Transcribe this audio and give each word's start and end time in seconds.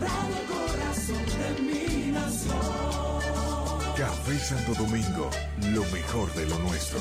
Radio 0.00 0.36
Corazón 0.48 1.24
de 1.26 1.62
mi 1.62 2.12
nación. 2.12 2.56
Café 3.96 4.38
Santo 4.38 4.74
Domingo, 4.82 5.30
lo 5.74 5.84
mejor 5.92 6.32
de 6.34 6.46
lo 6.46 6.58
nuestro. 6.60 7.00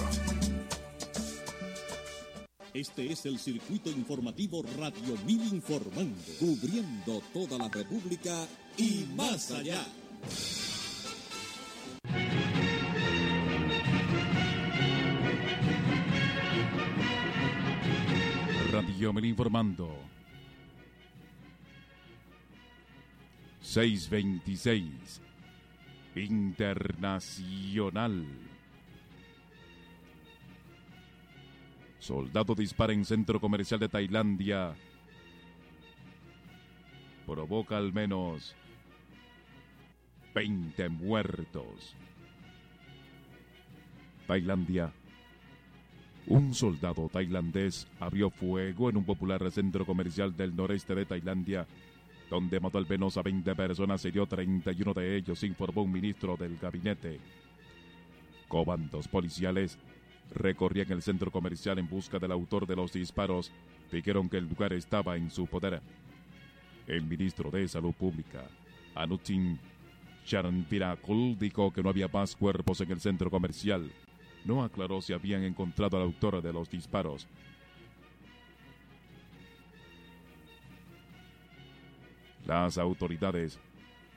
Este 2.74 3.12
es 3.12 3.25
el 3.25 3.39
circuito 3.39 3.89
informativo 3.89 4.64
Radio 4.78 5.18
Mil 5.25 5.42
Informando, 5.54 6.21
cubriendo 6.39 7.21
toda 7.34 7.57
la 7.57 7.70
República 7.70 8.46
y 8.78 9.07
más 9.16 9.52
allá. 9.52 9.84
Radio 18.71 19.14
Mil 19.14 19.25
Informando. 19.25 20.18
626 23.69 25.21
Internacional. 26.15 28.25
Soldado 32.00 32.55
dispara 32.55 32.94
en 32.94 33.05
centro 33.05 33.39
comercial 33.39 33.80
de 33.80 33.88
Tailandia. 33.88 34.73
Provoca 37.28 37.78
al 37.78 37.94
menos 37.94 38.55
20 40.33 40.89
muertos. 40.89 41.95
Tailandia. 44.26 44.92
Un 46.26 46.56
soldado 46.56 47.08
tailandés 47.09 47.88
abrió 48.00 48.31
fuego 48.31 48.89
en 48.89 48.98
un 48.98 49.06
popular 49.06 49.52
centro 49.52 49.86
comercial 49.86 50.36
del 50.36 50.56
noreste 50.56 50.95
de 50.95 51.06
Tailandia, 51.06 51.67
donde 52.30 52.60
mató 52.60 52.78
al 52.78 52.88
menos 52.88 53.18
a 53.18 53.24
20 53.24 53.56
personas 53.56 54.06
y 54.06 54.12
dio 54.12 54.26
31 54.26 54.94
de 54.94 55.18
ellos, 55.18 55.44
informó 55.44 55.84
un 55.84 55.92
ministro 55.92 56.38
del 56.38 56.58
gabinete. 56.58 57.20
Comandos 58.48 59.08
policiales 59.08 59.78
recorrían 60.34 60.92
el 60.92 61.02
centro 61.02 61.32
comercial 61.32 61.80
en 61.80 61.90
busca 61.90 62.20
del 62.20 62.32
autor 62.32 62.68
de 62.68 62.76
los 62.76 62.94
disparos. 62.94 63.52
Dijeron 63.92 64.30
que 64.30 64.38
el 64.38 64.48
lugar 64.48 64.74
estaba 64.74 65.18
en 65.18 65.32
su 65.32 65.48
poder. 65.48 65.82
El 66.88 67.04
ministro 67.04 67.52
de 67.52 67.68
Salud 67.68 67.94
Pública, 67.94 68.44
Anutin 68.96 69.60
Charanpirakul, 70.26 71.38
dijo 71.38 71.72
que 71.72 71.82
no 71.84 71.90
había 71.90 72.08
más 72.08 72.36
cuerpos 72.36 72.82
en 72.82 72.92
el 72.92 73.00
centro 73.00 73.30
comercial. 73.30 73.92
No 74.46 74.64
aclaró 74.64 75.02
si 75.02 75.14
habían 75.14 75.44
encontrado 75.44 75.98
al 75.98 76.04
autor 76.04 76.42
de 76.42 76.54
los 76.54 76.70
disparos. 76.70 77.28
Las 82.50 82.80
autoridades 82.80 83.59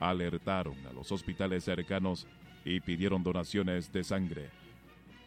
alertaron 0.01 0.75
a 0.87 0.93
los 0.95 1.13
hospitales 1.13 1.65
cercanos 1.65 2.27
y 2.65 2.81
pidieron 2.81 3.23
donaciones 3.23 3.93
de 3.93 4.03
sangre. 4.03 4.49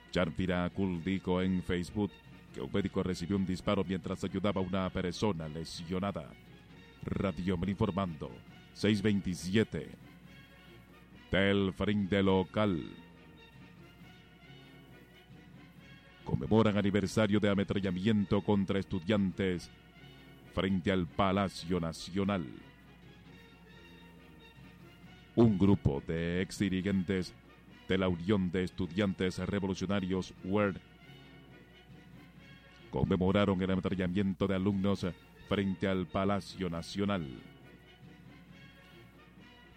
Charpira 0.09 0.67
Kul 0.71 1.03
dijo 1.03 1.39
en 1.39 1.61
Facebook 1.61 2.09
que 2.51 2.61
un 2.61 2.71
médico 2.73 3.03
recibió 3.03 3.37
un 3.37 3.45
disparo 3.45 3.83
mientras 3.83 4.23
ayudaba 4.23 4.59
a 4.59 4.63
una 4.63 4.89
persona 4.89 5.47
lesionada. 5.47 6.31
Radio 7.03 7.59
informando 7.67 8.31
627 8.73 9.87
del 11.29 11.73
frente 11.73 12.23
local. 12.23 12.89
Conmemoran 16.23 16.75
aniversario 16.75 17.39
de 17.39 17.51
ametrallamiento 17.51 18.41
contra 18.41 18.79
estudiantes 18.79 19.69
frente 20.55 20.91
al 20.91 21.05
Palacio 21.05 21.79
Nacional. 21.79 22.47
Un 25.35 25.57
grupo 25.57 26.01
de 26.07 26.41
ex 26.41 26.59
dirigentes 26.59 27.33
de 27.89 27.97
la 27.97 28.07
Unión 28.07 28.49
de 28.51 28.63
Estudiantes 28.63 29.37
Revolucionarios 29.39 30.33
WERD 30.45 30.77
conmemoraron 32.89 33.61
el 33.61 33.69
ametrallamiento 33.69 34.47
de 34.47 34.55
alumnos 34.55 35.05
frente 35.49 35.89
al 35.89 36.07
Palacio 36.07 36.69
Nacional. 36.69 37.27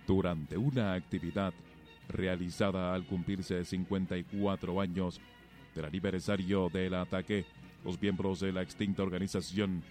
Durante 0.06 0.56
una 0.56 0.94
actividad 0.94 1.52
realizada 2.08 2.94
al 2.94 3.04
cumplirse 3.04 3.64
54 3.64 4.80
años 4.80 5.20
del 5.74 5.86
aniversario 5.86 6.68
del 6.68 6.94
ataque, 6.94 7.44
los 7.84 8.00
miembros 8.00 8.38
de 8.38 8.52
la 8.52 8.62
extinta 8.62 9.02
organización 9.02 9.82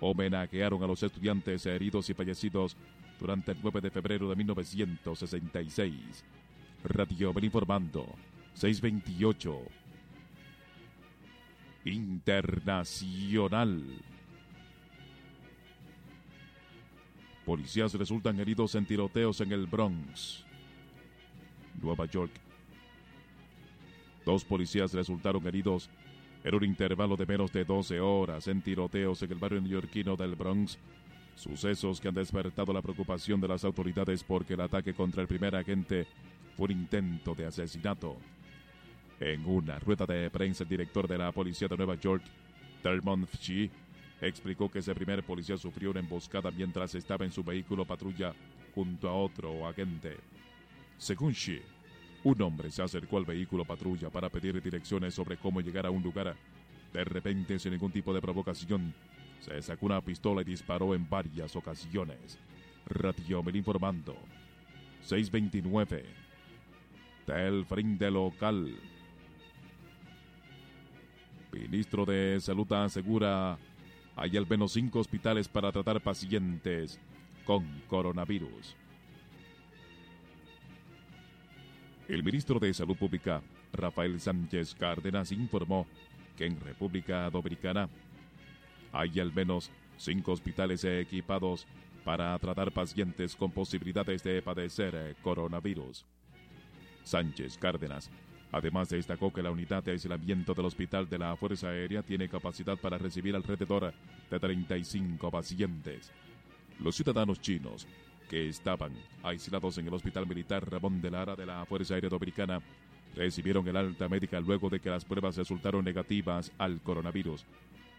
homenajearon 0.00 0.82
a 0.82 0.86
los 0.88 1.02
estudiantes 1.02 1.64
heridos 1.64 2.10
y 2.10 2.14
fallecidos 2.14 2.76
durante 3.18 3.52
el 3.52 3.58
9 3.62 3.80
de 3.80 3.90
febrero 3.90 4.28
de 4.28 4.36
1966. 4.36 6.24
Radio 6.84 7.32
Ben 7.32 7.44
informando 7.44 8.06
628 8.54 9.60
Internacional. 11.84 13.82
Policías 17.44 17.94
resultan 17.94 18.40
heridos 18.40 18.74
en 18.74 18.86
tiroteos 18.86 19.40
en 19.40 19.52
el 19.52 19.66
Bronx, 19.66 20.44
Nueva 21.80 22.06
York. 22.06 22.32
Dos 24.24 24.44
policías 24.44 24.92
resultaron 24.92 25.46
heridos 25.46 25.88
en 26.42 26.54
un 26.56 26.64
intervalo 26.64 27.16
de 27.16 27.24
menos 27.24 27.52
de 27.52 27.64
12 27.64 28.00
horas 28.00 28.48
en 28.48 28.62
tiroteos 28.62 29.22
en 29.22 29.30
el 29.30 29.38
barrio 29.38 29.60
neoyorquino 29.60 30.16
del 30.16 30.34
Bronx, 30.34 30.76
sucesos 31.36 32.00
que 32.00 32.08
han 32.08 32.14
despertado 32.14 32.72
la 32.72 32.82
preocupación 32.82 33.40
de 33.40 33.48
las 33.48 33.64
autoridades 33.64 34.24
porque 34.24 34.54
el 34.54 34.60
ataque 34.62 34.94
contra 34.94 35.22
el 35.22 35.28
primer 35.28 35.54
agente 35.54 36.06
fue 36.56 36.66
un 36.66 36.72
intento 36.72 37.34
de 37.34 37.46
asesinato. 37.46 38.16
En 39.20 39.46
una 39.46 39.78
rueda 39.78 40.04
de 40.06 40.30
prensa, 40.30 40.64
el 40.64 40.68
director 40.68 41.06
de 41.06 41.18
la 41.18 41.32
policía 41.32 41.68
de 41.68 41.76
Nueva 41.76 41.94
York, 41.94 42.22
Dermont 42.82 43.26
Fitchie, 43.28 43.70
explicó 44.20 44.70
que 44.70 44.80
ese 44.80 44.94
primer 44.94 45.22
policía 45.22 45.56
sufrió 45.56 45.90
una 45.90 46.00
emboscada 46.00 46.50
mientras 46.50 46.94
estaba 46.94 47.24
en 47.24 47.32
su 47.32 47.44
vehículo 47.44 47.84
patrulla 47.84 48.34
junto 48.74 49.08
a 49.08 49.14
otro 49.14 49.66
agente. 49.66 50.16
Según 50.98 51.32
Xi, 51.32 51.60
un 52.24 52.42
hombre 52.42 52.70
se 52.70 52.82
acercó 52.82 53.18
al 53.18 53.24
vehículo 53.24 53.64
patrulla 53.64 54.10
para 54.10 54.28
pedir 54.28 54.60
direcciones 54.62 55.14
sobre 55.14 55.36
cómo 55.36 55.60
llegar 55.60 55.86
a 55.86 55.90
un 55.90 56.02
lugar. 56.02 56.34
De 56.92 57.04
repente, 57.04 57.58
sin 57.58 57.72
ningún 57.72 57.92
tipo 57.92 58.12
de 58.12 58.20
provocación, 58.20 58.94
se 59.40 59.62
sacó 59.62 59.86
una 59.86 60.00
pistola 60.00 60.42
y 60.42 60.44
disparó 60.44 60.94
en 60.94 61.08
varias 61.08 61.54
ocasiones. 61.56 62.38
Radio 62.86 63.42
Mel 63.42 63.56
informando. 63.56 64.16
629. 65.02 66.04
Del 67.26 67.64
frente 67.64 68.10
local. 68.10 68.76
Ministro 71.52 72.04
de 72.04 72.38
Salud 72.40 72.70
asegura 72.72 73.58
hay 74.16 74.36
al 74.36 74.46
menos 74.46 74.72
cinco 74.72 74.98
hospitales 74.98 75.46
para 75.46 75.70
tratar 75.70 76.00
pacientes 76.00 76.98
con 77.44 77.64
coronavirus. 77.86 78.74
El 82.08 82.22
ministro 82.22 82.58
de 82.58 82.72
Salud 82.72 82.96
Pública, 82.96 83.42
Rafael 83.72 84.18
Sánchez 84.20 84.74
Cárdenas, 84.74 85.32
informó 85.32 85.86
que 86.36 86.46
en 86.46 86.58
República 86.60 87.28
Dominicana 87.30 87.88
hay 88.98 89.20
al 89.20 89.32
menos 89.32 89.70
cinco 89.96 90.32
hospitales 90.32 90.84
equipados 90.84 91.66
para 92.04 92.38
tratar 92.38 92.72
pacientes 92.72 93.34
con 93.34 93.50
posibilidades 93.50 94.22
de 94.22 94.40
padecer 94.40 95.16
coronavirus. 95.22 96.04
Sánchez 97.02 97.58
Cárdenas 97.58 98.10
además 98.52 98.88
destacó 98.88 99.32
que 99.32 99.42
la 99.42 99.50
unidad 99.50 99.82
de 99.82 99.92
aislamiento 99.92 100.54
del 100.54 100.66
Hospital 100.66 101.08
de 101.08 101.18
la 101.18 101.36
Fuerza 101.36 101.68
Aérea 101.68 102.02
tiene 102.02 102.28
capacidad 102.28 102.78
para 102.78 102.96
recibir 102.96 103.34
alrededor 103.34 103.92
de 104.30 104.40
35 104.40 105.30
pacientes. 105.30 106.10
Los 106.80 106.96
ciudadanos 106.96 107.40
chinos 107.40 107.86
que 108.30 108.48
estaban 108.48 108.92
aislados 109.22 109.78
en 109.78 109.88
el 109.88 109.94
Hospital 109.94 110.26
Militar 110.26 110.68
Ramón 110.68 111.00
de 111.00 111.10
Lara 111.10 111.36
de 111.36 111.46
la 111.46 111.64
Fuerza 111.66 111.94
Aérea 111.94 112.10
Dominicana 112.10 112.60
recibieron 113.14 113.66
el 113.68 113.76
alta 113.76 114.08
médica 114.08 114.40
luego 114.40 114.68
de 114.68 114.80
que 114.80 114.90
las 114.90 115.04
pruebas 115.04 115.36
resultaron 115.36 115.84
negativas 115.84 116.52
al 116.58 116.80
coronavirus. 116.80 117.44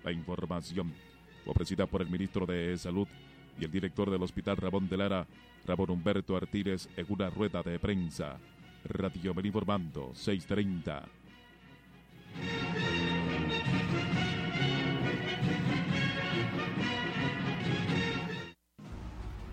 La 0.08 0.14
información 0.14 0.94
ofrecida 1.46 1.86
por 1.86 2.02
el 2.02 2.10
ministro 2.10 2.46
de 2.46 2.78
Salud 2.78 3.10
y 3.60 3.66
el 3.66 3.72
director 3.72 4.10
del 4.10 4.24
Hospital 4.24 4.56
Ramón 4.56 4.88
de 4.88 4.96
Lara, 4.96 5.28
Ramón 5.66 5.90
Humberto 5.90 6.38
Artírez, 6.38 6.88
en 6.96 7.06
una 7.10 7.30
rueda 7.30 7.62
de 7.62 7.78
prensa. 7.78 8.38
Radio 8.86 9.36
informando 9.44 10.12
630. 10.16 11.04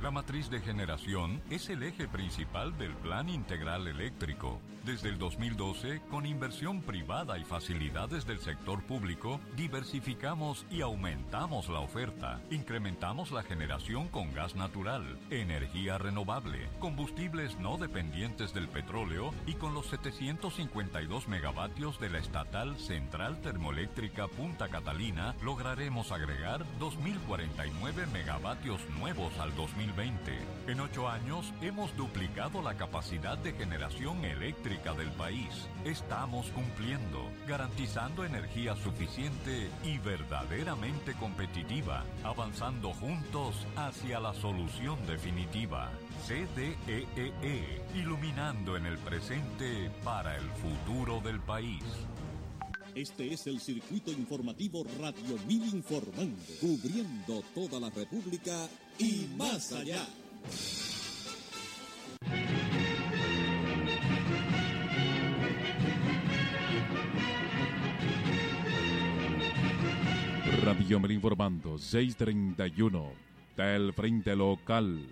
La 0.04 0.10
matriz 0.10 0.50
de 0.50 0.60
generación 0.60 1.40
es 1.48 1.70
el 1.70 1.82
eje 1.82 2.06
principal 2.06 2.76
del 2.76 2.94
Plan 2.94 3.30
Integral 3.30 3.88
Eléctrico. 3.88 4.60
Desde 4.84 5.08
el 5.08 5.16
2012, 5.16 6.02
con 6.10 6.26
inversión 6.26 6.82
privada 6.82 7.38
y 7.38 7.44
facilidades 7.44 8.26
del 8.26 8.38
sector 8.38 8.82
público, 8.82 9.40
diversificamos 9.56 10.66
y 10.70 10.82
aumentamos 10.82 11.70
la 11.70 11.80
oferta. 11.80 12.42
Incrementamos 12.50 13.32
la 13.32 13.42
generación 13.44 14.08
con 14.08 14.34
gas 14.34 14.54
natural, 14.56 15.18
energía 15.30 15.96
renovable, 15.96 16.68
combustibles 16.80 17.58
no 17.58 17.78
dependientes 17.78 18.52
del 18.52 18.68
petróleo 18.68 19.30
y 19.46 19.54
con 19.54 19.72
los 19.72 19.86
752 19.86 21.28
megavatios 21.28 21.98
de 21.98 22.10
la 22.10 22.18
estatal 22.18 22.76
Central 22.76 23.40
Termoeléctrica 23.40 24.28
Punta 24.28 24.68
Catalina, 24.68 25.34
lograremos 25.42 26.12
agregar 26.12 26.62
2.049 26.78 28.06
megavatios 28.12 28.82
nuevos 28.98 29.32
al 29.38 29.56
2020. 29.56 29.94
En 30.67 30.81
ocho 30.81 31.08
años 31.08 31.52
hemos 31.61 31.96
duplicado 31.96 32.61
la 32.62 32.75
capacidad 32.76 33.38
de 33.38 33.52
generación 33.52 34.25
eléctrica 34.25 34.93
del 34.93 35.08
país. 35.12 35.69
Estamos 35.85 36.46
cumpliendo, 36.49 37.31
garantizando 37.46 38.25
energía 38.25 38.75
suficiente 38.75 39.70
y 39.85 39.99
verdaderamente 39.99 41.14
competitiva, 41.14 42.05
avanzando 42.25 42.93
juntos 42.94 43.55
hacia 43.76 44.19
la 44.19 44.35
solución 44.35 44.99
definitiva. 45.06 45.93
CDEE, 46.26 47.06
e, 47.17 47.82
iluminando 47.94 48.76
en 48.76 48.87
el 48.87 48.99
presente 48.99 49.90
para 50.02 50.37
el 50.37 50.49
futuro 50.50 51.20
del 51.20 51.38
país. 51.38 51.85
Este 52.97 53.32
es 53.32 53.47
el 53.47 53.61
circuito 53.61 54.11
informativo 54.11 54.85
Radio 55.00 55.38
Mil 55.47 55.64
Informando, 55.75 56.43
cubriendo 56.61 57.43
toda 57.55 57.81
la 57.81 57.90
República 57.90 58.69
y 58.99 59.29
más 59.37 59.73
allá. 59.73 60.06
Radio 70.62 70.99
Mil 70.99 71.12
Informando, 71.12 71.76
631, 71.79 73.12
del 73.56 73.93
Frente 73.93 74.35
Local. 74.35 75.06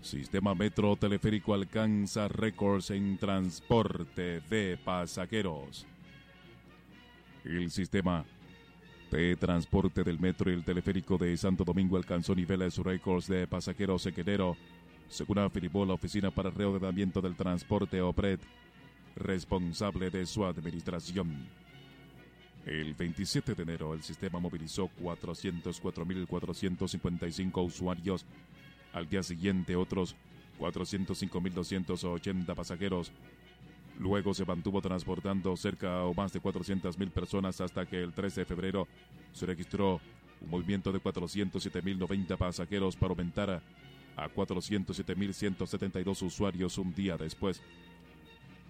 Sistema 0.00 0.54
Metro 0.54 0.96
Teleférico 0.96 1.52
alcanza 1.52 2.28
récords 2.28 2.90
en 2.90 3.18
transporte 3.18 4.40
de 4.40 4.78
pasajeros. 4.84 5.86
El 7.46 7.70
sistema 7.70 8.26
de 9.10 9.36
transporte 9.36 10.02
del 10.02 10.18
metro 10.18 10.50
y 10.50 10.54
el 10.54 10.64
teleférico 10.64 11.16
de 11.16 11.36
Santo 11.36 11.62
Domingo 11.62 11.96
alcanzó 11.96 12.34
niveles 12.34 12.76
récords 12.78 13.28
de 13.28 13.46
pasajeros 13.46 14.04
en 14.06 14.18
enero, 14.18 14.56
según 15.08 15.38
afirmó 15.38 15.86
la 15.86 15.94
Oficina 15.94 16.32
para 16.32 16.50
Reordenamiento 16.50 17.20
del 17.20 17.36
Transporte 17.36 18.02
OPRED, 18.02 18.40
responsable 19.14 20.10
de 20.10 20.26
su 20.26 20.44
administración. 20.44 21.46
El 22.64 22.94
27 22.94 23.54
de 23.54 23.62
enero, 23.62 23.94
el 23.94 24.02
sistema 24.02 24.40
movilizó 24.40 24.90
404.455 25.00 27.64
usuarios 27.64 28.26
al 28.92 29.08
día 29.08 29.22
siguiente 29.22 29.76
otros 29.76 30.16
405.280 30.58 32.56
pasajeros. 32.56 33.12
Luego 33.98 34.34
se 34.34 34.44
mantuvo 34.44 34.82
transportando 34.82 35.56
cerca 35.56 36.02
o 36.04 36.12
más 36.12 36.32
de 36.32 36.42
400.000 36.42 37.10
personas 37.10 37.60
hasta 37.60 37.86
que 37.86 38.02
el 38.02 38.12
13 38.12 38.42
de 38.42 38.44
febrero 38.44 38.86
se 39.32 39.46
registró 39.46 40.00
un 40.40 40.50
movimiento 40.50 40.92
de 40.92 41.00
407.090 41.00 42.36
pasajeros 42.36 42.94
para 42.94 43.12
aumentar 43.12 43.62
a 44.16 44.28
407.172 44.28 46.22
usuarios 46.22 46.76
un 46.78 46.94
día 46.94 47.16
después. 47.16 47.62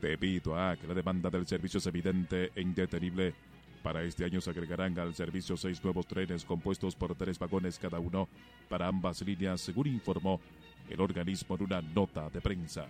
Debido 0.01 0.57
a 0.57 0.77
que 0.77 0.87
la 0.87 0.95
demanda 0.95 1.29
del 1.31 1.47
servicio 1.47 1.79
es 1.79 1.87
evidente 1.87 2.53
e 2.55 2.61
indetenible, 2.61 3.35
para 3.83 4.03
este 4.03 4.25
año 4.25 4.41
se 4.41 4.51
agregarán 4.51 4.99
al 4.99 5.15
servicio 5.15 5.57
seis 5.57 5.83
nuevos 5.83 6.07
trenes 6.07 6.45
compuestos 6.45 6.95
por 6.95 7.15
tres 7.15 7.39
vagones 7.39 7.79
cada 7.79 7.99
uno 7.99 8.29
para 8.69 8.89
ambas 8.89 9.23
líneas, 9.23 9.61
según 9.61 9.87
informó 9.87 10.41
el 10.89 11.01
organismo 11.01 11.57
en 11.57 11.63
una 11.65 11.81
nota 11.81 12.29
de 12.31 12.41
prensa. 12.41 12.87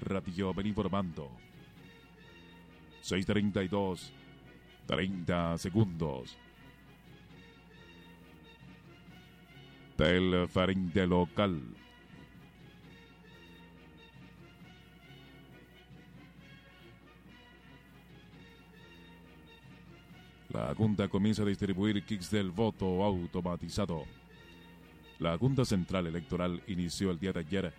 Radio 0.00 0.52
ven 0.54 0.66
informando. 0.66 1.30
632, 3.00 4.12
30 4.86 5.58
segundos. 5.58 6.36
Del 9.96 10.48
frente 10.48 11.06
local. 11.06 11.60
La 20.52 20.74
Junta 20.74 21.06
comienza 21.08 21.42
a 21.42 21.46
distribuir 21.46 22.02
kits 22.04 22.30
del 22.30 22.50
voto 22.50 23.04
automatizado. 23.04 24.04
La 25.20 25.38
Junta 25.38 25.64
Central 25.64 26.06
Electoral 26.06 26.62
inició 26.66 27.10
el 27.10 27.20
día 27.20 27.32
de 27.32 27.40
ayer 27.40 27.74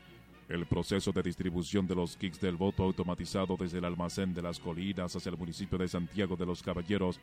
el 0.53 0.65
proceso 0.65 1.11
de 1.11 1.23
distribución 1.23 1.87
de 1.87 1.95
los 1.95 2.17
kits 2.17 2.39
del 2.39 2.57
voto 2.57 2.83
automatizado 2.83 3.55
desde 3.57 3.77
el 3.77 3.85
almacén 3.85 4.33
de 4.33 4.41
las 4.41 4.59
colinas 4.59 5.15
hacia 5.15 5.29
el 5.29 5.37
municipio 5.37 5.77
de 5.77 5.87
Santiago 5.87 6.35
de 6.35 6.45
los 6.45 6.61
Caballeros, 6.61 7.19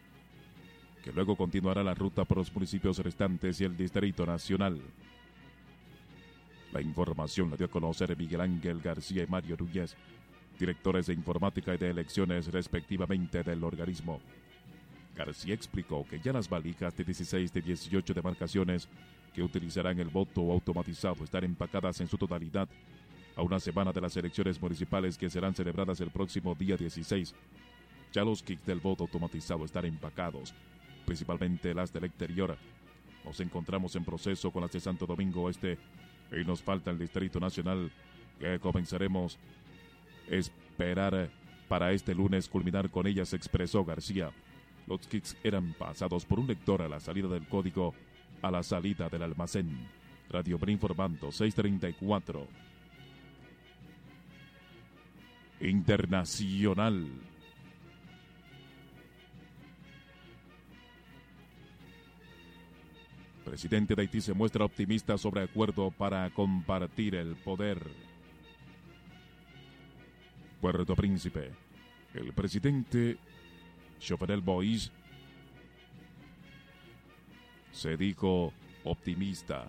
que 1.04 1.12
luego 1.12 1.36
continuará 1.36 1.82
la 1.82 1.94
ruta 1.94 2.24
por 2.24 2.38
los 2.38 2.52
municipios 2.52 2.98
restantes 2.98 3.60
y 3.60 3.64
el 3.64 3.76
Distrito 3.76 4.24
Nacional. 4.24 4.80
La 6.72 6.80
información 6.80 7.50
la 7.50 7.56
dio 7.56 7.66
a 7.66 7.70
conocer 7.70 8.16
Miguel 8.16 8.40
Ángel 8.40 8.80
García 8.80 9.24
y 9.24 9.26
Mario 9.26 9.56
Núñez, 9.58 9.94
directores 10.58 11.06
de 11.06 11.14
informática 11.14 11.74
y 11.74 11.78
de 11.78 11.90
elecciones 11.90 12.50
respectivamente 12.50 13.42
del 13.42 13.62
organismo. 13.62 14.20
García 15.14 15.54
explicó 15.54 16.06
que 16.08 16.20
ya 16.20 16.32
las 16.32 16.48
valijas 16.48 16.96
de 16.96 17.04
16 17.04 17.52
de 17.52 17.60
18 17.60 18.14
demarcaciones 18.14 18.88
que 19.34 19.42
utilizarán 19.42 19.98
el 19.98 20.08
voto 20.08 20.50
automatizado 20.50 21.24
están 21.24 21.44
empacadas 21.44 22.00
en 22.00 22.08
su 22.08 22.16
totalidad 22.16 22.68
a 23.38 23.42
una 23.42 23.60
semana 23.60 23.92
de 23.92 24.00
las 24.00 24.16
elecciones 24.16 24.60
municipales 24.60 25.16
que 25.16 25.30
serán 25.30 25.54
celebradas 25.54 26.00
el 26.00 26.10
próximo 26.10 26.56
día 26.56 26.76
16. 26.76 27.32
Ya 28.12 28.24
los 28.24 28.42
kits 28.42 28.66
del 28.66 28.80
voto 28.80 29.04
automatizado 29.04 29.64
están 29.64 29.84
empacados, 29.84 30.52
principalmente 31.06 31.72
las 31.72 31.92
del 31.92 32.04
exterior. 32.04 32.56
Nos 33.24 33.38
encontramos 33.38 33.94
en 33.94 34.04
proceso 34.04 34.50
con 34.50 34.62
las 34.62 34.72
de 34.72 34.80
Santo 34.80 35.06
Domingo 35.06 35.48
Este 35.48 35.78
y 36.32 36.44
nos 36.44 36.60
falta 36.62 36.90
el 36.90 36.98
Distrito 36.98 37.38
Nacional 37.38 37.92
que 38.40 38.58
comenzaremos 38.58 39.38
a 40.28 40.34
esperar 40.34 41.30
para 41.68 41.92
este 41.92 42.16
lunes 42.16 42.48
culminar 42.48 42.90
con 42.90 43.06
ellas, 43.06 43.32
expresó 43.34 43.84
García. 43.84 44.32
Los 44.88 45.06
kits 45.06 45.36
eran 45.44 45.74
pasados 45.74 46.24
por 46.24 46.40
un 46.40 46.48
lector 46.48 46.82
a 46.82 46.88
la 46.88 46.98
salida 46.98 47.28
del 47.28 47.46
código 47.46 47.94
a 48.42 48.50
la 48.50 48.64
salida 48.64 49.08
del 49.08 49.22
almacén. 49.22 49.70
Radio 50.28 50.58
Brin 50.58 50.74
informando 50.74 51.30
634. 51.30 52.67
Internacional. 55.60 57.08
Presidente 63.44 63.94
de 63.94 64.02
Haití 64.02 64.20
se 64.20 64.34
muestra 64.34 64.64
optimista 64.64 65.16
sobre 65.16 65.42
acuerdo 65.42 65.90
para 65.90 66.28
compartir 66.30 67.14
el 67.14 67.34
poder. 67.36 67.80
Puerto 70.60 70.94
Príncipe. 70.94 71.52
El 72.14 72.32
presidente 72.32 73.16
Choferel 73.98 74.40
Bois 74.40 74.92
se 77.72 77.96
dijo 77.96 78.52
optimista 78.84 79.68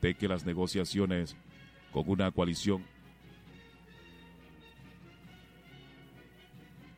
de 0.00 0.14
que 0.14 0.28
las 0.28 0.46
negociaciones 0.46 1.36
con 1.92 2.08
una 2.08 2.30
coalición 2.30 2.84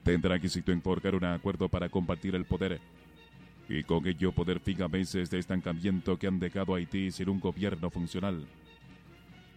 tendrán 0.02 0.40
que 0.40 0.48
forjar 0.48 1.14
un 1.14 1.24
acuerdo 1.24 1.68
para 1.68 1.88
compartir 1.88 2.34
el 2.34 2.44
poder 2.44 2.80
y 3.68 3.82
con 3.84 4.06
ello 4.06 4.32
poder 4.32 4.60
fin 4.60 4.78
meses 4.90 5.30
de 5.30 5.38
estancamiento 5.38 6.18
que 6.18 6.26
han 6.26 6.38
dejado 6.38 6.74
Haití 6.74 7.10
sin 7.10 7.28
un 7.28 7.40
gobierno 7.40 7.90
funcional. 7.90 8.46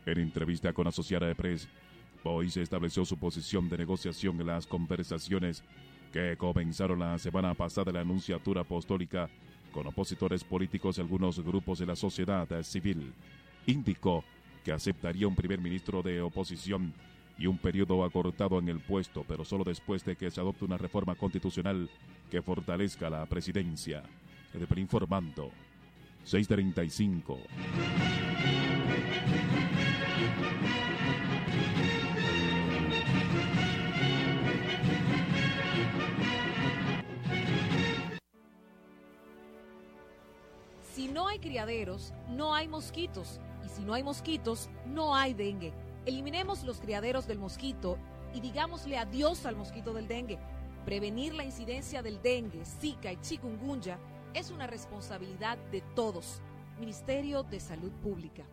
En 0.06 0.20
entrevista 0.20 0.72
con 0.72 0.88
Asociada 0.88 1.28
de 1.28 1.36
Press, 1.36 1.68
Boyce 2.24 2.62
estableció 2.62 3.04
su 3.06 3.18
posición 3.18 3.68
de 3.70 3.80
negociación 3.80 4.40
en 4.40 4.48
las 4.48 4.68
conversaciones 4.68 5.64
que 6.14 6.38
comenzaron 6.38 7.00
la 7.00 7.18
semana 7.18 7.54
pasada 7.56 7.92
la 7.92 8.02
anunciatura 8.02 8.62
apostólica 8.62 9.30
con 9.72 9.88
opositores 9.88 10.44
políticos 10.44 10.98
y 10.98 11.02
algunos 11.02 11.40
grupos 11.40 11.80
de 11.80 11.88
la 11.88 11.96
sociedad 11.96 12.48
civil. 12.64 13.12
Indicó 13.66 14.24
que 14.64 14.72
aceptaría 14.72 15.28
un 15.28 15.36
primer 15.36 15.60
ministro 15.60 16.02
de 16.02 16.22
oposición 16.22 16.94
y 17.38 17.48
un 17.48 17.58
periodo 17.58 18.04
acortado 18.04 18.60
en 18.60 18.70
el 18.70 18.80
puesto, 18.80 19.26
pero 19.28 19.44
solo 19.44 19.64
después 19.64 20.06
de 20.06 20.16
que 20.16 20.32
se 20.32 20.40
adopte 20.40 20.66
una 20.66 20.78
reforma 20.78 21.16
constitucional 21.16 21.90
que 22.30 22.42
fortalezca 22.42 23.10
la 23.10 23.26
presidencia. 23.26 24.04
El 24.54 24.80
informando. 24.80 25.52
635. 26.24 27.40
Si 40.94 41.10
no 41.10 41.28
hay 41.28 41.40
criaderos, 41.40 42.14
no 42.30 42.56
hay 42.56 42.68
mosquitos. 42.68 43.42
Y 43.66 43.70
si 43.70 43.84
no 43.84 43.94
hay 43.94 44.04
mosquitos, 44.04 44.70
no 44.88 45.16
hay 45.16 45.34
dengue. 45.34 45.74
Eliminemos 46.06 46.64
los 46.64 46.80
criaderos 46.80 47.26
del 47.26 47.40
mosquito 47.40 47.98
y 48.34 48.40
digámosle 48.40 48.98
adiós 48.98 49.46
al 49.46 49.56
mosquito 49.56 49.94
del 49.94 50.08
dengue. 50.08 50.38
Prevenir 50.86 51.34
la 51.34 51.44
incidencia 51.44 52.04
del 52.04 52.22
dengue, 52.22 52.64
zika 52.64 53.12
y 53.12 53.18
chikungunya 53.22 53.98
es 54.36 54.52
una 54.52 54.68
responsabilidad 54.68 55.58
de 55.72 55.82
todos. 55.96 56.42
Ministerio 56.80 57.42
de 57.42 57.60
Salud 57.60 57.92
Pública. 58.04 58.44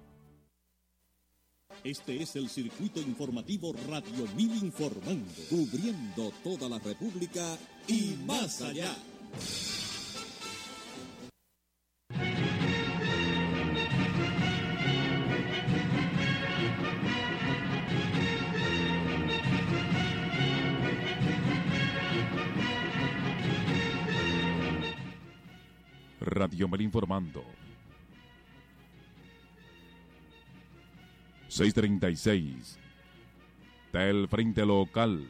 Este 1.85 2.23
es 2.23 2.37
el 2.37 2.49
circuito 2.49 3.01
informativo 3.01 3.75
Radio 3.89 4.27
Mil 4.37 4.63
Informando, 4.63 5.33
cubriendo 5.51 6.33
toda 6.45 6.69
la 6.69 6.79
República 6.79 7.59
y 7.89 8.17
más 8.25 8.63
allá. 8.63 8.95
Radio 26.23 26.69
Mel 26.69 26.81
informando. 26.83 27.45
636. 31.49 32.79
Del 33.93 34.27
Frente 34.29 34.65
Local. 34.65 35.29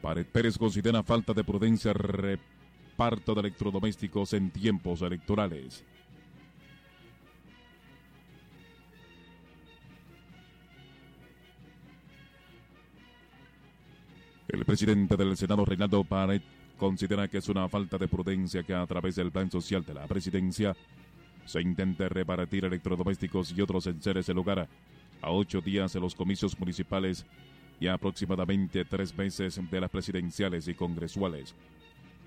Pared 0.00 0.26
Pérez 0.26 0.56
considera 0.56 1.02
falta 1.02 1.34
de 1.34 1.44
prudencia 1.44 1.92
reparto 1.92 3.34
de 3.34 3.40
electrodomésticos 3.40 4.32
en 4.32 4.50
tiempos 4.50 5.02
electorales. 5.02 5.84
El 14.52 14.64
presidente 14.64 15.16
del 15.16 15.36
Senado, 15.36 15.64
Reinaldo 15.64 16.02
Pared, 16.02 16.42
considera 16.76 17.28
que 17.28 17.38
es 17.38 17.48
una 17.48 17.68
falta 17.68 17.98
de 17.98 18.08
prudencia 18.08 18.64
que 18.64 18.74
a 18.74 18.84
través 18.84 19.14
del 19.14 19.30
plan 19.30 19.48
social 19.48 19.84
de 19.84 19.94
la 19.94 20.08
presidencia 20.08 20.74
se 21.46 21.60
intente 21.60 22.08
repartir 22.08 22.64
electrodomésticos 22.64 23.52
y 23.56 23.60
otros 23.60 23.86
enseres 23.86 24.28
en 24.28 24.34
lugar 24.34 24.68
a 25.22 25.30
ocho 25.30 25.60
días 25.60 25.92
de 25.92 26.00
los 26.00 26.16
comicios 26.16 26.58
municipales 26.58 27.24
y 27.78 27.86
a 27.86 27.94
aproximadamente 27.94 28.84
tres 28.84 29.16
meses 29.16 29.60
de 29.70 29.80
las 29.80 29.90
presidenciales 29.90 30.66
y 30.66 30.74
congresuales. 30.74 31.54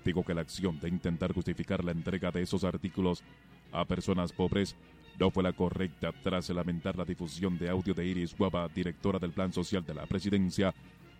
Digo 0.02 0.24
que 0.24 0.34
la 0.34 0.40
acción 0.40 0.80
de 0.80 0.88
intentar 0.88 1.34
justificar 1.34 1.84
la 1.84 1.92
entrega 1.92 2.30
de 2.30 2.40
esos 2.40 2.64
artículos 2.64 3.22
a 3.70 3.84
personas 3.84 4.32
pobres 4.32 4.76
no 5.18 5.30
fue 5.30 5.42
la 5.42 5.52
correcta 5.52 6.10
tras 6.22 6.48
lamentar 6.48 6.96
la 6.96 7.04
difusión 7.04 7.58
de 7.58 7.68
audio 7.68 7.92
de 7.92 8.06
Iris 8.06 8.34
Guava, 8.34 8.66
directora 8.68 9.18
del 9.18 9.32
Plan 9.32 9.52
Social 9.52 9.84
de 9.84 9.94
la 9.94 10.06
Presidencia, 10.06 10.74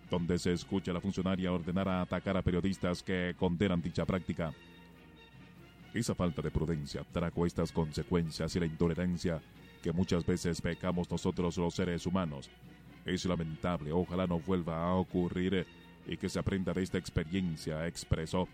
donde 0.09 0.37
se 0.37 0.53
escucha 0.53 0.91
a 0.91 0.93
la 0.93 1.01
funcionaria 1.01 1.51
ordenar 1.51 1.87
a 1.87 2.01
atacar 2.01 2.37
a 2.37 2.41
periodistas 2.41 3.01
que 3.01 3.35
condenan 3.37 3.81
dicha 3.81 4.05
práctica. 4.05 4.53
Esa 5.93 6.13
falta 6.13 6.41
de 6.41 6.51
prudencia 6.51 7.03
trajo 7.11 7.45
estas 7.45 7.71
consecuencias 7.71 8.55
y 8.55 8.59
la 8.59 8.65
intolerancia 8.65 9.41
que 9.81 9.91
muchas 9.91 10.25
veces 10.25 10.61
pecamos 10.61 11.09
nosotros 11.09 11.57
los 11.57 11.73
seres 11.73 12.05
humanos. 12.05 12.49
Es 13.05 13.25
lamentable, 13.25 13.91
ojalá 13.91 14.27
no 14.27 14.39
vuelva 14.39 14.83
a 14.83 14.95
ocurrir 14.95 15.65
y 16.07 16.17
que 16.17 16.27
se 16.27 16.39
aprenda 16.39 16.73
de 16.73 16.83
esta 16.83 16.97
experiencia, 16.97 17.87
expresó. 17.87 18.47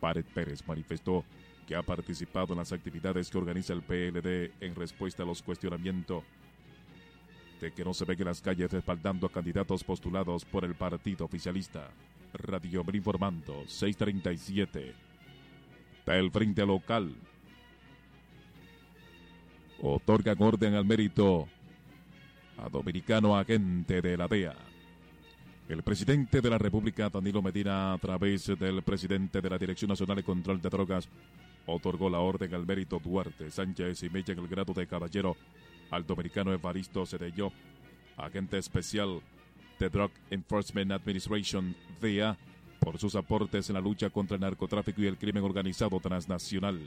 Pared 0.00 0.24
Pérez 0.34 0.66
manifestó 0.66 1.24
que 1.66 1.74
ha 1.74 1.82
participado 1.82 2.52
en 2.52 2.58
las 2.58 2.72
actividades 2.72 3.30
que 3.30 3.38
organiza 3.38 3.72
el 3.72 3.82
PLD 3.82 4.52
en 4.60 4.74
respuesta 4.74 5.22
a 5.22 5.26
los 5.26 5.42
cuestionamientos 5.42 6.24
de 7.60 7.72
que 7.72 7.84
no 7.84 7.92
se 7.94 8.04
ven 8.04 8.18
en 8.18 8.26
las 8.26 8.40
calles 8.40 8.70
respaldando 8.70 9.26
a 9.26 9.32
candidatos 9.32 9.84
postulados 9.84 10.44
por 10.44 10.64
el 10.64 10.74
partido 10.74 11.24
oficialista. 11.24 11.90
Radio 12.32 12.84
Mel 12.84 12.96
informando 12.96 13.64
637. 13.66 14.94
Del 16.06 16.30
Frente 16.30 16.64
Local. 16.64 17.14
Otorgan 19.80 20.36
orden 20.40 20.74
al 20.74 20.84
mérito 20.84 21.48
a 22.56 22.68
dominicano 22.68 23.36
agente 23.36 24.00
de 24.02 24.16
la 24.16 24.26
DEA. 24.26 24.54
El 25.68 25.82
presidente 25.82 26.40
de 26.40 26.50
la 26.50 26.56
República, 26.58 27.10
Danilo 27.10 27.42
Medina, 27.42 27.92
a 27.92 27.98
través 27.98 28.46
del 28.58 28.82
presidente 28.82 29.40
de 29.40 29.50
la 29.50 29.58
Dirección 29.58 29.90
Nacional 29.90 30.16
de 30.16 30.22
Control 30.22 30.60
de 30.60 30.70
Drogas, 30.70 31.08
otorgó 31.66 32.08
la 32.08 32.20
orden 32.20 32.54
al 32.54 32.66
mérito 32.66 32.98
Duarte 32.98 33.50
Sánchez 33.50 34.02
y 34.02 34.08
Mella 34.08 34.32
en 34.32 34.38
el 34.38 34.48
grado 34.48 34.72
de 34.72 34.86
caballero 34.86 35.36
al 35.90 36.06
dominicano 36.06 36.52
Evaristo 36.52 37.04
Cedeño, 37.06 37.52
agente 38.16 38.58
especial 38.58 39.20
de 39.78 39.88
Drug 39.88 40.10
Enforcement 40.30 40.92
Administration, 40.92 41.74
DEA, 42.00 42.36
por 42.78 42.98
sus 42.98 43.14
aportes 43.14 43.68
en 43.68 43.74
la 43.74 43.80
lucha 43.80 44.10
contra 44.10 44.36
el 44.36 44.40
narcotráfico 44.40 45.02
y 45.02 45.06
el 45.06 45.18
crimen 45.18 45.44
organizado 45.44 45.98
transnacional. 46.00 46.80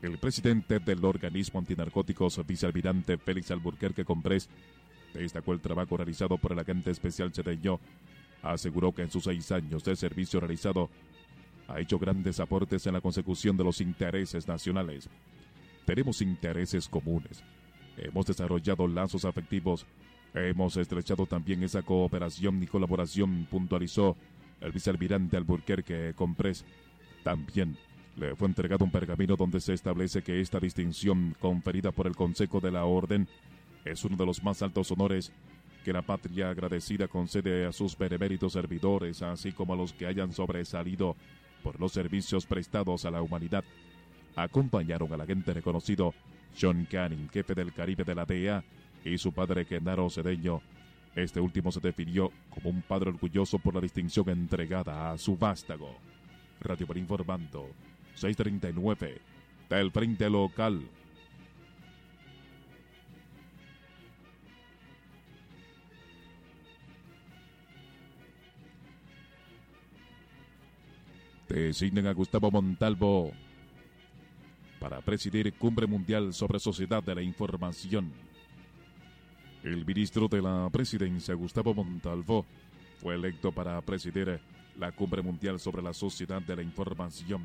El 0.00 0.18
presidente 0.18 0.78
del 0.80 1.04
organismo 1.04 1.60
antinarcóticos, 1.60 2.44
vicealmirante 2.46 3.18
Félix 3.18 3.50
Alburquerque 3.50 4.04
Comprés, 4.04 4.48
destacó 5.14 5.52
el 5.52 5.60
trabajo 5.60 5.96
realizado 5.96 6.38
por 6.38 6.52
el 6.52 6.58
agente 6.58 6.90
especial 6.90 7.32
Cedeño. 7.32 7.78
Aseguró 8.42 8.92
que 8.92 9.02
en 9.02 9.10
sus 9.10 9.24
seis 9.24 9.52
años 9.52 9.84
de 9.84 9.94
servicio 9.94 10.40
realizado 10.40 10.90
ha 11.68 11.78
hecho 11.78 11.98
grandes 11.98 12.40
aportes 12.40 12.86
en 12.86 12.94
la 12.94 13.00
consecución 13.00 13.56
de 13.56 13.64
los 13.64 13.80
intereses 13.80 14.48
nacionales. 14.48 15.08
Tenemos 15.84 16.20
intereses 16.20 16.88
comunes, 16.88 17.44
Hemos 17.96 18.26
desarrollado 18.26 18.86
lazos 18.86 19.24
afectivos. 19.24 19.86
Hemos 20.34 20.76
estrechado 20.76 21.26
también 21.26 21.62
esa 21.62 21.82
cooperación 21.82 22.62
y 22.62 22.66
colaboración, 22.66 23.46
puntualizó 23.50 24.16
el 24.60 24.72
vicealmirante 24.72 25.36
Alburquerque 25.36 26.14
Comprés. 26.14 26.64
También 27.22 27.76
le 28.16 28.34
fue 28.34 28.48
entregado 28.48 28.84
un 28.84 28.90
pergamino 28.90 29.36
donde 29.36 29.60
se 29.60 29.74
establece 29.74 30.22
que 30.22 30.40
esta 30.40 30.58
distinción 30.58 31.34
conferida 31.38 31.92
por 31.92 32.06
el 32.06 32.16
Consejo 32.16 32.60
de 32.60 32.70
la 32.70 32.84
Orden 32.84 33.28
es 33.84 34.04
uno 34.04 34.16
de 34.16 34.26
los 34.26 34.42
más 34.42 34.62
altos 34.62 34.90
honores 34.92 35.32
que 35.84 35.92
la 35.92 36.02
patria 36.02 36.50
agradecida 36.50 37.08
concede 37.08 37.66
a 37.66 37.72
sus 37.72 37.98
beneméritos 37.98 38.52
servidores, 38.52 39.22
así 39.22 39.52
como 39.52 39.72
a 39.72 39.76
los 39.76 39.92
que 39.92 40.06
hayan 40.06 40.32
sobresalido 40.32 41.16
por 41.62 41.80
los 41.80 41.92
servicios 41.92 42.46
prestados 42.46 43.04
a 43.04 43.10
la 43.10 43.22
humanidad. 43.22 43.64
Acompañaron 44.36 45.12
al 45.12 45.20
agente 45.20 45.52
reconocido 45.52 46.14
John 46.60 46.86
Canning, 46.90 47.28
jefe 47.30 47.54
del 47.54 47.72
Caribe 47.72 48.04
de 48.04 48.14
la 48.14 48.24
DEA, 48.24 48.64
y 49.04 49.18
su 49.18 49.32
padre 49.32 49.64
Genaro 49.64 50.08
Cedeño. 50.10 50.60
Este 51.14 51.40
último 51.40 51.70
se 51.70 51.80
definió 51.80 52.32
como 52.50 52.70
un 52.70 52.82
padre 52.82 53.10
orgulloso 53.10 53.58
por 53.58 53.74
la 53.74 53.80
distinción 53.80 54.28
entregada 54.30 55.10
a 55.12 55.18
su 55.18 55.36
vástago. 55.36 55.96
Radio 56.60 56.86
por 56.86 56.96
informando, 56.96 57.68
639, 58.14 59.20
del 59.68 59.90
Frente 59.90 60.30
Local. 60.30 60.82
Designen 71.48 72.06
a 72.06 72.12
Gustavo 72.12 72.50
Montalvo 72.50 73.32
para 74.82 75.00
presidir 75.00 75.52
Cumbre 75.54 75.86
Mundial 75.86 76.34
sobre 76.34 76.58
Sociedad 76.58 77.00
de 77.04 77.14
la 77.14 77.22
Información. 77.22 78.12
El 79.62 79.86
ministro 79.86 80.26
de 80.26 80.42
la 80.42 80.68
Presidencia, 80.72 81.34
Gustavo 81.34 81.72
Montalvo, 81.72 82.44
fue 83.00 83.14
electo 83.14 83.52
para 83.52 83.80
presidir 83.82 84.40
la 84.76 84.90
Cumbre 84.90 85.22
Mundial 85.22 85.60
sobre 85.60 85.82
la 85.82 85.92
Sociedad 85.92 86.42
de 86.42 86.56
la 86.56 86.62
Información, 86.62 87.42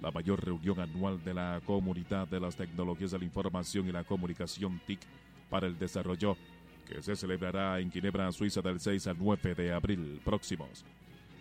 la 0.00 0.10
mayor 0.10 0.42
reunión 0.42 0.80
anual 0.80 1.22
de 1.22 1.34
la 1.34 1.60
Comunidad 1.66 2.26
de 2.28 2.40
las 2.40 2.56
Tecnologías 2.56 3.10
de 3.10 3.18
la 3.18 3.26
Información 3.26 3.86
y 3.86 3.92
la 3.92 4.04
Comunicación 4.04 4.80
TIC 4.86 5.00
para 5.50 5.66
el 5.66 5.78
Desarrollo, 5.78 6.38
que 6.88 7.02
se 7.02 7.14
celebrará 7.14 7.78
en 7.78 7.92
Ginebra, 7.92 8.32
Suiza, 8.32 8.62
del 8.62 8.80
6 8.80 9.06
al 9.06 9.18
9 9.18 9.54
de 9.54 9.70
abril 9.70 10.18
próximos. 10.24 10.86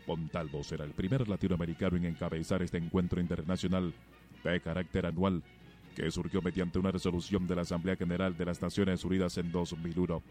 Montalvo 0.05 0.65
será 0.65 0.83
el 0.83 0.91
primer 0.91 1.29
latinoamericano 1.29 1.95
en 1.95 2.05
encabezar 2.05 2.61
este 2.61 2.77
encuentro 2.77 3.21
internacional 3.21 3.93
de 4.43 4.61
carácter 4.61 5.05
anual 5.05 5.43
que 5.95 6.09
surgió 6.11 6.41
mediante 6.41 6.79
una 6.79 6.91
resolución 6.91 7.45
de 7.47 7.55
la 7.55 7.63
Asamblea 7.63 7.95
General 7.95 8.35
de 8.37 8.45
las 8.45 8.61
Naciones 8.61 9.03
Unidas 9.03 9.37
en 9.37 9.51
2001. 9.51 10.21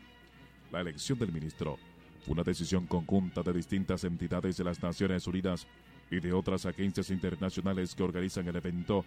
La 0.72 0.80
elección 0.80 1.18
del 1.18 1.32
ministro 1.32 1.78
fue 2.24 2.32
una 2.34 2.42
decisión 2.42 2.86
conjunta 2.86 3.42
de 3.42 3.52
distintas 3.52 4.04
entidades 4.04 4.56
de 4.56 4.64
las 4.64 4.82
Naciones 4.82 5.26
Unidas 5.26 5.66
y 6.10 6.20
de 6.20 6.32
otras 6.32 6.64
agencias 6.64 7.10
internacionales 7.10 7.94
que 7.94 8.02
organizan 8.02 8.48
el 8.48 8.56
evento, 8.56 9.04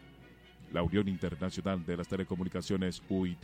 la 0.71 0.83
Unión 0.83 1.07
Internacional 1.07 1.83
de 1.85 1.97
las 1.97 2.07
Telecomunicaciones 2.07 3.01
UIT, 3.09 3.43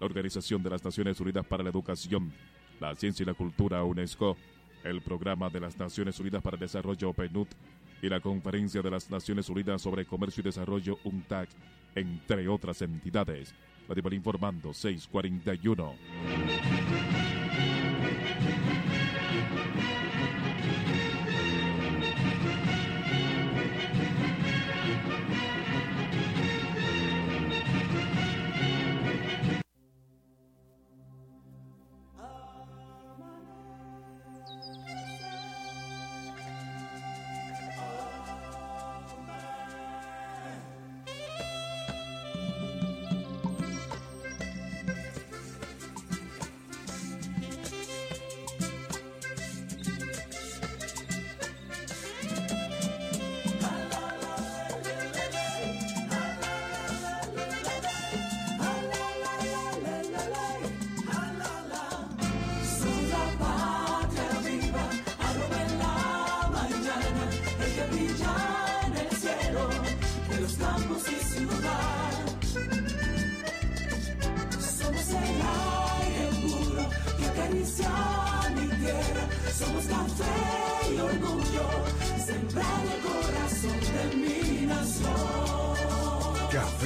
la 0.00 0.06
Organización 0.06 0.62
de 0.62 0.70
las 0.70 0.84
Naciones 0.84 1.20
Unidas 1.20 1.46
para 1.46 1.62
la 1.62 1.70
Educación, 1.70 2.32
la 2.80 2.94
Ciencia 2.94 3.24
y 3.24 3.26
la 3.26 3.34
Cultura 3.34 3.84
UNESCO, 3.84 4.36
el 4.84 5.00
Programa 5.02 5.48
de 5.50 5.60
las 5.60 5.78
Naciones 5.78 6.18
Unidas 6.18 6.42
para 6.42 6.56
el 6.56 6.60
Desarrollo 6.60 7.12
PNUD 7.12 7.48
y 8.02 8.08
la 8.08 8.20
Conferencia 8.20 8.82
de 8.82 8.90
las 8.90 9.08
Naciones 9.08 9.48
Unidas 9.48 9.80
sobre 9.80 10.04
Comercio 10.04 10.42
y 10.42 10.44
Desarrollo 10.44 10.98
UNTAC, 11.04 11.48
entre 11.94 12.48
otras 12.48 12.82
entidades. 12.82 13.54
La 13.88 13.94
informando 14.14 14.74
641. 14.74 17.11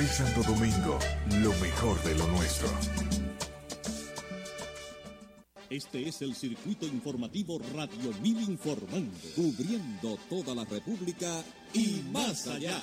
Santo 0.05 0.43
Domingo, 0.43 0.99
lo 1.41 1.51
mejor 1.55 2.03
de 2.03 2.15
lo 2.17 2.27
nuestro. 2.27 2.69
Este 5.71 6.07
es 6.07 6.21
el 6.21 6.35
circuito 6.35 6.87
informativo 6.87 7.59
Radio 7.75 8.13
Mil 8.21 8.39
Informando, 8.43 9.17
cubriendo 9.35 10.19
toda 10.29 10.55
la 10.55 10.65
República 10.67 11.43
y 11.73 12.03
más 12.13 12.47
allá. 12.47 12.79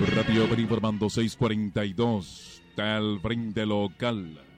Radio 0.00 0.48
Mil 0.48 0.58
Informando 0.60 1.08
642, 1.08 2.62
tal 2.74 3.20
frente 3.20 3.64
local. 3.64 4.53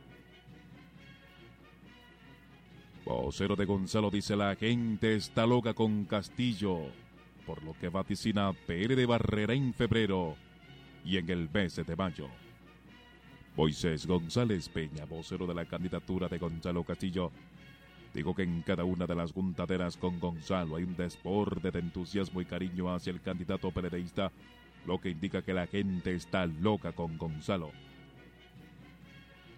Vocero 3.07 3.55
de 3.55 3.67
Gonzalo 3.67 4.11
dice 4.11 4.35
la 4.35 4.57
gente 4.57 5.15
está 5.15 5.47
loca 5.47 5.75
con 5.75 6.07
Castillo, 6.07 6.91
por 7.47 7.63
lo 7.63 7.73
que 7.75 7.89
vaticina 7.89 8.53
PR 8.53 8.97
de 8.97 9.07
Barrera 9.07 9.55
en 9.55 9.73
febrero 9.73 10.35
y 11.05 11.17
en 11.17 11.31
el 11.31 11.49
mes 11.49 11.77
de 11.77 11.95
mayo. 11.95 12.27
Moisés 13.57 14.09
González 14.09 14.69
Peña, 14.69 15.05
vocero 15.05 15.47
de 15.47 15.55
la 15.55 15.67
candidatura 15.67 16.27
de 16.27 16.39
Gonzalo 16.39 16.83
Castillo, 16.83 17.31
dijo 18.13 18.35
que 18.35 18.43
en 18.43 18.63
cada 18.63 18.83
una 18.83 19.07
de 19.07 19.15
las 19.15 19.33
juntaderas 19.33 19.97
con 19.97 20.19
Gonzalo 20.19 20.75
hay 20.75 20.83
un 20.83 20.97
desborde 20.97 21.71
de 21.71 21.79
entusiasmo 21.79 22.41
y 22.41 22.45
cariño 22.45 22.93
hacia 22.93 23.13
el 23.13 23.21
candidato 23.21 23.71
periodista, 23.71 24.33
lo 24.85 25.01
que 25.01 25.11
indica 25.11 25.43
que 25.43 25.55
la 25.55 25.69
gente 25.69 26.13
está 26.13 26.47
loca 26.47 26.91
con 26.91 27.17
Gonzalo. 27.17 27.71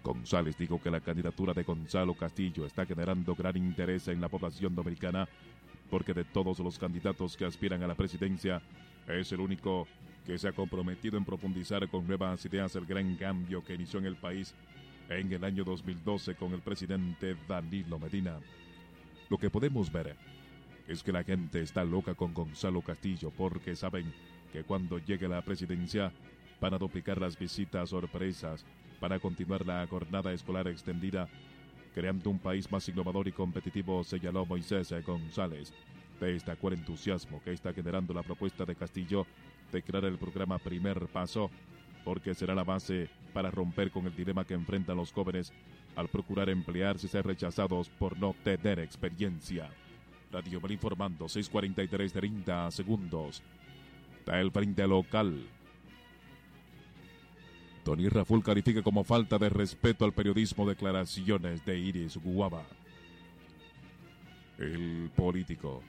González 0.03 0.57
dijo 0.57 0.81
que 0.81 0.91
la 0.91 1.01
candidatura 1.01 1.53
de 1.53 1.63
Gonzalo 1.63 2.13
Castillo 2.13 2.65
está 2.65 2.85
generando 2.85 3.35
gran 3.35 3.57
interés 3.57 4.07
en 4.07 4.21
la 4.21 4.29
población 4.29 4.75
dominicana 4.75 5.27
porque 5.89 6.13
de 6.13 6.23
todos 6.23 6.59
los 6.59 6.77
candidatos 6.77 7.35
que 7.35 7.45
aspiran 7.45 7.83
a 7.83 7.87
la 7.87 7.95
presidencia 7.95 8.61
es 9.07 9.31
el 9.31 9.41
único 9.41 9.87
que 10.25 10.37
se 10.37 10.47
ha 10.47 10.51
comprometido 10.51 11.17
en 11.17 11.25
profundizar 11.25 11.87
con 11.89 12.05
nuevas 12.05 12.45
ideas 12.45 12.75
el 12.75 12.85
gran 12.85 13.15
cambio 13.15 13.63
que 13.63 13.73
inició 13.73 13.99
en 13.99 14.05
el 14.05 14.15
país 14.15 14.53
en 15.09 15.31
el 15.33 15.43
año 15.43 15.63
2012 15.63 16.35
con 16.35 16.53
el 16.53 16.61
presidente 16.61 17.35
Danilo 17.47 17.97
Medina. 17.97 18.39
Lo 19.29 19.37
que 19.37 19.49
podemos 19.49 19.91
ver 19.91 20.15
es 20.87 21.03
que 21.03 21.11
la 21.11 21.23
gente 21.23 21.61
está 21.61 21.83
loca 21.83 22.13
con 22.13 22.33
Gonzalo 22.33 22.81
Castillo 22.81 23.31
porque 23.31 23.75
saben 23.75 24.13
que 24.53 24.63
cuando 24.63 24.99
llegue 24.99 25.27
la 25.27 25.41
presidencia 25.41 26.11
van 26.61 26.73
a 26.73 26.77
duplicar 26.77 27.19
las 27.19 27.37
visitas 27.37 27.89
sorpresas 27.89 28.65
para 28.99 29.19
continuar 29.19 29.65
la 29.65 29.85
jornada 29.87 30.33
escolar 30.33 30.67
extendida, 30.67 31.27
creando 31.93 32.29
un 32.29 32.39
país 32.39 32.71
más 32.71 32.87
innovador 32.89 33.27
y 33.27 33.31
competitivo, 33.31 34.03
señaló 34.03 34.45
Moisés 34.45 34.93
González. 35.05 35.73
Destacó 36.19 36.67
el 36.67 36.75
entusiasmo 36.75 37.41
que 37.43 37.53
está 37.53 37.73
generando 37.73 38.13
la 38.13 38.23
propuesta 38.23 38.65
de 38.65 38.75
Castillo 38.75 39.25
de 39.71 39.81
crear 39.81 40.05
el 40.05 40.17
programa 40.17 40.57
Primer 40.57 41.07
Paso, 41.07 41.49
porque 42.03 42.33
será 42.33 42.53
la 42.55 42.63
base 42.63 43.09
para 43.33 43.51
romper 43.51 43.91
con 43.91 44.05
el 44.05 44.15
dilema 44.15 44.43
que 44.43 44.53
enfrentan 44.53 44.97
los 44.97 45.13
jóvenes 45.13 45.53
al 45.95 46.07
procurar 46.07 46.49
emplearse 46.49 47.07
y 47.07 47.09
ser 47.09 47.25
rechazados 47.25 47.89
por 47.89 48.17
no 48.17 48.35
tener 48.43 48.79
experiencia. 48.79 49.69
Radio 50.31 50.61
Mal 50.61 50.71
informando 50.71 51.27
643 51.27 52.13
30 52.13 52.71
segundos. 52.71 53.41
Da 54.25 54.39
el 54.39 54.51
frente 54.51 54.87
local. 54.87 55.47
Tony 57.89 58.07
Raful 58.07 58.43
califica 58.43 58.83
como 58.83 59.03
falta 59.03 59.39
de 59.39 59.49
respeto 59.49 60.05
al 60.05 60.13
periodismo 60.13 60.69
declaraciones 60.69 61.65
de 61.65 61.79
Iris 61.79 62.17
Guava. 62.17 62.61
El 64.59 65.09
político 65.15 65.81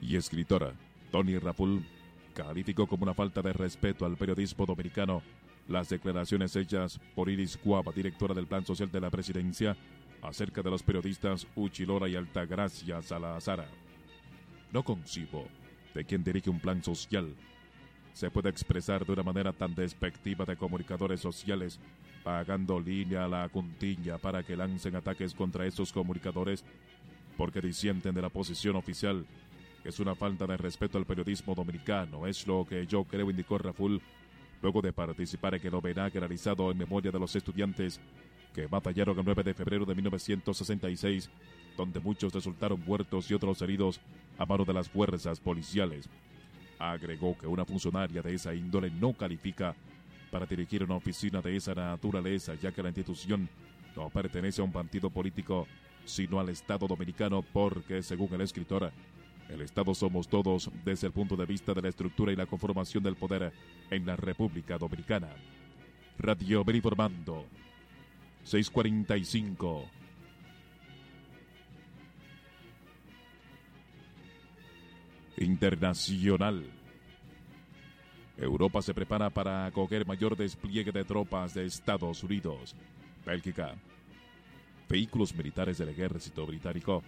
y 0.00 0.16
escritora 0.16 0.72
Tony 1.10 1.36
Raful 1.36 1.84
calificó 2.32 2.86
como 2.86 3.02
una 3.02 3.12
falta 3.12 3.42
de 3.42 3.52
respeto 3.52 4.06
al 4.06 4.16
periodismo 4.16 4.64
dominicano 4.64 5.20
las 5.68 5.90
declaraciones 5.90 6.56
hechas 6.56 6.98
por 7.14 7.28
Iris 7.28 7.58
Guava, 7.62 7.92
directora 7.92 8.32
del 8.32 8.46
Plan 8.46 8.64
Social 8.64 8.90
de 8.90 9.00
la 9.02 9.10
Presidencia, 9.10 9.76
acerca 10.22 10.62
de 10.62 10.70
los 10.70 10.82
periodistas 10.82 11.46
Uchilora 11.56 12.08
y 12.08 12.16
Altagracia 12.16 13.02
Salazara. 13.02 13.68
No 14.72 14.82
concibo 14.82 15.46
de 15.92 16.06
quien 16.06 16.24
dirige 16.24 16.48
un 16.48 16.58
plan 16.58 16.82
social 16.82 17.34
se 18.12 18.30
puede 18.30 18.50
expresar 18.50 19.04
de 19.04 19.12
una 19.12 19.22
manera 19.22 19.52
tan 19.52 19.74
despectiva 19.74 20.44
de 20.44 20.56
comunicadores 20.56 21.20
sociales, 21.20 21.78
pagando 22.22 22.78
línea 22.78 23.24
a 23.24 23.28
la 23.28 23.48
cuntilla 23.48 24.18
para 24.18 24.42
que 24.42 24.56
lancen 24.56 24.96
ataques 24.96 25.34
contra 25.34 25.66
esos 25.66 25.92
comunicadores, 25.92 26.64
porque 27.36 27.60
disienten 27.60 28.14
de 28.14 28.22
la 28.22 28.28
posición 28.28 28.76
oficial, 28.76 29.26
es 29.84 29.98
una 29.98 30.14
falta 30.14 30.46
de 30.46 30.56
respeto 30.56 30.98
al 30.98 31.06
periodismo 31.06 31.54
dominicano, 31.54 32.26
es 32.26 32.46
lo 32.46 32.64
que 32.64 32.86
yo 32.86 33.04
creo, 33.04 33.30
indicó 33.30 33.58
Raful, 33.58 34.00
luego 34.62 34.80
de 34.80 34.92
participar 34.92 35.54
en 35.54 35.66
el 35.66 35.74
homenaje 35.74 36.20
realizado 36.20 36.70
en 36.70 36.78
memoria 36.78 37.10
de 37.10 37.18
los 37.18 37.34
estudiantes 37.34 38.00
que 38.54 38.66
batallaron 38.66 39.18
el 39.18 39.24
9 39.24 39.42
de 39.42 39.54
febrero 39.54 39.84
de 39.84 39.94
1966, 39.94 41.30
donde 41.76 42.00
muchos 42.00 42.32
resultaron 42.32 42.80
muertos 42.84 43.30
y 43.30 43.34
otros 43.34 43.60
heridos 43.62 44.00
a 44.38 44.46
mano 44.46 44.64
de 44.64 44.74
las 44.74 44.88
fuerzas 44.88 45.40
policiales. 45.40 46.08
Agregó 46.82 47.38
que 47.38 47.46
una 47.46 47.64
funcionaria 47.64 48.22
de 48.22 48.34
esa 48.34 48.52
índole 48.52 48.90
no 48.90 49.12
califica 49.12 49.72
para 50.32 50.46
dirigir 50.46 50.82
una 50.82 50.96
oficina 50.96 51.40
de 51.40 51.54
esa 51.54 51.74
naturaleza, 51.74 52.54
ya 52.56 52.72
que 52.72 52.82
la 52.82 52.88
institución 52.88 53.48
no 53.94 54.10
pertenece 54.10 54.60
a 54.60 54.64
un 54.64 54.72
partido 54.72 55.08
político, 55.08 55.68
sino 56.04 56.40
al 56.40 56.48
Estado 56.48 56.88
dominicano, 56.88 57.40
porque, 57.42 58.02
según 58.02 58.34
el 58.34 58.40
escritor, 58.40 58.90
el 59.48 59.60
Estado 59.60 59.94
somos 59.94 60.26
todos 60.26 60.70
desde 60.84 61.06
el 61.06 61.12
punto 61.12 61.36
de 61.36 61.46
vista 61.46 61.72
de 61.72 61.82
la 61.82 61.88
estructura 61.88 62.32
y 62.32 62.36
la 62.36 62.46
conformación 62.46 63.04
del 63.04 63.14
poder 63.14 63.52
en 63.88 64.04
la 64.04 64.16
República 64.16 64.76
Dominicana. 64.76 65.28
Radio 66.18 66.64
Ben 66.64 66.76
informando 66.76 67.46
645. 68.42 70.01
Internacional. 75.42 76.64
Europa 78.36 78.80
se 78.82 78.94
prepara 78.94 79.28
para 79.30 79.66
acoger 79.66 80.06
mayor 80.06 80.36
despliegue 80.36 80.92
de 80.92 81.04
tropas 81.04 81.54
de 81.54 81.66
Estados 81.66 82.22
Unidos. 82.22 82.74
Bélgica. 83.26 83.74
Vehículos 84.88 85.34
militares 85.34 85.78
del 85.78 85.90
ejército 85.90 86.46
británico 86.46 87.02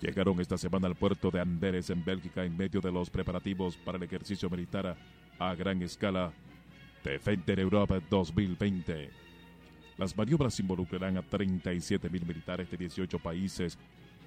llegaron 0.00 0.40
esta 0.40 0.58
semana 0.58 0.86
al 0.86 0.94
puerto 0.94 1.30
de 1.30 1.40
Amberes 1.40 1.90
en 1.90 2.04
Bélgica 2.04 2.44
en 2.44 2.56
medio 2.56 2.80
de 2.80 2.92
los 2.92 3.10
preparativos 3.10 3.76
para 3.76 3.98
el 3.98 4.04
ejercicio 4.04 4.48
militar 4.48 4.96
a 5.38 5.54
gran 5.54 5.82
escala 5.82 6.32
Defender 7.02 7.60
Europa 7.60 8.00
2020. 8.10 9.10
Las 9.96 10.16
maniobras 10.16 10.58
involucrarán 10.60 11.16
a 11.16 11.22
37 11.22 12.08
mil 12.08 12.24
militares 12.24 12.70
de 12.70 12.76
18 12.76 13.18
países 13.18 13.78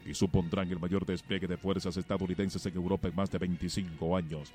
y 0.05 0.13
supondrán 0.13 0.69
el 0.71 0.79
mayor 0.79 1.05
despliegue 1.05 1.47
de 1.47 1.57
fuerzas 1.57 1.97
estadounidenses 1.97 2.65
en 2.65 2.75
Europa 2.75 3.07
en 3.07 3.15
más 3.15 3.29
de 3.29 3.37
25 3.37 4.17
años. 4.17 4.51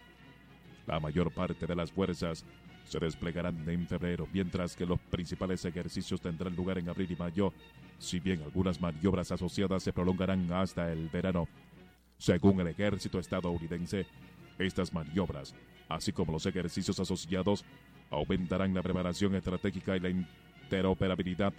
La 0.86 1.00
mayor 1.00 1.32
parte 1.32 1.66
de 1.66 1.74
las 1.74 1.90
fuerzas 1.90 2.44
se 2.84 2.98
desplegarán 2.98 3.68
en 3.68 3.86
febrero, 3.86 4.28
mientras 4.32 4.76
que 4.76 4.86
los 4.86 5.00
principales 5.00 5.64
ejercicios 5.64 6.20
tendrán 6.20 6.54
lugar 6.54 6.78
en 6.78 6.88
abril 6.88 7.10
y 7.10 7.16
mayo, 7.16 7.52
si 7.98 8.20
bien 8.20 8.42
algunas 8.42 8.80
maniobras 8.80 9.32
asociadas 9.32 9.82
se 9.82 9.92
prolongarán 9.92 10.50
hasta 10.52 10.92
el 10.92 11.08
verano. 11.08 11.48
Según 12.18 12.60
el 12.60 12.68
ejército 12.68 13.18
estadounidense, 13.18 14.06
estas 14.58 14.92
maniobras, 14.92 15.54
así 15.88 16.12
como 16.12 16.32
los 16.32 16.46
ejercicios 16.46 16.98
asociados, 17.00 17.64
aumentarán 18.10 18.72
la 18.72 18.82
preparación 18.82 19.34
estratégica 19.34 19.96
y 19.96 20.00
la 20.00 20.10
interoperabilidad 20.10 21.52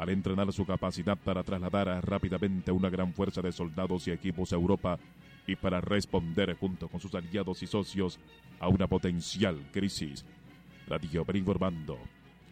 al 0.00 0.08
entrenar 0.08 0.50
su 0.50 0.64
capacidad 0.64 1.18
para 1.18 1.42
trasladar 1.42 1.86
rápidamente 2.08 2.72
una 2.72 2.88
gran 2.88 3.12
fuerza 3.12 3.42
de 3.42 3.52
soldados 3.52 4.08
y 4.08 4.10
equipos 4.10 4.50
a 4.50 4.56
Europa 4.56 4.98
y 5.46 5.56
para 5.56 5.82
responder 5.82 6.56
junto 6.58 6.88
con 6.88 7.00
sus 7.00 7.14
aliados 7.14 7.62
y 7.62 7.66
socios 7.66 8.18
a 8.60 8.68
una 8.68 8.86
potencial 8.86 9.58
crisis. 9.70 10.24
Radio 10.88 11.26
informando 11.34 11.98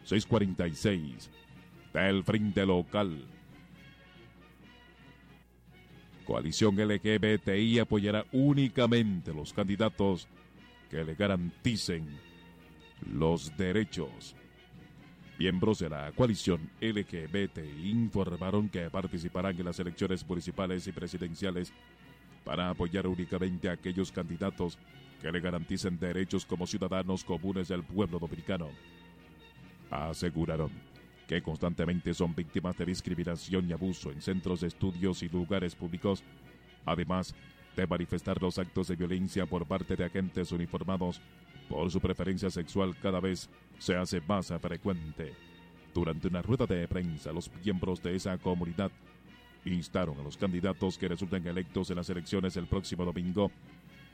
646 0.04 1.30
del 1.94 2.22
Frente 2.22 2.66
Local. 2.66 3.24
Coalición 6.26 6.76
LGBTI 6.76 7.78
apoyará 7.78 8.26
únicamente 8.30 9.32
los 9.32 9.54
candidatos 9.54 10.28
que 10.90 11.02
le 11.02 11.14
garanticen 11.14 12.06
los 13.11 13.56
derechos. 13.56 14.37
Miembros 15.38 15.79
de 15.79 15.88
la 15.88 16.11
coalición 16.11 16.68
LGBT 16.81 17.59
informaron 17.85 18.68
que 18.68 18.90
participarán 18.90 19.57
en 19.57 19.66
las 19.66 19.79
elecciones 19.79 20.29
municipales 20.29 20.85
y 20.88 20.90
presidenciales 20.90 21.72
para 22.44 22.70
apoyar 22.70 23.07
únicamente 23.07 23.68
a 23.68 23.72
aquellos 23.72 24.11
candidatos 24.11 24.77
que 25.22 25.31
le 25.31 25.38
garanticen 25.38 25.96
derechos 25.96 26.44
como 26.44 26.66
ciudadanos 26.66 27.22
comunes 27.22 27.68
del 27.68 27.85
pueblo 27.85 28.18
dominicano. 28.18 28.68
Aseguraron 29.92 30.72
que 31.29 31.40
constantemente 31.40 32.14
son 32.14 32.35
víctimas 32.35 32.77
de 32.77 32.87
discriminación 32.87 33.70
y 33.70 33.72
abuso 33.72 34.11
en 34.11 34.20
centros 34.20 34.62
de 34.62 34.66
estudios 34.66 35.22
y 35.22 35.29
lugares 35.29 35.77
públicos, 35.77 36.24
además 36.85 37.33
de 37.77 37.87
manifestar 37.87 38.42
los 38.42 38.59
actos 38.59 38.88
de 38.88 38.96
violencia 38.96 39.46
por 39.46 39.66
parte 39.66 39.94
de 39.94 40.05
agentes 40.05 40.51
uniformados 40.51 41.20
por 41.68 41.90
su 41.90 42.00
preferencia 42.00 42.50
sexual 42.50 42.96
cada 43.00 43.20
vez 43.20 43.48
se 43.78 43.96
hace 43.96 44.20
más 44.20 44.52
frecuente. 44.61 45.35
Durante 45.94 46.28
una 46.28 46.42
rueda 46.42 46.66
de 46.66 46.87
prensa, 46.88 47.33
los 47.33 47.50
miembros 47.64 48.02
de 48.02 48.14
esa 48.14 48.37
comunidad 48.38 48.90
instaron 49.64 50.18
a 50.20 50.22
los 50.22 50.37
candidatos 50.37 50.98
que 50.98 51.09
resulten 51.09 51.46
electos 51.46 51.90
en 51.90 51.96
las 51.96 52.09
elecciones 52.11 52.57
el 52.57 52.66
próximo 52.66 53.04
domingo 53.04 53.50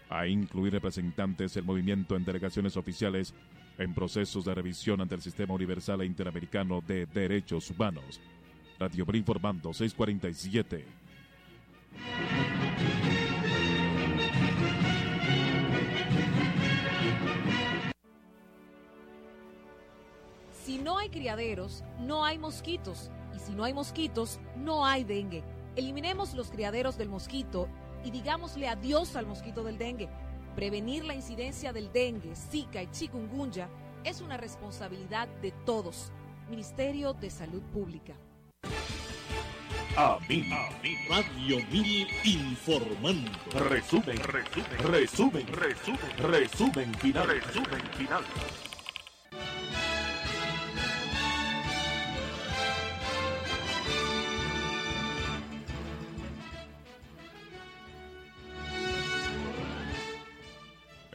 a 0.09 0.27
incluir 0.27 0.73
representantes 0.73 1.55
del 1.55 1.65
movimiento 1.65 2.17
en 2.17 2.25
delegaciones 2.25 2.77
oficiales 2.77 3.35
en 3.79 3.95
procesos 3.95 4.45
de 4.45 4.55
revisión 4.55 5.01
ante 5.01 5.15
el 5.15 5.23
Sistema 5.23 5.55
Universal 5.55 6.05
Interamericano 6.05 6.81
de 6.87 7.07
Derechos 7.07 7.71
Humanos. 7.71 8.21
Radio 8.79 9.05
Brin 9.05 9.21
informando 9.21 9.73
647. 9.73 10.85
No 20.85 20.99
hay 20.99 21.09
criaderos, 21.09 21.83
no 21.99 22.27
hay 22.27 22.39
mosquitos. 22.39 23.11
Y 23.35 23.39
si 23.39 23.55
no 23.55 23.65
hay 23.65 23.73
mosquitos, 23.73 24.39
no 24.55 24.85
hay 24.85 25.03
dengue. 25.03 25.43
Eliminemos 25.77 26.35
los 26.35 26.51
criaderos 26.51 26.99
del 26.99 27.09
mosquito 27.09 27.69
y 28.05 28.11
digámosle 28.11 28.69
adiós 28.69 29.17
al 29.17 29.27
mosquito 29.27 29.65
del 29.65 29.79
dengue. 29.79 30.11
Prevenir 30.55 31.05
la 31.05 31.15
incidencia 31.15 31.73
del 31.73 31.91
dengue, 31.91 32.37
zika 32.37 32.83
y 32.83 32.91
chikungunya 32.91 33.69
es 34.05 34.21
una 34.21 34.37
responsabilidad 34.37 35.27
de 35.41 35.53
todos. 35.65 36.13
Ministerio 36.51 37.15
de 37.15 37.31
Salud 37.31 37.63
Pública. 37.73 38.13
A 39.97 40.19
mí, 40.29 40.45
Radio 41.09 41.65
Mil 41.71 42.07
informando. 42.25 43.31
Resumen, 43.71 44.19
resumen, 44.19 44.79
resumen, 44.79 45.47
resumen, 45.47 46.19
resumen 46.19 46.95
final, 46.97 47.27
resumen 47.27 47.83
final. 47.97 48.25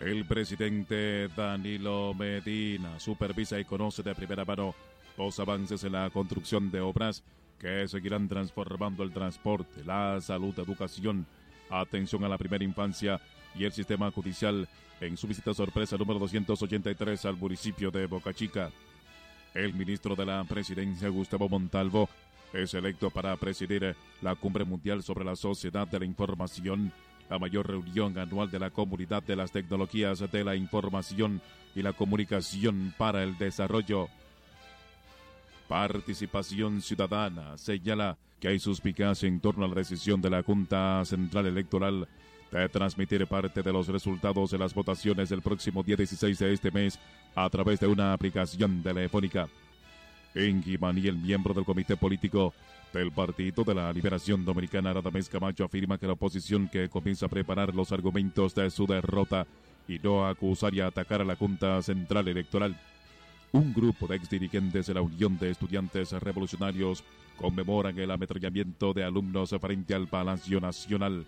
El 0.09 0.25
presidente 0.25 1.27
Danilo 1.27 2.15
Medina 2.15 2.99
supervisa 2.99 3.59
y 3.59 3.63
conoce 3.63 4.01
de 4.01 4.15
primera 4.15 4.43
mano 4.43 4.73
los 5.15 5.39
avances 5.39 5.83
en 5.83 5.91
la 5.91 6.09
construcción 6.09 6.71
de 6.71 6.81
obras 6.81 7.23
que 7.59 7.87
seguirán 7.87 8.27
transformando 8.27 9.03
el 9.03 9.13
transporte, 9.13 9.83
la 9.85 10.19
salud, 10.19 10.57
educación, 10.57 11.27
atención 11.69 12.23
a 12.23 12.27
la 12.27 12.39
primera 12.39 12.63
infancia 12.63 13.21
y 13.53 13.65
el 13.65 13.71
sistema 13.71 14.09
judicial 14.09 14.67
en 14.99 15.15
su 15.15 15.27
visita 15.27 15.53
sorpresa 15.53 15.95
número 15.95 16.17
283 16.17 17.25
al 17.25 17.37
municipio 17.37 17.91
de 17.91 18.07
Boca 18.07 18.33
Chica. 18.33 18.71
El 19.53 19.75
ministro 19.75 20.15
de 20.15 20.25
la 20.25 20.43
Presidencia, 20.43 21.09
Gustavo 21.09 21.47
Montalvo, 21.47 22.09
es 22.51 22.73
electo 22.73 23.11
para 23.11 23.35
presidir 23.35 23.95
la 24.23 24.33
Cumbre 24.33 24.65
Mundial 24.65 25.03
sobre 25.03 25.23
la 25.23 25.35
Sociedad 25.35 25.87
de 25.87 25.99
la 25.99 26.05
Información 26.05 26.91
la 27.29 27.39
mayor 27.39 27.67
reunión 27.67 28.17
anual 28.17 28.49
de 28.49 28.59
la 28.59 28.71
Comunidad 28.71 29.23
de 29.23 29.35
las 29.35 29.51
Tecnologías 29.51 30.19
de 30.31 30.43
la 30.43 30.55
Información 30.55 31.41
y 31.75 31.81
la 31.81 31.93
Comunicación 31.93 32.93
para 32.97 33.23
el 33.23 33.37
Desarrollo. 33.37 34.09
Participación 35.67 36.81
Ciudadana 36.81 37.57
señala 37.57 38.17
que 38.39 38.47
hay 38.47 38.59
suspicacia 38.59 39.27
en 39.27 39.39
torno 39.39 39.65
a 39.65 39.67
la 39.67 39.75
decisión 39.75 40.21
de 40.21 40.31
la 40.31 40.41
Junta 40.41 41.05
Central 41.05 41.45
Electoral 41.45 42.07
de 42.51 42.69
transmitir 42.69 43.27
parte 43.27 43.61
de 43.61 43.71
los 43.71 43.87
resultados 43.87 44.49
de 44.49 44.57
las 44.57 44.73
votaciones 44.73 45.29
del 45.29 45.43
próximo 45.43 45.83
día 45.83 45.95
16 45.95 46.39
de 46.39 46.53
este 46.53 46.71
mes 46.71 46.99
a 47.35 47.47
través 47.49 47.79
de 47.79 47.87
una 47.87 48.13
aplicación 48.13 48.81
telefónica. 48.81 49.47
Enki 50.33 50.77
Maniel, 50.77 51.17
miembro 51.17 51.53
del 51.53 51.65
comité 51.65 51.95
político 51.95 52.53
del 52.93 53.11
Partido 53.11 53.63
de 53.63 53.75
la 53.75 53.93
Liberación 53.93 54.43
Dominicana, 54.43 54.93
Radamés 54.93 55.29
Camacho 55.29 55.65
afirma 55.65 55.97
que 55.97 56.07
la 56.07 56.13
oposición 56.13 56.67
que 56.67 56.89
comienza 56.89 57.27
a 57.27 57.29
preparar 57.29 57.73
los 57.75 57.91
argumentos 57.91 58.55
de 58.55 58.69
su 58.69 58.87
derrota 58.87 59.45
y 59.87 59.99
no 59.99 60.27
acusar 60.27 60.73
y 60.73 60.81
atacar 60.81 61.21
a 61.21 61.25
la 61.25 61.35
Junta 61.35 61.81
Central 61.81 62.27
Electoral. 62.27 62.79
Un 63.51 63.73
grupo 63.73 64.07
de 64.07 64.15
exdirigentes 64.15 64.87
de 64.87 64.93
la 64.93 65.01
Unión 65.01 65.37
de 65.37 65.51
Estudiantes 65.51 66.11
Revolucionarios 66.11 67.03
conmemoran 67.37 67.97
el 67.97 68.11
ametrallamiento 68.11 68.93
de 68.93 69.03
alumnos 69.03 69.55
frente 69.59 69.93
al 69.93 70.07
Palacio 70.07 70.59
Nacional. 70.59 71.25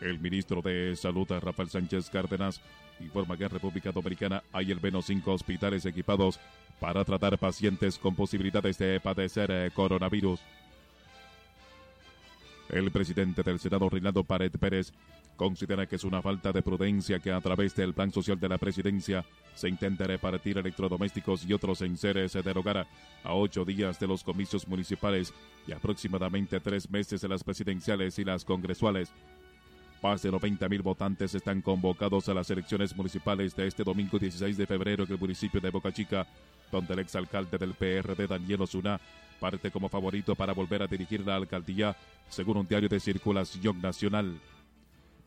El 0.00 0.18
ministro 0.18 0.62
de 0.62 0.96
Salud, 0.96 1.26
Rafael 1.28 1.68
Sánchez 1.68 2.10
Cárdenas, 2.10 2.60
informa 3.00 3.36
que 3.36 3.44
en 3.44 3.50
República 3.50 3.92
Dominicana 3.92 4.42
hay 4.52 4.72
al 4.72 4.80
menos 4.80 5.06
cinco 5.06 5.32
hospitales 5.32 5.84
equipados 5.86 6.40
para 6.80 7.04
tratar 7.04 7.38
pacientes 7.38 7.98
con 7.98 8.14
posibilidades 8.14 8.78
de 8.78 8.98
padecer 9.00 9.50
eh, 9.50 9.70
coronavirus. 9.72 10.40
El 12.72 12.90
presidente 12.90 13.42
del 13.42 13.58
Senado, 13.58 13.90
Reinaldo 13.90 14.24
Pared 14.24 14.50
Pérez, 14.52 14.94
considera 15.36 15.86
que 15.86 15.96
es 15.96 16.04
una 16.04 16.22
falta 16.22 16.52
de 16.52 16.62
prudencia 16.62 17.18
que 17.18 17.30
a 17.30 17.40
través 17.42 17.76
del 17.76 17.92
plan 17.92 18.10
social 18.10 18.40
de 18.40 18.48
la 18.48 18.56
presidencia 18.56 19.26
se 19.54 19.68
intente 19.68 20.04
repartir 20.04 20.56
electrodomésticos 20.56 21.44
y 21.44 21.52
otros 21.52 21.82
enseres 21.82 22.32
de 22.32 22.50
hogar 22.52 22.86
a 23.24 23.34
ocho 23.34 23.66
días 23.66 24.00
de 24.00 24.06
los 24.06 24.24
comicios 24.24 24.66
municipales 24.66 25.34
y 25.66 25.72
aproximadamente 25.72 26.60
tres 26.60 26.90
meses 26.90 27.20
de 27.20 27.28
las 27.28 27.44
presidenciales 27.44 28.18
y 28.18 28.24
las 28.24 28.42
congresuales. 28.42 29.12
Más 30.02 30.22
de 30.22 30.30
90 30.30 30.66
mil 30.70 30.80
votantes 30.80 31.34
están 31.34 31.60
convocados 31.60 32.30
a 32.30 32.34
las 32.34 32.50
elecciones 32.50 32.96
municipales 32.96 33.54
de 33.54 33.66
este 33.66 33.84
domingo 33.84 34.18
16 34.18 34.56
de 34.56 34.66
febrero 34.66 35.04
en 35.04 35.12
el 35.12 35.18
municipio 35.18 35.60
de 35.60 35.70
Boca 35.70 35.92
Chica 35.92 36.26
donde 36.72 36.94
el 36.94 37.00
exalcalde 37.00 37.58
del 37.58 37.74
PRD, 37.74 38.26
Daniel 38.26 38.62
Osuna, 38.62 38.98
parte 39.42 39.72
como 39.72 39.88
favorito 39.88 40.36
para 40.36 40.52
volver 40.52 40.84
a 40.84 40.86
dirigir 40.86 41.26
la 41.26 41.34
alcaldía, 41.34 41.96
según 42.28 42.58
un 42.58 42.68
diario 42.68 42.88
de 42.88 43.00
circulación 43.00 43.82
nacional. 43.82 44.38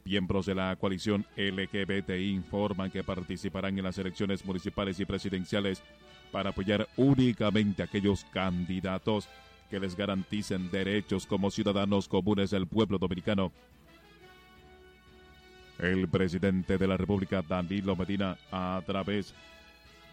Miembros 0.06 0.46
de 0.46 0.56
la 0.56 0.74
coalición 0.78 1.26
LGBTI 1.36 2.30
informan 2.32 2.92
que 2.92 3.04
participarán 3.04 3.78
en 3.78 3.84
las 3.84 3.98
elecciones 3.98 4.46
municipales 4.46 5.02
y 5.02 5.06
presidenciales 5.06 5.84
para 6.32 6.52
apoyar 6.52 6.88
únicamente 6.96 7.82
a 7.82 7.86
aquellos 7.86 8.24
candidatos 8.32 9.28
que 9.70 9.82
les 9.82 9.98
garanticen 9.98 10.72
derechos 10.72 11.26
como 11.26 11.52
ciudadanos 11.52 12.08
comunes 12.08 12.52
del 12.52 12.68
pueblo 12.68 12.98
dominicano. 12.98 13.52
El 15.78 16.08
presidente 16.08 16.78
de 16.78 16.88
la 16.88 16.96
República, 16.96 17.42
Danilo 17.42 17.98
Medina, 17.98 18.38
a 18.50 18.82
través 18.86 19.34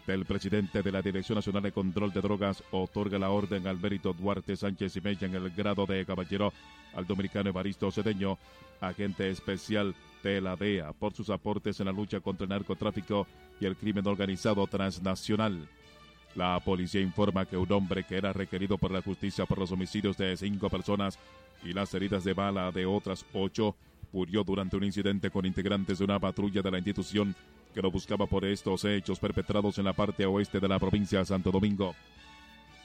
del 0.05 0.25
presidente 0.25 0.81
de 0.81 0.91
la 0.91 1.01
Dirección 1.01 1.37
Nacional 1.37 1.63
de 1.63 1.71
Control 1.71 2.11
de 2.11 2.21
Drogas, 2.21 2.63
otorga 2.71 3.17
la 3.17 3.29
orden 3.29 3.67
al 3.67 3.79
mérito 3.79 4.13
Duarte 4.13 4.55
Sánchez 4.55 4.97
y 4.97 5.01
Mella 5.01 5.27
en 5.27 5.35
el 5.35 5.49
grado 5.51 5.85
de 5.85 6.05
caballero 6.05 6.51
al 6.93 7.07
dominicano 7.07 7.49
Evaristo 7.49 7.91
Cedeño, 7.91 8.37
agente 8.81 9.29
especial 9.29 9.95
de 10.21 10.41
la 10.41 10.55
DEA, 10.55 10.93
por 10.93 11.13
sus 11.13 11.29
aportes 11.29 11.79
en 11.79 11.85
la 11.85 11.91
lucha 11.91 12.19
contra 12.19 12.43
el 12.45 12.49
narcotráfico 12.49 13.27
y 13.59 13.65
el 13.65 13.75
crimen 13.75 14.07
organizado 14.07 14.67
transnacional. 14.67 15.67
La 16.35 16.59
policía 16.59 17.01
informa 17.01 17.45
que 17.45 17.57
un 17.57 17.71
hombre 17.71 18.03
que 18.03 18.17
era 18.17 18.33
requerido 18.33 18.77
por 18.77 18.91
la 18.91 19.01
justicia 19.01 19.45
por 19.45 19.59
los 19.59 19.71
homicidios 19.71 20.17
de 20.17 20.35
cinco 20.35 20.69
personas 20.69 21.19
y 21.63 21.73
las 21.73 21.93
heridas 21.93 22.23
de 22.23 22.33
bala 22.33 22.71
de 22.71 22.85
otras 22.85 23.25
ocho 23.33 23.75
murió 24.11 24.43
durante 24.43 24.75
un 24.75 24.83
incidente 24.83 25.29
con 25.29 25.45
integrantes 25.45 25.99
de 25.99 26.05
una 26.05 26.19
patrulla 26.19 26.61
de 26.61 26.71
la 26.71 26.77
institución 26.77 27.35
que 27.73 27.81
lo 27.81 27.91
buscaba 27.91 28.27
por 28.27 28.45
estos 28.45 28.85
hechos 28.85 29.19
perpetrados 29.19 29.77
en 29.77 29.85
la 29.85 29.93
parte 29.93 30.25
oeste 30.25 30.59
de 30.59 30.67
la 30.67 30.79
provincia 30.79 31.19
de 31.19 31.25
Santo 31.25 31.51
Domingo. 31.51 31.95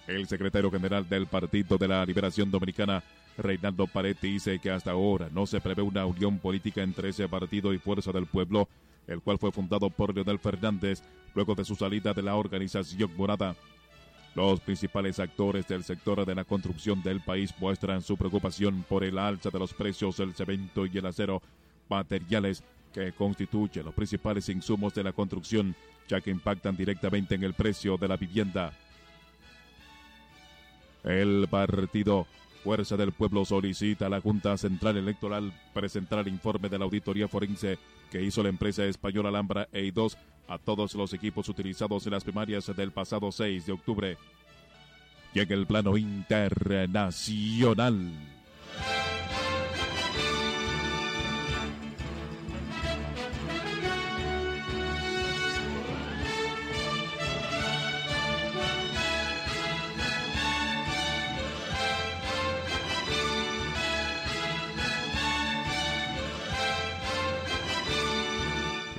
El 0.06 0.26
secretario 0.26 0.70
general 0.70 1.08
del 1.08 1.26
Partido 1.26 1.76
de 1.76 1.86
la 1.86 2.04
Liberación 2.06 2.50
Dominicana, 2.50 3.04
Reinaldo 3.36 3.86
Paretti, 3.86 4.32
dice 4.32 4.58
que 4.58 4.70
hasta 4.70 4.92
ahora 4.92 5.28
no 5.30 5.46
se 5.46 5.60
prevé 5.60 5.82
una 5.82 6.06
unión 6.06 6.38
política 6.38 6.82
entre 6.82 7.10
ese 7.10 7.28
partido 7.28 7.74
y 7.74 7.78
Fuerza 7.78 8.10
del 8.10 8.26
Pueblo, 8.26 8.68
el 9.06 9.20
cual 9.20 9.38
fue 9.38 9.52
fundado 9.52 9.90
por 9.90 10.14
Leonel 10.14 10.38
Fernández 10.38 11.02
luego 11.34 11.54
de 11.54 11.64
su 11.64 11.74
salida 11.74 12.14
de 12.14 12.22
la 12.22 12.36
organización 12.36 13.10
morada. 13.16 13.54
Los 14.34 14.60
principales 14.60 15.18
actores 15.18 15.66
del 15.68 15.84
sector 15.84 16.24
de 16.24 16.34
la 16.34 16.44
construcción 16.44 17.02
del 17.02 17.20
país 17.20 17.52
muestran 17.58 18.02
su 18.02 18.16
preocupación 18.16 18.84
por 18.88 19.04
el 19.04 19.18
alza 19.18 19.50
de 19.50 19.58
los 19.58 19.74
precios 19.74 20.16
del 20.16 20.34
cemento 20.34 20.86
y 20.86 20.96
el 20.96 21.06
acero, 21.06 21.42
materiales 21.88 22.62
que 22.92 23.12
constituyen 23.12 23.84
los 23.84 23.94
principales 23.94 24.48
insumos 24.48 24.94
de 24.94 25.04
la 25.04 25.12
construcción, 25.12 25.74
ya 26.08 26.20
que 26.20 26.30
impactan 26.30 26.76
directamente 26.76 27.34
en 27.34 27.44
el 27.44 27.54
precio 27.54 27.96
de 27.96 28.08
la 28.08 28.16
vivienda. 28.16 28.72
El 31.04 31.46
partido 31.48 32.26
Fuerza 32.62 32.96
del 32.96 33.12
Pueblo 33.12 33.44
solicita 33.44 34.06
a 34.06 34.08
la 34.08 34.20
Junta 34.20 34.56
Central 34.56 34.96
Electoral 34.96 35.52
presentar 35.72 36.18
el 36.18 36.28
informe 36.28 36.68
de 36.68 36.78
la 36.78 36.84
auditoría 36.84 37.28
forense 37.28 37.78
que 38.10 38.22
hizo 38.22 38.42
la 38.42 38.48
empresa 38.48 38.84
española 38.84 39.28
Alhambra 39.28 39.68
EI2 39.72 40.16
a 40.48 40.58
todos 40.58 40.94
los 40.94 41.12
equipos 41.12 41.48
utilizados 41.48 42.06
en 42.06 42.12
las 42.12 42.24
primarias 42.24 42.74
del 42.74 42.90
pasado 42.90 43.30
6 43.30 43.66
de 43.66 43.72
octubre. 43.72 44.16
Y 45.34 45.40
en 45.40 45.52
el 45.52 45.66
plano 45.66 45.96
internacional. 45.96 48.12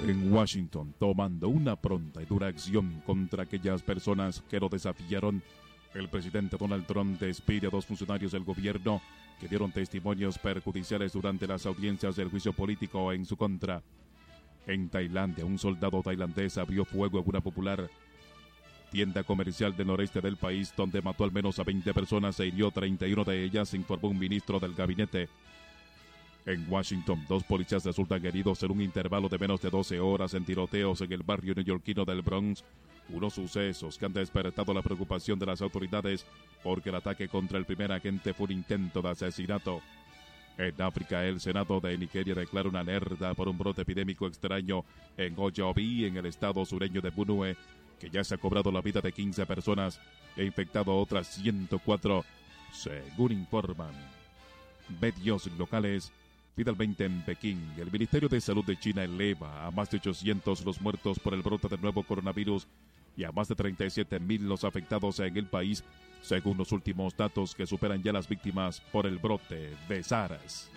En 0.10 0.34
Washington 0.34 0.94
tomando 0.98 1.50
una 1.50 1.76
pronta 1.76 2.22
y 2.22 2.26
dura 2.26 2.48
acción 2.48 3.02
contra 3.06 3.44
aquellas 3.44 3.84
personas 3.84 4.42
que 4.50 4.60
lo 4.60 4.68
desafiaron. 4.68 5.44
El 5.94 6.10
presidente 6.10 6.58
Donald 6.58 6.86
Trump 6.86 7.20
despide 7.20 7.68
a 7.68 7.70
dos 7.70 7.86
funcionarios 7.86 8.32
del 8.32 8.44
gobierno 8.44 9.02
que 9.40 9.48
dieron 9.48 9.72
testimonios 9.72 10.38
perjudiciales 10.38 11.14
durante 11.14 11.48
las 11.48 11.66
audiencias 11.66 12.16
del 12.16 12.30
juicio 12.30 12.54
político 12.54 13.14
en 13.14 13.26
su 13.26 13.38
contra. 13.38 13.84
En 14.66 14.90
Tailandia, 14.90 15.46
un 15.46 15.58
soldado 15.58 16.02
tailandés 16.02 16.58
abrió 16.58 16.86
fuego 16.86 17.20
en 17.20 17.26
una 17.28 17.42
popular 17.42 17.90
tienda 18.92 19.24
comercial 19.24 19.76
del 19.78 19.88
noreste 19.88 20.22
del 20.22 20.38
país 20.38 20.74
donde 20.76 21.02
mató 21.02 21.24
al 21.24 21.32
menos 21.32 21.60
a 21.60 21.64
20 21.64 21.94
personas 21.94 22.40
e 22.40 22.48
hirió 22.48 22.72
31 22.72 23.24
de 23.24 23.44
ellas, 23.44 23.74
informó 23.76 24.10
un 24.10 24.18
ministro 24.18 24.60
del 24.60 24.74
gabinete. 24.74 25.30
En 26.50 26.66
Washington, 26.68 27.24
dos 27.30 27.44
policías 27.44 27.86
resultan 27.86 28.26
heridos 28.26 28.64
en 28.64 28.72
un 28.72 28.82
intervalo 28.82 29.30
de 29.30 29.38
menos 29.38 29.62
de 29.62 29.70
12 29.70 30.00
horas 30.00 30.34
en 30.34 30.44
tiroteos 30.44 31.00
en 31.02 31.14
el 31.14 31.22
barrio 31.22 31.54
neoyorquino 31.54 32.06
del 32.06 32.24
Bronx, 32.24 32.64
unos 33.10 33.36
sucesos 33.36 34.00
que 34.00 34.08
han 34.08 34.14
despertado 34.14 34.74
la 34.74 34.82
preocupación 34.82 35.38
de 35.38 35.46
las 35.46 35.62
autoridades 35.62 36.26
porque 36.64 36.90
el 36.90 36.96
ataque 36.96 37.28
contra 37.28 37.60
el 37.60 37.66
primer 37.66 37.92
agente 37.92 38.34
fue 38.34 38.46
un 38.46 38.54
intento 38.54 39.00
de 39.04 39.10
asesinato. 39.10 39.84
En 40.58 40.74
África, 40.82 41.24
el 41.24 41.40
Senado 41.40 41.80
de 41.82 41.96
Nigeria 41.96 42.34
declara 42.34 42.68
una 42.68 42.80
alerta 42.80 43.36
por 43.36 43.48
un 43.48 43.60
brote 43.60 43.84
epidémico 43.84 44.26
extraño 44.26 44.86
en 45.18 45.36
Oyobi, 45.38 46.06
en 46.06 46.18
el 46.18 46.26
estado 46.26 46.66
sureño 46.66 47.00
de 47.00 47.12
Bunue, 47.12 47.58
que 48.00 48.10
ya 48.10 48.24
se 48.24 48.34
ha 48.34 48.40
cobrado 48.40 48.72
la 48.72 48.82
vida 48.82 49.02
de 49.02 49.12
15 49.12 49.46
personas 49.46 50.02
e 50.36 50.46
infectado 50.46 50.94
a 50.94 50.96
otras 50.96 51.28
104, 51.28 52.26
según 52.72 53.34
informan 53.34 53.94
medios 55.00 55.46
locales 55.58 56.12
Finalmente 56.56 57.06
en 57.06 57.22
Pekín, 57.24 57.74
el 57.78 57.92
Ministerio 57.92 58.28
de 58.28 58.42
Salud 58.42 58.66
de 58.66 58.78
China 58.78 59.04
eleva 59.04 59.66
a 59.66 59.72
más 59.72 59.90
de 59.90 59.98
800 59.98 60.66
los 60.66 60.82
muertos 60.82 61.20
por 61.20 61.34
el 61.34 61.42
brote 61.42 61.68
del 61.68 61.82
nuevo 61.82 62.04
coronavirus 62.04 62.68
y 63.16 63.24
a 63.24 63.32
más 63.32 63.48
de 63.48 63.56
37 63.56 64.20
mil 64.20 64.48
los 64.48 64.64
afectados 64.64 65.20
en 65.20 65.36
el 65.38 65.46
país, 65.46 65.84
según 66.22 66.58
los 66.58 66.72
últimos 66.72 67.16
datos 67.16 67.56
que 67.56 67.68
superan 67.68 68.04
ya 68.04 68.14
las 68.14 68.28
víctimas 68.28 68.82
por 68.92 69.06
el 69.06 69.18
brote 69.18 69.76
de 69.88 70.04
SARS. 70.04 70.70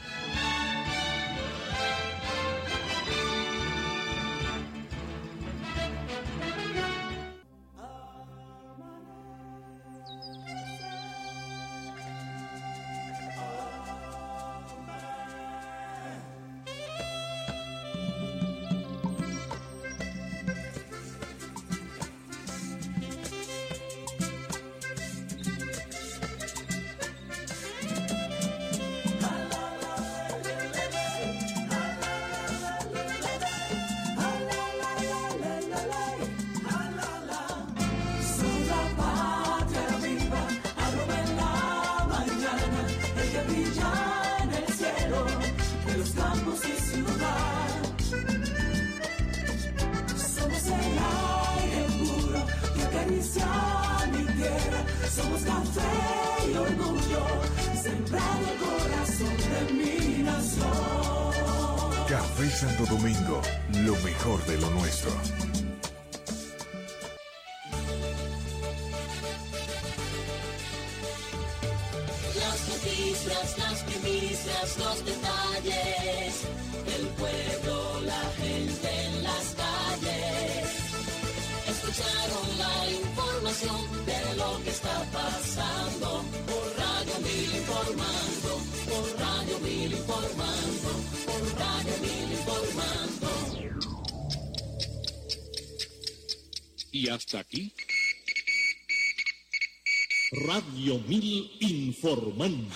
Mil 101.12 101.50
informando. 101.60 102.74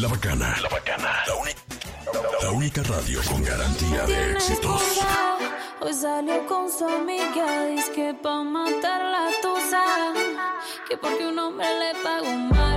La 0.00 0.08
Bacana. 0.08 0.56
La 0.60 0.68
Bacana. 0.68 1.12
La, 1.28 1.34
uni- 1.36 1.54
la 2.42 2.50
única 2.50 2.82
radio 2.82 3.20
con 3.30 3.40
garantía 3.44 4.02
de 4.04 4.32
éxitos. 4.32 4.82
Hoy 5.80 5.94
salió 5.94 6.44
con 6.48 6.72
su 6.76 6.84
amiga, 6.88 7.66
dice 7.66 7.92
que 7.92 8.14
pa' 8.14 8.42
matar 8.42 9.00
la 9.14 9.30
tusa. 9.40 9.84
Que 10.88 10.96
porque 10.96 11.24
un 11.24 11.38
hombre 11.38 11.66
le 11.78 12.02
pagó 12.02 12.32
mal, 12.52 12.67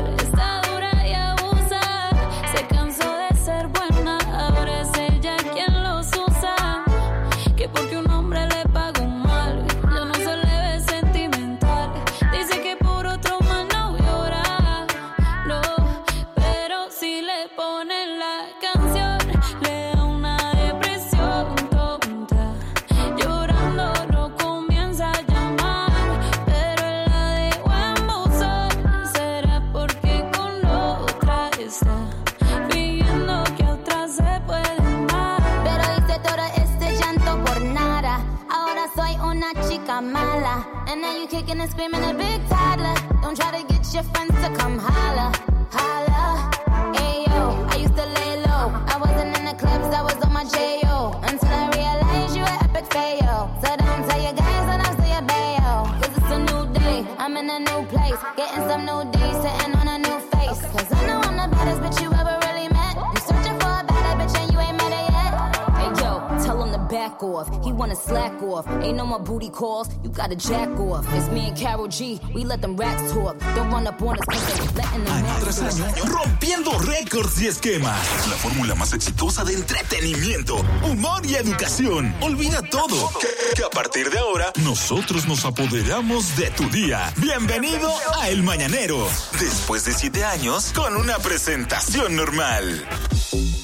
gotta 70.32 70.48
jack 70.48 70.80
off. 70.80 71.06
It's 71.14 71.30
me 71.30 71.48
and 71.50 71.58
Carol 71.58 71.88
G. 71.88 72.20
We 72.34 72.44
let 72.44 72.62
them 72.62 72.76
racks 72.76 73.12
talk. 73.12 73.38
Don't 73.56 73.70
run 73.72 73.88
up 73.88 74.02
on 74.02 74.18
us 74.18 74.26
cause 74.26 74.46
they 74.48 74.82
letting 74.82 75.04
them 75.04 75.14
Año 75.14 75.40
tras 75.42 75.60
racks 75.60 75.80
año, 75.80 75.94
talk. 75.94 76.10
rompiendo 76.10 76.72
récords 76.80 77.42
y 77.42 77.48
esquemas. 77.48 78.00
La 78.30 78.36
fórmula 78.38 78.76
más 78.76 78.94
exitosa 78.94 79.44
de 79.44 79.54
entretenimiento, 79.54 80.58
humor 80.84 81.26
y 81.26 81.36
educación. 81.36 82.14
Olvida 82.22 82.62
todo. 82.62 83.10
Que, 83.20 83.28
que 83.56 83.64
a 83.64 83.70
partir 83.70 84.10
de 84.10 84.20
ahora, 84.20 84.52
nosotros 84.64 85.28
nos 85.28 85.46
apoderamos 85.46 86.36
de 86.38 86.50
tu 86.52 86.70
día. 86.70 87.12
Bienvenido 87.18 87.92
a 88.20 88.30
El 88.30 88.44
Mañanero. 88.44 89.08
Después 89.40 89.86
de 89.86 89.94
siete 89.94 90.24
años, 90.24 90.72
con 90.74 90.96
una 90.96 91.18
presentación 91.18 92.16
normal. 92.16 92.86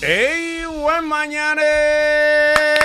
¡Ey, 0.02 0.66
buen 0.66 1.06
mañanero! 1.06 2.77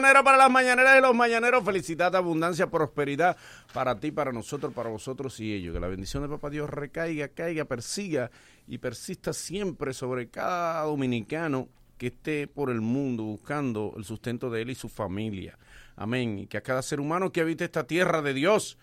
Para 0.00 0.38
las 0.38 0.50
mañaneras 0.50 0.98
y 0.98 1.02
los 1.02 1.14
mañaneros. 1.14 1.62
Felicidad, 1.62 2.16
abundancia, 2.16 2.70
prosperidad 2.70 3.36
para 3.74 4.00
ti, 4.00 4.10
para 4.10 4.32
nosotros, 4.32 4.72
para 4.72 4.88
vosotros 4.88 5.38
y 5.40 5.52
ellos. 5.52 5.74
Que 5.74 5.80
la 5.80 5.88
bendición 5.88 6.22
de 6.22 6.30
Papá 6.30 6.48
Dios 6.48 6.70
recaiga, 6.70 7.28
caiga, 7.28 7.66
persiga 7.66 8.30
y 8.66 8.78
persista 8.78 9.34
siempre 9.34 9.92
sobre 9.92 10.28
cada 10.28 10.84
dominicano 10.84 11.68
que 11.98 12.06
esté 12.06 12.46
por 12.46 12.70
el 12.70 12.80
mundo 12.80 13.24
buscando 13.24 13.92
el 13.98 14.04
sustento 14.04 14.48
de 14.48 14.62
él 14.62 14.70
y 14.70 14.74
su 14.74 14.88
familia. 14.88 15.58
Amén. 15.96 16.38
Y 16.38 16.46
que 16.46 16.56
a 16.56 16.62
cada 16.62 16.80
ser 16.80 16.98
humano 16.98 17.30
que 17.30 17.42
habite 17.42 17.64
esta 17.64 17.86
tierra 17.86 18.22
de 18.22 18.32
Dios, 18.32 18.78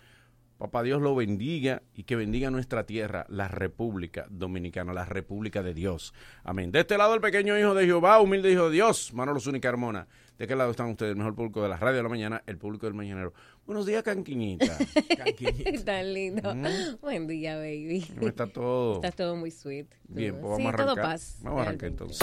Papá 0.60 0.82
Dios 0.84 1.02
lo 1.02 1.16
bendiga 1.16 1.82
y 1.96 2.04
que 2.04 2.16
bendiga 2.16 2.52
nuestra 2.52 2.86
tierra, 2.86 3.26
la 3.30 3.48
República 3.48 4.28
Dominicana, 4.30 4.94
la 4.94 5.06
República 5.06 5.64
de 5.64 5.74
Dios. 5.74 6.14
Amén. 6.44 6.72
De 6.72 6.80
este 6.80 6.98
lado 6.98 7.16
el 7.16 7.22
pequeño 7.22 7.58
hijo 7.58 7.74
de 7.74 7.86
Jehová, 7.86 8.20
humilde 8.20 8.52
hijo 8.52 8.66
de 8.66 8.76
Dios, 8.76 9.14
Manolo 9.14 9.40
Zúñiga 9.40 9.70
Carmona. 9.70 10.08
¿De 10.38 10.46
qué 10.48 10.56
lado 10.56 10.70
están 10.72 10.88
ustedes? 10.92 11.12
El 11.12 11.18
mejor 11.18 11.34
público 11.36 11.64
de 11.64 11.70
la 11.70 11.78
radio 11.78 11.98
de 11.98 12.04
la 12.04 12.10
mañana, 12.10 12.44
el 12.46 12.58
público 12.58 12.86
del 12.86 12.94
mañanero. 12.94 13.34
Buenos 13.66 13.86
días, 13.88 14.04
Canquiñita. 14.04 14.78
Canquiñita. 15.18 15.84
Tan 15.86 16.14
lindo. 16.14 16.54
Mm. 16.54 17.02
Buen 17.02 17.28
día, 17.28 17.56
baby. 17.58 18.06
¿Cómo 18.16 18.28
está 18.28 18.46
todo? 18.48 18.96
Está 18.98 19.12
todo 19.12 19.36
muy 19.36 19.50
sweet. 19.50 19.88
Bien, 20.08 20.34
pues 20.34 20.44
vamos 20.44 20.58
sí, 20.60 20.66
a 20.66 20.70
arrancar. 20.70 20.86
todo 20.96 21.04
paz. 21.04 21.38
Vamos 21.42 21.60
a 21.60 21.62
arrancar 21.64 21.90
entonces. 21.90 22.20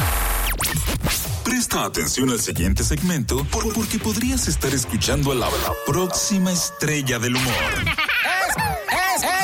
Presta 1.44 1.84
atención 1.84 2.30
al 2.30 2.40
siguiente 2.40 2.84
segmento 2.84 3.44
por- 3.50 3.72
porque 3.74 3.98
podrías 3.98 4.46
estar 4.48 4.72
escuchando 4.72 5.32
a 5.32 5.34
la, 5.34 5.46
la 5.46 5.72
próxima 5.86 6.52
estrella 6.52 7.18
del 7.18 7.34
humor. 7.36 7.52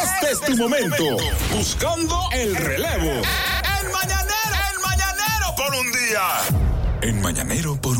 Este 0.02 0.32
es 0.32 0.40
tu 0.42 0.56
momento. 0.56 1.04
Buscando 1.52 2.16
el 2.32 2.54
relevo. 2.54 3.10
El 3.10 3.92
mañanero, 3.92 4.56
el 4.72 4.80
mañanero 4.80 5.54
por 5.56 5.74
un 5.74 5.92
día. 5.92 7.00
En 7.02 7.20
mañanero 7.22 7.76
por 7.80 7.96
un 7.96 7.99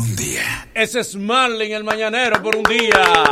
Ese 0.73 0.99
es 1.01 1.15
Marlin, 1.15 1.71
el 1.73 1.83
mañanero, 1.83 2.41
por 2.41 2.55
un 2.55 2.63
día. 2.63 3.23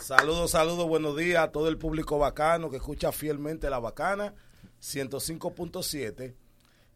Saludos, 0.00 0.50
saludos, 0.50 0.88
buenos 0.88 1.16
días 1.16 1.44
a 1.44 1.52
todo 1.52 1.68
el 1.68 1.78
público 1.78 2.18
bacano 2.18 2.70
que 2.70 2.78
escucha 2.78 3.12
fielmente 3.12 3.70
la 3.70 3.78
bacana 3.78 4.34
105.7. 4.82 6.34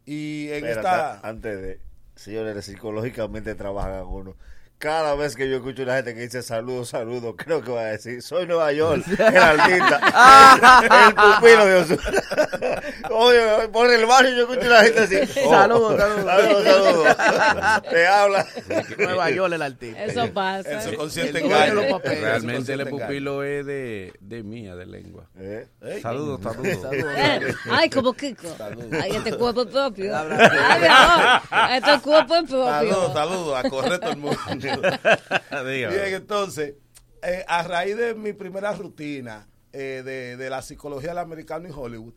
Y 0.05 0.47
en 0.49 0.65
Espérate, 0.65 0.79
esta. 0.79 1.19
Antes 1.27 1.61
de. 1.61 1.79
Señores, 2.15 2.65
psicológicamente 2.65 3.55
trabajan 3.55 4.05
uno. 4.05 4.35
Cada 4.77 5.15
vez 5.15 5.35
que 5.35 5.49
yo 5.49 5.55
escucho 5.55 5.81
a 5.83 5.85
una 5.85 5.95
gente 5.95 6.13
que 6.13 6.21
dice 6.21 6.43
saludos, 6.43 6.89
saludos, 6.89 7.33
creo 7.37 7.61
que 7.61 7.71
va 7.71 7.81
a 7.81 7.85
decir, 7.85 8.21
soy 8.21 8.45
Nueva 8.45 8.71
York, 8.73 9.03
el 9.17 9.37
artista, 9.37 10.01
el 11.07 11.15
pupilo 11.15 11.65
de 11.65 11.75
Osuna. 11.75 12.01
Oye, 13.09 13.67
por 13.71 13.89
el 13.89 14.05
barrio 14.05 14.31
yo 14.35 14.41
escucho 14.43 14.61
a 14.63 14.67
una 14.67 14.83
gente 14.83 14.99
así. 14.99 15.15
oh, 15.45 15.49
Saludos, 15.49 15.97
saludos. 15.97 16.25
Saludos, 16.25 16.63
saludos. 16.65 17.83
Te 17.89 18.07
habla. 18.07 18.45
Nueva 18.97 19.29
York 19.31 19.53
el 19.53 19.61
artista. 19.61 20.03
Eso 20.03 20.33
pasa. 20.33 20.83
Engaña. 20.83 21.73
los 21.73 21.85
papeles. 21.85 22.21
Realmente 22.21 22.73
el 22.73 22.87
pupilo 22.87 23.43
es 23.43 23.65
de, 23.65 24.13
de 24.19 24.43
mía, 24.43 24.75
de 24.75 24.85
lengua. 24.85 25.29
¿Eh? 25.39 25.67
Saludos, 26.01 26.41
saludos. 26.43 26.93
Eh, 26.93 27.53
Ay, 27.71 27.89
como 27.89 28.13
Kiko. 28.13 28.47
Ay, 29.01 29.11
este 29.15 29.33
cuerpo 29.37 29.61
es 29.63 29.67
propio. 29.67 30.15
Ay, 30.17 30.79
mi 30.81 30.87
amor. 30.87 31.41
Este 31.71 31.99
cuerpo 32.01 32.35
es 32.35 32.49
Saludos, 32.49 32.79
propio. 32.79 33.13
saludos, 33.13 33.57
a 33.65 33.69
correr 33.69 33.99
todo 33.99 34.11
el 34.11 34.17
mundo. 34.17 34.37
Bien, 35.65 36.13
entonces, 36.13 36.75
eh, 37.21 37.43
a 37.47 37.63
raíz 37.63 37.97
de 37.97 38.13
mi 38.15 38.33
primera 38.33 38.73
rutina 38.73 39.47
eh, 39.73 40.01
de, 40.05 40.37
de 40.37 40.49
la 40.49 40.61
psicología 40.61 41.09
del 41.09 41.19
americano 41.19 41.67
y 41.67 41.71
Hollywood, 41.71 42.13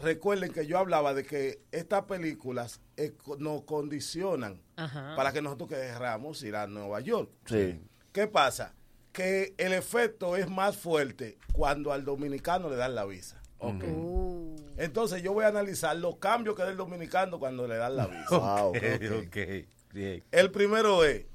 recuerden 0.00 0.52
que 0.52 0.66
yo 0.66 0.78
hablaba 0.78 1.14
de 1.14 1.24
que 1.24 1.60
estas 1.72 2.04
películas 2.04 2.80
eh, 2.96 3.12
nos 3.38 3.62
condicionan 3.62 4.62
Ajá. 4.76 5.14
para 5.16 5.32
que 5.32 5.42
nosotros 5.42 5.68
queramos 5.68 6.42
ir 6.42 6.56
a 6.56 6.66
Nueva 6.66 7.00
York. 7.00 7.30
Sí. 7.46 7.80
¿Qué 8.12 8.26
pasa? 8.26 8.74
Que 9.12 9.54
el 9.58 9.72
efecto 9.72 10.36
es 10.36 10.48
más 10.48 10.76
fuerte 10.76 11.38
cuando 11.52 11.92
al 11.92 12.04
dominicano 12.04 12.70
le 12.70 12.76
dan 12.76 12.94
la 12.94 13.04
visa. 13.04 13.40
Ok. 13.58 13.84
Uh. 13.84 14.56
Entonces 14.76 15.22
yo 15.22 15.32
voy 15.32 15.44
a 15.44 15.48
analizar 15.48 15.96
los 15.96 16.16
cambios 16.16 16.54
que 16.54 16.62
da 16.62 16.70
el 16.70 16.76
dominicano 16.76 17.38
cuando 17.38 17.66
le 17.66 17.76
dan 17.76 17.96
la 17.96 18.06
visa. 18.06 18.38
Wow. 18.38 18.68
Ok, 18.68 18.76
ok, 19.26 19.36
bien. 19.92 20.22
El 20.30 20.50
primero 20.52 21.04
es, 21.04 21.26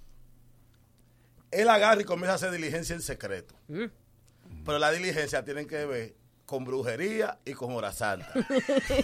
él 1.55 1.69
agarra 1.69 2.01
y 2.01 2.05
comienza 2.05 2.33
a 2.33 2.35
hacer 2.35 2.51
diligencia 2.51 2.95
en 2.95 3.01
secreto. 3.01 3.55
Pero 3.67 4.79
la 4.79 4.91
diligencia 4.91 5.43
tiene 5.43 5.65
que 5.67 5.85
ver 5.85 6.15
con 6.45 6.65
brujería 6.65 7.39
y 7.45 7.53
con 7.53 7.73
hora 7.73 7.91
santa. 7.91 8.31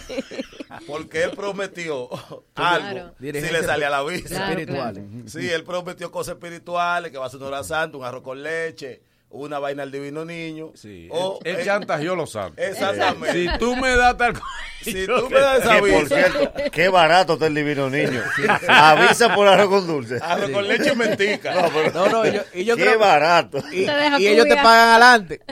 Porque 0.86 1.22
él 1.22 1.32
prometió 1.32 2.08
algo 2.54 3.14
si 3.18 3.32
le 3.32 3.62
salía 3.64 3.90
la 3.90 4.02
visa. 4.02 4.28
Claro, 4.28 4.50
espirituales. 4.50 5.04
Sí, 5.26 5.50
él 5.50 5.64
prometió 5.64 6.10
cosas 6.10 6.34
espirituales, 6.34 7.10
que 7.10 7.18
va 7.18 7.24
a 7.24 7.26
hacer 7.28 7.38
una 7.38 7.48
hora 7.48 7.64
santa, 7.64 7.96
un 7.96 8.04
arroz 8.04 8.22
con 8.22 8.42
leche, 8.42 9.02
una 9.30 9.58
vaina 9.58 9.84
al 9.84 9.92
divino 9.92 10.24
niño. 10.24 10.72
Sí, 10.74 11.08
O, 11.10 11.38
él, 11.44 11.54
él 11.54 11.60
eh, 11.60 11.64
chantajeó 11.64 12.16
los 12.16 12.32
santos. 12.32 12.64
Exactamente. 12.64 13.32
Si 13.52 13.58
tú 13.58 13.76
me 13.76 13.96
das 13.96 14.16
tal. 14.16 14.34
Si 14.82 15.06
tú 15.06 15.28
me 15.28 15.38
das 15.38 15.60
esa 15.62 15.74
Que 15.78 15.92
por 15.92 16.08
cierto, 16.08 16.52
qué 16.72 16.88
barato 16.88 17.34
está 17.34 17.48
el 17.48 17.54
divino 17.54 17.90
niño. 17.90 18.22
Avisa 18.66 19.34
por 19.34 19.46
arroz 19.46 19.68
con 19.68 19.86
dulce. 19.86 20.18
arroz 20.22 20.48
con 20.50 20.66
leche 20.66 20.94
mentica. 20.94 21.52
No, 21.54 21.68
pero- 21.68 21.92
No, 21.92 22.08
no, 22.08 22.26
y 22.26 22.32
yo, 22.32 22.40
y 22.54 22.64
yo 22.64 22.76
qué 22.76 22.82
creo 22.84 22.98
barato. 22.98 23.62
y, 23.70 23.86
ellos 24.26 24.46
te 24.46 24.56
pagan 24.56 24.88
adelante. 25.02 25.42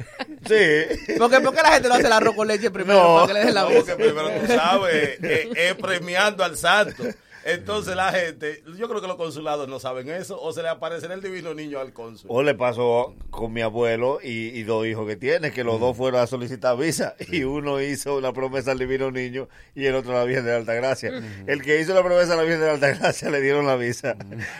Sí. 0.46 1.14
Porque, 1.18 1.40
¿Por 1.40 1.54
qué 1.54 1.60
la 1.62 1.72
gente 1.72 1.88
no 1.88 1.94
hace 1.96 2.06
el 2.06 2.12
arroz 2.14 2.34
con 2.34 2.48
leche 2.48 2.70
primero 2.70 3.02
No. 3.02 3.14
para 3.16 3.26
que 3.26 3.32
le 3.34 3.40
den 3.44 3.54
la 3.54 3.66
porque 3.68 3.94
primero 3.96 4.30
tú 4.30 4.46
sabes, 4.46 5.18
eh, 5.22 5.50
es 5.54 5.74
premiando 5.74 6.42
al 6.42 6.56
santo. 6.56 7.02
Entonces 7.48 7.96
la 7.96 8.12
gente, 8.12 8.62
yo 8.76 8.88
creo 8.88 9.00
que 9.00 9.06
los 9.06 9.16
consulados 9.16 9.68
no 9.68 9.80
saben 9.80 10.10
eso, 10.10 10.38
o 10.40 10.52
se 10.52 10.62
le 10.62 10.68
aparece 10.68 11.06
el 11.06 11.22
divino 11.22 11.54
niño 11.54 11.80
al 11.80 11.94
cónsul. 11.94 12.28
O 12.30 12.42
le 12.42 12.54
pasó 12.54 13.14
con 13.30 13.54
mi 13.54 13.62
abuelo 13.62 14.18
y, 14.22 14.48
y 14.48 14.62
dos 14.64 14.86
hijos 14.86 15.06
que 15.06 15.16
tiene, 15.16 15.50
que 15.50 15.64
los 15.64 15.80
dos 15.80 15.96
fueron 15.96 16.20
a 16.20 16.26
solicitar 16.26 16.76
visa 16.76 17.14
y 17.30 17.44
uno 17.44 17.80
hizo 17.80 18.20
la 18.20 18.34
promesa 18.34 18.72
al 18.72 18.78
divino 18.78 19.10
niño 19.10 19.48
y 19.74 19.86
el 19.86 19.94
otro 19.94 20.12
a 20.12 20.20
la 20.20 20.24
Virgen 20.24 20.44
de 20.44 20.50
la 20.50 20.56
Alta 20.58 20.74
Gracia. 20.74 21.10
El 21.46 21.62
que 21.62 21.80
hizo 21.80 21.94
la 21.94 22.02
promesa 22.02 22.34
a 22.34 22.36
la 22.36 22.42
Virgen 22.42 22.60
de 22.60 22.66
la 22.66 22.72
Alta 22.74 22.88
Gracia 22.88 23.30
le 23.30 23.40
dieron 23.40 23.66
la 23.66 23.76
visa 23.76 24.14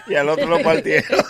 y 0.07 0.15
al 0.15 0.31
otro 0.31 0.47
lo 0.47 0.59
partieron. 0.63 1.21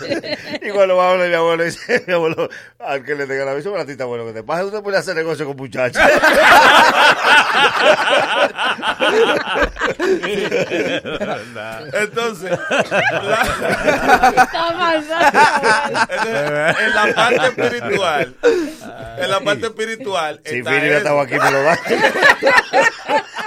y 0.61 0.69
cuando 0.69 0.95
va 0.95 1.09
a 1.09 1.11
hablar 1.11 1.27
mi 1.27 1.35
abuelo, 1.35 1.65
dice 1.65 2.03
mi 2.07 2.13
abuelo, 2.13 2.47
al 2.79 3.03
que 3.03 3.15
le 3.15 3.27
tenga 3.27 3.43
la 3.43 3.53
visa, 3.53 3.69
baratita, 3.69 4.05
bueno, 4.05 4.25
que 4.25 4.31
te 4.31 4.43
pasa, 4.43 4.65
usted 4.65 4.81
puede 4.81 4.97
hacer 4.97 5.15
negocio 5.15 5.45
con 5.45 5.57
muchachos. 5.57 6.01
Entonces, 11.93 12.51
Está 12.51 12.99
pasando. 14.77 15.39
en 16.79 16.95
la 16.95 17.13
parte 17.15 17.47
espiritual, 17.47 18.35
en 19.17 19.29
la 19.31 19.39
parte 19.41 19.65
espiritual, 19.67 20.41
Si 20.45 20.59
eso. 20.59 20.97
estado 20.97 21.19
aquí, 21.21 21.33
me 21.33 21.51
lo 21.51 21.63
da. 21.63 21.77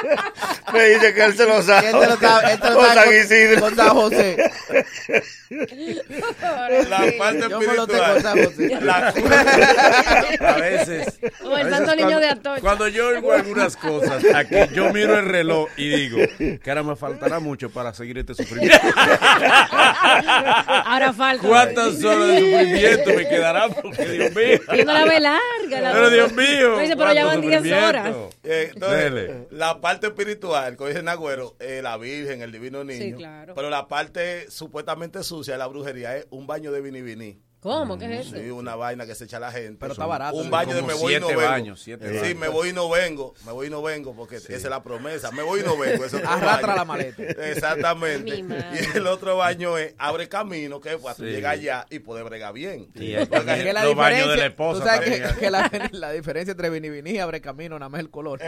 me 0.72 0.84
dice 0.90 1.14
que 1.14 1.24
él 1.24 1.36
se 1.36 1.46
lo 1.46 1.62
sabe. 1.62 1.90
Él 1.90 1.96
te 2.00 2.06
lo 2.06 2.16
sabe, 2.16 2.52
él 2.52 2.60
te 2.60 2.70
lo 2.70 2.84
sabe 2.84 3.04
con- 3.04 3.14
Isidro. 3.16 3.60
con 3.60 3.76
San 3.76 3.88
José. 3.90 4.36
la 6.88 7.12
parte 7.18 7.46
Yo 7.50 7.60
me 7.60 7.66
lo 7.74 7.86
tengo, 7.86 8.04
espiritual. 8.04 8.22
San 8.22 8.44
José. 8.44 8.78
La- 8.80 9.08
A 10.48 10.56
veces. 10.58 11.18
O 11.44 11.56
el 11.56 11.70
santo 11.70 11.94
niño 11.94 12.06
cuando- 12.08 12.20
de 12.20 12.28
Atocha. 12.28 12.60
Cuando 12.60 12.88
yo 12.88 13.08
oigo 13.08 13.32
algunas 13.32 13.76
cosas, 13.76 14.24
aquí 14.34 14.56
yo 14.74 14.92
miro 14.92 15.18
el 15.18 15.26
reloj 15.26 15.68
y 15.76 15.88
digo, 15.90 16.18
que 16.38 16.70
ahora 16.70 16.82
me 16.82 16.96
faltará 16.96 17.38
mucho 17.40 17.70
para 17.70 17.92
seguir 17.94 18.18
este 18.18 18.34
sufrimiento. 18.34 18.78
Ahora 20.84 21.12
falta. 21.12 21.46
¿Cuántas 21.48 22.02
horas 22.04 22.28
de 22.28 22.38
sufrimiento 22.40 23.10
me 23.14 23.28
quedarán? 23.28 23.74
Porque 23.82 24.04
Dios 24.06 24.34
mío. 24.34 24.58
Y 24.72 24.84
no 24.84 24.92
la 24.92 25.04
ve 25.04 25.20
larga. 25.20 25.80
La 25.80 25.92
Pero 25.92 26.10
Dios 26.10 26.32
mío. 26.32 26.78
Dice, 26.78 26.96
pero 26.96 27.12
ya 27.12 27.24
van 27.26 27.40
10 27.40 27.54
sufrimiento. 27.56 27.88
horas. 27.88 28.14
Eh, 28.44 28.70
entonces, 28.74 28.98
Dele. 29.02 29.46
la 29.50 29.80
parte 29.80 30.06
espiritual, 30.08 30.61
como 30.76 30.88
dice 30.88 31.02
Nagüero, 31.02 31.56
eh, 31.60 31.80
la 31.82 31.96
Virgen, 31.96 32.42
el 32.42 32.52
Divino 32.52 32.84
Niño. 32.84 33.04
Sí, 33.04 33.12
claro. 33.12 33.54
Pero 33.54 33.70
la 33.70 33.88
parte 33.88 34.50
supuestamente 34.50 35.22
sucia 35.22 35.54
de 35.54 35.58
la 35.58 35.66
brujería 35.66 36.16
es 36.16 36.26
un 36.30 36.46
baño 36.46 36.72
de 36.72 36.80
viniviní. 36.80 37.40
¿Cómo? 37.62 37.96
¿Qué 37.96 38.18
es 38.20 38.26
Sí, 38.26 38.36
eso? 38.38 38.56
una 38.56 38.74
vaina 38.74 39.06
que 39.06 39.14
se 39.14 39.22
echa 39.24 39.38
la 39.38 39.52
gente. 39.52 39.76
Pero 39.78 39.92
está 39.92 40.04
barato. 40.04 40.36
Un 40.36 40.50
baño 40.50 40.74
de 40.74 40.82
me 40.82 40.94
voy 40.94 41.14
y 41.14 41.20
no 41.20 41.26
siete 41.28 41.36
vengo. 41.40 41.50
baños, 41.52 41.80
siete 41.80 42.08
sí, 42.12 42.18
baños. 42.20 42.38
me 42.38 42.48
voy 42.48 42.68
y 42.70 42.72
no 42.72 42.88
vengo. 42.90 43.34
Me 43.46 43.52
voy 43.52 43.68
y 43.68 43.70
no 43.70 43.80
vengo 43.82 44.14
porque 44.16 44.36
esa 44.36 44.52
es 44.52 44.64
la 44.64 44.82
promesa. 44.82 45.30
Me 45.30 45.42
voy 45.42 45.60
y 45.60 45.62
no 45.62 45.78
vengo. 45.78 46.04
Eso 46.04 46.18
es 46.18 46.24
Arrastra 46.26 46.74
la 46.74 46.84
maleta. 46.84 47.22
Exactamente. 47.22 48.38
Y 48.40 48.96
el 48.96 49.06
otro 49.06 49.36
baño 49.36 49.78
es 49.78 49.94
abre 49.98 50.28
camino 50.28 50.80
que 50.80 50.98
para 50.98 51.14
tú 51.14 51.22
Sí. 51.22 51.30
llegar 51.30 51.52
allá 51.52 51.86
y 51.88 52.00
poder 52.00 52.24
bregar 52.24 52.52
bien. 52.52 52.88
Sí, 52.96 53.14
que- 53.14 53.28
Que 53.28 53.72
la 53.72 53.84
Los 53.84 53.94
baños 53.94 54.28
de 54.28 54.36
la 54.36 54.44
diferencia, 54.44 54.46
esposa 54.46 54.80
tú 54.80 54.86
sabes 54.88 55.32
que, 55.38 55.50
la, 55.50 55.70
la 55.92 56.10
diferencia 56.12 56.50
entre 56.52 56.68
vini 56.68 57.10
y 57.10 57.18
abre 57.18 57.40
camino 57.40 57.78
nada 57.78 57.88
más 57.88 58.00
el 58.00 58.10
color. 58.10 58.40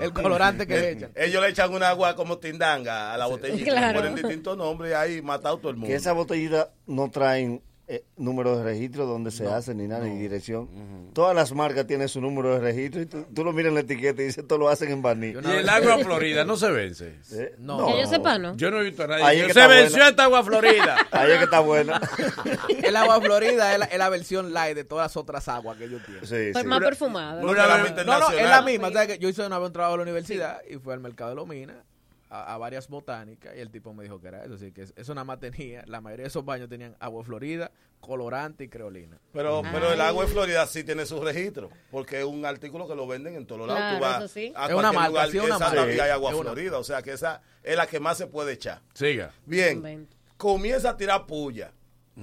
El 0.00 0.12
colorante 0.12 0.66
que 0.66 0.76
le 0.78 0.90
echan. 0.90 1.10
Ellos 1.14 1.40
le 1.42 1.48
echan 1.50 1.72
una 1.72 1.90
agua 1.90 2.16
como 2.16 2.38
tindanga 2.38 3.14
a 3.14 3.16
la 3.16 3.26
botellita. 3.26 3.70
Claro. 3.70 4.00
Le 4.02 4.08
ponen 4.10 4.14
distintos 4.16 4.56
nombres 4.58 4.90
y 4.90 4.94
ahí 4.94 5.22
matado 5.22 5.58
todo 5.58 5.70
el 5.70 5.76
mundo. 5.76 5.88
Que 5.88 5.94
esas 5.94 6.14
botellitas 6.14 6.68
no 6.86 7.08
traen 7.10 7.62
eh, 7.88 8.04
número 8.16 8.56
de 8.58 8.64
registro 8.64 9.06
donde 9.06 9.30
se 9.30 9.46
hace 9.46 9.72
ni 9.74 9.86
nada, 9.86 10.04
ni 10.06 10.18
dirección. 10.18 10.68
Todas 11.12 11.36
las 11.36 11.52
marcas 11.52 11.86
tienen 11.86 12.08
su 12.08 12.20
número 12.20 12.54
de 12.54 12.58
registro 12.60 13.00
y 13.00 13.06
tú, 13.06 13.24
tú 13.32 13.44
lo 13.44 13.52
miras 13.52 13.68
en 13.68 13.74
la 13.74 13.80
etiqueta 13.80 14.22
y 14.22 14.26
dice, 14.26 14.42
todo 14.42 14.58
lo 14.58 14.68
hacen 14.68 14.90
en 14.90 15.02
Baní. 15.02 15.28
Y 15.28 15.50
el 15.50 15.68
agua 15.68 15.98
florida 15.98 16.44
no 16.44 16.56
se 16.56 16.70
vence. 16.72 17.14
Eh, 17.32 17.54
No. 17.58 17.86
Que 17.86 18.00
yo 18.00 18.06
sepa, 18.08 18.38
¿no? 18.38 18.56
Yo 18.56 18.70
no 18.72 18.80
he 18.80 18.84
visto 18.84 19.02
a 19.04 19.06
Ahí 19.06 19.22
nadie. 19.22 19.40
es 19.42 19.46
que 19.48 19.52
Se 19.54 19.66
venció 19.68 19.90
buena. 19.98 20.08
esta 20.08 20.24
agua 20.24 20.42
florida. 20.42 20.96
Ahí 21.12 21.30
es 21.32 21.38
que 21.38 21.44
está 21.44 21.60
buena. 21.60 22.00
El 22.82 22.96
agua 22.96 23.20
florida 23.20 23.72
es 23.72 23.78
la, 23.78 23.84
es 23.86 23.98
la 23.98 24.08
versión 24.08 24.52
light 24.52 24.74
de 24.76 24.84
todas 24.84 25.04
las 25.04 25.16
otras 25.16 25.46
aguas 25.48 25.76
que 25.78 25.84
ellos 25.84 26.02
tienen. 26.04 26.24
Sí, 26.26 26.50
Pues 26.52 26.62
sí. 26.64 26.68
más 26.68 26.80
perfumada. 26.80 27.40
No, 27.40 27.50
Una. 27.52 27.66
No, 28.04 28.18
no, 28.20 28.30
es 28.30 28.48
la 28.48 28.62
misma. 28.62 28.90
¿sabes 28.92 29.08
que 29.08 29.18
Yo 29.18 29.28
hice 29.28 29.46
una 29.46 29.58
vez 29.58 29.66
un 29.68 29.72
trabajo 29.72 29.94
en 29.94 29.98
la 30.00 30.02
universidad 30.02 30.60
y 30.68 30.76
fui 30.78 30.92
al 30.92 31.00
mercado 31.00 31.30
de 31.30 31.36
Lomina 31.36 31.84
a, 32.28 32.54
a 32.54 32.58
varias 32.58 32.88
botánicas 32.88 33.54
y 33.56 33.60
el 33.60 33.70
tipo 33.70 33.94
me 33.94 34.04
dijo 34.04 34.20
que 34.20 34.28
era 34.28 34.44
eso. 34.44 34.54
Así 34.54 34.72
que 34.72 34.82
eso 34.82 35.14
nada 35.14 35.24
más 35.24 35.38
tenía, 35.40 35.84
la 35.86 36.00
mayoría 36.00 36.24
de 36.24 36.28
esos 36.28 36.44
baños 36.44 36.68
tenían 36.68 36.96
agua 37.00 37.22
florida, 37.24 37.70
colorante 38.00 38.64
y 38.64 38.68
creolina. 38.68 39.18
Pero, 39.32 39.62
pero 39.72 39.92
el 39.92 40.00
agua 40.00 40.24
de 40.24 40.30
Florida 40.30 40.66
sí 40.66 40.84
tiene 40.84 41.06
su 41.06 41.20
registro, 41.22 41.70
porque 41.90 42.18
es 42.20 42.24
un 42.24 42.44
artículo 42.44 42.86
que 42.86 42.94
lo 42.94 43.06
venden 43.06 43.34
en 43.36 43.46
todos 43.46 43.66
lados. 43.66 43.76
Claro, 43.80 43.96
Tú 43.96 44.02
vas 44.02 44.18
eso 44.18 44.28
sí. 44.28 44.40
a 44.40 44.44
Es 44.46 44.52
cualquier 44.54 44.76
una 44.76 44.92
marca, 44.92 45.08
lugar 45.08 45.30
sí, 45.30 45.38
una 45.38 45.56
esa 45.56 45.70
hay 46.04 46.10
agua 46.10 46.30
Es 46.30 46.36
una- 46.36 46.50
Florida, 46.52 46.78
o 46.78 46.84
sea 46.84 47.02
que 47.02 47.12
esa 47.12 47.42
es 47.62 47.76
la 47.76 47.86
que 47.86 48.00
más 48.00 48.18
se 48.18 48.26
puede 48.26 48.52
echar. 48.52 48.82
Siga. 48.94 49.32
Bien, 49.46 50.08
comienza 50.36 50.90
a 50.90 50.96
tirar 50.96 51.26
puya, 51.26 51.72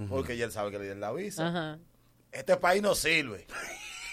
porque 0.09 0.37
ya 0.37 0.45
él 0.45 0.51
sabe 0.51 0.71
que 0.71 0.77
le 0.77 0.83
dieron 0.83 1.01
la 1.01 1.11
visa. 1.11 1.47
Ajá. 1.47 1.79
Este 2.31 2.57
país 2.57 2.81
no 2.81 2.95
sirve. 2.95 3.45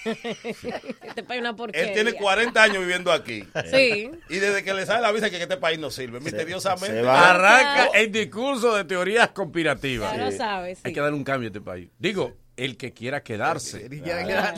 Este 1.02 1.22
país 1.22 1.40
una 1.40 1.54
porquería. 1.56 1.88
Él 1.88 1.94
tiene 1.94 2.12
40 2.14 2.62
años 2.62 2.78
viviendo 2.80 3.12
aquí. 3.12 3.44
Sí. 3.70 4.10
Y 4.28 4.36
desde 4.36 4.62
que 4.64 4.74
le 4.74 4.86
sale 4.86 5.00
la 5.02 5.12
visa 5.12 5.30
que 5.30 5.36
este 5.40 5.56
país 5.56 5.78
no 5.78 5.90
sirve, 5.90 6.20
misteriosamente. 6.20 6.96
se 6.98 7.02
va. 7.02 7.30
Arranca 7.30 7.86
el 7.98 8.10
discurso 8.10 8.74
de 8.74 8.84
teorías 8.84 9.28
conspirativas. 9.30 10.16
Ya 10.16 10.24
lo 10.24 10.32
sabes, 10.32 10.78
sí. 10.78 10.82
Hay 10.86 10.92
que 10.92 11.00
dar 11.00 11.12
un 11.12 11.24
cambio 11.24 11.48
a 11.48 11.50
este 11.50 11.60
país. 11.60 11.88
Digo, 11.98 12.36
el 12.56 12.76
que 12.76 12.92
quiera 12.92 13.22
quedarse. 13.22 13.88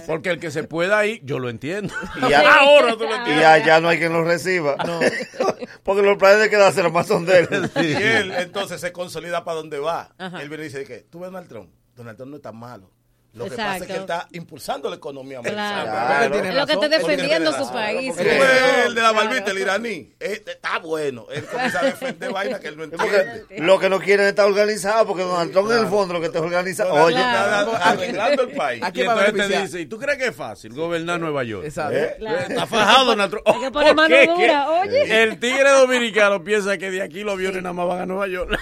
Porque 0.07 0.30
el 0.30 0.40
que 0.40 0.51
se 0.51 0.64
pueda 0.64 1.05
ir, 1.07 1.20
yo 1.24 1.38
lo 1.38 1.51
entiendo. 1.51 1.95
Y 2.28 2.32
Ahora 2.32 2.93
tú 2.97 3.05
lo 3.05 3.11
Y 3.11 3.18
entiendes. 3.18 3.45
allá 3.47 3.80
no 3.80 3.88
hay 3.88 3.99
quien 3.99 4.12
lo 4.12 4.24
reciba. 4.24 4.76
Porque 5.82 6.03
los 6.03 6.16
planes 6.16 6.40
de 6.40 6.51
quedarse 6.51 6.82
los 6.82 6.93
más 6.93 7.07
son 7.07 7.26
de 7.26 7.40
él. 7.40 7.70
Y 7.76 7.93
él 7.95 8.32
entonces 8.38 8.80
se 8.80 8.93
consolida 8.93 9.45
para 9.45 9.57
donde 9.57 9.78
va. 9.78 10.14
Ajá. 10.18 10.40
Él 10.43 10.49
viene 10.49 10.64
y 10.64 10.68
dice 10.68 10.84
que 10.84 10.99
tú 11.01 11.20
ves 11.20 11.30
Donald 11.30 11.49
Trump. 11.49 11.70
Donald 11.95 12.16
Trump 12.16 12.30
no 12.30 12.36
es 12.36 12.43
tan 12.43 12.57
malo. 12.57 12.90
Lo 13.34 13.44
que 13.46 13.56
pasa 13.56 13.76
es 13.78 13.86
que 13.86 13.92
él 13.94 14.00
está 14.00 14.28
impulsando 14.32 14.90
la 14.90 14.96
economía 14.96 15.38
americana. 15.38 15.82
Claro. 16.28 16.52
Lo 16.52 16.66
que 16.66 16.72
está 16.74 16.88
defendiendo 16.88 17.52
su 17.52 17.72
país. 17.72 18.14
El 18.18 18.94
de 18.94 19.00
la 19.00 19.10
Claro. 19.12 19.14
barbita, 19.14 19.50
el 19.52 19.58
iraní. 19.58 20.12
Este 20.20 20.52
está 20.52 20.78
bueno. 20.78 21.26
Él 21.32 21.44
comienza 21.46 21.80
a 21.80 21.84
defender 21.84 22.30
vaina 22.30 22.60
que 22.60 22.68
él 22.68 22.76
no 22.76 22.84
entiende. 22.84 23.46
lo 23.58 23.78
que 23.78 23.88
no 23.88 24.00
quieren 24.00 24.26
está 24.26 24.44
organizado, 24.44 25.06
porque 25.06 25.22
Donald 25.22 25.50
Trump 25.50 25.70
en 25.70 25.78
el 25.78 25.86
fondo 25.86 26.12
lo 26.14 26.20
que 26.20 26.26
está 26.26 26.40
organizado. 26.40 26.92
Oye, 26.92 27.16
Está 27.16 27.60
arreglando 27.90 28.42
el 28.42 28.50
país. 28.50 28.82
Aquí 28.82 29.00
Y 29.00 29.04
entonces 29.04 29.48
te 29.48 29.60
dice, 29.62 29.80
¿y 29.80 29.86
tú 29.86 29.98
crees 29.98 30.18
que 30.18 30.26
es 30.26 30.36
fácil 30.36 30.74
gobernar 30.74 31.18
Nueva 31.18 31.42
York? 31.44 31.64
Exacto. 31.64 31.96
¿Eh? 31.96 32.14
Claro. 32.18 32.38
Está 32.40 32.66
fajado 32.66 33.04
Donald 33.06 33.30
Trump. 33.30 33.48
Hay 33.48 33.60
que 33.60 33.70
poner 33.70 33.94
¿Por 33.96 34.08
mano 34.10 34.34
dura. 34.34 34.66
El 34.84 35.38
tigre 35.40 35.70
dominicano 35.70 36.44
piensa 36.44 36.76
que 36.76 36.90
de 36.90 37.00
aquí 37.02 37.22
los 37.22 37.32
aviones 37.34 37.62
nada 37.62 37.72
más 37.72 37.86
van 37.88 38.00
a 38.02 38.06
Nueva 38.06 38.26
York. 38.28 38.58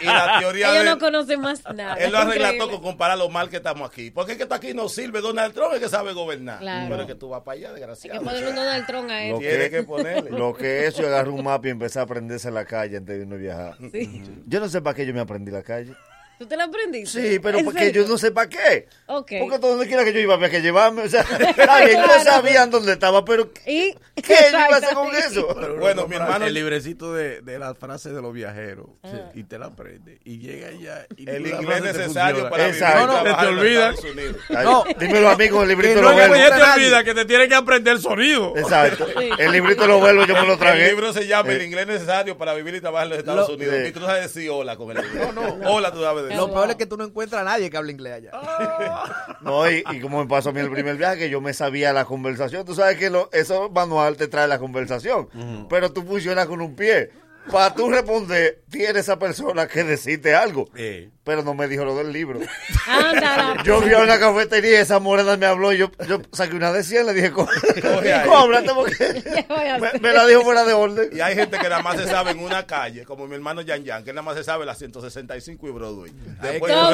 Y, 0.00 0.04
y 0.04 0.06
la 0.06 0.38
teoría 0.40 0.70
Ellos 0.70 0.84
de 0.84 0.90
no 0.90 0.98
conocen 0.98 1.40
más 1.40 1.62
nada. 1.74 1.94
él 1.96 2.12
lo 2.12 2.18
arregla 2.18 2.56
todo 2.56 2.70
con 2.70 2.80
comparar 2.82 3.18
lo 3.18 3.28
mal 3.28 3.50
que 3.50 3.57
estamos 3.58 3.88
aquí. 3.90 4.10
Porque 4.10 4.32
es 4.32 4.36
que 4.38 4.42
esto 4.44 4.54
aquí 4.54 4.74
no 4.74 4.88
sirve. 4.88 5.20
Donald 5.20 5.54
Trump 5.54 5.74
es 5.74 5.80
que 5.80 5.88
sabe 5.88 6.12
gobernar. 6.12 6.58
Claro. 6.60 6.86
Pero 6.90 7.02
es 7.02 7.06
que 7.08 7.14
tú 7.14 7.28
vas 7.28 7.42
para 7.42 7.56
allá, 7.58 7.68
Hay 7.68 7.74
que 7.74 7.80
desgraciado. 7.80 8.22
ponerle 8.22 8.48
un 8.50 8.56
Donald 8.56 8.86
Trump 8.86 9.10
a 9.10 9.22
él. 9.22 9.30
Lo 9.32 9.38
Tiene 9.38 9.70
que 9.70 9.82
ponerle. 9.82 10.30
Lo 10.30 10.54
que 10.54 10.86
es, 10.86 10.96
yo 10.96 11.06
agarré 11.06 11.30
un 11.30 11.44
mapa 11.44 11.68
y 11.68 11.70
empecé 11.70 11.98
a 11.98 12.02
aprenderse 12.02 12.48
en 12.48 12.54
la 12.54 12.64
calle 12.64 12.96
antes 12.96 13.16
de 13.16 13.22
irme 13.22 13.34
a 13.36 13.38
viajar. 13.38 13.76
Sí. 13.92 14.22
Yo 14.46 14.60
no 14.60 14.68
sé 14.68 14.80
para 14.82 14.94
qué 14.94 15.06
yo 15.06 15.14
me 15.14 15.20
aprendí 15.20 15.50
la 15.50 15.62
calle. 15.62 15.94
¿Tú 16.38 16.46
te 16.46 16.56
lo 16.56 16.62
aprendiste? 16.64 17.20
Sí, 17.32 17.38
pero 17.40 17.58
¿En 17.58 17.64
porque 17.64 17.80
serio? 17.86 18.02
yo 18.04 18.08
no 18.08 18.16
sé 18.18 18.30
para 18.30 18.48
qué. 18.48 18.86
Porque 19.06 19.58
todo 19.58 19.70
donde 19.72 19.86
quiera 19.88 20.04
que 20.04 20.12
yo 20.12 20.20
iba 20.20 20.34
había 20.34 20.48
que 20.50 20.60
llevarme. 20.62 21.02
O 21.02 21.08
sea, 21.08 21.24
bien, 21.84 22.00
no 22.00 22.22
sabían 22.24 22.70
dónde 22.70 22.92
estaba, 22.92 23.24
pero 23.24 23.50
¿Y? 23.66 23.94
¿qué 24.14 24.34
yo 24.52 24.58
iba 24.58 24.74
a 24.74 24.76
hacer 24.76 24.94
con 24.94 25.08
eso? 25.16 25.48
Bueno, 25.80 26.06
mi 26.06 26.14
hermano. 26.16 26.46
El 26.46 26.54
librecito 26.54 27.12
de, 27.12 27.40
de 27.40 27.58
las 27.58 27.76
frases 27.76 28.14
de 28.14 28.22
los 28.22 28.32
viajeros. 28.32 28.86
Y 29.34 29.44
te 29.44 29.58
la 29.58 29.66
aprende. 29.66 30.20
Y 30.24 30.38
llega 30.38 30.68
allá. 30.68 31.06
Y 31.16 31.28
El 31.28 31.42
la 31.42 31.48
inglés 31.60 31.82
te 31.82 31.92
necesario 31.98 32.48
para 32.48 32.66
vivir 32.66 32.80
y 32.80 32.84
Exacto. 32.84 33.06
No, 33.06 33.12
no, 33.16 33.22
trabajar 33.24 33.48
te. 33.48 34.36
Ay, 34.50 34.64
No. 34.64 34.84
Dímelo 34.98 35.28
a 35.30 35.36
mí 35.36 35.48
con 35.48 35.62
el 35.62 35.68
librito 35.70 35.94
Que 35.94 36.00
de 36.00 36.02
no 36.02 36.16
verbos. 36.16 36.38
ya 36.38 36.56
te 36.56 36.62
olvida 36.80 37.04
que 37.04 37.14
te 37.14 37.24
tiene 37.24 37.48
que 37.48 37.54
aprender 37.56 37.94
el 37.94 38.00
sonido. 38.00 38.56
Exacto. 38.56 39.06
El 39.38 39.50
librito 39.52 39.82
de 39.82 39.88
los 39.88 40.00
verbos 40.02 40.26
yo 40.28 40.34
me 40.34 40.46
lo 40.46 40.52
El 40.52 40.58
tragué. 40.58 40.88
libro 40.88 41.12
se 41.12 41.26
llama 41.26 41.50
El 41.52 41.62
Eh. 41.62 41.64
inglés 41.64 41.86
necesario 41.88 42.38
para 42.38 42.54
vivir 42.54 42.74
y 42.76 42.80
trabajar 42.80 43.06
en 43.06 43.10
los 43.10 43.18
Estados 43.18 43.48
Unidos. 43.48 43.74
Sí. 43.82 43.88
Y 43.88 43.92
tú 43.92 44.00
no 44.00 44.06
sabes 44.06 44.32
decir 44.32 44.50
hola 44.50 44.76
con 44.76 44.96
el 44.96 45.02
libro. 45.02 45.32
No, 45.32 45.56
no. 45.56 45.70
Hola 45.70 45.92
tú 45.92 46.00
sabes 46.02 46.27
Lo 46.36 46.52
peor 46.52 46.70
es 46.70 46.76
que 46.76 46.86
tú 46.86 46.96
no 46.96 47.04
encuentras 47.04 47.42
a 47.42 47.44
nadie 47.44 47.70
que 47.70 47.76
hable 47.76 47.92
inglés 47.92 48.14
allá. 48.14 48.30
No, 49.40 49.70
y, 49.70 49.84
y 49.92 50.00
como 50.00 50.20
me 50.20 50.28
pasó 50.28 50.50
a 50.50 50.52
mí 50.52 50.60
el 50.60 50.70
primer 50.70 50.96
viaje, 50.96 51.18
que 51.18 51.30
yo 51.30 51.40
me 51.40 51.54
sabía 51.54 51.92
la 51.92 52.04
conversación. 52.04 52.64
Tú 52.66 52.74
sabes 52.74 52.96
que 52.98 53.08
lo, 53.08 53.30
eso 53.32 53.70
manual 53.70 54.16
te 54.16 54.26
trae 54.28 54.48
la 54.48 54.58
conversación, 54.58 55.28
pero 55.68 55.92
tú 55.92 56.02
funcionas 56.02 56.46
con 56.46 56.60
un 56.60 56.74
pie. 56.74 57.10
Para 57.50 57.72
tú 57.74 57.88
responder, 57.88 58.62
tiene 58.70 58.98
esa 58.98 59.18
persona 59.18 59.66
que 59.66 59.82
decirte 59.82 60.34
algo. 60.34 60.68
Eh. 60.76 61.08
Pero 61.28 61.42
no 61.42 61.52
me 61.52 61.68
dijo 61.68 61.84
lo 61.84 61.94
del 61.94 62.10
libro. 62.10 62.40
Anda, 62.86 63.56
Yo 63.64 63.82
fui 63.82 63.92
a 63.92 63.98
una 63.98 64.18
cafetería 64.18 64.70
y 64.70 64.74
esa 64.76 64.98
morena 64.98 65.36
me 65.36 65.44
habló 65.44 65.74
y 65.74 65.76
yo, 65.76 65.90
yo 66.08 66.22
saqué 66.32 66.56
una 66.56 66.72
de 66.72 66.82
100, 66.82 67.04
le 67.04 67.12
dije, 67.12 67.30
"Co- 67.32 67.44
Coge 67.46 68.12
ahí. 68.14 68.26
cóbrate 68.28 68.70
porque 68.74 69.46
me, 69.92 70.00
me 70.00 70.12
la 70.14 70.26
dijo 70.26 70.40
fuera 70.42 70.64
de 70.64 70.72
orden. 70.72 71.10
Y 71.12 71.20
hay 71.20 71.34
gente 71.34 71.58
que 71.58 71.68
nada 71.68 71.82
más 71.82 71.98
se 71.98 72.06
sabe 72.06 72.30
en 72.30 72.38
una 72.38 72.66
calle, 72.66 73.04
como 73.04 73.26
mi 73.26 73.34
hermano 73.34 73.60
Yan 73.60 73.84
Yan, 73.84 74.04
que 74.04 74.12
nada 74.14 74.22
más 74.22 74.36
se 74.38 74.44
sabe 74.44 74.64
la 74.64 74.74
165 74.74 75.68
y 75.68 75.70
Broadway. 75.70 76.12
Después, 76.40 76.72
no, 76.72 76.90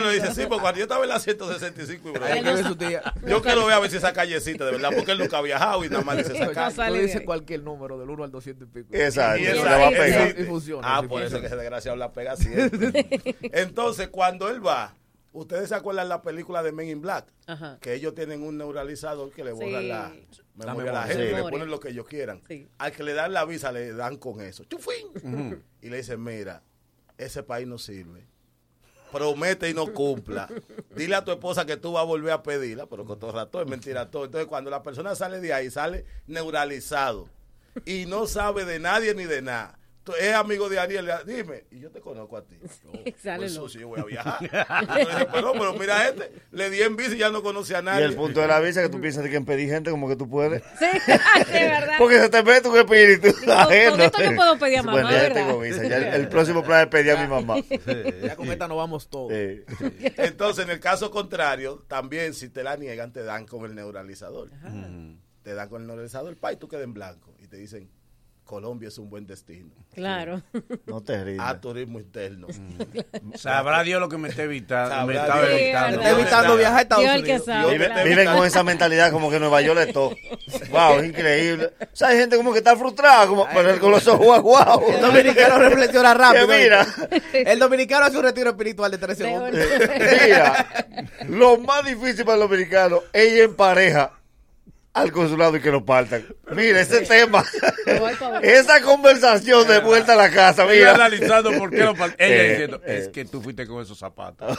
le 0.00 0.12
dice, 0.14 0.34
sí, 0.34 0.42
porque 0.48 0.60
cuando 0.62 0.78
yo 0.78 0.84
estaba 0.84 1.02
en 1.02 1.08
la 1.10 1.18
165 1.18 2.08
y 2.08 2.12
Broadway, 2.12 3.00
yo 3.26 3.42
quiero 3.42 3.66
ver 3.66 3.74
a 3.74 3.78
ver 3.80 3.90
si 3.90 3.96
esa 3.96 4.12
callecita, 4.12 4.64
de 4.66 4.70
verdad, 4.70 4.90
porque 4.94 5.10
él 5.10 5.18
nunca 5.18 5.38
ha 5.38 5.42
viajado 5.42 5.84
y 5.84 5.88
nada 5.88 6.04
más 6.04 6.16
dice 6.18 6.32
esa 6.36 6.46
Tú 6.46 6.76
calle. 6.76 7.02
dices 7.02 7.22
cualquier 7.24 7.62
número, 7.64 7.98
del 7.98 8.08
1 8.08 8.22
al 8.22 8.30
200 8.30 8.68
y 8.68 8.70
pico. 8.70 8.88
Exacto, 8.92 9.40
Y 9.42 9.58
va 9.58 9.74
a 9.88 9.90
y- 9.90 9.94
pegar. 9.96 10.34
Y 10.38 10.44
funciona. 10.44 10.96
Ah, 10.96 11.02
por 11.02 11.22
eso 11.22 11.40
que 11.40 11.46
ese 11.46 11.56
desgraciado 11.56 11.96
la 11.96 12.12
pega 12.12 12.36
siempre. 12.36 13.31
Entonces, 13.40 14.08
cuando 14.08 14.48
él 14.48 14.64
va, 14.64 14.94
ustedes 15.32 15.68
se 15.70 15.74
acuerdan 15.74 16.08
la 16.08 16.22
película 16.22 16.62
de 16.62 16.72
Men 16.72 16.88
in 16.88 17.00
Black, 17.00 17.26
Ajá. 17.46 17.78
que 17.80 17.94
ellos 17.94 18.14
tienen 18.14 18.42
un 18.42 18.58
neuralizador 18.58 19.30
que 19.32 19.44
le 19.44 19.52
borra 19.52 19.80
Sí. 19.80 19.88
la 19.88 20.12
La 20.56 20.66
memoria 20.74 20.90
a 20.90 20.94
la 20.94 21.02
gente 21.04 21.30
y 21.30 21.34
le 21.34 21.42
ponen 21.42 21.70
lo 21.70 21.80
que 21.80 21.88
ellos 21.90 22.06
quieran. 22.06 22.42
Sí. 22.48 22.68
Al 22.78 22.92
que 22.92 23.02
le 23.02 23.14
dan 23.14 23.32
la 23.32 23.44
visa 23.44 23.72
le 23.72 23.92
dan 23.94 24.16
con 24.18 24.40
eso. 24.42 24.64
¡Chufín! 24.64 25.62
Y 25.80 25.88
le 25.88 25.96
dicen, 25.96 26.22
mira, 26.22 26.62
ese 27.16 27.42
país 27.42 27.66
no 27.66 27.78
sirve. 27.78 28.26
Promete 29.10 29.68
y 29.68 29.74
no 29.74 29.92
cumpla. 29.92 30.48
Dile 30.96 31.16
a 31.16 31.24
tu 31.24 31.32
esposa 31.32 31.66
que 31.66 31.76
tú 31.76 31.92
vas 31.92 32.02
a 32.02 32.06
volver 32.06 32.32
a 32.32 32.42
pedirla, 32.42 32.86
pero 32.86 33.04
con 33.04 33.18
todo 33.18 33.32
rato 33.32 33.60
es 33.60 33.68
mentira 33.68 34.10
todo. 34.10 34.24
Entonces, 34.24 34.48
cuando 34.48 34.70
la 34.70 34.82
persona 34.82 35.14
sale 35.14 35.38
de 35.40 35.52
ahí, 35.52 35.70
sale 35.70 36.06
neuralizado 36.26 37.28
y 37.84 38.06
no 38.06 38.26
sabe 38.26 38.64
de 38.64 38.78
nadie 38.78 39.14
ni 39.14 39.24
de 39.24 39.42
nada. 39.42 39.78
Es 40.18 40.34
amigo 40.34 40.68
de 40.68 40.80
Ariel, 40.80 41.06
le- 41.06 41.24
dime, 41.36 41.64
y 41.70 41.78
yo 41.78 41.90
te 41.90 42.00
conozco 42.00 42.36
a 42.36 42.42
ti. 42.44 42.56
Sale 43.22 43.36
Pues 43.38 43.52
eso 43.52 43.68
sí, 43.68 43.78
yo 43.78 43.88
voy 43.88 44.00
a 44.00 44.04
viajar. 44.04 44.38
Entonces, 44.42 45.26
pero, 45.32 45.52
pero 45.52 45.74
mira 45.74 46.08
este, 46.08 46.32
le 46.50 46.70
di 46.70 46.82
en 46.82 46.96
bici 46.96 47.14
y 47.14 47.18
ya 47.18 47.30
no 47.30 47.40
conoce 47.42 47.76
a 47.76 47.80
Y 47.80 47.84
nadie. 47.84 48.04
el 48.06 48.14
punto 48.16 48.40
de 48.40 48.48
la 48.48 48.58
visa 48.58 48.80
es 48.82 48.88
que 48.88 48.92
tú 48.92 49.00
piensas 49.00 49.22
de 49.22 49.30
que 49.30 49.40
pedir 49.42 49.68
gente 49.68 49.90
como 49.92 50.08
que 50.08 50.16
tú 50.16 50.28
puedes. 50.28 50.62
Sí, 50.78 50.86
sí, 51.46 51.52
verdad. 51.52 51.94
Porque 51.98 52.18
se 52.18 52.28
te 52.30 52.42
mete 52.42 52.68
un 52.68 52.76
espíritu 52.78 53.28
ajeno. 53.52 53.90
con 53.92 54.00
esto 54.00 54.22
yo 54.22 54.34
puedo 54.34 54.58
pedir 54.58 54.78
a 54.78 54.82
mamá, 54.82 54.92
Bueno, 54.92 55.10
ya 55.12 55.22
¿verdad? 55.22 55.46
tengo 55.46 55.60
visa. 55.60 55.82
Ya 55.86 55.96
el, 55.98 56.04
el 56.22 56.28
próximo 56.28 56.64
plan 56.64 56.80
es 56.82 56.86
pedir 56.88 57.12
a 57.12 57.22
mi 57.22 57.28
mamá. 57.28 57.56
Ya 58.22 58.34
con 58.34 58.50
esta 58.50 58.66
nos 58.66 58.76
vamos 58.78 59.08
todos. 59.08 59.30
Sí. 59.32 59.62
Entonces, 60.16 60.64
en 60.64 60.70
el 60.72 60.80
caso 60.80 61.10
contrario, 61.12 61.84
también 61.86 62.34
si 62.34 62.48
te 62.48 62.62
la 62.64 62.76
niegan, 62.76 63.12
te 63.12 63.22
dan 63.22 63.46
con 63.46 63.64
el 63.66 63.74
neuralizador. 63.76 64.50
Te 65.42 65.54
dan 65.54 65.68
con 65.68 65.82
el 65.82 65.86
neuralizador, 65.88 66.36
pa, 66.36 66.52
y 66.52 66.56
tú 66.56 66.68
quedas 66.68 66.84
en 66.84 66.94
blanco. 66.94 67.34
Y 67.40 67.46
te 67.48 67.56
dicen, 67.56 67.90
Colombia 68.52 68.88
es 68.88 68.98
un 68.98 69.08
buen 69.08 69.26
destino. 69.26 69.70
Claro. 69.94 70.42
No 70.84 71.00
te 71.00 71.24
ríes. 71.24 71.40
A 71.40 71.58
turismo 71.58 71.98
interno. 71.98 72.48
Sabrá 73.34 73.82
Dios 73.82 73.98
lo 73.98 74.10
que 74.10 74.18
me 74.18 74.28
está 74.28 74.42
evitando. 74.42 75.06
Me 75.06 75.14
Dios. 75.14 75.24
evitando. 75.48 75.96
Está 76.02 76.10
evitando 76.10 76.56
viajar 76.58 76.78
a 76.78 76.82
Estados 76.82 77.02
Dios 77.04 77.14
el 77.16 77.22
que 77.24 77.30
Unidos. 77.30 77.46
sabe. 77.46 77.72
Vive- 77.72 77.86
claro. 77.86 78.08
viven 78.10 78.26
con 78.36 78.46
esa 78.46 78.62
mentalidad 78.62 79.10
como 79.10 79.30
que 79.30 79.40
Nueva 79.40 79.62
York 79.62 79.80
es 79.86 79.92
todo. 79.94 80.14
Wow, 80.70 80.98
es 80.98 81.06
increíble. 81.06 81.70
O 81.80 81.96
sea, 81.96 82.08
hay 82.08 82.18
gente 82.18 82.36
como 82.36 82.52
que 82.52 82.58
está 82.58 82.76
frustrada, 82.76 83.26
como, 83.26 83.46
pero 83.54 83.78
con 83.80 83.90
los 83.90 84.06
ojos 84.06 84.42
guau. 84.42 84.82
El 84.90 85.00
dominicano 85.00 85.58
reflexiona 85.58 86.12
rápido. 86.14 86.46
Que 86.46 86.58
mira, 86.62 86.86
El 87.32 87.58
dominicano 87.58 88.04
hace 88.06 88.18
un 88.18 88.22
retiro 88.24 88.50
espiritual 88.50 88.90
de 88.90 88.98
tres 88.98 89.16
segundos. 89.16 89.50
mira, 90.26 90.86
lo 91.28 91.56
más 91.58 91.84
difícil 91.86 92.24
para 92.26 92.36
los 92.36 92.50
dominicanos 92.50 93.00
es 93.14 93.32
ir 93.32 93.40
en 93.44 93.56
pareja 93.56 94.12
al 94.94 95.10
consulado 95.10 95.56
y 95.56 95.60
que 95.60 95.70
lo 95.70 95.84
partan. 95.84 96.24
Mira, 96.50 96.80
ese 96.80 97.00
tema, 97.02 97.42
esa 98.42 98.82
conversación 98.82 99.66
de 99.66 99.78
vuelta 99.80 100.12
a 100.12 100.16
la 100.16 100.30
casa, 100.30 100.66
mira. 100.66 100.94
analizando 100.94 101.50
por 101.52 101.70
qué 101.70 101.78
lo 101.84 101.94
par- 101.94 102.14
Ella 102.18 102.36
Eh, 102.44 102.48
diciendo, 102.50 102.80
eh. 102.84 102.98
es 102.98 103.08
que 103.08 103.24
tú 103.24 103.40
fuiste 103.40 103.66
con 103.66 103.80
esos 103.82 103.98
zapatos. 103.98 104.58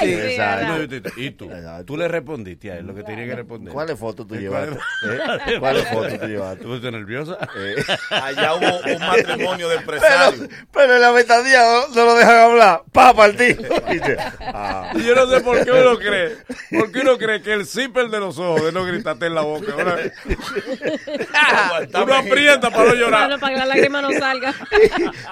Sí, 0.00 0.12
exacto. 0.12 0.66
No, 0.66 0.82
y 0.82 0.88
tú- 0.88 1.10
Y 1.16 1.30
tú, 1.30 1.44
Exacto. 1.52 1.84
tú 1.84 1.96
le 1.96 2.08
respondiste 2.08 2.72
a 2.72 2.78
él 2.78 2.86
lo 2.86 2.94
que 2.94 3.02
tenía 3.04 3.26
que 3.26 3.36
responder. 3.36 3.72
¿Cuáles 3.72 3.98
fotos 3.98 4.26
tú 4.26 4.34
¿Eh, 4.34 4.40
llevaste? 4.40 4.76
cuál- 4.76 5.40
¿Eh? 5.46 5.58
¿Cuáles 5.60 5.88
fotos 5.88 6.18
tú 6.20 6.26
llevaste? 6.26 6.64
¿Tú 6.64 6.74
estás 6.74 6.92
nerviosa? 6.92 7.38
Eh. 7.56 7.76
Allá 8.10 8.54
hubo 8.54 8.78
un 8.78 8.98
matrimonio 9.06 9.68
de 9.68 9.76
Pero, 9.78 9.92
empresarios. 9.96 10.48
pero 10.72 10.94
en 10.96 11.00
la 11.00 11.12
metadía 11.12 11.62
no, 11.62 11.94
no 11.94 12.04
lo 12.06 12.14
dejan 12.16 12.36
hablar. 12.38 12.82
Pa. 12.92 13.10
Dice, 13.30 14.16
ah. 14.40 14.92
Y 14.94 15.02
yo 15.04 15.14
no 15.14 15.28
sé 15.28 15.40
por 15.42 15.62
qué 15.64 15.70
uno 15.70 15.98
cree. 15.98 16.36
¿Por 16.70 16.90
qué 16.90 17.00
uno 17.00 17.18
cree 17.18 17.42
que 17.42 17.52
el 17.52 17.66
zipper 17.66 18.08
de 18.08 18.18
los 18.18 18.38
ojos 18.38 18.64
de 18.64 18.72
no 18.72 18.84
gritarte 18.84 19.26
en 19.26 19.34
la 19.34 19.42
boca? 19.42 19.59
¿Verdad? 19.60 20.12
Aguantame, 21.34 22.04
Uno 22.04 22.14
aprieta 22.14 22.70
para 22.70 22.84
no 22.84 22.94
llorar. 22.94 23.28
Bueno, 23.28 23.40
para 23.40 23.52
que 23.52 23.58
la 23.58 23.66
lágrima 23.66 24.02
no 24.02 24.12
salga. 24.12 24.54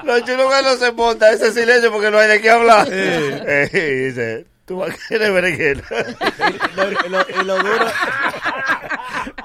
Los 0.04 0.24
chulos 0.24 0.54
que 0.54 0.62
no 0.62 0.76
se 0.76 0.92
monta 0.92 1.32
ese 1.32 1.52
silencio 1.52 1.92
porque 1.92 2.10
no 2.10 2.18
hay 2.18 2.28
de 2.28 2.40
qué 2.40 2.50
hablar. 2.50 2.88
Eh, 2.90 3.68
y 3.72 4.04
dice, 4.06 4.46
tú 4.66 4.78
vas 4.78 4.90
a 4.90 5.08
querer. 5.08 5.82
Y 7.06 7.08
lo, 7.08 7.20
y 7.40 7.44
lo 7.44 7.58
duro. 7.58 7.86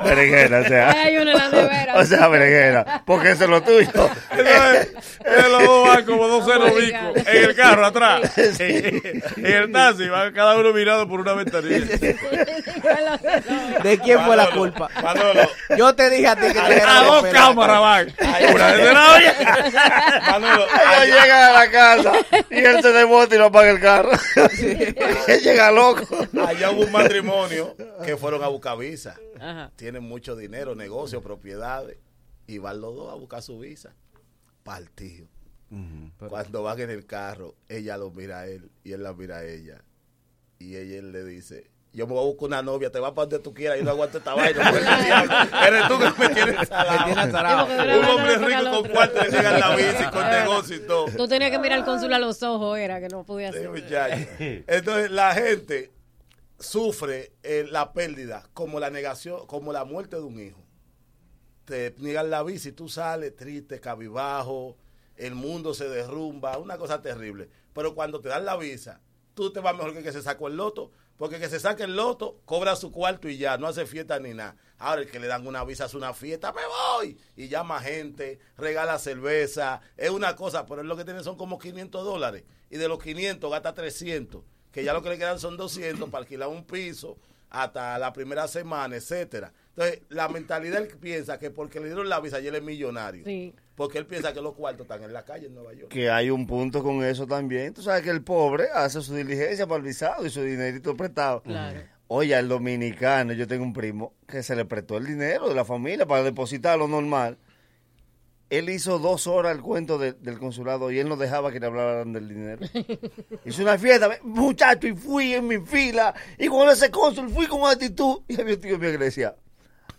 Berenjena, 0.03 0.59
o 0.59 0.63
sea. 0.65 0.91
Hay 0.91 1.17
uno 1.17 1.31
en 1.31 1.37
la 1.37 1.49
nevera. 1.49 1.93
O 1.97 2.03
sea, 2.05 2.27
berenjena. 2.27 3.03
Porque 3.05 3.31
eso 3.31 3.43
es 3.45 3.49
lo 3.49 3.61
tuyo. 3.61 3.89
Entonces, 4.31 4.93
ellos 5.25 5.49
los 5.51 5.63
dos 5.63 5.87
van 5.87 6.05
como 6.05 6.27
dos 6.27 6.45
ceros 6.45 6.71
Oh 6.71 6.75
my 6.75 6.81
bicos 6.85 7.01
God. 7.01 7.27
en 7.27 7.43
el 7.43 7.55
carro 7.55 7.85
atrás. 7.85 8.31
En 8.37 9.45
el 9.45 9.71
taxi, 9.71 10.07
van 10.09 10.33
cada 10.33 10.55
uno 10.57 10.71
mirando 10.73 11.07
por 11.07 11.19
una 11.21 11.33
ventanilla. 11.33 11.85
¿De 13.83 13.99
quién 13.99 14.19
fue 14.23 14.35
la 14.35 14.49
culpa? 14.51 14.89
Manolo, 15.01 15.49
Yo 15.77 15.93
te 15.95 16.09
dije 16.09 16.27
a 16.27 16.35
ti 16.35 16.47
que 16.47 16.53
te 16.53 16.59
A 16.59 16.69
era 16.75 16.99
dos 17.01 17.25
cámaras 17.27 17.79
van. 17.79 18.13
Una 18.53 18.71
de 18.73 18.93
la 18.93 19.13
olla. 19.15 20.21
Manolo, 20.31 20.63
Ellos 20.65 20.79
allá- 20.97 21.21
llegan 21.23 21.43
a 21.43 21.51
la 21.53 21.71
casa 21.71 22.11
y 22.49 22.57
él 22.59 22.81
se 22.81 22.91
desmonta 22.91 23.35
y 23.35 23.37
no 23.39 23.45
apaga 23.45 23.69
el 23.69 23.79
carro. 23.79 24.11
él 25.27 25.39
llega 25.41 25.71
loco. 25.71 26.05
allá 26.47 26.71
hubo 26.71 26.81
un 26.81 26.91
matrimonio 26.91 27.75
que 28.05 28.17
fueron 28.17 28.43
a 28.43 28.47
buscar 28.47 28.77
visa. 28.77 29.15
Ajá. 29.39 29.71
Tienen 29.83 30.03
mucho 30.03 30.37
dinero, 30.37 30.75
negocios, 30.75 31.21
propiedades. 31.21 31.97
Y 32.47 32.57
van 32.57 32.79
los 32.79 32.95
dos 32.95 33.11
a 33.11 33.15
buscar 33.15 33.41
su 33.41 33.59
visa. 33.59 33.93
Partido. 34.63 35.27
Cuando 36.29 36.63
van 36.63 36.79
en 36.79 36.89
el 36.89 37.05
carro, 37.05 37.55
ella 37.67 37.97
lo 37.97 38.09
mira 38.09 38.39
a 38.39 38.47
él 38.47 38.71
y 38.85 38.93
él 38.93 39.03
la 39.03 39.11
mira 39.11 39.39
a 39.39 39.45
ella. 39.45 39.83
Y 40.57 40.77
ella 40.77 40.99
él 40.99 41.11
le 41.11 41.25
dice, 41.25 41.69
yo 41.91 42.07
me 42.07 42.13
voy 42.13 42.21
a 42.21 42.25
buscar 42.27 42.47
una 42.47 42.61
novia, 42.61 42.91
te 42.93 42.99
vas 42.99 43.11
para 43.11 43.25
donde 43.25 43.43
tú 43.43 43.53
quieras, 43.53 43.77
yo 43.77 43.83
no 43.83 43.91
aguanto 43.91 44.19
esta 44.19 44.33
vaina. 44.33 44.69
Eres 45.67 45.87
tú 45.89 45.99
que 45.99 46.27
me 46.27 46.33
tienes 46.33 46.67
salado. 46.69 47.65
Un 47.65 48.05
hombre 48.05 48.37
rico 48.37 48.71
con 48.71 48.89
cuarto 48.89 49.21
le 49.21 49.31
llegan 49.31 49.59
la 49.59 49.75
bici, 49.75 50.03
con 50.13 50.29
negocio 50.29 50.75
y 50.77 50.87
todo. 50.87 51.05
Tú 51.07 51.27
tenías 51.27 51.51
que 51.51 51.59
mirar 51.59 51.79
al 51.79 51.85
cónsul 51.85 52.13
a 52.13 52.19
los 52.19 52.41
ojos, 52.41 52.77
era 52.77 53.01
que 53.01 53.09
no 53.09 53.25
podía 53.25 53.49
hacer. 53.49 53.69
Entonces 54.65 55.11
la 55.11 55.33
gente 55.33 55.91
sufre 56.63 57.33
eh, 57.43 57.67
la 57.69 57.93
pérdida 57.93 58.49
como 58.53 58.79
la 58.79 58.89
negación, 58.89 59.45
como 59.47 59.73
la 59.73 59.85
muerte 59.85 60.15
de 60.15 60.23
un 60.23 60.39
hijo. 60.39 60.63
Te 61.65 61.93
niegan 61.99 62.29
la 62.29 62.43
y 62.47 62.71
tú 62.71 62.89
sales 62.89 63.35
triste, 63.35 63.79
cabibajo, 63.79 64.77
el 65.15 65.35
mundo 65.35 65.73
se 65.73 65.87
derrumba, 65.87 66.57
una 66.57 66.77
cosa 66.77 67.01
terrible. 67.01 67.49
Pero 67.73 67.95
cuando 67.95 68.19
te 68.19 68.29
dan 68.29 68.45
la 68.45 68.57
visa, 68.57 69.01
tú 69.33 69.51
te 69.51 69.59
vas 69.59 69.75
mejor 69.75 69.93
que 69.93 69.99
el 69.99 70.03
que 70.03 70.11
se 70.11 70.21
sacó 70.21 70.47
el 70.47 70.57
loto, 70.57 70.91
porque 71.17 71.35
el 71.35 71.41
que 71.41 71.49
se 71.49 71.59
saque 71.59 71.83
el 71.83 71.95
loto 71.95 72.41
cobra 72.45 72.75
su 72.75 72.91
cuarto 72.91 73.29
y 73.29 73.37
ya, 73.37 73.57
no 73.57 73.67
hace 73.67 73.85
fiesta 73.85 74.19
ni 74.19 74.33
nada. 74.33 74.57
Ahora 74.77 75.01
el 75.01 75.09
que 75.09 75.19
le 75.19 75.27
dan 75.27 75.47
una 75.47 75.63
visa 75.63 75.85
hace 75.85 75.95
una 75.95 76.13
fiesta, 76.13 76.51
me 76.51 76.61
voy, 76.65 77.17
y 77.35 77.47
llama 77.47 77.79
gente, 77.79 78.39
regala 78.57 78.99
cerveza, 78.99 79.81
es 79.95 80.09
una 80.09 80.35
cosa, 80.35 80.65
pero 80.65 80.83
lo 80.83 80.97
que 80.97 81.05
tiene 81.05 81.23
son 81.23 81.37
como 81.37 81.59
500 81.59 82.03
dólares, 82.03 82.43
y 82.69 82.77
de 82.77 82.87
los 82.87 83.01
500 83.01 83.49
gasta 83.49 83.73
300, 83.73 84.43
que 84.73 84.83
ya 84.83 84.91
lo 84.91 85.01
que 85.01 85.09
le 85.09 85.17
quedan 85.17 85.39
son 85.39 85.55
200 85.55 86.09
para 86.09 86.23
alquilar 86.23 86.49
un 86.49 86.65
piso 86.65 87.17
hasta 87.49 87.97
la 87.99 88.11
primera 88.11 88.47
semana, 88.47 88.95
etcétera. 88.95 89.53
Entonces, 89.69 90.01
la 90.09 90.27
mentalidad 90.27 90.81
él 90.81 90.87
piensa 90.99 91.37
que 91.39 91.51
porque 91.51 91.79
le 91.79 91.85
dieron 91.85 92.09
la 92.09 92.19
visa 92.19 92.39
y 92.41 92.47
él 92.47 92.55
es 92.55 92.63
millonario, 92.63 93.23
Sí. 93.25 93.53
porque 93.75 93.99
él 93.99 94.07
piensa 94.07 94.33
que 94.33 94.41
los 94.41 94.53
cuartos 94.55 94.81
están 94.85 95.03
en 95.03 95.13
la 95.13 95.23
calle 95.23 95.45
en 95.47 95.53
Nueva 95.53 95.73
York. 95.73 95.89
Que 95.89 96.09
hay 96.09 96.31
un 96.31 96.47
punto 96.47 96.81
con 96.83 97.03
eso 97.03 97.27
también. 97.27 97.73
Tú 97.73 97.83
sabes 97.83 98.01
que 98.01 98.09
el 98.09 98.23
pobre 98.23 98.69
hace 98.73 99.01
su 99.01 99.15
diligencia 99.15 99.67
para 99.67 99.77
el 99.77 99.83
visado 99.83 100.25
y 100.25 100.31
su 100.31 100.41
dinerito 100.41 100.97
prestado. 100.97 101.41
Claro. 101.43 101.79
Oye, 102.07 102.35
al 102.35 102.47
dominicano, 102.47 103.33
yo 103.33 103.47
tengo 103.47 103.63
un 103.63 103.73
primo 103.73 104.13
que 104.27 104.41
se 104.43 104.55
le 104.55 104.65
prestó 104.65 104.97
el 104.97 105.05
dinero 105.05 105.47
de 105.47 105.55
la 105.55 105.65
familia 105.65 106.05
para 106.07 106.23
depositarlo 106.23 106.87
normal. 106.87 107.37
Él 108.57 108.69
hizo 108.69 108.99
dos 108.99 109.25
horas 109.27 109.53
el 109.55 109.61
cuento 109.61 109.97
de- 109.97 110.13
del 110.13 110.37
consulado 110.39 110.91
y 110.91 110.99
él 110.99 111.09
no 111.09 111.15
dejaba 111.17 111.51
que 111.51 111.59
le 111.59 111.65
hablaran 111.65 112.13
del 112.13 112.27
dinero. 112.29 112.65
Hizo 113.45 113.61
una 113.63 113.77
fiesta, 113.77 114.09
muchacho, 114.23 114.87
y 114.87 114.95
fui 114.95 115.33
en 115.33 115.47
mi 115.47 115.59
fila. 115.59 116.13
Y 116.37 116.47
con 116.47 116.69
ese 116.69 116.91
cónsul 116.91 117.29
fui 117.29 117.47
con 117.47 117.69
actitud. 117.69 118.19
Y 118.27 118.39
había 118.39 118.55
un 118.55 118.61
tío 118.61 118.77
mío 118.77 118.91
que 118.91 118.97
le 118.99 119.05
decía, 119.05 119.35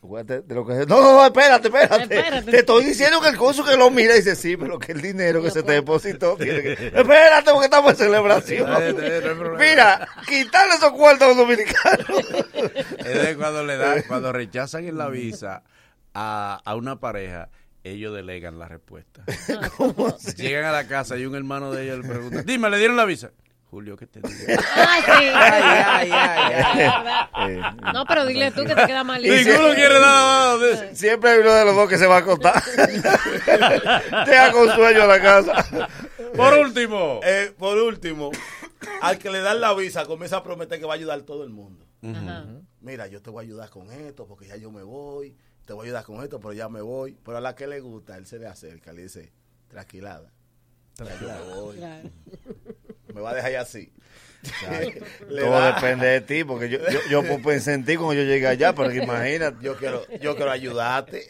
acuérdate 0.02 0.42
de 0.42 0.54
lo 0.54 0.64
que... 0.66 0.74
No, 0.86 1.00
no, 1.00 1.12
no, 1.14 1.24
espérate, 1.24 1.68
espérate. 1.68 2.02
Espérate. 2.02 2.50
Te 2.50 2.58
estoy 2.58 2.84
diciendo 2.84 3.20
que 3.20 3.28
el 3.28 3.36
cónsul 3.36 3.66
que 3.66 3.76
lo 3.76 3.90
mira 3.90 4.14
y 4.14 4.18
dice, 4.18 4.36
sí, 4.36 4.56
pero 4.56 4.78
que 4.78 4.92
el 4.92 5.00
dinero 5.02 5.42
que 5.42 5.50
se 5.50 5.62
te 5.62 5.72
depositó 5.72 6.36
tiene 6.36 6.62
que... 6.62 6.72
Espérate 6.72 7.50
porque 7.50 7.64
estamos 7.64 7.90
en 7.92 7.96
celebración. 7.96 8.70
Mira, 9.58 10.06
quitarle 10.28 10.74
esos 10.74 10.92
cuartos 10.92 11.22
a 11.22 11.28
los 11.28 11.36
dominicanos. 11.36 12.06
Es 12.98 13.22
de 13.26 13.36
cuando 13.36 13.64
le 13.64 13.76
dan, 13.76 14.02
cuando 14.08 14.32
rechazan 14.32 14.84
en 14.86 14.96
la 14.98 15.08
visa 15.08 15.62
a, 16.14 16.60
a 16.64 16.76
una 16.76 17.00
pareja 17.00 17.48
ellos 17.84 18.14
delegan 18.14 18.58
la 18.58 18.66
respuesta. 18.66 19.24
¿Cómo 19.76 20.08
así? 20.08 20.32
Llegan 20.34 20.64
a 20.64 20.72
la 20.72 20.88
casa 20.88 21.16
y 21.16 21.26
un 21.26 21.36
hermano 21.36 21.70
de 21.70 21.84
ellos 21.84 21.98
le 21.98 22.08
pregunta, 22.08 22.42
dime, 22.42 22.70
¿le 22.70 22.78
dieron 22.78 22.96
la 22.96 23.04
visa? 23.04 23.30
Julio, 23.74 23.96
¿qué 23.96 24.06
te 24.06 24.20
digo? 24.20 24.34
Ah, 24.76 25.00
sí. 25.04 25.10
Ay, 25.10 26.10
ay, 26.12 26.12
ay, 26.12 27.20
ay. 27.32 27.60
No, 27.92 28.04
pero 28.06 28.24
dile 28.24 28.52
tú 28.52 28.62
que 28.64 28.72
te 28.72 28.86
queda 28.86 29.02
mal. 29.02 29.20
Ninguno 29.20 29.74
quiere 29.74 29.98
nada 29.98 30.54
eso. 30.70 30.84
Siempre 30.94 31.30
hay 31.30 31.40
uno 31.40 31.52
de 31.52 31.64
los 31.64 31.74
dos 31.74 31.88
que 31.88 31.98
se 31.98 32.06
va 32.06 32.16
a 32.16 32.20
acostar. 32.20 32.62
Deja 34.26 34.52
con 34.52 34.70
sueño 34.70 35.02
a 35.02 35.06
la 35.06 35.20
casa. 35.20 35.88
Por 36.36 36.54
último. 36.54 37.18
Eh, 37.24 37.52
por 37.58 37.76
último, 37.78 38.30
al 39.02 39.18
que 39.18 39.30
le 39.30 39.40
dan 39.40 39.60
la 39.60 39.74
visa, 39.74 40.04
comienza 40.04 40.36
a 40.36 40.42
prometer 40.44 40.78
que 40.78 40.86
va 40.86 40.92
a 40.92 40.96
ayudar 40.96 41.18
a 41.18 41.24
todo 41.24 41.42
el 41.42 41.50
mundo. 41.50 41.84
Mira, 42.80 43.08
yo 43.08 43.22
te 43.22 43.30
voy 43.30 43.44
a 43.44 43.46
ayudar 43.46 43.70
con 43.70 43.90
esto 43.90 44.26
porque 44.26 44.46
ya 44.46 44.56
yo 44.56 44.70
me 44.70 44.84
voy. 44.84 45.36
Te 45.64 45.72
voy 45.72 45.84
a 45.84 45.86
ayudar 45.86 46.04
con 46.04 46.22
esto, 46.22 46.40
pero 46.40 46.52
ya 46.52 46.68
me 46.68 46.80
voy. 46.80 47.16
Pero 47.24 47.38
a 47.38 47.40
la 47.40 47.54
que 47.54 47.66
le 47.66 47.80
gusta, 47.80 48.16
él 48.16 48.26
se 48.26 48.38
le 48.38 48.46
acerca, 48.46 48.92
le 48.92 49.02
dice, 49.02 49.32
tranquilada. 49.68 50.32
Ya 50.98 51.20
yo 51.20 51.28
me 51.28 51.54
voy. 51.54 51.76
Claro. 51.76 52.10
Me 53.14 53.20
va 53.20 53.30
a 53.30 53.34
dejar 53.34 53.52
ya 53.52 53.60
así. 53.62 53.92
Todo 55.28 55.50
da- 55.50 55.72
depende 55.72 56.06
de 56.06 56.20
ti, 56.20 56.44
porque 56.44 56.68
yo, 56.68 56.78
yo, 56.90 56.98
yo 57.10 57.22
puedo 57.22 57.42
pensar 57.42 57.74
en 57.74 57.84
ti 57.84 57.96
cuando 57.96 58.14
yo 58.14 58.22
llegue 58.22 58.46
allá, 58.46 58.74
pero 58.74 58.92
imagínate. 58.92 59.56
Yo 59.62 59.76
quiero, 59.76 60.04
yo 60.20 60.36
quiero 60.36 60.50
ayudarte. 60.50 61.26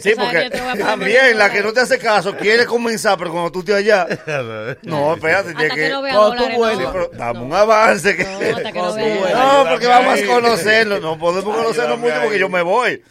Sí, 0.00 0.14
¿Sabes 0.14 0.16
porque 0.16 0.50
también 0.78 1.38
la 1.38 1.50
que 1.50 1.62
no 1.62 1.72
te 1.72 1.80
hace 1.80 1.98
caso 1.98 2.36
quiere 2.36 2.66
comenzar, 2.66 3.16
pero 3.18 3.32
cuando 3.32 3.50
tú 3.52 3.60
estés 3.60 3.76
allá, 3.76 4.06
no, 4.82 5.14
espérate, 5.14 5.50
Hasta 5.50 5.68
que 5.68 5.74
que. 5.74 5.88
no 5.88 6.02
vea 6.02 6.14
Cuando 6.14 6.36
tú 6.36 6.52
dólares, 6.52 6.78
Sí, 6.78 6.84
no. 6.84 6.92
pero 6.92 7.10
dame 7.14 7.40
un 7.40 7.52
avance. 7.54 8.16
Que... 8.16 8.24
No, 8.24 9.66
porque 9.70 9.86
vamos 9.86 10.20
a 10.22 10.26
conocerlo. 10.26 11.00
No 11.00 11.18
podemos 11.18 11.54
conocernos 11.54 11.98
mucho 11.98 12.14
porque 12.22 12.38
yo 12.38 12.48
me 12.48 12.62
voy. 12.62 13.02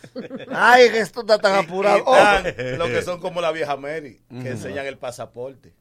Ay, 0.52 0.90
que 0.90 1.00
esto 1.00 1.22
está 1.22 1.40
tan 1.40 1.56
apurado. 1.56 2.00
Están 2.46 2.78
los 2.78 2.90
que 2.90 3.02
son 3.02 3.20
como 3.20 3.42
la 3.42 3.52
vieja 3.52 3.76
Mary, 3.78 4.20
que 4.42 4.50
enseñan 4.50 4.86
el 4.86 4.98
pasaporte. 4.98 5.74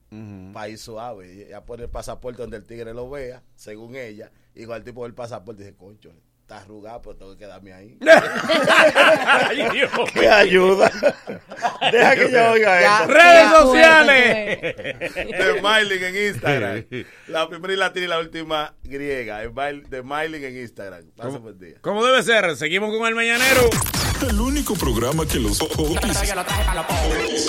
País 0.52 0.80
suave. 0.80 1.34
Y 1.34 1.42
Ella 1.42 1.64
pone 1.64 1.84
el 1.84 1.90
pasaporte 1.90 2.42
donde 2.42 2.56
el 2.56 2.64
tigre 2.64 2.94
lo 2.94 3.08
vea, 3.10 3.42
según 3.54 3.96
ella. 3.96 4.30
Y 4.54 4.66
con 4.66 4.76
el 4.76 4.84
tipo 4.84 5.04
del 5.04 5.14
pasaporte 5.14 5.64
dice, 5.64 5.76
concho, 5.76 6.12
está 6.44 6.58
arrugado, 6.58 7.00
pero 7.00 7.16
tengo 7.16 7.32
que 7.32 7.38
quedarme 7.38 7.72
ahí. 7.72 7.96
Ay, 9.48 9.66
Dios. 9.72 9.90
Que 10.12 10.28
ayuda. 10.28 10.90
Deja 11.90 12.14
que 12.16 12.30
yo 12.30 12.50
oiga 12.50 12.80
Ya. 12.82 13.06
Redes 13.06 13.44
Ya, 13.50 13.60
sociales. 13.62 14.60
de 14.60 15.58
Smiling 15.58 16.04
en 16.04 16.16
Instagram. 16.28 16.84
La 17.28 17.48
primera 17.48 17.72
y 17.72 17.76
latina 17.76 18.04
y 18.04 18.08
la 18.08 18.18
última 18.18 18.74
griega. 18.82 19.38
De 19.38 20.00
Smiling 20.02 20.44
en 20.44 20.58
Instagram. 20.58 21.04
Pasa 21.16 21.38
buen 21.38 21.58
día. 21.58 21.76
Como 21.80 22.04
debe 22.04 22.22
ser, 22.22 22.54
seguimos 22.56 22.94
con 22.96 23.06
el 23.08 23.14
mañanero. 23.14 23.62
El 24.28 24.38
único 24.40 24.74
programa 24.74 25.26
que 25.26 25.38
los 25.38 25.58
popis, 25.58 26.28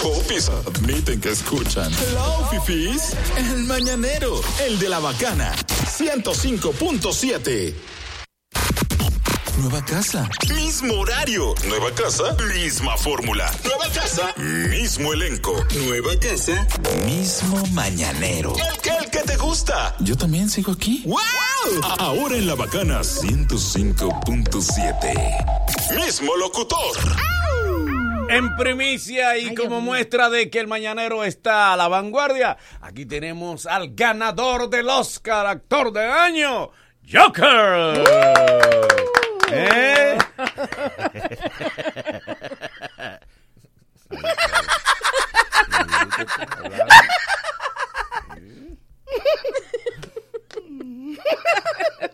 popis 0.02 0.50
admiten 0.50 1.20
que 1.22 1.30
escuchan. 1.32 1.92
Hello, 1.94 2.48
fifis. 2.50 3.16
El 3.38 3.64
mañanero, 3.66 4.42
el 4.66 4.80
de 4.80 4.90
la 4.90 5.00
bacana. 5.00 5.54
105.7. 5.86 7.74
Nueva 9.58 9.84
casa, 9.86 10.30
mismo 10.54 10.96
horario. 10.96 11.56
Nueva 11.68 11.90
casa, 11.96 12.36
misma 12.54 12.98
fórmula. 12.98 13.50
Nueva 13.64 13.88
casa, 13.90 14.34
mismo 14.38 15.14
elenco. 15.14 15.56
Nueva 15.86 16.12
casa, 16.20 16.68
mismo 17.06 17.64
mañanero. 17.72 18.54
El 18.58 18.78
que, 18.82 18.90
el 18.90 19.10
que 19.10 19.20
te 19.20 19.38
gusta. 19.38 19.96
Yo 20.00 20.18
también 20.18 20.50
sigo 20.50 20.74
aquí. 20.74 21.04
¡Wow! 21.06 21.22
Ahora 22.00 22.36
en 22.36 22.48
la 22.48 22.56
bacana 22.56 23.00
105.7. 23.00 25.96
Mismo 25.96 26.36
locutor. 26.36 26.98
En 28.30 28.54
primicia 28.58 29.38
y 29.38 29.48
Ay, 29.50 29.56
como 29.56 29.80
muestra 29.80 30.30
de 30.30 30.50
que 30.50 30.60
el 30.60 30.68
mañanero 30.68 31.24
está 31.24 31.72
a 31.72 31.78
la 31.78 31.88
vanguardia, 31.88 32.58
aquí 32.82 33.06
tenemos 33.06 33.66
al 33.68 33.94
ganador 33.96 34.70
del 34.70 34.90
Oscar, 34.90 35.46
actor 35.46 35.94
del 35.94 36.10
año, 36.10 36.72
Joker. 37.10 38.04
¿Eh? 39.52 40.18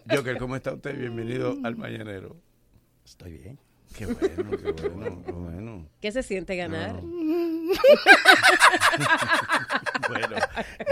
Joker, 0.09 0.37
¿cómo 0.37 0.55
está 0.55 0.73
usted? 0.73 0.97
Bienvenido 0.97 1.57
al 1.63 1.75
mañanero. 1.77 2.35
Estoy 3.05 3.37
bien. 3.37 3.59
Qué 3.97 4.05
bueno, 4.05 4.57
qué 4.57 4.87
bueno, 4.89 5.23
qué 5.25 5.31
bueno. 5.31 5.87
¿Qué 5.99 6.11
se 6.11 6.23
siente 6.23 6.55
ganar? 6.55 6.95
Bueno, 10.09 10.35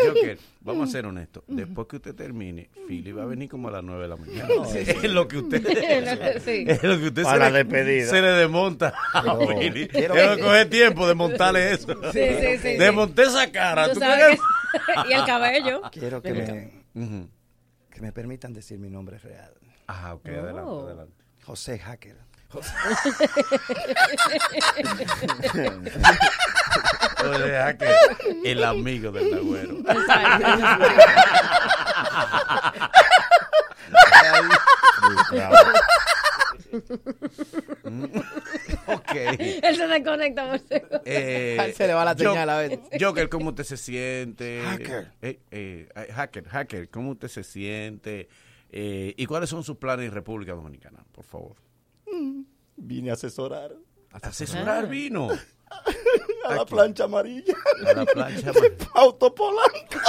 Joker, 0.08 0.38
vamos 0.62 0.88
a 0.90 0.92
ser 0.94 1.06
honestos. 1.06 1.44
Después 1.48 1.88
que 1.88 1.98
usted 1.98 2.16
termine, 2.16 2.70
Philly 2.88 3.12
va 3.12 3.24
a 3.24 3.26
venir 3.26 3.50
como 3.50 3.68
a 3.68 3.72
las 3.72 3.84
9 3.84 4.04
de 4.04 4.08
la 4.08 4.16
mañana. 4.16 4.48
es 4.76 5.12
lo 5.12 5.28
que 5.28 5.38
usted, 5.40 5.62
Sí. 6.46 6.64
es 6.68 6.84
lo 6.84 6.98
que 7.00 7.08
usted 7.08 7.24
Para 7.24 7.34
se, 7.34 7.40
la 7.40 7.50
le, 7.50 7.64
despedida. 7.66 8.10
se 8.10 8.22
le 8.22 8.28
desmonta 8.30 8.94
a 9.14 9.38
Philly. 9.38 9.88
quiero 9.90 10.14
que- 10.14 10.42
coger 10.42 10.70
tiempo 10.70 11.08
de 11.08 11.16
montarle 11.16 11.74
eso. 11.74 11.94
Sí, 12.14 12.20
sí, 12.40 12.58
sí, 12.62 12.78
De 12.78 12.88
sí. 12.88 12.92
montar 12.96 13.26
esa 13.26 13.52
cara. 13.52 13.88
Tú 13.90 13.96
¿Tú 13.96 14.00
sabes 14.00 14.40
que- 14.40 15.10
y 15.10 15.14
el 15.14 15.26
cabello. 15.26 15.82
Quiero 15.92 16.22
que 16.22 16.34
me, 16.34 17.28
que 17.92 18.02
me 18.02 18.12
permitan 18.14 18.54
decir 18.54 18.80
mi 18.80 18.90
nombre 18.90 19.18
real. 19.18 19.54
Ah, 19.88 20.14
ok, 20.14 20.26
adelante, 20.28 20.62
Oh. 20.64 20.86
adelante. 20.88 21.14
José 21.44 21.78
Hacker. 21.80 22.16
O 22.52 22.64
sea 27.38 27.78
que 27.78 27.88
el 28.46 28.64
amigo 28.64 29.12
del 29.12 29.32
Nagüero. 29.32 29.78
ok. 38.88 39.16
Él 39.62 39.76
se 39.76 39.88
desconecta 39.88 40.50
por. 40.50 41.02
Eh, 41.06 41.74
se 41.76 41.88
le 41.88 41.94
va 41.94 42.06
la 42.06 42.16
señal 42.16 42.50
a 42.50 42.58
veces. 42.58 42.80
Joker, 43.00 43.30
¿cómo 43.30 43.50
usted 43.50 43.64
se 43.64 43.78
siente? 43.78 44.62
Hacker. 44.66 45.12
Eh, 45.22 45.40
eh, 45.52 45.90
eh, 45.96 46.14
hacker, 46.14 46.48
hacker, 46.48 46.90
¿cómo 46.90 47.12
usted 47.12 47.28
se 47.28 47.44
siente? 47.44 48.30
Eh, 48.72 49.14
¿Y 49.18 49.26
cuáles 49.26 49.50
son 49.50 49.64
sus 49.64 49.78
planes 49.78 50.08
en 50.08 50.14
República 50.14 50.54
Dominicana? 50.54 51.04
Por 51.12 51.26
favor. 51.26 51.56
Vine 52.78 53.10
a 53.12 53.14
asesorar 53.14 53.72
Asesorar 54.12 54.88
vino. 54.88 55.30
a 56.46 56.56
la 56.56 56.62
Aquí. 56.62 56.74
plancha 56.74 57.04
amarilla. 57.04 57.54
A 57.88 57.94
la 57.94 58.06
plancha. 58.06 58.52
de 58.60 58.72
Pauto 58.72 59.34
Polanco. 59.36 60.00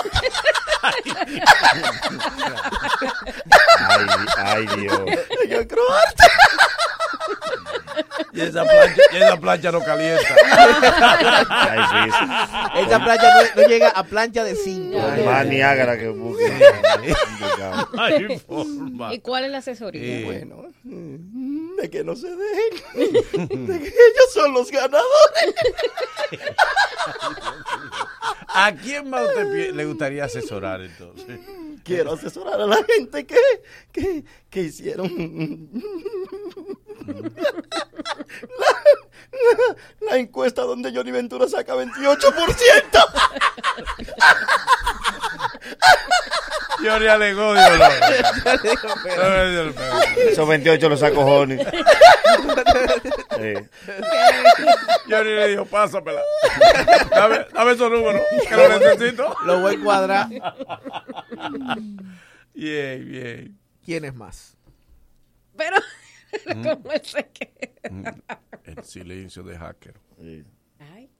Ay, 0.83 1.03
ay, 4.39 4.67
Dios. 4.77 5.01
En 5.45 5.53
el. 5.53 5.69
Y 8.33 8.43
esa 8.43 8.63
plancha, 8.63 9.03
y 9.13 9.17
esa 9.17 9.37
plancha 9.41 9.73
no 9.73 9.81
calienta. 9.81 10.35
Ay, 11.51 11.81
sí. 11.91 12.81
Esta 12.83 13.03
plancha 13.05 13.29
no, 13.35 13.63
no 13.63 13.69
llega 13.69 13.89
a 13.89 14.05
plancha 14.05 14.45
de 14.45 14.55
5. 14.55 14.99
Más 15.25 15.47
Niágara 15.47 15.99
que 15.99 16.09
busque. 16.11 16.53
Forma. 18.47 19.13
¿Y 19.13 19.19
cuál 19.19 19.45
es 19.47 19.51
la 19.51 19.59
asesoría? 19.59 20.03
Eh, 20.03 20.25
Bueno, 20.25 20.71
mm, 20.85 21.77
de 21.77 21.91
que 21.91 22.05
no 22.05 22.15
se 22.15 22.29
dejen. 22.29 22.87
De 23.67 23.79
que 23.81 23.89
ellos 23.89 24.33
son 24.33 24.53
los 24.55 24.71
ganadores. 24.71 25.55
¿A 28.49 28.73
quién 28.73 29.11
más 29.11 29.23
usted 29.27 29.75
le 29.75 29.85
gustaría 29.87 30.25
asesorar 30.25 30.81
entonces? 30.83 31.41
Quiero 31.85 32.13
asesorar 32.13 32.61
a 32.61 32.67
la 32.67 32.85
gente. 32.85 33.27
Que, 33.27 33.37
que, 33.93 34.25
que 34.49 34.63
hicieron 34.63 35.07
la, 35.07 35.71
la- 40.01 40.17
encuesta 40.17 40.63
donde 40.63 40.93
Johnny 40.93 41.11
Ventura 41.11 41.49
saca 41.49 41.75
28%. 41.75 42.31
Yo 46.83 46.99
le 46.99 47.11
alegó, 47.11 47.53
Dios 47.55 47.71
Esos 50.31 50.49
28 50.49 50.89
los 50.89 51.01
saco 51.01 51.23
Joni. 51.25 51.59
Sí. 51.59 51.65
Yo 55.09 55.25
le 55.25 55.49
dijo, 55.49 55.65
pásamela. 55.67 56.23
Dame, 57.11 57.47
dame 57.53 57.73
esos 57.73 57.91
números, 57.91 58.23
que 58.49 58.57
lo 58.57 58.69
necesito. 58.79 59.37
Lo 59.45 59.61
voy 59.61 59.77
a 59.77 59.81
cuadrar. 59.81 60.29
Bien, 62.55 63.09
bien. 63.09 63.59
¿Quién 63.85 64.05
es 64.05 64.15
más? 64.15 64.57
Pero, 65.57 65.77
¿cómo 66.45 66.93
él 66.93 67.01
se 67.05 67.27
queda? 67.29 68.15
El 68.65 68.85
silencio 68.85 69.43
de 69.43 69.57
hacker. 69.57 69.95
Ay. 70.79 71.11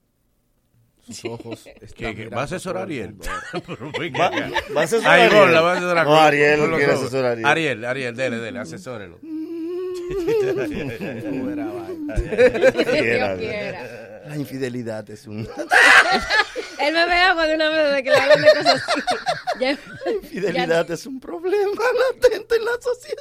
Sus 1.01 1.25
ojos 1.25 1.65
¿Va 2.35 2.41
a 2.43 2.45
asesorar 2.45 2.83
Ariel? 2.85 3.17
Va- 3.21 4.81
a 4.81 4.85
asesorar 4.85 5.13
Ahí, 5.13 5.23
Ariel. 5.23 5.55
Va 5.55 5.71
a 5.71 5.73
asesorar 5.75 6.07
No, 6.07 6.17
Ariel 6.17 6.71
lo 6.71 6.77
quiere 6.77 6.93
asesorar 6.93 7.33
Ariel. 7.33 7.47
Ariel, 7.47 7.85
Ariel, 7.85 8.17
dele, 8.17 8.37
dele, 8.39 8.59
asesórelo. 8.59 9.19
Quiera. 12.91 13.37
quiera. 13.37 14.00
La 14.31 14.37
infidelidad 14.37 15.11
es 15.11 15.27
un... 15.27 15.41
Él 16.79 16.95
me 16.95 17.05
ve 17.05 17.13
agua 17.15 17.47
de 17.49 17.57
una 17.57 17.69
vez 17.69 17.95
de 17.95 18.03
que 18.05 18.11
le 18.11 18.17
hablan 18.17 18.41
de 18.43 18.49
cosas 18.49 18.83
así. 18.89 19.01
Ya- 19.61 19.77
La 20.07 20.13
infidelidad 20.13 20.91
es 20.91 21.05
un 21.05 21.21
problema 21.21 21.83
latente 22.15 22.55
en 22.57 22.65
la 22.65 22.71
sociedad. 22.81 23.19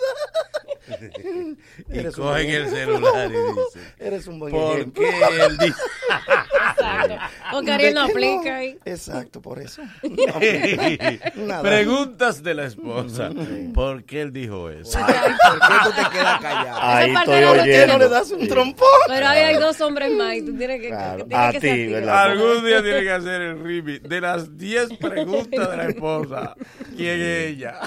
Y 1.90 2.00
Eres 2.00 2.16
cogen 2.16 2.50
el 2.50 2.70
celular 2.70 3.28
y 3.30 3.34
dicen, 3.34 3.94
Eres 4.00 4.26
un 4.28 4.40
buen 4.40 4.52
¿por 4.54 4.76
ejemplo. 4.78 5.04
qué 5.04 5.46
él 5.46 5.58
dice? 5.58 5.82
Exacto. 6.10 7.16
Porque 7.52 7.72
Ariel 7.72 7.94
no 7.94 8.02
¿De 8.02 8.08
qué 8.08 8.12
aplica 8.12 8.56
ahí. 8.56 8.78
Exacto, 8.86 9.42
por 9.42 9.60
eso. 9.60 9.82
No, 10.04 11.46
nada. 11.46 11.62
Preguntas 11.62 12.42
de 12.42 12.54
la 12.54 12.66
esposa. 12.66 13.30
¿Por 13.74 14.04
qué 14.06 14.22
él 14.22 14.32
dijo 14.34 14.70
eso? 14.70 14.98
¿Por 14.98 15.08
qué 15.08 15.76
tú 15.84 15.90
te 15.92 16.10
quedas 16.18 16.42
callado? 16.42 16.80
Ahí 16.82 17.14
estoy 17.14 17.44
oyendo. 17.44 17.94
no 17.94 18.00
le 18.00 18.10
das 18.10 18.32
un 18.32 18.48
trompón? 18.48 18.88
Pero 19.08 19.28
ahí 19.28 19.40
hay 19.42 19.56
dos 19.58 19.80
hombres 19.82 20.12
más 20.14 20.36
y 20.36 20.42
tú 20.44 20.58
tienes 20.58 20.82
que, 20.82 20.90
Claro, 21.00 21.26
a 21.32 21.52
ti, 21.54 21.88
¿verdad? 21.88 22.24
Algún 22.24 22.66
día 22.66 22.84
tiene 22.84 23.04
que 23.04 23.12
hacer 23.12 23.42
el 23.42 23.64
remix 23.64 24.04
de 24.04 24.22
las 24.22 24.58
10 24.58 24.98
preguntas 24.98 25.72
de 25.72 25.78
la 25.78 25.88
esposa. 25.88 26.56
¿Quién 26.96 27.22
es 27.22 27.48
ella? 27.52 27.80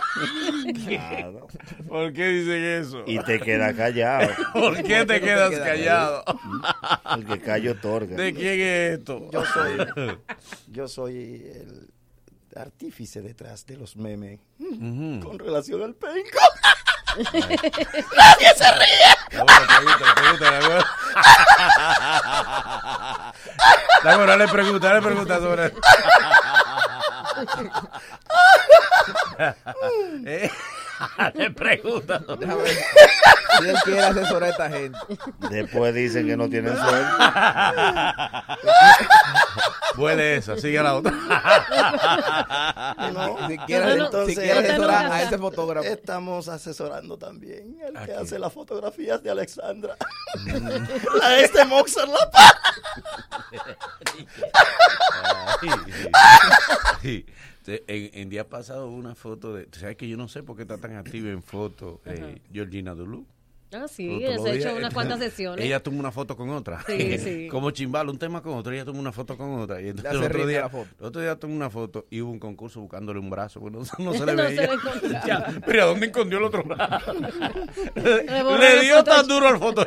Claro. 0.87 1.47
¿Por 1.89 2.13
qué 2.15 2.29
dicen 2.29 2.65
eso? 2.65 3.05
Y 3.07 3.19
te 3.19 3.39
quedas 3.41 3.75
callado. 3.75 4.31
¿Por 4.55 4.83
qué 4.83 5.05
te 5.05 5.21
quedas 5.21 5.55
callado? 5.59 6.25
El 7.15 7.27
que 7.27 7.41
callo 7.41 7.73
otorga. 7.73 8.17
¿De 8.17 8.33
quién 8.33 8.61
es 8.61 8.99
esto? 8.99 9.29
Yo 9.31 9.45
soy, 9.45 9.87
yo 10.69 10.89
soy 10.89 11.53
el 11.55 11.91
artífice 12.57 13.21
detrás 13.21 13.67
de 13.67 13.77
los 13.77 13.95
memes 13.97 14.41
con 15.23 15.39
relación 15.39 15.83
al 15.83 15.95
penco. 15.95 16.39
¡Nadie 17.15 18.49
se 18.57 18.73
ríe! 18.73 19.13
Pregúntale. 23.43 24.03
Dale, 24.03 24.27
dale 24.27 24.49
pregunta, 24.49 24.89
dale 24.89 25.03
pregunta 25.03 25.39
sobre. 25.39 25.73
Déjame 32.39 32.63
ver 32.63 32.77
si 33.59 33.69
él 33.69 33.77
quiere 33.85 34.01
asesorar 34.03 34.45
a 34.45 34.49
esta 34.49 34.71
gente. 34.71 34.99
Después 35.51 35.95
dicen 35.95 36.27
que 36.27 36.37
no 36.37 36.49
tienen 36.49 36.77
suerte. 36.77 37.07
Puede 39.97 40.37
esa, 40.37 40.57
sigue 40.57 40.83
la 40.83 40.95
otra. 40.95 41.13
No, 43.13 43.49
Si 43.49 43.59
quiere, 43.59 43.87
No, 43.87 43.97
no, 43.97 44.05
entonces, 44.07 44.35
si 44.35 44.41
quiere 44.41 44.59
asesorar 44.61 45.07
no, 45.07 45.13
a 45.13 45.23
ese 45.23 45.39
fotógrafo. 45.39 45.87
Estamos 45.87 46.49
asesorando 46.49 47.19
también 47.19 47.77
al 47.95 48.07
que 48.07 48.15
¿A 48.15 48.21
hace 48.21 48.39
las 48.39 48.53
fotografías 48.53 49.23
de 49.23 49.31
Alexandra. 49.31 49.97
La 51.21 51.39
este 51.39 51.65
Moxer 51.65 52.09
La 52.09 52.31
Paz. 52.31 52.55
En, 57.67 58.11
en 58.15 58.29
día 58.29 58.49
pasado 58.49 58.89
hubo 58.89 58.97
una 58.97 59.15
foto 59.15 59.55
de. 59.55 59.69
¿Sabes 59.73 59.97
que 59.97 60.09
yo 60.09 60.17
no 60.17 60.29
sé 60.29 60.43
por 60.43 60.57
qué 60.57 60.63
está 60.63 60.79
tan 60.79 60.97
activa 60.97 61.31
en 61.31 61.43
foto 61.43 62.01
eh, 62.07 62.41
Georgina 62.53 62.95
Dulú? 62.95 63.25
Ah, 63.75 63.89
sí, 63.89 64.07
ella 64.07 64.39
se 64.39 64.51
ha 64.51 64.53
hecho 64.53 64.77
unas 64.77 64.93
cuantas 64.93 65.19
sesiones. 65.19 65.65
Ella 65.65 65.81
tomó 65.83 65.99
una 65.99 66.13
foto 66.13 66.37
con 66.37 66.51
otra. 66.51 66.85
Sí, 66.87 67.17
sí. 67.19 67.49
Como 67.51 67.71
chimbal, 67.71 68.07
un 68.11 68.19
tema 68.19 68.43
con 68.43 68.53
otro. 68.53 68.71
Ella 68.71 68.85
tomó 68.85 69.01
una 69.01 69.13
foto 69.13 69.35
con 69.39 69.61
otra. 69.61 69.81
Y 69.81 69.89
entonces 69.89 70.13
el 70.13 70.27
otro, 70.27 70.47
día, 70.47 70.61
la 70.61 70.69
foto. 70.69 70.89
el 71.01 71.07
otro 71.07 71.23
día 71.23 71.37
tomó 71.37 71.55
una 71.57 71.71
foto 71.71 72.05
y 72.11 72.21
hubo 72.21 72.33
un 72.33 72.39
concurso 72.39 72.83
buscándole 72.83 73.19
un 73.19 73.31
brazo. 73.31 73.61
Bueno, 73.61 73.79
no 73.79 73.85
se 74.13 74.27
le 74.27 74.35
No 74.35 74.43
se 74.43 74.49
veía. 74.49 74.67
le 74.67 74.73
encontraba. 74.75 75.23
Ya, 75.27 75.61
pero 75.65 75.83
¿a 75.85 75.87
dónde 75.87 76.07
escondió 76.07 76.37
el 76.37 76.45
otro 76.45 76.65
brazo? 76.65 77.13
Le 77.95 78.81
dio 78.83 78.97
foto. 78.99 79.11
tan 79.11 79.27
duro 79.27 79.49
al 79.49 79.59
foto. 79.59 79.87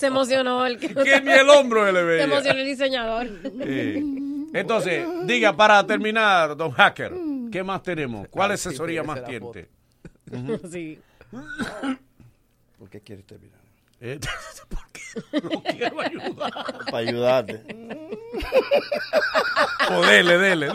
Se 0.00 0.06
emocionó 0.06 0.66
el 0.66 0.76
que, 0.78 0.88
que 0.92 1.20
ni 1.20 1.30
el 1.30 1.48
hombro 1.48 1.86
se 1.86 1.92
le 1.92 1.98
Se 2.00 2.04
veía. 2.04 2.24
emocionó 2.24 2.58
el 2.58 2.66
diseñador. 2.66 3.28
Sí. 3.64 4.27
Entonces, 4.52 5.06
diga, 5.26 5.56
para 5.56 5.86
terminar, 5.86 6.56
don 6.56 6.70
Hacker, 6.72 7.12
¿qué 7.52 7.62
más 7.62 7.82
tenemos? 7.82 8.28
¿Cuál 8.28 8.52
Ah, 8.52 8.54
asesoría 8.54 9.02
más 9.02 9.20
la 9.20 9.26
tiene? 9.26 9.68
Sí. 10.70 10.98
¿Por 12.78 12.88
qué 12.90 13.00
quieres 13.00 13.26
terminar? 13.26 13.58
Eh, 14.00 14.20
Porque 14.68 15.42
lo 15.42 15.62
quiero 15.62 16.00
ayudar. 16.00 16.52
Para 16.90 16.98
ayudarte. 16.98 17.64
O 19.90 20.02
dele, 20.06 20.38
dele. 20.38 20.72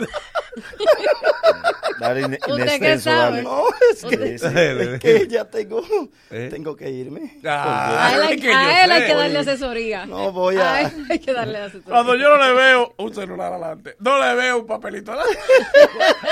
Dale 2.00 2.20
in- 2.22 2.38
¿Usted 2.48 2.80
qué 2.80 2.98
sabe? 2.98 3.42
No, 3.42 3.64
es 3.92 4.04
que, 4.04 4.34
es 4.34 5.28
ya 5.28 5.44
tengo, 5.44 5.82
¿Eh? 6.30 6.48
tengo 6.50 6.74
que 6.76 6.90
irme. 6.90 7.38
Ah, 7.46 8.08
A 8.08 8.14
él, 8.14 8.22
hay, 8.22 8.36
que 8.40 8.52
a 8.52 8.62
yo 8.64 8.84
él 8.84 8.90
hay 8.92 9.00
sé. 9.02 9.06
que 9.06 9.14
darle 9.14 9.38
asesoría. 9.38 10.06
No 10.06 10.32
voy 10.32 10.56
A 10.56 10.74
a... 10.74 10.80
él 10.82 11.06
hay 11.08 11.18
que 11.20 11.32
darle 11.32 11.58
asesoría. 11.58 11.88
Cuando 11.90 12.14
yo 12.16 12.28
no 12.36 12.44
le 12.44 12.52
veo 12.52 12.94
un 12.98 13.14
celular 13.14 13.52
adelante, 13.52 13.96
no 14.00 14.18
le 14.18 14.34
veo 14.34 14.58
un 14.60 14.66
papelito 14.66 15.12
adelante. 15.12 15.38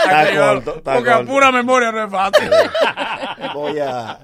Está 0.05 0.37
corto, 0.37 0.76
está 0.78 0.95
Porque 0.95 1.11
a 1.11 1.22
pura 1.24 1.53
memoria 1.53 1.93
no 1.93 2.05
es 2.05 2.11
fácil. 2.11 2.51
Voy 3.55 3.78
a, 3.80 4.18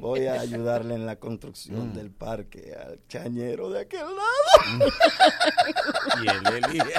voy 0.00 0.26
a 0.26 0.40
ayudarle 0.40 0.94
en 0.96 1.06
la 1.06 1.16
construcción 1.16 1.92
del 1.94 2.10
parque 2.10 2.74
al 2.78 2.98
chañero 3.08 3.70
de 3.70 3.80
aquel 3.82 4.00
lado. 4.00 4.92
y 6.22 6.45
él 6.56 6.64
elige. 6.64 6.92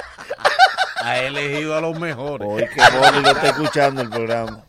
Ha 1.00 1.18
elegido 1.20 1.76
a 1.76 1.80
los 1.80 1.98
mejores. 1.98 2.46
Hoy 2.50 2.66
que 2.68 2.80
Boli 2.98 3.20
no 3.22 3.30
está 3.30 3.46
escuchando 3.48 4.02
el 4.02 4.10
programa. 4.10 4.64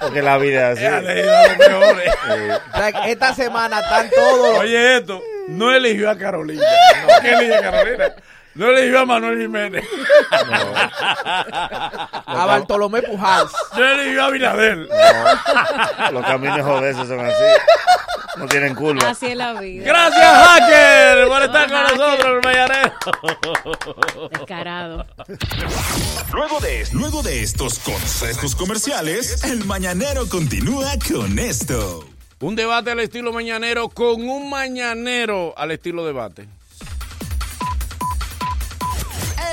Porque 0.00 0.22
la 0.22 0.36
vida 0.38 0.72
es 0.72 0.82
Ha 0.84 0.98
así. 0.98 1.06
elegido 1.06 1.36
a 1.36 1.46
los 1.48 1.58
mejores. 1.58 2.14
Eh, 2.30 2.58
O 2.72 2.76
sea, 2.76 2.92
que 2.92 3.10
esta 3.12 3.34
semana 3.34 3.80
están 3.80 4.10
todos. 4.10 4.58
Oye, 4.58 4.98
esto, 4.98 5.22
no 5.48 5.74
eligió 5.74 6.10
a 6.10 6.18
Carolina. 6.18 6.62
¿Qué 7.22 7.32
eligió 7.32 7.56
a 7.58 7.62
Carolina? 7.62 8.12
No 8.60 8.68
eligió 8.68 8.98
a 8.98 9.06
Manuel 9.06 9.40
Jiménez. 9.40 9.82
A 12.26 12.44
Bartolomé 12.44 13.00
Pujals. 13.00 13.50
No 13.74 13.84
eligió 13.86 14.24
a 14.24 14.30
Binadel. 14.30 14.86
no, 15.98 16.12
los 16.12 16.26
caminos 16.26 16.60
jodesos 16.60 17.08
son 17.08 17.20
así. 17.20 17.44
No 18.36 18.46
tienen 18.48 18.74
curva. 18.74 19.08
Así 19.08 19.28
es 19.28 19.36
la 19.38 19.54
vida. 19.54 19.86
Gracias, 19.86 20.46
Hacker, 20.46 21.26
por 21.26 21.42
estar 21.42 21.70
con 21.70 21.82
nosotros, 21.84 22.26
el 22.26 22.40
mañanero. 22.44 22.92
Descarado. 24.30 25.06
Luego 26.34 26.60
de, 26.60 26.86
luego 26.92 27.22
de 27.22 27.42
estos 27.42 27.78
consejos 27.78 28.54
comerciales, 28.54 29.42
el 29.44 29.64
mañanero 29.64 30.28
continúa 30.28 30.90
con 31.10 31.38
esto. 31.38 32.04
Un 32.40 32.56
debate 32.56 32.90
al 32.90 33.00
estilo 33.00 33.32
mañanero 33.32 33.88
con 33.88 34.28
un 34.28 34.50
mañanero 34.50 35.54
al 35.56 35.70
estilo 35.70 36.04
debate. 36.04 36.59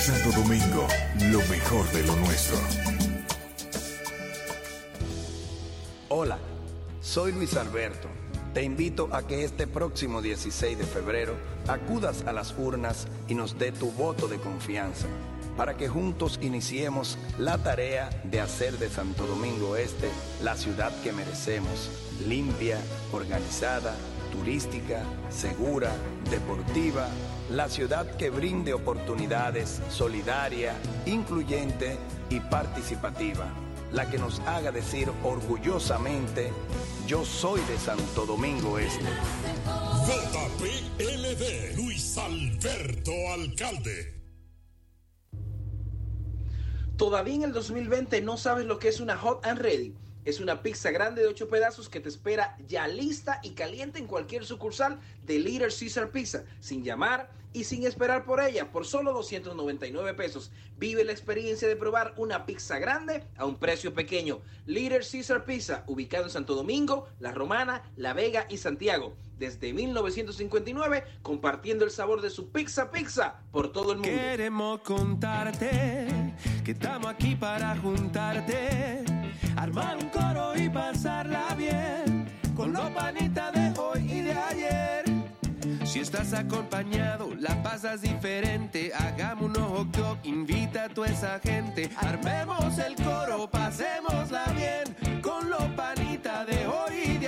Santo 0.00 0.32
Domingo, 0.32 0.86
lo 1.30 1.40
mejor 1.50 1.86
de 1.92 2.02
lo 2.04 2.16
nuestro. 2.16 2.56
Hola, 6.08 6.38
soy 7.02 7.32
Luis 7.32 7.54
Alberto. 7.54 8.08
Te 8.54 8.62
invito 8.62 9.10
a 9.12 9.26
que 9.26 9.44
este 9.44 9.66
próximo 9.66 10.22
16 10.22 10.78
de 10.78 10.84
febrero 10.84 11.34
acudas 11.68 12.24
a 12.26 12.32
las 12.32 12.54
urnas 12.56 13.08
y 13.28 13.34
nos 13.34 13.58
dé 13.58 13.72
tu 13.72 13.90
voto 13.90 14.26
de 14.26 14.38
confianza 14.38 15.06
para 15.58 15.76
que 15.76 15.88
juntos 15.88 16.38
iniciemos 16.40 17.18
la 17.38 17.58
tarea 17.58 18.08
de 18.24 18.40
hacer 18.40 18.78
de 18.78 18.88
Santo 18.88 19.26
Domingo 19.26 19.76
Este 19.76 20.08
la 20.42 20.56
ciudad 20.56 20.92
que 21.02 21.12
merecemos, 21.12 21.90
limpia, 22.26 22.78
organizada, 23.12 23.94
turística, 24.32 25.02
segura, 25.28 25.92
deportiva, 26.30 27.06
la 27.50 27.68
ciudad 27.68 28.06
que 28.16 28.30
brinde 28.30 28.72
oportunidades, 28.72 29.80
solidaria, 29.90 30.74
incluyente 31.04 31.98
y 32.28 32.38
participativa, 32.38 33.46
la 33.92 34.08
que 34.08 34.18
nos 34.18 34.38
haga 34.40 34.70
decir 34.70 35.10
orgullosamente, 35.24 36.52
yo 37.08 37.24
soy 37.24 37.60
de 37.62 37.76
Santo 37.76 38.24
Domingo 38.24 38.78
Este. 38.78 39.04
JPLD, 40.06 41.76
Luis 41.76 42.16
Alberto 42.18 43.12
Alcalde. 43.34 44.14
¿Todavía 46.96 47.34
en 47.34 47.42
el 47.44 47.52
2020 47.52 48.20
no 48.20 48.36
sabes 48.36 48.66
lo 48.66 48.78
que 48.78 48.88
es 48.88 49.00
una 49.00 49.16
Hot 49.16 49.44
and 49.44 49.58
Ready? 49.58 49.94
Es 50.24 50.38
una 50.38 50.62
pizza 50.62 50.90
grande 50.90 51.22
de 51.22 51.28
8 51.28 51.48
pedazos 51.48 51.88
que 51.88 51.98
te 51.98 52.10
espera 52.10 52.56
ya 52.68 52.86
lista 52.86 53.40
y 53.42 53.52
caliente 53.54 53.98
en 53.98 54.06
cualquier 54.06 54.44
sucursal 54.44 55.00
de 55.24 55.38
Little 55.38 55.68
Caesar 55.76 56.10
Pizza, 56.10 56.44
sin 56.60 56.84
llamar 56.84 57.39
y 57.52 57.64
sin 57.64 57.84
esperar 57.84 58.24
por 58.24 58.40
ella, 58.40 58.70
por 58.70 58.86
solo 58.86 59.12
299 59.12 60.14
pesos. 60.14 60.50
Vive 60.78 61.04
la 61.04 61.12
experiencia 61.12 61.68
de 61.68 61.76
probar 61.76 62.14
una 62.16 62.46
pizza 62.46 62.78
grande 62.78 63.24
a 63.36 63.44
un 63.44 63.56
precio 63.56 63.92
pequeño. 63.92 64.40
Little 64.66 65.00
Caesar 65.00 65.44
Pizza, 65.44 65.84
ubicado 65.86 66.24
en 66.24 66.30
Santo 66.30 66.54
Domingo, 66.54 67.08
La 67.18 67.32
Romana, 67.32 67.82
La 67.96 68.12
Vega 68.12 68.46
y 68.48 68.58
Santiago. 68.58 69.14
Desde 69.38 69.72
1959, 69.72 71.04
compartiendo 71.22 71.84
el 71.84 71.90
sabor 71.90 72.20
de 72.20 72.30
su 72.30 72.50
pizza 72.50 72.90
pizza 72.90 73.40
por 73.50 73.72
todo 73.72 73.92
el 73.92 73.98
mundo. 73.98 74.12
Queremos 74.12 74.80
contarte 74.82 76.34
que 76.64 76.72
estamos 76.72 77.08
aquí 77.08 77.34
para 77.34 77.76
juntarte, 77.78 79.04
armar 79.56 79.96
un 79.96 80.10
coro 80.10 80.56
y 80.56 80.68
pasarla 80.68 81.54
bien 81.56 82.30
con 82.54 82.74
los 82.74 82.90
panitas 82.90 83.52
de 83.54 83.69
Si 85.90 85.98
estás 85.98 86.32
acompañado, 86.34 87.30
la 87.36 87.60
pasas 87.64 88.02
diferente. 88.02 88.92
Hagamos 88.94 89.58
un 89.58 89.64
hot 89.64 89.88
dog, 89.88 90.18
invita 90.22 90.84
a 90.84 90.88
toda 90.88 91.08
esa 91.08 91.40
gente. 91.40 91.90
Armemos 91.96 92.78
el 92.78 92.94
coro, 92.94 93.50
pasémosla 93.50 94.44
bien 94.54 95.20
con 95.20 95.50
los 95.50 95.64
panitas 95.72 96.46
de 96.46 96.64
hoy 96.68 97.18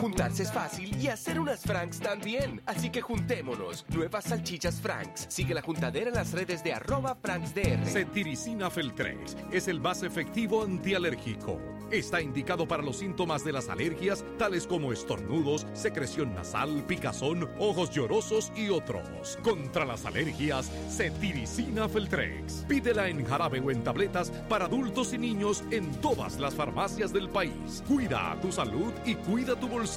Juntarse 0.00 0.44
es 0.44 0.50
fácil 0.50 0.96
y 0.96 1.08
hacer 1.08 1.38
unas 1.38 1.60
Franks 1.60 2.00
también. 2.00 2.62
Así 2.64 2.88
que 2.88 3.02
juntémonos. 3.02 3.84
Nuevas 3.90 4.24
salchichas 4.24 4.80
Franks. 4.80 5.26
Sigue 5.28 5.52
la 5.52 5.60
juntadera 5.60 6.08
en 6.08 6.14
las 6.14 6.32
redes 6.32 6.64
de 6.64 6.72
arroba 6.72 7.14
FranksDR. 7.16 7.84
Cetiricina 7.84 8.70
Feltrex 8.70 9.36
es 9.52 9.68
el 9.68 9.78
más 9.78 10.02
efectivo 10.02 10.64
antialérgico. 10.64 11.60
Está 11.90 12.22
indicado 12.22 12.68
para 12.68 12.84
los 12.84 12.98
síntomas 12.98 13.44
de 13.44 13.52
las 13.52 13.68
alergias, 13.68 14.24
tales 14.38 14.66
como 14.66 14.92
estornudos, 14.92 15.66
secreción 15.74 16.34
nasal, 16.34 16.84
picazón, 16.86 17.48
ojos 17.58 17.90
llorosos 17.90 18.52
y 18.56 18.68
otros. 18.68 19.36
Contra 19.42 19.84
las 19.84 20.06
alergias, 20.06 20.70
Cetiricina 20.88 21.88
Feltrex. 21.88 22.64
Pídela 22.68 23.08
en 23.08 23.24
jarabe 23.26 23.60
o 23.60 23.72
en 23.72 23.82
tabletas 23.82 24.30
para 24.48 24.66
adultos 24.66 25.12
y 25.12 25.18
niños 25.18 25.64
en 25.72 25.90
todas 26.00 26.38
las 26.38 26.54
farmacias 26.54 27.12
del 27.12 27.28
país. 27.28 27.82
Cuida 27.88 28.38
tu 28.40 28.52
salud 28.52 28.92
y 29.04 29.16
cuida 29.16 29.58
tu 29.58 29.68
bolsillo. 29.68 29.89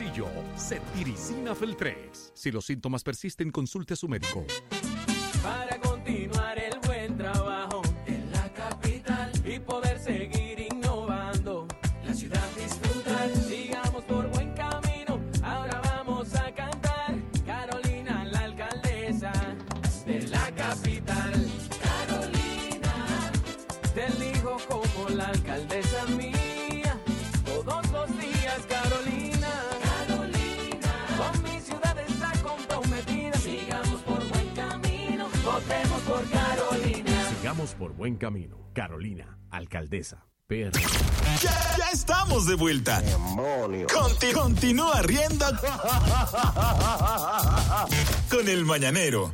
Cetiricina 0.58 1.54
Feltrex. 1.54 2.32
Si 2.34 2.52
los 2.52 2.66
síntomas 2.66 3.04
persisten, 3.04 3.52
consulte 3.52 3.94
a 3.94 3.98
su 3.98 4.08
médico. 4.08 4.44
para 5.44 5.80
continuar 5.80 6.53
por 37.84 37.92
buen 37.98 38.16
camino. 38.16 38.56
Carolina, 38.74 39.38
alcaldesa. 39.52 40.26
Ya, 41.42 41.76
ya 41.78 41.90
estamos 41.92 42.46
de 42.48 42.56
vuelta. 42.56 43.04
Conti- 43.94 44.32
continúa 44.32 45.02
riendo 45.02 45.46
con 48.32 48.48
el 48.48 48.64
mañanero. 48.64 49.34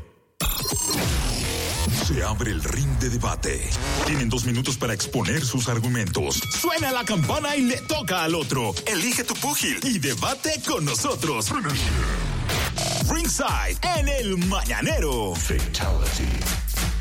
Se 2.08 2.24
abre 2.24 2.50
el 2.50 2.64
ring 2.64 2.90
de 2.98 3.10
debate. 3.12 3.70
Tienen 4.08 4.30
dos 4.30 4.46
minutos 4.46 4.78
para 4.78 4.96
exponer 4.96 5.46
sus 5.46 5.70
argumentos. 5.70 6.42
Suena 6.60 6.92
la 6.92 7.06
campana 7.06 7.56
y 7.56 7.62
le 7.62 7.78
toca 7.82 8.24
al 8.24 8.34
otro. 8.34 8.74
Elige 8.88 9.24
tu 9.26 9.36
púgil 9.36 9.80
y 9.84 10.00
debate 10.00 10.60
con 10.68 10.86
nosotros. 10.86 11.52
Ringside 13.12 13.78
en 14.00 14.08
el 14.08 14.38
mañanero. 14.48 15.34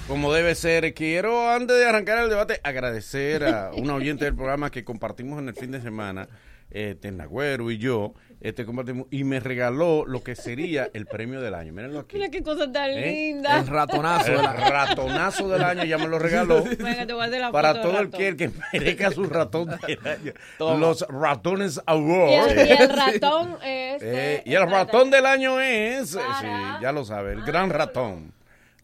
Como 0.09 0.32
debe 0.32 0.54
ser, 0.54 0.94
quiero 0.94 1.50
antes 1.50 1.76
de 1.76 1.84
arrancar 1.84 2.18
el 2.24 2.30
debate 2.30 2.61
agradecer 2.64 3.44
a 3.44 3.70
una 3.76 3.94
oyente 3.94 4.24
del 4.24 4.34
programa 4.34 4.70
que 4.70 4.82
compartimos 4.82 5.38
en 5.38 5.48
el 5.48 5.54
fin 5.54 5.70
de 5.70 5.82
semana, 5.82 6.28
este 6.70 7.12
Nagüero 7.12 7.70
y 7.70 7.76
yo, 7.76 8.14
este 8.40 8.64
compartimos 8.64 9.06
y 9.11 9.24
me 9.24 9.38
regaló 9.38 10.06
lo 10.06 10.22
que 10.22 10.34
sería 10.34 10.88
el 10.94 11.04
premio 11.04 11.42
del 11.42 11.54
año. 11.54 11.74
Mírenlo 11.74 12.00
aquí. 12.00 12.16
Mira 12.16 12.30
qué 12.30 12.42
cosa 12.42 12.72
tan 12.72 12.88
¿Eh? 12.90 13.12
linda. 13.12 13.59
El 13.59 13.66
ratonazo, 13.66 14.32
el 14.32 14.38
ratonazo 14.70 15.48
del 15.50 15.62
año 15.62 15.84
ya 15.84 15.98
me 15.98 16.09
lo 16.09 16.18
regaló. 16.18 16.64
Venga, 16.64 17.06
te 17.06 17.12
voy 17.12 17.24
a 17.24 17.26
hacer 17.26 17.40
la 17.42 17.52
Para 17.52 17.74
foto 17.74 17.88
todo 17.90 18.00
el 18.00 18.09
que, 18.09 18.28
el 18.28 18.36
que 18.38 18.50
merezca 18.72 19.11
su 19.11 19.24
ratón 19.24 19.68
del 19.86 19.98
año. 20.06 20.32
Toma. 20.56 20.78
Los 20.78 21.06
ratones 21.09 21.76
Y 21.76 21.80
awards. 21.84 22.52
el, 22.52 22.66
y 22.66 22.70
el 22.72 22.88
ratón 22.88 23.59
es. 23.62 24.02
Eh, 24.02 24.42
y 24.46 24.54
el 24.54 24.70
ratón 24.70 25.11
del 25.11 25.26
año 25.26 25.61
es, 25.61 26.14
eh, 26.14 26.20
sí, 26.40 26.46
ya 26.80 26.92
lo 26.92 27.04
sabe, 27.04 27.32
el 27.32 27.42
gran 27.42 27.68
ratón. 27.68 28.38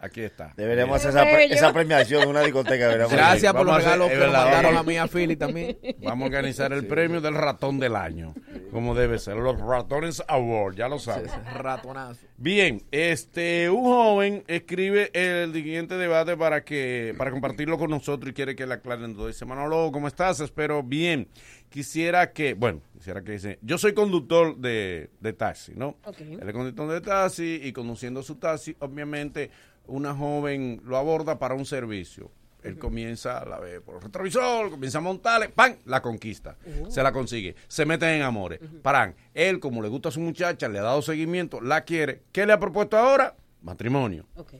Aquí 0.05 0.21
está. 0.21 0.53
Deberíamos 0.57 0.97
hacer 0.97 1.11
esa, 1.11 1.23
pre- 1.23 1.45
esa 1.47 1.73
premiación 1.73 2.23
en 2.25 2.29
una 2.29 2.43
discoteca. 2.43 2.89
Gracias 3.07 3.53
por 3.55 3.65
los 3.65 3.77
regalos 3.77 4.11
que 4.11 4.19
mandaron 4.19 4.77
a 4.77 4.83
mí 4.83 4.97
a 4.99 5.07
Philly 5.09 5.37
también. 5.37 5.79
Vamos 6.03 6.25
a 6.25 6.27
organizar 6.27 6.73
el 6.75 6.87
premio 6.87 7.21
del 7.23 7.35
ratón 7.35 7.79
del 7.79 7.97
año, 7.97 8.35
como 8.71 8.95
debe 8.95 9.19
ser, 9.19 9.37
los 9.37 9.59
ratones 9.61 10.23
award, 10.29 10.75
ya 10.77 10.89
lo 10.89 10.99
sabes. 10.99 11.33
Ratonazo. 11.55 12.27
Bien, 12.37 12.83
este, 12.91 13.71
un 13.71 13.85
joven 13.85 14.45
escribe 14.47 15.11
el 15.15 15.53
siguiente 15.55 15.95
debate 15.97 16.37
para 16.37 16.65
que, 16.65 17.15
para 17.17 17.31
compartirlo 17.31 17.79
con 17.79 17.91
nosotros 17.91 18.31
y 18.31 18.35
quiere 18.35 18.55
que 18.55 18.67
le 18.67 18.75
aclaren 18.75 19.15
todo. 19.15 19.29
Dice, 19.29 19.45
Manolo, 19.47 19.91
¿cómo 19.91 20.07
estás? 20.09 20.41
Espero 20.41 20.83
bien. 20.83 21.29
Quisiera 21.71 22.33
que, 22.33 22.55
bueno, 22.55 22.83
quisiera 22.97 23.23
que 23.23 23.33
dice, 23.33 23.59
yo 23.63 23.79
soy 23.79 23.95
conductor 23.95 24.57
de, 24.57 25.11
de 25.21 25.33
taxi, 25.33 25.73
¿no? 25.75 25.97
Ok. 26.05 26.21
Él 26.21 26.41
es 26.47 26.53
conductor 26.53 26.89
de 26.93 27.01
taxi 27.01 27.61
y 27.65 27.73
conduciendo 27.73 28.23
su 28.23 28.37
taxi, 28.37 28.77
obviamente, 28.79 29.51
una 29.87 30.15
joven 30.15 30.81
lo 30.85 30.97
aborda 30.97 31.39
para 31.39 31.55
un 31.55 31.67
servicio. 31.67 32.31
Él 32.63 32.79
comienza, 32.79 33.45
la 33.45 33.61
ve 33.61 33.83
por 33.83 33.97
el 33.97 34.01
retrovisor, 34.01 34.71
comienza 34.71 34.97
a 34.97 35.01
montarle, 35.03 35.51
¡pam! 35.51 35.77
La 35.85 36.01
conquista. 36.01 36.57
Se 36.89 37.03
la 37.03 37.13
consigue. 37.13 37.55
Se 37.69 37.85
meten 37.85 38.09
en 38.09 38.23
amores. 38.23 38.59
Paran. 38.83 39.15
Él, 39.35 39.61
como 39.61 39.83
le 39.83 39.89
gusta 39.89 40.09
a 40.09 40.13
su 40.13 40.21
muchacha, 40.21 40.67
le 40.69 40.79
ha 40.79 40.83
dado 40.83 41.03
seguimiento, 41.03 41.61
la 41.61 41.83
quiere. 41.85 42.23
¿Qué 42.33 42.47
le 42.47 42.55
ha 42.55 42.59
propuesto 42.59 42.97
ahora? 42.97 43.37
Matrimonio. 43.61 44.25
Ok. 44.37 44.55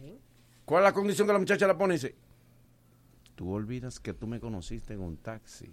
¿Cuál 0.67 0.83
es 0.83 0.89
la 0.89 0.93
condición 0.93 1.27
que 1.27 1.33
la 1.33 1.39
muchacha 1.39 1.67
le 1.67 1.75
pone? 1.77 1.95
Dice, 1.95 2.15
tú 3.35 3.53
olvidas 3.53 4.01
que 4.01 4.13
tú 4.13 4.27
me 4.27 4.39
conociste 4.39 4.93
en 4.93 5.01
un 5.01 5.17
taxi 5.17 5.73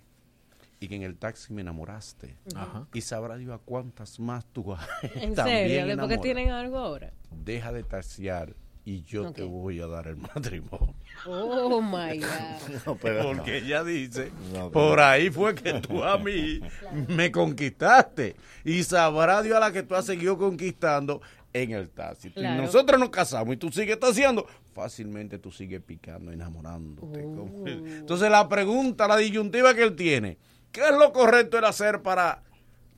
y 0.80 0.88
que 0.88 0.96
en 0.96 1.04
el 1.04 1.18
taxi 1.18 1.52
me 1.54 1.62
enamoraste. 1.64 2.38
Ajá. 2.56 2.88
Y 2.94 3.02
sabrá 3.02 3.36
Dios 3.36 3.54
a 3.54 3.58
cuántas 3.58 4.20
más 4.22 4.46
tú 4.54 4.64
vas 4.64 4.88
¿En 5.16 5.36
serio? 5.36 5.86
¿Después 5.86 5.86
que 5.86 5.92
enamorar. 5.92 6.22
tienen 6.22 6.50
algo 6.50 6.78
ahora? 6.78 7.12
Deja 7.30 7.74
de 7.74 7.84
taxiar 7.84 8.56
y 8.94 9.04
yo 9.04 9.32
te 9.32 9.44
voy 9.44 9.80
a 9.80 9.88
dar 9.88 10.08
el 10.08 10.18
matrimonio. 10.36 10.94
Oh 11.26 11.82
my 11.82 12.18
God. 12.20 12.28
No, 12.86 12.96
pero 12.96 13.24
Porque 13.24 13.52
no. 13.62 13.66
ella 13.66 13.84
dice, 13.84 14.32
No, 14.54 14.70
pero 14.70 14.72
por 14.72 15.00
ahí 15.00 15.30
fue 15.30 15.54
que 15.56 15.74
tú 15.76 16.04
a 16.04 16.18
mí 16.18 16.60
me 17.08 17.32
conquistaste. 17.32 18.36
Y 18.66 18.84
sabrá 18.84 19.42
Dios 19.42 19.56
a 19.58 19.60
la 19.60 19.72
que 19.72 19.84
tú 19.84 19.96
has 19.96 20.06
seguido 20.06 20.38
conquistando 20.38 21.22
en 21.54 21.72
el 21.72 21.90
taxi. 21.90 22.30
Si 22.30 22.34
Claro. 22.34 22.62
nosotros 22.64 23.00
nos 23.00 23.10
casamos 23.10 23.54
y 23.54 23.58
tú 23.58 23.72
sigues 23.72 24.00
taxiando, 24.00 24.46
fácilmente 24.74 25.38
tú 25.38 25.52
sigues 25.52 25.82
picando, 25.82 26.32
enamorándote. 26.32 27.24
Oh. 27.26 27.68
Entonces 27.68 28.30
la 28.32 28.48
pregunta, 28.50 29.08
la 29.08 29.18
disyuntiva 29.18 29.74
que 29.74 29.84
él 29.84 29.96
tiene, 29.96 30.38
¿qué 30.72 30.82
es 30.90 30.98
lo 30.98 31.12
correcto 31.12 31.58
él 31.58 31.66
hacer 31.66 32.02
para 32.02 32.42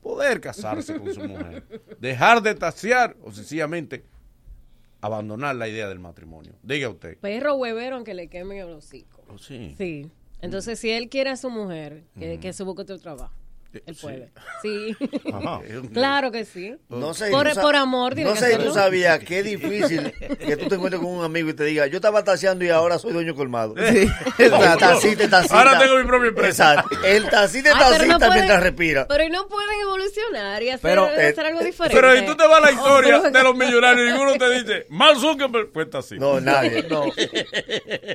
poder 0.02 0.40
casarse 0.40 0.98
con 0.98 1.12
su 1.12 1.20
mujer? 1.24 1.64
¿Dejar 2.00 2.42
de 2.42 2.54
taxiar 2.54 3.16
o 3.22 3.32
sencillamente 3.32 4.04
abandonar 5.06 5.56
la 5.56 5.68
idea 5.68 5.88
del 5.88 5.98
matrimonio? 5.98 6.54
Diga 6.62 6.88
usted. 6.88 7.18
Perro 7.18 7.54
huevero 7.56 7.96
aunque 7.96 8.14
le 8.14 8.28
quemen 8.28 8.58
el 8.58 8.70
hocico. 8.70 9.22
Oh, 9.28 9.38
sí. 9.38 9.74
Sí. 9.76 10.10
Entonces, 10.40 10.78
si 10.78 10.90
él 10.90 11.08
quiere 11.08 11.30
a 11.30 11.36
su 11.36 11.50
mujer, 11.50 12.04
que, 12.18 12.38
que 12.38 12.52
se 12.52 12.64
busque 12.64 12.82
otro 12.82 12.98
trabajo. 12.98 13.34
Él 13.86 13.96
puede. 14.00 14.30
Sí. 14.62 14.96
Claro 15.92 16.30
que 16.30 16.44
sí. 16.44 16.74
No 16.88 17.14
sé, 17.14 17.30
por, 17.30 17.52
por 17.60 17.76
amor, 17.76 18.16
No 18.18 18.32
que 18.34 18.38
sé 18.38 18.52
si 18.56 18.58
tú 18.64 18.72
sabías 18.72 19.18
qué 19.20 19.42
difícil 19.42 20.12
que 20.38 20.56
tú 20.56 20.68
te 20.68 20.74
encuentres 20.76 21.00
con 21.02 21.10
un 21.12 21.24
amigo 21.24 21.48
y 21.50 21.54
te 21.54 21.64
diga, 21.64 21.86
yo 21.86 21.96
estaba 21.96 22.22
taseando 22.24 22.64
y 22.64 22.70
ahora 22.70 22.98
soy 22.98 23.12
dueño 23.12 23.34
colmado. 23.34 23.74
Sí, 23.84 24.50
tacita, 24.78 25.28
tacita. 25.30 25.58
Ahora 25.58 25.78
tengo 25.78 25.96
mi 25.98 26.04
propia 26.04 26.28
empresa. 26.28 26.74
Exacto. 26.74 27.06
El 27.06 27.28
tacita, 27.28 27.78
tacita 27.78 28.06
no 28.06 28.18
pueden- 28.18 28.34
mientras 28.34 28.62
respira. 28.62 29.06
Pero 29.08 29.24
y 29.24 29.30
no 29.30 29.46
pueden 29.48 29.80
evolucionar 29.82 30.62
y 30.62 30.68
hacer, 30.70 30.80
Pero, 30.82 31.08
eh, 31.08 31.28
hacer 31.28 31.46
algo 31.46 31.62
diferente. 31.62 31.94
Pero 31.96 32.16
y 32.16 32.26
tú 32.26 32.36
te 32.36 32.46
vas 32.46 32.58
a 32.58 32.60
la 32.60 32.72
historia 32.72 33.20
de 33.30 33.42
los 33.42 33.54
millonarios 33.56 34.08
y 34.08 34.12
ninguno 34.12 34.32
te 34.34 34.50
dice, 34.50 34.86
Mark 34.90 35.18
Zuckerberg 35.18 35.70
fue 35.72 35.86
tacita. 35.86 36.20
No, 36.20 36.40
nadie. 36.40 36.84
No. 36.90 37.04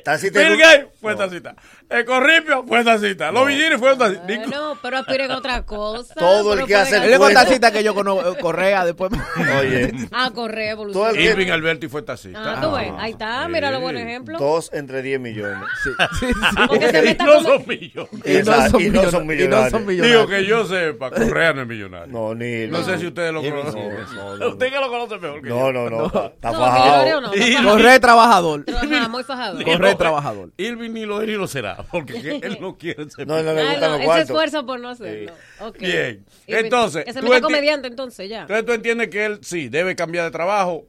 Tacita 0.04 0.40
Bill 0.40 0.58
Gates 0.58 0.86
fue 1.00 1.14
tacita. 1.16 1.54
El 1.88 2.04
Corripio 2.04 2.64
fue 2.66 2.84
tacita. 2.84 3.30
Los 3.32 3.46
Villini 3.46 3.76
fueron 3.78 3.98
tacita. 3.98 4.22
Bueno, 4.26 4.78
pero 4.82 4.98
aspiren 4.98 5.30
a 5.30 5.38
otra 5.38 5.49
cosa. 5.66 6.14
Todo 6.14 6.54
el 6.54 6.66
que 6.66 6.74
hace 6.76 6.96
el 6.96 7.02
Él 7.04 7.20
es 7.22 7.70
que 7.70 7.82
yo 7.84 7.94
conozco, 7.94 8.30
eh, 8.32 8.36
Correa, 8.40 8.84
después. 8.84 9.12
Oye, 9.60 9.92
Ah, 10.12 10.30
correr, 10.34 10.74
Todo 10.76 10.82
evolución. 10.84 11.08
el 11.10 11.16
que- 11.16 11.24
Irving 11.24 11.50
Alberti 11.52 11.88
fue 11.88 12.02
tacita. 12.02 12.58
Ah, 12.58 12.60
tú 12.60 12.72
ves, 12.72 12.92
ahí 12.98 13.12
está, 13.12 13.46
mira 13.48 13.70
lo 13.70 13.80
buen 13.80 13.96
ejemplo. 13.96 14.38
dos 14.38 14.70
entre 14.72 15.02
10 15.02 15.20
millones. 15.20 15.68
Sí, 15.84 15.90
sí, 16.20 16.26
sí. 16.28 16.56
Porque 16.68 16.90
se 16.90 17.10
Y 17.10 17.14
no 17.14 17.26
como- 17.26 17.40
son 17.42 17.64
millones. 17.66 18.10
Y 18.24 18.42
no 18.42 18.44
son 18.70 18.80
y 18.80 18.84
no 18.88 18.90
millonarios. 18.90 19.10
son 19.10 19.22
Y 19.22 19.24
no 19.24 19.30
millonarios. 19.30 19.70
son 19.70 19.86
Digo 19.86 20.26
que 20.26 20.44
yo 20.46 20.64
sepa, 20.66 21.10
Correa 21.10 21.52
no 21.52 21.62
es 21.62 21.68
millonario. 21.68 22.12
No, 22.12 22.34
ni. 22.34 22.66
No 22.66 22.82
sé 22.84 22.98
si 22.98 23.06
ustedes 23.06 23.32
lo 23.32 23.42
Irving 23.42 23.58
conocen. 23.60 23.88
no, 24.16 24.36
no. 24.36 24.48
Usted 24.50 24.68
que 24.70 24.76
lo 24.80 24.88
conoce 24.88 25.18
mejor 25.18 25.42
que 25.42 25.48
No, 25.48 25.56
yo. 25.58 25.72
no, 25.72 25.90
no. 25.90 26.06
Está, 26.06 26.26
está 26.26 26.52
No, 26.52 26.58
fajado. 26.58 27.20
no. 27.20 27.30
Correa 27.70 28.00
trabajador. 28.00 28.64
Muy. 28.66 29.64
Correa 29.64 29.96
trabajador. 29.96 30.50
Irving 30.56 30.90
ni 30.90 31.04
lo 31.06 31.20
es 31.22 31.28
ni 31.28 31.34
lo 31.34 31.46
será, 31.46 31.76
porque 31.90 32.20
que 32.20 32.36
él 32.42 32.58
no 32.60 32.76
quiere 32.76 33.08
ser. 33.10 33.26
No, 33.26 33.42
no 33.42 33.52
le 33.52 33.60
Ah, 33.60 33.64
gustan 33.72 33.80
no, 33.80 33.86
los 33.88 33.94
él 33.96 34.00
se 34.00 34.04
cuartos. 34.06 34.30
esfuerza 34.30 34.62
por 34.64 34.80
no 34.80 34.88
hacerlo. 34.90 35.32
Ok. 35.60 35.78
Bien. 35.78 36.24
Y- 36.46 36.54
Entonces, 36.54 37.04
comediante 37.42 37.88
entonces 37.88 38.28
ya. 38.28 38.42
Entonces 38.42 38.64
tú 38.66 38.72
entiendes 38.72 39.08
que 39.08 39.24
él 39.26 39.38
sí 39.42 39.68
debe 39.68 39.94
cambiar 39.96 40.24
de 40.24 40.30
trabajo 40.30 40.86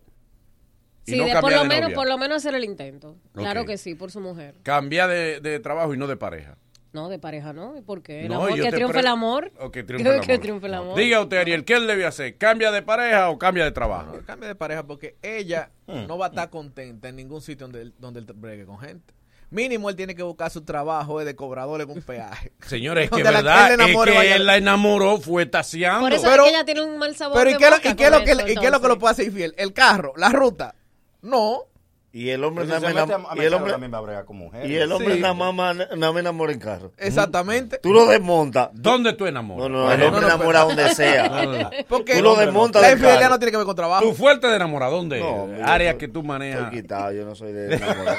y 1.06 1.12
Sí, 1.12 1.18
no 1.18 1.26
de- 1.26 1.32
cambiar 1.32 1.42
por 1.42 1.52
lo 1.52 1.62
de 1.64 1.68
menos, 1.68 1.84
novia. 1.84 1.96
por 1.96 2.08
lo 2.08 2.18
menos 2.18 2.38
hacer 2.38 2.56
el 2.56 2.64
intento. 2.64 3.18
Claro 3.34 3.66
que 3.66 3.78
sí, 3.78 3.96
por 3.96 4.12
su 4.12 4.20
mujer. 4.20 4.56
Cambiar 4.64 5.10
de, 5.10 5.40
de 5.40 5.60
trabajo 5.60 5.94
y 5.94 5.98
no 5.98 6.08
de 6.08 6.18
pareja. 6.18 6.58
No, 6.94 7.08
de 7.08 7.20
pareja 7.20 7.54
no. 7.54 7.78
¿Y 7.78 7.82
por 7.82 8.04
qué? 8.04 8.24
El 8.24 8.28
No, 8.28 8.44
amor, 8.44 8.54
que 8.60 8.70
triunfe 8.70 8.92
pre- 8.92 9.00
el 9.00 9.08
amor. 9.08 9.52
O 9.60 9.72
que 9.72 9.82
triunfe 9.84 10.04
el 10.10 10.14
amor. 10.16 10.28
que 10.28 10.38
triunfe 10.40 10.68
el 10.68 10.74
amor. 10.74 10.98
Diga 11.00 11.22
usted, 11.22 11.38
Ariel, 11.38 11.64
¿qué 11.64 11.76
él 11.76 11.88
debe 11.88 12.06
hacer? 12.06 12.38
¿Cambia 12.38 12.70
de 12.72 12.82
pareja 12.82 13.30
o 13.30 13.40
cambia 13.40 13.64
de 13.64 13.72
trabajo? 13.72 14.18
No, 14.18 14.26
cambia 14.26 14.50
de 14.50 14.56
pareja 14.56 14.84
porque 14.86 15.16
ella 15.22 15.72
Hmm. 15.88 16.06
no 16.08 16.18
va 16.18 16.26
a 16.26 16.30
estar 16.30 16.50
contenta 16.50 17.08
en 17.10 17.16
ningún 17.16 17.42
sitio 17.42 17.66
donde 17.66 17.82
él, 17.82 17.94
donde 17.98 18.20
él 18.20 18.26
bregue 18.36 18.66
con 18.66 18.78
gente. 18.80 19.14
Mínimo 19.52 19.90
él 19.90 19.96
tiene 19.98 20.16
que 20.16 20.24
buscar 20.24 20.50
su 20.50 20.62
trabajo 20.64 21.24
de 21.24 21.36
cobrador 21.36 21.82
en 21.82 21.90
un 21.92 22.02
peaje. 22.02 22.54
Señores, 22.68 23.06
es 23.06 23.12
que 23.12 23.22
verdad, 23.22 23.72
él 23.74 23.78
le 23.78 23.84
enamore, 23.84 24.14
es 24.16 24.20
que 24.22 24.34
él 24.36 24.46
la 24.46 24.58
enamoró, 24.58 25.18
fue 25.20 25.46
taseando. 25.46 26.00
Por 26.02 26.14
eso 26.14 26.24
Pero- 26.24 26.46
es 26.46 26.50
que 26.52 26.56
ella 26.56 26.66
tiene 26.66 26.82
un 26.82 26.98
mal 26.98 27.16
sabor 27.16 27.38
Pero 27.38 27.50
¿y 27.52 27.58
qué, 27.58 27.66
es 27.66 27.72
lo- 27.72 27.78
que, 27.82 27.90
lo 27.90 27.96
que 27.96 28.10
lo 28.10 28.48
entonces. 28.48 28.98
puede 28.98 29.12
hacer 29.12 29.26
infiel? 29.28 29.54
¿El 29.58 29.74
carro? 29.74 30.14
¿La 30.16 30.30
ruta? 30.30 30.74
No. 31.22 31.66
Y 32.14 32.30
el 32.30 32.44
hombre 32.44 32.66
nada 32.66 32.82
más 32.82 32.94
y 33.38 33.40
el 33.40 33.54
hombre 33.54 33.72
también 33.72 33.94
va 33.94 34.00
a 34.00 34.02
bregar 34.02 34.26
con 34.26 34.36
mujeres. 34.36 34.70
y 34.70 34.76
el 34.76 34.92
hombre 34.92 35.16
Sí. 35.16 35.22
nada 35.22 35.34
más 35.34 35.54
ma- 35.54 35.74
nada 35.74 36.12
más 36.12 36.20
enamora 36.20 36.52
en 36.52 36.60
carro. 36.60 36.92
Exactamente. 36.98 37.78
Tú 37.82 37.94
lo 37.94 38.06
desmontas. 38.06 38.68
¿Dónde 38.74 39.14
tú 39.14 39.28
enamoras? 39.28 39.70
No, 39.70 39.86
no, 39.86 39.92
el 39.94 40.04
hombre 40.04 40.22
no, 40.22 40.28
no, 40.28 40.36
enamora 40.36 40.60
donde 40.62 40.94
sea. 40.94 41.30
No, 41.30 41.46
no. 41.46 41.70
Porque 41.88 42.16
Tú 42.18 42.24
lo 42.24 42.36
desmontas 42.36 42.82
la 42.82 42.90
del 42.90 42.98
infidelidad 42.98 43.30
no 43.30 43.40
tiene 43.40 43.52
que 43.52 43.58
ver 43.58 43.66
con 43.66 43.76
trabajo. 43.78 44.04
Tu 44.04 44.14
fuerte 44.14 44.48
de 44.48 44.56
enamorar, 44.58 44.92
¿dónde? 44.92 45.20
No, 45.22 45.48
Áreas 45.66 45.96
que 45.96 46.10
tú 46.10 46.22
manejas. 46.22 46.64
Estoy 46.66 46.82
quitado, 46.82 47.12
yo 47.14 47.24
no 47.26 47.34
soy 47.34 47.54
de 47.54 47.76
enamorar. 47.76 48.18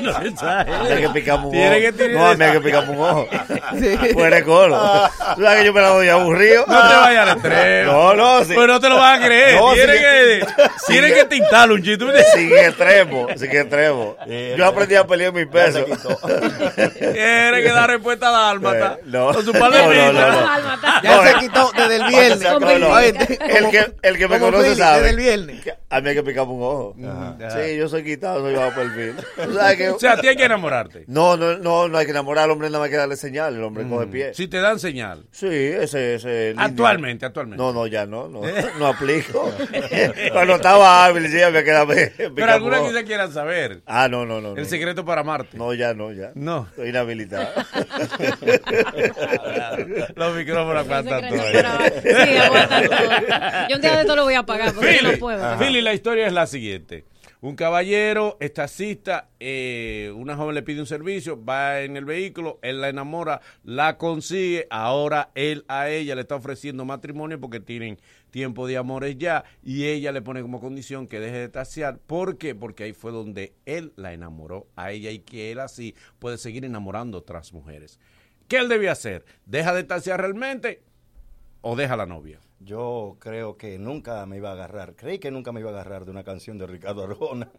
no, 0.00 0.96
que 0.96 1.08
picarme 1.12 1.46
un 1.46 1.52
Tiene 1.52 1.68
ojo. 1.70 1.80
que 1.80 1.92
tener 1.92 2.16
No, 2.16 2.26
a 2.28 2.34
mí 2.36 2.44
hay 2.44 2.52
que 2.52 2.60
picarme 2.60 2.90
un 2.96 3.00
ojo. 3.00 3.26
Pues 4.14 4.26
eres 4.26 4.44
colo. 4.44 4.78
Tú 5.34 5.42
sabes 5.42 5.58
que 5.60 5.66
yo 5.66 5.72
me 5.72 5.80
la 5.80 5.88
doy 5.88 6.08
aburrido. 6.08 6.64
No 6.68 6.88
te 6.88 6.94
vayas 6.96 7.28
al 7.28 7.36
extremo. 7.38 7.92
No, 7.92 8.14
no, 8.14 8.44
sí. 8.44 8.52
Pero 8.54 8.66
no 8.68 8.80
te 8.80 8.88
lo 8.88 8.96
vas 8.96 9.18
a 9.20 9.24
creer. 9.26 9.60
No, 9.60 9.72
tiene 9.74 9.92
sí 9.94 9.98
que, 9.98 10.46
sí 10.86 10.92
tiene 10.92 11.08
que- 11.08 11.14
que 11.14 11.24
tintarlo 11.24 11.74
un 11.74 11.82
chiste. 11.82 12.02
Sin 12.34 12.52
extremo, 12.56 13.26
sin 13.36 13.50
extremo. 13.50 14.16
Yo 14.56 14.66
aprendí 14.66 14.94
a 14.94 15.06
pelear 15.06 15.32
mis 15.32 15.46
pesos. 15.46 15.84
Tiene 16.98 17.62
que 17.62 17.70
dar 17.72 17.88
respuesta 17.90 18.28
a 18.28 18.32
Dálmata. 18.48 18.98
Eh, 19.00 19.04
no. 19.06 19.32
Con 19.32 19.44
su 19.44 19.52
No, 19.52 19.58
no, 19.58 19.70
palomita. 19.70 20.12
no, 20.12 20.30
no. 20.30 21.02
Ya 21.02 21.22
se 21.22 21.30
eh. 21.30 21.34
quitó 21.40 21.70
desde 21.76 21.96
el 21.96 22.04
viernes. 22.08 22.48
El 23.40 23.70
que, 23.70 23.92
el 24.02 24.18
que 24.18 24.28
me 24.28 24.38
como 24.38 24.50
conoce 24.52 24.70
Philly, 24.70 24.76
sabe. 24.80 24.98
Desde 24.98 25.10
el 25.10 25.16
viernes. 25.16 25.60
que 25.64 25.74
A 25.90 26.00
mí 26.00 26.08
hay 26.08 26.14
que 26.14 26.22
picarme 26.22 26.52
un 26.52 26.62
ojo. 26.62 26.96
Sí, 26.96 27.76
yo 27.76 27.88
soy 27.88 28.04
quitado, 28.04 28.40
soy 28.40 28.54
bajo 28.54 28.72
perfil. 28.74 29.14
Que- 29.76 29.90
O 29.90 29.98
sea, 29.98 30.16
tienes 30.18 30.36
que 30.36 30.44
enamorarte. 30.44 31.04
No, 31.06 31.36
no, 31.36 31.56
no, 31.58 31.88
no 31.88 31.98
hay 31.98 32.04
que 32.04 32.10
enamorar 32.12 32.44
al 32.44 32.50
hombre, 32.50 32.68
nada 32.68 32.80
más 32.80 32.90
que 32.90 32.96
darle 32.96 33.16
señal. 33.16 33.54
El 33.56 33.62
hombre 33.62 33.86
coge 33.88 34.06
pie. 34.06 34.34
Si 34.34 34.48
te 34.48 34.58
dan 34.58 34.78
señal. 34.78 35.24
Sí, 35.30 35.46
ese, 35.48 36.14
ese. 36.16 36.54
Actualmente, 36.56 37.26
actualmente. 37.26 37.62
No, 37.62 37.72
no, 37.72 37.86
ya 37.86 38.06
no, 38.06 38.28
no, 38.28 38.40
no 38.78 38.86
aplico. 38.86 39.50
Cuando 40.32 40.56
estaba 40.56 41.04
hábil, 41.04 41.28
sí, 41.30 41.40
había 41.42 41.64
que 41.64 41.70
darme. 41.70 42.12
Pero 42.16 42.34
picarme 42.34 42.52
algunas 42.54 42.80
un 42.80 42.86
ojo. 42.86 42.92
Quieran 43.22 43.32
saber. 43.32 43.82
Ah, 43.86 44.08
no, 44.08 44.26
no, 44.26 44.40
no. 44.40 44.50
El 44.50 44.62
no. 44.62 44.64
secreto 44.64 45.04
para 45.04 45.20
amarte. 45.20 45.56
No, 45.56 45.72
ya 45.74 45.94
no, 45.94 46.12
ya. 46.12 46.32
No. 46.34 46.66
Estoy 46.70 46.88
inhabilitado. 46.90 47.46
Los 50.16 50.36
micrófonos 50.36 50.84
aguantan 50.84 51.28
todo. 51.28 51.42
Sí, 52.02 52.36
aguantan 52.36 52.84
todo. 52.84 52.98
Yo 53.68 53.76
un 53.76 53.82
día 53.82 53.94
de 53.94 54.00
esto 54.00 54.16
lo 54.16 54.24
voy 54.24 54.34
a 54.34 54.42
pagar 54.44 54.74
porque 54.74 54.96
yo 54.96 55.02
no 55.02 55.08
Philly, 55.10 55.20
puedo. 55.20 55.58
Philly, 55.58 55.82
la 55.82 55.94
historia 55.94 56.26
es 56.26 56.32
la 56.32 56.46
siguiente. 56.46 57.04
Un 57.40 57.56
caballero 57.56 58.36
es 58.38 58.54
taxista, 58.54 59.28
eh, 59.40 60.12
una 60.14 60.36
joven 60.36 60.54
le 60.54 60.62
pide 60.62 60.78
un 60.78 60.86
servicio, 60.86 61.44
va 61.44 61.80
en 61.80 61.96
el 61.96 62.04
vehículo, 62.04 62.60
él 62.62 62.80
la 62.80 62.88
enamora, 62.88 63.40
la 63.64 63.98
consigue, 63.98 64.68
ahora 64.70 65.30
él 65.34 65.64
a 65.66 65.88
ella 65.88 66.14
le 66.14 66.20
está 66.20 66.36
ofreciendo 66.36 66.84
matrimonio 66.84 67.40
porque 67.40 67.58
tienen 67.58 67.98
tiempo 68.32 68.66
de 68.66 68.76
amores 68.76 69.16
ya 69.16 69.44
y 69.62 69.84
ella 69.84 70.10
le 70.10 70.22
pone 70.22 70.42
como 70.42 70.58
condición 70.58 71.06
que 71.06 71.20
deje 71.20 71.38
de 71.38 71.48
tasear. 71.48 71.98
¿Por 71.98 72.38
qué? 72.38 72.56
Porque 72.56 72.84
ahí 72.84 72.92
fue 72.92 73.12
donde 73.12 73.54
él 73.66 73.92
la 73.94 74.12
enamoró 74.12 74.66
a 74.74 74.90
ella 74.90 75.12
y 75.12 75.20
que 75.20 75.52
él 75.52 75.60
así 75.60 75.94
puede 76.18 76.38
seguir 76.38 76.64
enamorando 76.64 77.18
a 77.18 77.20
otras 77.20 77.52
mujeres. 77.52 78.00
¿Qué 78.48 78.56
él 78.56 78.68
debía 78.68 78.92
hacer? 78.92 79.24
¿Deja 79.46 79.72
de 79.72 79.84
tasear 79.84 80.20
realmente 80.20 80.82
o 81.60 81.76
deja 81.76 81.94
a 81.94 81.98
la 81.98 82.06
novia? 82.06 82.40
Yo 82.64 83.16
creo 83.18 83.56
que 83.56 83.78
nunca 83.78 84.24
me 84.26 84.36
iba 84.36 84.50
a 84.50 84.52
agarrar, 84.52 84.94
creí 84.94 85.18
que 85.18 85.30
nunca 85.30 85.52
me 85.52 85.60
iba 85.60 85.70
a 85.70 85.72
agarrar 85.72 86.04
de 86.04 86.12
una 86.12 86.22
canción 86.22 86.58
de 86.58 86.66
Ricardo 86.66 87.02
Arjona. 87.02 87.50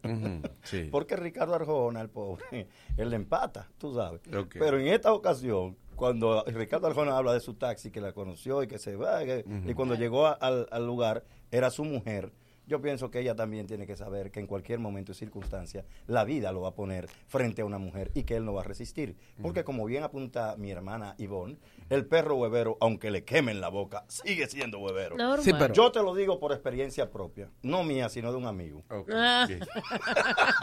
Sí. 0.63 0.87
Porque 0.91 1.15
Ricardo 1.17 1.55
Arjona, 1.55 2.01
el 2.01 2.09
pobre, 2.09 2.67
él 2.97 3.09
le 3.09 3.17
empata, 3.17 3.69
tú 3.77 3.93
sabes. 3.93 4.21
Pero 4.53 4.79
en 4.79 4.87
esta 4.87 5.11
ocasión, 5.13 5.77
cuando 6.03 6.43
Ricardo 6.47 6.87
Arjona 6.87 7.15
habla 7.17 7.31
de 7.33 7.39
su 7.39 7.53
taxi, 7.53 7.89
que 7.89 8.01
la 8.01 8.11
conoció 8.11 8.61
y 8.61 8.67
que 8.67 8.77
se 8.77 8.97
va, 8.97 9.23
que- 9.23 9.45
y 9.65 9.73
cuando 9.73 9.95
llegó 9.95 10.27
a- 10.27 10.33
al, 10.33 10.67
al 10.69 10.85
lugar, 10.85 11.23
era 11.49 11.69
su 11.71 11.85
mujer. 11.85 12.33
Yo 12.65 12.81
pienso 12.81 13.11
que 13.11 13.19
ella 13.19 13.35
también 13.35 13.67
tiene 13.67 13.85
que 13.85 13.95
saber 13.97 14.31
que 14.31 14.39
en 14.39 14.47
cualquier 14.47 14.79
momento 14.79 15.11
y 15.11 15.15
circunstancia 15.15 15.83
la 16.07 16.23
vida 16.23 16.51
lo 16.51 16.61
va 16.61 16.69
a 16.69 16.75
poner 16.75 17.07
frente 17.27 17.61
a 17.61 17.65
una 17.65 17.77
mujer 17.77 18.09
y 18.13 18.23
que 18.23 18.35
él 18.37 18.45
no 18.45 18.53
va 18.53 18.61
a 18.61 18.63
resistir. 18.63 19.15
Porque 19.41 19.63
como 19.63 19.85
bien 19.85 20.03
apunta 20.03 20.55
mi 20.57 20.71
hermana 20.71 21.15
Ivonne, 21.17 21.57
el 21.89 22.05
perro 22.05 22.35
huevero, 22.35 22.77
aunque 22.79 23.11
le 23.11 23.23
quemen 23.25 23.59
la 23.59 23.67
boca, 23.69 24.05
sigue 24.07 24.47
siendo 24.47 24.79
huevero. 24.79 25.15
Sí, 25.41 25.51
pero- 25.57 25.73
Yo 25.73 25.91
te 25.91 26.01
lo 26.01 26.15
digo 26.15 26.39
por 26.39 26.53
experiencia 26.53 27.09
propia, 27.11 27.49
no 27.61 27.83
mía, 27.83 28.07
sino 28.09 28.31
de 28.31 28.37
un 28.37 28.45
amigo. 28.47 28.83
Ah. 29.13 29.47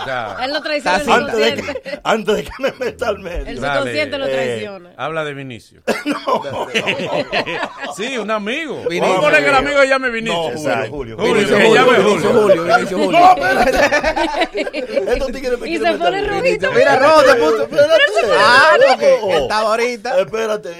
Ya. 0.06 0.36
Él 0.44 0.52
lo 0.52 0.62
traiciona 0.62 0.96
el 1.02 1.10
Antes 1.10 1.36
de, 1.36 1.56
subconsciente. 1.56 1.82
que, 1.82 2.00
antes 2.04 2.36
de 2.36 2.44
que 2.44 2.50
me 2.60 2.72
meta 2.72 3.08
al 3.08 3.18
medio. 3.18 3.46
El 3.46 3.56
subconsciente 3.58 4.18
lo 4.18 4.26
Eh, 4.26 4.32
traiciona. 4.32 4.94
Habla 4.96 5.24
de 5.24 5.34
Vinicio. 5.34 5.82
sí, 7.96 8.16
un 8.18 8.30
amigo. 8.30 8.76
Vinicio. 8.88 9.02
Vamos 9.02 9.18
a 9.18 9.20
poner 9.20 9.42
que 9.42 9.48
el 9.50 9.54
amigo 9.56 9.84
llame 9.84 10.10
Vinicio. 10.10 10.50
No, 10.52 10.88
Julio, 10.88 10.90
Julio. 10.90 11.16
Julio, 11.18 11.68
Julio, 11.68 11.84
Julio. 11.96 12.32
Julio, 12.32 12.64
Vinicio 12.64 12.98
Julio. 12.98 13.20
No, 13.20 13.30
espérate. 13.30 15.12
Estos 15.12 15.32
tigres 15.32 15.58
me 15.58 15.68
Y 15.70 15.78
se 15.78 15.92
pone 15.94 16.24
rojito. 16.28 16.72
Mira, 16.72 16.96
rojo 16.98 17.20
se 17.22 17.34
puso. 17.36 17.62
Espérate. 17.64 18.32
Ah, 18.38 18.76
no, 18.88 18.98
que 18.98 19.18
Oh. 19.22 19.32
estaba 19.32 19.70
ahorita. 19.70 20.20
Espérate, 20.20 20.68
eh, 20.70 20.74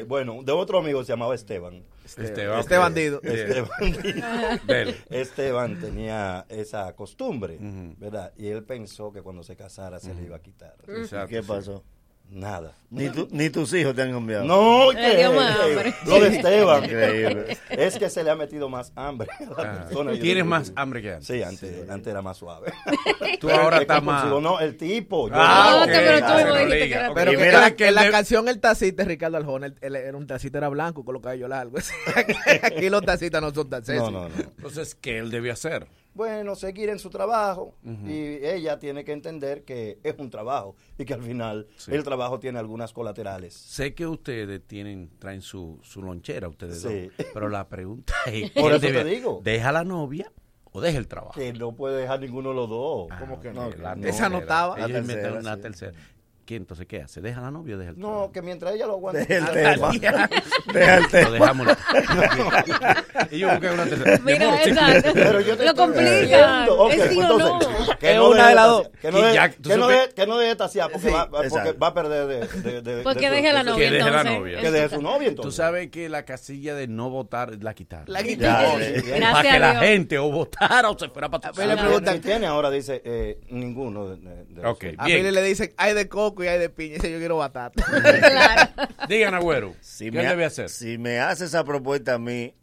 eh, 0.00 0.04
bueno, 0.06 0.40
de 0.42 0.52
otro 0.52 0.78
amigo 0.78 1.02
se 1.04 1.12
llamaba 1.12 1.34
Esteban. 1.34 1.82
Esteban. 2.16 2.60
Este 2.60 2.76
bandido. 2.78 3.20
Este 3.22 3.62
bandido. 3.62 4.26
Esteban 5.10 5.80
tenía 5.80 6.46
esa 6.48 6.92
costumbre, 6.94 7.58
¿verdad? 7.98 8.32
Y 8.36 8.48
él 8.48 8.62
pensó 8.62 9.12
que 9.12 9.22
cuando 9.22 9.42
se 9.42 9.56
casara 9.56 9.98
se 10.00 10.14
le 10.14 10.22
iba 10.22 10.36
a 10.36 10.40
quitar. 10.40 10.74
¿Qué 11.28 11.42
pasó? 11.42 11.82
Nada. 12.28 12.72
Ni, 12.90 13.08
tu- 13.08 13.28
ni 13.30 13.50
tus 13.50 13.72
hijos 13.72 13.94
te 13.94 14.02
han 14.02 14.12
cambiado. 14.12 14.44
No, 14.44 14.92
Le 14.92 15.00
que- 15.00 15.16
dio 15.18 15.32
más 15.32 15.56
que- 15.56 15.62
hambre. 15.62 15.94
lo 16.06 16.20
de 16.20 16.36
Esteban. 16.36 16.84
Increíble. 16.84 17.56
Es 17.70 17.98
que 17.98 18.10
se 18.10 18.22
le 18.24 18.30
ha 18.30 18.34
metido 18.36 18.68
más 18.68 18.92
hambre 18.96 19.28
a 19.38 19.62
la 19.62 19.70
Ah. 19.72 19.84
persona. 19.84 20.12
Yo 20.12 20.20
Tienes 20.20 20.44
más 20.44 20.72
hambre 20.76 21.02
que 21.02 21.12
antes. 21.12 21.26
Sí, 21.26 21.42
antes, 21.42 21.88
antes 21.88 22.06
era 22.10 22.22
más 22.22 22.36
suave. 22.36 22.72
Tú 23.40 23.48
ahora 23.50 23.76
Es 23.76 23.82
estás 23.82 24.02
más. 24.02 24.26
No, 24.26 24.60
el 24.60 24.76
tipo. 24.76 25.28
yo- 25.28 25.34
Ah, 25.36 25.70
No, 25.78 25.82
ok. 25.84 25.88
pero 25.92 26.18
tú 26.18 26.24
Ah, 26.26 26.44
lo 26.44 26.54
dijiste 26.56 26.88
que 26.88 26.94
era- 26.94 27.14
Pero 27.14 27.30
que, 27.30 27.36
mira 27.38 27.60
la, 27.60 27.70
que 27.76 27.88
en 27.88 27.94
la 27.94 28.00
el 28.02 28.06
de- 28.08 28.12
canción 28.12 28.48
El 28.48 28.60
Tacita 28.60 29.02
de 29.02 29.08
Ricardo 29.08 29.36
Arjona, 29.36 29.66
él, 29.66 29.74
él 29.80 29.96
era 29.96 30.16
un 30.16 30.26
tacita 30.26 30.58
era 30.58 30.68
blanco 30.68 31.04
con 31.04 31.12
los 31.14 31.22
cabellos 31.22 31.48
largos. 31.48 31.90
Aquí 32.62 32.88
los 32.90 33.02
tacitas 33.02 33.40
no 33.40 33.52
son 33.54 33.70
tan 33.70 33.82
No, 33.88 34.10
no, 34.10 34.28
no. 34.28 34.34
Entonces, 34.36 34.94
¿qué 34.94 35.18
él 35.18 35.30
debe 35.30 35.50
hacer? 35.50 35.86
Bueno, 36.16 36.54
seguir 36.56 36.88
en 36.88 36.98
su 36.98 37.10
trabajo 37.10 37.74
y 37.84 38.44
ella 38.44 38.78
tiene 38.78 39.04
que 39.04 39.12
entender 39.12 39.64
que 39.64 39.98
es 40.02 40.14
un 40.18 40.30
trabajo 40.30 40.74
y 40.98 41.04
que 41.04 41.14
al 41.14 41.22
final 41.22 41.66
Sí. 41.76 41.92
el 41.94 42.02
trabajo 42.02 42.40
tiene 42.40 42.58
algunas 42.58 42.92
colaterales. 42.92 43.52
Sé 43.54 43.94
que 43.94 44.06
ustedes 44.06 44.66
tienen, 44.66 45.10
traen 45.18 45.42
su, 45.42 45.78
su 45.82 46.02
lonchera, 46.02 46.48
ustedes 46.48 46.80
Sí. 46.82 47.08
dos, 47.18 47.26
pero 47.34 47.48
la 47.48 47.68
pregunta 47.68 48.14
es, 48.26 48.50
Por 48.52 48.70
¿él 48.72 48.78
eso 48.78 48.80
te 48.86 48.92
debe- 48.92 49.04
digo. 49.04 49.40
¿deja 49.44 49.70
la 49.72 49.84
novia 49.84 50.32
o 50.72 50.80
deja 50.80 50.98
el 50.98 51.06
trabajo? 51.06 51.34
Que 51.38 51.52
no 51.52 51.72
puede 51.72 52.00
dejar 52.00 52.20
ninguno 52.20 52.48
de 52.50 52.54
los 52.56 52.68
dos. 52.68 53.08
¿Cómo 53.20 53.38
que 53.40 53.52
no? 53.52 53.70
La 53.70 53.92
Esa 54.04 54.28
no 54.28 54.38
estaba. 54.38 54.74
Una 54.74 55.56
sí. 55.56 55.60
tercera. 55.62 55.92
¿Qué 56.46 56.54
entonces 56.54 56.86
qué 56.86 57.02
hace? 57.02 57.20
¿Deja 57.20 57.40
la 57.40 57.50
novia 57.50 57.74
o 57.74 57.78
deja 57.78 57.90
el 57.90 57.98
No, 57.98 58.30
que 58.32 58.40
mientras 58.40 58.72
ella 58.74 58.86
lo 58.86 58.92
aguante. 58.92 59.26
Deja 59.26 59.50
el 59.52 59.82
Ah, 59.82 59.90
tema. 59.90 60.28
Deja 60.72 60.96
el 60.98 61.08
tema. 61.08 61.28
Lo 61.28 61.32
dejamos. 61.34 61.66
y 63.32 63.38
yo 63.38 63.50
busqué 63.50 63.70
una 63.70 63.84
tercera. 63.84 64.18
Mi 64.18 64.32
Mira, 64.32 64.62
exacto. 64.64 65.10
Pero 65.12 65.40
yo 65.40 65.56
te 65.56 65.64
Lo 65.64 65.74
complica. 65.74 66.10
diciendo. 66.20 66.78
Ok, 66.78 66.92
¿Es 66.92 67.10
sí 67.10 67.18
o 67.20 67.38
no? 67.38 67.58
Que 67.98 68.10
Es 68.12 68.16
no 68.16 68.28
una 68.30 68.36
deje 68.36 68.48
de 68.48 68.54
las 68.54 68.66
dos. 68.68 68.88
Que 69.00 69.10
no 69.10 69.18
deje- 69.18 69.56
que 69.62 69.76
no 69.76 69.86
supes- 69.86 69.88
deje- 69.88 70.14
que 70.14 70.26
no 70.26 70.38
deje 70.38 70.56
tasear, 70.56 70.90
porque, 70.92 71.08
Sí, 71.08 71.12
va, 71.14 71.28
porque 71.30 71.72
va 71.72 71.86
a 71.88 71.94
perder 71.94 72.26
de... 72.26 72.60
de, 72.70 72.80
de- 72.82 73.02
Porque 73.02 73.28
deje 73.30 73.52
la 73.52 73.62
novia, 73.64 73.88
Que 73.88 73.94
deje 73.96 73.98
la 73.98 74.06
entonces. 74.20 74.38
novia. 74.38 74.60
Que 74.60 74.70
deje 74.70 74.88
su 74.94 75.02
novia, 75.02 75.28
entonces. 75.28 75.50
Tú 75.50 75.56
sabes 75.56 75.90
que 75.90 76.08
la 76.08 76.24
casilla 76.24 76.74
de 76.76 76.86
no 76.86 77.10
votar 77.10 77.60
la 77.60 77.74
quitaron. 77.74 78.04
La 78.08 78.22
quitaron. 78.22 78.80
sí. 78.80 78.92
Gracias 79.02 79.32
Para 79.32 79.52
que 79.52 79.58
la 79.58 79.74
gente 79.80 80.18
o 80.18 80.30
votara 80.30 80.90
o 80.90 80.96
se 80.98 81.08
fuera 81.08 81.28
para 81.28 81.50
tu 81.52 81.60
mí 81.60 81.66
le 81.66 81.74
casa. 81.74 81.86
preguntan- 81.88 82.20
tiene 82.20 82.46
ahora, 82.46 82.70
dice, 82.70 83.02
eh, 83.04 83.40
ninguno. 83.48 84.16
A 84.62 84.72
bien. 84.78 84.96
Philly 85.04 85.30
le 85.32 85.42
dicen, 85.42 85.72
hay 85.76 85.92
de 85.94 86.08
coco 86.08 86.35
y 86.44 86.48
hay 86.48 86.58
de 86.58 86.68
piña. 86.68 86.94
Dice, 86.94 87.10
yo 87.12 87.18
quiero 87.18 87.36
batata. 87.38 87.82
Digan, 89.08 89.34
agüero. 89.34 89.74
Si 89.80 90.06
¿Qué 90.06 90.18
me, 90.18 90.24
debe 90.26 90.44
ha- 90.44 90.48
hacer? 90.48 90.68
si 90.68 90.98
me 90.98 91.20
hace 91.20 91.44
esa 91.46 91.64
propuesta 91.64 92.14
a 92.14 92.18
mí, 92.18 92.54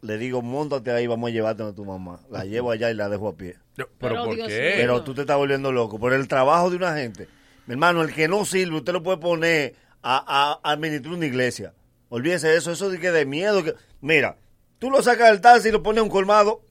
le 0.00 0.18
digo, 0.18 0.42
montate 0.42 0.90
ahí, 0.92 1.06
vamos 1.06 1.30
a 1.30 1.32
llevarte 1.32 1.62
a 1.62 1.72
tu 1.72 1.84
mamá. 1.84 2.20
La 2.30 2.44
llevo 2.44 2.70
allá 2.70 2.90
y 2.90 2.94
la 2.94 3.08
dejo 3.08 3.28
a 3.28 3.36
pie. 3.36 3.56
¿Pero, 3.76 3.88
Pero, 3.98 4.24
por 4.24 4.34
Dios 4.34 4.48
qué? 4.48 4.74
Pero 4.76 5.02
tú 5.02 5.14
te 5.14 5.22
estás 5.22 5.36
volviendo 5.36 5.72
loco. 5.72 5.98
Por 5.98 6.12
el 6.12 6.28
trabajo 6.28 6.70
de 6.70 6.76
una 6.76 6.94
gente. 6.96 7.28
Mi 7.66 7.72
hermano, 7.72 8.02
el 8.02 8.12
que 8.14 8.28
no 8.28 8.44
sirve, 8.44 8.76
usted 8.76 8.92
lo 8.92 9.02
puede 9.02 9.18
poner 9.18 9.74
a, 10.02 10.58
a 10.62 10.72
administrar 10.72 11.14
una 11.14 11.26
iglesia. 11.26 11.74
Olvídese 12.08 12.48
de 12.48 12.56
eso, 12.56 12.72
eso 12.72 12.88
de 12.90 12.98
que 12.98 13.10
de 13.10 13.26
miedo. 13.26 13.62
Que... 13.62 13.74
Mira, 14.00 14.38
tú 14.78 14.90
lo 14.90 15.02
sacas 15.02 15.30
del 15.30 15.40
taxi 15.40 15.68
y 15.68 15.72
lo 15.72 15.82
pones 15.82 16.00
a 16.00 16.04
un 16.04 16.08
colmado, 16.08 16.62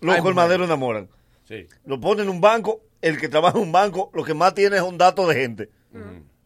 los 0.00 0.14
Ay, 0.16 0.22
colmaderos 0.22 0.66
enamoran. 0.66 1.08
Sí. 1.46 1.66
Lo 1.84 2.00
pones 2.00 2.22
en 2.24 2.30
un 2.30 2.40
banco, 2.40 2.80
el 3.02 3.18
que 3.18 3.28
trabaja 3.28 3.58
en 3.58 3.64
un 3.64 3.72
banco, 3.72 4.10
lo 4.14 4.24
que 4.24 4.32
más 4.32 4.54
tiene 4.54 4.76
es 4.76 4.82
un 4.82 4.96
dato 4.96 5.26
de 5.28 5.34
gente. 5.34 5.68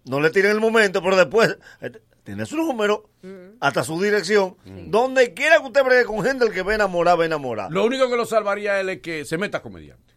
No 0.05 0.21
le 0.21 0.31
tiren 0.31 0.53
el 0.53 0.61
momento, 0.61 1.03
pero 1.03 1.17
después 1.17 1.57
eh, 1.81 1.91
tiene 2.25 2.47
su 2.47 2.57
número, 2.57 3.09
hasta 3.61 3.83
su 3.85 4.01
dirección. 4.03 4.57
Donde 4.65 5.35
quiera 5.35 5.59
que 5.61 5.67
usted 5.67 5.85
bregue 5.85 6.05
con 6.05 6.23
gente, 6.23 6.45
el 6.45 6.53
que 6.53 6.63
ve 6.63 6.75
enamorado, 6.75 7.19
ve 7.19 7.27
enamorado. 7.27 7.71
Lo 7.71 7.85
único 7.85 8.09
que 8.11 8.17
lo 8.17 8.27
salvaría 8.27 8.81
él 8.81 8.89
es 8.89 9.01
que 9.01 9.25
se 9.25 9.39
meta 9.39 9.63
comediante. 9.63 10.14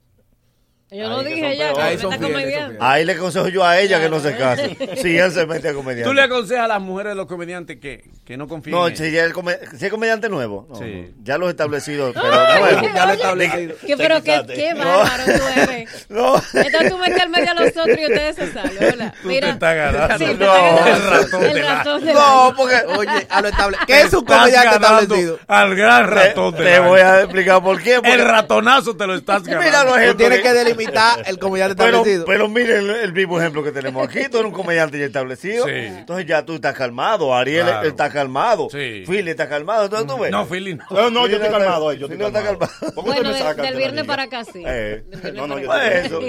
Yo 0.89 1.09
no 1.09 1.21
dije 1.21 1.57
ya, 1.57 1.73
Ahí 1.77 1.97
son 1.97 2.13
está 2.13 2.27
fieles, 2.27 2.77
Ahí 2.79 3.03
le 3.03 3.11
aconsejo 3.11 3.49
yo 3.49 3.65
a 3.65 3.77
ella 3.77 3.99
que 3.99 4.07
no 4.09 4.21
se 4.21 4.38
case. 4.38 4.77
Si 5.01 5.17
él 5.17 5.31
se 5.33 5.45
mete 5.45 5.67
a 5.67 5.73
comediante. 5.73 6.07
¿Tú 6.07 6.13
le 6.13 6.21
aconsejas 6.21 6.63
a 6.63 6.67
las 6.69 6.81
mujeres 6.81 7.11
de 7.11 7.15
los 7.15 7.25
comediantes 7.25 7.77
que, 7.81 8.05
que 8.25 8.38
no 8.38 8.47
confíen 8.47 8.73
No, 8.73 8.88
en 8.88 8.95
si, 8.95 9.11
ya 9.11 9.25
el 9.25 9.33
come- 9.33 9.57
si 9.77 9.85
es 9.85 9.91
comediante 9.91 10.29
nuevo. 10.29 10.65
no, 10.69 10.75
Sí. 10.77 10.85
no, 11.13 11.23
ya 11.25 11.38
los 11.38 11.49
establecidos, 11.49 12.13
pero 12.13 12.29
nuevo. 12.31 12.88
ya 12.95 13.05
lo 13.05 13.11
he 13.11 13.15
establecido. 13.15 13.75
Que, 13.85 13.97
pero 13.97 14.23
qué, 14.23 14.41
qué 14.55 14.73
bárbaro 14.75 15.23
tú 15.25 15.61
eres. 15.61 16.05
No. 16.09 16.35
Entonces 16.53 16.89
tú 16.89 16.97
metes 16.99 17.21
al 17.21 17.29
medio 17.29 17.51
a 17.51 17.53
los 17.55 17.67
otros 17.69 17.97
y 17.99 18.05
ustedes 18.05 18.35
se 18.38 18.53
salen, 18.53 18.77
¿verdad? 18.79 19.13
Tú 19.21 19.27
te 19.27 19.49
estás 19.49 19.75
ganando. 19.75 20.17
Sí, 20.25 20.35
No, 20.39 20.88
el 20.88 21.09
ratón 21.09 21.41
de 21.41 21.49
El 21.51 21.61
la- 21.65 21.75
ratón 21.79 22.05
de 22.05 22.13
No, 22.13 22.53
porque 22.55 22.75
Oye, 22.97 23.27
a 23.29 23.41
lo 23.41 23.47
establecido. 23.49 23.88
¿Qué 23.88 24.01
es 24.01 24.13
un 24.13 24.23
comediante 24.25 24.75
establecido? 24.75 25.39
Al 25.47 25.75
gran 25.75 26.07
ratón 26.07 26.55
te, 26.55 26.79
voy 26.79 27.01
a 27.01 27.21
explicar 27.23 27.61
por 27.61 27.81
qué. 27.83 27.99
El 28.01 28.21
ratonazo 28.23 28.95
te 28.95 29.05
lo 29.05 29.15
estás 29.15 29.43
Mira 29.47 29.59
ganando. 29.59 29.83
los 29.85 29.93
Tú 29.95 29.99
ejemplos 29.99 30.17
tienes 30.17 30.41
que- 30.41 30.76
delimitar 30.78 31.23
el 31.28 31.39
comediante 31.39 31.75
Pero, 31.75 31.97
establecido. 31.97 32.25
pero 32.25 32.47
mire 32.49 32.78
el, 32.78 32.89
el 32.89 33.13
mismo 33.13 33.39
ejemplo 33.39 33.63
que 33.63 33.71
tenemos 33.71 34.07
aquí. 34.07 34.30
Tú 34.30 34.38
eres 34.38 34.47
un 34.47 34.51
comediante 34.53 34.97
ya 34.99 35.05
establecido. 35.05 35.65
Sí. 35.65 35.71
Entonces 35.73 36.25
ya 36.25 36.45
tú 36.45 36.55
estás 36.55 36.73
calmado. 36.75 37.36
Ariel 37.36 37.65
Claro. 37.67 37.88
está 37.88 38.09
calmado. 38.09 38.67
Sí. 38.71 39.03
Philly 39.07 39.32
está 39.32 39.49
calmado. 39.49 39.86
Entonces 39.86 40.07
tú 40.07 40.17
ves. 40.19 40.32
No, 40.32 40.45
Philly 40.45 40.75
no. 40.75 40.86
No, 40.91 41.09
no, 41.09 41.28
yo 41.28 41.38
estoy 41.38 41.51
calmado. 41.51 41.93
Yo 41.93 42.05
estoy 42.07 42.17
calmado. 42.17 42.59
calmado. 42.59 42.93
¿Por 42.95 43.03
qué 43.05 43.21
Bueno, 43.21 43.53
del 43.63 43.75
viernes 43.78 44.05
para 44.05 44.23
acá 44.23 44.43
sí. 44.45 44.63
Eh, 44.65 45.03
no, 45.34 45.47
no, 45.47 45.59
yo. 45.59 45.67
Pues 45.67 46.05
eso. 46.05 46.21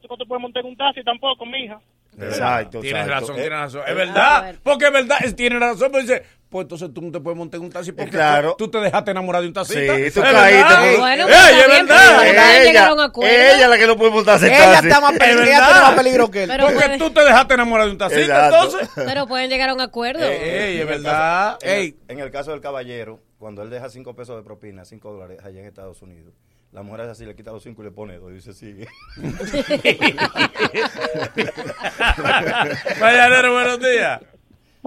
no 0.08 0.16
te 0.16 0.24
puedes 0.26 0.42
montar 0.42 0.64
un 0.66 0.76
taxi 0.76 1.02
tampoco, 1.02 1.44
mija. 1.46 1.78
Exacto, 2.20 2.80
Tienes 2.80 3.02
exacto. 3.06 3.20
razón, 3.20 3.36
Eh, 3.36 3.40
tienes 3.40 3.58
razón. 3.58 3.82
Es 3.86 3.90
A 3.90 3.94
verdad. 3.94 4.42
ver. 4.42 4.56
Porque 4.64 4.84
es 4.86 4.92
verdad, 4.92 5.16
tiene 5.36 5.58
razón. 5.58 5.88
Pero 5.92 6.02
dice, 6.02 6.22
pues 6.51 6.62
entonces 6.64 6.88
tú 6.94 7.03
no 7.03 7.12
te 7.12 7.20
puedes 7.20 7.36
montar 7.36 7.59
en 7.59 7.64
un 7.66 7.70
taxi 7.72 7.92
porque 7.92 8.11
claro. 8.11 8.55
tú 8.57 8.70
te 8.70 8.78
dejaste 8.78 9.11
enamorar 9.11 9.42
de 9.42 9.49
un 9.49 9.53
taxista. 9.55 9.96
Sí, 9.96 10.03
Es 10.03 10.14
tú 10.14 10.22
caíste, 10.22 10.96
Bueno, 10.99 11.26
ey, 11.26 11.28
pues 11.28 11.36
es 11.36 11.36
está 11.36 11.51
bien, 11.66 11.86
verdad. 11.86 12.16
pero 12.18 12.42
pueden 12.42 12.64
llegar 12.64 12.88
a 12.88 12.94
un 12.94 13.01
acuerdo. 13.01 13.34
ella 13.36 13.68
la 13.68 13.76
que 13.78 13.86
no 13.86 13.96
puede 13.99 14.11
montarse 14.12 14.46
en 14.46 14.53
Ella 14.55 14.72
taxi. 14.72 14.88
está 14.88 15.01
más 15.03 15.12
Es 15.12 15.18
peligrosa, 15.18 15.51
ella 15.51 15.66
tiene 15.66 15.80
más 15.82 15.94
peligro 15.94 16.30
que 16.30 16.42
él. 16.44 16.49
Pero 16.51 16.64
Porque 16.66 16.84
puede- 16.86 16.99
tú 16.99 17.11
te 17.11 17.20
dejaste 17.24 17.55
enamorar 17.55 17.86
de 17.86 17.92
un 17.92 17.99
taxista, 17.99 18.44
entonces. 18.46 18.88
Pero 18.94 19.26
pueden 19.26 19.51
llegar 19.51 19.68
a 19.68 19.74
un 19.74 19.80
acuerdo. 19.82 20.24
Ey, 20.24 20.30
es 20.38 20.74
En 20.74 20.80
el 20.80 20.86
verdad. 20.86 21.59
en 21.61 21.68
el- 21.70 21.76
Ey, 21.78 21.96
En 22.09 22.18
el 22.20 22.30
caso 22.30 22.51
del 22.53 22.61
caballero, 22.62 23.20
cuando 23.38 23.62
él 23.62 23.68
deja 23.70 23.90
5 23.90 24.16
pesos 24.16 24.34
de 24.36 24.42
propina, 24.42 24.84
5 24.86 25.12
dólares 25.12 25.38
allá 25.44 25.61
en 25.61 25.66
Estados 25.66 26.01
Unidos, 26.01 26.32
la 26.72 26.82
mujer 26.82 27.05
es 27.07 27.11
así, 27.11 27.26
le 27.26 27.34
quita 27.36 27.51
los 27.53 27.62
5 27.62 27.82
y 27.82 27.84
le 27.84 27.90
pone 27.90 28.16
2 28.18 28.30
y 28.30 28.34
dice 28.37 28.54
sigue. 28.54 28.88
Mañanero, 33.00 33.53
buenos 33.53 33.80
días. 33.80 34.20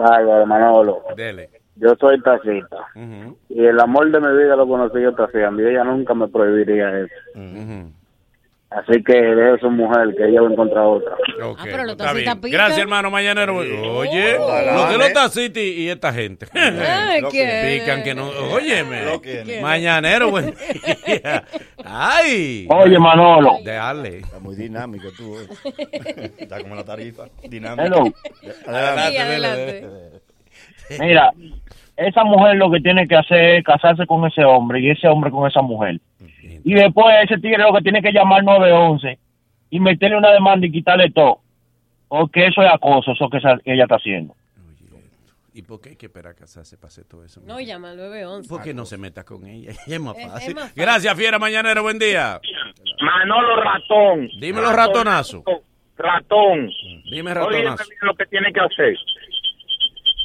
Ay, 0.03 0.25
Manolo, 0.45 1.03
Dele. 1.15 1.49
yo 1.75 1.95
soy 1.99 2.21
taxista 2.21 2.87
Ujú, 2.95 3.37
y 3.49 3.65
el 3.65 3.79
amor 3.79 4.11
de 4.11 4.19
mi 4.19 4.37
vida 4.37 4.55
lo 4.55 4.67
conocí 4.67 5.01
yo 5.01 5.13
taxiando 5.13 5.61
y 5.61 5.67
ella 5.67 5.83
nunca 5.83 6.13
me 6.13 6.27
prohibiría 6.27 6.89
eso. 6.99 7.13
ujú. 7.35 7.91
Así 8.71 9.03
que 9.03 9.13
deje 9.13 9.59
su 9.59 9.69
mujer 9.69 10.15
que 10.15 10.29
ella 10.29 10.41
va 10.41 10.47
a 10.47 10.51
encontrar 10.51 10.85
otra. 10.85 11.11
Ok, 11.43 11.57
Ah, 11.59 11.63
pero 11.65 11.83
los 11.83 11.91
está 11.91 12.13
bien. 12.13 12.39
Gracias, 12.41 12.79
hermano. 12.79 13.11
Mañanero. 13.11 13.57
Oye, 13.57 14.37
Ojalá, 14.37 14.73
lo 14.73 14.85
de 14.91 14.97
los 14.97 15.09
¿eh? 15.09 15.13
taxistas 15.13 15.61
y, 15.61 15.89
esta 15.89 16.13
gente. 16.13 16.45
Lo 17.21 17.29
¿qué? 17.29 17.79
Pican 17.81 18.01
que 18.01 18.15
no. 18.15 18.29
Óyeme. 18.29 19.01
Que- 19.21 19.59
Mañanero, 19.61 20.31
día. 21.05 21.43
Ay. 21.83 22.65
Oye, 22.69 22.97
Manolo. 22.97 23.57
Dale. 23.65 24.19
Está 24.19 24.39
muy 24.39 24.55
dinámico 24.55 25.09
tú. 25.17 25.35
eh. 25.37 26.31
Está 26.39 26.61
como 26.61 26.75
la 26.75 26.85
tarifa, 26.85 27.25
dinámica. 27.49 27.83
Hello. 27.83 28.03
Adelante. 28.67 29.11
Sí, 29.11 29.17
adelante. 29.17 29.87
Mira, 30.99 31.31
esa 31.97 32.23
mujer 32.23 32.55
lo 32.55 32.71
que 32.71 32.79
tiene 32.79 33.05
que 33.05 33.15
hacer 33.17 33.55
es 33.57 33.63
casarse 33.65 34.05
con 34.07 34.25
ese 34.25 34.45
hombre 34.45 34.79
y 34.79 34.91
ese 34.91 35.09
hombre 35.09 35.29
con 35.29 35.45
esa 35.49 35.61
mujer. 35.61 35.99
Y 36.63 36.73
después 36.73 37.07
ese 37.23 37.39
tigre 37.39 37.57
lo 37.63 37.73
que 37.73 37.81
tiene 37.81 38.01
que 38.01 38.11
llamar 38.11 38.43
911 38.43 39.17
y 39.69 39.79
meterle 39.79 40.17
una 40.17 40.31
demanda 40.31 40.65
y 40.67 40.71
quitarle 40.71 41.09
todo. 41.11 41.39
Porque 42.07 42.47
eso 42.47 42.61
es 42.61 42.69
acoso, 42.71 43.11
eso 43.13 43.29
que 43.29 43.37
esa- 43.37 43.57
que 43.63 43.73
ella 43.73 43.83
está 43.83 43.95
haciendo. 43.95 44.35
¿Y 45.53 45.63
por 45.63 45.81
qué 45.81 45.89
hay 45.89 45.95
que 45.97 46.05
esperar 46.05 46.31
a 46.31 46.35
casarse 46.35 46.77
para 46.77 46.87
hacer 46.87 47.03
todo 47.05 47.25
eso? 47.25 47.41
No, 47.45 47.59
llama 47.59 47.91
al 47.91 47.97
911. 47.97 48.47
¿Por 48.47 48.61
qué 48.63 48.73
no 48.73 48.85
se 48.85 48.97
meta 48.97 49.23
con 49.25 49.45
ella? 49.45 49.71
Es 49.87 49.99
más 49.99 50.15
Es- 50.17 50.25
es 50.25 50.31
fácil. 50.31 50.55
más 50.55 50.63
fácil. 50.69 50.81
Gracias, 50.83 51.15
Fiera 51.17 51.39
Mañanero. 51.39 51.83
Buen 51.83 51.99
día. 51.99 52.39
Manolo 53.01 53.61
Ratón. 53.61 54.29
Dímelo, 54.39 54.71
ratonazo. 54.71 55.43
Ratón. 55.97 56.69
Dime, 57.11 57.31
Oye, 57.31 57.63
ratonazo. 57.63 57.83
lo 58.01 58.13
que 58.15 58.25
tiene 58.27 58.53
que 58.53 58.59
hacer. 58.61 58.97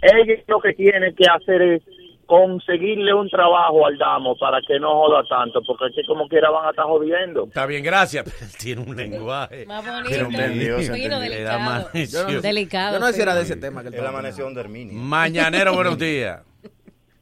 Ella 0.03 0.43
lo 0.47 0.61
que 0.61 0.73
tiene 0.75 1.13
que 1.15 1.25
hacer 1.29 1.61
es 1.63 1.83
conseguirle 2.27 3.15
un 3.15 3.29
trabajo 3.29 3.87
al 3.87 3.97
damo 3.97 4.37
para 4.37 4.61
que 4.67 4.79
no 4.81 4.91
joda 4.95 5.23
tanto, 5.29 5.63
porque 5.67 5.87
es 5.87 5.95
que 5.95 6.05
como 6.05 6.29
quiera 6.29 6.51
van 6.51 6.67
a 6.67 6.71
estar 6.71 6.85
jodiendo. 6.85 7.45
Está 7.45 7.67
bien, 7.67 7.83
gracias. 7.85 8.25
Pero 8.25 8.37
él 8.41 8.57
tiene 8.59 8.83
un 8.83 8.97
lenguaje. 8.97 9.65
Más 9.67 9.87
bonito. 9.87 10.09
Pero 10.11 10.27
entendió, 10.27 10.79
Fino, 10.79 11.21
delicado. 11.21 11.89
Yo 11.95 12.29
no- 12.29 12.41
Delicado, 12.41 12.95
Yo 12.95 13.01
no 13.01 13.07
sé 13.07 13.13
si 13.15 13.23
era 13.23 13.35
de 13.35 13.43
ese 13.43 13.57
tema 13.57 13.83
que 13.83 13.89
estaba 13.89 14.09
amaneció 14.09 14.49
Herminia. 14.49 14.95
Mañanero, 14.99 15.75
buenos 15.75 15.99
días. 15.99 16.43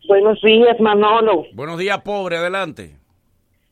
Buenos 0.07 0.41
días, 0.43 0.79
Manolo. 0.81 1.47
Buenos 1.55 1.79
días, 1.79 2.01
pobre. 2.03 2.37
Adelante. 2.37 2.97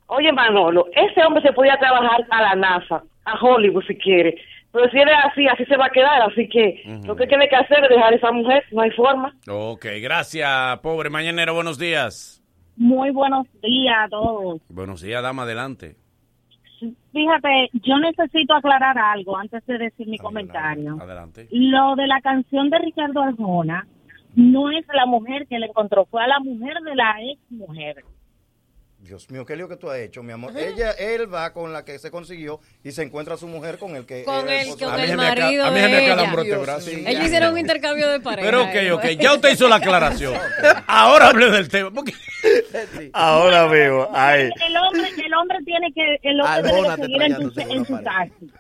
Oye, 0.07 0.33
Manolo, 0.33 0.87
ese 0.95 1.25
hombre 1.25 1.43
se 1.43 1.53
podía 1.53 1.79
trabajar 1.79 2.27
a 2.31 2.43
la 2.43 2.55
NASA, 2.55 3.03
a 3.25 3.35
Hollywood 3.41 3.85
si 3.87 3.97
quiere. 3.97 4.37
Pero 4.73 4.89
si 4.91 4.99
él 4.99 5.09
es 5.09 5.25
así, 5.31 5.47
así 5.47 5.65
se 5.67 5.77
va 5.77 5.87
a 5.87 5.91
quedar. 5.91 6.23
Así 6.23 6.49
que 6.49 6.83
lo 7.05 7.15
que 7.15 7.27
tiene 7.27 7.49
que 7.49 7.57
hacer 7.57 7.85
es 7.85 7.91
dejar 7.91 8.13
a 8.13 8.17
esa 8.17 8.33
mujer. 8.33 8.65
No 8.73 8.83
hay 8.83 8.91
forma. 8.91 9.35
Ok, 9.49 9.87
gracias, 10.01 10.79
pobre. 10.81 11.11
Mañanero, 11.11 11.55
buenos 11.55 11.79
días. 11.79 12.43
Muy 12.77 13.11
buenos 13.11 13.47
días 13.63 13.95
a 13.99 14.09
todos. 14.09 14.61
Buenos 14.69 15.03
días, 15.03 15.23
dama. 15.23 15.43
Adelante. 15.43 15.97
Fíjate, 17.13 17.71
yo 17.75 17.99
necesito 17.99 18.55
aclarar 18.55 18.99
algo 18.99 19.37
antes 19.37 19.65
de 19.67 19.79
decir 19.79 20.09
mi 20.09 20.19
comentario. 20.19 20.97
Adelante. 21.01 21.47
Lo 21.51 21.95
de 21.95 22.07
la 22.07 22.21
canción 22.21 22.71
de 22.71 22.79
Ricardo 22.79 23.23
Arjona 23.23 23.87
no 24.35 24.71
es 24.71 24.85
la 24.93 25.07
mujer 25.07 25.47
que 25.47 25.59
le 25.59 25.67
encontró, 25.67 26.07
fue 26.07 26.25
a 26.25 26.27
la 26.27 26.41
mujer 26.41 26.75
de 26.83 26.95
la 26.97 27.15
ex 27.21 27.41
mujer. 27.51 28.05
Dios 29.03 29.29
mío, 29.31 29.45
¿qué 29.45 29.57
lo 29.57 29.69
que 29.69 29.77
tú 29.77 29.91
has 29.91 29.99
hecho, 29.99 30.23
mi 30.23 30.33
amor? 30.33 30.57
Ella, 30.57 30.93
él 30.93 31.33
va 31.33 31.53
con 31.53 31.73
la 31.73 31.85
que 31.85 31.99
se 31.99 32.13
consiguió 32.13 32.61
y 32.85 32.93
se 32.93 33.03
encuentra 33.03 33.35
a 33.35 33.37
su 33.37 33.49
mujer 33.49 33.77
con 33.77 33.97
el 33.97 34.07
que 34.07 34.23
Con 34.23 34.49
el, 34.49 34.77
con 34.79 35.01
el 35.01 35.17
marido 35.17 35.65
a 35.67 35.71
mí 35.73 35.81
de 35.81 35.83
se 35.87 35.89
me 35.91 36.05
ella. 36.05 36.13
acalambró 36.13 36.43
este 36.43 36.57
brazo. 36.57 36.91
Ellos 36.91 37.25
hicieron 37.25 37.53
un 37.53 37.59
intercambio 37.59 38.09
de 38.09 38.21
pareja. 38.21 38.47
Pero 38.49 38.63
ok, 38.63 39.01
ok. 39.05 39.11
Ya 39.21 39.35
usted 39.35 39.51
hizo 39.55 39.69
la 39.69 39.77
aclaración. 39.77 40.35
Ahora 40.87 41.31
hable 41.31 41.51
del 41.51 41.69
tema. 41.69 41.91
porque- 41.91 42.13
Ahora 43.13 43.67
vivo. 43.67 44.09
Ay. 44.15 44.51
El 44.69 44.77
hombre, 44.77 45.09
el 45.27 45.35
hombre 45.35 45.59
tiene 45.65 45.93
que, 45.93 46.19
el 46.23 46.41
hombre 46.41 46.63
debe 46.73 46.97
seguir 46.97 47.23
en 47.23 47.35
su, 47.53 47.61
en 47.61 47.85
su 47.85 48.03
taxi. 48.05 48.53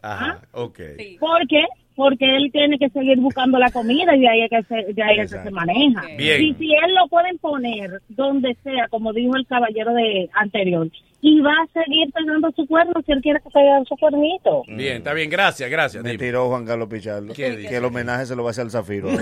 Ajá, 0.00 0.40
ok. 0.52 0.78
¿Por 1.20 1.46
qué? 1.48 1.64
Porque 1.94 2.36
él 2.36 2.50
tiene 2.52 2.78
que 2.78 2.88
seguir 2.88 3.18
buscando 3.18 3.58
la 3.58 3.70
comida 3.70 4.16
y 4.16 4.20
de 4.20 4.28
ahí 4.28 4.42
es 4.42 4.50
que 4.50 4.62
se, 4.62 4.92
de 4.92 5.02
ahí 5.02 5.18
es 5.18 5.32
que 5.32 5.42
se 5.42 5.50
maneja. 5.50 6.02
Bien. 6.16 6.42
Y 6.42 6.54
si 6.54 6.72
él 6.72 6.94
lo 6.94 7.06
pueden 7.08 7.38
poner 7.38 8.00
donde 8.08 8.56
sea, 8.62 8.88
como 8.88 9.12
dijo 9.12 9.36
el 9.36 9.46
caballero 9.46 9.92
de 9.92 10.28
anterior, 10.32 10.88
y 11.24 11.40
va 11.40 11.52
a 11.52 11.66
seguir 11.72 12.12
pegando 12.12 12.50
su 12.56 12.66
cuerno 12.66 12.92
si 13.06 13.12
él 13.12 13.20
quiere 13.22 13.38
que 13.40 13.48
pegue 13.50 13.70
su 13.88 13.96
cuernito. 13.96 14.64
Bien, 14.66 14.96
está 14.98 15.12
bien. 15.12 15.30
Gracias, 15.30 15.70
gracias. 15.70 16.02
Me 16.02 16.10
Dime. 16.10 16.24
tiró 16.24 16.48
Juan 16.48 16.66
Carlos 16.66 16.88
Pichardo. 16.88 17.32
¿Qué 17.32 17.52
dice? 17.56 17.68
Que 17.68 17.76
el 17.76 17.84
homenaje 17.84 18.26
se 18.26 18.34
lo 18.34 18.42
va 18.42 18.50
a 18.50 18.52
hacer 18.52 18.62
al 18.64 18.70
Zafiro. 18.72 19.08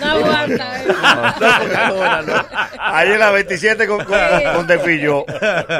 No 0.00 0.06
aguanta. 0.06 0.82
¿eh? 0.82 0.86
Ahí 2.78 3.12
en 3.12 3.18
la 3.18 3.30
27 3.30 3.86
con, 3.86 4.04
con, 4.04 4.18
con 4.54 4.66
Tepillo, 4.66 5.24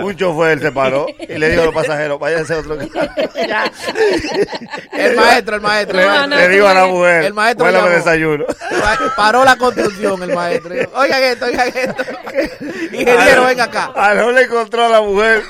un 0.02 0.16
chofer 0.16 0.58
se 0.60 0.72
paró 0.72 1.06
y 1.18 1.38
le 1.38 1.50
dijo 1.50 1.62
a 1.62 1.66
los 1.66 1.74
pasajeros, 1.74 2.18
váyanse 2.18 2.54
a 2.54 2.58
otro 2.58 2.78
El 4.92 5.16
maestro, 5.16 5.56
el 5.56 5.60
maestro. 5.62 5.98
Le, 5.98 6.36
le 6.36 6.48
digo 6.48 6.66
a 6.66 6.74
la 6.74 6.86
mujer, 6.86 7.24
El 7.24 7.34
maestro 7.34 7.66
"Huélame 7.66 7.88
llamó. 7.88 7.96
desayuno. 7.98 8.44
Pa- 8.46 8.98
Paró 9.16 9.44
la 9.44 9.56
construcción 9.56 10.22
el 10.22 10.34
maestro. 10.34 10.74
Dijo, 10.74 10.90
Oigan 10.94 11.22
esto, 11.22 11.44
oigan 11.46 11.68
esto. 11.68 12.04
Ingeniero, 13.02 13.44
venga 13.44 13.64
acá. 13.64 13.92
A 13.94 14.14
no 14.14 14.32
le 14.32 14.42
encontró 14.42 14.86
a 14.86 14.88
la 14.88 15.00
mujer. 15.00 15.42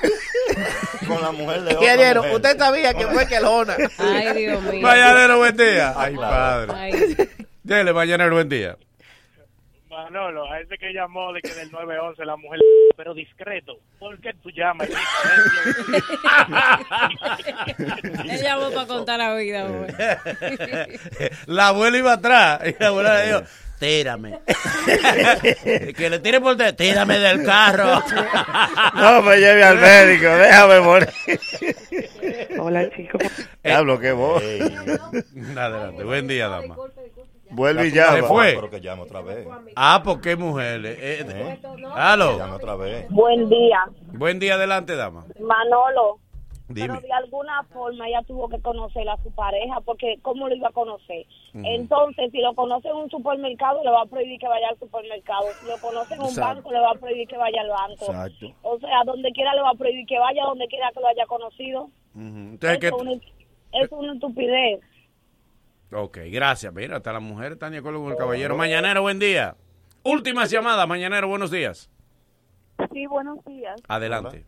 Con 1.07 1.21
la 1.21 1.33
mujer 1.33 1.63
de 1.63 1.73
Ingeniero, 1.73 2.23
usted 2.33 2.59
sabía 2.59 2.95
que 2.95 3.07
fue 3.07 3.27
que 3.27 3.41
Lona. 3.41 3.77
Ay, 3.99 4.33
Dios 4.47 4.63
mío. 4.63 4.83
Mañanero, 4.83 5.39
buen 5.39 5.57
día. 5.57 5.95
Ay, 5.97 6.15
claro. 6.15 6.73
padre. 6.73 6.73
Ay. 6.77 7.29
Dele, 7.63 7.93
mañanero, 7.93 8.35
buen 8.35 8.49
día. 8.49 8.77
Manolo, 9.93 10.51
a 10.51 10.59
ese 10.59 10.79
que 10.79 10.91
llamó 10.93 11.33
de 11.35 11.43
que 11.43 11.53
del 11.53 11.71
911 11.71 12.25
la 12.25 12.37
mujer, 12.37 12.59
pero 12.97 13.13
discreto. 13.13 13.77
¿Por 13.99 14.19
qué 14.21 14.33
tú 14.43 14.51
llamas? 14.51 14.89
Él 18.25 18.43
llamó 18.43 18.71
para 18.71 18.87
contar 18.87 19.19
la 19.19 19.35
vida, 19.35 19.65
güey. 19.65 19.93
La 21.47 21.69
abuela 21.69 21.99
iba 21.99 22.15
atrás 22.15 22.63
y 22.67 22.75
la 22.81 22.89
abuela 22.89 23.19
le 23.19 23.27
dijo, 23.27 23.43
tírame. 23.83 24.41
que 25.97 26.09
le 26.09 26.21
tire 26.21 26.41
por 26.41 26.57
detrás, 26.57 26.77
tírame 26.77 27.19
del 27.19 27.45
carro. 27.45 28.01
No 28.95 29.23
me 29.23 29.37
lleve 29.37 29.65
al 29.65 29.79
médico, 29.79 30.29
déjame 30.29 30.81
morir. 30.81 31.09
Hola, 32.59 32.89
chicos. 32.95 33.23
Diablo, 33.65 33.99
qué 33.99 34.13
voz. 34.13 34.43
Adelante, 34.43 36.05
buen 36.05 36.29
día, 36.29 36.49
dama. 36.49 36.77
Vuelve 37.51 37.89
y 37.89 37.91
Se 37.91 37.97
llama. 37.97 38.29
fue. 38.29 38.53
Pero 38.55 38.71
que 38.71 38.81
llame 38.81 39.03
otra 39.03 39.21
vez. 39.21 39.47
Ah, 39.75 40.01
¿por 40.05 40.21
qué 40.21 40.37
mujer? 40.37 40.87
Eh, 40.87 40.97
eh, 41.01 41.61
aló. 41.95 42.39
llame 42.39 42.55
otra 42.55 42.77
vez. 42.77 43.07
Buen 43.11 43.49
día, 43.49 43.81
Buen 44.13 44.39
día, 44.39 44.55
adelante, 44.55 44.95
dama. 44.95 45.27
Manolo. 45.41 46.19
Dime. 46.75 46.89
Pero 46.89 47.01
de 47.01 47.13
alguna 47.13 47.63
forma 47.73 48.09
ella 48.09 48.23
tuvo 48.27 48.49
que 48.49 48.61
conocer 48.61 49.09
a 49.09 49.17
su 49.23 49.31
pareja, 49.33 49.81
porque 49.81 50.19
¿cómo 50.23 50.49
lo 50.49 50.55
iba 50.55 50.69
a 50.69 50.73
conocer? 50.73 51.27
Entonces, 51.55 52.31
si 52.33 52.39
lo 52.41 52.55
conoce 52.55 52.89
en 52.89 52.97
un 52.97 53.11
supermercado, 53.11 53.83
le 53.85 53.91
va 53.91 54.03
a 54.03 54.07
prohibir 54.07 54.39
que 54.41 54.49
vaya 54.49 54.69
al 54.71 54.79
supermercado. 54.79 55.45
Si 55.61 55.67
lo 55.67 55.77
conoce 55.79 56.15
en 56.15 56.21
un 56.21 56.27
Exacto. 56.29 56.55
banco, 56.57 56.73
le 56.73 56.81
va 56.81 56.91
a 56.91 56.95
prohibir 56.95 57.29
que 57.29 57.37
vaya 57.37 57.61
al 57.61 57.69
banco. 57.69 58.05
Exacto. 58.07 58.47
O 58.63 58.79
sea, 58.79 59.03
donde 59.05 59.31
quiera 59.33 59.55
le 59.55 59.63
va 59.63 59.71
a 59.71 59.75
prohibir 59.75 60.07
que 60.07 60.19
vaya, 60.19 60.45
donde 60.45 60.67
quiera 60.69 60.91
que 60.95 61.01
lo 61.01 61.09
haya 61.09 61.27
conocido. 61.27 61.91
Entonces, 62.15 62.79
¿qué- 62.79 62.87
Eso 62.89 62.97
es 62.97 63.03
una, 63.03 63.13
es 63.73 63.93
una 63.93 64.13
estupidez. 64.15 64.81
Ok, 65.95 66.19
gracias. 66.31 66.73
Mira, 66.73 66.97
hasta 66.97 67.13
la 67.13 67.21
mujer 67.21 67.53
está 67.53 67.69
de 67.69 67.79
acuerdo 67.79 68.01
con 68.01 68.13
el 68.13 68.17
caballero. 68.17 68.57
Mañanero, 68.57 69.03
buen 69.03 69.19
día. 69.19 69.57
Últimas 70.05 70.51
llamadas, 70.51 70.89
mañanero, 70.89 71.29
buenos 71.29 71.51
días. 71.51 71.91
Sí, 72.93 73.07
buenos 73.07 73.45
días. 73.45 73.81
Adelante. 73.89 74.45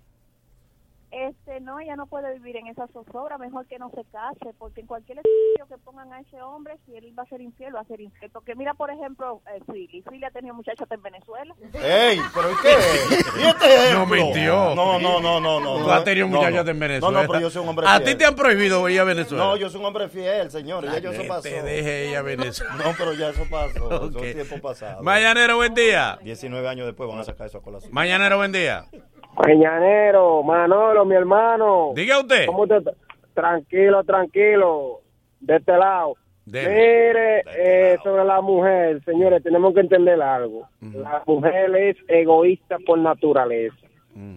Este, 1.14 1.60
no, 1.60 1.78
ella 1.78 1.94
no 1.94 2.06
puede 2.06 2.32
vivir 2.34 2.56
en 2.56 2.66
esa 2.66 2.88
zozobra, 2.88 3.38
mejor 3.38 3.66
que 3.66 3.78
no 3.78 3.88
se 3.90 4.04
case, 4.10 4.52
porque 4.58 4.80
en 4.80 4.88
cualquier 4.88 5.18
sitio 5.18 5.66
que 5.68 5.78
pongan 5.78 6.12
a 6.12 6.18
ese 6.18 6.42
hombre, 6.42 6.76
si 6.84 6.96
él 6.96 7.14
va 7.16 7.22
a 7.22 7.26
ser 7.26 7.40
infiel, 7.40 7.72
va 7.72 7.80
a 7.80 7.84
ser 7.84 8.00
infiel. 8.00 8.32
Porque 8.32 8.56
mira, 8.56 8.74
por 8.74 8.90
ejemplo, 8.90 9.40
eh, 9.54 9.60
Philly. 9.70 10.02
Philly 10.02 10.24
ha 10.24 10.32
tenido 10.32 10.54
muchachos 10.54 10.88
en 10.90 11.00
Venezuela. 11.02 11.54
¡Ey! 11.72 12.18
¿Pero 12.34 12.48
qué? 12.60 12.68
¿Y 13.40 13.42
este? 13.46 13.92
No 13.92 14.06
mintió. 14.06 14.74
No, 14.74 14.98
no, 14.98 15.20
no, 15.20 15.38
no, 15.40 15.60
no. 15.60 15.84
Tú 15.84 15.90
has 15.92 16.02
tenido 16.02 16.26
muchachos 16.26 16.64
no. 16.64 16.70
en 16.72 16.80
Venezuela. 16.80 17.16
No, 17.18 17.22
no, 17.22 17.28
pero 17.28 17.40
yo 17.42 17.50
soy 17.50 17.62
un 17.62 17.68
hombre 17.68 17.86
¿A 17.86 17.98
fiel. 17.98 18.10
ti 18.10 18.14
te 18.16 18.24
han 18.24 18.34
prohibido 18.34 18.88
ir 18.88 18.98
a 18.98 19.04
Venezuela? 19.04 19.44
No, 19.44 19.56
yo 19.56 19.70
soy 19.70 19.80
un 19.80 19.86
hombre 19.86 20.08
fiel, 20.08 20.50
señor. 20.50 20.84
Ya 20.84 20.98
yo 20.98 21.12
eso 21.12 21.22
que 21.22 21.28
pasó. 21.28 21.42
te 21.42 21.62
deje 21.62 22.10
ir 22.10 22.16
a 22.16 22.22
Venezuela. 22.22 22.74
No, 22.74 22.92
pero 22.98 23.12
ya 23.12 23.28
eso 23.28 23.44
pasó. 23.48 23.84
Ok. 24.04 24.12
Son 24.12 24.20
tiempos 24.20 24.60
pasados. 24.60 25.02
Mañanero, 25.04 25.56
buen 25.56 25.74
día. 25.74 26.18
19 26.22 26.68
años 26.68 26.86
después 26.86 27.08
van 27.08 27.20
a 27.20 27.24
sacar 27.24 27.46
eso 27.46 27.58
a 27.58 27.62
colación. 27.62 27.92
Mañanero, 27.92 28.36
buen 28.36 28.50
día. 28.50 28.86
Peñanero, 29.43 30.43
Manolo, 30.43 31.05
mi 31.05 31.15
hermano. 31.15 31.93
Diga 31.94 32.20
usted. 32.20 32.47
¿Cómo 32.47 32.66
te... 32.66 32.77
Tranquilo, 33.35 34.05
tranquilo. 34.05 35.01
De 35.40 35.56
este 35.56 35.77
lado. 35.77 36.15
Dele. 36.47 36.69
Mire, 36.69 37.44
eh, 37.56 37.98
sobre 38.02 38.24
la 38.24 38.40
mujer, 38.40 39.02
señores, 39.05 39.43
tenemos 39.43 39.73
que 39.74 39.81
entender 39.81 40.20
algo. 40.20 40.69
La 40.81 41.23
mujer 41.27 41.74
es 41.74 41.97
egoísta 42.06 42.77
por 42.86 42.98
naturaleza. 42.98 43.77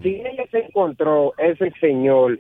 Si 0.02 0.16
ella 0.16 0.44
se 0.50 0.60
encontró 0.60 1.34
ese 1.38 1.72
señor 1.80 2.40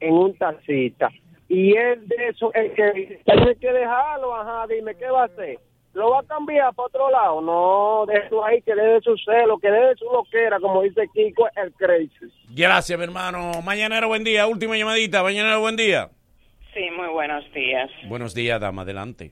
en 0.00 0.14
un 0.14 0.36
taxista 0.36 1.10
y 1.48 1.74
él 1.76 2.06
de 2.08 2.28
eso, 2.28 2.52
el 2.52 2.72
que 2.72 3.20
tiene 3.24 3.56
que 3.56 3.72
dejarlo, 3.72 4.34
ajá, 4.34 4.66
dime, 4.66 4.94
¿qué 4.96 5.06
va 5.06 5.22
a 5.22 5.26
hacer? 5.26 5.58
¿Lo 5.94 6.10
va 6.10 6.20
a 6.20 6.22
cambiar 6.24 6.74
para 6.74 6.86
otro 6.86 7.08
lado? 7.08 7.40
No, 7.40 8.04
de 8.06 8.18
eso 8.18 8.44
ahí, 8.44 8.60
que 8.62 8.74
le 8.74 8.82
dé 8.82 9.00
su 9.00 9.16
celo, 9.18 9.58
que 9.58 9.70
le 9.70 9.78
dé 9.78 9.94
su 9.96 10.06
loquera, 10.06 10.58
como 10.58 10.82
dice 10.82 11.08
Kiko, 11.14 11.48
el 11.54 11.72
crazy. 11.72 12.32
Gracias, 12.50 12.98
mi 12.98 13.04
hermano. 13.04 13.62
Mañanero, 13.62 14.08
buen 14.08 14.24
día. 14.24 14.46
Última 14.48 14.76
llamadita. 14.76 15.22
Mañanero, 15.22 15.60
buen 15.60 15.76
día. 15.76 16.10
Sí, 16.74 16.90
muy 16.90 17.06
buenos 17.08 17.44
días. 17.52 17.88
Buenos 18.08 18.34
días, 18.34 18.60
dama. 18.60 18.82
Adelante. 18.82 19.30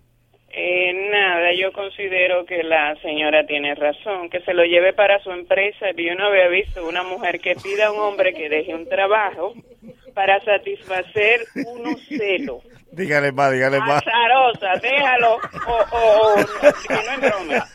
Eh, 0.54 1.08
nada, 1.10 1.52
yo 1.54 1.72
considero 1.72 2.44
que 2.44 2.62
la 2.62 2.94
señora 3.00 3.44
tiene 3.46 3.74
razón, 3.74 4.30
que 4.30 4.40
se 4.42 4.54
lo 4.54 4.64
lleve 4.64 4.92
para 4.92 5.18
su 5.20 5.32
empresa. 5.32 5.86
Yo 5.96 6.14
no 6.14 6.26
había 6.26 6.46
visto 6.46 6.86
una 6.86 7.02
mujer 7.02 7.40
que 7.40 7.56
pida 7.56 7.86
a 7.86 7.92
un 7.92 7.98
hombre 7.98 8.34
que 8.34 8.48
deje 8.48 8.74
un 8.74 8.88
trabajo 8.88 9.54
para 10.14 10.42
satisfacer 10.44 11.46
unos 11.66 12.00
celos. 12.06 12.62
Dígale 12.92 13.32
más, 13.32 13.50
dígale 13.52 13.80
más. 13.80 14.02
Azarosa, 14.06 14.76
déjalo. 14.82 15.36
O, 15.66 15.72
o, 15.92 16.34
o, 16.34 16.36
que 16.36 16.92
no 16.92 17.00
es 17.00 17.20
broma. 17.20 17.66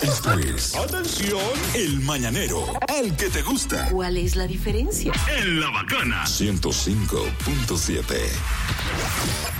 Esto 0.00 0.38
es, 0.38 0.76
atención, 0.76 1.40
el 1.74 1.98
mañanero, 2.00 2.64
el 2.96 3.16
que 3.16 3.28
te 3.28 3.42
gusta. 3.42 3.88
¿Cuál 3.90 4.18
es 4.18 4.36
la 4.36 4.46
diferencia? 4.46 5.12
En 5.36 5.58
la 5.60 5.68
bacana 5.70 6.22
105.7. 6.22 8.14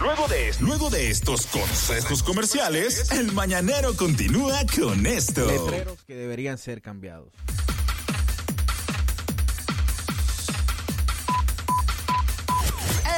Luego 0.01 0.29
de, 0.29 0.55
luego 0.61 0.89
de 0.89 1.11
estos 1.11 1.47
consejos 1.49 2.23
comerciales, 2.23 3.11
el 3.11 3.33
mañanero 3.33 3.97
continúa 3.97 4.61
con 4.79 5.05
esto. 5.07 5.47
Letreros 5.47 6.05
que 6.05 6.15
deberían 6.15 6.59
ser 6.59 6.81
cambiados. 6.81 7.33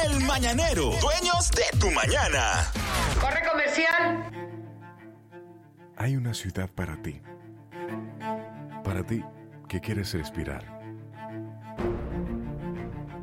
El 0.05 0.23
mañanero, 0.23 0.91
dueños 1.01 1.49
de 1.51 1.79
tu 1.79 1.89
mañana. 1.89 2.71
Corre 3.19 3.41
comercial. 3.49 4.29
Hay 5.97 6.15
una 6.15 6.33
ciudad 6.33 6.69
para 6.69 7.01
ti. 7.01 7.21
Para 8.83 9.03
ti 9.03 9.23
que 9.67 9.81
quieres 9.81 10.13
respirar. 10.13 10.63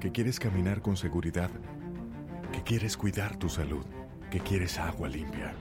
Que 0.00 0.10
quieres 0.10 0.40
caminar 0.40 0.82
con 0.82 0.96
seguridad. 0.96 1.50
Que 2.52 2.62
quieres 2.62 2.96
cuidar 2.96 3.36
tu 3.36 3.48
salud. 3.48 3.86
Que 4.30 4.40
quieres 4.40 4.78
agua 4.78 5.08
limpia. 5.08 5.54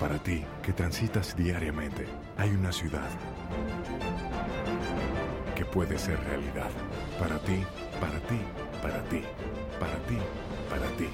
Para 0.00 0.18
ti 0.18 0.44
que 0.62 0.72
transitas 0.72 1.36
diariamente, 1.36 2.06
hay 2.36 2.50
una 2.50 2.72
ciudad 2.72 3.08
que 5.54 5.64
puede 5.64 5.98
ser 5.98 6.18
realidad. 6.24 6.70
Para 7.20 7.38
ti, 7.38 7.64
para 8.00 8.18
ti, 8.20 8.40
para 8.82 9.02
ti, 9.04 9.22
para 9.82 9.98
ti, 10.06 10.18
para 10.70 10.88
ti, 10.96 11.08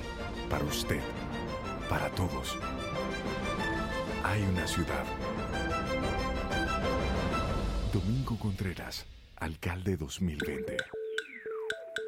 para 0.51 0.65
usted, 0.65 1.01
para 1.89 2.11
todos. 2.11 2.55
Hay 4.25 4.43
una 4.43 4.67
ciudad. 4.67 5.07
Domingo 7.95 8.39
Contreras, 8.39 9.07
alcalde 9.37 9.97
2020. 9.97 10.98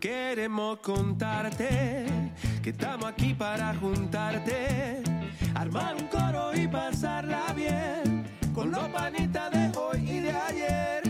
Queremos 0.00 0.78
contarte 0.78 2.06
que 2.62 2.70
estamos 2.70 3.06
aquí 3.06 3.34
para 3.34 3.74
juntarte, 3.74 5.02
armar 5.54 5.96
un 5.96 6.06
coro 6.06 6.54
y 6.54 6.66
pasarla 6.66 7.52
bien 7.54 8.24
con 8.54 8.70
los 8.70 8.88
panitas 8.88 9.50
de 9.50 9.78
hoy 9.78 10.10
y 10.10 10.20
de 10.20 10.32
ayer. 10.32 11.02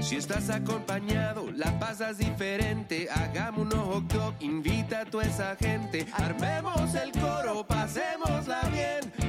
Si 0.00 0.16
estás 0.16 0.50
acompañado, 0.50 1.50
la 1.52 1.78
pasas 1.78 2.18
diferente. 2.18 3.08
Hagamos 3.10 3.72
unos 3.72 3.86
hot 3.86 4.12
dog, 4.12 4.34
invita 4.40 5.02
a 5.02 5.04
toda 5.04 5.24
esa 5.24 5.54
gente. 5.54 6.06
Armemos 6.12 6.94
el 6.94 7.12
coro, 7.12 7.64
pasémosla 7.66 8.62
bien 8.72 9.27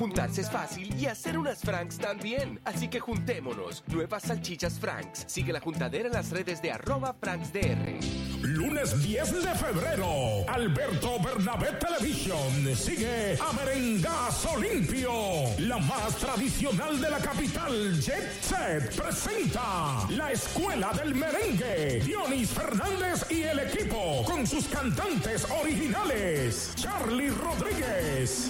Juntarse 0.00 0.40
es 0.40 0.50
fácil 0.50 0.98
y 0.98 1.04
hacer 1.04 1.36
unas 1.36 1.60
Franks 1.60 1.98
también. 1.98 2.58
Así 2.64 2.88
que 2.88 3.00
juntémonos. 3.00 3.84
Nuevas 3.86 4.22
salchichas 4.22 4.78
Franks. 4.78 5.24
Sigue 5.26 5.52
la 5.52 5.60
juntadera 5.60 6.06
en 6.06 6.14
las 6.14 6.30
redes 6.30 6.62
de 6.62 6.72
arroba 6.72 7.12
FranksDR. 7.12 8.00
Lunes 8.40 9.02
10 9.02 9.44
de 9.44 9.54
febrero, 9.54 10.48
Alberto 10.48 11.20
Bernabé 11.22 11.72
Television 11.72 12.74
sigue 12.74 13.36
a 13.38 13.52
Merengazo 13.52 14.56
Limpio. 14.56 15.12
La 15.58 15.76
más 15.76 16.16
tradicional 16.16 16.98
de 16.98 17.10
la 17.10 17.18
capital, 17.18 18.00
Jet 18.00 18.40
Set, 18.40 18.96
presenta 18.96 20.06
la 20.08 20.32
Escuela 20.32 20.94
del 20.94 21.14
Merengue. 21.14 22.00
Dionis 22.02 22.48
Fernández 22.48 23.26
y 23.30 23.42
el 23.42 23.58
equipo 23.58 24.24
con 24.24 24.46
sus 24.46 24.64
cantantes 24.68 25.46
originales, 25.50 26.72
Charlie 26.76 27.28
Rodríguez. 27.28 28.48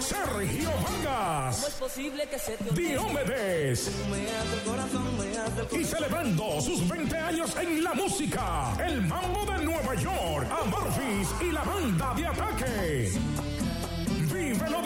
Sergio 0.00 0.70
Vargas. 0.82 1.76
posible 1.78 2.26
que 2.28 2.38
se 2.38 2.56
te 2.56 2.74
Diomedes. 2.74 3.90
Y 5.72 5.84
celebrando 5.84 6.60
sus 6.60 6.88
20 6.88 7.16
años 7.16 7.56
en 7.56 7.84
la 7.84 7.94
música, 7.94 8.76
el 8.86 9.02
mambo 9.02 9.44
de 9.46 9.64
Nueva 9.64 9.94
York, 9.94 10.46
a 10.50 10.64
Murphys 10.64 11.28
y 11.40 11.52
la 11.52 11.62
banda 11.62 12.14
de 12.14 12.26
ataque. 12.26 13.12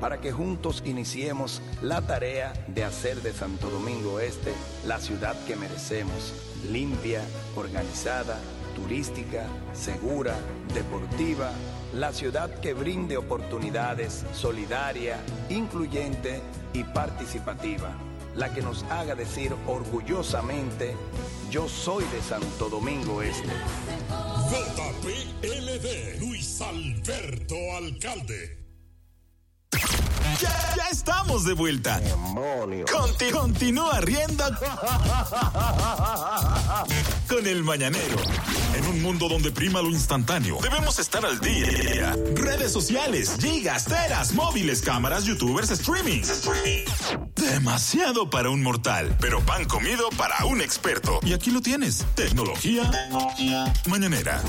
para 0.01 0.18
que 0.18 0.32
juntos 0.32 0.82
iniciemos 0.86 1.60
la 1.82 2.01
tarea 2.01 2.55
de 2.68 2.85
hacer 2.85 3.20
de 3.20 3.35
Santo 3.35 3.68
Domingo 3.68 4.18
Este 4.18 4.55
la 4.86 4.98
ciudad 4.98 5.36
que 5.44 5.56
merecemos, 5.56 6.32
limpia, 6.70 7.20
organizada, 7.55 8.39
turística, 8.74 9.47
segura, 9.74 10.35
deportiva, 10.73 11.51
la 11.93 12.14
ciudad 12.14 12.51
que 12.60 12.73
brinde 12.73 13.18
oportunidades, 13.18 14.24
solidaria, 14.32 15.18
incluyente 15.51 16.40
y 16.73 16.82
participativa 16.82 17.94
la 18.36 18.52
que 18.52 18.60
nos 18.62 18.82
haga 18.84 19.14
decir 19.14 19.54
orgullosamente, 19.66 20.96
yo 21.50 21.68
soy 21.68 22.04
de 22.04 22.20
Santo 22.22 22.68
Domingo 22.68 23.22
Este. 23.22 23.48
JPLD, 24.50 26.20
Luis 26.20 26.60
Alberto 26.60 27.54
Alcalde. 27.76 28.64
Ya, 30.40 30.74
ya 30.76 30.88
estamos 30.90 31.44
de 31.44 31.54
vuelta. 31.54 32.00
Conti- 32.92 33.30
continúa 33.30 34.00
riendo 34.00 34.44
con 37.28 37.46
el 37.46 37.62
mañanero. 37.64 38.16
En 38.76 38.84
un 38.86 39.00
mundo 39.02 39.28
donde 39.28 39.50
prima 39.50 39.80
lo 39.80 39.88
instantáneo, 39.90 40.58
debemos 40.62 40.98
estar 40.98 41.24
al 41.24 41.40
día. 41.40 42.14
Redes 42.34 42.72
sociales, 42.72 43.36
gigas, 43.40 43.86
teras, 43.86 44.32
móviles, 44.34 44.82
cámaras, 44.82 45.24
youtubers, 45.24 45.70
streaming. 45.70 46.22
Demasiado 47.34 48.28
para 48.28 48.50
un 48.50 48.62
mortal, 48.62 49.16
pero 49.20 49.40
pan 49.40 49.64
comido 49.64 50.10
para 50.18 50.44
un 50.44 50.60
experto. 50.60 51.20
Y 51.24 51.32
aquí 51.32 51.50
lo 51.50 51.62
tienes. 51.62 52.04
Tecnología 52.14 52.90
mañanera. 53.88 54.42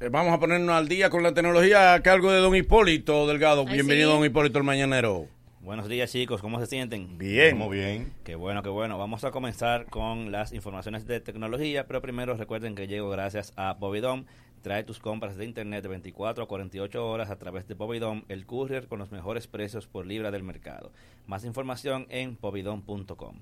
Eh, 0.00 0.08
Vamos 0.10 0.32
a 0.34 0.40
ponernos 0.40 0.74
al 0.74 0.88
día 0.88 1.08
con 1.10 1.22
la 1.22 1.32
tecnología 1.32 1.94
a 1.94 2.02
cargo 2.02 2.32
de 2.32 2.40
don 2.40 2.56
Hipólito 2.56 3.26
Delgado. 3.28 3.64
Ay, 3.68 3.74
Bienvenido, 3.74 4.10
sí. 4.10 4.16
don 4.16 4.24
Hipólito 4.24 4.58
el 4.58 4.64
Mañanero. 4.64 5.26
Buenos 5.60 5.88
días 5.88 6.12
chicos, 6.12 6.40
¿cómo 6.40 6.60
se 6.60 6.66
sienten? 6.66 7.18
Bien. 7.18 7.58
Muy 7.58 7.76
bien. 7.76 8.12
Qué 8.22 8.36
bueno, 8.36 8.62
qué 8.62 8.68
bueno. 8.68 8.96
Vamos 8.96 9.24
a 9.24 9.32
comenzar 9.32 9.86
con 9.86 10.30
las 10.30 10.52
informaciones 10.52 11.04
de 11.04 11.20
tecnología, 11.20 11.86
pero 11.88 12.00
primero 12.00 12.36
recuerden 12.36 12.76
que 12.76 12.86
llego 12.86 13.10
gracias 13.10 13.52
a 13.56 13.74
Bobidom. 13.74 14.24
Trae 14.62 14.84
tus 14.84 15.00
compras 15.00 15.36
de 15.36 15.44
internet 15.44 15.82
de 15.82 15.88
24 15.88 16.44
a 16.44 16.46
48 16.46 17.04
horas 17.04 17.30
a 17.30 17.38
través 17.38 17.66
de 17.66 17.74
Bobidom, 17.74 18.22
el 18.28 18.46
courier 18.46 18.86
con 18.86 19.00
los 19.00 19.10
mejores 19.10 19.48
precios 19.48 19.88
por 19.88 20.06
libra 20.06 20.30
del 20.30 20.44
mercado. 20.44 20.92
Más 21.26 21.44
información 21.44 22.06
en 22.08 22.38
bobidom.com. 22.40 23.40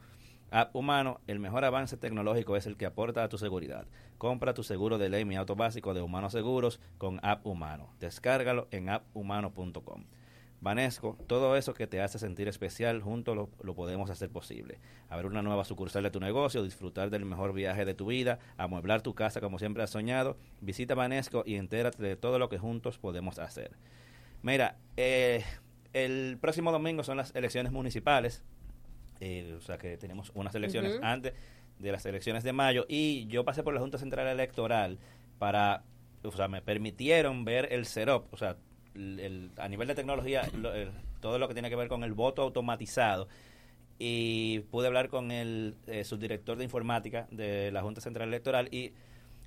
App 0.50 0.74
Humano, 0.74 1.20
el 1.26 1.40
mejor 1.40 1.62
avance 1.64 1.98
tecnológico 1.98 2.56
es 2.56 2.66
el 2.66 2.78
que 2.78 2.86
aporta 2.86 3.22
a 3.22 3.28
tu 3.28 3.36
seguridad. 3.36 3.86
Compra 4.16 4.54
tu 4.54 4.62
seguro 4.62 4.96
de 4.96 5.10
ley 5.10 5.26
Mi 5.26 5.36
Auto 5.36 5.56
Básico 5.56 5.92
de 5.92 6.00
Humanos 6.00 6.32
Seguros 6.32 6.80
con 6.96 7.20
App 7.22 7.44
Humano. 7.44 7.90
Descárgalo 8.00 8.66
en 8.70 8.88
apphumano.com. 8.88 10.04
Vanesco, 10.60 11.16
todo 11.26 11.56
eso 11.56 11.74
que 11.74 11.86
te 11.86 12.00
hace 12.00 12.18
sentir 12.18 12.48
especial, 12.48 13.02
juntos 13.02 13.36
lo, 13.36 13.50
lo, 13.62 13.74
podemos 13.74 14.10
hacer 14.10 14.30
posible. 14.30 14.78
Abrir 15.08 15.30
una 15.30 15.42
nueva 15.42 15.64
sucursal 15.64 16.02
de 16.02 16.10
tu 16.10 16.20
negocio, 16.20 16.62
disfrutar 16.62 17.10
del 17.10 17.24
mejor 17.24 17.52
viaje 17.52 17.84
de 17.84 17.94
tu 17.94 18.06
vida, 18.06 18.38
amueblar 18.56 19.02
tu 19.02 19.14
casa 19.14 19.40
como 19.40 19.58
siempre 19.58 19.82
has 19.82 19.90
soñado. 19.90 20.36
Visita 20.60 20.94
Vanesco 20.94 21.42
y 21.46 21.56
entérate 21.56 22.02
de 22.02 22.16
todo 22.16 22.38
lo 22.38 22.48
que 22.48 22.58
juntos 22.58 22.98
podemos 22.98 23.38
hacer. 23.38 23.72
Mira, 24.42 24.76
eh, 24.96 25.44
el 25.92 26.38
próximo 26.40 26.72
domingo 26.72 27.02
son 27.04 27.16
las 27.16 27.34
elecciones 27.34 27.72
municipales, 27.72 28.42
eh, 29.20 29.54
o 29.56 29.60
sea 29.60 29.78
que 29.78 29.96
tenemos 29.96 30.30
unas 30.34 30.54
elecciones 30.54 30.96
uh 30.96 31.00
-huh. 31.00 31.04
antes 31.04 31.32
de 31.78 31.92
las 31.92 32.04
elecciones 32.06 32.44
de 32.44 32.52
mayo 32.52 32.86
y 32.88 33.26
yo 33.26 33.44
pasé 33.44 33.62
por 33.62 33.74
la 33.74 33.80
Junta 33.80 33.98
Central 33.98 34.26
Electoral 34.28 34.98
para, 35.38 35.84
o 36.22 36.30
sea, 36.32 36.48
me 36.48 36.62
permitieron 36.62 37.44
ver 37.44 37.72
el 37.72 37.86
CEROP, 37.86 38.32
o 38.32 38.36
sea, 38.36 38.56
el, 38.97 39.51
a 39.56 39.68
nivel 39.68 39.89
de 39.89 39.94
tecnología, 39.94 40.48
lo, 40.56 40.74
el, 40.74 40.90
todo 41.20 41.39
lo 41.39 41.48
que 41.48 41.55
tiene 41.55 41.70
que 41.70 41.77
ver 41.77 41.89
con 41.89 42.05
el 42.05 42.12
voto 42.12 42.43
automatizado. 42.43 43.28
Y 43.98 44.60
pude 44.70 44.89
hablar 44.89 45.09
con 45.09 45.31
el 45.31 45.77
eh, 45.86 46.05
subdirector 46.05 46.59
de 46.59 46.64
informática 46.64 47.28
de 47.31 47.70
la 47.73 47.82
Junta 47.82 48.01
Central 48.01 48.28
Electoral 48.28 48.68
y 48.70 48.93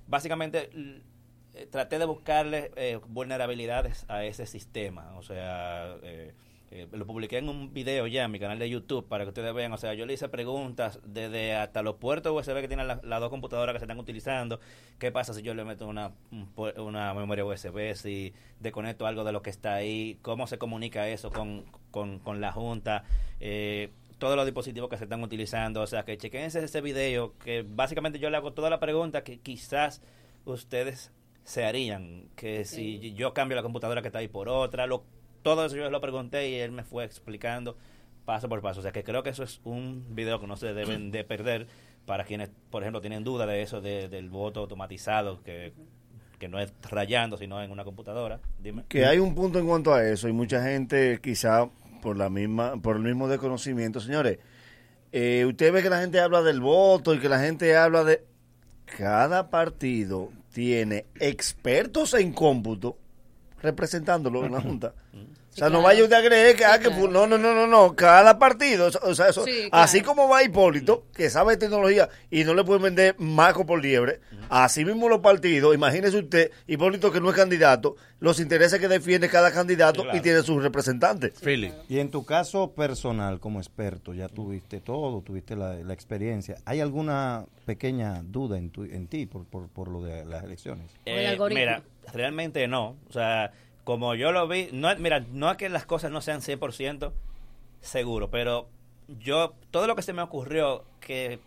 básicamente 0.08 0.70
eh, 1.54 1.66
traté 1.70 2.00
de 2.00 2.04
buscarle 2.04 2.72
eh, 2.74 2.98
vulnerabilidades 3.06 4.04
a 4.08 4.24
ese 4.24 4.46
sistema. 4.46 5.16
O 5.16 5.22
sea, 5.22 5.96
lo 6.92 7.04
publiqué 7.04 7.38
en 7.38 7.48
un 7.48 7.72
video 7.72 8.06
ya 8.06 8.24
en 8.24 8.30
mi 8.30 8.38
canal 8.38 8.58
de 8.58 8.70
YouTube 8.70 9.08
para 9.08 9.24
que 9.24 9.28
ustedes 9.28 9.52
vean. 9.52 9.72
O 9.72 9.76
sea, 9.76 9.94
yo 9.94 10.06
le 10.06 10.12
hice 10.12 10.28
preguntas 10.28 11.00
desde 11.04 11.56
hasta 11.56 11.82
los 11.82 11.96
puertos 11.96 12.32
USB 12.32 12.60
que 12.60 12.68
tienen 12.68 12.86
las 12.86 13.02
la 13.02 13.18
dos 13.18 13.28
computadoras 13.28 13.72
que 13.72 13.80
se 13.80 13.86
están 13.86 13.98
utilizando. 13.98 14.60
¿Qué 14.98 15.10
pasa 15.10 15.34
si 15.34 15.42
yo 15.42 15.52
le 15.54 15.64
meto 15.64 15.88
una, 15.88 16.12
una 16.76 17.12
memoria 17.14 17.44
USB? 17.44 17.94
Si 17.94 18.32
desconecto 18.60 19.06
algo 19.06 19.24
de 19.24 19.32
lo 19.32 19.42
que 19.42 19.50
está 19.50 19.74
ahí. 19.74 20.18
¿Cómo 20.22 20.46
se 20.46 20.58
comunica 20.58 21.08
eso 21.08 21.32
con, 21.32 21.64
con, 21.90 22.20
con 22.20 22.40
la 22.40 22.52
Junta? 22.52 23.02
Eh, 23.40 23.90
todos 24.18 24.36
los 24.36 24.44
dispositivos 24.44 24.88
que 24.88 24.96
se 24.96 25.04
están 25.04 25.24
utilizando. 25.24 25.80
O 25.80 25.86
sea, 25.88 26.04
que 26.04 26.16
chequense 26.18 26.62
ese 26.62 26.80
video 26.80 27.36
que 27.38 27.64
básicamente 27.68 28.20
yo 28.20 28.30
le 28.30 28.36
hago 28.36 28.52
toda 28.52 28.70
la 28.70 28.78
pregunta 28.78 29.24
que 29.24 29.40
quizás 29.40 30.02
ustedes 30.44 31.10
se 31.42 31.64
harían. 31.64 32.28
Que 32.36 32.64
sí. 32.64 33.00
si 33.00 33.14
yo 33.14 33.34
cambio 33.34 33.56
la 33.56 33.62
computadora 33.62 34.02
que 34.02 34.08
está 34.08 34.20
ahí 34.20 34.28
por 34.28 34.48
otra, 34.48 34.86
lo 34.86 35.02
todo 35.42 35.64
eso 35.64 35.76
yo 35.76 35.90
lo 35.90 36.00
pregunté 36.00 36.48
y 36.50 36.54
él 36.56 36.72
me 36.72 36.84
fue 36.84 37.04
explicando 37.04 37.76
paso 38.24 38.48
por 38.48 38.60
paso. 38.62 38.80
O 38.80 38.82
sea 38.82 38.92
que 38.92 39.04
creo 39.04 39.22
que 39.22 39.30
eso 39.30 39.42
es 39.42 39.60
un 39.64 40.04
video 40.14 40.40
que 40.40 40.46
no 40.46 40.56
se 40.56 40.72
deben 40.72 41.10
de 41.10 41.24
perder 41.24 41.66
para 42.06 42.24
quienes, 42.24 42.50
por 42.70 42.82
ejemplo, 42.82 43.00
tienen 43.00 43.24
duda 43.24 43.46
de 43.46 43.62
eso 43.62 43.80
de, 43.80 44.08
del 44.08 44.30
voto 44.30 44.60
automatizado, 44.60 45.42
que, 45.42 45.72
que 46.38 46.48
no 46.48 46.58
es 46.58 46.72
rayando, 46.90 47.36
sino 47.36 47.62
en 47.62 47.70
una 47.70 47.84
computadora. 47.84 48.40
Dime. 48.58 48.84
Que 48.88 49.06
hay 49.06 49.18
un 49.18 49.34
punto 49.34 49.58
en 49.58 49.66
cuanto 49.66 49.94
a 49.94 50.04
eso 50.06 50.28
y 50.28 50.32
mucha 50.32 50.62
gente 50.62 51.20
quizá 51.22 51.68
por 52.02 52.16
la 52.16 52.30
misma 52.30 52.80
por 52.80 52.96
el 52.96 53.02
mismo 53.02 53.28
desconocimiento. 53.28 54.00
Señores, 54.00 54.38
eh, 55.12 55.44
usted 55.46 55.72
ve 55.72 55.82
que 55.82 55.90
la 55.90 56.00
gente 56.00 56.20
habla 56.20 56.42
del 56.42 56.60
voto 56.60 57.14
y 57.14 57.18
que 57.18 57.28
la 57.28 57.40
gente 57.40 57.76
habla 57.76 58.04
de... 58.04 58.24
Cada 58.96 59.50
partido 59.50 60.30
tiene 60.52 61.06
expertos 61.20 62.14
en 62.14 62.32
cómputo 62.32 62.98
representándolo 63.62 64.44
en 64.44 64.52
la 64.52 64.60
Junta. 64.60 64.94
O 65.52 65.56
sea, 65.56 65.68
no 65.68 65.82
vaya 65.82 66.04
usted 66.04 66.16
a 66.16 66.22
creer 66.24 66.54
que, 66.54 66.64
ah, 66.64 66.78
que 66.78 66.90
no, 66.90 67.26
no, 67.26 67.26
no, 67.26 67.38
no, 67.38 67.66
no, 67.66 67.96
cada 67.96 68.38
partido, 68.38 68.88
o 69.02 69.14
sea, 69.16 69.28
eso, 69.28 69.44
sí, 69.44 69.68
claro. 69.68 69.84
así 69.84 70.00
como 70.00 70.28
va 70.28 70.44
Hipólito, 70.44 71.06
que 71.12 71.28
sabe 71.28 71.54
de 71.54 71.58
tecnología 71.58 72.08
y 72.30 72.44
no 72.44 72.54
le 72.54 72.62
puede 72.62 72.80
vender 72.80 73.16
maco 73.18 73.66
por 73.66 73.82
liebre, 73.82 74.20
así 74.48 74.84
mismo 74.84 75.08
los 75.08 75.18
partidos, 75.18 75.74
imagínese 75.74 76.18
usted, 76.18 76.52
Hipólito 76.68 77.10
que 77.10 77.20
no 77.20 77.30
es 77.30 77.36
candidato, 77.36 77.96
los 78.20 78.38
intereses 78.38 78.78
que 78.78 78.86
defiende 78.86 79.28
cada 79.28 79.50
candidato 79.50 80.02
claro. 80.02 80.16
y 80.16 80.20
tiene 80.20 80.42
sus 80.42 80.62
representantes. 80.62 81.32
Y 81.88 81.98
en 81.98 82.10
tu 82.10 82.24
caso 82.24 82.70
personal, 82.70 83.40
como 83.40 83.58
experto, 83.58 84.14
ya 84.14 84.28
tuviste 84.28 84.78
todo, 84.78 85.20
tuviste 85.20 85.56
la, 85.56 85.74
la 85.74 85.92
experiencia, 85.92 86.58
¿hay 86.64 86.78
alguna 86.78 87.44
pequeña 87.66 88.22
duda 88.22 88.56
en, 88.56 88.70
tu, 88.70 88.84
en 88.84 89.08
ti 89.08 89.26
por, 89.26 89.46
por, 89.46 89.68
por 89.68 89.88
lo 89.88 90.02
de 90.02 90.24
las 90.24 90.44
elecciones? 90.44 90.86
Eh, 91.06 91.36
mira, 91.50 91.82
realmente 92.12 92.66
no, 92.68 92.96
o 93.08 93.12
sea 93.12 93.52
como 93.84 94.14
yo 94.14 94.30
lo 94.30 94.46
vi, 94.46 94.68
no, 94.72 94.94
mira, 94.96 95.20
no 95.32 95.50
es 95.50 95.56
que 95.56 95.68
las 95.68 95.84
cosas 95.84 96.10
no 96.10 96.20
sean 96.20 96.42
100% 96.42 97.12
seguro, 97.80 98.30
pero 98.30 98.68
yo, 99.18 99.54
todo 99.70 99.86
lo 99.86 99.96
que 99.96 100.02
se 100.02 100.12
me 100.12 100.22
ocurrió 100.22 100.84
que, 101.00 101.40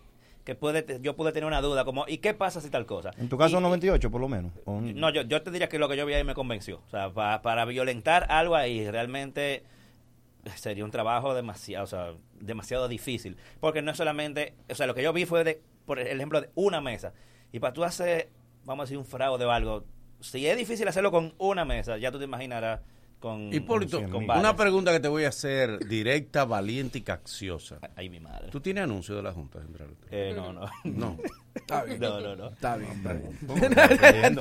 que 0.44 0.56
puede, 0.56 1.00
yo 1.02 1.16
pude 1.16 1.32
tener 1.32 1.48
una 1.48 1.62
duda, 1.62 1.86
como, 1.86 2.06
¿y 2.08 2.18
qué 2.18 2.34
pasa 2.34 2.60
si 2.60 2.70
tal 2.70 2.86
cosa? 2.86 3.12
En 3.18 3.30
tu 3.30 3.38
caso, 3.38 3.60
y, 3.60 3.62
98 3.62 4.12
por 4.12 4.20
lo 4.20 4.28
menos. 4.28 4.52
No, 4.66 5.10
yo, 5.12 5.22
yo 5.22 5.42
te 5.42 5.52
diría 5.52 5.70
que 5.70 5.80
lo 5.80 5.88
que 5.88 5.96
yo 5.96 6.06
vi 6.06 6.16
ahí 6.16 6.24
me 6.24 6.34
convenció. 6.34 6.82
O 6.88 6.90
sea, 6.90 7.14
para, 7.14 7.42
para 7.42 7.66
violentar 7.66 8.30
algo 8.30 8.56
ahí 8.56 8.90
realmente 8.90 9.64
sería 10.56 10.84
un 10.84 10.92
trabajo 10.92 11.34
demasiado, 11.34 11.86
o 11.86 11.88
sea, 11.88 12.14
demasiado 12.42 12.88
difícil. 12.88 13.38
Porque 13.62 13.82
no 13.82 13.92
es 13.92 13.98
solamente, 13.98 14.54
o 14.70 14.76
sea, 14.76 14.88
lo 14.88 14.96
que 14.96 15.04
yo 15.04 15.14
vi 15.14 15.26
fue, 15.26 15.44
de, 15.44 15.62
por 15.86 16.00
ejemplo, 16.00 16.42
de 16.42 16.50
una 16.56 16.82
mesa. 16.82 17.14
Y 17.54 17.60
para 17.60 17.74
tú 17.74 17.86
hacer, 17.86 18.30
vamos 18.66 18.84
a 18.84 18.86
decir, 18.86 18.98
un 18.98 19.06
fraude 19.06 19.46
o 19.46 19.52
algo, 19.52 19.86
si 20.24 20.48
es 20.48 20.58
difícil 20.58 20.88
hacerlo 20.88 21.12
con 21.12 21.34
una 21.38 21.66
mesa, 21.66 21.98
ya 21.98 22.12
tú 22.12 22.18
te 22.18 22.26
imaginarás 22.26 22.80
con. 23.20 23.54
Hipólito, 23.54 24.04
con 24.10 24.30
una 24.30 24.56
pregunta 24.56 24.92
que 24.92 25.00
te 25.00 25.08
voy 25.08 25.24
a 25.24 25.30
hacer 25.30 25.80
directa, 25.88 26.44
valiente 26.46 26.98
y 26.98 27.02
cacciosa. 27.02 27.78
Ay, 27.96 28.10
mi 28.10 28.20
madre. 28.20 28.50
¿Tú 28.50 28.60
tienes 28.60 28.84
anuncio 28.84 29.16
de 29.16 29.24
la 29.24 29.32
Junta 29.32 29.60
Central? 29.62 29.90
Eh, 30.12 30.34
no, 30.36 30.52
no. 30.52 30.66
No. 30.84 31.18
Está 31.56 31.84
bien. 31.84 32.00
No, 32.00 32.20
no, 32.20 32.36
no. 32.36 32.48
Está 32.50 32.76
bien, 32.76 32.92
está 32.92 33.14
bien. 33.14 34.36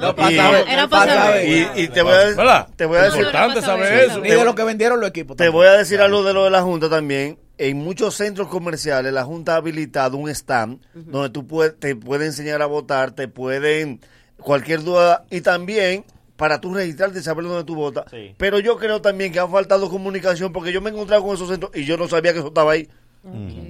no 0.00 0.16
pasa 0.16 0.60
Era 0.62 0.88
para 0.88 1.42
y, 1.44 1.66
y, 1.76 1.80
y 1.82 1.88
te 1.88 2.02
voy 2.02 2.12
a, 2.12 2.66
te 2.76 2.84
voy 2.86 2.98
a 2.98 3.02
decir. 3.04 3.20
importante 3.20 3.62
saber 3.62 4.10
eso. 4.10 4.20
Ni 4.20 4.30
de 4.30 4.44
lo 4.44 4.54
que 4.54 4.64
vendieron 4.64 5.00
los 5.00 5.08
equipos. 5.08 5.36
Te 5.36 5.48
voy 5.48 5.66
a 5.68 5.72
decir 5.72 6.00
algo 6.00 6.22
de 6.24 6.34
lo 6.34 6.44
de 6.44 6.50
la 6.50 6.62
Junta 6.62 6.90
también. 6.90 7.38
En 7.56 7.78
muchos 7.78 8.14
centros 8.16 8.48
comerciales, 8.48 9.12
la 9.12 9.24
Junta 9.24 9.54
ha 9.54 9.56
habilitado 9.56 10.16
un 10.16 10.28
stand 10.30 10.80
uh 10.94 10.98
-huh. 10.98 11.04
donde 11.04 11.30
tú 11.30 11.46
puedes, 11.46 11.78
te 11.78 11.94
pueden 11.94 12.28
enseñar 12.28 12.62
a 12.62 12.66
votar, 12.66 13.12
te 13.12 13.28
pueden 13.28 14.00
cualquier 14.40 14.82
duda 14.82 15.24
y 15.30 15.40
también 15.40 16.04
para 16.36 16.60
tú 16.60 16.72
registrarte 16.72 17.18
y 17.18 17.22
saber 17.22 17.44
dónde 17.44 17.64
tú 17.64 17.74
votas. 17.74 18.06
Sí. 18.10 18.34
Pero 18.38 18.58
yo 18.58 18.76
creo 18.78 19.00
también 19.02 19.32
que 19.32 19.38
ha 19.38 19.46
faltado 19.46 19.90
comunicación 19.90 20.52
porque 20.52 20.72
yo 20.72 20.80
me 20.80 20.90
he 20.90 20.92
encontrado 20.92 21.22
con 21.22 21.34
esos 21.34 21.48
centros 21.48 21.70
y 21.74 21.84
yo 21.84 21.96
no 21.96 22.08
sabía 22.08 22.32
que 22.32 22.38
eso 22.38 22.48
estaba 22.48 22.72
ahí. 22.72 22.88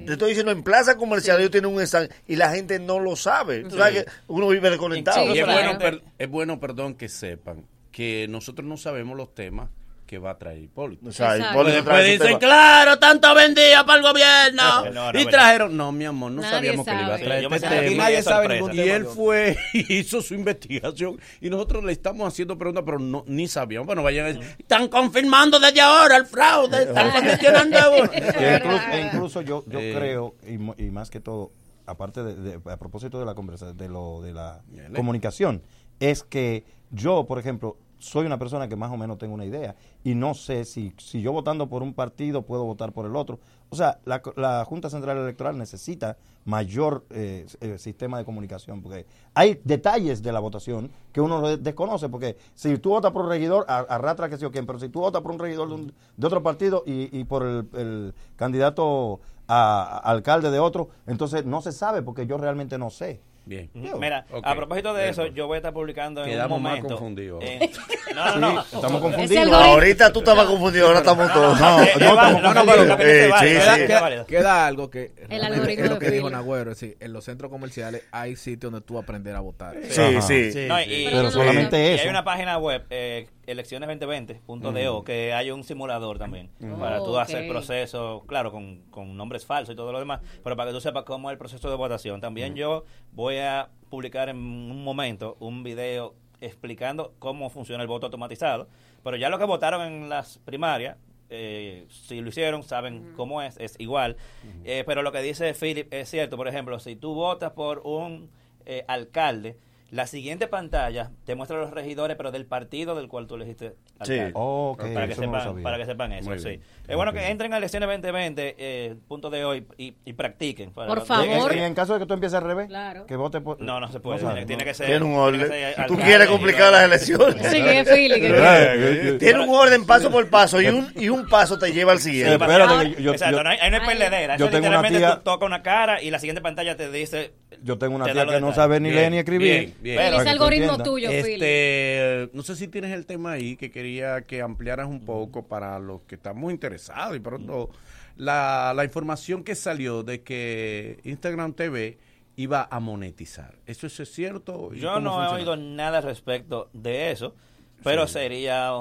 Te 0.05 0.13
estoy 0.13 0.29
diciendo, 0.29 0.53
en 0.53 0.63
plaza 0.63 0.95
comercial 0.95 1.35
sí. 1.35 1.41
ellos 1.41 1.51
tienen 1.51 1.73
un 1.73 1.81
stand 1.81 2.09
y 2.25 2.37
la 2.37 2.51
gente 2.51 2.79
no 2.79 2.99
lo 2.99 3.17
sabe. 3.17 3.65
Tú 3.65 3.77
sabes 3.77 4.05
que 4.05 4.11
uno 4.27 4.47
vive 4.47 4.69
desconectado. 4.69 5.35
y 5.35 5.39
es, 5.39 5.45
bueno, 5.45 5.77
per, 5.77 6.01
es 6.17 6.29
bueno, 6.29 6.59
perdón, 6.59 6.95
que 6.95 7.09
sepan 7.09 7.65
que 7.91 8.27
nosotros 8.29 8.65
no 8.65 8.77
sabemos 8.77 9.17
los 9.17 9.35
temas 9.35 9.69
que 10.11 10.19
va 10.19 10.31
a 10.31 10.37
traer 10.37 10.61
Hipólito. 10.61 11.07
O 11.07 11.11
sea, 11.13 11.37
Hipólito 11.37 11.73
después 11.77 12.05
dicen, 12.05 12.37
claro, 12.37 12.99
tanto 12.99 13.33
vendía 13.33 13.85
para 13.85 13.99
el 13.99 14.03
gobierno. 14.03 14.91
No, 14.91 15.13
no, 15.13 15.17
y 15.17 15.25
trajeron, 15.25 15.77
no, 15.77 15.93
mi 15.93 16.03
amor, 16.03 16.33
no 16.33 16.41
nadie 16.41 16.75
sabíamos 16.75 16.85
sabe. 16.85 16.97
que 16.97 17.03
le 17.05 17.07
iba 17.07 17.15
a 17.15 17.17
traer 17.17 17.47
Sí, 17.47 17.55
este 17.55 17.89
tema. 17.89 18.03
nadie 18.03 18.21
sabe 18.21 18.47
ningún 18.49 18.75
Y 18.75 18.79
él 18.81 19.05
fue 19.05 19.55
y 19.73 19.99
hizo 19.99 20.21
su 20.21 20.33
investigación 20.33 21.17
y 21.39 21.49
nosotros 21.49 21.85
le 21.85 21.93
estamos 21.93 22.27
haciendo 22.27 22.57
preguntas, 22.57 22.83
pero 22.85 22.99
no, 22.99 23.23
ni 23.25 23.47
sabíamos. 23.47 23.85
Bueno, 23.87 24.03
vayan 24.03 24.25
a 24.25 24.27
decir, 24.33 24.43
están 24.59 24.89
confirmando 24.89 25.61
desde 25.61 25.79
ahora 25.79 26.17
el 26.17 26.25
fraude, 26.25 26.83
están 26.83 27.11
condicionando 27.11 27.77
a 27.79 27.89
uno. 28.01 28.11
E 28.13 28.57
incluso, 28.57 28.83
e 28.91 28.99
incluso 28.99 29.41
yo, 29.43 29.63
yo 29.65 29.79
eh. 29.79 29.93
creo, 29.95 30.35
y, 30.45 30.55
y, 30.83 30.91
más 30.91 31.09
que 31.09 31.21
todo, 31.21 31.53
aparte 31.85 32.21
de, 32.21 32.35
de, 32.35 32.59
a 32.69 32.75
propósito 32.75 33.17
de 33.17 33.25
la 33.25 33.33
conversación, 33.33 33.77
de 33.77 33.87
lo 33.87 34.21
de 34.21 34.33
la 34.33 34.61
comunicación, 34.93 35.61
es 36.01 36.23
que 36.23 36.65
yo, 36.89 37.25
por 37.25 37.39
ejemplo, 37.39 37.77
soy 38.01 38.25
una 38.25 38.37
persona 38.37 38.67
que 38.67 38.75
más 38.75 38.91
o 38.91 38.97
menos 38.97 39.17
tengo 39.17 39.33
una 39.33 39.45
idea 39.45 39.75
y 40.03 40.15
no 40.15 40.33
sé 40.33 40.65
si, 40.65 40.93
si 40.97 41.21
yo 41.21 41.31
votando 41.31 41.67
por 41.69 41.83
un 41.83 41.93
partido 41.93 42.41
puedo 42.41 42.65
votar 42.65 42.91
por 42.91 43.05
el 43.05 43.15
otro. 43.15 43.39
O 43.69 43.75
sea, 43.75 43.99
la, 44.05 44.21
la 44.35 44.65
Junta 44.65 44.89
Central 44.89 45.17
Electoral 45.17 45.57
necesita 45.57 46.17
mayor 46.43 47.05
eh, 47.11 47.45
eh, 47.61 47.77
sistema 47.77 48.17
de 48.17 48.25
comunicación 48.25 48.81
porque 48.81 49.05
hay 49.33 49.61
detalles 49.63 50.21
de 50.21 50.31
la 50.31 50.39
votación 50.39 50.91
que 51.13 51.21
uno 51.21 51.41
de- 51.47 51.57
desconoce 51.57 52.09
porque 52.09 52.35
si 52.55 52.77
tú 52.79 52.89
votas 52.89 53.11
por 53.11 53.23
un 53.23 53.29
regidor 53.29 53.65
arrastra 53.67 54.27
que 54.27 54.37
sí 54.37 54.45
o 54.45 54.51
quién, 54.51 54.65
pero 54.65 54.79
si 54.79 54.89
tú 54.89 54.99
votas 54.99 55.21
por 55.21 55.31
un 55.31 55.39
regidor 55.39 55.69
de, 55.69 55.75
un- 55.75 55.93
de 56.17 56.27
otro 56.27 56.43
partido 56.43 56.83
y, 56.85 57.15
y 57.17 57.23
por 57.23 57.43
el, 57.43 57.67
el 57.73 58.13
candidato 58.35 59.21
a 59.47 59.97
alcalde 60.03 60.49
de 60.51 60.59
otro, 60.59 60.89
entonces 61.07 61.45
no 61.45 61.61
se 61.61 61.71
sabe 61.71 62.01
porque 62.01 62.25
yo 62.25 62.37
realmente 62.37 62.77
no 62.77 62.89
sé. 62.89 63.21
Bien. 63.43 63.69
Mira, 63.73 64.25
a 64.43 64.55
propósito 64.55 64.93
de 64.93 65.01
Bien, 65.01 65.11
eso, 65.11 65.23
pues. 65.23 65.33
yo 65.33 65.47
voy 65.47 65.55
a 65.55 65.57
estar 65.57 65.73
publicando 65.73 66.23
en 66.23 66.29
Quedamos 66.29 66.57
un 66.57 66.63
más 66.63 66.71
momento. 66.73 66.89
confundidos. 66.95 67.43
en- 67.43 67.71
no, 68.15 68.35
no, 68.37 68.53
no. 68.53 68.63
Sí, 68.63 68.75
estamos 68.75 69.01
confundidos. 69.01 69.51
Ahorita 69.53 70.13
tú 70.13 70.19
estabas 70.19 70.45
confundido, 70.45 70.87
ahora 70.87 70.99
estamos 70.99 71.33
todos. 71.33 71.59
No, 71.59 71.77
no, 71.77 71.83
Eh, 71.83 71.91
estamos 71.95 72.53
confundidos. 72.53 72.99
Eh, 73.01 73.29
sí, 73.39 73.45
sí. 73.47 73.81
dice 73.81 74.25
Queda, 74.27 74.67
algo 74.67 74.89
que 74.89 75.11
El 75.29 75.43
algoritmo 75.43 75.85
es 75.85 75.89
lo 75.91 75.99
que 75.99 76.11
dijo. 76.11 76.29
Nagüero, 76.29 76.71
es 76.71 76.79
decir, 76.79 76.97
en 76.99 77.13
los 77.13 77.25
centros 77.25 77.49
comerciales 77.49 78.03
hay 78.11 78.35
sitios 78.35 78.71
donde 78.71 78.85
tú 78.85 78.99
aprender 78.99 79.35
a 79.35 79.39
votar. 79.39 79.75
Sí, 79.89 80.21
sí. 80.21 80.65
No, 80.67 80.79
y- 80.81 81.07
Pero 81.11 81.31
solamente 81.31 81.77
y 81.83 81.93
eso. 81.95 82.03
hay 82.03 82.09
una 82.09 82.23
página 82.23 82.57
web, 82.59 82.83
eh, 82.89 83.27
elecciones2020.do, 83.47 85.03
que 85.03 85.33
hay 85.33 85.51
un 85.51 85.63
simulador 85.63 86.17
también 86.17 86.49
para 86.79 86.99
tú 86.99 87.11
Oh, 87.11 87.19
hacer 87.19 87.37
ok. 87.37 87.41
el 87.43 87.49
proceso, 87.49 88.23
claro, 88.27 88.51
con, 88.51 88.81
con 88.89 89.15
nombres 89.17 89.45
falsos 89.45 89.73
y 89.73 89.75
todo 89.75 89.91
lo 89.91 89.99
demás, 89.99 90.21
pero 90.43 90.55
para 90.55 90.69
que 90.71 90.75
tú 90.75 90.81
sepas 90.81 91.03
cómo 91.03 91.29
es 91.29 91.33
el 91.33 91.37
proceso 91.37 91.69
de 91.69 91.75
votación. 91.75 92.21
También 92.21 92.55
yo 92.55 92.85
voy 93.11 93.37
a 93.37 93.69
publicar 93.89 94.29
en 94.29 94.37
un 94.37 94.83
momento 94.83 95.35
un 95.39 95.63
video 95.63 96.15
explicando 96.39 97.13
cómo 97.19 97.49
funciona 97.49 97.81
el 97.83 97.87
voto 97.87 98.07
automatizado, 98.07 98.67
pero 99.03 99.17
ya 99.17 99.29
los 99.29 99.39
que 99.39 99.45
votaron 99.45 99.81
en 99.81 100.09
las 100.09 100.37
primarias, 100.39 100.97
eh, 101.29 101.85
si 101.89 102.19
lo 102.21 102.29
hicieron, 102.29 102.63
saben 102.63 103.13
cómo 103.15 103.41
es, 103.41 103.57
es 103.57 103.75
igual. 103.79 104.17
Eh, 104.63 104.83
pero 104.85 105.01
lo 105.01 105.11
que 105.11 105.21
dice 105.21 105.53
Philip 105.53 105.91
es 105.93 106.09
cierto, 106.09 106.37
por 106.37 106.47
ejemplo, 106.47 106.79
si 106.79 106.95
tú 106.95 107.13
votas 107.13 107.51
por 107.51 107.79
un 107.79 108.29
eh, 108.65 108.83
alcalde, 108.87 109.57
la 109.91 110.07
siguiente 110.07 110.47
pantalla 110.47 111.11
te 111.25 111.35
muestra 111.35 111.57
los 111.59 111.69
regidores, 111.71 112.15
pero 112.17 112.31
del 112.31 112.45
partido 112.45 112.95
del 112.95 113.07
cual 113.09 113.27
tú 113.27 113.35
elegiste 113.35 113.75
Sí. 114.03 114.19
Oh, 114.33 114.75
para, 114.77 115.05
que 115.05 115.13
eso 115.13 115.21
sepan, 115.21 115.61
para 115.61 115.77
que 115.77 115.85
sepan 115.85 116.11
eso, 116.13 116.29
Muy 116.29 116.39
sí. 116.39 116.59
Es 116.87 116.95
bueno 116.95 117.11
que 117.13 117.27
entren 117.29 117.53
a 117.53 117.57
elecciones 117.57 117.87
2020, 117.87 118.55
eh, 118.57 118.95
punto 119.07 119.29
de 119.29 119.43
hoy, 119.45 119.65
y, 119.77 119.93
y 120.05 120.13
practiquen. 120.13 120.71
para- 120.71 120.87
Por 120.87 121.05
favor. 121.05 121.53
Y 121.55 121.59
en 121.59 121.75
caso 121.75 121.93
de 121.93 121.99
que 121.99 122.05
tú 122.05 122.13
empieces 122.13 122.37
al 122.37 122.45
revés, 122.45 122.67
Claro. 122.67 123.05
que 123.05 123.15
vote 123.15 123.41
por... 123.41 123.61
No, 123.61 123.79
no 123.79 123.91
se 123.91 123.99
puede. 123.99 124.45
tiene, 124.45 124.63
que 124.63 124.73
ser. 124.73 124.87
Tiene 124.87 125.05
un 125.05 125.15
orden. 125.15 125.51
Tú 125.87 125.97
quieres 125.97 126.27
complicar 126.27 126.71
las 126.71 126.83
elecciones. 126.85 127.45
Sí, 127.47 127.61
que 127.61 127.79
es 127.81 127.89
Philly, 127.89 128.19
que- 128.21 128.31
Eh, 128.33 129.17
Tiene 129.19 129.39
un 129.43 129.49
orden 129.53 129.85
paso 129.85 130.09
por 130.09 130.27
paso 130.29 130.61
y 130.61 130.67
un, 130.67 130.91
y 130.95 131.09
un 131.09 131.27
paso 131.27 131.59
te 131.59 131.71
lleva 131.73 131.91
al 131.91 131.99
siguiente. 131.99 132.33
espérate, 132.33 132.95
que 132.95 133.03
yo, 133.03 133.13
no 133.43 133.49
hay, 133.49 133.57
ahí 133.61 133.69
no 133.71 133.77
hay 133.77 133.83
Ay. 133.83 133.97
perdedera. 133.97 134.37
yo 134.37 134.45
Eso 134.45 134.51
tengo 134.51 134.67
una 134.67 134.77
literalmente 134.81 134.99
tía- 134.99 135.15
tú 135.17 135.21
tocas 135.23 135.47
una 135.47 135.61
cara 135.61 136.01
y 136.01 136.09
la 136.11 136.19
siguiente 136.19 136.41
pantalla 136.41 136.75
te 136.77 136.89
dice. 136.89 137.33
Yo 137.63 137.77
tengo 137.77 137.95
una 137.95 138.05
te 138.05 138.13
tía 138.13 138.25
que 138.25 138.39
no 138.41 138.53
sabe 138.53 138.79
ni 138.79 138.89
Bien, 138.89 138.95
leer 138.99 139.11
ni 139.11 139.17
escribir. 139.19 139.73
bien, 139.81 139.97
tú 140.11 140.29
algoritmo 140.29 140.77
tuyo. 140.83 141.09
Este, 141.09 142.29
no 142.33 142.43
sé 142.43 142.55
si 142.55 142.67
tienes 142.67 142.91
el 142.93 143.05
tema 143.05 143.31
ahí 143.33 143.55
que 143.55 143.71
quería 143.71 144.21
que 144.23 144.41
ampliaras 144.41 144.87
un 144.87 145.03
poco 145.05 145.47
para 145.47 145.79
los 145.79 146.01
que 146.03 146.15
estamos 146.15 146.51
interesados 146.51 147.15
y 147.15 147.19
pronto 147.19 147.69
la, 148.17 148.73
la 148.75 148.83
información 148.83 149.43
que 149.43 149.55
salió 149.55 150.03
de 150.03 150.21
que 150.21 150.99
Instagram 151.03 151.53
TV 151.53 151.97
iba 152.35 152.67
a 152.71 152.79
monetizar. 152.79 153.55
¿Eso, 153.65 153.87
eso 153.87 154.03
es 154.03 154.11
cierto? 154.11 154.71
¿Y 154.73 154.79
Yo 154.79 154.99
no 154.99 155.23
he 155.23 155.27
oído 155.39 155.55
nada 155.57 155.97
al 155.99 156.03
respecto 156.03 156.69
de 156.73 157.11
eso, 157.11 157.35
pero 157.83 158.07
sería 158.07 158.71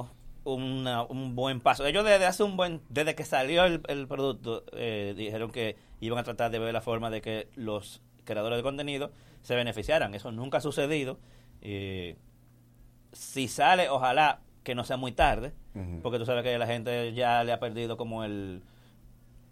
una- 0.44 1.02
un 1.02 1.34
buen 1.34 1.60
paso. 1.60 1.84
Ellos 1.86 2.04
desde 2.04 2.26
hace 2.26 2.42
un 2.42 2.56
buen, 2.56 2.80
desde 2.88 3.14
que 3.14 3.24
salió 3.24 3.64
el, 3.64 3.82
el 3.88 4.06
producto, 4.06 4.64
eh, 4.72 5.14
dijeron 5.16 5.50
que 5.50 5.76
iban 6.00 6.18
a 6.18 6.22
tratar 6.22 6.50
de 6.50 6.58
ver 6.58 6.72
la 6.72 6.80
forma 6.80 7.10
de 7.10 7.20
que 7.20 7.48
los 7.56 8.00
creadores 8.30 8.56
de 8.58 8.62
contenido 8.62 9.10
se 9.42 9.54
beneficiaran. 9.54 10.14
Eso 10.14 10.32
nunca 10.32 10.58
ha 10.58 10.60
sucedido. 10.60 11.18
Eh, 11.62 12.16
si 13.12 13.48
sale, 13.48 13.88
ojalá 13.88 14.40
que 14.62 14.74
no 14.74 14.84
sea 14.84 14.96
muy 14.96 15.12
tarde, 15.12 15.52
porque 16.02 16.18
tú 16.18 16.26
sabes 16.26 16.42
que 16.42 16.58
la 16.58 16.66
gente 16.66 17.12
ya 17.14 17.44
le 17.44 17.52
ha 17.52 17.60
perdido 17.60 17.96
como 17.96 18.24
el 18.24 18.62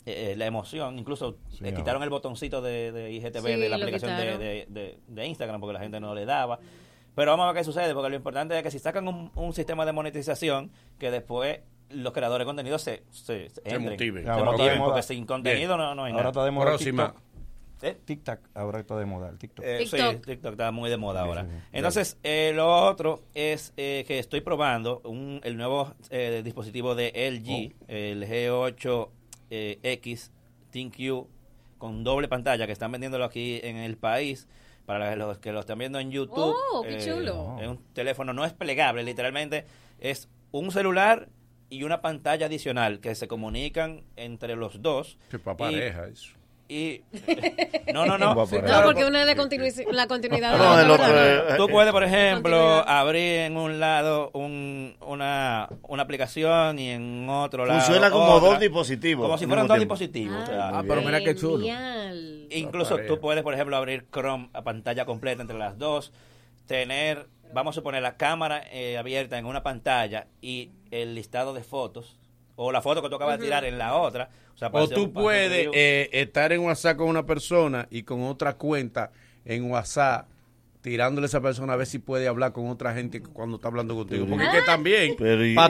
eh, 0.06 0.34
la 0.36 0.46
emoción. 0.46 0.98
Incluso 0.98 1.36
Sí, 1.50 1.58
eh, 1.64 1.74
quitaron 1.74 2.02
el 2.02 2.08
botoncito 2.10 2.62
de, 2.62 2.92
de 2.92 3.12
IGTV 3.12 3.46
Sí, 3.46 3.56
de 3.60 3.68
la 3.68 3.76
aplicación 3.76 4.16
de, 4.16 4.22
quitaron. 4.22 4.40
de, 4.40 4.66
de- 4.68 4.98
de 5.06 5.26
Instagram 5.26 5.60
porque 5.60 5.74
la 5.74 5.80
gente 5.80 6.00
no 6.00 6.14
le 6.14 6.24
daba. 6.24 6.58
Pero 7.14 7.32
vamos 7.32 7.44
a 7.44 7.52
ver 7.52 7.60
qué 7.60 7.64
sucede, 7.64 7.92
porque 7.94 8.10
lo 8.10 8.16
importante 8.16 8.56
es 8.56 8.62
que 8.62 8.70
si 8.70 8.78
sacan 8.78 9.06
un, 9.08 9.30
un 9.34 9.52
sistema 9.52 9.84
de 9.84 9.92
monetización, 9.92 10.70
que 10.98 11.10
después 11.10 11.60
los 11.90 12.12
creadores 12.12 12.44
de 12.44 12.46
contenido 12.46 12.78
se, 12.78 13.02
se, 13.10 13.50
se 13.50 13.60
entren, 13.64 13.84
motiven. 13.90 14.24
se 14.24 14.30
Ahora 14.30 14.52
motiven, 14.52 14.78
porque 14.78 15.02
sin 15.02 15.26
contenido 15.26 15.76
no, 15.76 15.94
no 15.94 16.04
hay 16.04 16.12
Ahora 16.12 16.24
nada. 16.24 16.32
Próxima. 16.62 17.14
TikTok. 17.78 17.84
¿Eh? 17.90 18.00
TikTok, 18.04 18.38
ahora 18.54 18.80
está 18.80 18.96
de 18.96 19.04
moda 19.06 19.28
el 19.30 19.38
TikTok. 19.38 19.64
Eh, 19.64 19.78
TikTok. 19.80 20.12
Sí, 20.14 20.20
TikTok 20.32 20.52
está 20.52 20.70
muy 20.72 20.90
de 20.90 20.96
moda 20.96 21.22
Sí, 21.22 21.28
ahora. 21.28 21.42
sí, 21.42 21.48
sí. 21.50 21.62
Entonces, 21.72 22.18
eh, 22.22 22.52
lo 22.54 22.86
otro 22.86 23.22
es 23.34 23.72
eh, 23.76 24.04
que 24.06 24.18
estoy 24.18 24.40
probando 24.40 25.00
un, 25.04 25.40
el 25.44 25.56
nuevo 25.56 25.94
eh, 26.10 26.42
dispositivo 26.44 26.94
de 26.94 27.12
LG, 27.14 27.74
Oh. 27.80 27.84
el 27.88 28.24
G8 28.28 29.08
eh, 29.50 29.78
X 29.82 30.32
ThinQ 30.70 31.26
con 31.78 32.02
doble 32.04 32.28
pantalla 32.28 32.66
que 32.66 32.72
están 32.72 32.90
vendiéndolo 32.92 33.24
aquí 33.24 33.60
en 33.62 33.76
el 33.76 33.96
país. 33.96 34.48
Para 34.86 35.14
los 35.16 35.36
que 35.38 35.52
lo 35.52 35.60
están 35.60 35.78
viendo 35.78 35.98
en 35.98 36.10
YouTube. 36.10 36.54
Oh, 36.72 36.82
qué 36.82 36.96
chulo. 36.96 37.58
Es 37.60 37.68
un 37.68 37.76
teléfono, 37.92 38.32
no 38.32 38.46
es 38.46 38.54
plegable, 38.54 39.02
literalmente 39.02 39.66
es 40.00 40.30
un 40.50 40.70
celular 40.72 41.28
y 41.68 41.82
una 41.82 42.00
pantalla 42.00 42.46
adicional 42.46 42.98
que 43.00 43.14
se 43.14 43.28
comunican 43.28 44.02
entre 44.16 44.56
los 44.56 44.80
dos. 44.80 45.18
Que 45.30 45.38
para 45.38 45.58
pareja 45.58 46.06
eso. 46.06 46.32
Y, 46.70 47.00
no, 47.94 48.04
no, 48.04 48.18
no. 48.18 48.46
Sí. 48.46 48.56
No, 48.62 48.82
porque 48.84 49.04
una 49.04 49.22
es 49.22 49.26
la, 49.26 49.34
continui- 49.34 49.90
la 49.90 50.06
continuidad 50.06 50.52
de 50.52 50.86
No, 50.86 51.56
Tú 51.56 51.68
puedes, 51.68 51.90
por 51.92 52.04
ejemplo, 52.04 52.86
abrir 52.86 53.40
en 53.40 53.56
un 53.56 53.80
lado 53.80 54.30
un, 54.34 54.94
una, 55.00 55.68
una 55.82 56.02
aplicación 56.02 56.78
y 56.78 56.90
en 56.90 57.26
otro 57.28 57.64
lado. 57.64 57.80
Funciona 57.80 58.10
como 58.10 58.34
otra. 58.34 58.50
dos 58.50 58.60
dispositivos. 58.60 59.24
Como 59.26 59.38
si 59.38 59.46
fueran 59.46 59.66
dos 59.66 59.78
tiempo. 59.78 59.94
dispositivos. 59.94 60.48
Ah, 60.50 60.82
pero 60.86 61.00
mira 61.02 61.20
qué 61.20 61.34
chulo. 61.34 61.58
Genial. 61.58 62.46
Incluso 62.50 62.98
tú 62.98 63.18
puedes, 63.18 63.42
por 63.42 63.54
ejemplo, 63.54 63.74
abrir 63.76 64.06
Chrome 64.12 64.50
a 64.52 64.62
pantalla 64.62 65.06
completa 65.06 65.40
entre 65.42 65.56
las 65.56 65.78
dos, 65.78 66.12
tener, 66.66 67.28
vamos 67.52 67.74
a 67.74 67.76
suponer, 67.76 68.02
la 68.02 68.16
cámara 68.18 68.62
eh, 68.70 68.98
abierta 68.98 69.38
en 69.38 69.46
una 69.46 69.62
pantalla 69.62 70.26
y 70.42 70.70
el 70.90 71.14
listado 71.14 71.54
de 71.54 71.62
fotos, 71.62 72.18
o 72.56 72.72
la 72.72 72.82
foto 72.82 73.02
que 73.02 73.08
tú 73.08 73.16
acabas 73.16 73.38
de 73.38 73.44
tirar 73.46 73.64
en 73.64 73.78
la 73.78 73.94
otra. 73.96 74.28
O, 74.58 74.60
sea, 74.60 74.70
O 74.72 74.88
tú 74.88 75.12
puedes 75.12 75.68
eh, 75.72 76.08
estar 76.12 76.52
en 76.52 76.62
WhatsApp 76.62 76.96
con 76.96 77.08
una 77.08 77.24
persona 77.24 77.86
y 77.92 78.02
con 78.02 78.24
otra 78.24 78.54
cuenta 78.54 79.12
en 79.44 79.70
WhatsApp 79.70 80.26
tirándole 80.80 81.26
a 81.26 81.28
esa 81.28 81.40
persona 81.40 81.74
a 81.74 81.76
ver 81.76 81.86
si 81.86 81.98
puede 81.98 82.26
hablar 82.26 82.52
con 82.52 82.68
otra 82.68 82.92
gente 82.92 83.22
cuando 83.22 83.56
está 83.56 83.68
hablando 83.68 83.94
contigo. 83.94 84.26
Porque 84.28 84.46
es 84.46 84.50
que 84.50 84.62
también, 84.62 85.16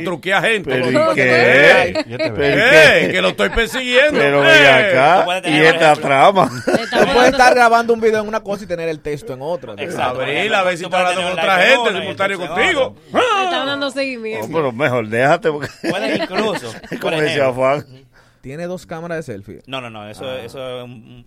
truquear 0.04 0.42
gente. 0.42 0.70
pero 0.70 0.90
¿y 0.90 1.14
qué? 1.14 2.04
Qué? 2.06 3.08
que 3.12 3.20
lo 3.20 3.28
estoy 3.28 3.50
persiguiendo. 3.50 4.18
Pero 4.18 4.40
ven 4.40 4.66
acá 4.66 5.18
Tú 5.18 5.24
puedes 5.26 5.46
y 5.48 5.60
esta 5.60 5.96
trama. 5.96 6.50
Tú 6.64 7.12
puedes 7.12 7.32
estar 7.32 7.54
grabando 7.54 7.92
un 7.92 8.00
video 8.00 8.22
en 8.22 8.28
una 8.28 8.40
cosa 8.40 8.64
y 8.64 8.66
tener 8.66 8.88
el 8.88 9.00
texto 9.00 9.34
en 9.34 9.42
otra. 9.42 9.74
Exacto. 9.76 10.22
Abril, 10.22 10.54
a 10.54 10.62
ver 10.62 10.78
si 10.78 10.84
está 10.84 10.98
hablando 10.98 11.22
con 11.22 11.32
otra 11.32 11.58
gente 11.58 12.00
simultáneo 12.00 12.38
contigo. 12.38 12.96
estamos 13.44 13.66
dando 13.66 13.90
seguimiento. 13.90 14.46
No, 14.46 14.54
pero 14.54 14.72
mejor 14.72 15.08
déjate 15.08 15.50
porque 15.50 15.68
Puedes 15.90 16.20
incluso, 16.20 16.72
por 16.88 17.00
como 17.00 17.20
decía 17.20 17.52
Juan 17.52 18.07
Tiene 18.48 18.66
dos 18.66 18.86
cámaras 18.86 19.18
de 19.18 19.22
selfie. 19.34 19.60
No, 19.66 19.82
no, 19.82 19.90
no, 19.90 20.08
eso, 20.08 20.24
Ah. 20.24 20.40
eso 20.42 20.78
es 20.78 20.84
un, 20.84 21.26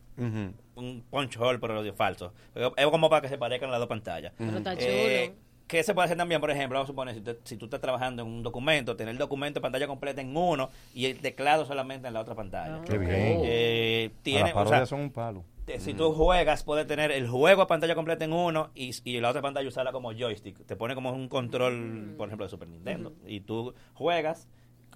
punch 1.11 1.37
hole, 1.37 1.59
pero 1.59 1.83
es 1.83 1.93
falso. 1.95 2.33
Es 2.75 2.85
como 2.87 3.11
para 3.11 3.21
que 3.21 3.29
se 3.29 3.37
parezcan 3.37 3.69
las 3.69 3.79
dos 3.79 3.87
pantallas. 3.87 4.33
Pero 4.39 4.57
está 4.57 4.73
Eh, 4.79 5.25
chulo. 5.27 5.37
¿Qué 5.67 5.83
se 5.83 5.93
puede 5.93 6.05
hacer 6.05 6.17
también, 6.17 6.41
por 6.41 6.49
ejemplo? 6.49 6.79
Vamos 6.79 6.89
a 6.89 6.91
suponer, 6.91 7.13
si, 7.13 7.21
te- 7.21 7.37
si 7.43 7.57
tú 7.57 7.65
estás 7.65 7.79
trabajando 7.79 8.23
en 8.23 8.27
un 8.27 8.41
documento, 8.41 8.95
tener 8.95 9.11
el 9.11 9.19
documento 9.19 9.61
pantalla 9.61 9.85
completa 9.85 10.19
en 10.21 10.35
uno 10.35 10.71
y 10.95 11.05
el 11.05 11.19
teclado 11.19 11.63
solamente 11.65 12.07
en 12.07 12.13
la 12.15 12.21
otra 12.21 12.33
pantalla. 12.33 12.81
Qué 12.85 12.97
bien. 12.97 13.11
Eh, 13.43 14.09
tiene, 14.23 14.51
las 14.53 14.65
o 14.65 14.67
sea, 14.67 14.85
son 14.87 15.01
un 15.01 15.11
palo. 15.11 15.45
te- 15.65 15.79
si 15.79 15.93
tú 15.93 16.11
juegas, 16.13 16.63
puedes 16.63 16.87
tener 16.87 17.11
el 17.11 17.27
juego 17.29 17.61
a 17.61 17.67
pantalla 17.67 17.93
completa 17.93 18.25
en 18.25 18.33
uno 18.33 18.71
y, 18.73 18.91
y 19.05 19.19
la 19.21 19.29
otra 19.29 19.43
pantalla 19.43 19.67
usarla 19.69 19.91
como 19.91 20.11
joystick. 20.11 20.65
Te 20.65 20.75
pone 20.75 20.95
como 20.95 21.11
un 21.13 21.29
control, 21.29 22.15
por 22.17 22.27
ejemplo, 22.29 22.47
de 22.47 22.49
Super 22.49 22.67
Nintendo. 22.67 23.13
Y 23.27 23.41
tú 23.41 23.73
juegas 23.93 24.47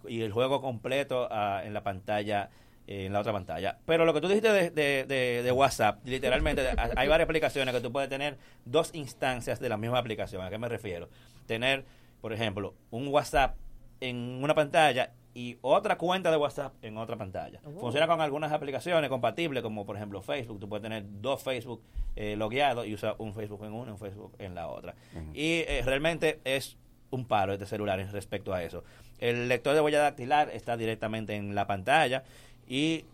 y 0.07 0.21
el 0.21 0.31
juego 0.31 0.61
completo 0.61 1.27
ah, 1.31 1.61
en 1.63 1.73
la 1.73 1.83
pantalla 1.83 2.49
eh, 2.87 3.05
en 3.07 3.13
la 3.13 3.19
otra 3.21 3.33
pantalla. 3.33 3.79
Pero 3.85 4.05
lo 4.05 4.13
que 4.13 4.21
tú 4.21 4.27
dijiste 4.27 4.51
de, 4.51 4.69
de- 4.69 5.05
de- 5.05 5.41
de 5.43 5.51
WhatsApp, 5.51 6.05
literalmente 6.05 6.67
ha- 6.77 6.91
hay 6.95 7.07
varias 7.07 7.25
aplicaciones 7.25 7.73
que 7.73 7.81
tú 7.81 7.91
puedes 7.91 8.09
tener 8.09 8.37
dos 8.65 8.91
instancias 8.93 9.59
de 9.59 9.69
la 9.69 9.77
misma 9.77 9.97
aplicación. 9.97 10.43
¿A 10.43 10.49
qué 10.51 10.57
me 10.59 10.69
refiero? 10.69 11.09
Tener, 11.47 11.85
por 12.21 12.31
ejemplo, 12.33 12.75
un 12.91 13.07
WhatsApp 13.07 13.55
en 14.01 14.17
una 14.43 14.53
pantalla 14.53 15.13
y 15.33 15.57
otra 15.61 15.97
cuenta 15.97 16.31
de 16.31 16.37
WhatsApp 16.37 16.73
en 16.81 16.97
otra 16.97 17.17
pantalla. 17.17 17.59
Funciona 17.79 18.07
con 18.07 18.21
algunas 18.21 18.51
aplicaciones 18.51 19.09
compatibles, 19.09 19.63
como 19.63 19.85
por 19.85 19.95
ejemplo 19.95 20.21
Facebook. 20.21 20.59
Tú 20.59 20.69
puedes 20.69 20.83
tener 20.83 21.03
dos 21.21 21.41
Facebook 21.43 21.81
eh, 22.15 22.35
logueados 22.37 22.85
y 22.87 22.93
usar 22.93 23.15
un 23.17 23.33
Facebook 23.33 23.65
en 23.65 23.73
una 23.73 23.89
y 23.89 23.91
un 23.93 23.97
Facebook 23.99 24.33
en 24.39 24.53
la 24.55 24.67
otra. 24.67 24.93
Y 25.33 25.63
eh, 25.67 25.81
realmente 25.83 26.39
es 26.45 26.77
un 27.09 27.25
paro 27.25 27.53
este 27.53 27.65
celular 27.65 27.99
en 27.99 28.11
respecto 28.11 28.53
a 28.53 28.63
eso. 28.63 28.83
El 29.19 29.47
lector 29.47 29.73
de 29.73 29.81
huella 29.81 29.99
dactilar 29.99 30.49
está 30.53 30.77
directamente 30.77 31.35
en 31.35 31.55
la 31.55 31.67
pantalla 31.67 32.23
y 32.67 33.05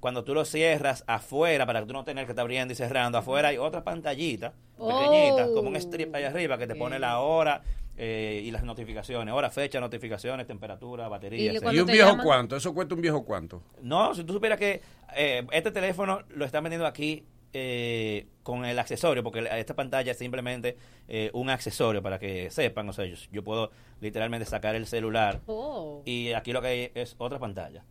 cuando 0.00 0.24
tú 0.24 0.34
lo 0.34 0.44
cierras 0.44 1.04
afuera, 1.06 1.64
para 1.64 1.80
que 1.80 1.86
tú 1.86 1.92
no 1.92 2.04
tener 2.04 2.26
que 2.26 2.32
estar 2.32 2.42
abriendo 2.42 2.72
y 2.72 2.76
cerrando, 2.76 3.18
afuera 3.18 3.48
hay 3.48 3.58
otra 3.58 3.84
pantallita 3.84 4.52
pequeñita, 4.76 5.46
como 5.54 5.68
un 5.68 5.76
strip 5.76 6.14
ahí 6.14 6.24
arriba 6.24 6.58
que 6.58 6.66
te 6.66 6.74
pone 6.74 6.98
la 6.98 7.20
hora 7.20 7.62
eh, 7.96 8.42
y 8.44 8.50
las 8.50 8.64
notificaciones, 8.64 9.32
hora, 9.32 9.50
fecha, 9.50 9.78
notificaciones, 9.78 10.46
temperatura, 10.46 11.08
batería. 11.08 11.52
¿Y 11.70 11.78
un 11.78 11.86
viejo 11.86 12.16
cuánto? 12.22 12.56
¿Eso 12.56 12.74
cuesta 12.74 12.94
un 12.94 13.00
viejo 13.00 13.24
cuánto? 13.24 13.62
No, 13.80 14.14
si 14.14 14.24
tú 14.24 14.32
supieras 14.32 14.58
que 14.58 14.80
eh, 15.14 15.46
este 15.52 15.70
teléfono 15.70 16.22
lo 16.30 16.44
están 16.44 16.64
vendiendo 16.64 16.86
aquí 16.86 17.24
eh, 17.52 18.26
con 18.42 18.64
el 18.64 18.78
accesorio, 18.78 19.22
porque 19.22 19.46
esta 19.58 19.74
pantalla 19.74 20.12
es 20.12 20.18
simplemente 20.18 20.76
eh, 21.08 21.30
un 21.34 21.50
accesorio 21.50 22.02
para 22.02 22.18
que 22.18 22.50
sepan, 22.50 22.88
o 22.88 22.92
sea, 22.92 23.04
yo, 23.06 23.16
yo 23.30 23.44
puedo 23.44 23.70
literalmente 24.00 24.46
sacar 24.46 24.74
el 24.74 24.86
celular 24.86 25.40
Oh. 25.46 26.02
y 26.04 26.32
aquí 26.32 26.52
lo 26.52 26.60
que 26.62 26.66
hay 26.68 26.90
es 26.94 27.14
otra 27.18 27.38
pantalla. 27.38 27.84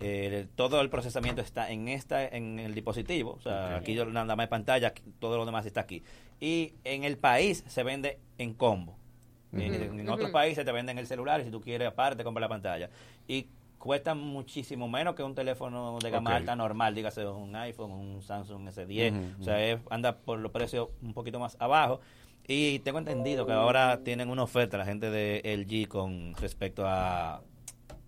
Eh, 0.00 0.46
todo 0.54 0.80
el 0.80 0.90
procesamiento 0.90 1.42
está 1.42 1.70
en 1.72 1.88
esta 1.88 2.24
en 2.26 2.60
el 2.60 2.72
dispositivo, 2.74 3.32
o 3.32 3.40
sea, 3.40 3.76
aquí 3.76 3.94
yo 3.94 4.04
nada 4.06 4.36
más 4.36 4.46
pantalla, 4.48 4.88
aquí- 4.88 5.02
todo 5.18 5.36
lo 5.36 5.44
demás 5.44 5.66
está 5.66 5.80
aquí. 5.80 6.02
Y 6.40 6.74
en 6.84 7.02
el 7.04 7.18
país 7.18 7.64
se 7.66 7.82
vende 7.82 8.18
en 8.38 8.54
combo. 8.54 8.96
En, 9.52 10.08
otros 10.10 10.30
países 10.30 10.64
te 10.64 10.72
venden 10.72 10.98
el 10.98 11.06
celular 11.06 11.40
y 11.40 11.44
si 11.44 11.50
tú 11.50 11.60
quieres 11.60 11.88
aparte 11.88 12.22
compra 12.22 12.40
la 12.42 12.48
pantalla. 12.48 12.90
Y 13.26 13.48
cuesta 13.88 14.14
muchísimo 14.14 14.86
menos 14.86 15.14
que 15.14 15.22
un 15.22 15.34
teléfono 15.34 15.98
de 15.98 16.10
gama 16.10 16.36
alta 16.36 16.54
normal, 16.54 16.94
dígase 16.94 17.26
un 17.26 17.56
iPhone, 17.56 17.90
un 17.90 18.22
Samsung 18.22 18.68
S10. 18.68 19.12
Ujú, 19.12 19.40
O 19.40 19.44
sea, 19.44 19.64
es- 19.64 19.80
anda 19.88 20.14
por 20.18 20.38
los 20.38 20.52
precios 20.52 20.90
un 21.00 21.14
poquito 21.14 21.40
más 21.40 21.56
abajo. 21.58 22.00
Y 22.46 22.80
tengo 22.80 22.98
entendido 22.98 23.46
que 23.46 23.52
ahora 23.52 24.00
tienen 24.04 24.28
una 24.28 24.42
oferta 24.42 24.76
la 24.76 24.84
gente 24.84 25.10
de 25.10 25.40
LG 25.42 25.88
con 25.88 26.34
respecto 26.34 26.82
a, 26.86 27.40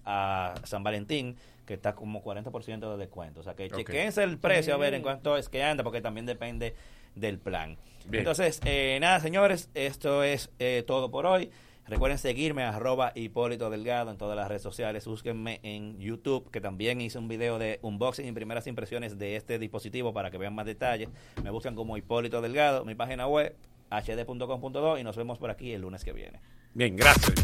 a 0.05 0.55
San 0.65 0.83
Valentín 0.83 1.37
que 1.65 1.73
está 1.75 1.95
como 1.95 2.23
40% 2.23 2.91
de 2.93 2.97
descuento. 2.99 3.41
O 3.41 3.43
sea, 3.43 3.55
que 3.55 3.65
Ok. 3.65 3.77
chequense 3.79 4.23
el 4.23 4.37
precio 4.37 4.75
a 4.75 4.77
ver 4.77 4.93
en 4.93 5.01
cuánto 5.01 5.39
es 5.39 5.49
que 5.49 5.63
anda, 5.65 5.83
porque 5.83 6.03
también 6.03 6.27
depende 6.27 6.75
del 7.15 7.39
plan. 7.39 7.79
Bien. 8.05 8.21
Entonces, 8.21 8.61
eh, 8.67 8.99
nada, 9.01 9.19
señores, 9.21 9.71
esto 9.73 10.23
es 10.25 10.51
eh, 10.59 10.85
todo 10.87 11.11
por 11.11 11.25
hoy. 11.25 11.51
Recuerden 11.91 12.19
seguirme, 12.19 12.63
arroba 12.63 13.11
Hipólito 13.17 13.69
Delgado 13.69 14.13
en 14.13 14.17
todas 14.17 14.37
las 14.37 14.47
redes 14.47 14.63
sociales. 14.63 15.05
Búsquenme 15.07 15.59
en 15.65 15.99
YouTube, 15.99 16.49
que 16.53 16.61
también 16.61 17.01
hice 17.01 17.19
un 17.19 17.27
video 17.27 17.59
de 17.59 17.81
unboxing 17.83 18.29
y 18.29 18.31
primeras 18.31 18.69
impresiones 18.69 19.19
de 19.19 19.35
este 19.35 19.59
dispositivo 19.59 20.13
para 20.13 20.31
que 20.31 20.39
vean 20.39 20.55
más 20.55 20.67
detalles. 20.67 21.09
Me 21.43 21.51
buscan 21.51 21.75
como 21.75 21.97
Hipólito 21.97 22.41
Delgado, 22.41 22.85
mi 22.85 22.95
página 22.95 23.27
web, 23.27 23.57
hd.com.do 23.91 24.99
y 24.99 25.03
nos 25.03 25.17
vemos 25.17 25.39
por 25.39 25.51
aquí 25.51 25.73
el 25.73 25.81
lunes 25.81 26.05
que 26.05 26.13
viene. 26.13 26.39
Bien, 26.75 26.95
gracias. 26.95 27.35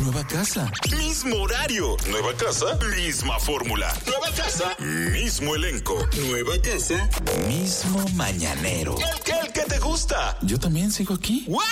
Nueva 0.00 0.26
casa. 0.26 0.70
Mismo 0.96 1.36
horario. 1.36 1.96
Nueva 2.10 2.34
casa. 2.34 2.76
Misma 2.96 3.38
fórmula. 3.40 3.90
Nueva 4.06 4.30
casa. 4.36 4.74
Mismo 4.78 5.54
elenco. 5.54 5.96
Nueva 6.28 6.60
casa. 6.60 7.08
Mismo 7.48 8.04
mañanero. 8.14 8.94
El 8.98 9.20
que, 9.20 9.32
el 9.32 9.50
que 9.52 9.62
te 9.62 9.78
gusta. 9.78 10.36
Yo 10.42 10.58
también 10.58 10.92
sigo 10.92 11.14
aquí. 11.14 11.46
¡Wow! 11.48 11.62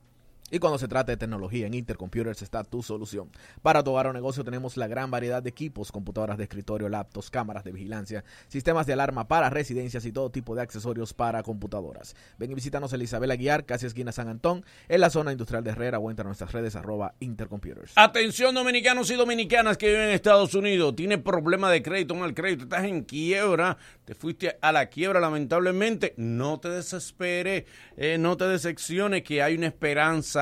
Y 0.48 0.60
cuando 0.60 0.78
se 0.78 0.86
trata 0.86 1.10
de 1.10 1.16
tecnología, 1.16 1.66
en 1.66 1.74
Intercomputers 1.74 2.40
está 2.40 2.62
tu 2.62 2.80
solución. 2.80 3.30
Para 3.62 3.82
tu 3.82 3.90
hogar 3.90 4.06
o 4.06 4.12
negocio 4.12 4.44
tenemos 4.44 4.76
la 4.76 4.86
gran 4.86 5.10
variedad 5.10 5.42
de 5.42 5.50
equipos, 5.50 5.90
computadoras 5.90 6.38
de 6.38 6.44
escritorio, 6.44 6.88
laptops, 6.88 7.30
cámaras 7.30 7.64
de 7.64 7.72
vigilancia, 7.72 8.24
sistemas 8.46 8.86
de 8.86 8.92
alarma 8.92 9.26
para 9.26 9.50
residencias 9.50 10.04
y 10.06 10.12
todo 10.12 10.30
tipo 10.30 10.54
de 10.54 10.62
accesorios 10.62 11.12
para 11.14 11.42
computadoras. 11.42 12.14
Ven 12.38 12.52
y 12.52 12.54
visítanos 12.54 12.92
en 12.92 13.02
Isabel 13.02 13.32
Aguiar, 13.32 13.64
casi 13.64 13.86
esquina 13.86 14.12
San 14.12 14.28
Antón, 14.28 14.64
en 14.88 15.00
la 15.00 15.10
zona 15.10 15.32
industrial 15.32 15.64
de 15.64 15.70
Herrera 15.70 15.98
o 15.98 16.10
entra 16.10 16.22
a 16.22 16.28
nuestras 16.28 16.52
redes 16.52 16.76
arroba 16.76 17.14
Intercomputers. 17.18 17.94
Atención 17.96 18.54
dominicanos 18.54 19.10
y 19.10 19.14
dominicanas 19.16 19.76
que 19.76 19.88
viven 19.88 20.08
en 20.08 20.14
Estados 20.14 20.54
Unidos, 20.54 20.94
tiene 20.94 21.18
problema 21.18 21.72
de 21.72 21.82
crédito, 21.82 22.14
mal 22.14 22.34
crédito, 22.34 22.64
estás 22.64 22.84
en 22.84 23.02
quiebra, 23.02 23.78
te 24.04 24.14
fuiste 24.14 24.56
a 24.60 24.70
la 24.70 24.86
quiebra 24.86 25.18
lamentablemente, 25.18 26.14
no 26.16 26.60
te 26.60 26.68
desesperes, 26.68 27.64
eh, 27.96 28.16
no 28.16 28.36
te 28.36 28.46
decepciones 28.46 29.22
que 29.24 29.42
hay 29.42 29.56
una 29.56 29.66
esperanza, 29.66 30.35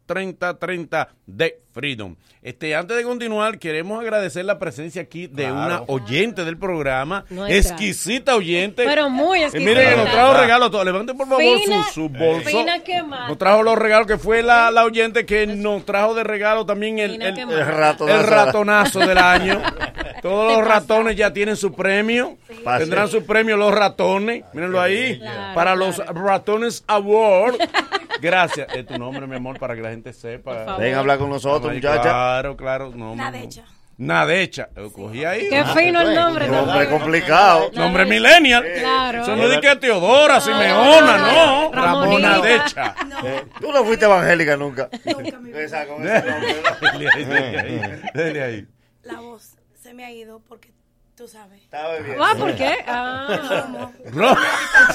de 1.25 1.59
Freedom. 1.73 2.15
Este, 2.41 2.75
antes 2.75 2.95
de 2.95 3.03
continuar, 3.03 3.57
queremos 3.59 3.99
agradecer 3.99 4.45
la 4.45 4.59
presencia 4.59 5.01
aquí 5.01 5.27
de 5.27 5.43
Claro. 5.45 5.55
una 5.55 5.81
oyente 5.87 6.45
del 6.45 6.57
programa, 6.57 7.25
Nuestra. 7.29 7.57
exquisita 7.57 8.35
oyente. 8.35 8.85
Pero 8.85 9.09
muy 9.09 9.39
Eh, 9.39 9.43
exquisita. 9.45 9.69
miren, 9.69 9.97
nos 9.97 10.11
trajo 10.11 10.33
regalos. 10.41 10.71
todos. 10.71 10.85
Levanten 10.85 11.17
por 11.17 11.27
favor 11.27 11.43
Fina- 11.43 11.83
su, 11.87 11.93
su 11.93 12.09
bolso. 12.09 12.49
Fina 12.49 12.79
que 12.83 13.01
más. 13.03 13.27
Nos 13.29 13.37
trajo 13.37 13.63
los 13.63 13.77
regalos, 13.77 14.07
que 14.07 14.17
fue 14.17 14.41
la, 14.43 14.69
la 14.71 14.85
oyente 14.85 15.25
que 15.25 15.47
nos 15.47 15.83
trajo 15.85 16.13
de 16.13 16.23
regalo 16.23 16.65
también 16.65 16.99
el, 16.99 17.21
el, 17.21 17.35
ratonazo, 17.47 18.07
el 18.07 18.23
ratonazo 18.27 18.99
del 18.99 19.17
año. 19.17 19.61
Todos 20.21 20.57
los 20.57 20.65
ratones 20.67 21.15
ya 21.17 21.33
tienen 21.33 21.55
su 21.57 21.73
premio. 21.73 22.37
Tendrán 22.77 23.07
su 23.09 23.25
premio 23.25 23.57
los 23.57 23.73
ratones. 23.73 24.43
Mírenlo 24.53 24.79
ahí. 24.81 25.19
Claro, 25.19 25.53
para 25.55 25.75
los 25.75 25.97
Ratones 25.97 26.83
Award. 26.87 27.55
Gracias. 28.21 28.67
Es 28.73 28.85
tu 28.85 28.97
nombre, 28.97 29.27
mi 29.27 29.35
amor, 29.35 29.59
para 29.59 29.75
que 29.75 29.81
la 29.81 29.89
gente 29.89 30.13
sepa. 30.13 30.77
Ven 30.77 30.95
a 30.95 30.99
hablar 30.99 31.17
con 31.17 31.29
nosotros, 31.29 31.73
muchacha. 31.73 32.01
Claro, 32.01 32.55
claro. 32.57 32.91
No. 32.95 33.15
Nadecha. 33.15 33.65
Nadecha. 33.97 34.69
Lo 34.75 34.91
cogí 34.91 35.23
ahí. 35.23 35.47
Qué 35.49 35.63
fino 35.65 36.01
el 36.01 36.13
nombre, 36.13 36.47
¿no? 36.47 36.65
Nombre 36.65 36.89
complicado. 36.89 37.71
Nombre 37.73 38.05
millennial. 38.05 38.65
Claro. 38.79 39.21
Eso 39.21 39.35
no 39.35 39.47
de 39.47 39.61
que 39.61 39.75
Teodora, 39.77 40.41
Simeona, 40.41 41.17
no. 41.17 41.71
Ramona 41.71 42.39
Decha. 42.39 42.95
Eh, 43.23 43.45
Tú 43.61 43.71
no 43.71 43.85
fuiste 43.85 44.05
evangélica 44.05 44.57
nunca. 44.57 44.89
Nunca 45.05 45.39
mi 45.39 45.49
vida. 45.51 45.61
Esa, 45.63 45.87
con 45.87 46.05
ese 46.05 46.29
nombre, 46.29 46.55
¿no? 46.61 46.91
Dele 46.99 47.09
ahí, 47.13 47.23
dele 47.25 47.59
ahí, 47.59 48.01
dele 48.13 48.43
ahí. 48.43 48.67
La 49.03 49.19
voz 49.21 49.55
se 49.81 49.93
me 49.93 50.03
ha 50.03 50.11
ido 50.11 50.41
porque 50.47 50.73
tú 51.17 51.27
sabes. 51.27 51.61
Ah, 51.71 52.33
¿por 52.37 52.53
qué? 52.55 52.75
Ah. 52.87 53.89
Ro- 54.11 54.35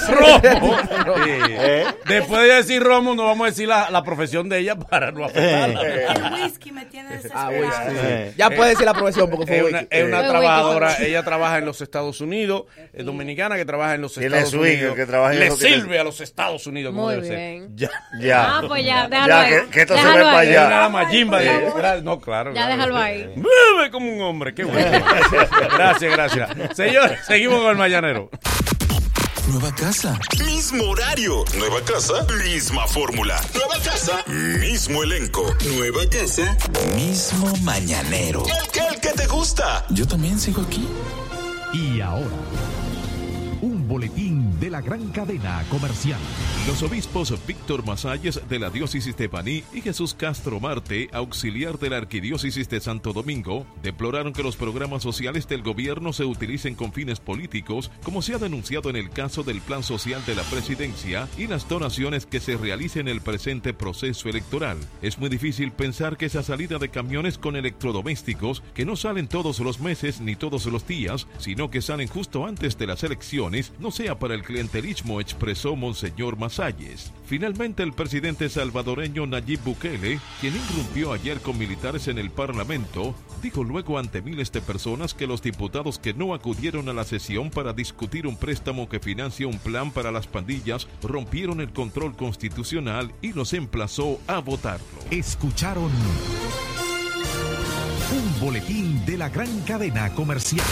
Romo. 0.09 0.77
Sí. 1.23 1.31
¿Eh? 1.49 1.85
Después 2.05 2.41
de 2.43 2.55
decir 2.55 2.83
Romo, 2.83 3.15
no 3.15 3.25
vamos 3.25 3.47
a 3.47 3.49
decir 3.49 3.67
la, 3.67 3.89
la 3.89 4.03
profesión 4.03 4.47
de 4.49 4.59
ella 4.59 4.75
para 4.77 5.11
no 5.11 5.25
afectarla. 5.25 5.81
El 5.81 6.33
whisky 6.43 6.71
me 6.71 6.85
tiene 6.85 7.09
Ah, 7.09 7.13
desesperada. 7.49 7.49
whisky. 7.91 8.35
Ya 8.37 8.49
puede 8.51 8.69
decir 8.71 8.85
la 8.85 8.93
profesión 8.93 9.29
porque 9.29 9.45
fue 9.47 9.57
es 9.57 9.63
una, 9.63 9.79
whisky. 9.79 9.95
es 9.97 10.03
una 10.05 10.21
Eh. 10.25 10.29
trabajadora, 10.29 10.95
ella 10.99 11.23
trabaja 11.23 11.57
en 11.57 11.65
los 11.65 11.81
Estados 11.81 12.21
Unidos, 12.21 12.63
es 12.93 13.05
dominicana 13.05 13.55
que 13.55 13.65
trabaja 13.65 13.95
en 13.95 14.01
los 14.01 14.17
Estados 14.17 14.53
Unidos. 14.53 14.95
que 14.95 15.05
trabaja 15.05 15.33
en 15.33 15.39
Le 15.39 15.51
sirve 15.51 15.99
a 15.99 16.03
los 16.03 16.21
Estados 16.21 16.67
Unidos 16.67 16.91
como 16.93 17.05
Muy 17.05 17.15
debe 17.15 17.27
ser. 17.27 17.37
bien. 17.37 17.69
Ya. 17.75 17.89
Ya. 18.19 18.57
Ah, 18.57 18.61
pues 18.67 18.85
ya, 18.85 19.07
déjalo 19.07 19.27
Ya, 19.27 19.41
ahí. 19.41 19.49
que, 19.53 19.69
que 19.69 19.81
esto 19.81 19.93
se 19.95 19.99
Déjalo 20.01 20.17
ve 20.17 20.23
para 20.23 20.37
allá. 20.39 20.89
Por 20.91 21.41
favor. 21.71 21.81
Gra- 21.81 22.01
No, 22.03 22.19
claro. 22.19 22.51
Ya 22.53 22.61
claro. 22.65 22.75
déjalo 22.75 22.97
ahí. 22.97 23.33
Bebe 23.35 23.91
como 23.91 24.11
un 24.13 24.21
hombre, 24.21 24.53
qué 24.53 24.63
bueno. 24.63 24.91
Gracias, 25.77 26.10
gracias. 26.11 26.75
Señor, 26.75 27.17
seguimos 27.25 27.59
con 27.61 27.71
el 27.71 27.77
mañanero. 27.77 28.29
Nueva 29.47 29.73
casa. 29.75 30.17
Mismo 30.45 30.83
horario. 30.85 31.43
Nueva 31.57 31.81
casa. 31.81 32.25
Misma 32.43 32.87
fórmula. 32.87 33.41
Nueva 33.53 33.75
casa. 33.83 34.23
Mismo 34.27 35.03
elenco. 35.03 35.43
Nueva 35.75 36.03
casa. 36.09 36.55
Mismo 36.95 37.53
mañanero. 37.63 38.43
El 38.45 38.71
que, 38.71 38.79
el 38.79 39.01
que 39.01 39.09
te 39.09 39.27
gusta. 39.27 39.85
Yo 39.89 40.07
también 40.07 40.39
sigo 40.39 40.61
aquí. 40.61 40.87
Y 41.73 41.99
ahora, 42.01 42.27
un 43.61 43.87
boletín 43.87 44.30
de 44.61 44.69
la 44.69 44.79
gran 44.79 45.09
cadena 45.09 45.65
comercial. 45.69 46.19
Los 46.67 46.83
obispos 46.83 47.33
Víctor 47.47 47.83
Masalles 47.83 48.39
de 48.47 48.59
la 48.59 48.69
diócesis 48.69 49.17
de 49.17 49.27
Baní 49.27 49.63
y 49.73 49.81
Jesús 49.81 50.13
Castro 50.13 50.59
Marte, 50.59 51.09
auxiliar 51.11 51.79
de 51.79 51.89
la 51.89 51.97
arquidiócesis 51.97 52.69
de 52.69 52.79
Santo 52.79 53.11
Domingo, 53.11 53.65
deploraron 53.81 54.33
que 54.33 54.43
los 54.43 54.57
programas 54.57 55.01
sociales 55.01 55.47
del 55.47 55.63
gobierno 55.63 56.13
se 56.13 56.25
utilicen 56.25 56.75
con 56.75 56.93
fines 56.93 57.19
políticos, 57.19 57.89
como 58.03 58.21
se 58.21 58.35
ha 58.35 58.37
denunciado 58.37 58.91
en 58.91 58.97
el 58.97 59.09
caso 59.09 59.41
del 59.41 59.61
Plan 59.61 59.81
Social 59.81 60.23
de 60.27 60.35
la 60.35 60.43
Presidencia 60.43 61.27
y 61.39 61.47
las 61.47 61.67
donaciones 61.67 62.27
que 62.27 62.39
se 62.39 62.55
realicen 62.55 63.07
en 63.07 63.15
el 63.15 63.21
presente 63.21 63.73
proceso 63.73 64.29
electoral. 64.29 64.77
Es 65.01 65.17
muy 65.17 65.29
difícil 65.29 65.71
pensar 65.71 66.17
que 66.17 66.27
esa 66.27 66.43
salida 66.43 66.77
de 66.77 66.89
camiones 66.89 67.39
con 67.39 67.55
electrodomésticos, 67.55 68.61
que 68.75 68.85
no 68.85 68.95
salen 68.95 69.27
todos 69.27 69.59
los 69.59 69.79
meses 69.79 70.21
ni 70.21 70.35
todos 70.35 70.67
los 70.67 70.85
días, 70.85 71.25
sino 71.39 71.71
que 71.71 71.81
salen 71.81 72.07
justo 72.07 72.45
antes 72.45 72.77
de 72.77 72.85
las 72.85 73.03
elecciones, 73.03 73.73
no 73.79 73.89
sea 73.89 74.19
para 74.19 74.35
el 74.35 74.43
clientelismo, 74.51 75.21
expresó 75.21 75.77
Monseñor 75.77 76.37
Masalles. 76.37 77.13
Finalmente, 77.25 77.83
el 77.83 77.93
presidente 77.93 78.49
salvadoreño 78.49 79.25
Nayib 79.25 79.63
Bukele, 79.63 80.19
quien 80.41 80.53
irrumpió 80.53 81.13
ayer 81.13 81.39
con 81.39 81.57
militares 81.57 82.09
en 82.09 82.17
el 82.17 82.29
Parlamento, 82.31 83.15
dijo 83.41 83.63
luego 83.63 83.97
ante 83.97 84.21
miles 84.21 84.51
de 84.51 84.59
personas 84.59 85.13
que 85.13 85.27
los 85.27 85.41
diputados 85.41 85.99
que 85.99 86.13
no 86.13 86.33
acudieron 86.33 86.89
a 86.89 86.93
la 86.93 87.05
sesión 87.05 87.49
para 87.49 87.71
discutir 87.71 88.27
un 88.27 88.35
préstamo 88.35 88.89
que 88.89 88.99
financia 88.99 89.47
un 89.47 89.57
plan 89.57 89.91
para 89.91 90.11
las 90.11 90.27
pandillas 90.27 90.85
rompieron 91.01 91.61
el 91.61 91.71
control 91.71 92.17
constitucional 92.17 93.13
y 93.21 93.31
los 93.31 93.53
emplazó 93.53 94.19
a 94.27 94.39
votarlo. 94.39 94.85
Escucharon 95.11 95.91
un 98.11 98.39
boletín 98.41 99.05
de 99.05 99.17
la 99.17 99.29
gran 99.29 99.61
cadena 99.61 100.13
comercial. 100.13 100.65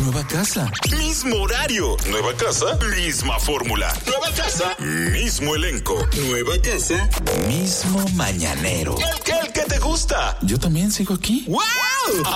Nueva 0.00 0.26
casa. 0.26 0.70
Mismo 0.96 1.36
horario. 1.42 1.96
Nueva 2.08 2.32
casa. 2.34 2.78
Misma 2.96 3.38
fórmula. 3.38 3.92
Nueva 4.06 4.30
casa. 4.34 4.74
Mismo 4.78 5.54
elenco. 5.54 5.98
Nueva 6.28 6.56
casa. 6.62 7.08
Mismo 7.46 8.02
mañanero. 8.14 8.96
El 8.98 9.20
que, 9.22 9.32
el 9.32 9.52
que 9.52 9.60
te 9.62 9.78
gusta. 9.78 10.38
Yo 10.40 10.58
también 10.58 10.90
sigo 10.90 11.12
aquí. 11.14 11.44
¡Wow! 11.48 11.60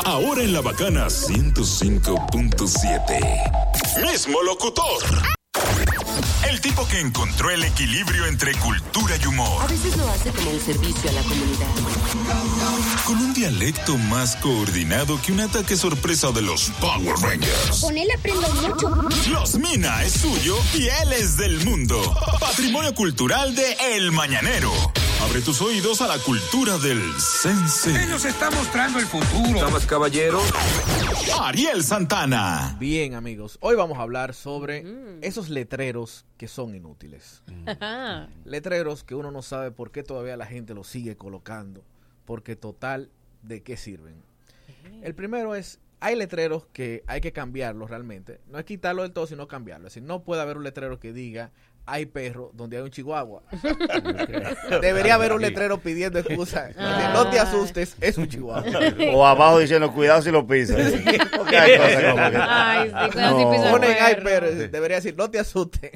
Ahora 0.04 0.42
en 0.42 0.52
la 0.52 0.60
bacana 0.60 1.06
105.7. 1.06 4.02
Mismo 4.02 4.42
locutor. 4.42 5.02
El 6.48 6.60
tipo 6.60 6.86
que 6.86 7.00
encontró 7.00 7.50
el 7.50 7.64
equilibrio 7.64 8.26
entre 8.26 8.52
cultura 8.56 9.16
y 9.22 9.26
humor. 9.26 9.62
A 9.62 9.66
veces 9.66 9.96
lo 9.96 10.08
hace 10.08 10.30
como 10.30 10.50
un 10.50 10.60
servicio 10.60 11.10
a 11.10 11.12
la 11.12 11.22
comunidad. 11.22 11.66
Con 13.06 13.16
un 13.16 13.34
dialecto 13.34 13.96
más 13.96 14.36
coordinado 14.36 15.20
que 15.22 15.32
un 15.32 15.40
ataque 15.40 15.76
sorpresa 15.76 16.30
de 16.32 16.42
los 16.42 16.70
Power 16.80 17.16
Rangers. 17.16 17.80
Con 17.80 17.96
él 17.96 18.08
aprendo 18.16 18.48
mucho. 18.54 18.88
Los 19.30 19.54
Mina 19.56 20.04
es 20.04 20.12
suyo 20.12 20.56
y 20.74 20.88
él 20.88 21.12
es 21.12 21.36
del 21.36 21.64
mundo. 21.64 22.14
Patrimonio 22.38 22.94
cultural 22.94 23.54
de 23.54 23.76
El 23.94 24.12
Mañanero. 24.12 24.72
Abre 25.22 25.40
tus 25.40 25.62
oídos 25.62 26.00
a 26.00 26.06
la 26.06 26.18
cultura 26.18 26.76
del 26.78 27.00
sense. 27.18 27.90
Él 27.90 28.10
nos 28.10 28.24
está 28.24 28.50
mostrando 28.50 28.98
el 28.98 29.06
futuro. 29.06 29.60
Damas, 29.60 29.86
caballeros. 29.86 30.42
Ariel 31.40 31.82
Santana. 31.82 32.76
Bien, 32.78 33.14
amigos, 33.14 33.58
hoy 33.60 33.76
vamos 33.76 33.98
a 33.98 34.02
hablar 34.02 34.34
sobre 34.34 34.84
esos 35.22 35.48
letreros 35.48 36.26
que 36.36 36.48
son 36.48 36.74
inútiles. 36.74 37.42
Ajá. 37.66 38.28
Letreros 38.44 39.04
que 39.04 39.14
uno 39.14 39.30
no 39.30 39.42
sabe 39.42 39.70
por 39.70 39.90
qué 39.90 40.02
todavía 40.02 40.36
la 40.36 40.46
gente 40.46 40.74
los 40.74 40.86
sigue 40.88 41.16
colocando, 41.16 41.84
porque 42.24 42.56
total, 42.56 43.10
¿de 43.42 43.62
qué 43.62 43.76
sirven? 43.76 44.22
El 45.02 45.14
primero 45.14 45.54
es, 45.54 45.80
hay 46.00 46.16
letreros 46.16 46.66
que 46.72 47.02
hay 47.06 47.20
que 47.20 47.32
cambiarlos 47.32 47.88
realmente. 47.88 48.40
No 48.48 48.58
es 48.58 48.64
quitarlo 48.64 49.02
del 49.02 49.12
todo, 49.12 49.26
sino 49.26 49.48
cambiarlo. 49.48 49.86
Es 49.86 49.94
decir, 49.94 50.06
no 50.06 50.22
puede 50.22 50.42
haber 50.42 50.58
un 50.58 50.64
letrero 50.64 51.00
que 51.00 51.12
diga, 51.12 51.50
hay 51.86 52.06
perro 52.06 52.50
donde 52.54 52.76
hay 52.78 52.82
un 52.82 52.90
chihuahua. 52.90 53.42
Debería 54.80 55.14
haber 55.14 55.32
un 55.32 55.42
letrero 55.42 55.78
pidiendo 55.78 56.18
excusa. 56.18 56.70
Ah. 56.78 57.10
No 57.14 57.30
te 57.30 57.38
asustes, 57.38 57.96
es 58.00 58.18
un 58.18 58.28
chihuahua. 58.28 58.64
O 59.12 59.26
abajo 59.26 59.58
diciendo, 59.58 59.92
cuidado 59.92 60.22
si 60.22 60.30
lo 60.30 60.46
pisas. 60.46 60.92
Porque 61.36 61.56
hay 61.58 61.76
cosas 61.78 62.04
como 62.12 62.30
que- 62.30 62.36
Ay, 62.40 62.88
sí, 62.88 63.10
cuidado 63.12 63.38
si 63.38 63.44
No. 63.44 63.50
pisa 63.50 63.64
el 63.66 63.70
Ponen, 63.70 63.96
hay 64.00 64.14
perro". 64.16 64.24
perro. 64.24 64.68
Debería 64.68 64.96
decir, 64.96 65.14
no 65.16 65.30
te 65.30 65.38
asustes. 65.38 65.90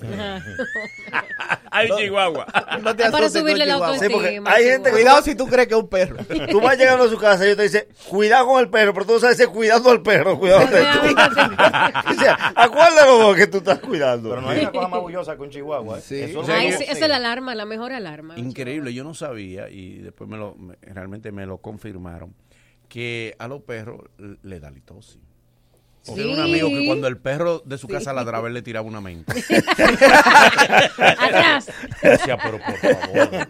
Hay 1.71 1.89
chihuahua. 1.97 2.47
No 2.83 2.95
te 2.97 3.05
para 3.11 3.25
con 3.25 3.31
subirle 3.31 3.67
la 3.67 3.75
chihuahua. 3.75 3.87
autoestima. 3.95 4.09
Sí, 4.29 4.41
porque 4.41 4.51
hay 4.51 4.65
gente 4.65 4.91
Cuidado 4.91 5.23
si 5.23 5.35
tú 5.35 5.47
crees 5.47 5.69
que 5.69 5.75
es 5.75 5.81
un 5.81 5.89
perro. 5.89 6.17
Tú 6.51 6.61
vas 6.61 6.79
llegando 6.79 7.05
a 7.05 7.09
su 7.09 7.17
casa 7.19 7.43
y 7.45 7.47
ellos 7.49 7.57
te 7.57 7.63
dicen, 7.65 7.87
cuidado 8.09 8.47
con 8.47 8.61
el 8.61 8.71
perro, 8.71 8.93
pero 8.95 9.07
tú 9.07 9.13
no 9.15 9.19
sabes 9.19 9.37
si 9.37 9.47
cuidando 9.47 9.91
al 9.91 10.03
perro, 10.03 10.39
cuidado 10.39 10.67
de 10.67 10.81
tú. 10.81 12.11
o 12.11 12.15
sea, 12.15 12.53
acuérdalo 12.55 13.35
que 13.35 13.47
tú 13.47 13.59
estás 13.59 13.79
cuidando. 13.81 14.31
Pero 14.31 14.43
no 14.43 14.49
hay 14.51 14.61
una 14.61 14.73
cosa 14.73 14.89
más 14.89 15.01
bullosa 15.01 15.37
que 15.37 15.43
un 15.43 15.51
chihuahua. 15.51 15.99
¿eh? 15.99 16.03
Sí. 16.05 16.21
Eso 16.21 16.43
Sí. 16.45 16.49
lo- 16.51 16.55
Ay, 16.57 16.73
sí, 16.73 16.85
esa 16.85 16.93
es 17.05 17.09
la 17.09 17.17
alarma, 17.17 17.55
la 17.55 17.65
mejor 17.65 17.93
alarma. 17.93 18.39
Increíble, 18.39 18.93
yo 18.95 19.05
no 19.05 19.15
sabía 19.15 19.69
y 19.69 19.99
después 19.99 20.29
me 20.29 20.37
lo, 20.37 20.55
me- 20.55 20.77
realmente 20.83 21.33
me 21.33 21.47
lo 21.47 21.59
confirmaron 21.59 22.35
que 22.89 23.35
a 23.39 23.49
los 23.49 23.63
perros 23.63 24.01
le 24.43 24.61
da 24.61 24.71
litosis. 24.71 25.19
Sí. 26.15 26.21
un 26.23 26.41
amigo 26.41 26.69
que 26.69 26.87
cuando 26.87 27.07
el 27.09 27.17
perro 27.19 27.63
de 27.65 27.79
su 27.79 27.89
casa 27.89 28.13
ladraba, 28.13 28.49
él 28.49 28.55
le 28.55 28.63
tiraba 28.63 28.87
una 28.87 29.01
menta. 29.01 29.33
Atrás. 30.99 31.71
Decía, 32.03 32.37
pero 32.39 32.59
por 32.59 32.77
favor. 32.77 33.49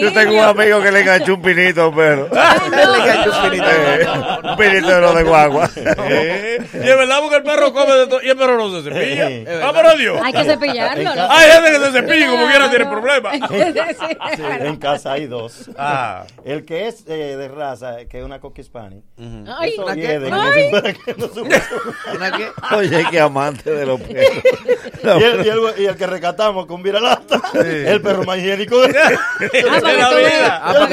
Yo 0.00 0.12
tengo 0.12 0.32
un 0.34 0.44
amigo 0.44 0.82
que 0.82 0.92
le 0.92 1.00
enganchó 1.00 1.34
un 1.34 1.42
pinito 1.42 1.82
a 1.82 1.88
un 1.88 1.94
perro. 1.96 2.28
Le 2.70 2.98
enganchó 2.98 3.30
un 3.30 3.50
pinito. 3.50 3.66
Eh, 3.70 4.06
un 4.44 4.56
pinito 4.56 4.88
de 4.88 5.00
los 5.00 5.14
de 5.16 5.22
guagua. 5.24 5.70
Eh, 6.10 6.58
Y 6.74 6.76
es 6.88 6.96
verdad 6.96 7.18
porque 7.20 7.36
el 7.36 7.42
perro 7.42 7.72
come 7.72 7.92
de 7.92 8.06
todo 8.06 8.22
y 8.22 8.28
el 8.30 8.36
perro 8.36 8.56
no 8.56 8.70
se 8.70 8.82
cepilla. 8.88 9.30
Eh, 9.30 9.60
¡Ah, 9.62 9.72
por 9.72 9.96
Dios! 9.98 10.18
Hay 10.22 10.32
que 10.32 10.44
cepillarlo. 10.44 11.14
¿no? 11.14 11.30
Hay 11.30 11.50
gente 11.50 11.70
que 11.70 11.78
se 11.84 11.92
cepilla 11.92 12.26
y 12.26 12.28
como 12.30 12.46
quiera 12.46 12.70
tiene 12.70 12.86
problemas. 12.86 13.38
Sí, 13.48 14.42
en 14.60 14.76
casa 14.76 15.12
hay 15.12 15.26
dos. 15.26 15.70
Ah. 15.76 16.24
El 16.44 16.64
que 16.64 16.88
es 16.88 17.04
eh, 17.08 17.36
de 17.36 17.48
raza, 17.48 18.04
que 18.08 18.18
es 18.18 18.24
una 18.24 18.40
cocker 18.40 18.64
spaniel. 18.64 19.02
Ay. 19.58 19.72
Eso 19.74 19.82
¿Una 19.84 19.94
qué? 21.44 22.52
Oye, 22.74 23.06
qué 23.10 23.20
amante 23.20 23.70
de 23.70 23.86
los 23.86 24.00
perros. 24.00 24.42
y, 25.02 25.22
el, 25.22 25.46
y, 25.46 25.48
el, 25.48 25.58
y 25.78 25.86
el 25.86 25.96
que 25.96 26.06
rescatamos 26.06 26.66
con 26.66 26.82
viralata, 26.82 27.40
el 27.54 28.00
perro 28.00 28.24
más 28.24 28.38
higiénico 28.38 28.80
de 28.80 28.88
es 29.52 29.82
la 29.82 30.14
vida. 30.14 30.60
Ah, 30.62 30.72
para 30.74 30.88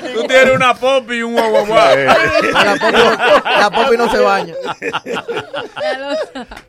que 0.00 0.08
tú. 0.08 0.20
Tú 0.20 0.26
tienes 0.26 0.54
una 0.54 0.74
pop 0.74 1.10
y 1.10 1.22
un 1.22 1.34
guaguaguá. 1.34 1.90
A 1.90 2.64
la 2.64 2.76
popi, 2.78 3.60
la 3.60 3.70
popi 3.70 3.96
no 3.96 4.10
se 4.10 4.18
baña. 4.18 4.54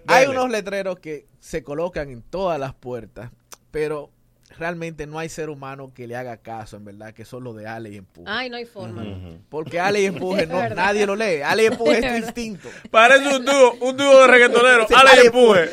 Hay 0.07 0.27
unos 0.27 0.49
letreros 0.49 0.99
que 0.99 1.27
se 1.39 1.63
colocan 1.63 2.09
en 2.09 2.21
todas 2.21 2.59
las 2.59 2.73
puertas, 2.73 3.31
pero 3.71 4.11
realmente 4.57 5.07
no 5.07 5.19
hay 5.19 5.29
ser 5.29 5.49
humano 5.49 5.91
que 5.95 6.07
le 6.07 6.15
haga 6.15 6.37
caso, 6.37 6.77
en 6.77 6.85
verdad, 6.85 7.13
que 7.13 7.25
son 7.25 7.43
los 7.43 7.55
de 7.55 7.67
Ale 7.67 7.89
y 7.89 7.97
Empuje. 7.97 8.29
Ay, 8.29 8.49
no 8.49 8.57
hay 8.57 8.65
forma. 8.65 9.03
Porque 9.49 9.79
Ale 9.79 10.01
y 10.01 10.05
Empuje 10.05 10.45
no, 10.47 10.67
nadie 10.69 11.05
lo 11.05 11.15
lee. 11.15 11.41
Ale 11.43 11.63
y 11.63 11.65
Empuje 11.67 11.99
es 11.99 12.07
tu 12.09 12.15
instinto. 12.27 12.69
Parece 12.91 13.27
un 13.35 13.45
dúo, 13.45 13.73
un 13.81 13.97
dúo 13.97 14.21
de 14.21 14.27
reggaetoneros. 14.27 14.87
Sí, 14.87 14.93
Ale 14.97 15.09
Ale 15.11 15.23
y 15.23 15.25
empuje. 15.27 15.69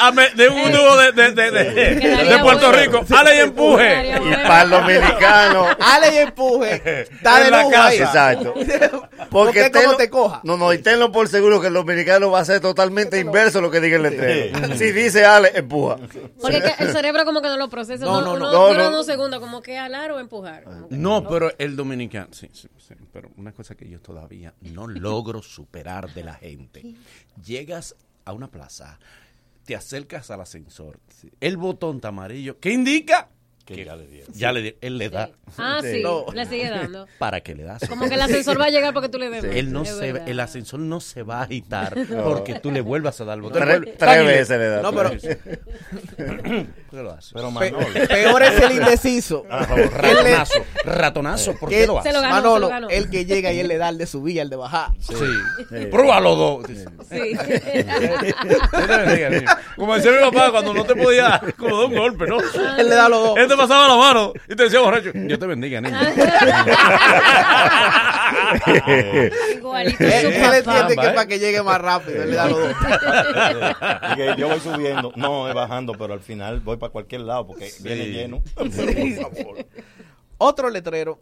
Ame- 0.00 0.30
De 0.36 0.48
un 0.48 0.72
dúo 0.72 0.96
de, 0.96 1.12
de, 1.12 1.32
de, 1.32 1.50
de, 1.50 2.38
Puerto 2.42 2.68
bueno. 2.70 2.82
Rico. 2.82 3.04
Ale 3.16 3.36
y 3.36 3.40
empuje. 3.40 4.08
Y 4.08 4.18
bueno. 4.18 4.36
para 4.46 4.62
el 4.62 4.70
dominicano. 4.70 5.66
Ale 5.80 6.14
y 6.14 6.18
Empuje 6.18 7.02
está 7.02 7.38
En 7.38 7.44
de 7.44 7.50
la 7.50 7.68
casa. 7.68 7.86
ahí. 7.86 7.98
Exacto. 7.98 8.54
Porque 9.30 9.70
como 9.70 9.84
tenlo- 9.92 9.96
te 9.96 10.10
coja. 10.10 10.40
No, 10.44 10.56
no, 10.56 10.72
y 10.72 10.78
tenlo 10.78 11.12
por 11.12 11.28
seguro 11.28 11.60
que 11.60 11.66
el 11.68 11.74
dominicano 11.74 12.30
va 12.30 12.40
a 12.40 12.44
ser 12.44 12.60
totalmente 12.60 13.18
inverso 13.20 13.60
lo 13.60 13.70
que 13.70 13.80
diga 13.80 13.96
el 13.96 14.02
letrero. 14.04 14.74
Si 14.76 14.92
dice 14.92 15.24
Ale, 15.24 15.52
empuja. 15.54 15.96
Porque 16.40 16.62
el 16.78 16.92
cerebro 16.92 17.24
como 17.24 17.42
que 17.42 17.48
no 17.50 17.56
lo 17.58 17.68
procesa. 17.68 18.04
No, 18.04 18.20
No, 18.20 18.38
no, 18.38 18.38
no, 18.38 18.52
no. 18.52 18.68
dura 18.68 18.78
No, 18.78 18.82
no. 18.84 18.88
unos 18.96 19.06
segundos 19.06 19.40
como 19.40 19.60
que 19.60 19.76
alar 19.78 20.10
o 20.12 20.18
empujar. 20.18 20.64
No, 20.90 21.26
pero 21.28 21.52
el 21.58 21.76
dominicano, 21.76 22.28
sí, 22.32 22.48
sí, 22.52 22.68
sí, 22.78 22.94
pero 23.12 23.30
una 23.36 23.52
cosa 23.52 23.74
que 23.74 23.88
yo 23.88 24.00
todavía 24.00 24.54
no 24.60 24.86
logro 24.86 25.42
superar 25.42 26.12
de 26.14 26.24
la 26.24 26.34
gente. 26.34 26.94
Llegas 27.44 27.94
a 28.24 28.32
una 28.32 28.48
plaza, 28.50 28.98
te 29.64 29.74
acercas 29.76 30.30
al 30.30 30.40
ascensor, 30.40 30.98
el 31.40 31.56
botón 31.56 31.96
está 31.96 32.08
amarillo, 32.08 32.58
¿qué 32.60 32.72
indica? 32.72 33.28
Que 33.76 33.84
ya 33.84 33.96
le 33.96 34.06
dieron. 34.06 34.32
Ya 34.34 34.52
le 34.52 34.62
di- 34.62 34.74
él 34.80 34.98
le 34.98 35.10
da. 35.10 35.30
Ah, 35.58 35.80
sí, 35.82 36.00
No. 36.02 36.26
le 36.32 36.44
sigue 36.46 36.68
dando. 36.70 37.06
¿Para 37.18 37.40
qué 37.40 37.54
le 37.54 37.62
das? 37.64 37.82
Como 37.88 38.08
que 38.08 38.14
el 38.14 38.20
ascensor 38.20 38.60
va 38.60 38.66
a 38.66 38.70
llegar 38.70 38.92
porque 38.94 39.08
tú 39.08 39.18
le 39.18 39.30
debes. 39.30 39.54
Él 39.56 39.72
no 39.72 39.82
Es 39.82 39.90
se, 39.90 40.12
verdad. 40.12 40.28
el 40.28 40.40
ascensor 40.40 40.80
no 40.80 41.00
se 41.00 41.22
va 41.22 41.38
a 41.40 41.42
agitar 41.42 41.94
porque 42.24 42.58
tú 42.60 42.70
le 42.70 42.80
vuelvas 42.80 43.20
a 43.20 43.24
dar 43.24 43.36
el 43.36 43.42
botón. 43.42 43.62
Tres, 43.62 44.24
veces 44.26 44.58
le 44.58 44.68
da. 44.68 44.82
No, 44.82 44.92
pero 44.92 45.10
¿Por 45.10 45.18
qué 45.20 46.68
lo 47.02 47.10
haces? 47.12 47.32
Pero 47.34 47.50
Manolo. 47.50 47.86
peor 48.08 48.42
es 48.42 48.60
el 48.62 48.72
indeciso. 48.72 49.42
Por 49.44 49.64
favor, 49.66 49.92
ratonazo, 49.92 50.64
ratonazo, 50.84 51.54
¿por 51.58 51.68
qué 51.68 51.86
lo 51.86 51.98
haces? 51.98 52.10
Se 52.12 52.16
lo 52.16 52.22
ganó, 52.22 52.34
Manolo, 52.34 52.80
lo 52.80 52.88
el 52.90 53.08
que 53.10 53.24
llega 53.24 53.52
y 53.52 53.60
él 53.60 53.68
le 53.68 53.78
da 53.78 53.88
el 53.88 53.98
de 53.98 54.06
subir 54.06 54.36
y 54.36 54.38
el 54.40 54.50
de 54.50 54.56
bajar. 54.56 54.90
Sí. 55.00 55.14
Pruébalo 55.90 56.34
dos. 56.36 56.66
Sí. 57.10 57.36
Como 59.76 59.94
decía 59.94 60.10
mi 60.12 60.18
papá 60.30 60.50
cuando 60.50 60.74
no 60.74 60.84
te 60.84 60.94
podía 60.94 61.22
dar, 61.28 61.54
como 61.54 61.78
de 61.80 61.84
un 61.86 61.94
golpe, 61.96 62.26
¿no? 62.26 62.38
Él 62.78 62.88
le 62.88 62.94
da 62.94 63.08
los 63.08 63.22
dos. 63.28 63.38
Él 63.62 63.68
pasaba 63.68 63.88
la 63.88 63.96
mano 63.96 64.32
y 64.48 64.56
te 64.56 64.64
decía 64.64 64.80
borracho, 64.80 65.12
Dios 65.12 65.38
te 65.38 65.46
bendiga, 65.46 65.80
niño. 65.80 65.96
Igualito 69.56 70.04
Él, 70.04 70.20
su 70.20 70.28
él 70.28 70.40
papá. 70.40 70.58
entiende 70.58 70.96
que 70.96 71.06
¿eh? 71.06 71.10
para 71.10 71.26
que 71.26 71.38
llegue 71.38 71.62
más 71.62 71.80
rápido, 71.80 72.22
él 72.22 72.30
le 72.30 72.36
da 72.36 72.48
los 72.48 72.58
dos. 72.58 72.76
Yo 74.36 74.48
voy 74.48 74.60
subiendo, 74.60 75.12
no, 75.16 75.48
es 75.48 75.54
bajando, 75.54 75.92
pero 75.94 76.14
al 76.14 76.20
final 76.20 76.60
voy 76.60 76.76
para 76.76 76.92
cualquier 76.92 77.22
lado 77.22 77.46
porque 77.46 77.70
viene 77.80 78.06
lleno. 78.06 78.42
Por 78.54 78.70
favor. 78.70 79.66
Otro 80.38 80.70
letrero 80.70 81.18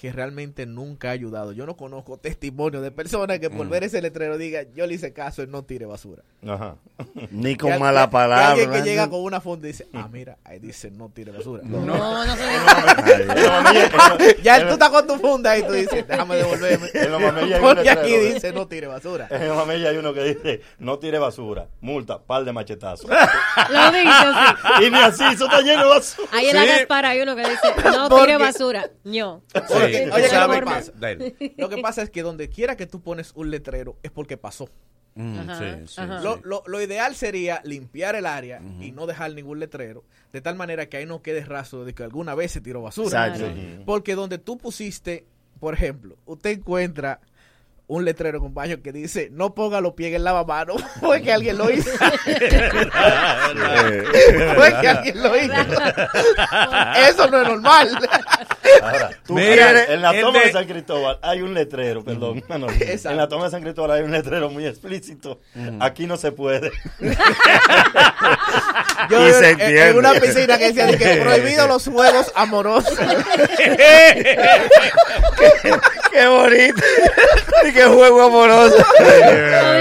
que 0.00 0.10
realmente 0.12 0.64
nunca 0.64 1.08
ha 1.08 1.10
ayudado. 1.10 1.52
Yo 1.52 1.66
no 1.66 1.76
conozco 1.76 2.16
testimonio 2.16 2.80
de 2.80 2.90
personas 2.90 3.38
que 3.38 3.50
por 3.50 3.68
ver 3.68 3.84
ese 3.84 4.00
letrero 4.00 4.38
diga 4.38 4.62
yo 4.74 4.86
le 4.86 4.94
hice 4.94 5.12
caso 5.12 5.42
y 5.42 5.46
no 5.46 5.62
tire 5.62 5.84
basura. 5.84 6.22
Ajá. 6.48 6.76
Ni 7.30 7.54
con 7.54 7.72
al- 7.72 7.80
mala 7.80 8.06
que 8.06 8.12
palabra. 8.12 8.48
alguien 8.52 8.70
que 8.70 8.78
¿no? 8.78 8.84
llega 8.86 9.10
con 9.10 9.20
una 9.20 9.42
funda 9.42 9.68
y 9.68 9.72
dice, 9.72 9.88
ah, 9.92 10.08
mira, 10.10 10.38
ahí 10.42 10.58
dice 10.58 10.90
no 10.90 11.10
tire 11.10 11.32
basura. 11.32 11.62
No, 11.66 11.84
no 11.84 12.34
se 12.34 12.42
ya 14.42 14.66
tú 14.66 14.72
estás 14.72 14.88
con 14.88 15.06
tu 15.06 15.16
funda 15.18 15.58
y 15.58 15.66
tú 15.66 15.74
dices, 15.74 16.08
déjame 16.08 16.36
devolverme. 16.36 16.88
En 16.94 17.10
los 17.12 17.20
hay 17.20 17.60
Porque 17.60 17.82
letrero, 17.82 18.00
aquí 18.00 18.14
¿eh? 18.14 18.34
dice 18.34 18.52
no 18.54 18.66
tire 18.66 18.86
basura. 18.86 19.28
En 19.30 19.42
el 19.42 19.52
mamella 19.52 19.90
hay 19.90 19.98
uno 19.98 20.14
que 20.14 20.22
dice, 20.24 20.62
no 20.78 20.98
tire 20.98 21.18
basura, 21.18 21.68
multa, 21.82 22.22
par 22.22 22.46
de 22.46 22.54
machetazos. 22.54 23.10
Lo 23.10 23.90
dice 23.92 24.08
así. 24.08 24.84
y 24.86 24.90
ni 24.90 24.98
así, 24.98 25.24
eso 25.24 25.44
está 25.44 25.60
lleno 25.60 25.82
de 25.84 25.90
basura. 25.90 26.28
Ahí 26.32 26.48
en 26.48 26.56
la 26.56 26.64
Gaspar 26.64 27.04
hay 27.04 27.20
uno 27.20 27.36
que 27.36 27.42
dice, 27.42 27.74
no 27.84 28.08
tire 28.08 28.38
basura. 28.38 28.88
No. 29.04 29.42
Oye, 29.68 29.89
Sí, 29.92 30.10
oye, 30.10 30.10
¿qué 30.20 30.26
es 30.26 30.32
lo 30.46 30.50
que 30.52 30.62
pasa? 30.62 30.92
Dale. 30.98 31.34
Lo 31.56 31.68
que 31.68 31.78
pasa 31.78 32.02
es 32.02 32.10
que 32.10 32.22
donde 32.22 32.48
quiera 32.48 32.76
que 32.76 32.86
tú 32.86 33.00
pones 33.02 33.32
un 33.34 33.50
letrero 33.50 33.96
es 34.02 34.10
porque 34.10 34.36
pasó. 34.36 34.68
Mm, 35.16 35.38
Ajá, 35.40 35.58
sí, 35.58 35.86
sí, 35.88 36.00
ajá. 36.00 36.18
sí. 36.18 36.24
Lo, 36.24 36.40
lo- 36.44 36.62
lo 36.66 36.80
ideal 36.80 37.16
sería 37.16 37.60
limpiar 37.64 38.14
el 38.14 38.26
área 38.26 38.60
y 38.80 38.92
no 38.92 39.06
dejar 39.06 39.34
ningún 39.34 39.58
letrero, 39.58 40.04
de 40.32 40.40
tal 40.40 40.54
manera 40.54 40.88
que 40.88 40.98
ahí 40.98 41.06
no 41.06 41.20
quede 41.20 41.44
rastro 41.44 41.84
de 41.84 41.94
que 41.94 42.04
alguna 42.04 42.34
vez 42.36 42.52
se 42.52 42.60
tiró 42.60 42.80
basura. 42.82 43.26
Exacto. 43.26 43.52
Porque 43.84 44.14
donde 44.14 44.38
tú 44.38 44.56
pusiste, 44.56 45.26
por 45.58 45.74
ejemplo, 45.74 46.16
usted 46.26 46.50
encuentra 46.50 47.20
un 47.90 48.04
letrero 48.04 48.38
con 48.38 48.54
baño 48.54 48.80
que 48.84 48.92
dice 48.92 49.30
no 49.32 49.52
ponga 49.52 49.80
los 49.80 49.94
pies 49.94 50.10
en 50.10 50.14
el 50.16 50.24
lavamano, 50.24 50.74
fue 51.00 51.20
que 51.22 51.32
alguien 51.32 51.58
lo 51.58 51.68
hizo. 51.70 51.90
fue 54.54 54.74
que 54.80 54.88
alguien 54.88 55.20
lo 55.22 55.36
hizo. 55.36 55.52
Eso 57.08 57.26
no 57.28 57.42
es 57.42 57.48
normal. 57.48 57.98
Ahora, 58.80 59.10
tú 59.26 59.34
Mira, 59.34 59.84
en 59.92 60.02
la 60.02 60.12
toma 60.20 60.38
de... 60.38 60.46
de- 60.46 60.52
San 60.52 60.66
Cristóbal 60.66 61.18
hay 61.20 61.42
un 61.42 61.52
letrero, 61.52 62.04
perdón. 62.04 62.38
Exacto. 62.38 63.10
en 63.10 63.16
la 63.16 63.26
toma 63.28 63.46
de 63.46 63.50
San 63.50 63.62
Cristóbal 63.62 63.90
hay 63.90 64.02
un 64.02 64.12
letrero 64.12 64.48
muy 64.50 64.66
explícito. 64.66 65.40
Aquí 65.80 66.06
no 66.06 66.16
se 66.16 66.30
puede. 66.30 66.70
Yo 69.10 69.20
Y 69.20 69.30
en- 69.30 69.34
se 69.34 69.88
en, 69.88 69.96
una 69.96 70.12
piscina 70.12 70.58
que 70.58 70.68
decía 70.68 70.86
de 70.86 70.96
que 70.96 71.16
prohibido 71.16 71.66
los 71.66 71.88
juegos 71.88 72.30
amorosos. 72.36 72.96
Qué 76.12 76.26
bonito. 76.28 76.82
Qué 77.80 77.86
juego 77.86 78.22
amoroso. 78.22 78.76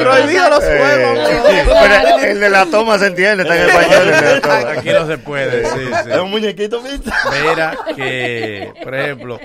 prohibido 0.04 0.50
los 0.50 0.64
juegos 0.64 0.90
sí, 0.90 1.04
amorosos. 1.04 1.78
pero 1.82 2.20
el 2.32 2.40
de 2.40 2.50
la 2.50 2.66
toma 2.68 2.98
se 2.98 3.08
entiende, 3.08 3.44
está 3.44 3.62
en 3.62 3.70
español. 3.70 4.08
el 4.08 4.22
de 4.22 4.32
la 4.36 4.42
toma. 4.42 4.72
Aquí 4.72 4.90
no 4.90 5.08
se 5.08 5.18
puede, 5.18 5.66
sí, 5.66 5.80
sí. 6.04 6.10
Es 6.10 6.18
un 6.18 6.32
muñequito 6.32 6.82
pinta. 6.82 7.14
Mira 7.50 7.78
que, 7.96 8.72
por 8.82 8.96
ejemplo, 8.96 9.40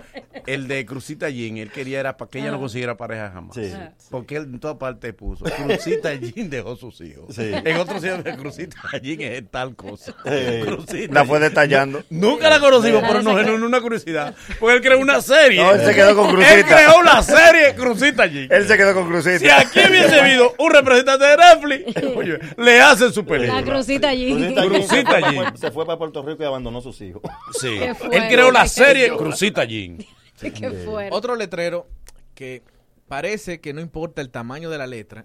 el 0.46 0.68
de 0.68 0.84
Crucita 0.86 1.30
Jean, 1.30 1.56
él 1.56 1.70
quería 1.70 2.00
era 2.00 2.16
para 2.16 2.30
que 2.30 2.38
ella 2.38 2.50
no 2.50 2.60
consiguiera 2.60 2.96
pareja 2.96 3.30
jamás. 3.32 3.54
Sí. 3.54 3.72
Porque 4.10 4.36
él 4.36 4.44
en 4.44 4.60
toda 4.60 4.78
parte 4.78 5.12
puso, 5.12 5.44
Crucita 5.44 6.14
Jean 6.14 6.50
dejó 6.50 6.76
sus 6.76 7.00
hijos. 7.00 7.34
Sí. 7.34 7.50
En 7.52 7.76
otro 7.78 7.96
sitio 7.96 8.22
de 8.22 8.36
Crucita 8.36 8.76
Jean 9.02 9.20
es 9.20 9.50
tal 9.50 9.74
cosa. 9.74 10.14
Eh, 10.26 10.62
Crucita 10.64 11.12
La 11.14 11.24
fue 11.24 11.40
detallando. 11.40 12.02
Nunca 12.10 12.48
la 12.50 12.60
conocimos, 12.60 13.02
pero 13.06 13.22
nos 13.22 13.36
generó 13.36 13.66
una 13.66 13.80
curiosidad. 13.80 14.34
Porque 14.60 14.76
él 14.76 14.82
creó 14.82 14.98
una 14.98 15.20
serie. 15.20 15.62
No, 15.62 15.72
él 15.72 15.84
se 15.84 15.94
quedó 15.94 16.14
con 16.14 16.28
Él 16.28 16.34
Crucita. 16.36 16.76
creó 16.76 17.02
la 17.02 17.22
serie 17.22 17.74
Crucita 17.74 18.26
Jean. 18.26 18.43
Él 18.50 18.66
se 18.68 18.76
quedó 18.76 18.94
con 18.94 19.08
Crucita. 19.08 19.38
Si 19.38 19.48
aquí 19.48 19.80
hubiese 19.88 20.20
habido 20.20 20.54
un 20.58 20.70
representante 20.72 21.24
de 21.24 21.36
Netflix, 21.36 22.04
oye, 22.16 22.38
le 22.56 22.80
hacen 22.80 23.12
su 23.12 23.24
película. 23.24 23.60
La 23.60 23.66
crucita 23.66 24.08
allí. 24.08 24.32
Crucita 24.32 24.60
Jean 24.62 24.68
Crucita 24.68 25.12
se 25.12 25.20
fue- 25.20 25.32
Jean. 25.32 25.56
Se 25.58 25.70
fue 25.70 25.86
para 25.86 25.98
Puerto 25.98 26.22
Rico 26.22 26.42
y 26.42 26.46
abandonó 26.46 26.78
a 26.78 26.82
sus 26.82 27.00
hijos. 27.00 27.22
Sí. 27.58 27.78
Él 28.12 28.22
creó 28.28 28.50
la 28.50 28.66
serie 28.66 29.08
Crucita 29.16 29.64
Jean. 29.64 29.98
Qué 30.40 30.70
fuerte. 30.84 31.14
Otro 31.14 31.36
letrero 31.36 31.86
que 32.34 32.62
parece 33.08 33.60
que 33.60 33.72
no 33.72 33.80
importa 33.80 34.20
el 34.20 34.30
tamaño 34.30 34.70
de 34.70 34.78
la 34.78 34.86
letra, 34.86 35.24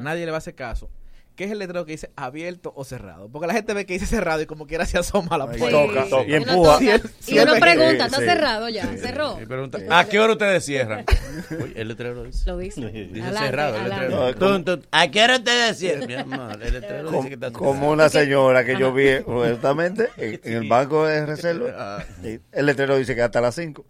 nadie 0.00 0.24
le 0.24 0.30
va 0.30 0.36
a 0.36 0.38
hacer 0.38 0.54
caso, 0.54 0.90
¿Qué 1.36 1.44
es 1.44 1.50
el 1.50 1.58
letrero 1.58 1.84
que 1.84 1.90
dice 1.92 2.10
abierto 2.14 2.72
o 2.76 2.84
cerrado? 2.84 3.28
Porque 3.28 3.48
la 3.48 3.54
gente 3.54 3.74
ve 3.74 3.84
que 3.86 3.94
dice 3.94 4.06
cerrado 4.06 4.40
y 4.42 4.46
como 4.46 4.68
quiera 4.68 4.86
se 4.86 4.98
asoma 4.98 5.34
a 5.34 5.38
la 5.38 5.46
puerta. 5.46 5.68
toca, 5.68 6.04
toca. 6.08 6.22
Y 6.28 6.34
Uno 6.36 6.52
empuja. 6.52 6.78
y 7.26 7.38
uno 7.40 7.54
pregunta, 7.58 8.04
¿está 8.06 8.18
Sí. 8.20 8.24
cerrado 8.24 8.68
ya? 8.68 8.96
¿Cerró? 8.96 9.38
Y 9.42 9.46
pregunta, 9.46 9.78
¿A 9.90 10.04
qué 10.04 10.20
hora 10.20 10.34
ustedes 10.34 10.64
cierran? 10.64 11.04
Oye, 11.62 11.72
el 11.74 11.88
letrero 11.88 12.22
dice. 12.22 12.48
Lo 12.48 12.56
dice. 12.58 12.80
Dice 12.88 13.32
cerrado, 13.32 13.76
el 13.76 13.84
letrero. 13.90 14.58
No, 14.60 14.82
¿A 14.92 15.08
qué 15.10 15.22
hora 15.24 15.36
ustedes 15.38 15.76
cierran? 15.78 16.06
Mi 16.06 16.14
amor, 16.14 16.62
el 16.62 16.72
letrero 16.72 17.10
dice 17.10 17.28
que 17.28 17.34
está 17.34 17.50
Como, 17.50 17.58
como 17.58 17.74
cerrado. 17.80 17.92
una 17.94 18.08
señora 18.08 18.64
que 18.64 18.78
yo 18.78 18.92
vi 18.94 19.08
justamente 19.24 20.08
en, 20.16 20.40
en 20.44 20.52
el 20.62 20.68
banco 20.68 21.04
de 21.04 21.26
reserva. 21.26 22.04
y 22.22 22.38
El 22.52 22.66
letrero 22.66 22.96
dice 22.96 23.14
que 23.16 23.22
hasta 23.22 23.40
las 23.40 23.56
5. 23.56 23.84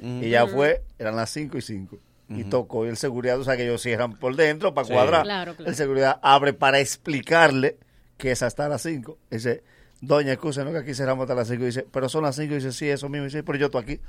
Y 0.00 0.30
ya 0.30 0.46
fue, 0.46 0.82
eran 0.98 1.14
las 1.16 1.28
5 1.28 1.58
y 1.58 1.60
5. 1.62 1.98
Y 2.30 2.44
tocó. 2.44 2.86
Y 2.86 2.88
el 2.88 2.96
seguridad, 2.96 3.38
o 3.38 3.44
sea 3.44 3.56
que 3.56 3.64
ellos 3.64 3.82
cierran 3.82 4.16
por 4.16 4.36
dentro 4.36 4.72
para 4.72 4.86
Sí. 4.86 4.92
cuadrar. 4.92 5.24
Claro, 5.24 5.54
claro. 5.56 5.68
El 5.70 5.76
seguridad 5.76 6.18
abre 6.22 6.52
para 6.52 6.78
explicarle 6.80 7.76
que 8.16 8.30
es 8.32 8.42
hasta 8.42 8.68
las 8.68 8.82
5. 8.82 9.18
Dice, 9.30 9.64
doña, 10.00 10.32
excusa, 10.32 10.62
¿no? 10.62 10.70
Que 10.72 10.78
aquí 10.78 10.94
cerramos 10.94 11.24
hasta 11.24 11.34
las 11.34 11.48
5. 11.48 11.64
Dice, 11.64 11.86
pero 11.90 12.08
son 12.08 12.22
las 12.22 12.36
5. 12.36 12.54
Dice, 12.54 12.70
sí, 12.72 12.88
eso 12.88 13.08
mismo. 13.08 13.24
Dice, 13.24 13.42
pero 13.42 13.58
yo 13.58 13.66
estoy 13.66 13.82
aquí. 13.82 14.00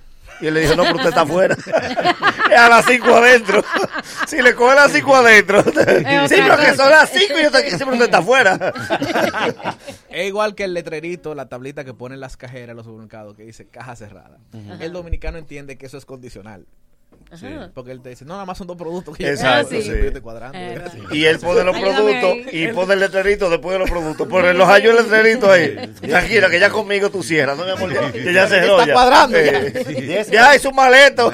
Y 0.41 0.48
él 0.48 0.53
le 0.53 0.60
dijo, 0.61 0.76
no, 0.76 0.84
pero 0.84 0.98
usted 0.98 1.10
está 1.10 1.22
afuera. 1.22 1.56
es 2.52 2.57
a 2.60 2.69
las 2.69 2.85
5 2.85 3.07
adentro. 3.07 3.64
si 4.27 4.41
le 4.41 4.53
coge 4.53 4.76
las 4.76 4.91
5 4.91 5.15
adentro. 5.15 5.64
sí, 5.64 5.72
pero 6.38 6.57
que 6.57 6.76
son 6.76 6.89
las 6.89 7.10
5 7.10 7.26
y 7.26 7.41
yo 7.41 7.45
estoy 7.48 7.61
aquí. 7.61 7.72
Sí, 7.72 7.77
pero 7.80 7.91
usted 7.93 8.06
está 8.06 8.18
afuera. 8.19 8.73
Es 10.10 10.27
igual 10.27 10.56
que 10.56 10.65
el 10.65 10.73
letrerito, 10.73 11.34
la 11.35 11.48
tablita 11.48 11.85
que 11.85 11.93
ponen 11.93 12.19
las 12.19 12.35
cajeras 12.35 12.72
en 12.72 12.76
los 12.77 12.85
supermercados 12.85 13.34
que 13.35 13.43
dice 13.43 13.68
caja 13.68 13.95
cerrada. 13.95 14.39
El 14.81 14.91
dominicano 14.91 15.38
entiende 15.38 15.77
que 15.77 15.85
eso 15.85 15.98
es 15.98 16.06
condicional. 16.06 16.65
Sí. 17.34 17.48
Porque 17.73 17.91
él 17.91 18.02
te 18.02 18.10
dice, 18.10 18.26
no, 18.26 18.34
nada 18.34 18.45
más 18.45 18.57
son 18.57 18.68
dos 18.68 18.77
productos 18.77 19.15
que 19.18 19.30
Exacto, 19.30 19.76
yo, 19.76 19.81
sí. 19.81 19.88
yo 19.88 19.93
estoy 19.95 20.22
cuadrando. 20.22 20.57
Eh. 20.57 20.81
Y 21.11 21.26
él 21.26 21.39
pone 21.39 21.64
los 21.64 21.77
productos 21.77 22.53
y 22.53 22.68
pone 22.69 22.93
el 22.95 22.99
letrerito 22.99 23.49
después 23.49 23.73
de 23.73 23.80
los 23.80 23.89
productos. 23.89 24.27
Pone 24.27 24.53
los 24.53 24.68
hallos 24.68 24.98
el 24.98 25.03
letrerito 25.03 25.52
ahí. 25.52 25.76
Tranquila, 26.02 26.49
que 26.49 26.60
ya 26.60 26.69
conmigo 26.69 27.10
tú 27.10 27.23
cierras, 27.23 27.57
no 27.57 27.64
amor, 27.64 27.93
ya- 27.93 28.11
que 28.11 28.34
ya 28.34 28.48
cerró 28.48 28.73
Está 28.80 28.88
ya. 28.88 28.93
cuadrando 28.93 29.38
ya. 29.39 29.60
Eh, 29.61 30.26
ya 30.31 30.53
es 30.56 30.65
un 30.65 30.76
maleto. 30.76 31.31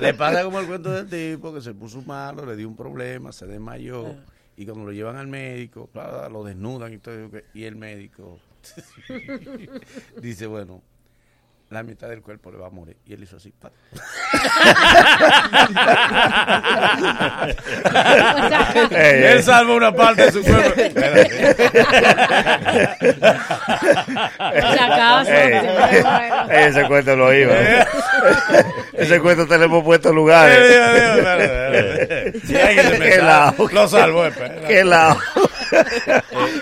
Le, 0.00 0.14
pasa 0.14 0.44
como 0.44 0.60
el 0.60 0.66
cuento 0.66 0.90
del 0.90 1.08
tipo 1.08 1.52
que 1.52 1.60
se 1.60 1.74
puso 1.74 2.02
malo, 2.02 2.46
le 2.46 2.56
dio 2.56 2.68
un 2.68 2.76
problema, 2.76 3.32
se 3.32 3.46
desmayó. 3.46 4.06
Ah. 4.08 4.30
Y 4.56 4.66
cuando 4.66 4.84
lo 4.84 4.92
llevan 4.92 5.16
al 5.16 5.26
médico, 5.26 5.90
lo 6.30 6.44
desnudan 6.44 6.92
y 6.92 6.98
todo. 6.98 7.14
Y 7.54 7.64
el 7.64 7.74
médico 7.76 8.38
dice, 10.22 10.46
bueno, 10.46 10.82
la 11.70 11.82
mitad 11.82 12.08
del 12.08 12.22
cuerpo 12.22 12.50
le 12.50 12.58
va 12.58 12.66
a 12.66 12.70
morir. 12.70 12.96
Y 13.04 13.14
él 13.14 13.22
hizo 13.22 13.36
así. 13.36 13.52
él 18.90 19.42
salva 19.42 19.74
una 19.74 19.92
parte 19.92 20.26
de 20.26 20.32
su 20.32 20.42
cuerpo. 20.42 20.80
Ese 26.50 26.86
cuento 26.86 27.16
lo 27.16 27.34
iba. 27.34 27.54
ese 28.92 29.20
cuento 29.20 29.46
te 29.46 29.58
lo 29.58 29.64
hemos 29.64 29.82
puesto 29.84 30.10
en 30.10 30.14
lugares. 30.14 30.58
Qué 32.46 33.18
lado. 33.22 33.68
Lo 33.72 33.88
salvó. 33.88 34.24
Qué 34.66 34.84
lado. 34.84 35.18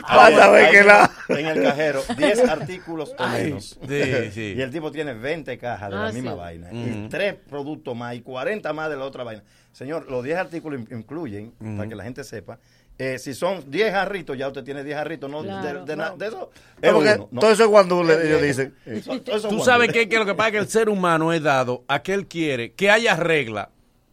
Vas 0.02 0.34
a 0.34 0.50
ver 0.50 0.70
qué 0.70 0.84
lado. 0.84 1.10
En 1.28 1.46
el 1.46 1.62
cajero, 1.62 2.02
10 2.16 2.48
artículos 2.48 3.14
o 3.18 3.28
menos. 3.28 3.78
Sí, 3.88 4.30
sí. 4.32 4.54
Y 4.56 4.62
el 4.62 4.70
tipo 4.70 4.91
tiene 4.92 5.14
20 5.14 5.58
cajas 5.58 5.90
de 5.90 5.96
Ah, 5.96 6.04
la 6.06 6.12
misma 6.12 6.32
sí. 6.32 6.36
vaina. 6.38 6.68
Ujú. 6.70 6.78
Y 7.06 7.08
3 7.08 7.34
productos 7.48 7.96
más 7.96 8.14
y 8.14 8.20
40 8.20 8.72
más 8.72 8.88
de 8.90 8.96
la 8.96 9.04
otra 9.04 9.24
vaina. 9.24 9.42
Señor, 9.72 10.10
los 10.10 10.22
10 10.22 10.36
artículos 10.38 10.80
in- 10.80 10.98
incluyen, 10.98 11.52
para 11.76 11.88
que 11.88 11.94
la 11.96 12.04
gente 12.04 12.22
sepa, 12.24 12.58
eh, 12.98 13.18
si 13.18 13.32
son 13.34 13.70
10 13.70 13.90
jarritos, 13.90 14.36
ya 14.36 14.46
usted 14.48 14.62
tiene 14.62 14.84
10 14.84 14.96
jarritos. 14.98 15.28
No, 15.30 15.42
Claro. 15.42 15.84
de, 15.84 15.96
de 15.96 16.02
de 16.18 16.26
eso. 16.26 16.50
Es 16.80 16.92
uno, 16.92 17.28
no. 17.32 17.40
todo 17.40 17.50
eso 17.50 17.64
es 17.64 17.68
cuando 17.70 18.04
le- 18.04 18.26
ellos 18.28 18.42
dicen. 18.42 18.74
Eso- 18.86 19.20
todo 19.22 19.36
eso 19.36 19.48
Tú 19.48 19.58
es 19.58 19.64
sabes 19.64 19.90
que, 19.92 20.08
que 20.08 20.18
lo 20.18 20.26
que 20.26 20.34
pasa 20.34 20.48
es 20.48 20.52
que 20.52 20.58
el 20.58 20.68
ser 20.68 20.88
humano 20.90 21.32
es 21.32 21.42
dado 21.42 21.84
a 21.88 22.02
que 22.02 22.12
él 22.12 22.26
quiere 22.28 22.72
que 22.72 22.90
haya 22.90 23.16
regla, 23.16 23.70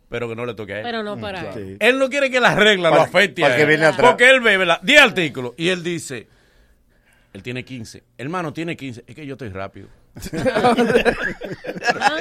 pero 0.07 0.29
que 0.29 0.35
no 0.35 0.45
le 0.45 0.53
toque 0.55 0.73
a 0.73 0.77
él. 0.77 0.83
Pero 0.83 1.03
no 1.03 1.19
para 1.19 1.51
él. 1.51 1.53
Sí. 1.53 1.77
Él 1.79 1.99
no 1.99 2.09
quiere 2.09 2.31
que 2.31 2.39
las 2.39 2.55
reglas 2.55 2.93
lo 2.93 3.01
afecten 3.01 3.43
para 3.43 3.53
a 3.53 3.57
que 3.57 3.63
él. 3.63 3.67
viene 3.67 3.85
atrás. 3.85 4.09
Porque 4.09 4.29
él 4.29 4.39
ve 4.39 4.57
¿verdad? 4.57 4.79
10 4.81 5.01
artículos 5.01 5.51
y 5.57 5.67
él 5.69 5.83
dice, 5.83 6.27
él 7.33 7.43
tiene 7.43 7.63
15. 7.65 8.01
Hermano, 8.17 8.53
tiene 8.53 8.75
15. 8.77 9.03
Es 9.05 9.13
que 9.13 9.25
yo 9.25 9.33
estoy 9.33 9.49
rápido. 9.49 9.87
Ah, 11.99 12.17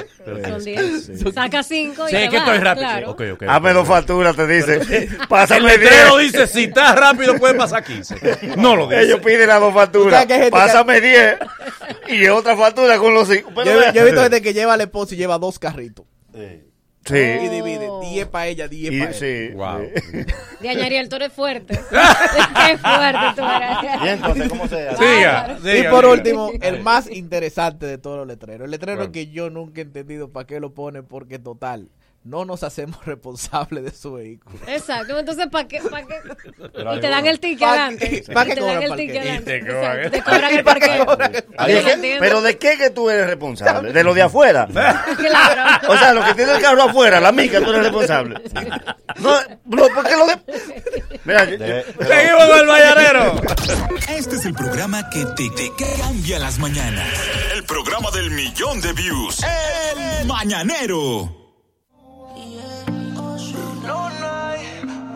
Son 0.47 0.63
10. 0.63 1.11
Saca 1.33 1.63
5 1.63 2.03
y 2.07 2.11
Sí, 2.11 2.15
te 2.15 2.23
es 2.25 2.29
que 2.29 2.37
estoy 2.37 2.57
rápido. 2.59 2.87
claro. 2.87 3.11
Ok, 3.11 3.21
ok. 3.33 3.43
Hazme 3.47 3.69
ok. 3.71 3.75
dos 3.75 3.87
facturas, 3.87 4.35
te 4.35 4.47
dice. 4.47 4.75
El 5.19 5.27
Pásame 5.27 5.61
letrero 5.77 6.17
10. 6.17 6.31
dice, 6.31 6.47
si 6.47 6.63
estás 6.65 6.95
rápido 6.95 7.35
puedes 7.37 7.57
pasar 7.57 7.83
15. 7.83 8.55
No 8.57 8.75
lo 8.75 8.87
dice. 8.87 9.01
Ellos 9.03 9.19
piden 9.19 9.47
las 9.47 9.59
dos 9.59 9.73
¿Tú 9.73 9.79
facturas. 9.79 10.11
sabes 10.13 10.27
que 10.27 10.33
hay 10.33 10.39
gente 10.39 10.51
que- 10.51 10.65
Pásame 10.65 11.01
10. 11.01 11.35
Y 12.09 12.27
otra 12.27 12.55
factura 12.55 12.97
con 12.97 13.13
los 13.13 13.27
cinco. 13.27 13.51
Pero 13.55 13.71
Yo, 13.71 13.79
vea. 13.79 13.91
yo 13.93 14.01
he 14.01 14.05
visto 14.05 14.21
gente 14.21 14.41
que 14.41 14.53
lleva 14.53 14.73
al 14.73 14.81
esposo 14.81 15.13
y 15.15 15.17
lleva 15.17 15.37
dos 15.37 15.59
carritos. 15.59 16.05
Sí. 16.33 16.63
Sí. 17.05 17.15
Y 17.15 17.47
divide 17.49 17.87
10 18.01 18.27
para 18.27 18.47
ella, 18.47 18.67
10 18.67 18.93
Y- 18.93 18.99
para 18.99 19.11
él. 19.11 19.15
sí. 19.15 19.55
Wow. 19.55 19.89
sí. 19.95 20.17
De 20.59 20.69
Añariel, 20.69 21.09
tú 21.09 21.15
eres 21.15 21.31
fuerte. 21.33 21.73
Qué 21.89 22.77
fuerte 22.77 23.19
tú 23.35 23.41
eres. 23.43 24.03
Y 24.03 24.07
entonces, 24.09 24.49
¿cómo 24.49 24.67
se 24.67 24.89
hace? 24.89 24.97
Siga, 24.97 25.57
Y 25.63 25.77
siga, 25.77 25.91
por 25.91 26.01
siga. 26.01 26.11
último, 26.13 26.51
el 26.61 26.81
más 26.83 27.09
interesante 27.11 27.85
de 27.85 27.97
todos 27.97 28.17
los 28.17 28.27
letreros. 28.27 28.65
El 28.65 28.71
letrero 28.71 28.97
¿Cuál? 28.99 29.11
que 29.11 29.27
yo 29.27 29.49
nunca 29.49 29.81
he 29.81 29.83
entendido 29.85 30.31
para 30.31 30.45
qué 30.45 30.59
lo 30.59 30.73
pone, 30.73 31.01
porque 31.01 31.39
total, 31.39 31.89
no 32.23 32.45
nos 32.45 32.63
hacemos 32.63 33.03
responsables 33.05 33.83
de 33.85 33.91
su 33.91 34.13
vehículo. 34.13 34.57
Exacto. 34.67 35.17
Entonces, 35.17 35.47
¿para 35.47 35.67
qué? 35.67 35.79
¿Para 35.81 36.05
qué? 36.05 36.15
Y 36.95 36.99
te 36.99 37.09
dan 37.09 37.25
el 37.25 37.39
ticket 37.39 37.59
¿Pa' 37.59 37.69
adelante. 37.71 38.09
qué? 38.25 38.33
¿Pa' 38.33 38.43
Y 38.43 38.47
qué 38.49 38.55
te 38.55 38.61
cobran 38.61 38.79
dan 38.81 38.83
el 38.91 38.95
ticket 38.97 39.21
adelante. 39.21 39.59
te 39.59 39.59
cobran. 39.67 39.97
Exacto, 39.97 40.11
Te 40.11 40.23
cobran 40.23 40.53
el 40.57 40.63
parqueo. 40.63 41.15
¿De 41.15 41.73
Yo 41.73 41.85
qué? 42.01 42.17
Pero 42.19 42.41
de 42.41 42.57
qué 42.57 42.77
que 42.77 42.89
tú 42.89 43.09
eres 43.09 43.27
responsable? 43.27 43.91
De 43.93 44.03
lo 44.03 44.13
de 44.13 44.21
afuera. 44.21 44.67
Claro. 45.19 45.93
O 45.93 45.97
sea, 45.97 46.13
lo 46.13 46.23
que 46.23 46.33
tiene 46.33 46.53
el 46.53 46.61
carro 46.61 46.83
afuera, 46.83 47.19
la 47.19 47.31
mica, 47.31 47.59
tú 47.61 47.69
eres 47.71 47.83
responsable. 47.83 48.41
No, 49.19 49.39
no, 49.65 49.83
porque 49.93 50.15
lo 50.15 50.27
de. 50.27 50.39
Mira, 51.25 51.45
De- 51.45 51.83
Seguimos 51.83 52.47
con 52.47 52.59
el 52.59 52.65
mañanero. 52.67 53.41
Este 54.09 54.35
es 54.35 54.45
el 54.45 54.53
programa 54.53 55.09
que 55.09 55.25
te, 55.35 55.49
te 55.51 55.71
cambia 56.01 56.39
las 56.39 56.57
mañanas. 56.59 57.07
El 57.53 57.63
programa 57.65 58.09
del 58.11 58.31
millón 58.31 58.81
de 58.81 58.93
views. 58.93 59.41
El 60.21 60.27
Mañanero. 60.27 61.38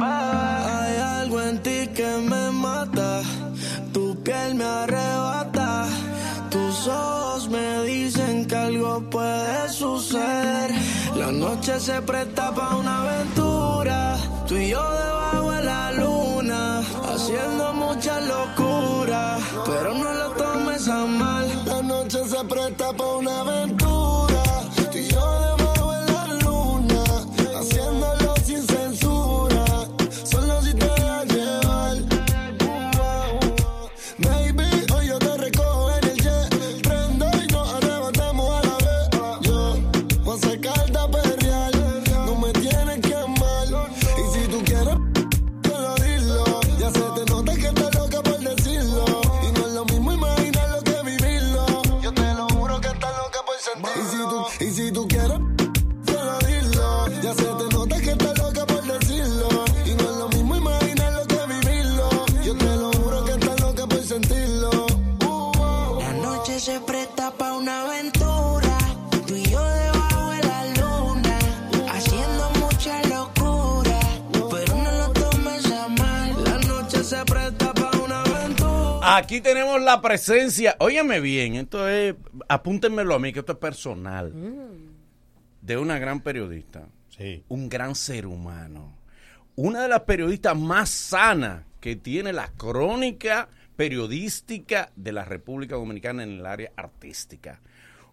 Hay 0.05 0.97
algo 1.21 1.41
en 1.41 1.61
ti 1.61 1.87
que 1.95 2.17
me 2.29 2.51
mata, 2.51 3.21
tu 3.93 4.21
piel 4.23 4.55
me 4.55 4.65
arrebata, 4.65 5.87
tus 6.49 6.87
ojos 6.87 7.49
me 7.49 7.83
dicen 7.83 8.45
que 8.45 8.55
algo 8.55 9.01
puede 9.09 9.69
suceder. 9.69 10.71
La 11.15 11.31
noche 11.31 11.79
se 11.79 12.01
presta 12.01 12.53
para 12.53 12.75
una 12.75 13.01
aventura, 13.01 14.17
tú 14.47 14.55
y 14.55 14.69
yo 14.69 14.81
debajo 14.81 15.51
de 15.51 15.63
la 15.63 15.91
luna, 15.93 16.81
haciendo 17.13 17.73
mucha 17.73 18.19
locura, 18.19 19.37
pero 19.65 19.93
no 19.93 20.13
lo 20.13 20.29
tomes 20.31 20.87
a 20.87 21.05
mal. 21.05 21.47
La 21.65 21.81
noche 21.81 22.19
se 22.27 22.43
presta 22.43 22.91
para 22.93 23.15
una 23.21 23.39
aventura, 23.41 24.32
Aquí 79.15 79.41
tenemos 79.41 79.79
la 79.79 80.01
presencia. 80.01 80.75
Óyeme 80.79 81.19
bien, 81.19 81.55
esto 81.55 81.87
es. 81.87 82.15
Apúntenmelo 82.47 83.13
a 83.13 83.19
mí, 83.19 83.31
que 83.31 83.39
esto 83.39 83.51
es 83.51 83.57
personal. 83.59 84.33
De 85.61 85.77
una 85.77 85.99
gran 85.99 86.21
periodista. 86.21 86.87
Sí. 87.15 87.43
Un 87.47 87.69
gran 87.69 87.93
ser 87.93 88.25
humano. 88.25 88.97
una 89.55 89.83
de 89.83 89.87
las 89.87 90.01
periodistas 90.01 90.57
más 90.57 90.89
sanas 90.89 91.63
que 91.79 91.95
tiene 91.95 92.33
la 92.33 92.47
crónica 92.57 93.49
periodística 93.75 94.91
de 94.95 95.11
la 95.11 95.25
República 95.25 95.75
Dominicana 95.75 96.23
en 96.23 96.39
el 96.39 96.45
área 96.45 96.71
artística. 96.75 97.61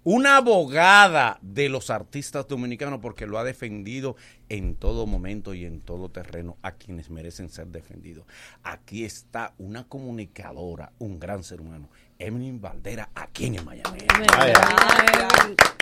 Una 0.02 0.38
abogada 0.38 1.38
de 1.42 1.68
los 1.68 1.90
artistas 1.90 2.48
dominicanos 2.48 3.00
porque 3.00 3.26
lo 3.26 3.38
ha 3.38 3.44
defendido 3.44 4.16
en 4.48 4.74
todo 4.74 5.06
momento 5.06 5.52
y 5.52 5.66
en 5.66 5.82
todo 5.82 6.08
terreno 6.08 6.56
a 6.62 6.72
quienes 6.72 7.10
merecen 7.10 7.50
ser 7.50 7.66
defendidos. 7.66 8.24
Aquí 8.62 9.04
está 9.04 9.52
una 9.58 9.86
comunicadora, 9.86 10.92
un 10.98 11.20
gran 11.20 11.44
ser 11.44 11.60
humano, 11.60 11.90
Emily 12.20 12.52
Valdera, 12.58 13.08
aquí 13.14 13.46
en 13.46 13.56
el 13.56 13.64
Miami. 13.64 13.98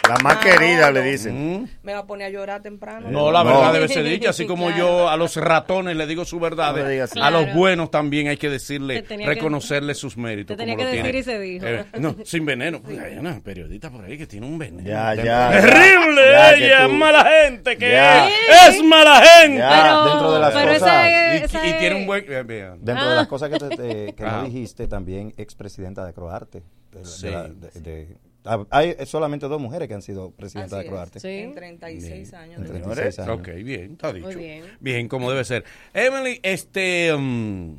La 0.09 0.17
más 0.23 0.37
querida, 0.39 0.91
le 0.91 1.03
dicen. 1.03 1.69
Me 1.83 1.93
va 1.93 1.99
a 1.99 2.07
poner 2.07 2.29
a 2.29 2.31
llorar 2.31 2.63
temprano. 2.63 3.11
No, 3.11 3.31
la 3.31 3.43
verdad 3.43 3.75
debe 3.75 3.89
ser 3.89 4.05
dicha, 4.05 4.31
así 4.31 4.47
como 4.47 4.71
yo 4.71 5.07
a 5.11 5.19
los 5.19 5.37
ratones 5.37 5.97
le 5.97 6.07
digo 6.07 6.25
su 6.25 6.41
verdad, 6.41 6.75
No 7.15 7.23
a 7.25 7.31
los 7.31 7.53
buenos 7.53 7.91
también 7.91 8.29
hay 8.29 8.39
que 8.39 8.49
decirle, 8.49 9.03
Te 9.03 9.09
tenía 9.09 9.27
que- 9.27 9.35
reconocerle 9.35 9.95
sus 9.95 10.17
méritos. 10.17 10.57
te 10.57 10.63
tenía 10.63 10.77
como 10.77 10.89
que 10.91 10.97
lo 10.97 11.05
decir 11.05 11.13
tiene. 11.13 11.19
y 11.19 11.23
se 11.23 11.39
dijo. 11.39 11.67
Eh, 11.67 11.85
no, 11.99 12.17
sin 12.25 12.47
veneno. 12.47 12.81
Pues 12.81 12.99
hay 12.99 13.19
una 13.19 13.39
periodista 13.41 13.91
por 13.91 14.03
ahí 14.07 14.17
que 14.17 14.27
tiene 14.27 14.47
un 14.47 14.57
veneno. 14.57 14.89
Ya, 14.89 15.15
ya, 15.15 15.51
Terrible 15.51 16.23
ya, 16.33 16.53
ella, 16.55 16.87
tú- 16.87 16.93
es 16.93 16.99
mala 16.99 17.25
gente, 17.45 17.77
que 17.77 17.91
Ya. 17.91 18.29
es, 18.29 18.77
es 18.77 18.83
mala 18.85 19.21
gente. 19.23 19.59
Ya, 19.59 19.83
Pero- 19.83 20.05
dentro 20.07 20.33
de 20.33 20.39
las 20.41 20.55
pero 20.55 20.73
cosas 20.73 20.77
esa 20.89 21.09
es- 21.35 21.41
y, 21.43 21.45
esa 21.45 21.67
y 21.67 21.71
es- 21.71 21.79
tiene 21.81 21.97
un 21.97 22.07
buen... 22.07 22.25
eh. 22.27 22.45
Dentro 22.81 23.05
Ah. 23.05 23.11
de 23.11 23.17
las 23.17 23.27
cosas 23.29 23.51
que, 23.51 23.59
te- 23.59 23.77
te- 23.77 24.15
que 24.15 24.23
no 24.23 24.29
Ajá. 24.31 24.43
dijiste, 24.45 24.89
también 24.89 25.35
expresidenta 25.37 26.07
de 26.07 26.15
Croarte. 26.29 26.63
De, 26.93 26.99
la- 27.01 27.05
Sí. 27.05 27.27
de 27.27 27.33
la- 27.33 27.49
de- 27.49 27.81
de- 27.81 28.17
ah, 28.45 28.65
hay 28.71 28.95
solamente 29.07 29.47
dos 29.49 29.61
mujeres 29.61 29.89
que 29.89 29.95
han 29.95 30.03
sido 30.03 30.31
presidentas 30.31 30.73
Así 30.75 30.81
de 30.81 30.87
es. 30.87 30.91
Croarte. 30.91 31.43
En 31.43 31.55
36 31.55 32.35
años. 32.35 32.57
En 32.59 32.63
de 32.65 32.69
36 32.81 33.19
años. 33.21 33.39
Ok, 33.41 33.49
bien, 33.65 33.93
está 33.93 34.13
dicho. 34.13 34.27
Muy 34.27 34.37
bien. 34.37 34.65
Bien, 34.81 35.09
como 35.09 35.31
debe 35.31 35.45
ser. 35.45 35.65
Emily, 35.95 36.41
este... 36.43 37.15
mm, 37.17 37.75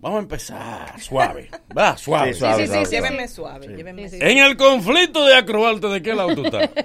vamos 0.00 0.18
a 0.18 0.22
empezar 0.22 1.00
suave. 1.00 1.50
Va, 1.76 1.96
suave. 1.96 2.32
Sí, 2.32 2.38
suave, 2.40 2.66
Sí, 2.66 2.72
sí, 2.72 2.84
sí, 2.84 2.90
llévenme 2.90 3.28
suave. 3.28 3.68
llévenme 3.68 4.08
suave. 4.08 4.32
En 4.32 4.38
el 4.38 4.56
conflicto 4.56 5.24
de 5.24 5.34
Acroarte, 5.36 5.86
¿de 5.88 6.02
qué 6.02 6.14
lado 6.14 6.34
tú 6.34 6.44
estás? 6.44 6.70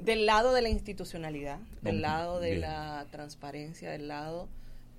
Del 0.00 0.24
lado 0.24 0.54
de 0.54 0.62
la 0.62 0.70
institucionalidad, 0.70 1.58
del 1.82 2.00
lado 2.00 2.40
de 2.40 2.50
Bien. 2.52 2.60
la 2.62 3.04
transparencia, 3.10 3.90
del 3.90 4.08
lado 4.08 4.48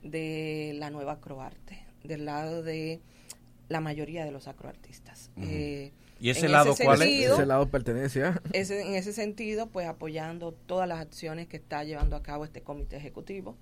de 0.04 0.74
la 0.76 0.92
nueva 0.92 1.14
acroarte, 1.14 1.80
del 2.04 2.26
lado 2.26 2.62
de 2.62 3.00
la 3.70 3.80
mayoría 3.82 4.26
de 4.26 4.32
los 4.32 4.48
acroartistas. 4.48 5.30
Eh, 5.38 5.92
¿Y 6.22 6.32
ese 6.32 6.50
lado 6.50 6.76
cuál 6.86 7.02
es? 7.02 7.08
Ese 7.36 7.46
lado 7.46 7.70
pertenece 7.70 8.24
a... 8.26 8.42
ese- 8.52 8.82
en 8.82 8.96
ese 8.96 9.14
sentido, 9.14 9.68
pues 9.68 9.88
apoyando 9.88 10.52
todas 10.52 10.88
las 10.88 11.00
acciones 11.00 11.48
que 11.48 11.56
está 11.58 11.84
llevando 11.86 12.18
a 12.18 12.24
cabo 12.24 12.44
este 12.44 12.62
comité 12.62 12.98
ejecutivo, 12.98 13.56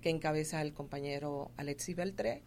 que 0.00 0.08
encabeza 0.08 0.62
el 0.62 0.72
compañero 0.72 1.50
Alexis 1.58 1.94
Beltré 1.96 2.40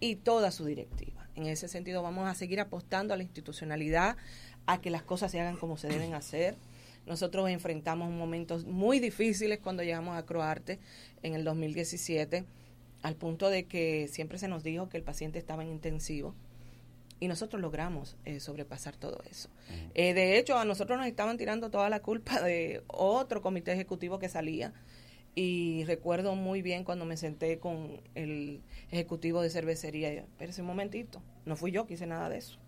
y 0.00 0.16
toda 0.16 0.50
su 0.50 0.64
directiva. 0.64 1.28
En 1.34 1.46
ese 1.46 1.68
sentido, 1.68 2.02
vamos 2.02 2.26
a 2.28 2.34
seguir 2.34 2.60
apostando 2.60 3.12
a 3.12 3.16
la 3.18 3.22
institucionalidad, 3.22 4.16
a 4.66 4.80
que 4.80 4.90
las 4.90 5.02
cosas 5.02 5.30
se 5.32 5.40
hagan 5.40 5.56
como 5.56 5.76
se 5.76 5.88
deben 5.88 6.14
hacer. 6.14 6.56
Nosotros 7.06 7.50
enfrentamos 7.50 8.10
momentos 8.12 8.64
muy 8.64 8.98
difíciles 9.00 9.58
cuando 9.58 9.82
llegamos 9.82 10.16
a 10.16 10.24
Croarte 10.24 10.78
en 11.22 11.34
el 11.34 11.42
2017, 11.44 12.44
al 13.02 13.16
punto 13.16 13.50
de 13.50 13.64
que 13.64 14.08
siempre 14.08 14.38
se 14.38 14.46
nos 14.48 14.62
dijo 14.62 14.88
que 14.88 14.96
el 14.96 15.02
paciente 15.02 15.38
estaba 15.38 15.62
en 15.64 15.70
intensivo 15.70 16.34
y 17.22 17.28
nosotros 17.28 17.62
logramos 17.62 18.16
eh, 18.24 18.40
sobrepasar 18.40 18.96
todo 18.96 19.22
eso. 19.30 19.48
Eh, 19.94 20.12
de 20.12 20.38
hecho, 20.38 20.58
a 20.58 20.64
nosotros 20.64 20.98
nos 20.98 21.06
estaban 21.06 21.38
tirando 21.38 21.70
toda 21.70 21.88
la 21.88 22.00
culpa 22.00 22.40
de 22.42 22.82
otro 22.88 23.42
comité 23.42 23.70
ejecutivo 23.70 24.18
que 24.18 24.28
salía. 24.28 24.72
Y 25.36 25.84
recuerdo 25.84 26.34
muy 26.34 26.62
bien 26.62 26.82
cuando 26.82 27.04
me 27.04 27.16
senté 27.16 27.60
con 27.60 28.00
el 28.16 28.60
ejecutivo 28.90 29.40
de 29.40 29.50
cervecería. 29.50 30.10
Espérese 30.10 30.62
un 30.62 30.66
momentito, 30.66 31.22
no 31.46 31.54
fui 31.54 31.70
yo 31.70 31.86
que 31.86 31.94
hice 31.94 32.08
nada 32.08 32.28
de 32.28 32.38
eso. 32.38 32.58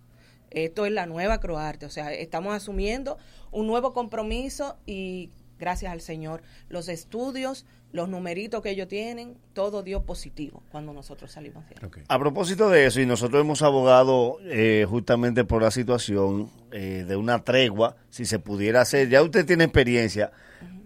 Esto 0.51 0.87
es 0.87 0.93
la 0.93 1.07
nueva 1.07 1.41
Croarte, 1.41 1.87
o 1.87 1.91
sea, 1.91 2.13
estamos 2.13 2.55
asumiendo 2.55 3.19
un 3.51 3.67
nuevo 3.67 3.93
compromiso 3.93 4.77
y 4.87 5.31
gracias 5.59 5.91
al 5.91 6.01
Señor, 6.01 6.45
los 6.69 6.89
estudios, 6.89 7.67
los 7.95 8.09
numeritos 8.09 8.61
que 8.61 8.71
ellos 8.71 8.89
tienen, 8.89 9.37
todo 9.53 9.85
dio 9.85 10.03
positivo 10.03 10.65
cuando 10.73 10.93
nosotros 10.93 11.31
salimos 11.31 11.65
de 11.69 11.77
ahí. 11.81 12.03
A 12.09 12.19
propósito 12.19 12.69
de 12.69 12.87
eso, 12.87 13.01
y 13.01 13.07
nosotros 13.07 13.41
hemos 13.41 13.62
abogado 13.62 14.39
eh, 14.47 14.85
justamente 14.91 15.45
por 15.45 15.62
la 15.62 15.71
situación 15.71 16.51
eh, 16.73 17.05
de 17.07 17.15
una 17.15 17.45
tregua, 17.45 17.95
si 18.11 18.27
se 18.27 18.41
pudiera 18.41 18.81
hacer, 18.81 19.11
ya 19.11 19.23
usted 19.23 19.47
tiene 19.47 19.62
experiencia, 19.62 20.33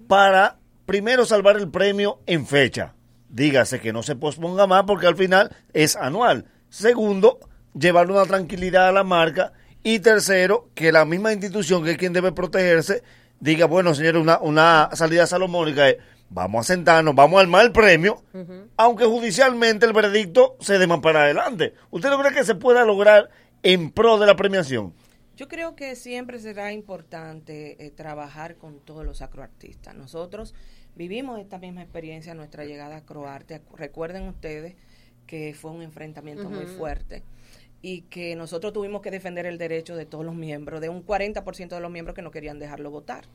para 0.06 0.58
primero 0.84 1.24
salvar 1.24 1.56
el 1.56 1.70
premio 1.70 2.20
en 2.26 2.46
fecha. 2.46 2.92
Dígase 3.30 3.80
que 3.80 3.94
no 3.94 4.02
se 4.02 4.14
posponga 4.14 4.66
más 4.66 4.84
porque 4.84 5.06
al 5.06 5.16
final 5.16 5.56
es 5.72 5.96
anual. 5.96 6.44
Segundo, 6.68 7.38
llevarle 7.72 8.12
una 8.12 8.26
tranquilidad 8.26 8.88
a 8.88 8.92
la 8.92 9.02
marca. 9.02 9.54
Y 9.82 10.00
tercero, 10.00 10.68
que 10.74 10.92
la 10.92 11.06
misma 11.06 11.32
institución 11.32 11.84
que 11.84 11.92
es 11.92 11.96
quien 11.96 12.12
debe 12.12 12.32
protegerse 12.32 13.02
diga, 13.40 13.64
bueno, 13.64 13.94
señores, 13.94 14.20
una, 14.20 14.38
una 14.40 14.90
salida 14.92 15.26
salomónica 15.26 15.88
es, 15.88 15.96
vamos 16.30 16.60
a 16.60 16.74
sentarnos, 16.74 17.14
vamos 17.14 17.38
a 17.38 17.42
armar 17.42 17.64
el 17.64 17.72
premio, 17.72 18.22
aunque 18.76 19.04
judicialmente 19.04 19.86
el 19.86 19.92
veredicto 19.92 20.56
se 20.60 20.78
dé 20.78 20.86
más 20.86 21.00
para 21.00 21.22
adelante. 21.22 21.74
¿Usted 21.90 22.10
no 22.10 22.18
cree 22.18 22.32
que 22.32 22.44
se 22.44 22.54
pueda 22.54 22.84
lograr 22.84 23.30
en 23.62 23.90
pro 23.90 24.18
de 24.18 24.26
la 24.26 24.36
premiación? 24.36 24.94
Yo 25.36 25.46
creo 25.46 25.76
que 25.76 25.94
siempre 25.94 26.40
será 26.40 26.72
importante 26.72 27.84
eh, 27.84 27.90
trabajar 27.90 28.56
con 28.56 28.80
todos 28.80 29.04
los 29.04 29.22
acroartistas. 29.22 29.94
Nosotros 29.94 30.54
vivimos 30.96 31.38
esta 31.38 31.58
misma 31.58 31.82
experiencia 31.82 32.32
en 32.32 32.38
nuestra 32.38 32.64
llegada 32.64 32.96
a 32.96 33.04
Croarte. 33.04 33.62
Recuerden 33.76 34.26
ustedes 34.26 34.74
que 35.26 35.54
fue 35.54 35.70
un 35.70 35.82
enfrentamiento 35.82 36.50
muy 36.50 36.66
fuerte 36.66 37.22
y 37.82 38.00
que 38.02 38.34
nosotros 38.34 38.72
tuvimos 38.72 39.02
que 39.02 39.12
defender 39.12 39.46
el 39.46 39.58
derecho 39.58 39.94
de 39.94 40.06
todos 40.06 40.24
los 40.24 40.34
miembros, 40.34 40.80
de 40.80 40.88
un 40.88 41.06
40% 41.06 41.68
de 41.68 41.80
los 41.80 41.90
miembros 41.90 42.16
que 42.16 42.22
no 42.22 42.32
querían 42.32 42.58
dejarlo 42.58 42.90
votar. 42.90 43.26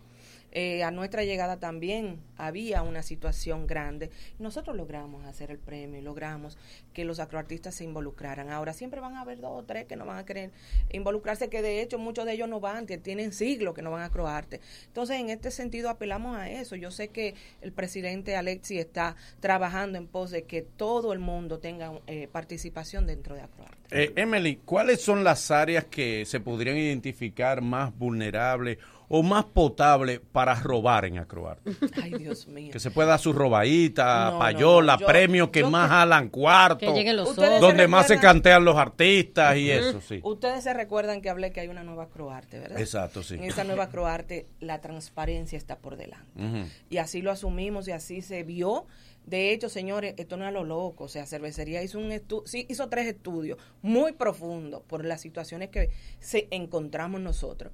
Eh, 0.56 0.84
a 0.84 0.92
nuestra 0.92 1.24
llegada 1.24 1.58
también 1.58 2.20
había 2.38 2.84
una 2.84 3.02
situación 3.02 3.66
grande. 3.66 4.12
Nosotros 4.38 4.78
logramos 4.78 5.26
hacer 5.26 5.52
el 5.52 5.58
premio 5.58 6.02
logramos 6.04 6.58
que 6.94 7.06
los 7.06 7.20
acroartistas 7.20 7.76
se 7.76 7.84
involucraran. 7.84 8.50
Ahora 8.50 8.74
siempre 8.74 9.02
van 9.02 9.16
a 9.16 9.22
haber 9.22 9.40
dos 9.40 9.52
o 9.52 9.64
tres 9.64 9.86
que 9.86 9.96
no 9.96 10.06
van 10.06 10.18
a 10.18 10.26
querer 10.26 10.52
involucrarse, 10.92 11.50
que 11.50 11.62
de 11.62 11.82
hecho 11.82 11.98
muchos 11.98 12.26
de 12.26 12.34
ellos 12.34 12.48
no 12.48 12.60
van, 12.60 12.86
que 12.86 12.98
tienen 12.98 13.34
siglos 13.34 13.74
que 13.74 13.82
no 13.82 13.90
van 13.90 14.04
a 14.04 14.12
croarte. 14.12 14.62
Entonces, 14.86 15.20
en 15.20 15.30
este 15.30 15.50
sentido 15.50 15.90
apelamos 15.90 16.38
a 16.38 16.50
eso. 16.50 16.76
Yo 16.76 16.92
sé 16.92 17.08
que 17.08 17.34
el 17.62 17.72
presidente 17.72 18.36
Alexi 18.36 18.78
está 18.78 19.16
trabajando 19.40 19.98
en 19.98 20.08
pos 20.08 20.30
de 20.30 20.44
que 20.44 20.62
todo 20.62 21.14
el 21.14 21.20
mundo 21.20 21.60
tenga 21.60 21.94
eh, 22.08 22.28
participación 22.32 23.08
dentro 23.08 23.36
de 23.36 23.42
Acroarte. 23.42 23.78
Eh, 23.92 24.14
Emily, 24.16 24.60
¿cuáles 24.64 25.02
son 25.02 25.24
las 25.24 25.50
áreas 25.52 25.86
que 25.86 26.26
se 26.26 26.40
podrían 26.40 26.78
identificar 26.78 27.62
más 27.62 27.96
vulnerables 27.98 28.78
o 29.16 29.22
más 29.22 29.46
potables 29.46 30.20
para 30.32 30.56
robar 30.56 31.06
en 31.06 31.20
Acroarte? 31.20 31.70
Ay, 32.02 32.14
Dios 32.18 32.48
mío. 32.48 32.72
Que 32.72 32.80
se 32.80 32.90
pueda 32.90 33.10
dar 33.10 33.20
su 33.20 33.32
robadita, 33.32 34.32
No, 34.32 34.40
payola, 34.40 34.94
no. 34.94 35.00
Yo- 35.02 35.06
premios 35.06 35.50
que 35.50 35.60
yo 35.60 35.70
más 35.70 35.88
que- 35.88 35.94
jalan 35.96 36.30
cuarto, 36.30 36.80
Que 36.80 36.94
lleguen 36.94 37.18
los 37.18 37.36
se 37.36 37.60
donde 37.60 37.88
más 37.88 38.08
se 38.08 38.20
cantean 38.20 38.66
los 38.66 38.76
artistas 38.76 39.56
y 39.58 39.70
eso, 39.70 40.02
sí. 40.02 40.20
Ustedes 40.24 40.64
se 40.64 40.74
recuerdan 40.74 41.22
que 41.22 41.30
hablé 41.30 41.52
que 41.52 41.60
hay 41.60 41.68
una 41.68 41.84
nueva 41.84 42.10
Croarte, 42.10 42.60
¿verdad? 42.60 42.80
Exacto, 42.80 43.22
sí. 43.22 43.36
En 43.36 43.44
esa 43.44 43.64
nueva 43.64 43.90
Croarte 43.90 44.48
la 44.60 44.82
transparencia 44.82 45.58
está 45.60 45.78
por 45.78 45.96
delante. 45.96 46.72
Y 46.90 46.98
así 46.98 47.22
lo 47.22 47.30
asumimos 47.30 47.88
y 47.88 47.92
así 47.92 48.22
se 48.24 48.42
vio. 48.42 48.88
De 49.26 49.54
hecho, 49.54 49.70
señores, 49.70 50.16
esto 50.18 50.36
no 50.36 50.44
es 50.44 50.50
a 50.50 50.52
lo 50.52 50.66
loco. 50.66 51.06
O 51.06 51.08
sea, 51.08 51.26
Cervecería 51.26 51.82
hizo 51.82 51.98
un 51.98 52.12
estu 52.12 52.44
sí, 52.46 52.66
hizo 52.70 52.90
tres 52.90 53.08
estudios 53.08 53.58
muy 53.82 54.12
profundos 54.12 54.82
por 54.86 55.06
las 55.06 55.22
situaciones 55.22 55.70
que 55.70 55.92
se 56.20 56.50
encontramos 56.52 57.22
nosotros. 57.22 57.72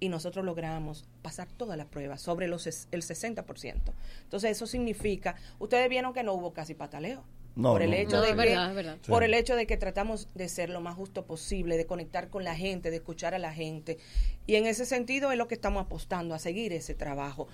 Y 0.00 0.08
nosotros 0.10 0.44
logramos 0.44 1.04
pasar 1.22 1.48
todas 1.56 1.76
las 1.76 1.86
pruebas 1.86 2.20
sobre 2.22 2.46
los 2.48 2.66
el 2.66 3.02
60%. 3.02 3.92
Entonces, 4.22 4.50
eso 4.52 4.66
significa, 4.66 5.34
ustedes 5.58 5.88
vieron 5.88 6.12
que 6.12 6.22
no 6.22 6.34
hubo 6.34 6.52
casi 6.52 6.74
pataleo. 6.74 7.24
No, 7.56 7.72
por 7.72 7.82
el 7.82 7.90
no, 7.90 7.96
hecho 7.96 8.16
no. 8.18 8.22
de 8.22 8.30
No, 8.30 8.36
que, 8.36 8.42
es 8.44 8.50
verdad, 8.50 8.68
es 8.70 8.76
verdad. 8.76 8.98
por 9.08 9.22
Sí. 9.22 9.24
el 9.24 9.34
hecho 9.34 9.56
de 9.56 9.66
que 9.66 9.76
tratamos 9.76 10.28
de 10.36 10.48
ser 10.48 10.70
lo 10.70 10.80
más 10.80 10.94
justo 10.94 11.24
posible, 11.26 11.76
de 11.76 11.86
conectar 11.86 12.28
con 12.30 12.44
la 12.44 12.54
gente, 12.54 12.90
de 12.90 12.96
escuchar 12.98 13.34
a 13.34 13.40
la 13.40 13.52
gente. 13.52 13.98
Y 14.46 14.54
en 14.54 14.66
ese 14.66 14.86
sentido 14.86 15.32
es 15.32 15.38
lo 15.38 15.48
que 15.48 15.56
estamos 15.56 15.84
apostando, 15.86 16.36
a 16.36 16.38
seguir 16.38 16.72
ese 16.72 16.94
trabajo. 16.94 17.48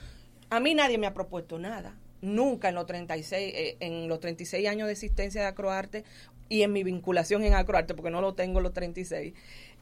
A 0.51 0.61
mí 0.61 0.75
nadie 0.75 0.99
me 0.99 1.07
ha 1.07 1.15
propuesto 1.15 1.59
nada. 1.59 1.97
Nunca 2.21 2.69
en 2.69 2.75
los 2.75 2.85
36, 2.85 3.53
eh, 3.57 3.77
en 3.81 4.07
los 4.09 4.21
36 4.21 4.69
años 4.69 4.87
de 4.89 4.93
existencia 4.93 5.41
de 5.41 5.47
Acroarte 5.47 6.05
y 6.51 6.61
en 6.63 6.73
mi 6.75 6.83
vinculación 6.85 7.43
en 7.43 7.55
Acroarte, 7.55 7.95
porque 7.95 8.11
no 8.11 8.21
lo 8.21 8.35
tengo 8.35 8.61
los 8.61 8.75
36. 8.75 9.33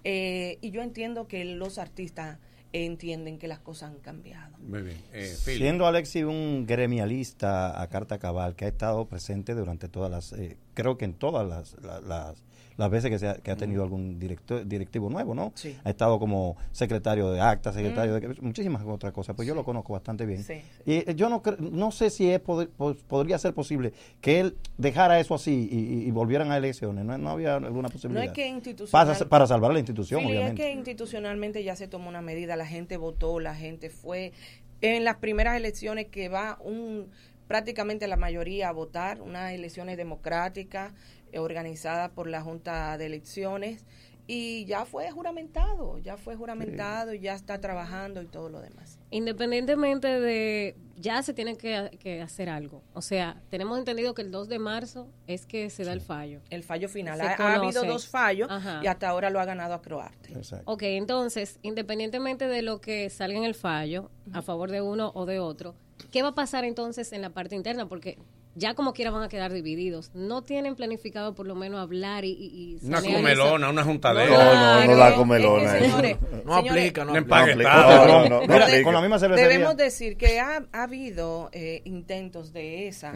eh, 0.05 0.59
y 0.61 0.71
yo 0.71 0.83
entiendo 0.83 1.27
que 1.27 1.45
los 1.45 1.79
artistas 1.79 2.39
entienden 2.73 3.39
que 3.39 3.49
las 3.49 3.59
cosas 3.59 3.91
han 3.91 3.99
cambiado. 4.01 4.57
Muy 4.59 4.83
bien. 4.83 4.99
Eh. 5.13 5.27
Siendo 5.27 5.87
Alexi 5.87 6.25
un 6.25 6.65
gremialista 6.67 7.81
a 7.81 7.89
carta 7.89 8.19
cabal 8.19 8.55
que 8.57 8.65
ha 8.65 8.69
estado 8.69 9.07
presente 9.07 9.55
durante 9.55 9.89
todas 9.89 10.11
las, 10.11 10.33
eh, 10.33 10.57
creo 10.75 10.97
que 10.97 11.05
en 11.05 11.15
todas 11.15 11.47
las, 11.47 11.77
la- 11.83 12.01
las, 12.01 12.43
las 12.77 12.91
veces 12.91 13.11
que, 13.11 13.19
se 13.19 13.29
ha, 13.29 13.35
que 13.35 13.51
ha 13.51 13.57
tenido 13.57 13.83
algún 13.83 14.19
directo, 14.19 14.65
directivo 14.65 15.11
nuevo, 15.11 15.35
¿no? 15.35 15.53
Sí. 15.55 15.77
Ha 15.85 15.91
estado 15.91 16.19
como 16.19 16.57
secretario 16.71 17.31
de 17.31 17.41
acta, 17.41 17.73
secretario 17.73 18.15
Mm. 18.17 18.21
de 18.21 18.41
muchísimas 18.41 18.83
otras 18.87 19.13
cosas, 19.13 19.35
pues 19.37 19.47
yo 19.49 19.55
lo 19.55 19.65
conozco 19.65 19.93
bastante 19.93 20.27
bien. 20.27 20.43
Sí, 20.43 20.61
Y 20.87 20.93
eh, 21.09 21.15
yo 21.17 21.29
no 21.29 21.43
no 21.59 21.91
sé 21.91 22.11
si 22.11 22.31
es 22.31 22.41
poder- 22.41 22.69
po- 22.69 22.95
podría 23.09 23.39
ser 23.39 23.55
posible 23.55 23.93
que 24.21 24.41
él 24.41 24.57
dejara 24.79 25.21
eso 25.21 25.35
así 25.35 25.69
y, 25.71 26.07
y- 26.09 26.11
volvieran 26.11 26.51
a 26.51 26.57
elecciones, 26.57 27.05
¿no? 27.05 27.17
No 27.19 27.31
había 27.31 27.57
alguna 27.57 27.89
No 27.89 27.93
posibilidad. 27.93 28.25
es 28.27 28.33
que 28.33 28.47
institucional... 28.49 29.07
para, 29.17 29.29
para 29.29 29.47
salvar 29.47 29.73
la 29.73 29.79
institución, 29.79 30.25
obviamente. 30.25 30.63
es 30.63 30.69
que 30.69 30.75
institucionalmente 30.75 31.63
ya 31.65 31.77
se 31.77 31.89
tomó 31.89 32.09
una 32.09 32.23
medida, 32.23 32.57
la 32.57 32.67
gente 32.67 32.97
votó, 32.97 33.41
la 33.41 33.55
gente 33.55 33.91
fue. 33.91 34.33
En 34.81 35.05
las 35.05 35.17
primeras 35.17 35.57
elecciones 35.57 36.07
que 36.09 36.29
va 36.29 36.59
un 36.63 37.07
prácticamente 37.49 38.07
la 38.09 38.17
mayoría 38.17 38.69
a 38.69 38.73
votar, 38.73 39.21
unas 39.21 39.53
elecciones 39.53 39.97
democráticas 39.97 40.93
organizadas 41.39 42.11
por 42.11 42.29
la 42.29 42.43
Junta 42.43 42.97
de 42.99 43.07
Elecciones 43.07 43.85
y 44.27 44.65
ya 44.67 44.85
fue 44.85 45.11
juramentado, 45.11 45.99
ya 45.99 46.17
fue 46.17 46.37
juramentado, 46.37 47.13
ya 47.13 47.35
está 47.35 47.61
trabajando 47.61 48.23
y 48.23 48.27
todo 48.27 48.49
lo 48.49 48.61
demás. 48.61 48.99
Independientemente 49.11 50.21
de, 50.21 50.77
ya 50.97 51.23
se 51.23 51.35
tiene 51.35 51.57
que, 51.57 51.99
que 52.01 52.23
hacer 52.23 52.49
algo. 52.49 52.83
O 52.95 53.03
sea, 53.03 53.43
tenemos 53.51 53.79
entendido 53.79 54.15
que 54.15 54.23
el 54.23 54.31
2 54.31 54.49
de 54.49 54.59
marzo 54.61 55.09
es 55.27 55.45
que 55.45 55.71
se 55.71 55.85
da 55.85 55.93
el 55.93 56.01
fallo. 56.01 56.41
El 56.51 56.63
fallo 56.63 56.89
final. 56.89 57.21
Ha, 57.21 57.35
ha 57.35 57.55
habido 57.57 57.85
dos 57.85 58.07
fallos 58.07 58.49
Ajá. 58.51 58.81
y 58.83 58.87
hasta 58.87 59.09
ahora 59.09 59.29
lo 59.29 59.41
ha 59.41 59.45
ganado 59.45 59.75
Acroarte. 59.75 60.33
Ok, 60.67 60.83
entonces, 60.85 61.59
independientemente 61.63 62.47
de 62.47 62.63
lo 62.63 62.81
que 62.81 63.11
salga 63.11 63.37
en 63.37 63.45
el 63.45 63.55
fallo, 63.55 64.11
a 64.33 64.41
favor 64.41 64.71
de 64.71 64.83
uno 64.83 65.11
o 65.15 65.27
de 65.27 65.41
otro, 65.41 65.75
¿qué 66.13 66.23
va 66.23 66.29
a 66.29 66.35
pasar 66.35 66.65
entonces 66.65 67.13
en 67.13 67.23
la 67.23 67.31
parte 67.31 67.57
interna? 67.57 67.89
Porque 67.89 68.19
ya 68.55 68.75
como 68.75 68.93
quiera 68.93 69.11
van 69.11 69.23
a 69.23 69.29
quedar 69.29 69.53
divididos. 69.53 70.11
No 70.15 70.43
tienen 70.43 70.77
planificado 70.77 71.35
por 71.35 71.47
lo 71.47 71.55
menos 71.55 71.81
hablar 71.81 72.25
y... 72.25 72.31
y- 72.33 72.79
y 72.83 72.87
Una 72.87 73.01
comelona, 73.01 73.67
eso? 73.67 73.71
una 73.73 73.85
juntadera. 73.85 74.31
No, 74.55 74.81
no, 74.87 74.93
no 74.93 74.95
la 74.99 75.15
comelona. 75.15 75.65
Es 75.77 75.83
que, 75.83 75.89
señores, 75.89 76.17
No 76.45 76.55
aplica, 76.57 77.05
no 77.05 77.13
aplica. 77.13 77.19
empaquetado. 77.19 78.07
No, 78.07 78.23
no, 78.25 78.29
no, 78.29 78.41
no 78.43 78.47
Pero 78.47 78.65
aplica. 78.65 78.83
Con 78.85 78.95
la 78.95 79.01
misma 79.01 79.19
cervecería. 79.19 79.49
Debemos 79.51 79.77
decir 79.77 80.17
que 80.17 80.39
ha, 80.41 80.67
ha 80.73 80.83
habido 80.83 81.49
eh, 81.53 81.81
intentos 81.85 82.53
de 82.53 82.89
esa, 82.89 83.13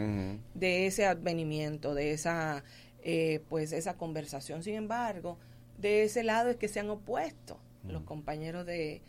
de 0.55 0.87
ese 0.87 1.05
advenimiento, 1.05 1.93
de 1.93 2.11
esa, 2.13 2.63
eh, 3.03 3.41
pues 3.49 3.73
esa 3.73 3.95
conversación. 3.95 4.63
Sin 4.63 4.73
embargo, 4.75 5.37
de 5.77 6.03
ese 6.03 6.23
lado 6.23 6.49
es 6.49 6.55
que 6.57 6.67
se 6.67 6.79
han 6.79 6.89
opuesto 6.89 7.59
los 7.87 8.01
compañeros 8.03 8.65
de 8.65 9.01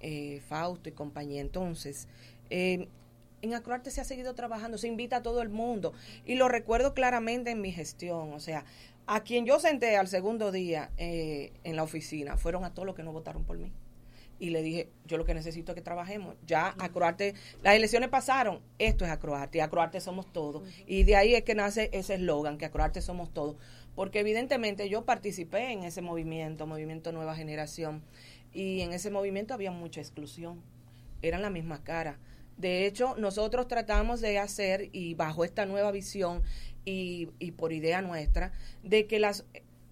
eh, 0.00 0.42
Fausto 0.46 0.90
y 0.90 0.92
compañía. 0.92 1.40
Entonces, 1.40 2.06
eh, 2.50 2.86
en 3.44 3.54
Acroarte 3.54 3.90
se 3.90 4.00
ha 4.00 4.04
seguido 4.04 4.34
trabajando, 4.34 4.78
se 4.78 4.88
invita 4.88 5.16
a 5.16 5.22
todo 5.22 5.42
el 5.42 5.48
mundo 5.48 5.92
y 6.24 6.34
lo 6.34 6.48
recuerdo 6.48 6.94
claramente 6.94 7.50
en 7.50 7.60
mi 7.60 7.72
gestión, 7.72 8.32
o 8.32 8.40
sea, 8.40 8.64
a 9.06 9.22
quien 9.22 9.44
yo 9.44 9.60
senté 9.60 9.96
al 9.96 10.08
segundo 10.08 10.50
día 10.50 10.90
eh, 10.96 11.52
en 11.62 11.76
la 11.76 11.82
oficina 11.82 12.36
fueron 12.36 12.64
a 12.64 12.72
todos 12.72 12.86
los 12.86 12.94
que 12.94 13.02
no 13.02 13.12
votaron 13.12 13.44
por 13.44 13.58
mí 13.58 13.72
y 14.38 14.50
le 14.50 14.62
dije, 14.62 14.90
yo 15.06 15.16
lo 15.16 15.24
que 15.24 15.34
necesito 15.34 15.72
es 15.72 15.76
que 15.76 15.82
trabajemos. 15.82 16.36
Ya 16.46 16.74
Acroarte, 16.78 17.34
las 17.62 17.74
elecciones 17.74 18.08
pasaron, 18.08 18.60
esto 18.78 19.04
es 19.04 19.10
Acroarte, 19.10 19.58
y 19.58 19.60
Acroarte 19.60 20.00
somos 20.00 20.32
todos. 20.32 20.62
Y 20.86 21.04
de 21.04 21.16
ahí 21.16 21.34
es 21.34 21.44
que 21.44 21.54
nace 21.54 21.88
ese 21.92 22.14
eslogan, 22.14 22.58
que 22.58 22.66
Acroarte 22.66 23.00
somos 23.00 23.32
todos. 23.32 23.56
Porque 23.94 24.20
evidentemente 24.20 24.88
yo 24.88 25.04
participé 25.04 25.70
en 25.70 25.84
ese 25.84 26.02
movimiento, 26.02 26.66
Movimiento 26.66 27.12
Nueva 27.12 27.36
Generación, 27.36 28.02
y 28.52 28.80
en 28.80 28.92
ese 28.92 29.10
movimiento 29.10 29.54
había 29.54 29.70
mucha 29.70 30.00
exclusión. 30.00 30.60
Eran 31.22 31.42
la 31.42 31.50
misma 31.50 31.82
cara. 31.84 32.18
De 32.56 32.86
hecho, 32.86 33.14
nosotros 33.16 33.68
tratamos 33.68 34.20
de 34.20 34.38
hacer, 34.38 34.88
y 34.92 35.14
bajo 35.14 35.44
esta 35.44 35.66
nueva 35.66 35.90
visión 35.90 36.42
y, 36.84 37.28
y 37.38 37.52
por 37.52 37.72
idea 37.72 38.02
nuestra, 38.02 38.52
de 38.82 39.06
que 39.06 39.18
las 39.18 39.44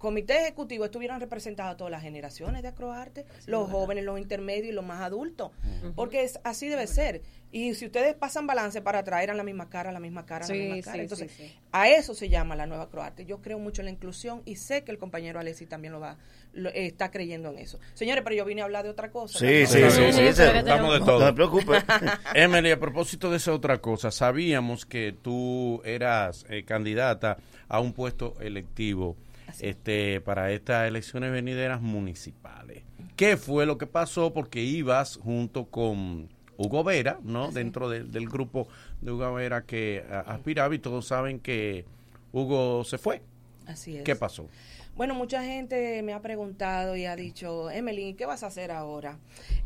comités 0.03 0.41
ejecutivos 0.41 0.87
estuvieran 0.87 1.21
representadas 1.21 1.77
todas 1.77 1.93
las 1.93 2.03
generaciones 2.03 2.63
de 2.63 2.69
Acroarte, 2.69 3.25
los 3.47 3.71
jóvenes, 3.71 4.05
los 4.05 4.19
intermedios 4.19 4.67
y 4.67 4.73
los 4.73 4.85
más 4.85 5.01
adultos, 5.01 5.53
porque 5.95 6.25
es, 6.25 6.41
así 6.43 6.69
debe 6.69 6.89
ser. 6.89 7.23
Y 7.55 7.75
si 7.75 7.85
ustedes 7.85 8.15
pasan 8.15 8.47
balance 8.47 8.81
para 8.81 9.05
traer 9.05 9.31
a 9.31 9.35
la 9.35 9.43
misma 9.45 9.69
cara, 9.69 9.93
la 9.93 10.01
misma 10.01 10.25
cara, 10.25 10.47
Sí, 10.47 10.55
la 10.55 10.59
misma 10.59 10.77
sí, 10.77 10.83
cara, 10.83 11.03
entonces 11.03 11.31
sí, 11.37 11.49
sí. 11.49 11.55
a 11.71 11.89
eso 11.91 12.15
se 12.15 12.31
llama 12.31 12.57
la 12.57 12.67
nueva 12.67 12.89
Croarte. 12.89 13.27
Yo 13.27 13.43
creo 13.43 13.59
mucho 13.59 13.83
en 13.83 13.87
la 13.87 13.91
inclusión 13.93 14.41
y 14.47 14.57
sé 14.57 14.85
que 14.85 14.91
el 14.91 14.97
compañero 14.99 15.39
Alexis 15.39 15.69
también 15.69 15.93
lo 15.93 16.01
va, 16.01 16.17
lo- 16.55 16.71
eh, 16.71 16.87
está 16.87 17.11
creyendo 17.11 17.51
en 17.51 17.59
eso. 17.59 17.79
Señores, 17.93 18.25
pero 18.25 18.35
yo 18.37 18.47
vine 18.47 18.63
a 18.63 18.65
hablar 18.65 18.85
de 18.85 18.91
otra 18.91 19.11
cosa. 19.11 19.39
Sí, 19.39 19.67
sí, 19.67 19.79
sí, 19.91 20.13
sí, 20.13 20.21
Estamos 20.23 20.95
de 20.95 21.01
No, 21.01 21.05
todo. 21.05 21.21
no 21.21 21.27
se 21.27 21.33
preocupe. 21.35 21.73
Emily, 22.35 22.71
a 22.71 22.81
propósito 22.81 23.31
de 23.31 23.37
esa 23.37 23.53
otra 23.53 23.79
cosa, 23.83 24.11
sabíamos 24.11 24.87
que 24.87 25.15
tú 25.21 25.83
eras 25.85 26.47
eh, 26.49 26.65
candidata 26.65 27.37
a 27.69 27.81
un 27.81 27.93
puesto 27.93 28.35
electivo 28.41 29.17
este 29.61 30.23
para 30.23 30.51
estas 30.53 30.89
elecciones 30.89 31.31
venideras 31.33 31.83
municipales. 31.83 32.83
¿Qué 33.17 33.37
fue 33.37 33.67
lo 33.67 33.77
que 33.77 33.87
pasó? 33.87 34.33
Porque 34.33 34.63
ibas 34.63 35.19
junto 35.23 35.67
con 35.67 36.29
Hugo 36.57 36.85
Vera, 36.85 37.19
¿no? 37.23 37.51
Dentro 37.51 37.89
de- 37.89 38.05
del 38.05 38.29
grupo 38.29 38.69
de 39.01 39.11
Hugo 39.13 39.35
Vera 39.35 39.63
que 39.63 40.05
a- 40.11 40.21
aspiraba 40.21 40.75
y 40.75 40.79
todos 40.79 41.07
saben 41.07 41.39
que 41.41 41.85
Hugo 42.33 42.85
se 42.85 42.99
fue. 42.99 43.23
Así 43.67 43.97
es. 43.97 44.03
¿Qué 44.05 44.17
pasó? 44.17 44.47
Bueno, 44.95 45.15
mucha 45.15 45.43
gente 45.43 46.03
me 46.03 46.13
ha 46.13 46.21
preguntado 46.21 46.97
y 46.97 47.07
ha 47.07 47.17
dicho, 47.17 47.71
Emily, 47.71 48.13
¿qué 48.13 48.27
vas 48.27 48.43
a 48.43 48.49
hacer 48.49 48.71
ahora? 48.71 49.19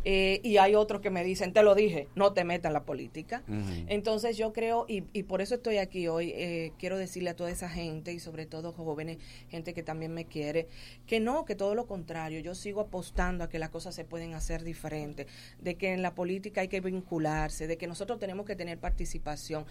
Eh, 0.04 0.40
y 0.44 0.58
hay 0.58 0.76
otros 0.76 1.00
que 1.00 1.10
me 1.10 1.24
dicen, 1.24 1.52
te 1.52 1.64
lo 1.64 1.74
dije, 1.74 2.06
no 2.14 2.32
te 2.32 2.44
metas 2.44 2.70
en 2.70 2.74
la 2.74 2.84
política. 2.84 3.42
Entonces 3.88 4.36
yo 4.36 4.52
creo, 4.52 4.86
y, 4.88 5.02
y 5.12 5.24
por 5.24 5.40
eso 5.40 5.56
estoy 5.56 5.78
aquí 5.78 6.06
hoy, 6.06 6.32
eh, 6.36 6.72
quiero 6.78 6.96
decirle 6.96 7.30
a 7.30 7.34
toda 7.34 7.50
esa 7.50 7.68
gente 7.68 8.12
y 8.12 8.20
sobre 8.20 8.46
todo 8.46 8.72
jóvenes, 8.72 9.18
gente 9.48 9.74
que 9.74 9.82
también 9.82 10.14
me 10.14 10.26
quiere, 10.26 10.68
que 11.08 11.18
no, 11.18 11.44
que 11.44 11.56
todo 11.56 11.74
lo 11.74 11.86
contrario, 11.86 12.38
yo 12.38 12.54
sigo 12.54 12.80
apostando 12.80 13.42
a 13.42 13.48
que 13.48 13.58
las 13.58 13.70
cosas 13.70 13.96
se 13.96 14.04
pueden 14.04 14.34
hacer 14.34 14.62
diferentes, 14.62 15.26
de 15.58 15.74
que 15.74 15.92
en 15.92 16.02
la 16.02 16.14
política 16.14 16.60
hay 16.60 16.68
que 16.68 16.80
vincularse, 16.80 17.66
de 17.66 17.76
que 17.76 17.88
nosotros 17.88 18.20
tenemos 18.20 18.46
que 18.46 18.54
tener 18.54 18.78
participación. 18.78 19.66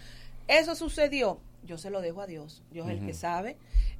Eso 0.48 0.74
sucedió, 0.74 1.40
yo 1.64 1.78
se 1.78 1.90
lo 1.90 2.00
dejo 2.00 2.20
a 2.20 2.26
Dios, 2.26 2.62
Dios 2.70 2.88
es 2.88 3.00
el 3.00 3.06
que 3.06 3.14
sabe 3.14 3.56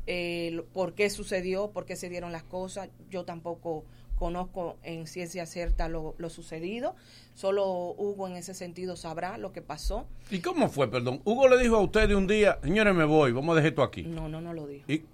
eh, 0.07 0.63
por 0.73 0.95
qué 0.95 1.11
sucedió, 1.11 1.71
por 1.71 1.85
qué 1.87 1.97
se 1.97 2.09
dieron 2.09 2.31
las 2.33 2.45
cosas, 2.45 2.89
yo 3.11 3.25
tampoco 3.25 3.85
conozco 4.17 4.77
en 4.83 5.07
ciencia 5.07 5.45
cierta 5.47 5.89
lo, 5.89 6.15
lo 6.19 6.31
sucedido, 6.31 6.95
solo 7.35 7.67
Hugo 7.99 8.29
en 8.29 8.37
ese 8.37 8.55
sentido 8.55 8.97
sabrá 8.97 9.37
lo 9.37 9.53
que 9.53 9.61
pasó. 9.63 10.07
¿Y 10.31 10.39
cómo 10.39 10.69
fue, 10.69 10.89
perdón? 10.91 11.21
Hugo 11.25 11.49
le 11.49 11.59
dijo 11.59 11.77
a 11.77 11.81
usted 11.81 12.09
de 12.09 12.15
un 12.15 12.27
día, 12.27 12.59
señores, 12.63 12.95
me 12.95 13.05
voy, 13.05 13.33
vamos 13.33 13.53
a 13.53 13.57
dejar 13.57 13.71
esto 13.71 13.83
aquí. 13.83 14.05
No, 14.05 14.29
no, 14.29 14.41
no 14.41 14.55
lo 14.55 14.67
dijo. 14.67 14.91
Y, 14.91 15.05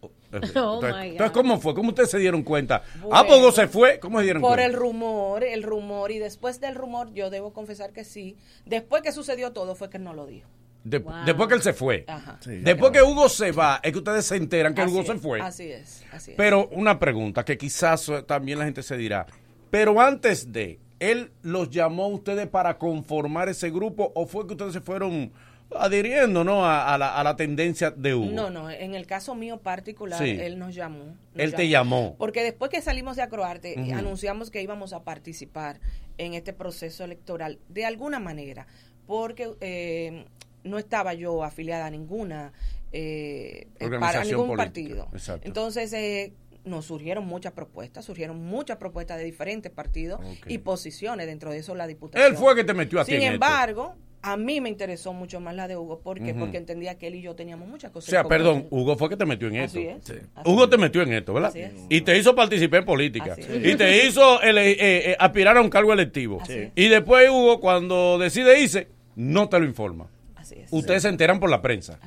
oh, 0.00 0.10
entonces, 0.32 0.56
Oh, 0.56 0.80
entonces, 0.82 1.30
¿cómo 1.32 1.60
fue? 1.60 1.74
¿Cómo 1.74 1.90
ustedes 1.90 2.10
se 2.10 2.18
dieron 2.18 2.42
cuenta? 2.42 2.82
ah, 3.12 3.22
Bueno, 3.22 3.44
pues 3.44 3.54
se 3.54 3.68
fue. 3.68 4.00
¿Cómo 4.00 4.18
se 4.18 4.24
dieron 4.24 4.42
Por 4.42 4.56
cuenta? 4.56 4.64
el 4.66 4.72
rumor, 4.72 5.44
el 5.44 5.62
rumor, 5.62 6.10
y 6.10 6.18
después 6.18 6.60
del 6.60 6.74
rumor, 6.74 7.12
yo 7.12 7.30
debo 7.30 7.52
confesar 7.52 7.92
que 7.92 8.02
sí. 8.04 8.36
Después 8.66 9.02
que 9.02 9.12
sucedió 9.12 9.52
todo, 9.52 9.76
fue 9.76 9.88
que 9.88 9.98
él 9.98 10.04
no 10.04 10.14
lo 10.14 10.26
dijo. 10.26 10.48
De- 10.84 11.04
Después 11.26 11.48
que 11.48 11.54
él 11.54 11.62
se 11.62 11.72
fue. 11.72 12.04
Ajá. 12.06 12.38
Después 12.46 12.92
que 12.92 13.02
Hugo 13.02 13.28
se 13.28 13.52
va, 13.52 13.80
es 13.82 13.92
que 13.92 13.98
ustedes 13.98 14.24
se 14.24 14.36
enteran 14.36 14.74
que 14.74 14.82
Así 14.82 14.90
Hugo 14.90 15.00
es, 15.02 15.06
se 15.08 15.14
fue. 15.16 15.40
Así 15.40 15.70
es, 15.70 16.04
así 16.12 16.30
es. 16.30 16.36
Pero 16.36 16.68
una 16.68 16.98
pregunta 16.98 17.44
que 17.44 17.58
quizás 17.58 18.08
eh, 18.08 18.22
también 18.22 18.58
la 18.58 18.64
gente 18.64 18.82
se 18.82 18.96
dirá. 18.96 19.26
Pero 19.70 20.00
antes 20.00 20.50
de, 20.52 20.78
¿él 20.98 21.30
los 21.42 21.68
llamó 21.68 22.04
a 22.04 22.08
ustedes 22.08 22.46
para 22.46 22.78
conformar 22.78 23.48
ese 23.50 23.70
grupo 23.70 24.12
o 24.14 24.26
fue 24.26 24.46
que 24.46 24.52
ustedes 24.54 24.72
se 24.72 24.80
fueron 24.80 25.30
adhiriendo 25.76 26.44
¿no? 26.44 26.64
a, 26.64 26.94
a 26.94 26.96
la, 26.96 27.14
a 27.16 27.22
la 27.22 27.36
tendencia 27.36 27.90
de 27.90 28.14
Hugo? 28.14 28.30
No, 28.30 28.48
no, 28.48 28.70
en 28.70 28.94
el 28.94 29.06
caso 29.06 29.34
mío 29.34 29.58
particular, 29.60 30.18
Sí. 30.22 30.30
él 30.40 30.58
nos 30.58 30.74
llamó. 30.74 31.04
nos 31.04 31.16
Él 31.34 31.54
te 31.54 31.68
llamó. 31.68 32.14
Porque 32.18 32.42
después 32.42 32.70
que 32.70 32.80
salimos 32.80 33.16
de 33.16 33.22
Acroarte, 33.22 33.74
y 33.76 33.90
Ujú. 33.90 33.98
anunciamos 33.98 34.50
que 34.50 34.62
íbamos 34.62 34.94
a 34.94 35.02
participar 35.04 35.80
en 36.16 36.32
este 36.34 36.54
proceso 36.54 37.04
electoral 37.04 37.58
de 37.68 37.84
alguna 37.84 38.18
manera, 38.20 38.66
porque 39.06 39.50
eh, 39.60 40.24
no 40.64 40.78
estaba 40.78 41.14
yo 41.14 41.42
afiliada 41.44 41.86
a 41.86 41.90
ninguna, 41.90 42.52
eh, 42.92 43.68
para 44.00 44.24
ningún 44.24 44.48
política. 44.48 44.56
partido. 44.56 45.08
Exacto. 45.12 45.46
Entonces, 45.46 45.92
eh, 45.92 46.32
nos 46.64 46.84
surgieron 46.86 47.24
muchas 47.26 47.52
propuestas, 47.52 48.04
surgieron 48.04 48.44
muchas 48.44 48.76
propuestas 48.76 49.16
de 49.18 49.24
diferentes 49.24 49.72
partidos 49.72 50.20
y 50.46 50.58
posiciones, 50.58 51.26
dentro 51.26 51.50
de 51.50 51.58
eso 51.58 51.74
la 51.74 51.86
diputación. 51.86 52.30
Él 52.30 52.36
fue 52.36 52.54
que 52.54 52.64
te 52.64 52.74
metió 52.74 53.00
a 53.00 53.04
ti 53.04 53.12
Sin 53.12 53.22
esto. 53.22 53.32
embargo, 53.34 53.94
a 54.20 54.36
mí 54.36 54.60
me 54.60 54.68
interesó 54.68 55.12
mucho 55.14 55.38
más 55.40 55.54
la 55.54 55.68
de 55.68 55.76
Hugo, 55.76 56.00
¿por 56.00 56.20
qué? 56.20 56.32
Ujú. 56.32 56.40
Porque 56.40 56.58
entendía 56.58 56.98
que 56.98 57.06
él 57.06 57.14
y 57.14 57.22
yo 57.22 57.34
teníamos 57.36 57.68
muchas 57.68 57.90
O 57.90 57.94
cosas. 57.94 58.10
sea, 58.10 58.18
en 58.20 58.24
común. 58.24 58.36
perdón, 58.36 58.66
Hugo 58.70 58.96
fue 58.98 59.08
que 59.08 59.16
te 59.16 59.24
metió 59.24 59.48
en 59.48 59.54
esto. 59.56 59.78
Así 59.78 59.88
es. 59.88 60.04
Sí. 60.04 60.14
Hugo 60.44 60.68
te 60.68 60.76
metió 60.76 61.00
en 61.02 61.12
esto, 61.12 61.32
¿verdad? 61.32 61.50
Así 61.50 61.60
es. 61.60 61.72
Y 61.88 62.00
te 62.02 62.18
hizo 62.18 62.34
participar 62.34 62.80
en 62.80 62.84
política. 62.84 63.32
Así 63.32 63.42
es. 63.48 63.64
Y 63.64 63.76
te 63.76 64.04
hizo 64.06 64.42
ele- 64.42 64.72
eh, 64.72 64.76
eh, 65.12 65.16
aspirar 65.18 65.56
a 65.56 65.62
un 65.62 65.70
cargo 65.70 65.92
electivo. 65.92 66.40
Así 66.42 66.52
es. 66.52 66.72
Y 66.74 66.88
después 66.88 67.30
Hugo, 67.30 67.60
cuando 67.60 68.18
decide 68.18 68.60
irse, 68.60 68.88
no 69.14 69.48
te 69.48 69.58
lo 69.58 69.64
informa. 69.64 70.08
Así 70.52 70.60
es. 70.60 70.72
Ustedes 70.72 71.02
se 71.02 71.08
enteran 71.08 71.38
por 71.40 71.50
la 71.50 71.60
prensa. 71.62 71.98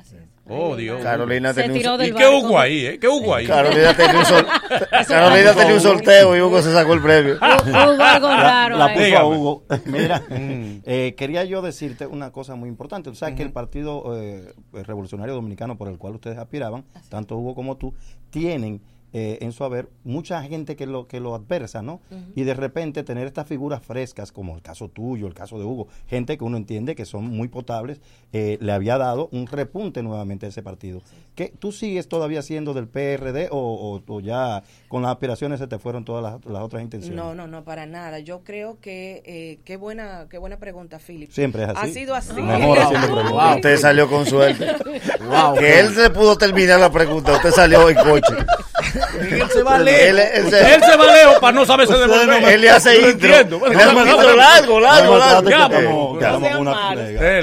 Oh, 0.48 0.74
Dios. 0.76 1.00
Carolina 1.02 1.54
Se 1.54 1.62
tenía 1.62 1.72
un 1.74 1.78
tiró 1.78 1.96
del 1.98 2.08
¿Y 2.10 2.14
qué. 2.14 2.26
Hugo 2.28 2.58
ahí, 2.58 2.86
eh? 2.86 2.98
¿Qué 2.98 3.06
Hugo 3.08 3.34
ahí? 3.34 3.46
Carolina 3.46 3.94
tenía 3.96 4.18
un, 4.18 4.24
sol- 4.26 4.46
Carolina 5.06 5.54
tenía 5.54 5.74
un 5.74 5.80
sorteo 5.80 6.36
y 6.36 6.40
Hugo 6.40 6.60
se 6.62 6.72
sacó 6.72 6.94
el 6.94 7.00
premio. 7.02 7.34
Hugo 7.36 8.02
algo 8.02 8.28
raro 8.28 8.76
la 8.76 8.86
ahí. 8.86 8.94
puso 8.94 9.02
a 9.04 9.06
Dígame. 9.06 9.36
Hugo. 9.36 9.64
Mira, 9.86 10.22
eh, 10.30 11.14
quería 11.16 11.44
yo 11.44 11.62
decirte 11.62 12.06
una 12.06 12.32
cosa 12.32 12.54
muy 12.56 12.68
importante. 12.68 13.10
Tú 13.10 13.16
sabes 13.16 13.36
que 13.36 13.42
el 13.42 13.52
Partido 13.52 14.02
eh, 14.20 14.52
Revolucionario 14.72 15.34
Dominicano 15.34 15.76
por 15.78 15.88
el 15.88 15.96
cual 15.98 16.14
ustedes 16.16 16.38
aspiraban, 16.38 16.84
tanto 17.08 17.36
Hugo 17.36 17.54
como 17.54 17.76
tú, 17.76 17.94
tienen 18.30 18.82
eh, 19.12 19.38
en 19.42 19.52
su 19.52 19.64
haber 19.64 19.88
mucha 20.04 20.42
gente 20.42 20.76
que 20.76 20.86
lo 20.86 21.06
que 21.06 21.20
lo 21.20 21.34
adversa, 21.34 21.82
¿no? 21.82 22.00
Y 22.34 22.44
de 22.44 22.54
repente 22.54 23.02
tener 23.02 23.26
estas 23.26 23.46
figuras 23.46 23.82
frescas, 23.84 24.32
como 24.32 24.54
el 24.54 24.62
caso 24.62 24.88
tuyo, 24.88 25.26
el 25.26 25.34
caso 25.34 25.58
de 25.58 25.64
Hugo, 25.64 25.88
gente 26.06 26.38
que 26.38 26.44
uno 26.44 26.56
entiende 26.56 26.94
que 26.94 27.04
son 27.04 27.24
muy 27.26 27.48
potables, 27.48 28.00
eh, 28.32 28.58
le 28.60 28.72
había 28.72 28.96
dado 28.98 29.28
un 29.32 29.46
repunte 29.46 30.02
nuevamente 30.02 30.46
a 30.46 30.48
ese 30.48 30.62
partido. 30.62 31.02
¿Qué, 31.34 31.52
¿Tú 31.58 31.72
sigues 31.72 32.08
todavía 32.08 32.42
siendo 32.42 32.74
del 32.74 32.88
PRD 32.88 33.48
o, 33.50 33.56
o- 34.06 34.12
o 34.14 34.20
ya 34.20 34.62
con 34.88 35.02
las 35.02 35.12
aspiraciones 35.12 35.58
se 35.60 35.66
te 35.66 35.78
fueron 35.78 36.04
todas 36.04 36.22
las, 36.22 36.44
las 36.52 36.62
otras 36.62 36.82
intenciones? 36.82 37.16
No, 37.16 37.34
no, 37.34 37.46
no, 37.46 37.64
para 37.64 37.86
nada. 37.86 38.18
Yo 38.18 38.40
creo 38.44 38.78
que 38.80 39.22
eh, 39.24 39.58
qué 39.64 39.76
buena, 39.76 40.26
qué 40.28 40.36
buena 40.38 40.58
pregunta, 40.58 40.98
Philip. 40.98 41.30
Siempre 41.30 41.62
es 41.64 41.68
así. 41.70 41.78
Ha 41.90 41.92
sido 41.92 42.14
así. 42.14 42.32
Mejor 42.40 42.78
haciendo 42.78 43.14
preguntas. 43.20 43.56
Usted 43.56 43.76
salió 43.78 44.08
con 44.08 44.26
suerte. 44.26 44.66
Wow. 45.22 45.54
Que 45.56 45.80
él 45.80 45.94
se 45.94 46.10
pudo 46.10 46.36
terminar 46.36 46.78
la 46.80 46.90
pregunta. 46.90 47.32
Usted 47.36 47.50
salió 47.52 47.88
en 47.88 47.96
coche. 47.96 48.34
Él 49.20 49.48
se 49.52 49.62
va 49.62 49.76
Él, 49.76 49.84
lejos. 49.84 50.02
él 50.08 50.18
Él 50.18 50.50
se- 50.50 50.80
se 50.90 50.96
va 50.96 51.06
lejos 51.16 51.38
para 51.40 51.52
no 51.52 51.64
saberse 51.64 51.94
devolver. 51.94 52.26
no 52.42 52.48
él 52.48 52.60
le 52.60 52.70
hace 52.70 52.94
intro. 52.96 53.10
entiendo. 53.10 53.66
Él 53.66 53.76
le 53.76 53.82
hace 53.82 53.96
un 53.96 54.08
intro 54.08 54.36
largo, 54.36 54.80
largo, 54.80 55.12
No, 55.12 55.18
largo. 55.18 55.50
Ya, 55.50 55.68
pues, 56.38 56.52
No 56.52 56.60
una. 56.60 56.94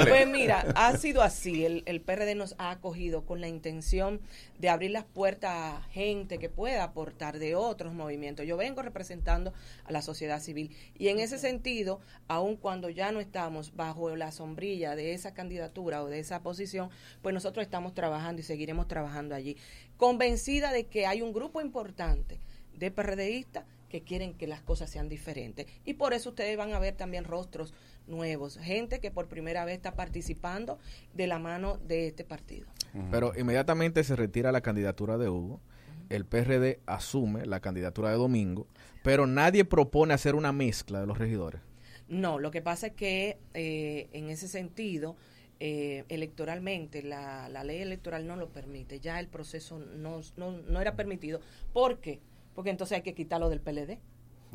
Pues 0.08 0.26
mira, 0.28 0.64
ha 0.74 0.96
sido 0.96 1.22
así. 1.22 1.64
El, 1.64 1.82
el 1.86 2.00
PRD 2.00 2.34
nos 2.34 2.54
ha 2.58 2.70
acogido 2.70 3.24
con 3.24 3.40
la 3.40 3.48
intención 3.48 4.20
de 4.58 4.68
abrir 4.68 4.90
las 4.90 5.04
puertas 5.04 5.50
a 5.52 5.82
gente 5.90 6.38
que 6.38 6.48
pueda 6.50 6.84
aportar 6.84 7.38
de 7.38 7.54
otros 7.54 7.92
movimientos. 7.94 8.46
Yo 8.46 8.56
vengo 8.56 8.82
representando 8.82 9.52
a 9.86 9.92
la 9.92 10.02
sociedad 10.02 10.40
civil 10.40 10.76
y 10.98 11.08
en 11.08 11.18
ese 11.18 11.38
sentido, 11.38 12.00
aun 12.28 12.56
cuando 12.56 12.90
ya 12.90 13.10
no 13.10 13.20
estamos 13.20 13.74
bajo 13.74 14.14
la 14.16 14.32
sombrilla 14.32 14.94
de 14.96 15.14
esa 15.14 15.32
candidatura 15.32 16.02
o 16.02 16.06
de 16.08 16.18
esa 16.20 16.40
posición, 16.42 16.90
pues 17.22 17.32
nosotros 17.34 17.62
estamos 17.64 17.94
trabajando 17.94 18.40
y 18.40 18.44
seguiremos 18.44 18.86
trabajando 18.86 19.34
allí, 19.34 19.56
convencida 20.00 20.72
de 20.72 20.86
que 20.86 21.06
hay 21.06 21.20
un 21.20 21.34
grupo 21.34 21.60
importante 21.60 22.40
de 22.74 22.90
PRDistas 22.90 23.66
que 23.90 24.00
quieren 24.00 24.32
que 24.32 24.46
las 24.46 24.62
cosas 24.62 24.88
sean 24.88 25.10
diferentes. 25.10 25.66
Y 25.84 25.92
por 25.92 26.14
eso 26.14 26.30
ustedes 26.30 26.56
van 26.56 26.72
a 26.72 26.78
ver 26.78 26.96
también 26.96 27.24
rostros 27.24 27.74
nuevos, 28.06 28.56
gente 28.56 28.98
que 28.98 29.10
por 29.10 29.28
primera 29.28 29.66
vez 29.66 29.76
está 29.76 29.94
participando 29.96 30.78
de 31.12 31.26
la 31.26 31.38
mano 31.38 31.76
de 31.86 32.06
este 32.06 32.24
partido. 32.24 32.66
Pero 33.10 33.38
inmediatamente 33.38 34.02
se 34.02 34.16
retira 34.16 34.52
la 34.52 34.62
candidatura 34.62 35.18
de 35.18 35.28
Hugo. 35.28 35.60
El 36.08 36.24
PRD 36.24 36.80
asume 36.86 37.44
la 37.44 37.60
candidatura 37.60 38.08
de 38.08 38.16
Domingo, 38.16 38.66
pero 39.04 39.26
nadie 39.26 39.66
propone 39.66 40.14
hacer 40.14 40.34
una 40.34 40.50
mezcla 40.50 40.98
de 41.00 41.06
los 41.06 41.18
regidores. 41.18 41.60
No, 42.08 42.38
lo 42.38 42.50
que 42.50 42.62
pasa 42.62 42.88
es 42.88 42.92
que 42.94 43.38
eh, 43.52 44.08
en 44.12 44.30
ese 44.30 44.48
sentido, 44.48 45.16
eh, 45.60 46.04
electoralmente, 46.08 47.02
la, 47.02 47.48
la 47.48 47.62
ley 47.64 47.82
electoral 47.82 48.26
no 48.26 48.36
lo 48.36 48.48
permite. 48.48 48.98
Ya 49.00 49.20
el 49.20 49.28
proceso 49.28 49.78
no, 49.78 50.20
no, 50.36 50.52
no 50.68 50.80
era 50.80 50.96
permitido. 50.96 51.40
¿Por 51.72 51.98
qué? 51.98 52.20
Porque 52.54 52.70
entonces 52.70 52.96
hay 52.96 53.02
que 53.02 53.14
quitarlo 53.14 53.48
del 53.50 53.60
PLD. 53.60 53.98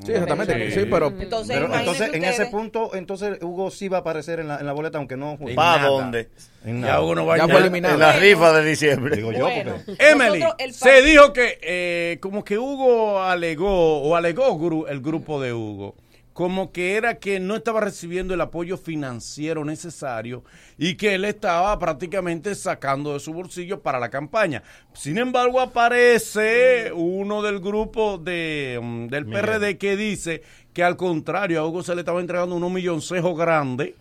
Sí, 0.03 0.11
exactamente. 0.11 0.71
Sí, 0.71 0.85
pero, 0.91 1.07
Entonces, 1.07 1.55
Pero 1.55 1.73
entonces, 1.73 2.13
en 2.13 2.25
ese 2.25 2.47
punto, 2.47 2.93
entonces 2.95 3.41
Hugo 3.41 3.71
sí 3.71 3.87
va 3.87 3.97
a 3.97 3.99
aparecer 4.01 4.41
en 4.41 4.49
la, 4.49 4.59
en 4.59 4.65
la 4.65 4.73
boleta, 4.73 4.97
aunque 4.97 5.15
no. 5.15 5.37
En 5.39 5.55
¿Para 5.55 5.87
dónde? 5.87 6.27
En 6.65 6.81
Ya. 6.81 6.99
Hugo 7.01 7.15
no 7.15 7.25
va 7.25 7.35
a 7.35 7.45
eliminado. 7.45 7.93
En 7.93 8.01
la 8.01 8.11
rifa 8.11 8.51
de 8.59 8.67
diciembre. 8.69 9.15
Digo 9.15 9.31
yo, 9.31 9.45
Bueno, 9.45 9.75
porque- 9.85 9.95
Emily, 10.05 10.39
nosotros 10.41 10.75
se 10.75 11.01
dijo 11.01 11.31
que 11.31 11.59
eh, 11.61 12.17
como 12.19 12.43
que 12.43 12.57
Hugo 12.57 13.21
alegó 13.21 14.01
o 14.01 14.15
alegó 14.17 14.59
gru- 14.59 14.85
el 14.89 14.99
grupo 14.99 15.39
de 15.41 15.53
Hugo 15.53 15.95
como 16.35 16.73
que 16.73 16.97
era 16.97 17.17
que 17.17 17.39
no 17.39 17.55
estaba 17.55 17.79
recibiendo 17.79 18.33
el 18.33 18.41
apoyo 18.41 18.75
financiero 18.75 19.63
necesario 19.63 20.43
y 20.77 20.95
que 20.95 21.15
él 21.15 21.23
estaba 21.23 21.79
prácticamente 21.79 22.55
sacando 22.55 23.13
de 23.13 23.21
su 23.21 23.31
bolsillo 23.31 23.81
para 23.81 24.01
la 24.01 24.09
campaña. 24.09 24.61
Sin 24.93 25.17
embargo, 25.17 25.61
aparece 25.61 26.91
uno 26.93 27.41
del 27.41 27.61
grupo 27.61 28.17
de, 28.17 28.77
mm, 28.83 29.07
del 29.07 29.25
PRD 29.27 29.77
que 29.77 29.95
dice 29.95 30.43
que 30.73 30.83
al 30.83 30.97
contrario 30.97 31.61
a 31.61 31.65
Hugo 31.65 31.83
se 31.83 31.95
le 31.95 32.01
estaba 32.01 32.19
entregando 32.19 32.57
unos 32.57 32.69
milloncejos 32.69 33.37
grandes 33.37 33.93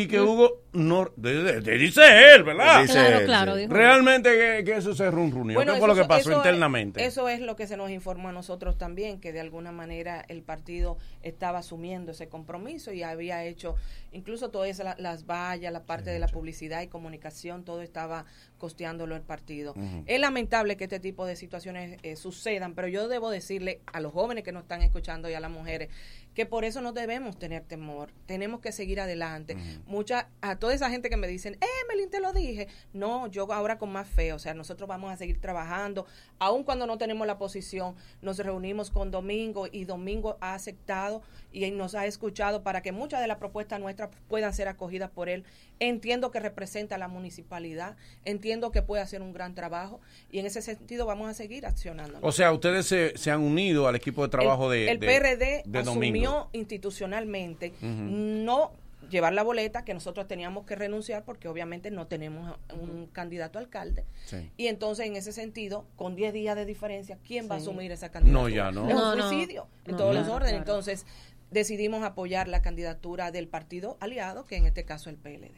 y 0.00 0.06
que 0.08 0.20
Hugo 0.20 0.62
no... 0.72 1.10
de- 1.16 1.42
de- 1.42 1.60
de- 1.60 1.78
dice 1.78 2.34
él, 2.34 2.42
¿verdad? 2.44 2.82
Dice 2.82 2.94
Claro, 2.94 3.18
él, 3.18 3.24
claro, 3.26 3.54
sí. 3.54 3.60
dijo. 3.62 3.72
Realmente 3.74 4.30
que, 4.30 4.64
que 4.64 4.76
eso 4.78 4.94
se 4.94 5.10
runrunió. 5.10 5.58
¿Qué 5.60 5.66
fue 5.78 5.88
lo 5.88 5.94
que 5.94 6.00
eso- 6.00 6.08
pasó 6.08 6.20
eso 6.20 6.30
es- 6.32 6.36
internamente? 6.38 7.04
eso 7.04 7.28
es 7.28 7.40
lo 7.40 7.56
que 7.56 7.66
se 7.66 7.76
nos 7.76 7.90
informó 7.90 8.28
a 8.28 8.32
nosotros 8.32 8.78
también, 8.78 9.20
que 9.20 9.32
de 9.32 9.40
alguna 9.40 9.72
manera 9.72 10.24
el 10.28 10.42
partido 10.42 10.98
estaba 11.22 11.58
asumiendo 11.58 12.12
ese 12.12 12.28
compromiso 12.28 12.92
y 12.92 13.02
había 13.02 13.44
hecho, 13.44 13.74
incluso 14.12 14.50
todas 14.50 14.70
esas, 14.70 14.84
la- 14.84 14.96
las 14.98 15.26
vallas, 15.26 15.72
la 15.72 15.84
parte 15.84 16.10
de 16.10 16.18
la 16.18 16.28
publicidad 16.28 16.80
y 16.82 16.88
comunicación, 16.88 17.64
todo 17.64 17.82
estaba 17.82 18.24
costeándolo 18.58 19.16
el 19.16 19.22
partido. 19.22 19.74
Es 20.06 20.20
lamentable 20.20 20.76
que 20.76 20.84
este 20.84 21.00
tipo 21.00 21.26
de 21.26 21.36
situaciones 21.36 21.98
eh, 22.02 22.16
sucedan, 22.16 22.74
pero 22.74 22.86
yo 22.88 23.08
debo 23.08 23.30
decirle 23.30 23.80
a 23.92 24.00
los 24.00 24.12
jóvenes 24.12 24.44
que 24.44 24.52
nos 24.52 24.62
están 24.62 24.82
escuchando 24.82 25.28
y 25.28 25.34
a 25.34 25.40
las 25.40 25.50
mujeres 25.50 25.88
que 26.34 26.46
por 26.46 26.64
eso 26.64 26.80
no 26.80 26.92
debemos 26.92 27.38
tener 27.38 27.62
temor, 27.64 28.10
tenemos 28.26 28.60
que 28.60 28.72
seguir 28.72 29.00
adelante. 29.00 29.56
Mucha, 29.86 30.28
a 30.40 30.56
toda 30.56 30.72
esa 30.74 30.88
gente 30.90 31.10
que 31.10 31.16
me 31.16 31.28
dicen, 31.28 31.54
eh, 31.60 31.66
Melín, 31.88 32.08
te 32.10 32.20
lo 32.20 32.32
dije. 32.32 32.68
No, 32.92 33.26
yo 33.26 33.52
ahora 33.52 33.78
con 33.78 33.92
más 33.92 34.08
fe, 34.08 34.32
o 34.32 34.38
sea, 34.38 34.54
nosotros 34.54 34.88
vamos 34.88 35.12
a 35.12 35.16
seguir 35.16 35.40
trabajando, 35.40 36.06
aun 36.38 36.64
cuando 36.64 36.86
no 36.86 36.96
tenemos 36.98 37.26
la 37.26 37.38
posición, 37.38 37.94
nos 38.22 38.38
reunimos 38.38 38.90
con 38.90 39.10
Domingo 39.10 39.66
y 39.70 39.84
Domingo 39.84 40.38
ha 40.40 40.54
aceptado 40.54 41.22
y 41.52 41.70
nos 41.70 41.94
ha 41.94 42.06
escuchado 42.06 42.62
para 42.62 42.80
que 42.80 42.92
muchas 42.92 43.20
de 43.20 43.26
las 43.26 43.36
propuestas 43.38 43.78
nuestras 43.80 44.08
puedan 44.28 44.54
ser 44.54 44.68
acogidas 44.68 45.10
por 45.10 45.28
él. 45.28 45.44
Entiendo 45.80 46.30
que 46.30 46.40
representa 46.40 46.94
a 46.94 46.98
la 46.98 47.08
municipalidad, 47.08 47.96
entiendo 48.24 48.70
que 48.70 48.82
puede 48.82 49.02
hacer 49.02 49.20
un 49.20 49.32
gran 49.32 49.54
trabajo 49.54 50.00
y 50.30 50.38
en 50.38 50.46
ese 50.46 50.62
sentido 50.62 51.06
vamos 51.06 51.28
a 51.28 51.34
seguir 51.34 51.66
accionando. 51.66 52.18
O 52.22 52.32
sea, 52.32 52.52
ustedes 52.52 52.86
se, 52.86 53.16
se 53.18 53.30
han 53.30 53.40
unido 53.42 53.88
al 53.88 53.96
equipo 53.96 54.22
de 54.22 54.28
trabajo 54.28 54.72
el, 54.72 54.86
de, 54.86 54.90
el 54.92 55.00
de- 55.00 55.06
PRD 55.06 55.62
de 55.66 55.84
asumió 56.26 56.48
institucionalmente 56.52 57.72
no 57.82 58.72
llevar 59.10 59.32
la 59.32 59.42
boleta 59.42 59.84
que 59.84 59.92
nosotros 59.94 60.28
teníamos 60.28 60.64
que 60.64 60.76
renunciar 60.76 61.24
porque 61.24 61.48
obviamente 61.48 61.90
no 61.90 62.06
tenemos 62.06 62.56
un 62.80 63.06
candidato 63.08 63.58
a 63.58 63.62
alcalde 63.62 64.04
Sí. 64.26 64.50
y 64.56 64.68
entonces 64.68 65.06
en 65.06 65.16
ese 65.16 65.32
sentido 65.32 65.84
con 65.96 66.14
10 66.14 66.32
días 66.32 66.54
de 66.56 66.64
diferencia 66.64 67.18
quién 67.26 67.50
va 67.50 67.56
a 67.56 67.58
asumir 67.58 67.90
esa 67.92 68.10
candidatura 68.10 68.42
No, 68.42 68.48
ya 68.48 68.70
no. 68.70 68.88
es 68.88 68.94
No, 68.94 69.12
un 69.12 69.18
no. 69.18 69.28
suicidio 69.28 69.66
en 69.84 69.92
No, 69.92 69.96
todos 69.98 70.12
claro, 70.12 70.26
los 70.26 70.34
órdenes 70.34 70.62
claro. 70.62 70.78
entonces 70.80 71.04
decidimos 71.50 72.02
apoyar 72.04 72.46
la 72.48 72.62
candidatura 72.62 73.32
del 73.32 73.48
partido 73.48 73.96
aliado 74.00 74.46
que 74.46 74.56
en 74.56 74.66
este 74.66 74.84
caso 74.84 75.10
es 75.10 75.16
el 75.16 75.20
PLD 75.20 75.50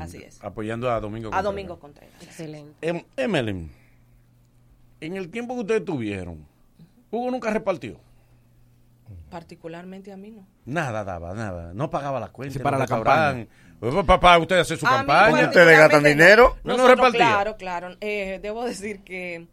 así 0.00 0.18
es 0.22 0.42
Apoyando 0.42 0.88
a 0.90 1.00
Domingo 1.00 1.28
a 1.28 1.30
Contreras. 1.32 1.44
Domingo 1.44 1.78
Contreras 1.80 2.22
Excelente. 2.22 2.74
Em- 2.88 3.02
Emelyn, 3.16 3.70
en 5.00 5.16
el 5.16 5.28
tiempo 5.30 5.54
que 5.54 5.60
ustedes 5.62 5.84
tuvieron, 5.84 6.46
Hugo 7.10 7.30
nunca 7.30 7.50
repartió. 7.50 7.98
Particularmente 9.30 10.12
a 10.12 10.16
mí 10.16 10.30
no 10.30 10.46
Nada 10.64 11.04
daba, 11.04 11.34
nada. 11.34 11.72
No 11.74 11.90
pagaba 11.90 12.20
la 12.20 12.28
cuenta. 12.28 12.54
Sí, 12.54 12.58
para 12.58 12.78
la. 12.78 13.46
Pues, 13.80 14.04
Papá, 14.06 14.38
usted 14.38 14.58
hace 14.58 14.76
su 14.76 14.86
A 14.86 14.90
mí 14.90 14.96
campaña. 14.98 15.48
Ustedes 15.48 15.78
gastan 15.78 16.04
dinero. 16.04 16.56
No, 16.64 16.72
no 16.72 16.76
Nosotros, 16.78 16.96
repartía. 16.96 17.26
Claro, 17.26 17.56
claro. 17.56 17.96
Eh, 18.00 18.38
debo 18.42 18.64
decir 18.64 19.00
que 19.00 19.46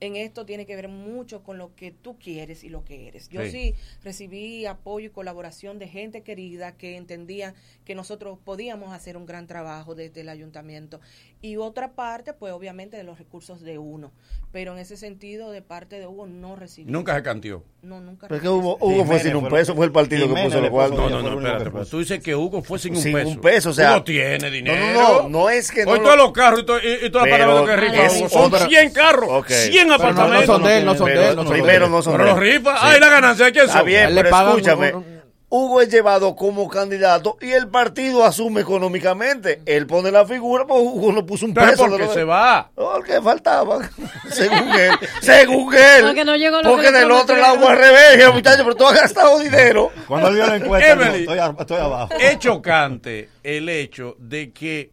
en 0.00 0.16
esto 0.16 0.44
tiene 0.44 0.66
que 0.66 0.76
ver 0.76 0.88
mucho 0.88 1.42
con 1.42 1.56
lo 1.58 1.74
que 1.74 1.90
tú 1.90 2.18
quieres 2.18 2.64
y 2.64 2.68
lo 2.68 2.84
que 2.84 3.08
eres. 3.08 3.28
Yo 3.30 3.42
Sí. 3.44 3.50
sí, 3.50 3.74
recibí 4.04 4.66
apoyo 4.66 5.06
y 5.06 5.10
colaboración 5.10 5.78
de 5.78 5.88
gente 5.88 6.22
querida 6.22 6.72
que 6.76 6.96
entendía 6.96 7.54
que 7.84 7.94
nosotros 7.94 8.38
podíamos 8.44 8.92
hacer 8.92 9.16
un 9.16 9.26
gran 9.26 9.46
trabajo 9.46 9.94
desde 9.94 10.20
el 10.20 10.28
ayuntamiento. 10.28 11.00
Y 11.42 11.56
otra 11.56 11.92
parte, 11.92 12.32
pues 12.32 12.52
obviamente 12.52 12.96
de 12.96 13.04
los 13.04 13.18
recursos 13.18 13.60
de 13.60 13.78
uno. 13.78 14.12
Pero 14.52 14.72
en 14.72 14.78
ese 14.78 14.96
sentido, 14.96 15.50
de 15.50 15.60
parte 15.62 15.98
de 16.00 16.06
Hugo, 16.06 16.26
no 16.26 16.56
recibí. 16.56 16.90
Nunca 16.90 17.14
se 17.14 17.22
cantió. 17.22 17.62
No, 17.82 18.00
nunca 18.00 18.26
Pero 18.26 18.36
es 18.36 18.42
que. 18.42 18.48
Hugo, 18.48 18.78
Hugo 18.80 19.04
fue 19.04 19.20
sin 19.20 19.36
un 19.36 19.48
peso, 19.48 19.74
fue 19.76 19.86
el 19.86 19.92
partido 19.92 20.32
que 20.34 20.42
puso 20.44 20.60
los 20.60 20.70
cuartos. 20.70 20.98
No, 21.10 21.22
no, 21.22 21.30
no, 21.40 21.46
espérate. 21.46 21.70
pues 21.70 21.88
tú 21.90 21.98
dices 22.00 22.20
que 22.22 22.34
Hugo 22.34 22.62
fue 22.62 22.78
sin 22.78 22.96
un 22.96 23.02
Sin 23.02 23.12
peso. 23.12 23.28
un 23.28 23.40
peso, 23.40 23.70
o 23.70 23.72
sea- 23.72 23.92
Hugo 23.96 24.04
tiene 24.04 24.50
dinero. 24.50 24.92
No, 24.92 24.92
no, 24.92 25.22
no, 25.24 25.28
no 25.28 25.50
es 25.50 25.70
que 25.70 25.84
no 25.84 25.92
Hoy 25.92 25.98
lo- 25.98 26.04
todos 26.04 26.16
los 26.16 26.32
carros 26.32 26.60
y, 26.62 26.66
to- 26.66 26.78
y, 26.78 27.06
y 27.06 27.10
todas 27.10 27.28
las 27.28 27.38
palabras 27.38 27.80
que 27.80 28.18
Hugo 28.18 28.28
son 28.28 28.42
otra- 28.44 28.66
100 28.68 28.90
carros, 28.92 29.28
Ok. 29.30 29.48
100 29.50 29.85
Pero 29.98 30.12
no, 30.12 30.28
no 30.28 30.42
son 30.46 30.62
de 30.62 30.78
él, 30.78 30.84
no 30.84 30.94
son 30.94 31.06
de 31.06 31.28
él. 31.28 31.36
no 31.36 31.42
son 31.42 31.52
de 31.52 31.58
primero 31.60 31.84
él. 31.86 31.90
no 31.90 32.02
son 32.02 32.12
Pero 32.14 32.24
los 32.26 32.34
él. 32.36 32.40
rifas, 32.40 32.78
ay, 32.82 33.00
la 33.00 33.08
ganancia 33.08 33.50
quién 33.52 33.66
Está 33.66 33.78
son. 33.78 33.86
bien, 33.86 34.08
él 34.08 34.14
le 34.14 34.24
pero 34.24 34.48
escúchame. 34.48 35.16
Hugo 35.48 35.80
es 35.80 35.88
llevado 35.88 36.34
como 36.34 36.68
candidato 36.68 37.38
y 37.40 37.52
el 37.52 37.68
partido 37.68 38.24
asume 38.24 38.62
económicamente. 38.62 39.62
Él 39.64 39.86
pone 39.86 40.10
la 40.10 40.26
figura, 40.26 40.66
pues 40.66 40.80
Hugo 40.82 41.12
no 41.12 41.24
puso 41.24 41.46
un 41.46 41.54
peso. 41.54 41.86
¿por 41.86 41.96
qué 41.96 42.08
se 42.08 42.24
va? 42.24 42.68
Porque 42.74 43.22
faltaba, 43.22 43.78
según 44.30 44.68
él. 44.74 44.90
Según 45.20 45.72
él. 45.72 46.02
Porque 46.04 46.24
no 46.24 46.34
llegó 46.34 46.60
Porque 46.62 46.90
del 46.90 47.10
otro 47.12 47.36
lado 47.36 47.68
al 47.68 47.78
revés, 47.78 48.16
dije, 48.16 48.28
muchacho, 48.32 48.64
pero 48.64 48.74
tú 48.74 48.86
has 48.88 49.00
gastado 49.00 49.38
dinero. 49.38 49.92
Cuando 50.08 50.32
vio 50.32 50.46
la 50.48 50.56
encuesta, 50.56 50.90
Emily. 50.92 51.26
estoy 51.60 51.78
abajo. 51.78 52.12
Es 52.18 52.38
chocante 52.40 53.30
el 53.44 53.68
hecho 53.68 54.16
de 54.18 54.52
que 54.52 54.90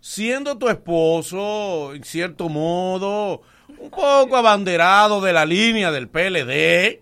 siendo 0.00 0.58
tu 0.58 0.68
esposo, 0.68 1.94
en 1.94 2.02
cierto 2.02 2.48
modo, 2.48 3.42
un 3.84 3.90
poco 3.90 4.36
abanderado 4.36 5.20
de 5.20 5.32
la 5.32 5.44
línea 5.44 5.92
del 5.92 6.08
PLD, 6.08 7.00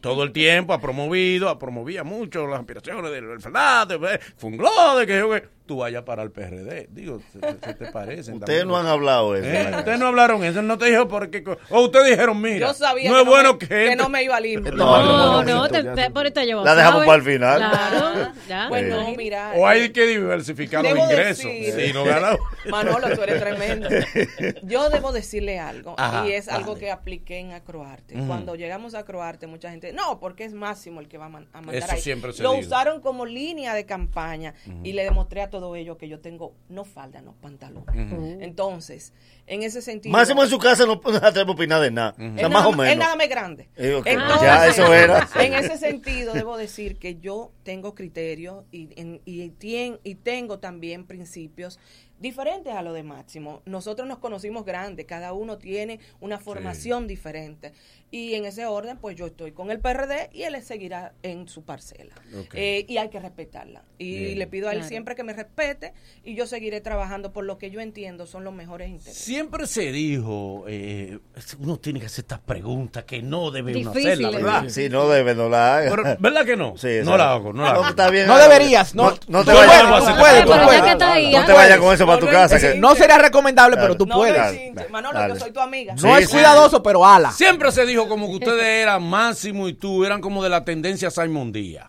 todo 0.00 0.24
el 0.24 0.32
tiempo 0.32 0.72
ha 0.72 0.80
promovido, 0.80 1.48
ha 1.48 1.58
promovía 1.58 2.02
mucho 2.02 2.46
las 2.48 2.58
aspiraciones 2.58 3.12
del 3.12 3.40
Fernández, 3.40 3.98
eh, 4.02 4.20
Fungló, 4.36 4.96
de 4.98 5.06
que 5.06 5.18
yo 5.18 5.30
que 5.30 5.44
tú 5.66 5.78
vayas 5.78 6.02
para 6.02 6.22
el 6.22 6.30
PRD. 6.30 6.88
Digo, 6.90 7.20
¿se, 7.32 7.40
se 7.40 7.74
te 7.74 7.86
parece? 7.90 8.32
Ustedes 8.32 8.66
no 8.66 8.76
han 8.76 8.86
hablado 8.86 9.34
eso. 9.34 9.46
Eh, 9.48 9.72
Ustedes 9.78 9.98
no 9.98 10.06
hablaron 10.08 10.44
eso, 10.44 10.60
no 10.62 10.76
te 10.78 10.86
dijo 10.86 11.08
porque... 11.08 11.42
O 11.70 11.80
ustedes 11.84 12.10
dijeron, 12.10 12.40
mira, 12.40 12.66
Yo 12.68 12.74
sabía 12.74 13.08
no 13.10 13.14
que 13.16 13.20
es 13.20 13.24
no 13.26 13.30
bueno 13.30 13.52
me- 13.54 13.58
que... 13.58 13.96
no 13.96 14.08
me 14.08 14.22
iba 14.22 14.36
a 14.36 14.40
limpiar. 14.40 14.74
No, 14.74 15.42
no, 15.42 15.68
te, 15.68 15.82
te- 15.82 16.10
por 16.10 16.26
esto 16.26 16.42
llevo. 16.42 16.62
La 16.64 16.74
dejamos 16.74 17.04
¿sabes? 17.04 17.06
para 17.08 17.16
el 17.18 17.22
final. 17.24 17.58
Claro, 17.70 18.32
ya. 18.48 18.68
Bueno, 18.68 18.88
Imagínate. 18.88 19.16
mira. 19.16 19.52
O 19.56 19.66
hay 19.66 19.90
que 19.90 20.06
diversificar 20.06 20.82
los 20.84 20.98
ingresos. 20.98 21.44
decir- 21.44 21.86
Si 21.86 21.92
no 21.92 22.04
ganamos. 22.04 22.40
Manolo, 22.70 23.14
tú 23.14 23.22
eres 23.22 23.40
tremendo. 23.40 23.88
Yo 24.62 24.90
debo 24.90 25.12
decirle 25.12 25.58
algo, 25.58 25.94
Ajá, 25.98 26.26
y 26.28 26.32
es 26.32 26.48
algo 26.48 26.76
que 26.76 26.90
apliqué 26.90 27.38
en 27.38 27.52
Acroarte. 27.52 28.14
Cuando 28.26 28.54
llegamos 28.54 28.94
a 28.94 29.00
Acroarte, 29.00 29.46
mucha 29.46 29.70
gente, 29.70 29.92
no, 29.92 30.20
porque 30.20 30.44
es 30.44 30.52
Máximo 30.54 31.00
el 31.00 31.08
que 31.08 31.18
va 31.18 31.26
a, 31.26 31.28
man- 31.30 31.48
a 31.52 31.60
mandar 31.60 31.76
Eso 31.84 31.92
ahí. 31.92 32.00
siempre 32.00 32.32
se 32.32 32.42
Lo 32.42 32.52
usaron 32.52 33.00
como 33.00 33.26
línea 33.26 33.74
de 33.74 33.84
campaña 33.86 34.54
y 34.82 34.92
le 34.92 35.04
demostré 35.04 35.42
a 35.42 35.50
todo 35.54 35.76
ello 35.76 35.96
que 35.96 36.08
yo 36.08 36.18
tengo 36.18 36.56
no 36.68 36.84
falda, 36.84 37.22
no 37.22 37.34
pantalones. 37.40 38.12
Ujú. 38.12 38.38
Entonces, 38.40 39.12
en 39.46 39.62
ese 39.62 39.82
sentido... 39.82 40.12
Máximo 40.12 40.42
en 40.42 40.48
su 40.50 40.58
casa 40.58 40.84
no 40.84 41.00
no 41.04 41.16
atreve 41.18 41.48
a 41.48 41.54
opinar 41.54 41.80
de 41.80 41.92
nada. 41.92 42.10
O 42.14 42.16
sea, 42.16 42.48
más 42.48 42.50
nada- 42.50 42.66
o 42.66 42.72
menos. 42.72 42.92
Él 42.92 42.98
nada 42.98 43.14
más 43.14 43.28
grande. 43.28 43.68
Eh, 43.76 44.02
Entonces, 44.04 44.42
ya, 44.42 44.66
eso 44.66 44.92
era. 44.92 45.28
En 45.38 45.54
ese 45.54 45.78
sentido, 45.78 46.32
debo 46.34 46.56
decir 46.56 46.98
que 46.98 47.20
yo 47.20 47.52
tengo 47.62 47.94
criterios 47.94 48.64
y, 48.72 48.88
en- 49.00 49.20
y, 49.24 49.48
tien- 49.50 50.00
y 50.02 50.16
tengo 50.16 50.58
también 50.58 51.06
principios 51.06 51.78
diferentes 52.24 52.74
a 52.74 52.82
lo 52.82 52.92
de 52.92 53.04
Máximo. 53.04 53.62
Nosotros 53.66 54.08
nos 54.08 54.18
conocimos 54.18 54.64
grandes, 54.64 55.06
cada 55.06 55.32
uno 55.32 55.58
tiene 55.58 56.00
una 56.20 56.38
formación 56.40 57.06
diferente. 57.06 57.72
Y 58.10 58.34
en 58.34 58.44
ese 58.44 58.64
orden, 58.66 58.96
pues 58.98 59.16
yo 59.16 59.26
estoy 59.26 59.50
con 59.52 59.70
el 59.72 59.80
PRD 59.80 60.30
y 60.32 60.42
él 60.42 60.60
seguirá 60.62 61.14
en 61.24 61.48
su 61.48 61.64
parcela. 61.64 62.14
Eh, 62.52 62.84
y 62.88 62.96
hay 62.98 63.08
que 63.08 63.18
respetarla. 63.18 63.82
Y 63.98 64.18
Bien. 64.18 64.38
le 64.38 64.46
pido 64.46 64.68
a 64.68 64.72
él 64.72 64.78
Claro. 64.78 64.88
siempre 64.88 65.14
que 65.16 65.24
me 65.24 65.32
respete 65.32 65.92
y 66.22 66.34
yo 66.36 66.46
seguiré 66.46 66.80
trabajando 66.80 67.32
por 67.32 67.44
lo 67.44 67.58
que 67.58 67.70
yo 67.72 67.80
entiendo 67.80 68.26
son 68.26 68.44
los 68.44 68.54
mejores 68.54 68.88
intereses. 68.88 69.20
Siempre 69.24 69.66
se 69.66 69.90
dijo, 69.90 70.64
eh, 70.68 71.18
uno 71.58 71.76
tiene 71.78 71.98
que 72.00 72.06
hacer 72.06 72.22
estas 72.22 72.38
preguntas 72.38 73.02
que 73.04 73.20
no 73.20 73.50
debe 73.50 73.76
uno 73.76 73.90
Difíciles. 73.90 74.18
hacerlas, 74.18 74.42
¿verdad? 74.42 74.68
Si 74.68 74.88
no 74.88 75.08
debe, 75.08 75.34
no 75.34 75.48
la 75.48 75.76
haga. 75.78 75.90
Pero, 75.90 76.16
¿Verdad 76.20 76.44
que 76.46 76.56
no? 76.56 76.76
Sí, 76.76 77.00
no 77.04 77.16
la 77.16 77.32
hago, 77.32 77.52
no 77.52 77.64
la 77.64 77.70
hago. 77.70 77.88
está 77.88 78.10
bien. 78.10 78.28
No 78.28 78.38
deberías, 78.38 78.94
no. 78.94 79.12
No 79.26 79.44
te 79.44 79.52
vayas 79.52 79.82
puedes, 79.82 80.04
tú 80.06 80.20
puedes, 80.20 80.44
puedes. 80.46 81.32
No 81.32 81.44
te 81.46 81.52
vayas 81.52 81.78
con 81.78 81.92
eso 81.94 82.06
para 82.18 82.26
tu 82.26 82.26
casa. 82.32 82.58
que- 82.58 82.74
No 82.78 82.94
sería 82.94 83.18
recomendable, 83.18 83.76
pero 83.76 83.96
tú 83.96 84.06
No 84.06 84.16
puedes. 84.16 84.90
Manolo, 84.90 85.18
Dale. 85.18 85.34
que 85.34 85.40
soy 85.40 85.52
tu 85.52 85.60
amiga. 85.60 85.94
No 85.94 86.00
Sí, 86.00 86.22
es 86.22 86.26
sí. 86.30 86.32
cuidadoso, 86.36 86.82
pero 86.82 87.06
ala. 87.06 87.30
Siempre 87.32 87.70
se 87.72 87.84
dijo 87.86 88.08
como 88.08 88.28
que 88.28 88.34
ustedes 88.36 88.64
eran 88.64 89.02
Máximo 89.08 89.68
y 89.68 89.74
tú, 89.74 90.04
eran 90.04 90.20
como 90.20 90.42
de 90.42 90.50
la 90.50 90.64
tendencia 90.64 91.10
Simon 91.10 91.52
Díaz. 91.52 91.88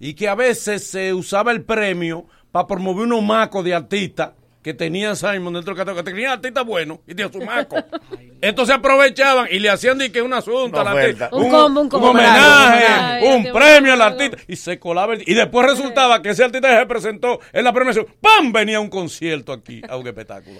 Y 0.00 0.14
que 0.14 0.28
a 0.28 0.34
veces 0.34 0.86
se 0.86 1.14
usaba 1.14 1.52
el 1.52 1.62
premio 1.64 2.26
para 2.50 2.66
promover 2.66 3.06
unos 3.06 3.22
macos 3.22 3.64
de 3.64 3.74
artistas 3.74 4.30
que 4.64 4.74
tenía 4.74 5.14
Simon 5.14 5.52
dentro 5.52 5.72
del 5.74 5.76
catálogo, 5.76 6.02
que 6.02 6.10
tenían 6.10 6.32
artistas 6.32 6.64
buenos 6.64 6.98
y 7.06 7.14
tenía 7.14 7.30
su 7.30 7.40
maco. 7.40 7.76
Entonces 8.40 8.74
aprovechaban 8.74 9.46
y 9.50 9.58
le 9.58 9.68
hacían 9.70 9.98
de 9.98 10.10
que 10.10 10.22
un 10.22 10.32
asunto 10.32 10.80
al 10.80 10.88
artista. 10.88 11.26
oferta. 11.30 11.36
Un 11.36 11.50
combo, 11.50 11.80
un 11.82 11.88
combo. 11.90 12.10
homenaje, 12.10 12.84
Ay, 12.88 13.26
un 13.26 13.52
premio 13.52 13.92
al 13.92 14.00
artista. 14.02 14.38
Y 14.48 14.56
se 14.56 14.78
colaba. 14.78 15.12
el- 15.14 15.22
y 15.28 15.34
después 15.34 15.66
resultaba 15.66 16.20
que 16.22 16.30
ese 16.30 16.42
artista 16.44 16.76
se 16.80 16.86
presentó 16.86 17.38
en 17.52 17.62
la 17.62 17.72
premiación. 17.72 18.06
¡Pam! 18.20 18.52
Venía 18.52 18.80
un 18.80 18.88
concierto 18.88 19.52
aquí 19.52 19.82
a 19.88 19.96
un 19.98 20.06
espectáculo. 20.06 20.58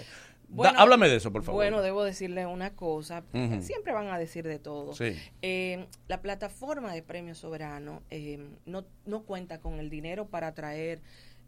Da- 0.48 0.70
háblame 0.76 1.08
de 1.08 1.16
eso, 1.16 1.32
por 1.32 1.42
favor. 1.42 1.60
Bueno, 1.62 1.80
debo 1.82 2.04
decirle 2.04 2.46
una 2.46 2.74
cosa. 2.76 3.22
Siempre 3.60 3.92
van 3.94 4.08
a 4.08 4.18
decir 4.18 4.46
de 4.46 4.58
todo. 4.58 4.94
Sí. 4.94 5.18
Eh, 5.42 5.86
la 6.08 6.20
plataforma 6.20 6.92
de 6.92 7.02
Premio 7.02 7.34
Soberano 7.34 8.02
eh, 8.10 8.38
no, 8.66 8.84
no 9.06 9.22
cuenta 9.22 9.58
con 9.60 9.80
el 9.80 9.88
dinero 9.90 10.26
para 10.26 10.48
atraer 10.48 11.00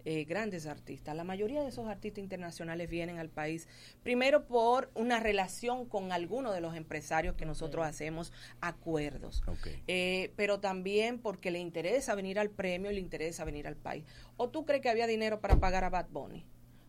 eh, 0.08 0.24
grandes 0.24 0.66
artistas. 0.66 1.16
La 1.16 1.24
mayoría 1.24 1.62
de 1.62 1.68
esos 1.68 1.88
artistas 1.88 2.22
internacionales 2.22 2.88
vienen 2.88 3.18
al 3.18 3.28
país 3.28 3.66
primero 4.04 4.46
por 4.46 4.88
una 4.94 5.18
relación 5.18 5.84
con 5.84 6.12
algunos 6.12 6.54
de 6.54 6.60
los 6.60 6.76
empresarios 6.76 7.34
que 7.34 7.44
nosotros 7.44 7.84
hacemos 7.84 8.32
acuerdos. 8.60 9.42
Eh, 9.88 10.32
pero 10.36 10.60
también 10.60 11.18
porque 11.18 11.50
le 11.50 11.58
interesa 11.58 12.14
venir 12.14 12.38
al 12.38 12.50
premio 12.50 12.92
y 12.92 12.94
le 12.94 13.00
interesa 13.00 13.44
venir 13.44 13.66
al 13.66 13.74
país. 13.74 14.04
¿O 14.36 14.48
tú 14.48 14.64
crees 14.64 14.80
que 14.80 14.90
había 14.90 15.08
dinero 15.08 15.40
para 15.40 15.58
pagar 15.58 15.82
a 15.82 15.90
Bad 15.90 16.06
Bunny? 16.10 16.46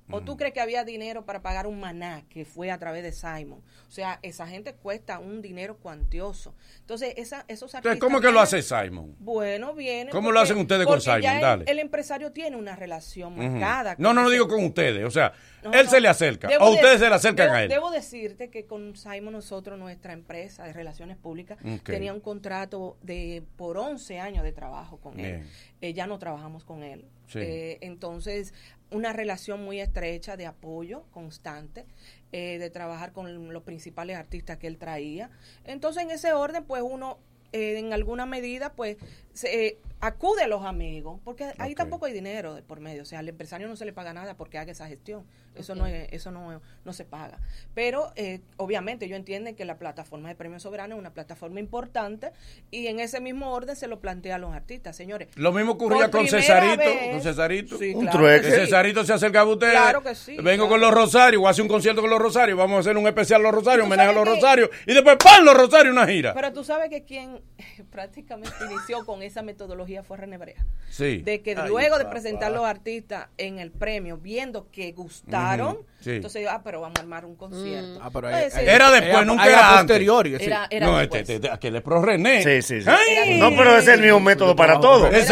¿O 0.09 0.21
tú 0.21 0.37
crees 0.37 0.53
que 0.53 0.61
había 0.61 0.83
dinero 0.85 1.25
para 1.25 1.41
pagar 1.41 1.67
un 1.67 1.79
maná 1.79 2.23
que 2.29 2.45
fue 2.45 2.71
a 2.71 2.77
través 2.77 3.03
de 3.03 3.11
Simon? 3.11 3.61
O 3.87 3.91
sea, 3.91 4.19
esa 4.21 4.47
gente 4.47 4.73
cuesta 4.73 5.19
un 5.19 5.41
dinero 5.41 5.77
cuantioso. 5.77 6.55
Entonces, 6.79 7.13
esa, 7.17 7.43
esos 7.47 7.75
artistas... 7.75 7.93
Entonces, 7.95 7.99
¿cómo 7.99 8.21
que 8.21 8.31
lo 8.31 8.39
hace 8.39 8.61
Simon? 8.61 9.15
Bueno, 9.19 9.73
viene. 9.73 10.11
¿Cómo 10.11 10.31
lo 10.31 10.39
hacen 10.39 10.57
ustedes 10.57 10.85
con 10.85 11.01
Simon? 11.01 11.21
ya 11.21 11.39
Dale. 11.39 11.65
El, 11.67 11.79
empresario 11.79 12.31
tiene 12.31 12.55
una 12.55 12.75
relación 12.75 13.35
marcada. 13.37 13.95
No, 13.97 14.13
no, 14.13 14.23
no 14.23 14.29
digo 14.29 14.47
con 14.47 14.63
ustedes. 14.63 15.03
O 15.05 15.11
sea, 15.11 15.33
No, 15.63 15.73
él 15.73 15.85
no. 15.85 15.91
se 15.91 15.99
le 15.99 16.07
acerca. 16.07 16.47
O 16.59 16.69
de- 16.69 16.75
ustedes 16.75 16.99
se 16.99 17.09
le 17.09 17.15
acercan 17.15 17.49
debo- 17.49 17.53
a 17.55 17.63
él. 17.63 17.69
Debo 17.69 17.91
decirte 17.91 18.49
que 18.49 18.65
con 18.65 18.95
Simon 18.95 19.33
nosotros, 19.33 19.77
nuestra 19.77 20.13
empresa 20.13 20.63
de 20.63 20.73
relaciones 20.73 21.17
públicas, 21.17 21.57
tenía 21.83 22.13
un 22.13 22.21
contrato 22.21 22.97
de 23.01 23.43
por 23.57 23.77
11 23.77 24.19
años 24.19 24.43
de 24.43 24.53
trabajo 24.53 24.99
con 25.01 25.19
él. 25.19 25.45
Eh, 25.81 25.93
ya 25.93 26.07
no 26.07 26.17
trabajamos 26.17 26.63
con 26.63 26.83
él. 26.83 27.05
Sí. 27.27 27.39
Eh, 27.41 27.77
entonces, 27.81 28.53
una 28.91 29.13
relación 29.13 29.63
muy 29.63 29.79
estrecha 29.79 30.37
de 30.37 30.45
apoyo 30.45 31.03
constante, 31.11 31.85
eh, 32.31 32.57
de 32.57 32.69
trabajar 32.69 33.11
con 33.11 33.53
los 33.53 33.63
principales 33.63 34.17
artistas 34.17 34.57
que 34.57 34.67
él 34.67 34.77
traía. 34.77 35.29
Entonces, 35.65 36.03
en 36.03 36.11
ese 36.11 36.33
orden, 36.33 36.63
pues 36.63 36.83
uno, 36.85 37.17
eh, 37.51 37.77
en 37.77 37.93
alguna 37.93 38.25
medida, 38.25 38.73
pues 38.73 38.97
se, 39.33 39.67
eh, 39.67 39.77
acude 39.99 40.43
a 40.43 40.47
los 40.47 40.63
amigos, 40.63 41.19
porque 41.23 41.51
ahí 41.57 41.73
tampoco 41.75 42.05
hay 42.05 42.13
dinero 42.13 42.53
de 42.55 42.61
por 42.63 42.79
medio. 42.79 43.01
O 43.01 43.05
sea, 43.05 43.19
al 43.19 43.29
empresario 43.29 43.67
no 43.67 43.75
se 43.75 43.85
le 43.85 43.93
paga 43.93 44.13
nada 44.13 44.35
porque 44.37 44.57
haga 44.57 44.71
esa 44.71 44.87
gestión. 44.87 45.25
Eso 45.55 45.73
no 45.73 45.87
es, 45.87 46.07
eso 46.11 46.29
no, 46.29 46.61
no 46.85 46.93
se 46.93 47.03
paga. 47.03 47.39
Pero 47.73 48.11
eh, 48.15 48.41
obviamente 48.57 49.07
yo 49.07 49.15
entiendo 49.15 49.55
que 49.55 49.65
la 49.65 49.79
plataforma 49.79 50.29
de 50.29 50.35
Premio 50.35 50.59
Soberano 50.59 50.93
es 50.93 50.99
una 50.99 51.13
plataforma 51.15 51.59
importante 51.59 52.31
y 52.69 52.85
en 52.87 52.99
ese 52.99 53.19
mismo 53.21 53.51
orden 53.51 53.75
se 53.75 53.87
lo 53.87 53.99
plantea 53.99 54.35
a 54.35 54.37
los 54.37 54.53
artistas, 54.53 54.95
señores. 54.95 55.29
Lo 55.35 55.51
mismo 55.51 55.71
ocurría 55.73 56.11
con 56.11 56.27
Cesarito. 56.27 56.77
vez- 56.77 57.11
Con 57.11 57.21
Cesarito. 57.21 57.77
Sí, 57.79 57.93
Un 57.95 58.05
claro 58.05 58.43
sí. 58.43 58.51
Cesarito 58.51 59.03
se 59.03 59.13
acerca 59.13 59.39
a 59.39 59.45
ustedes. 59.45 59.71
Claro 59.73 60.03
que 60.03 60.13
sí, 60.13 60.35
Vengo 60.37 60.67
claro. 60.67 60.69
con 60.69 60.81
los 60.81 60.93
Rosarios, 60.93 61.39
voy 61.39 61.47
a 61.47 61.51
hacer 61.51 61.63
un 61.63 61.69
concierto 61.69 62.01
con 62.01 62.09
los 62.11 62.19
Rosarios, 62.19 62.55
vamos 62.55 62.77
a 62.77 62.79
hacer 62.81 62.95
un 62.95 63.07
especial 63.07 63.41
los 63.41 63.51
Rosarios, 63.51 63.85
¿Y 63.85 63.89
tú 63.89 63.93
homenaje 63.93 64.09
a 64.09 64.13
los? 64.13 64.27
Rosarios, 64.27 64.69
y 64.85 64.93
después 64.93 65.17
¡pam! 65.23 65.43
los 65.43 65.55
Rosarios, 65.57 65.91
una 65.91 66.05
gira. 66.05 66.35
Pero 66.35 66.53
tú 66.53 66.63
sabes 66.63 66.89
que 66.91 67.03
quien 67.03 67.41
prácticamente 67.91 68.53
inició 68.69 69.03
con 69.05 69.23
esa 69.23 69.41
metodología 69.41 69.86
fue 70.03 70.17
René 70.17 70.37
Brea. 70.37 70.65
Sí. 70.89 71.17
De 71.17 71.41
que 71.41 71.55
Ay, 71.55 71.67
luego 71.67 71.97
de 71.97 72.05
presentar 72.05 72.51
los 72.51 72.65
artistas 72.65 73.27
en 73.37 73.59
el 73.59 73.71
premio, 73.71 74.17
viendo 74.17 74.69
que 74.71 74.91
gustaron, 74.91 75.79
sí. 75.99 76.11
entonces, 76.11 76.47
ah, 76.49 76.61
pero 76.63 76.81
vamos 76.81 76.97
a 76.97 77.01
armar 77.01 77.25
un 77.25 77.35
concierto. 77.35 77.99
Ah, 78.01 78.09
pero 78.11 78.27
ahí- 78.27 78.49
sí. 78.51 78.59
Era 78.61 78.91
después, 78.91 79.13
Era- 79.13 79.25
nunca 79.25 79.43
era 79.47 79.53
era, 79.53 79.79
antes. 79.79 79.97
sí. 79.97 80.45
Era- 80.45 80.67
era 80.69 80.85
no, 80.87 81.01
este, 81.01 81.19
este, 81.21 81.49
aquel 81.51 81.75
es 81.75 81.81
pro 81.81 82.01
René. 82.01 82.43
Sí, 82.43 82.61
sí, 82.61 82.81
sí. 82.81 82.89
¡Ay! 82.89 83.39
No, 83.39 83.49
pero 83.55 83.77
es 83.77 83.87
el 83.87 84.01
mismo 84.01 84.19
método 84.19 84.55
para 84.55 84.79
todo. 84.79 85.07
Es 85.07 85.29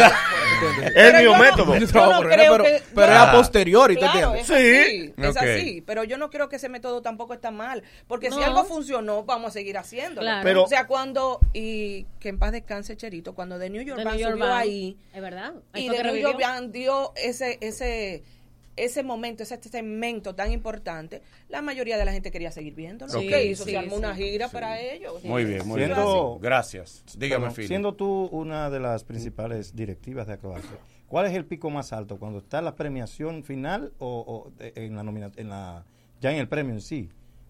el 0.96 1.16
mismo 1.16 1.32
yo 1.34 1.38
método. 1.38 1.76
Yo 1.76 1.86
pero, 2.28 2.64
que- 2.64 2.82
pero 2.94 3.06
yo- 3.08 3.12
es 3.12 3.18
a 3.20 3.32
posteriori, 3.32 3.94
¿tú 3.94 4.00
Claro, 4.00 4.34
entiendes? 4.34 4.50
es 4.50 4.50
así, 4.50 5.14
es 5.18 5.36
así, 5.36 5.82
pero 5.86 6.04
yo 6.04 6.16
no 6.18 6.30
creo 6.30 6.48
que 6.48 6.56
ese 6.56 6.68
método 6.68 7.02
tampoco 7.02 7.34
está 7.34 7.50
mal, 7.50 7.82
porque 8.06 8.30
si 8.30 8.42
algo 8.42 8.64
funcionó, 8.64 9.24
vamos 9.24 9.50
a 9.50 9.52
seguir 9.52 9.76
haciéndolo. 9.78 10.22
Claro. 10.26 10.40
Pero- 10.42 10.64
o 10.64 10.68
sea, 10.68 10.86
cuando, 10.86 11.40
y 11.52 12.04
que 12.20 12.28
en 12.30 12.38
paz 12.38 12.52
descanse 12.52 12.96
Cherito, 12.96 13.34
cuando 13.34 13.58
The 13.58 13.70
New 13.70 13.82
York 13.82 14.02
Band 14.02 14.20
subió 14.20 14.52
ahí, 14.54 14.96
Es 15.12 15.22
verdad. 15.22 15.52
Y 15.74 15.88
que 15.88 16.02
New 16.02 16.16
York. 16.16 16.38
Band 16.40 16.72
dio 16.72 17.12
ese, 17.16 17.58
ese, 18.76 19.02
momento, 19.02 19.42
ese 19.42 19.58
segmento 19.62 20.34
tan 20.34 20.52
importante, 20.52 21.22
la 21.48 21.62
mayoría 21.62 21.96
de 21.98 22.04
la 22.04 22.12
gente 22.12 22.30
quería 22.30 22.50
seguir 22.52 22.74
viéndolo. 22.74 23.10
Sí, 23.12 23.26
¿Qué 23.28 23.44
hizo? 23.46 23.64
sí, 23.64 23.70
Se 23.72 23.78
armó 23.78 23.92
sí. 23.92 23.96
una 23.98 24.14
gira 24.14 24.48
para 24.48 24.80
ellos. 24.80 25.24
Muy 25.24 25.44
bien, 25.44 25.66
muy 25.66 25.80
Siendo- 25.80 26.30
bien. 26.32 26.42
Gracias. 26.42 27.02
Dígame, 27.18 27.48
Bueno, 27.48 27.66
siendo 27.66 27.94
tú 27.94 28.28
una 28.32 28.70
de 28.70 28.80
las 28.80 29.04
principales 29.04 29.74
directivas 29.74 30.26
de 30.26 30.34
Acrobacia, 30.34 30.78
¿cuál 31.08 31.26
es 31.26 31.32
el 31.34 31.44
pico 31.46 31.70
más 31.70 31.92
alto? 31.92 32.18
¿Cuando 32.18 32.38
está 32.38 32.60
la 32.62 32.74
premiación 32.76 33.42
final 33.44 33.92
o, 33.98 34.24
o 34.26 34.52
en 34.60 34.94
la 34.94 35.02
nomina- 35.02 35.32
en 35.36 35.48
la 35.48 35.84
ya 36.20 36.30
en 36.32 36.38
el 36.38 36.48
premio 36.48 36.72
en 36.74 36.80
sí? 36.80 37.08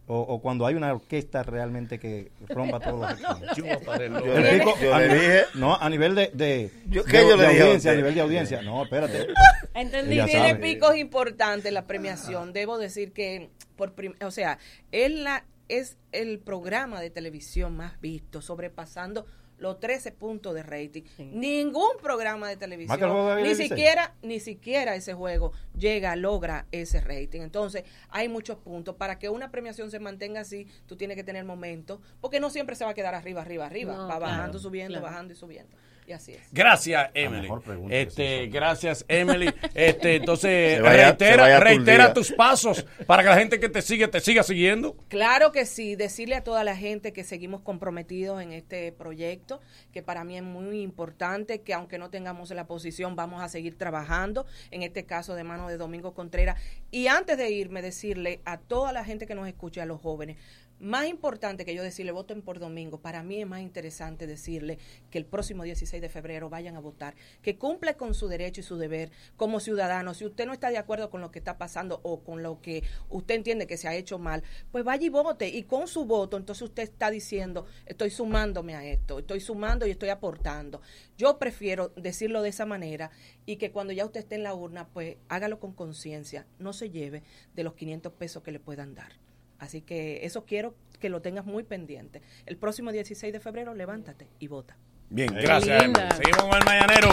O, 0.08 0.20
o 0.20 0.40
cuando 0.40 0.66
hay 0.66 0.76
una 0.76 0.92
orquesta 0.92 1.42
realmente 1.42 1.98
que 1.98 2.30
rompa 2.48 2.78
todos 2.78 3.00
los 3.00 3.10
esquemas? 3.42 3.56
Yo 3.56 4.36
El 4.36 4.42
le- 4.42 4.58
pico 4.58 4.74
yo 4.80 4.94
a 4.94 5.00
le 5.00 5.08
nivel- 5.08 5.20
dije- 5.20 5.44
no 5.54 5.74
a 5.76 5.90
nivel 5.90 6.14
de, 6.14 6.30
de, 6.32 6.70
Yo- 6.88 7.02
de- 7.02 7.10
¿qué 7.10 7.22
yo 7.22 7.36
de 7.36 7.36
le 7.36 7.48
dije 7.48 7.60
a 7.60 7.64
audiencia 7.64 7.90
a 7.90 7.94
nivel 7.96 8.14
de 8.14 8.20
audiencia 8.20 8.62
no 8.62 8.84
espérate 8.84 9.26
Entendí. 9.74 10.14
Ella 10.14 10.26
tiene 10.26 10.48
sabe. 10.50 10.60
picos 10.62 10.96
importantes 10.96 11.72
la 11.72 11.86
premiación. 11.86 12.52
Debo 12.52 12.78
decir 12.78 13.12
que, 13.12 13.50
por 13.76 13.94
prim- 13.94 14.14
o 14.24 14.30
sea, 14.30 14.58
es, 14.92 15.10
la, 15.10 15.44
es 15.68 15.96
el 16.12 16.38
programa 16.38 17.00
de 17.00 17.10
televisión 17.10 17.76
más 17.76 18.00
visto, 18.00 18.40
sobrepasando 18.40 19.26
los 19.58 19.80
13 19.80 20.12
puntos 20.12 20.54
de 20.54 20.62
rating. 20.62 21.02
Ningún 21.18 21.96
programa 22.02 22.48
de 22.48 22.56
televisión, 22.56 23.00
de 23.00 23.36
ni 23.36 23.48
16. 23.48 23.68
siquiera, 23.68 24.14
ni 24.22 24.40
siquiera 24.40 24.94
ese 24.94 25.14
juego 25.14 25.52
llega, 25.76 26.16
logra 26.16 26.66
ese 26.72 27.00
rating. 27.00 27.40
Entonces, 27.40 27.84
hay 28.08 28.28
muchos 28.28 28.58
puntos. 28.58 28.96
Para 28.96 29.18
que 29.18 29.28
una 29.28 29.50
premiación 29.50 29.90
se 29.90 29.98
mantenga 29.98 30.40
así, 30.40 30.66
tú 30.86 30.96
tienes 30.96 31.16
que 31.16 31.24
tener 31.24 31.44
momentos, 31.44 32.00
porque 32.20 32.40
no 32.40 32.50
siempre 32.50 32.76
se 32.76 32.84
va 32.84 32.90
a 32.90 32.94
quedar 32.94 33.14
arriba, 33.14 33.42
arriba, 33.42 33.66
arriba. 33.66 33.94
No, 33.94 34.02
va 34.02 34.18
claro, 34.18 34.20
bajando, 34.20 34.58
subiendo, 34.58 34.98
claro. 34.98 35.12
bajando 35.12 35.32
y 35.32 35.36
subiendo. 35.36 35.76
Y 36.06 36.12
así 36.12 36.32
es. 36.34 36.40
Gracias, 36.52 37.10
Emily. 37.14 37.48
Este, 37.90 38.46
gracias, 38.46 39.04
Emily. 39.08 39.52
Este, 39.74 40.16
entonces, 40.16 40.80
vaya- 40.80 41.06
reitera, 41.08 41.58
tu 41.58 41.64
reitera 41.64 42.12
tus 42.14 42.30
pasos 42.32 42.86
para 43.06 43.22
que 43.24 43.28
la 43.28 43.36
gente 43.36 43.58
que 43.58 43.68
te 43.68 43.82
sigue 43.82 44.06
te 44.06 44.20
siga 44.20 44.42
siguiendo. 44.44 44.96
Claro 45.08 45.50
que 45.50 45.66
sí, 45.66 45.96
decirle 45.96 46.36
a 46.36 46.44
toda 46.44 46.62
la 46.62 46.76
gente 46.76 47.12
que 47.12 47.24
seguimos 47.24 47.60
comprometidos 47.62 48.40
en 48.40 48.52
este 48.52 48.92
proyecto, 48.92 49.60
que 49.92 50.02
para 50.02 50.22
mí 50.22 50.36
es 50.36 50.44
muy 50.44 50.80
importante, 50.82 51.62
que 51.62 51.74
aunque 51.74 51.98
no 51.98 52.08
tengamos 52.08 52.50
la 52.50 52.66
posición, 52.68 53.16
vamos 53.16 53.42
a 53.42 53.48
seguir 53.48 53.76
trabajando, 53.76 54.46
en 54.70 54.82
este 54.82 55.06
caso 55.06 55.34
de 55.34 55.42
mano 55.42 55.68
de 55.68 55.76
Domingo 55.76 56.14
Contreras. 56.14 56.60
Y 56.92 57.08
antes 57.08 57.36
de 57.36 57.50
irme, 57.50 57.82
decirle 57.82 58.40
a 58.44 58.58
toda 58.58 58.92
la 58.92 59.04
gente 59.04 59.26
que 59.26 59.34
nos 59.34 59.48
escucha, 59.48 59.82
a 59.82 59.86
los 59.86 60.00
jóvenes, 60.00 60.36
más 60.78 61.06
importante 61.06 61.64
que 61.64 61.74
yo 61.74 61.82
decirle 61.82 62.12
voten 62.12 62.42
por 62.42 62.58
domingo, 62.58 62.98
para 62.98 63.22
mí 63.22 63.40
es 63.40 63.46
más 63.46 63.60
interesante 63.60 64.26
decirle 64.26 64.78
que 65.10 65.18
el 65.18 65.24
próximo 65.24 65.62
16 65.62 66.02
de 66.02 66.08
febrero 66.08 66.50
vayan 66.50 66.76
a 66.76 66.80
votar, 66.80 67.14
que 67.42 67.56
cumple 67.56 67.94
con 67.96 68.14
su 68.14 68.28
derecho 68.28 68.60
y 68.60 68.64
su 68.64 68.76
deber 68.76 69.10
como 69.36 69.60
ciudadano. 69.60 70.14
Si 70.14 70.24
usted 70.24 70.46
no 70.46 70.52
está 70.52 70.70
de 70.70 70.78
acuerdo 70.78 71.10
con 71.10 71.20
lo 71.20 71.30
que 71.30 71.38
está 71.38 71.58
pasando 71.58 72.00
o 72.02 72.20
con 72.20 72.42
lo 72.42 72.60
que 72.60 72.82
usted 73.08 73.36
entiende 73.36 73.66
que 73.66 73.76
se 73.76 73.88
ha 73.88 73.94
hecho 73.94 74.18
mal, 74.18 74.42
pues 74.70 74.84
vaya 74.84 75.06
y 75.06 75.08
vote. 75.08 75.48
Y 75.48 75.62
con 75.64 75.88
su 75.88 76.04
voto, 76.04 76.36
entonces 76.36 76.62
usted 76.62 76.82
está 76.82 77.10
diciendo, 77.10 77.66
estoy 77.86 78.10
sumándome 78.10 78.74
a 78.74 78.84
esto, 78.84 79.18
estoy 79.18 79.40
sumando 79.40 79.86
y 79.86 79.90
estoy 79.90 80.10
aportando. 80.10 80.80
Yo 81.16 81.38
prefiero 81.38 81.88
decirlo 81.96 82.42
de 82.42 82.50
esa 82.50 82.66
manera 82.66 83.10
y 83.46 83.56
que 83.56 83.70
cuando 83.70 83.92
ya 83.92 84.04
usted 84.04 84.20
esté 84.20 84.34
en 84.34 84.42
la 84.42 84.54
urna, 84.54 84.88
pues 84.88 85.16
hágalo 85.28 85.58
con 85.58 85.72
conciencia, 85.72 86.46
no 86.58 86.72
se 86.72 86.90
lleve 86.90 87.22
de 87.54 87.64
los 87.64 87.74
500 87.74 88.12
pesos 88.12 88.42
que 88.42 88.52
le 88.52 88.60
puedan 88.60 88.94
dar. 88.94 89.25
Así 89.58 89.80
que 89.80 90.24
eso 90.24 90.44
quiero 90.44 90.74
que 91.00 91.08
lo 91.08 91.20
tengas 91.22 91.44
muy 91.44 91.62
pendiente. 91.62 92.22
El 92.46 92.56
próximo 92.56 92.92
16 92.92 93.32
de 93.32 93.40
febrero, 93.40 93.74
levántate 93.74 94.28
y 94.38 94.48
vota. 94.48 94.76
Bien, 95.08 95.32
gracias. 95.34 95.82
Seguimos 96.16 96.42
con 96.42 96.58
el 96.58 96.64
mañanero. 96.64 97.08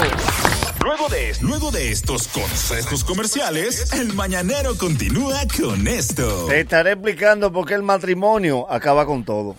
Luego 0.83 1.07
de, 1.09 1.33
luego 1.41 1.71
de 1.71 1.91
estos 1.91 2.27
consejos 2.27 3.03
comerciales, 3.03 3.93
el 3.93 4.13
mañanero 4.13 4.77
continúa 4.77 5.41
con 5.57 5.87
esto. 5.87 6.47
Te 6.47 6.61
estaré 6.61 6.93
explicando 6.93 7.53
por 7.53 7.67
qué 7.67 7.75
el 7.75 7.83
matrimonio 7.83 8.69
acaba 8.69 9.05
con 9.05 9.23
todo. 9.23 9.55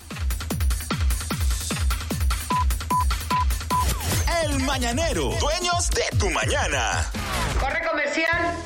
El 4.44 4.60
mañanero, 4.60 5.30
dueños 5.40 5.90
de 5.90 6.18
tu 6.18 6.28
mañana. 6.30 7.10
Corre 7.58 7.86
comercial. 7.88 8.56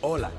Hola, 0.00 0.30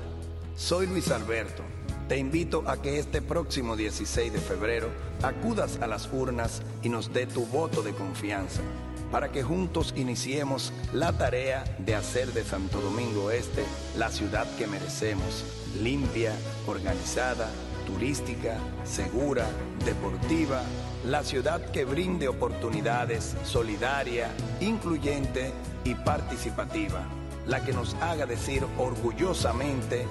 soy 0.56 0.86
Luis 0.86 1.10
Alberto. 1.10 1.62
Te 2.08 2.16
invito 2.16 2.62
a 2.68 2.80
que 2.80 3.00
este 3.00 3.20
próximo 3.20 3.74
16 3.74 4.32
de 4.32 4.38
febrero 4.38 4.90
acudas 5.22 5.80
a 5.80 5.88
las 5.88 6.08
urnas 6.12 6.62
y 6.84 6.88
nos 6.88 7.12
dé 7.12 7.26
tu 7.26 7.44
voto 7.46 7.82
de 7.82 7.94
confianza 7.94 8.62
para 9.10 9.32
que 9.32 9.42
juntos 9.42 9.92
iniciemos 9.96 10.72
la 10.92 11.12
tarea 11.12 11.64
de 11.78 11.96
hacer 11.96 12.32
de 12.32 12.44
Santo 12.44 12.80
Domingo 12.80 13.32
Este 13.32 13.64
la 13.98 14.10
ciudad 14.10 14.46
que 14.56 14.68
merecemos, 14.68 15.44
limpia, 15.82 16.32
organizada, 16.68 17.48
turística, 17.86 18.56
segura, 18.84 19.46
deportiva, 19.84 20.62
la 21.04 21.24
ciudad 21.24 21.60
que 21.72 21.84
brinde 21.84 22.28
oportunidades, 22.28 23.34
solidaria, 23.42 24.30
incluyente 24.60 25.52
y 25.84 25.96
participativa, 25.96 27.04
la 27.46 27.64
que 27.64 27.72
nos 27.72 27.94
haga 27.94 28.26
decir 28.26 28.64
orgullosamente, 28.78 30.06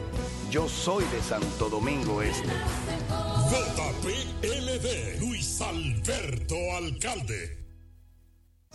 yo 0.49 0.70
soy 0.70 1.03
de 1.06 1.22
Santo 1.22 1.70
Domingo 1.70 2.22
Este. 2.22 2.48
JPLD, 3.49 5.20
Luis 5.20 5.62
Alberto 5.62 6.56
Alcalde. 6.78 7.65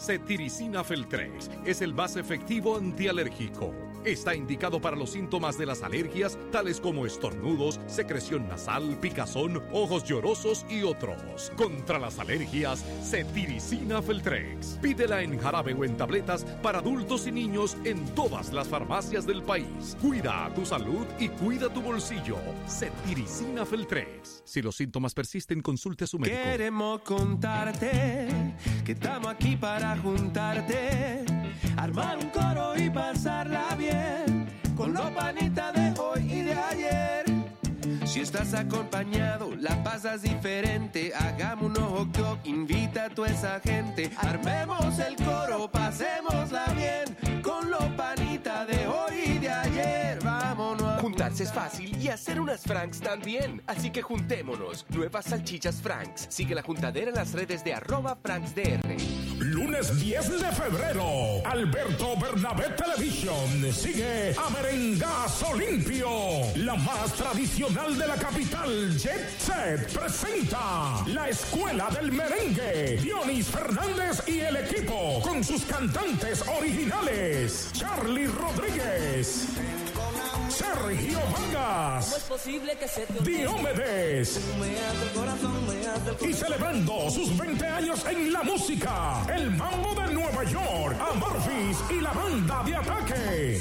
Cetiricina 0.00 0.82
Feltrex 0.82 1.50
es 1.66 1.82
el 1.82 1.92
más 1.92 2.16
efectivo 2.16 2.76
antialérgico. 2.76 3.74
Está 4.02 4.34
indicado 4.34 4.80
para 4.80 4.96
los 4.96 5.10
síntomas 5.10 5.58
de 5.58 5.66
las 5.66 5.82
alergias, 5.82 6.38
tales 6.50 6.80
como 6.80 7.04
estornudos, 7.04 7.78
secreción 7.86 8.48
nasal, 8.48 8.96
picazón, 8.98 9.62
ojos 9.72 10.04
llorosos 10.04 10.64
y 10.70 10.84
otros. 10.84 11.52
Contra 11.54 11.98
las 11.98 12.18
alergias, 12.18 12.82
Cetiricina 13.04 14.00
Feltrex. 14.00 14.78
Pídela 14.80 15.20
en 15.20 15.38
jarabe 15.38 15.74
o 15.74 15.84
en 15.84 15.98
tabletas 15.98 16.46
para 16.62 16.78
adultos 16.78 17.26
y 17.26 17.32
niños 17.32 17.76
en 17.84 18.02
todas 18.14 18.54
las 18.54 18.68
farmacias 18.68 19.26
del 19.26 19.42
país. 19.42 19.98
Cuida 20.00 20.50
tu 20.54 20.64
salud 20.64 21.06
y 21.18 21.28
cuida 21.28 21.68
tu 21.68 21.82
bolsillo. 21.82 22.38
Cetiricina 22.66 23.66
Feltrex. 23.66 24.39
Si 24.50 24.62
los 24.62 24.74
síntomas 24.74 25.14
persisten, 25.14 25.60
consulte 25.60 26.02
a 26.02 26.06
su 26.08 26.18
médico. 26.18 26.36
Queremos 26.42 27.02
contarte 27.02 28.18
que 28.84 28.92
estamos 28.92 29.28
aquí 29.28 29.54
para 29.54 29.96
juntarte, 29.98 31.24
armar 31.76 32.18
un 32.18 32.30
coro 32.30 32.76
y 32.76 32.90
pasarla 32.90 33.76
bien 33.76 34.48
con 34.76 34.92
los 34.92 35.08
panitas 35.12 35.72
de 35.72 36.00
hoy 36.00 36.32
y 36.32 36.42
de 36.42 36.54
ayer. 36.54 37.24
Si 38.04 38.18
estás 38.18 38.52
acompañado, 38.52 39.54
la 39.54 39.84
pasas 39.84 40.22
diferente. 40.22 41.12
Hagamos 41.14 41.66
un 41.66 41.84
ojo 41.84 42.08
que 42.42 42.50
invita 42.50 43.04
a 43.04 43.10
toda 43.10 43.28
esa 43.28 43.60
gente. 43.60 44.10
Armemos 44.16 44.98
el 44.98 45.14
coro, 45.14 45.70
pasémosla 45.70 46.66
bien 46.74 47.40
con 47.40 47.70
los 47.70 47.84
panitas 47.92 48.29
de 48.66 48.86
hoy 48.86 49.36
y 49.36 49.38
de 49.38 49.48
ayer. 49.48 50.18
Vámonos. 50.22 50.82
a 50.82 51.00
Juntarse 51.00 51.44
es 51.44 51.52
fácil 51.52 51.96
y 52.00 52.08
hacer 52.08 52.40
unas 52.40 52.62
Franks 52.62 53.00
también. 53.00 53.62
Así 53.66 53.90
que 53.90 54.02
juntémonos. 54.02 54.84
Nuevas 54.90 55.26
salchichas 55.26 55.80
Franks. 55.80 56.26
Sigue 56.28 56.54
la 56.54 56.62
juntadera 56.62 57.10
en 57.10 57.16
las 57.16 57.32
redes 57.32 57.64
de 57.64 57.74
arroba 57.74 58.16
FranksDR. 58.16 59.20
Lunes 59.38 59.98
10 59.98 60.40
de 60.42 60.52
febrero, 60.52 61.42
Alberto 61.46 62.14
Bernabé 62.20 62.68
Television 62.76 63.72
sigue 63.72 64.34
a 64.36 64.50
Merengazo 64.50 65.54
Limpio. 65.54 66.10
La 66.56 66.76
más 66.76 67.14
tradicional 67.14 67.96
de 67.96 68.06
la 68.06 68.16
capital, 68.16 68.98
Jet 68.98 69.38
Set, 69.38 69.98
presenta 69.98 71.02
la 71.06 71.30
Escuela 71.30 71.88
del 71.88 72.12
Merengue. 72.12 72.98
Dionis 73.02 73.46
Fernández 73.46 74.22
y 74.26 74.40
el 74.40 74.56
equipo 74.56 75.22
con 75.22 75.42
sus 75.42 75.64
cantantes 75.64 76.44
originales. 76.46 77.70
Charlie 77.72 78.26
Rodríguez. 78.26 78.49
Sergio 80.50 81.20
Vargas. 81.32 82.26
posible 82.28 82.76
que 82.76 82.88
se 82.88 83.06
Diomedes. 83.22 84.40
Y 86.20 86.32
celebrando 86.32 87.10
sus 87.10 87.36
20 87.36 87.66
años 87.66 88.04
en 88.06 88.32
la 88.32 88.42
música, 88.42 89.22
el 89.34 89.50
Mambo 89.50 89.94
de 89.94 90.14
Nueva 90.14 90.44
York, 90.44 90.96
Amorphis 91.12 91.78
y 91.90 92.00
la 92.00 92.12
banda 92.12 92.62
de 92.64 92.76
ataque. 92.76 93.60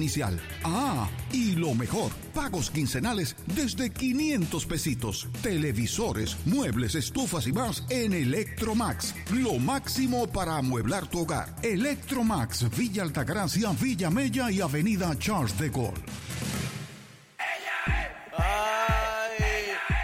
Ah, 0.64 1.08
y 1.32 1.52
lo 1.52 1.74
mejor, 1.74 2.10
pagos 2.34 2.70
quincenales 2.70 3.36
desde 3.54 3.90
500 3.90 4.66
pesitos. 4.66 5.28
Televisores, 5.42 6.36
muebles, 6.46 6.94
estufas 6.96 7.46
y 7.46 7.52
más 7.52 7.84
en 7.90 8.12
Electromax. 8.12 9.14
Lo 9.32 9.58
máximo 9.58 10.26
para 10.26 10.56
amueblar 10.56 11.06
tu 11.06 11.20
hogar. 11.20 11.54
Electromax, 11.62 12.76
Villa 12.76 13.02
Altagracia, 13.02 13.70
Villa 13.80 14.10
Mella 14.10 14.50
y 14.50 14.60
Avenida 14.60 15.16
Charles 15.18 15.56
de 15.58 15.68
Gaulle. 15.70 16.02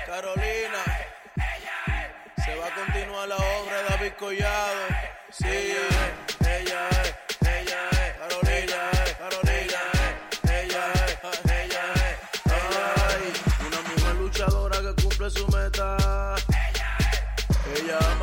Carolina. 0.06 0.82
Se 2.44 2.54
va 2.54 2.66
a 2.66 2.74
continuar 2.74 3.28
la 3.28 3.36
obra 3.36 3.76
de 3.82 3.88
David 3.90 4.12
Collado. 4.18 4.80
Sí, 5.30 5.46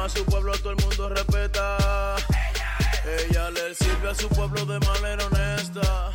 a 0.03 0.09
su 0.09 0.25
pueblo, 0.25 0.51
todo 0.59 0.71
el 0.71 0.77
mundo 0.84 1.09
respeta. 1.09 2.15
Ella 3.30 3.49
le 3.51 3.73
sirve 3.75 4.09
a 4.09 4.15
su 4.15 4.27
pueblo 4.30 4.65
de 4.65 4.80
manera 4.80 5.25
honesta. 5.27 6.11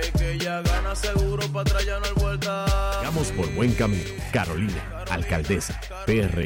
Es 0.00 0.10
que 0.12 0.32
ella 0.32 0.60
gana 0.62 0.94
seguro 0.94 1.46
para 1.48 1.60
atrás 1.62 1.86
ya 1.86 1.98
no 2.00 2.06
hay 2.06 2.12
vuelta. 2.14 2.66
Vamos 3.04 3.28
por 3.28 3.48
buen 3.54 3.72
camino. 3.74 4.10
Carolina, 4.32 5.04
alcaldesa, 5.10 5.80
PR. 6.04 6.44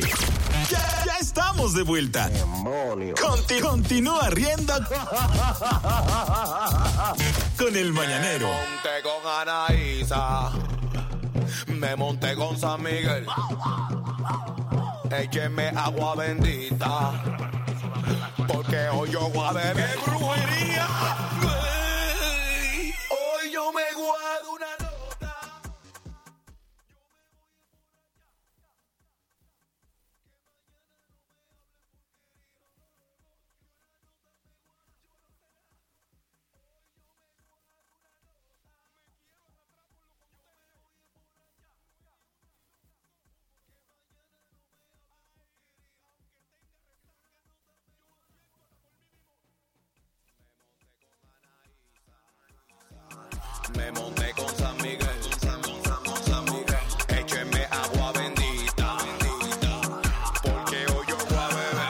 Ya, 0.70 1.04
ya 1.06 1.16
estamos 1.20 1.74
de 1.74 1.82
vuelta. 1.82 2.30
Conti- 3.20 3.60
continúa 3.60 4.28
riendo 4.30 4.74
con 7.56 7.76
el 7.76 7.92
mañanero. 7.92 8.48
monté 8.48 9.02
con 9.02 9.32
Anaísa, 9.48 10.50
me 11.68 11.96
monté 11.96 12.34
con 12.36 12.58
San 12.58 12.82
Miguel. 12.82 13.26
Écheme 15.10 15.68
agua 15.74 16.14
bendita, 16.16 17.12
porque 18.46 18.88
hoy 18.90 19.10
yo 19.10 19.28
voy 19.30 19.46
a 19.48 19.52
beber. 19.52 19.74
¡Qué 19.74 20.10
brujería! 20.10 20.86
Hoy 23.10 23.50
yo 23.52 23.72
me 23.72 23.84
guardo 23.94 24.52
una 24.52 24.87
Me 53.76 53.92
monté 53.92 54.32
con 54.36 54.56
San 54.56 54.76
Miguel. 54.76 54.98
Con 56.04 56.24
San 56.24 56.44
Miguel. 56.44 56.78
Écheme 57.08 57.64
agua 57.70 58.12
bendita. 58.12 58.96
Porque 60.42 60.86
hoy 60.92 61.06
yo 61.08 61.16
voy 61.16 61.38
a 61.38 61.48
beber. 61.48 61.88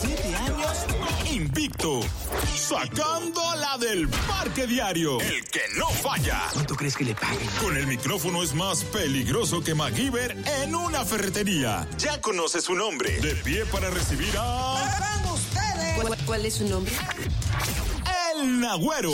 Siete 0.00 0.34
años 0.36 0.86
invicto. 1.30 2.00
Sacando 2.56 3.42
la 3.56 3.76
del 3.78 4.08
parque 4.08 4.66
diario. 4.66 5.20
El 5.20 5.44
que 5.44 5.62
no 5.76 5.88
falla. 5.88 6.42
¿Cuánto 6.52 6.74
crees 6.74 6.96
que 6.96 7.04
le 7.04 7.14
paguen? 7.14 7.46
Con 7.60 7.76
el 7.76 7.86
micrófono 7.86 8.42
es 8.42 8.54
más 8.54 8.84
peligroso 8.84 9.62
que 9.62 9.74
MacGyver 9.74 10.36
en 10.62 10.74
una 10.74 11.04
ferretería. 11.04 11.86
Ya 11.98 12.20
conoce 12.20 12.60
su 12.60 12.74
nombre. 12.74 13.20
De 13.20 13.34
pie 13.36 13.66
para 13.66 13.90
recibir 13.90 14.34
a. 14.38 14.98
¿Cuál, 16.00 16.18
cuál 16.24 16.46
es 16.46 16.54
su 16.54 16.68
nombre? 16.68 16.92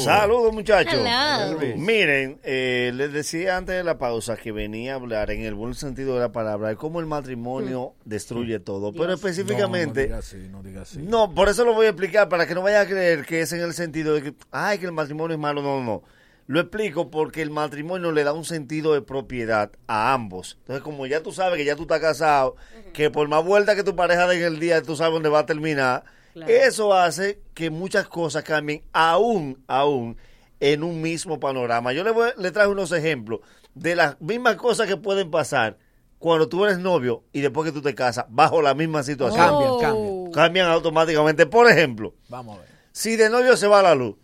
Saludos 0.05 0.53
muchachos. 0.53 0.95
Hello. 0.95 1.77
Miren, 1.77 2.41
eh, 2.43 2.93
les 2.95 3.13
decía 3.13 3.57
antes 3.57 3.77
de 3.77 3.85
la 3.85 3.99
pausa 3.99 4.37
que 4.37 4.53
venía 4.53 4.93
a 4.93 4.97
hablar 4.97 5.31
en 5.31 5.43
el 5.43 5.55
buen 5.55 5.75
sentido 5.75 6.15
de 6.15 6.21
la 6.21 6.33
palabra 6.33 6.69
de 6.69 6.77
cómo 6.77 7.01
el 7.01 7.07
matrimonio 7.07 7.95
destruye 8.05 8.61
todo, 8.61 8.93
pero 8.93 9.13
específicamente... 9.13 10.09
No, 10.09 10.17
no 10.17 10.19
diga 10.19 10.19
así, 10.19 10.49
no 10.51 10.63
diga 10.63 10.83
así. 10.83 10.99
No, 10.99 11.35
por 11.35 11.49
eso 11.49 11.65
lo 11.65 11.75
voy 11.75 11.87
a 11.87 11.91
explicar, 11.91 12.29
para 12.29 12.47
que 12.47 12.55
no 12.55 12.63
vaya 12.63 12.83
a 12.83 12.87
creer 12.87 13.25
que 13.25 13.41
es 13.41 13.53
en 13.53 13.61
el 13.61 13.75
sentido 13.75 14.15
de 14.15 14.23
que, 14.23 14.35
ay, 14.51 14.79
que 14.79 14.87
el 14.87 14.93
matrimonio 14.93 15.35
es 15.35 15.41
malo. 15.41 15.63
No, 15.63 15.79
no, 15.79 15.85
no. 15.85 16.03
Lo 16.47 16.59
explico 16.59 17.11
porque 17.11 17.43
el 17.43 17.51
matrimonio 17.51 18.11
le 18.11 18.25
da 18.25 18.33
un 18.33 18.45
sentido 18.45 18.95
de 18.95 19.03
propiedad 19.03 19.71
a 19.87 20.13
ambos. 20.13 20.57
Entonces, 20.63 20.83
como 20.83 21.07
ya 21.07 21.23
tú 21.23 21.31
sabes 21.31 21.59
que 21.59 21.65
ya 21.65 21.77
tú 21.77 21.83
estás 21.83 22.01
casado, 22.01 22.57
que 22.93 23.09
por 23.09 23.29
más 23.29 23.45
vuelta 23.45 23.77
que 23.77 23.85
tu 23.85 23.95
pareja 23.95 24.27
dé 24.27 24.39
en 24.39 24.55
el 24.55 24.59
día, 24.59 24.83
tú 24.83 24.97
sabes 24.97 25.13
dónde 25.13 25.29
va 25.29 25.41
a 25.41 25.47
terminar, 25.47 26.03
Claro. 26.33 26.53
eso 26.53 26.95
hace 26.95 27.41
que 27.55 27.71
muchas 27.71 28.07
cosas 28.09 28.45
cambien 28.45 28.83
aún, 28.93 29.63
aún 29.67 30.17
en 30.61 30.85
un 30.85 31.01
mismo 31.01 31.41
panorama. 31.41 31.93
Yo 31.93 32.05
le, 32.05 32.11
voy, 32.11 32.31
le 32.37 32.51
traje 32.51 32.69
unos 32.69 32.93
ejemplos 32.93 33.41
de 33.75 33.97
las 33.97 34.21
mismas 34.21 34.57
cosas 34.57 34.87
que 34.87 34.97
pueden 34.97 35.31
pasar 35.31 35.79
cuando 36.19 36.49
tú 36.49 36.65
eres 36.65 36.79
novio 36.79 37.25
y 37.33 37.41
después 37.41 37.67
que 37.67 37.73
tú 37.73 37.81
te 37.81 37.95
casas, 37.95 38.27
bajo 38.29 38.61
la 38.61 38.75
misma 38.75 39.03
situación. 39.03 39.41
Cambian, 39.45 39.79
cambian. 39.81 40.33
Cambian 40.33 40.69
automáticamente. 40.69 41.47
Por 41.47 41.71
ejemplo, 41.71 42.15
Vamos 42.29 42.59
a 42.59 42.61
ver. 42.61 42.70
Si 42.93 43.17
de 43.17 43.31
novio 43.31 43.57
se 43.57 43.67
va 43.69 43.83
la 43.83 43.95
luz, 43.95 44.17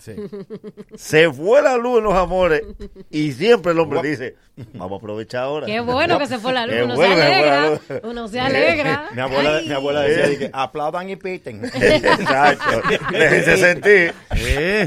Sí. 0.00 0.14
se 0.96 1.30
fue 1.32 1.62
la 1.62 1.76
luz 1.76 1.98
en 1.98 2.04
los 2.04 2.14
amores 2.14 2.62
y 3.10 3.32
siempre 3.32 3.72
el 3.72 3.78
hombre 3.80 4.00
dice, 4.02 4.36
vamos 4.74 4.92
a 4.92 4.96
aprovechar 5.02 5.42
ahora. 5.44 5.66
Qué 5.66 5.80
bueno 5.80 6.18
que 6.18 6.26
se 6.26 6.38
fue 6.38 6.52
la 6.52 6.66
luz. 6.66 6.74
Qué 6.76 6.82
Uno 6.84 6.94
bueno 6.94 7.14
se 7.16 7.22
alegra. 7.22 7.66
luz. 7.70 7.80
Uno 8.04 8.28
se 8.28 8.40
alegra. 8.40 9.08
Mi 9.14 9.20
abuela, 9.20 9.56
Ay. 9.56 9.66
mi 9.68 9.74
abuela 9.74 10.00
decía 10.02 10.28
de 10.28 10.38
que 10.38 10.50
aplaudan 10.52 11.08
y 11.10 11.16
piten. 11.16 11.64
Exacto. 11.74 12.82
Déjense 13.12 13.56
sentir. 13.56 14.14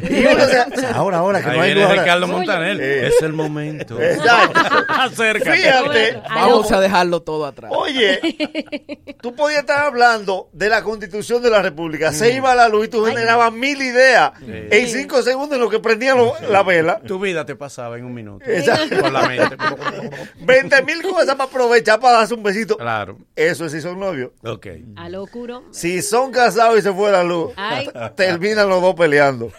Y 0.10 0.26
uno 0.26 0.46
se- 0.46 0.86
ahora, 0.94 1.18
ahora, 1.18 1.42
que 1.42 1.50
Ahí 1.50 1.58
no 1.58 1.64
hay 1.64 1.74
viene 1.74 1.82
luz. 1.82 1.90
ahora. 1.90 2.02
Ricardo 2.04 2.28
Montaner. 2.28 2.82
Eh. 2.82 3.08
Es 3.08 3.22
el 3.22 3.34
momento. 3.34 4.00
Exacto. 4.02 4.60
Acércate. 4.90 5.58
Fíjate. 5.58 6.22
Vamos 6.30 6.72
a 6.72 6.80
dejarlo 6.80 7.22
todo 7.22 7.46
atrás. 7.46 7.72
Oye, 7.76 8.20
tú 9.22 9.36
podías 9.36 9.62
estar 9.62 9.86
hablando 9.86 10.50
de 10.54 10.70
la 10.70 10.84
constitución 10.84 11.42
de 11.42 11.50
la 11.50 11.62
república. 11.62 12.12
Se 12.12 12.34
Mm. 12.34 12.38
iba 12.38 12.56
la 12.56 12.68
luz 12.70 12.86
y 12.86 12.90
tú 12.90 13.04
generabas 13.26 13.52
mil 13.54 13.82
ideas 13.82 14.32
en 14.48 14.88
cinco 14.88 15.22
segundos 15.24 15.56
en 15.56 15.62
lo 15.64 15.70
que 15.70 15.80
prendía 15.80 16.14
lo- 16.16 16.34
la 16.50 16.64
vela. 16.64 17.00
Tu 17.06 17.20
vida 17.20 17.46
te 17.46 17.56
pasaba 17.56 17.98
en 17.98 18.06
un 18.06 18.14
minuto. 18.14 18.46
Exacto. 18.48 19.00
Por 19.00 19.12
la 19.12 19.28
mente. 19.28 19.58
20 20.40 20.82
mil 20.84 21.02
cosas 21.02 21.36
para 21.36 21.44
aprovechar 21.50 22.00
para 22.00 22.20
darse 22.20 22.34
un 22.34 22.44
besito. 22.44 22.78
Claro. 22.78 23.18
Eso 23.36 23.68
sí 23.70 23.82
son 23.82 24.00
novios. 24.00 24.32
Ok. 24.44 24.68
A 24.96 25.10
lo 25.10 25.24
oscuro. 25.24 25.64
Si 25.72 26.02
son 26.02 26.32
casados 26.32 26.80
y 26.80 26.82
se 26.82 26.92
fue 26.94 27.12
la 27.12 27.24
luz, 27.24 27.52
Ay. 27.56 27.90
terminan 28.16 28.70
los 28.70 28.82
dos 28.82 28.96
peleando. 28.96 29.52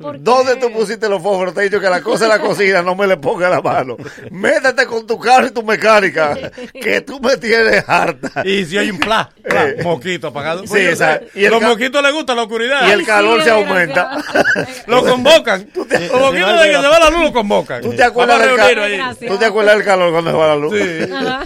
¿por 0.00 0.20
¿Dónde 0.22 0.56
tú 0.56 0.72
pusiste 0.72 1.08
los 1.08 1.22
fósforos? 1.22 1.54
Te 1.54 1.60
he 1.60 1.64
dicho 1.64 1.80
que 1.80 1.88
la 1.90 2.00
cosa 2.02 2.24
de 2.24 2.30
la 2.30 2.40
cocina 2.40 2.82
no 2.82 2.94
me 2.94 3.06
le 3.06 3.16
ponga 3.16 3.48
la 3.48 3.60
mano. 3.60 3.96
Métete 4.30 4.86
con 4.86 5.06
tu 5.06 5.18
carro 5.18 5.46
y 5.46 5.50
tu 5.50 5.62
mecánica, 5.62 6.36
que 6.72 7.00
tú 7.00 7.20
me 7.20 7.36
tienes 7.36 7.84
harta. 7.88 8.42
Y 8.44 8.64
si 8.64 8.76
hay 8.78 8.90
un 8.90 8.98
pla, 8.98 9.30
pla, 9.42 9.68
Eh. 9.68 9.82
moquito 9.82 10.28
apagado. 10.28 10.66
Sí, 10.66 10.78
exacto. 10.78 11.26
Y 11.34 11.44
el 11.44 11.50
los 11.52 11.62
moquitos 11.62 12.02
les 12.02 12.12
gusta 12.12 12.34
la 12.34 12.42
oscuridad. 12.42 12.88
Y 12.88 12.90
el 12.92 13.06
calor 13.08 13.42
se 13.42 13.50
aumenta. 13.50 14.22
Lo 14.86 15.04
convocan. 15.04 15.68
De 15.72 15.98
que 15.98 16.08
se 16.08 16.88
va 16.88 16.98
la 16.98 17.10
luz 17.10 17.22
lo 17.24 17.32
convocan. 17.32 17.82
¿Tú 17.82 17.92
te 17.94 18.02
acuerdas, 18.04 18.40
del 18.40 18.50
a 18.50 18.56
reunir 18.68 18.98
ca- 18.98 19.08
ahí. 19.08 19.28
¿Tú 19.28 19.36
te 19.38 19.44
acuerdas 19.46 19.76
del 19.76 19.84
calor 19.84 20.12
cuando 20.12 20.30
se 20.30 20.36
va 20.36 20.46
la 20.48 20.56
luz? 20.56 20.74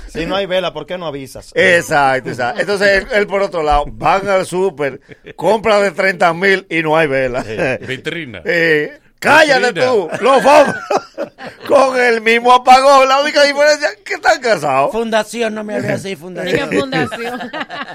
Si 0.08 0.26
no 0.26 0.36
hay 0.36 0.46
vela, 0.46 0.72
¿por 0.72 0.86
qué 0.86 0.98
no 0.98 1.06
avisas? 1.06 1.52
Exacto, 1.54 2.30
exacto. 2.30 2.60
Entonces, 2.60 2.88
él, 2.88 3.06
él, 3.12 3.26
por 3.26 3.42
otro 3.42 3.62
lado, 3.62 3.84
van 3.88 4.28
al 4.28 4.44
súper, 4.46 5.00
compra 5.36 5.80
de 5.80 5.90
30 5.92 6.34
mil 6.34 6.66
y 6.68 6.82
no 6.82 6.96
hay 6.96 7.06
vela. 7.06 7.44
Vitrina. 7.86 8.42
Eh, 8.54 8.98
cállate 9.22 9.72
tú, 9.80 10.08
los 10.20 10.44
vamos 10.44 10.74
con 11.68 11.98
el 11.98 12.20
mismo 12.20 12.52
apagón. 12.52 13.08
La 13.08 13.20
única 13.20 13.42
diferencia 13.44 13.88
es 13.90 13.96
que 13.98 14.14
están 14.14 14.40
casados. 14.40 14.92
Fundación, 14.92 15.54
no 15.54 15.64
me 15.64 15.74
hables 15.76 15.90
así, 15.92 16.16
fundación. 16.16 16.68
Diga 16.70 16.80
fundación. 16.82 17.40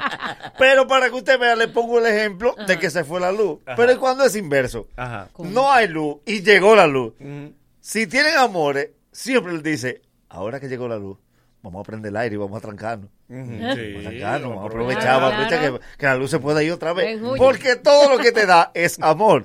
Pero 0.57 0.87
para 0.87 1.09
que 1.09 1.15
usted 1.15 1.37
vea, 1.39 1.55
le 1.55 1.67
pongo 1.67 1.99
el 1.99 2.07
ejemplo 2.07 2.55
de 2.65 2.79
que 2.79 2.89
se 2.89 3.03
fue 3.03 3.19
la 3.19 3.31
luz. 3.31 3.59
Pero 3.75 3.91
¿y 3.91 3.97
cuando 3.97 4.23
es 4.23 4.35
inverso? 4.35 4.87
Ajá. 4.95 5.29
No 5.37 5.71
hay 5.71 5.87
luz 5.87 6.17
y 6.25 6.41
llegó 6.41 6.75
la 6.75 6.87
luz. 6.87 7.13
Si 7.79 8.07
tienen 8.07 8.35
amores, 8.37 8.89
siempre 9.11 9.53
les 9.53 9.63
dice, 9.63 10.01
ahora 10.29 10.59
que 10.59 10.67
llegó 10.67 10.87
la 10.87 10.97
luz, 10.97 11.17
vamos 11.61 11.81
a 11.81 11.83
prender 11.83 12.09
el 12.09 12.17
aire 12.17 12.35
y 12.35 12.37
vamos 12.37 12.57
a 12.57 12.61
trancarnos. 12.61 13.09
Vamos 13.29 13.61
a 13.61 13.75
trancarnos, 14.09 14.49
vamos 14.49 14.63
a 14.63 14.67
aprovechar, 14.67 15.21
vamos 15.21 15.31
a 15.31 15.35
aprovechar 15.35 15.79
que, 15.79 15.79
que 15.97 16.05
la 16.05 16.15
luz 16.15 16.31
se 16.31 16.39
pueda 16.39 16.63
ir 16.63 16.71
otra 16.71 16.93
vez. 16.93 17.19
Porque 17.37 17.75
todo 17.75 18.09
lo 18.09 18.17
que 18.17 18.31
te 18.31 18.45
da 18.45 18.71
es 18.73 18.97
amor. 19.01 19.43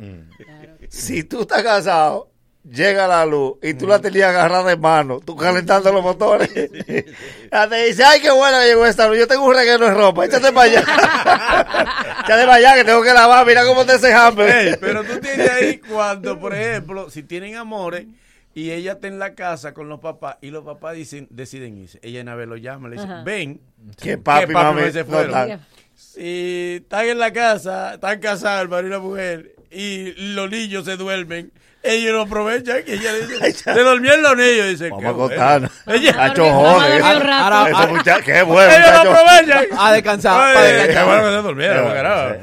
Si 0.92 1.24
tú 1.24 1.40
estás 1.40 1.62
casado, 1.62 2.30
llega 2.70 3.08
la 3.08 3.24
luz 3.24 3.54
y 3.62 3.72
tú 3.72 3.86
la 3.86 3.98
tenías 3.98 4.28
agarrada 4.28 4.68
de 4.68 4.76
mano, 4.76 5.20
tú 5.20 5.34
calentando 5.34 5.90
los 5.90 6.02
motores. 6.02 6.50
Ya 7.50 7.68
te 7.68 7.86
dice, 7.86 8.04
ay, 8.04 8.20
qué 8.20 8.30
buena 8.30 8.60
que 8.60 8.66
llegó 8.66 8.84
esta 8.86 9.08
luz. 9.08 9.18
Yo 9.18 9.26
tengo 9.26 9.46
un 9.46 9.54
reguero 9.54 9.86
de 9.86 9.94
ropa, 9.94 10.26
échate 10.26 10.52
para 10.52 10.70
allá. 10.70 10.80
échate 12.24 12.44
para 12.44 12.54
allá 12.54 12.74
que 12.74 12.84
tengo 12.84 13.02
que 13.02 13.12
lavar. 13.12 13.46
Mira 13.46 13.64
cómo 13.64 13.86
te 13.86 13.94
ese 13.94 14.12
hambre. 14.12 14.68
Ey, 14.68 14.76
pero 14.80 15.02
tú 15.02 15.18
tienes 15.18 15.50
ahí 15.50 15.78
cuando, 15.78 16.38
por 16.38 16.54
ejemplo, 16.54 17.08
si 17.08 17.22
tienen 17.22 17.56
amores 17.56 18.06
y 18.54 18.70
ella 18.70 18.92
está 18.92 19.08
en 19.08 19.18
la 19.18 19.34
casa 19.34 19.72
con 19.72 19.88
los 19.88 20.00
papás 20.00 20.36
y 20.42 20.50
los 20.50 20.62
papás 20.62 20.94
dicen, 20.94 21.26
deciden 21.30 21.78
irse. 21.78 22.00
Ella 22.02 22.20
en 22.20 22.36
vez 22.36 22.48
lo 22.48 22.56
llama, 22.56 22.88
le 22.88 22.96
dice, 22.96 23.06
Ajá. 23.06 23.22
ven. 23.22 23.60
Que 23.98 24.18
papi 24.18 24.50
y 24.50 24.54
mami 24.54 24.92
se 24.92 25.04
fueron. 25.04 25.58
si 25.94 26.80
están 26.82 27.06
en 27.06 27.18
la 27.18 27.32
casa, 27.32 27.94
están 27.94 28.20
casados 28.20 28.62
el 28.62 28.68
marido 28.68 28.88
y 28.88 28.92
la 28.92 28.98
mujer 28.98 29.61
y 29.72 30.12
los 30.34 30.50
niños 30.50 30.84
se 30.84 30.96
duermen. 30.96 31.52
Ellos 31.84 32.12
lo 32.12 32.22
aprovechan 32.22 32.82
que 32.84 32.94
ella 32.94 33.12
dice, 33.14 33.52
se 33.52 33.72
durmieron 33.72 34.22
los 34.22 34.36
niños, 34.36 34.66
dice, 34.68 34.88
Vamos 34.90 35.04
a 35.04 35.10
bueno. 35.10 35.24
acostarnos. 35.34 35.70
Ella- 35.86 36.24
Hacho 36.24 36.44
joder. 36.52 37.88
Muchacho, 37.90 38.24
qué 38.24 38.42
bueno, 38.42 38.72
Ellos 38.72 38.90
lo 39.04 39.10
aprovechan. 39.10 39.64
A 39.78 39.92
descansar. 39.92 40.54
Qué 40.86 41.02
bueno 41.02 41.22
que 41.22 41.30
se 41.30 41.42
durmieron, 41.42 41.92
carajo. 41.92 42.34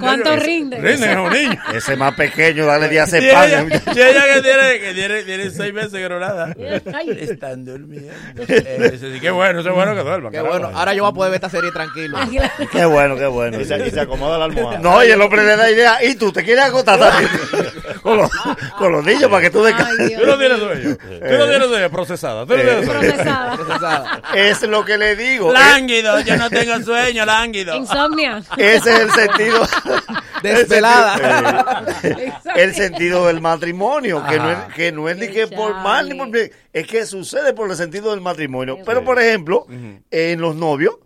¿Cuánto 0.00 0.36
rinde? 0.36 0.78
Rinden 0.78 1.10
a 1.10 1.14
los 1.22 1.32
niños. 1.32 1.56
Ese 1.74 1.96
más 1.96 2.14
pequeño, 2.14 2.66
dale 2.66 2.86
Y 2.86 2.90
diazepam. 2.90 3.44
ella, 3.44 3.62
y 3.94 4.00
ella 4.00 4.24
que 4.34 4.42
tiene, 4.42 4.80
que 4.80 4.94
tiene, 4.94 5.22
tiene 5.24 5.50
seis 5.50 5.72
meses 5.74 5.92
que 5.92 6.08
no 6.08 6.20
nada. 6.20 6.54
Están 7.18 7.64
durmiendo. 7.64 8.12
Eh, 8.48 9.18
qué 9.20 9.30
bueno, 9.30 9.60
eso 9.60 9.70
es 9.70 9.74
bueno 9.74 9.94
que 9.94 10.02
duerman. 10.02 10.32
Qué 10.32 10.40
bueno. 10.40 10.70
Ahora 10.74 10.94
yo 10.94 11.02
voy 11.02 11.10
a 11.10 11.14
poder 11.14 11.30
ver 11.32 11.36
esta 11.38 11.50
serie 11.50 11.72
tranquilo. 11.72 12.16
Qué 12.70 12.84
bueno, 12.84 13.16
qué 13.16 13.26
bueno. 13.26 13.60
Y 13.60 13.64
se, 13.64 13.90
se 13.90 14.00
acomoda 14.00 14.38
la 14.38 14.44
almohada. 14.44 14.78
No, 14.78 15.02
y 15.04 15.10
el 15.10 15.20
hombre 15.20 15.42
le 15.44 15.56
da 15.56 15.70
idea. 15.70 16.04
¿Y 16.04 16.14
tú 16.14 16.32
te 16.32 16.44
quieres 16.44 16.64
acotar 16.64 16.98
también? 16.98 17.30
con, 18.78 18.92
los, 18.92 19.04
niños 19.04 19.30
para 19.30 19.42
que 19.42 19.50
tú 19.50 19.62
descanses. 19.62 20.18
Tú 20.18 20.26
no 20.26 20.38
tienes 20.38 20.58
sueño. 20.58 20.96
Tú 20.96 21.38
no 21.38 21.48
tienes 21.48 21.68
sueño. 21.68 21.90
Procesada. 21.90 22.46
Tú 22.46 22.54
no 22.54 22.60
tienes 22.62 22.86
sueño. 22.86 24.22
Es 24.34 24.62
lo 24.62 24.84
que 24.84 24.98
le 24.98 25.16
digo. 25.16 25.52
Lánguido. 25.52 26.20
Yo 26.20 26.36
no 26.36 26.50
tengo 26.50 26.80
sueño, 26.80 27.24
lánguido. 27.24 27.76
Insomnia. 27.76 28.42
Ese 28.56 28.92
es 28.92 29.00
el 29.00 29.10
sentido. 29.10 29.62
Desvelada. 30.42 31.84
El 31.84 31.94
sentido, 31.94 32.54
el 32.56 32.74
sentido 32.74 33.26
del 33.28 33.40
matrimonio, 33.40 34.24
que 34.28 34.38
no, 34.38 34.50
es, 34.50 34.56
Ajá. 34.56 34.68
que 34.74 34.92
no 34.92 35.08
es 35.08 35.16
ni 35.16 35.28
que 35.28 35.46
por 35.46 35.74
mal 35.76 36.08
ni 36.08 36.16
por 36.16 36.30
bien, 36.30 36.50
es 36.72 36.86
que 36.86 37.06
sucede 37.06 37.52
por 37.52 37.70
el 37.70 37.76
sentido 37.76 38.10
del 38.10 38.20
matrimonio. 38.20 38.78
Pero, 38.84 39.04
por 39.04 39.20
ejemplo, 39.20 39.66
en 40.10 40.40
los 40.40 40.56
novios, 40.56 40.96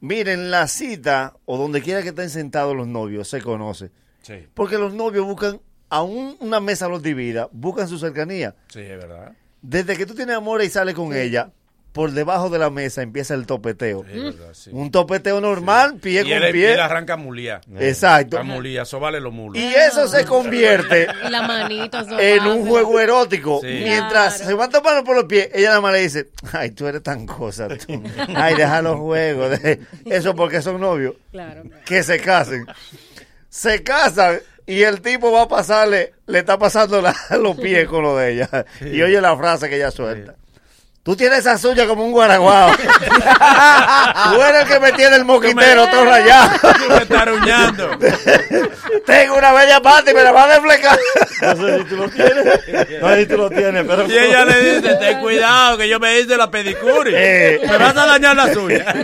miren, 0.00 0.50
la 0.50 0.66
cita 0.68 1.34
o 1.44 1.58
donde 1.58 1.82
quiera 1.82 2.02
que 2.02 2.08
estén 2.08 2.30
sentados 2.30 2.74
los 2.76 2.86
novios, 2.86 3.28
se 3.28 3.40
conoce. 3.42 3.90
Sí. 4.22 4.46
Porque 4.54 4.78
los 4.78 4.94
novios 4.94 5.26
buscan, 5.26 5.60
aún 5.90 6.36
una 6.40 6.60
mesa 6.60 6.88
los 6.88 7.02
divida, 7.02 7.48
buscan 7.52 7.88
su 7.88 7.98
cercanía. 7.98 8.54
Sí, 8.68 8.80
es 8.80 8.98
verdad. 8.98 9.32
Desde 9.60 9.96
que 9.96 10.06
tú 10.06 10.14
tienes 10.14 10.36
amor 10.36 10.62
y 10.62 10.70
sales 10.70 10.94
con 10.94 11.14
ella, 11.14 11.50
por 11.92 12.12
debajo 12.12 12.48
de 12.50 12.58
la 12.58 12.70
mesa 12.70 13.02
empieza 13.02 13.34
el 13.34 13.46
topeteo. 13.46 14.04
Es 14.08 14.22
verdad, 14.22 14.54
sí. 14.54 14.70
Un 14.72 14.90
topeteo 14.92 15.40
normal, 15.40 15.96
pie 15.96 16.20
y 16.20 16.24
con 16.24 16.32
él, 16.32 16.52
pie. 16.52 16.60
y 16.60 16.72
él 16.72 16.80
arranca 16.80 17.16
mulía. 17.16 17.60
Exacto. 17.78 18.38
A 18.38 18.44
mulía, 18.44 18.82
eso 18.82 19.00
vale 19.00 19.20
los 19.20 19.32
mulos. 19.32 19.60
Y 19.60 19.66
eso 19.74 20.06
se 20.06 20.24
convierte 20.24 21.08
la 21.28 21.68
en 22.18 22.46
un 22.46 22.66
juego 22.66 23.00
erótico. 23.00 23.60
Sí. 23.60 23.80
Mientras 23.82 24.38
se 24.38 24.54
van 24.54 24.70
tomando 24.70 25.02
por 25.02 25.16
los 25.16 25.24
pies, 25.24 25.50
ella 25.52 25.70
nada 25.70 25.80
más 25.80 25.92
le 25.92 26.00
dice, 26.00 26.28
ay, 26.52 26.70
tú 26.70 26.86
eres 26.86 27.02
tan 27.02 27.26
cosa, 27.26 27.66
tú. 27.68 28.02
Ay, 28.34 28.54
deja 28.54 28.80
los 28.82 28.96
juegos. 28.96 29.58
Eso 30.04 30.34
porque 30.34 30.62
son 30.62 30.80
novios. 30.80 31.14
Claro. 31.32 31.64
Que 31.84 32.02
se 32.02 32.20
casen. 32.20 32.66
Se 33.48 33.82
casan 33.82 34.38
y 34.72 34.82
el 34.84 35.00
tipo 35.00 35.32
va 35.32 35.42
a 35.42 35.48
pasarle, 35.48 36.14
le 36.26 36.38
está 36.40 36.58
pasando 36.58 37.00
la- 37.02 37.14
los 37.38 37.56
pies 37.56 37.88
con 37.88 38.02
lo 38.02 38.16
de 38.16 38.32
ella. 38.32 38.48
Y 38.80 39.00
oye 39.02 39.20
la 39.20 39.36
frase 39.36 39.68
que 39.68 39.76
ella 39.76 39.90
suelta. 39.90 40.34
Tú 41.02 41.16
tienes 41.16 41.38
esa 41.40 41.56
suya 41.56 41.86
como 41.86 42.04
un 42.04 42.12
guaraguao. 42.12 42.72
Tú 44.32 44.42
eres 44.42 44.62
el 44.62 44.68
que 44.68 44.80
me 44.80 44.92
tiene 44.92 45.16
el 45.16 45.24
moquitero 45.24 45.88
todo 45.88 46.04
rayado. 46.04 46.50
Tú 46.60 46.88
me 46.88 46.96
estás 46.98 47.22
aruñando. 47.22 47.90
Tengo 49.06 49.36
una 49.38 49.52
bella 49.52 49.80
pata 49.80 50.10
y 50.10 50.14
me 50.14 50.22
la 50.22 50.30
va 50.32 50.44
a 50.44 50.48
deflecar. 50.60 50.98
No 51.42 51.56
sé 51.56 51.78
si 51.78 51.84
tú 51.84 51.96
lo 51.96 52.08
tienes. 52.08 52.44
No 53.00 53.08
sé 53.08 53.20
si 53.20 53.26
tú 53.26 53.36
lo 53.36 53.50
tienes, 53.50 53.84
pero. 53.86 54.06
Y 54.06 54.12
ella 54.18 54.44
le 54.44 54.74
dice, 54.80 54.94
ten 54.96 55.20
cuidado 55.20 55.78
que 55.78 55.88
yo 55.88 55.98
me 56.00 56.18
hice 56.20 56.36
la 56.36 56.50
pedicure. 56.50 57.12
Eh. 57.14 57.60
Me 57.66 57.78
vas 57.78 57.96
a 57.96 58.06
dañar 58.06 58.36
la 58.36 58.52
suya. 58.52 58.94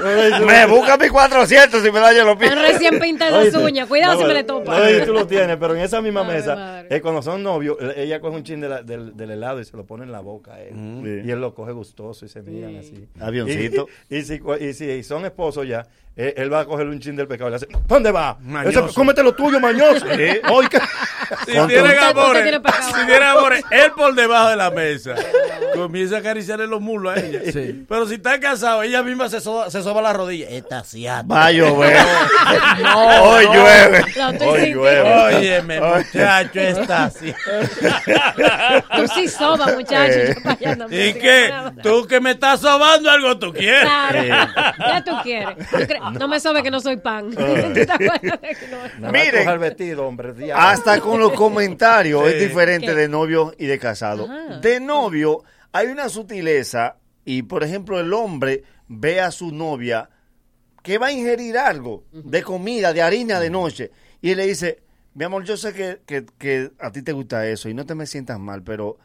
Me 0.47 0.67
busca 0.67 0.97
mis 0.97 1.11
400 1.11 1.85
y 1.87 1.91
me 1.93 2.01
daño 2.01 2.25
los 2.25 2.37
pies. 2.37 2.51
Están 2.51 2.65
recién 2.65 2.99
pintadas 2.99 3.45
las 3.53 3.55
uñas. 3.63 3.87
Cuidado 3.89 4.15
no, 4.15 4.21
si 4.21 4.27
me 4.27 4.35
le 4.35 4.45
topa. 4.45 4.79
No 4.79 4.85
sé 4.87 5.01
si 5.01 5.07
tú 5.07 5.13
lo 5.13 5.27
tienes, 5.27 5.57
pero 5.57 5.75
en 5.75 5.81
esa 5.83 6.01
misma 6.01 6.25
mesa, 6.25 6.55
madre. 6.55 6.87
eh, 6.91 7.01
cuando 7.01 7.23
son 7.23 7.43
novios, 7.43 7.77
eh, 7.81 7.95
ella 7.99 8.21
coge 8.21 8.37
un 8.37 8.45
chin 8.45 8.61
de 8.61 8.69
la- 8.69 8.83
del, 8.83 9.17
del 9.17 9.31
helado 9.31 9.61
y 9.61 9.65
se 9.65 9.77
lo 9.77 9.85
pone 9.85 10.05
en 10.05 10.13
la 10.13 10.21
boca 10.21 10.55
a 10.55 10.61
él. 10.63 11.23
Y 11.25 11.31
él 11.31 11.41
lo 11.41 11.55
coge 11.55 11.73
gustoso 11.73 12.25
y 12.25 12.29
se 12.29 12.43
miran 12.43 12.77
así. 12.77 13.09
Avioncito. 13.21 13.87
Y, 14.11 14.17
y 14.19 14.23
si, 14.23 14.41
y 14.61 14.73
si 14.75 15.03
son 15.03 15.25
esposos 15.25 15.67
ya, 15.67 15.87
eh, 16.17 16.33
él 16.39 16.51
va 16.53 16.61
a 16.61 16.65
coger 16.65 16.87
un 16.87 16.99
chin 16.99 17.15
del 17.15 17.27
pescado 17.29 17.49
y 17.49 17.53
le 17.53 17.57
hace, 17.57 17.67
¿dónde 17.87 18.11
va? 18.11 18.39
Mañoso. 18.41 18.87
Ese- 18.87 18.95
cómete 18.95 19.23
lo 19.23 19.35
tuyo, 19.35 19.61
mañoso. 19.61 20.07
Sí. 20.07 20.17
¿qué? 20.17 20.41
Si 21.47 21.53
tienen 21.53 21.99
amores, 21.99 22.45
si 22.45 23.07
tienen 23.07 23.23
amores, 23.23 23.65
él 23.71 23.93
por 23.93 24.15
debajo 24.15 24.51
de 24.51 24.57
la 24.57 24.71
mesa 24.71 25.15
comienza 25.77 26.17
a 26.17 26.19
acariciarle 26.21 26.67
los 26.67 26.81
mulos 26.81 27.17
a 27.17 27.21
ella. 27.21 27.41
Pero 27.89 28.07
si 28.07 28.15
están 28.15 28.41
casados, 28.41 28.85
ella 28.85 29.03
misma 29.03 29.29
se 29.29 29.41
soba, 29.41 29.71
se 29.71 29.83
soba 29.83 30.03
la 30.03 30.13
rodilla. 30.13 30.49
Esta 30.49 30.79
asiática. 30.79 31.35
Va 31.35 31.47
a 31.47 31.53
llover. 31.53 31.97
No, 32.83 33.23
Hoy 33.25 33.45
no. 33.47 33.53
llueve. 33.55 34.05
Hoy 34.47 34.73
llueve. 34.75 35.37
Óyeme, 35.37 35.81
muchacho, 35.81 36.61
esta 36.61 37.05
así. 37.05 37.33
Tú 38.97 39.09
sí 39.15 39.29
soba, 39.29 39.67
muchacho. 39.73 40.19
Eh. 40.19 40.37
Yo 40.61 40.73
¿Y 40.91 41.13
qué? 41.15 41.53
Tú 41.83 42.07
que 42.07 42.21
me 42.21 42.33
estás 42.33 42.61
sobando 42.61 43.11
algo, 43.11 43.39
tú 43.39 43.53
quieres. 43.53 43.83
Claro. 43.83 44.19
Eh. 44.23 44.29
Ya 44.79 45.05
tú 45.05 45.13
quieres. 45.23 45.57
Tú 45.71 45.79
No 46.19 46.29
me 46.29 46.41
sobe 46.41 46.63
que 46.63 46.71
no 46.71 46.81
soy 46.81 46.97
pan. 46.97 47.31
¿Tú 47.31 47.37
te 47.37 47.83
acuerdas 47.83 48.21
de 48.41 48.55
que 48.55 48.69
no? 49.01 49.13
Miren. 49.13 49.45
coger 49.45 49.59
vestido, 49.59 50.07
hombre. 50.07 50.35
Hasta 50.55 51.01
con 51.01 51.21
los 51.21 51.33
comentarios 51.33 52.25
Sí. 52.27 52.33
es 52.35 52.41
diferente 52.41 52.87
¿Qué? 52.87 52.95
de 52.95 53.09
novio 53.09 53.55
y 53.59 53.67
de 53.67 53.79
casado. 53.79 54.25
Ajá. 54.25 54.59
De 54.59 54.81
novio 54.81 55.43
hay 55.77 55.89
una 55.89 56.09
sutileza 56.09 56.97
y, 57.25 57.43
por 57.43 57.63
ejemplo, 57.65 57.99
el 58.01 58.13
hombre 58.13 58.63
ve 58.89 59.21
a 59.21 59.31
su 59.31 59.51
novia 59.53 60.09
que 60.83 60.99
va 60.99 61.07
a 61.09 61.13
ingerir 61.13 61.59
algo 61.59 62.05
de 62.13 62.43
comida, 62.43 62.93
de 62.93 63.03
harina 63.03 63.41
de 63.41 63.51
noche 63.51 63.91
y 64.23 64.31
él 64.31 64.37
le 64.39 64.47
dice, 64.47 64.83
mi 65.15 65.25
amor, 65.25 65.45
yo 65.45 65.57
sé 65.57 65.73
que, 65.73 66.01
que- 66.07 66.27
que 66.39 66.71
a 66.79 66.93
ti 66.93 67.03
te 67.03 67.13
gusta 67.13 67.47
eso 67.49 67.69
y 67.69 67.75
no 67.75 67.85
te 67.87 67.95
me 67.95 68.07
sientas 68.07 68.39
mal, 68.39 68.63
pero 68.63 68.97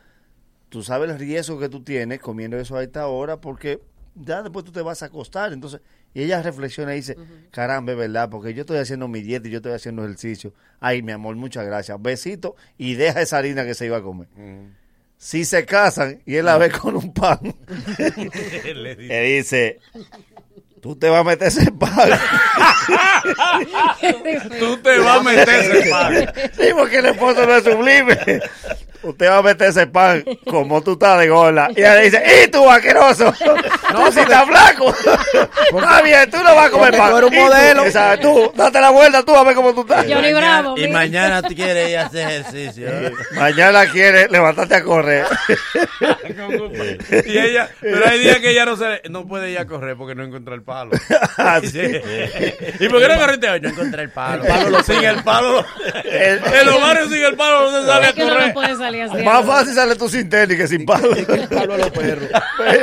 tú 0.70 0.84
sabes 0.84 1.10
el 1.10 1.18
riesgo 1.20 1.60
que 1.60 1.70
tú 1.70 1.84
tienes 1.84 2.20
comiendo 2.20 2.58
eso 2.58 2.76
a 2.78 2.84
esta 2.84 3.08
hora 3.08 3.42
porque 3.42 3.82
ya 4.16 4.44
después 4.44 4.66
tú 4.66 4.72
te 4.72 4.82
vas 4.82 5.02
a 5.04 5.08
acostar. 5.08 5.54
Entonces, 5.54 5.82
y 6.14 6.22
ella 6.24 6.42
reflexiona 6.42 6.94
y 6.94 6.98
dice, 6.98 7.16
caramba, 7.52 7.94
es 7.94 7.98
verdad, 7.98 8.30
porque 8.30 8.54
yo 8.54 8.62
estoy 8.62 8.78
haciendo 8.78 9.08
mi 9.08 9.22
dieta 9.22 9.48
y 9.48 9.52
yo 9.52 9.58
estoy 9.58 9.72
haciendo 9.74 10.04
ejercicio. 10.04 10.54
Ay, 10.80 11.02
mi 11.02 11.14
amor, 11.14 11.36
muchas 11.38 11.66
gracias. 11.66 12.00
Besito 12.02 12.56
y 12.78 12.96
deja 12.96 13.22
esa 13.22 13.38
harina 13.38 13.66
que 13.66 13.74
se 13.74 13.86
iba 13.86 13.98
a 13.98 14.02
comer. 14.02 14.28
Si 15.24 15.46
se 15.46 15.68
casan 15.68 16.20
y 16.26 16.38
él 16.38 16.46
la 16.46 16.58
ve 16.58 16.72
con 16.72 16.96
un 16.96 17.14
pan, 17.14 17.38
Le 18.00 18.96
dice, 18.96 19.08
le 19.08 19.22
dice, 19.22 19.80
tú 20.82 20.96
te 20.96 21.10
vas 21.10 21.22
a 21.22 21.24
meter 21.24 21.48
ese 21.48 21.72
pan. 21.72 22.10
Tú 24.60 24.78
te 24.78 24.98
vas 24.98 25.20
a 25.20 25.24
meter 25.24 25.48
ese 25.48 25.90
pan. 25.92 26.34
Sí, 26.58 26.70
porque 26.76 26.98
el 26.98 27.06
esposo 27.06 27.46
no 27.46 27.56
es 27.56 27.64
sublime. 27.64 28.18
Usted 29.04 29.30
va 29.30 29.38
a 29.38 29.42
meter 29.42 29.70
ese 29.70 29.88
pan 29.88 30.24
como 30.50 30.82
tú 30.84 30.94
estás 30.94 31.20
de 31.20 31.30
gola. 31.30 31.70
Y 31.76 31.80
ella 31.80 31.96
le 31.96 32.02
dice, 32.04 32.24
¡y 32.46 32.48
tú, 32.52 32.70
asqueroso! 32.70 33.34
No, 33.92 34.10
si 34.10 34.22
estás 34.22 34.46
flaco. 34.48 34.90
Está 35.78 36.02
bien, 36.02 36.32
tú 36.32 36.38
no 36.38 36.56
vas 36.56 36.68
a 36.68 36.70
comer 36.70 36.96
pan. 36.96 37.12
tú 37.12 37.18
eres 37.18 37.30
un 37.32 37.36
modelo. 37.46 37.86
Exacto, 37.86 38.22
tú, 38.22 38.54
date 38.56 38.80
la 38.80 38.90
vuelta 38.90 39.22
tú 39.24 39.36
a 39.36 39.44
ver 39.44 39.54
cómo 39.54 39.74
tú 39.74 39.82
estás. 39.82 40.06
Johnny 40.08 40.32
Bravo. 40.34 40.78
Y 40.78 40.88
mañana 40.88 41.42
tú 41.42 41.54
quieres 41.54 41.90
ir 41.90 41.98
a 41.98 42.06
hacer 42.06 42.30
ejercicio. 42.30 42.88
Mañana 43.34 43.86
quiere 43.88 44.30
levantarte 44.30 44.76
a 44.76 44.84
correr. 44.84 45.26
y 47.26 47.38
ella, 47.38 47.70
pero 47.82 48.08
hay 48.08 48.20
días 48.20 48.40
que 48.40 48.52
ella 48.52 48.66
no 48.66 48.78
se, 48.78 49.02
no 49.10 49.28
puede 49.28 49.52
ir 49.52 49.60
a 49.60 49.66
correr 49.68 49.96
porque 49.98 50.16
no 50.16 50.24
encuentra 50.24 50.56
el 50.56 50.64
palo. 50.64 50.92
Ah. 51.38 51.60
¿Y 51.64 52.90
por 52.90 53.00
qué 53.02 53.08
no 53.08 53.18
corriste 53.20 53.50
hoy? 53.50 53.62
No 53.62 53.70
encontré 53.70 54.04
el 54.04 54.10
palo. 54.12 54.44
El 54.44 54.48
palo 54.50 54.70
lo 54.70 54.84
sin 54.84 55.04
el 55.04 55.24
palo. 55.24 55.66
El- 56.04 56.38
en 56.44 56.66
los 56.66 56.82
barrios 56.82 57.10
sin 57.10 57.24
el 57.24 57.36
palo 57.36 57.72
no 57.72 57.82
se 57.82 57.88
sale 57.88 58.08
a 58.08 58.14
correr. 58.14 58.54
Así. 59.00 59.24
Más 59.24 59.46
fácil 59.46 59.74
sale 59.74 59.96
tú 59.96 60.10
sin 60.10 60.30
tenis 60.30 60.58
que 60.58 60.68
sin 60.68 60.86
palo. 60.86 61.10
Palo 61.50 61.74
a 61.74 61.78
los 61.78 61.92
perros. 61.92 62.30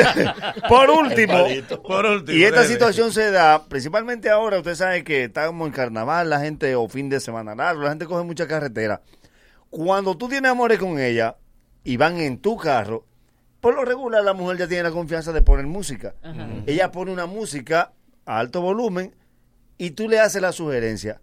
Por 0.68 0.90
último, 0.90 1.44
Por 1.86 2.06
último. 2.06 2.38
y 2.38 2.44
esta 2.44 2.64
situación 2.64 3.12
se 3.12 3.30
da 3.30 3.64
principalmente 3.68 4.30
ahora, 4.30 4.58
usted 4.58 4.74
sabe 4.74 5.04
que 5.04 5.24
estamos 5.24 5.66
en 5.66 5.72
carnaval, 5.72 6.30
la 6.30 6.40
gente 6.40 6.74
o 6.74 6.88
fin 6.88 7.08
de 7.08 7.20
semana 7.20 7.54
largo, 7.54 7.82
la 7.82 7.90
gente 7.90 8.06
coge 8.06 8.24
mucha 8.24 8.46
carretera. 8.46 9.02
Cuando 9.70 10.16
tú 10.16 10.28
tienes 10.28 10.50
amores 10.50 10.78
con 10.78 10.98
ella 10.98 11.36
y 11.84 11.96
van 11.96 12.18
en 12.18 12.38
tu 12.38 12.56
carro, 12.56 13.04
por 13.60 13.74
lo 13.74 13.84
regular 13.84 14.22
la 14.24 14.32
mujer 14.32 14.56
ya 14.58 14.68
tiene 14.68 14.84
la 14.84 14.90
confianza 14.90 15.32
de 15.32 15.42
poner 15.42 15.66
música. 15.66 16.14
Ella 16.66 16.90
pone 16.90 17.12
una 17.12 17.26
música 17.26 17.92
a 18.24 18.38
alto 18.38 18.60
volumen 18.60 19.14
y 19.76 19.90
tú 19.90 20.08
le 20.08 20.20
haces 20.20 20.40
la 20.40 20.52
sugerencia. 20.52 21.20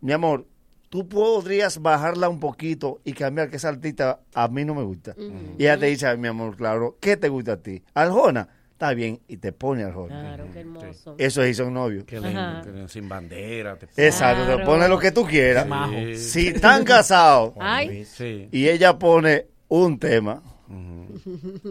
Mi 0.00 0.12
amor, 0.12 0.46
tú 0.90 1.08
podrías 1.08 1.80
bajarla 1.80 2.28
un 2.28 2.38
poquito 2.40 3.00
y 3.04 3.12
cambiar 3.14 3.48
que 3.48 3.56
esa 3.56 3.68
artista 3.70 4.20
a 4.34 4.48
mí 4.48 4.64
no 4.64 4.74
me 4.74 4.82
gusta. 4.82 5.14
Y 5.56 5.62
ella 5.62 5.78
te 5.78 5.86
dice, 5.86 6.06
"Ay, 6.06 6.18
mi 6.18 6.28
amor, 6.28 6.56
claro, 6.56 6.98
¿qué 7.00 7.16
te 7.16 7.28
gusta 7.28 7.52
a 7.52 7.56
ti? 7.56 7.82
Aljona, 7.94 8.48
está 8.72 8.92
bien, 8.92 9.20
y 9.28 9.36
te 9.38 9.52
pone 9.52 9.84
Aljona. 9.84 10.20
Claro, 10.20 10.46
qué 10.52 10.60
hermoso. 10.60 11.14
Eso 11.16 11.42
sí 11.44 11.54
son 11.54 11.74
novios. 11.74 12.04
Qué 12.04 12.20
lindo, 12.20 12.38
Ajá. 12.40 12.62
que 12.62 12.88
sin 12.88 13.08
bandera. 13.08 13.76
te- 13.76 13.86
Exacto, 14.06 14.44
te 14.56 14.64
pone 14.64 14.88
lo 14.88 14.98
que 14.98 15.12
tú 15.12 15.24
quieras. 15.24 15.66
Sí. 16.04 16.16
Si 16.16 16.46
están 16.48 16.84
casados 16.84 17.54
Ay, 17.60 18.04
Sí. 18.04 18.48
y 18.50 18.68
ella 18.68 18.98
pone 18.98 19.46
un 19.68 19.98
tema 19.98 20.42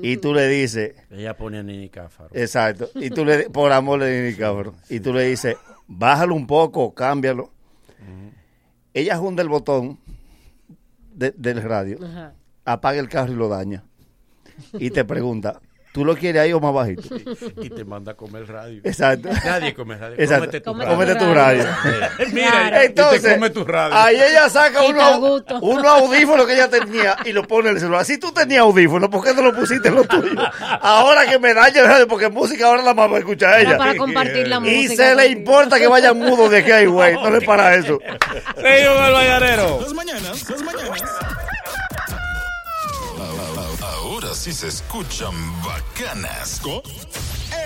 y 0.02 0.18
tú 0.18 0.34
le 0.34 0.48
dices, 0.48 0.94
Ella 1.10 1.36
pone 1.36 1.60
a 1.60 1.64
Nini 1.64 1.90
Cáfaro. 1.90 2.30
exacto, 2.34 2.90
y 2.96 3.10
tú 3.10 3.24
le 3.26 3.50
por 3.50 3.72
amor 3.72 4.00
le 4.00 4.22
dices, 4.22 4.40
cabrón, 4.40 4.76
y 4.90 5.00
tú 5.00 5.14
le 5.14 5.24
dices, 5.24 5.56
bájalo 5.88 6.36
un 6.36 6.48
poco, 6.48 6.94
cámbialo. 6.94 7.52
Ella 8.94 9.18
junta 9.18 9.42
el 9.42 9.50
botón 9.50 9.98
de- 11.14 11.32
del 11.38 11.62
radio, 11.62 11.98
ajá. 12.04 12.34
apaga 12.66 13.00
el 13.00 13.10
carro 13.10 13.32
y 13.34 13.36
lo 13.36 13.48
daña. 13.50 13.84
Y 14.74 14.90
te 14.92 15.06
pregunta, 15.06 15.62
tú 15.92 16.06
lo 16.06 16.16
quieres 16.16 16.42
ahí 16.42 16.54
o 16.54 16.60
más 16.60 16.74
bajito. 16.74 17.04
Y 17.62 17.70
te 17.70 17.84
manda 17.86 18.12
a 18.12 18.16
comer 18.16 18.48
radio. 18.48 18.82
Exacto. 18.84 19.30
Nadie 19.46 19.74
come 19.74 19.98
radio. 19.98 20.16
Exacto. 20.18 20.40
Cómete 20.46 20.62
tu 20.62 20.72
Cómete 20.74 21.14
radio. 21.14 21.28
tu 21.28 21.34
radio. 21.34 21.66
Mira, 22.34 22.52
Claro. 22.52 22.76
y 22.82 22.86
Entonces, 22.86 23.22
te 23.24 23.34
come 23.36 23.50
tu 23.50 23.64
radio. 23.66 23.96
Ahí 23.98 24.16
ella 24.16 24.50
saca 24.50 24.84
Y 24.84 24.88
te 24.88 24.92
uno, 24.94 25.42
unos 25.62 25.86
audífonos 25.86 26.46
que 26.46 26.54
ella 26.54 26.70
tenía 26.70 27.18
y 27.26 27.32
lo 27.34 27.48
pone 27.48 27.70
en 27.70 27.76
el 27.76 27.82
celular. 27.82 28.06
Si 28.06 28.18
tú 28.18 28.32
tenías 28.32 28.62
audífonos, 28.62 29.10
¿por 29.10 29.24
qué 29.24 29.34
no 29.34 29.42
lo 29.42 29.54
pusiste 29.56 29.88
en 29.90 29.96
lo 29.96 30.04
tuyo? 30.04 30.40
Ahora 30.82 31.26
que 31.28 31.40
me 31.40 31.54
daña 31.54 31.82
el 31.82 31.88
radio, 31.88 32.08
porque 32.08 32.30
música 32.30 32.68
ahora 32.68 32.82
la 32.84 32.94
más 32.94 33.12
va 33.12 33.16
a 33.16 33.20
escuchar 33.20 33.60
Era 33.60 33.70
ella. 33.70 33.78
para 33.78 33.96
compartir 33.96 34.48
la 34.48 34.58
y 34.58 34.60
música 34.84 34.96
se 35.10 35.16
le 35.16 35.28
importa 35.28 35.80
que 35.80 35.88
vayan 35.88 36.18
mudos 36.18 36.52
de 36.52 36.58
aquí 36.60 36.72
a 36.72 36.86
güey. 36.88 37.14
No 37.16 37.30
le 37.32 37.42
para 37.42 37.76
eso. 37.76 38.00
Seguimos 38.56 39.08
el 39.08 39.14
mañanero. 39.14 39.80
Las 39.82 39.94
mañanas, 39.94 40.50
las 40.50 40.62
mañanas. 40.62 41.02
Ahora 44.40 44.52
sí 44.54 44.54
se 44.54 44.68
escuchan 44.70 45.34
bacanas. 45.66 46.62
Con 46.62 46.82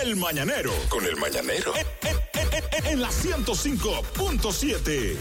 El 0.01 0.15
Mañanero. 0.15 0.71
Con 0.89 1.05
El 1.05 1.15
Mañanero. 1.17 1.71
En, 1.75 1.85
en- 2.09 2.17
en- 2.33 2.49
en- 2.71 2.85
en 2.93 2.99
la 2.99 3.09
105.7. 3.11 5.15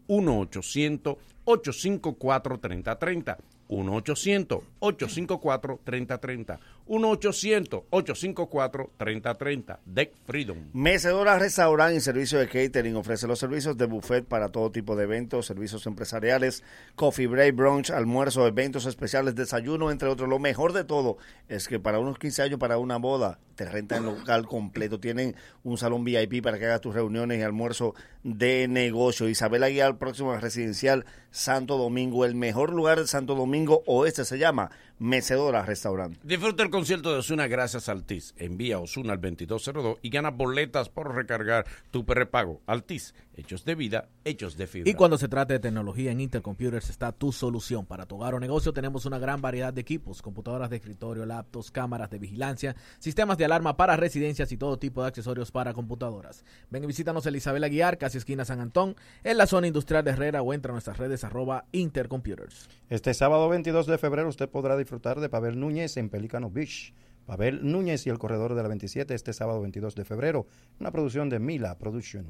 1-800-854-3030. 1.45 3.37
1-800-854-3030. 3.69 6.57
1-800-854-3030. 6.87 9.79
Deck 9.85 10.13
Freedom. 10.25 10.57
Mecedora 10.73 11.39
Restaurant 11.39 11.95
y 11.95 11.99
Servicio 11.99 12.39
de 12.39 12.47
Catering 12.47 12.95
ofrece 12.95 13.27
los 13.27 13.39
servicios 13.39 13.77
de 13.77 13.85
buffet 13.85 14.25
para 14.25 14.49
todo 14.49 14.71
tipo 14.71 14.95
de 14.95 15.03
eventos, 15.05 15.45
servicios 15.45 15.85
empresariales, 15.87 16.63
coffee 16.95 17.27
break, 17.27 17.55
brunch, 17.55 17.91
almuerzo, 17.91 18.47
eventos 18.47 18.85
especiales, 18.85 19.35
desayuno, 19.35 19.91
entre 19.91 20.07
otros. 20.09 20.29
Lo 20.29 20.39
mejor 20.39 20.73
de 20.73 20.83
todo 20.83 21.17
es 21.47 21.67
que 21.67 21.79
para 21.79 21.99
unos 21.99 22.17
15 22.19 22.41
años, 22.43 22.59
para 22.59 22.77
una 22.77 22.97
boda, 22.97 23.39
te 23.55 23.65
rentan 23.65 24.05
el 24.05 24.17
local 24.17 24.45
completo. 24.45 24.99
Tienen 24.99 25.35
un 25.63 25.77
salón 25.77 26.03
VIP 26.03 26.43
para 26.43 26.59
que 26.59 26.65
hagas 26.65 26.81
tus 26.81 26.93
reuniones 26.93 27.39
y 27.39 27.41
almuerzo 27.41 27.95
de 28.23 28.67
negocio. 28.67 29.29
Isabel 29.29 29.63
Aguilar, 29.63 29.97
próximo 29.97 30.35
residencial 30.35 31.05
Santo 31.31 31.77
Domingo. 31.77 32.25
El 32.25 32.35
mejor 32.35 32.73
lugar 32.73 32.99
de 32.99 33.07
Santo 33.07 33.35
Domingo 33.35 33.83
Oeste 33.85 34.25
se 34.25 34.37
llama 34.37 34.71
Mecedora 34.99 35.63
Restaurant. 35.63 36.17
Disfruta 36.23 36.63
el 36.63 36.69
concierto 36.69 37.11
de 37.11 37.19
Osuna 37.19 37.47
gracias 37.47 37.89
a 37.89 37.91
Altis. 37.91 38.33
Envía 38.37 38.79
Osuna 38.79 39.13
al 39.13 39.21
2202 39.21 39.97
y 40.01 40.09
gana 40.09 40.31
boletas 40.31 40.89
por 40.89 41.13
recargar 41.13 41.65
tu 41.91 42.05
prepago. 42.05 42.61
Altis, 42.65 43.13
hechos 43.35 43.65
de 43.65 43.75
vida, 43.75 44.09
hechos 44.23 44.57
de 44.57 44.67
fibra. 44.67 44.89
Y 44.89 44.93
cuando 44.93 45.17
se 45.17 45.27
trata 45.27 45.53
de 45.53 45.59
tecnología 45.59 46.11
en 46.11 46.21
Intercomputers 46.21 46.89
está 46.89 47.11
tu 47.11 47.31
solución. 47.31 47.85
Para 47.85 48.05
tu 48.05 48.15
hogar 48.15 48.33
o 48.33 48.39
negocio 48.39 48.73
tenemos 48.73 49.05
una 49.05 49.19
gran 49.19 49.41
variedad 49.41 49.73
de 49.73 49.81
equipos, 49.81 50.21
computadoras 50.21 50.69
de 50.69 50.77
escritorio, 50.77 51.25
laptops, 51.25 51.71
cámaras 51.71 52.09
de 52.09 52.19
vigilancia, 52.19 52.75
sistemas 52.99 53.37
de 53.37 53.45
alarma 53.45 53.77
para 53.77 53.95
residencias 53.95 54.51
y 54.51 54.57
todo 54.57 54.77
tipo 54.77 55.01
de 55.01 55.09
accesorios 55.09 55.51
para 55.51 55.73
computadoras. 55.73 56.43
Ven 56.69 56.83
y 56.83 56.87
visítanos 56.87 57.25
en 57.25 57.35
Isabel 57.35 57.63
Aguiar, 57.63 57.97
casi 57.97 58.17
esquina 58.17 58.45
San 58.45 58.59
Antón, 58.59 58.95
en 59.23 59.37
la 59.37 59.47
zona 59.47 59.67
industrial 59.67 60.03
de 60.03 60.11
Herrera 60.11 60.41
o 60.41 60.53
entra 60.53 60.71
a 60.71 60.73
nuestras 60.73 60.97
redes 60.97 61.23
arroba 61.23 61.65
Intercomputers. 61.71 62.69
Este 62.89 63.13
sábado 63.13 63.49
22 63.49 63.87
de 63.87 63.97
febrero 63.97 64.29
usted 64.29 64.49
podrá 64.49 64.77
disfrutar 64.77 65.19
de 65.19 65.29
Pavel 65.29 65.59
Núñez 65.59 65.97
en 65.97 66.09
Pelícano 66.09 66.49
Beach. 66.49 66.93
Pavel 67.25 67.71
Núñez 67.71 68.05
y 68.05 68.11
el 68.11 68.19
Corredor 68.19 68.53
de 68.53 68.61
la 68.61 68.69
27 68.69 69.13
este 69.13 69.33
sábado 69.33 69.59
22 69.61 69.95
de 69.95 70.05
febrero. 70.05 70.45
Una 70.79 70.91
producción 70.91 71.27
de 71.27 71.39
Mila 71.39 71.77
Production. 71.77 72.29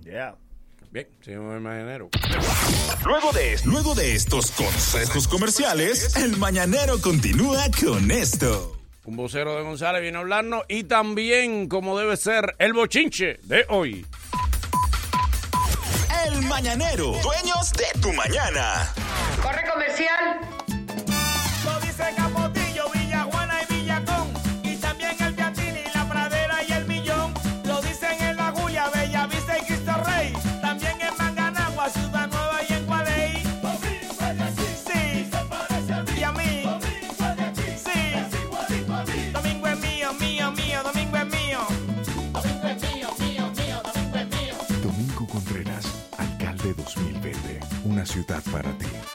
Bien, 0.96 1.10
seguimos 1.20 1.54
el 1.56 1.60
mañanero. 1.60 2.10
Luego 3.04 3.34
de, 3.34 3.60
luego 3.66 3.96
de 3.96 4.16
estos 4.16 4.52
consejos 4.52 5.28
comerciales, 5.28 6.16
el 6.16 6.38
mañanero 6.38 7.02
continúa 7.02 7.66
con 7.84 8.10
esto. 8.12 8.78
Un 9.04 9.18
vocero 9.18 9.58
de 9.58 9.64
González 9.64 10.02
viene 10.02 10.20
a 10.20 10.22
hablarnos 10.22 10.64
y 10.70 10.86
también, 10.86 11.68
como 11.68 12.00
debe 12.00 12.16
ser, 12.16 12.56
el 12.60 12.72
bochinche 12.72 13.40
de 13.44 13.66
hoy. 13.68 14.06
El 16.28 16.42
mañanero, 16.44 17.12
dueños 17.22 17.74
de 17.74 18.00
tu 18.02 18.14
mañana. 18.14 18.90
Corre 19.44 19.70
comercial. 19.70 20.35
Ciudad 48.16 48.42
para 48.50 48.72
ti. 48.78 49.15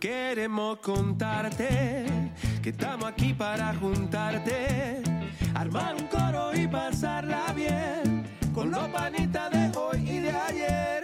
Queremos 0.00 0.78
contarte 0.78 2.06
que 2.62 2.70
estamos 2.70 3.06
aquí 3.08 3.32
para 3.32 3.74
juntarte, 3.74 5.02
armar 5.54 5.94
un 5.94 6.06
coro 6.08 6.54
y 6.54 6.68
pasarla 6.68 7.52
bien 7.54 8.24
con 8.54 8.70
los 8.70 8.88
panitas 8.88 9.50
de 9.50 9.78
hoy 9.78 10.10
y 10.10 10.18
de 10.20 10.30
ayer. 10.30 11.02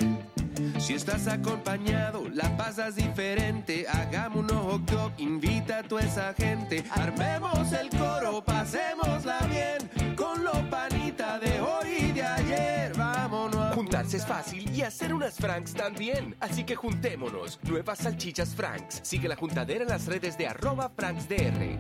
Si 0.78 0.94
estás 0.94 1.26
acompañado, 1.26 2.28
la 2.28 2.56
pasas 2.56 2.96
diferente. 2.96 3.86
Hagamos 3.88 4.38
un 4.38 4.50
ojo 4.50 4.80
club, 4.84 5.12
invita 5.18 5.78
a 5.78 5.82
toda 5.82 6.02
esa 6.02 6.34
gente. 6.34 6.84
Armemos 6.90 7.72
el 7.72 7.88
coro, 7.90 8.44
pasémosla 8.44 9.38
bien 9.48 10.14
con 10.16 10.44
los 10.44 10.58
panitas 10.70 11.40
de 11.40 11.60
hoy 11.60 11.96
y 12.08 12.12
de 12.12 12.22
ayer. 12.24 13.01
Vámonos. 13.22 13.76
Juntarse 13.76 14.16
es 14.16 14.26
fácil 14.26 14.68
y 14.74 14.82
hacer 14.82 15.14
unas 15.14 15.36
Franks 15.36 15.74
también. 15.74 16.34
Así 16.40 16.64
que 16.64 16.74
juntémonos. 16.74 17.60
Nuevas 17.62 18.00
salchichas 18.00 18.52
Franks. 18.52 18.98
Sigue 19.04 19.28
la 19.28 19.36
juntadera 19.36 19.84
en 19.84 19.90
las 19.90 20.06
redes 20.06 20.36
de 20.36 20.48
arroba 20.48 20.88
FranksDR. 20.88 21.78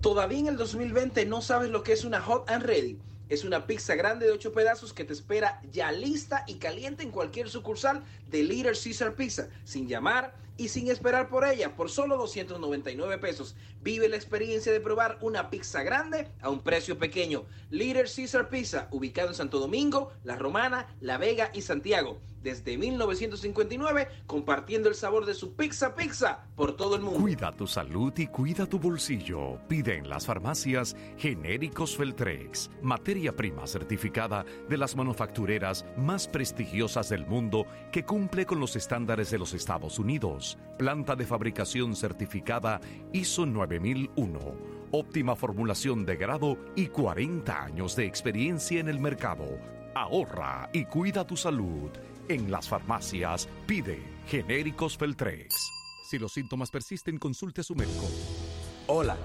¿Todavía 0.00 0.38
en 0.38 0.46
el 0.46 0.56
2020 0.56 1.26
no 1.26 1.42
sabes 1.42 1.68
lo 1.68 1.82
que 1.82 1.92
es 1.92 2.06
una 2.06 2.22
Hot 2.22 2.48
and 2.48 2.64
Ready? 2.64 2.98
Es 3.28 3.44
una 3.44 3.66
pizza 3.66 3.94
grande 3.94 4.24
de 4.24 4.32
8 4.32 4.54
pedazos 4.54 4.94
que 4.94 5.04
te 5.04 5.12
espera 5.12 5.60
ya 5.70 5.92
lista 5.92 6.44
y 6.46 6.54
caliente 6.54 7.02
en 7.02 7.10
cualquier 7.10 7.50
sucursal 7.50 8.02
de 8.30 8.42
Little 8.42 8.72
Caesar 8.72 9.14
Pizza, 9.14 9.48
sin 9.64 9.86
llamar 9.86 10.34
y 10.56 10.68
sin 10.68 10.90
esperar 10.90 11.28
por 11.28 11.44
ella, 11.44 11.76
por 11.76 11.90
solo 11.90 12.16
299 12.16 13.18
pesos. 13.18 13.54
Vive 13.82 14.08
la 14.08 14.16
experiencia 14.16 14.72
de 14.72 14.80
probar 14.80 15.18
una 15.22 15.48
pizza 15.48 15.82
grande 15.82 16.28
a 16.42 16.50
un 16.50 16.60
precio 16.60 16.98
pequeño. 16.98 17.44
Little 17.70 18.04
Caesar 18.04 18.50
Pizza, 18.50 18.88
ubicado 18.90 19.28
en 19.28 19.34
Santo 19.34 19.58
Domingo, 19.58 20.12
La 20.22 20.36
Romana, 20.36 20.86
La 21.00 21.16
Vega 21.16 21.50
y 21.54 21.62
Santiago. 21.62 22.20
Desde 22.42 22.78
1959, 22.78 24.08
compartiendo 24.26 24.88
el 24.88 24.94
sabor 24.94 25.26
de 25.26 25.34
su 25.34 25.54
pizza 25.56 25.94
pizza 25.94 26.46
por 26.56 26.74
todo 26.74 26.96
el 26.96 27.02
mundo. 27.02 27.20
Cuida 27.20 27.52
tu 27.52 27.66
salud 27.66 28.12
y 28.16 28.28
cuida 28.28 28.64
tu 28.64 28.78
bolsillo. 28.78 29.58
Pide 29.68 29.96
en 29.96 30.08
las 30.08 30.24
farmacias 30.24 30.96
genéricos 31.18 31.96
Feltrex, 31.96 32.70
materia 32.80 33.36
prima 33.36 33.66
certificada 33.66 34.46
de 34.70 34.78
las 34.78 34.96
manufactureras 34.96 35.84
más 35.98 36.28
prestigiosas 36.28 37.10
del 37.10 37.26
mundo 37.26 37.66
que 37.92 38.06
cumple 38.06 38.46
con 38.46 38.58
los 38.58 38.74
estándares 38.74 39.30
de 39.30 39.38
los 39.38 39.52
Estados 39.52 39.98
Unidos. 39.98 40.56
Planta 40.78 41.16
de 41.16 41.26
fabricación 41.26 41.94
certificada 41.94 42.80
ISO 43.12 43.44
9001. 43.78 44.38
Óptima 44.92 45.36
formulación 45.36 46.04
de 46.04 46.16
grado 46.16 46.58
y 46.74 46.88
40 46.88 47.64
años 47.64 47.94
de 47.94 48.06
experiencia 48.06 48.80
en 48.80 48.88
el 48.88 48.98
mercado. 48.98 49.44
Ahorra 49.94 50.68
y 50.72 50.84
cuida 50.84 51.24
tu 51.26 51.36
salud. 51.36 51.90
En 52.28 52.50
las 52.50 52.68
farmacias 52.68 53.48
pide 53.66 54.02
genéricos 54.26 54.96
Feltrex. 54.96 55.54
Si 56.08 56.18
los 56.18 56.32
síntomas 56.32 56.70
persisten, 56.70 57.18
consulte 57.18 57.60
a 57.60 57.64
su 57.64 57.76
médico. 57.76 58.08
Hola, 58.88 59.16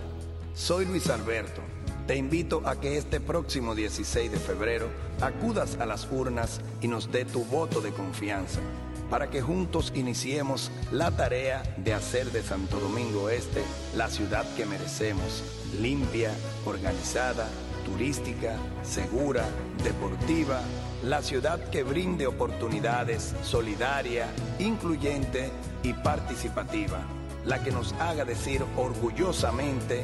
soy 0.53 0.85
Luis 0.85 1.09
Alberto. 1.09 1.61
Te 2.06 2.15
invito 2.15 2.61
a 2.67 2.80
que 2.80 2.98
este 2.98 3.19
próximo 3.19 3.74
16 3.74 4.32
de 4.32 4.38
febrero 4.38 4.88
acudas 5.22 5.77
a 5.80 5.88
las 5.88 6.07
urnas 6.11 6.61
y 6.82 6.88
nos 6.88 7.11
dé 7.11 7.25
tu 7.25 7.43
voto 7.45 7.82
de 7.82 7.91
confianza 7.91 8.61
para 9.09 9.30
que 9.30 9.42
juntos 9.42 9.92
iniciemos 9.95 10.72
la 10.92 11.11
tarea 11.11 11.64
de 11.77 11.93
hacer 11.93 12.32
de 12.32 12.42
Santo 12.42 12.80
Domingo 12.80 13.30
Este 13.30 13.64
la 13.95 14.09
ciudad 14.09 14.45
que 14.56 14.66
merecemos, 14.66 15.43
limpia, 15.80 16.32
organizada, 16.66 17.48
turística, 17.85 18.58
segura, 18.84 19.45
deportiva, 19.84 20.61
la 21.03 21.22
ciudad 21.22 21.59
que 21.69 21.84
brinde 21.84 22.27
oportunidades, 22.27 23.35
solidaria, 23.43 24.27
incluyente 24.59 25.51
y 25.84 25.93
participativa, 25.93 27.06
la 27.45 27.64
que 27.64 27.72
nos 27.72 27.93
haga 27.93 28.25
decir 28.25 28.64
orgullosamente, 28.75 30.03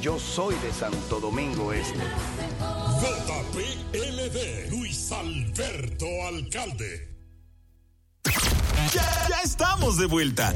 yo 0.00 0.18
soy 0.18 0.54
de 0.56 0.72
Santo 0.72 1.18
Domingo 1.20 1.72
Este. 1.72 1.98
JPLD, 3.00 4.70
Luis 4.70 5.10
Alberto 5.12 6.06
Alcalde. 6.28 7.15
Ya, 8.92 9.26
ya 9.28 9.40
estamos 9.44 9.96
de 9.98 10.06
vuelta. 10.06 10.52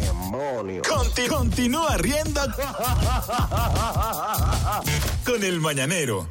Conti- 0.89 1.26
continúa 1.28 1.97
riendo 1.97 2.40
con 5.24 5.42
el 5.44 5.60
mañanero. 5.60 6.28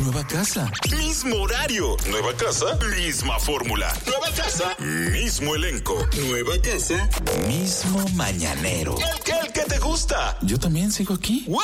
Nueva 0.00 0.26
casa. 0.26 0.70
Mismo 0.96 1.36
horario. 1.36 1.96
Nueva 2.10 2.32
casa. 2.34 2.76
Misma 2.96 3.38
fórmula. 3.38 3.92
Nueva 4.06 4.30
casa. 4.34 4.74
Mismo 4.80 5.54
elenco. 5.54 5.96
Nueva 6.16 6.54
casa. 6.60 7.08
Mismo 7.46 8.04
mañanero. 8.14 8.96
El 8.98 9.20
que, 9.22 9.32
el 9.32 9.52
que 9.52 9.60
te 9.62 9.78
gusta. 9.78 10.36
Yo 10.42 10.58
también 10.58 10.90
sigo 10.90 11.14
aquí. 11.14 11.44
¡Wow! 11.46 11.62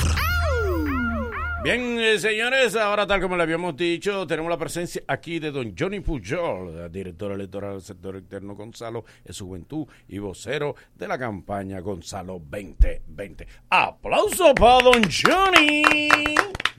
Bien, 1.72 2.00
eh, 2.00 2.18
señores, 2.18 2.76
ahora 2.76 3.06
tal 3.06 3.22
como 3.22 3.38
le 3.38 3.44
habíamos 3.44 3.78
dicho, 3.78 4.26
tenemos 4.26 4.50
la 4.50 4.58
presencia 4.58 5.04
aquí 5.08 5.38
de 5.38 5.52
don 5.52 5.76
Johnny 5.78 6.00
Pujol, 6.00 6.92
director 6.92 7.32
electoral 7.32 7.74
del 7.74 7.82
sector 7.84 8.16
externo 8.16 8.56
Gonzalo, 8.56 9.06
en 9.24 9.34
su 9.36 9.46
juventud 9.46 9.86
y 10.08 10.18
vocero 10.18 10.76
de 10.96 11.08
la 11.08 11.20
campaña 11.20 11.80
Gonzalo 11.80 12.40
2020. 12.40 13.48
¡Aplauso 13.70 14.56
para 14.56 14.84
don 14.84 15.04
Johnny! 15.04 15.84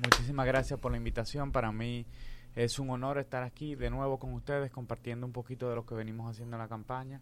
Muchísimas 0.03 0.47
gracias 0.49 0.81
por 0.81 0.91
la 0.91 0.99
invitación. 0.99 1.53
Para 1.53 1.71
mí 1.71 2.05
es 2.57 2.81
un 2.81 2.91
honor 2.91 3.19
estar 3.19 3.45
aquí 3.45 3.77
de 3.77 3.91
nuevo 3.91 4.19
con 4.19 4.33
ustedes 4.33 4.73
compartiendo 4.73 5.25
un 5.25 5.33
poquito 5.33 5.71
de 5.71 5.77
lo 5.77 5.87
que 5.87 5.95
venimos 5.95 6.29
haciendo 6.29 6.57
en 6.57 6.63
la 6.63 6.69
campaña 6.69 7.21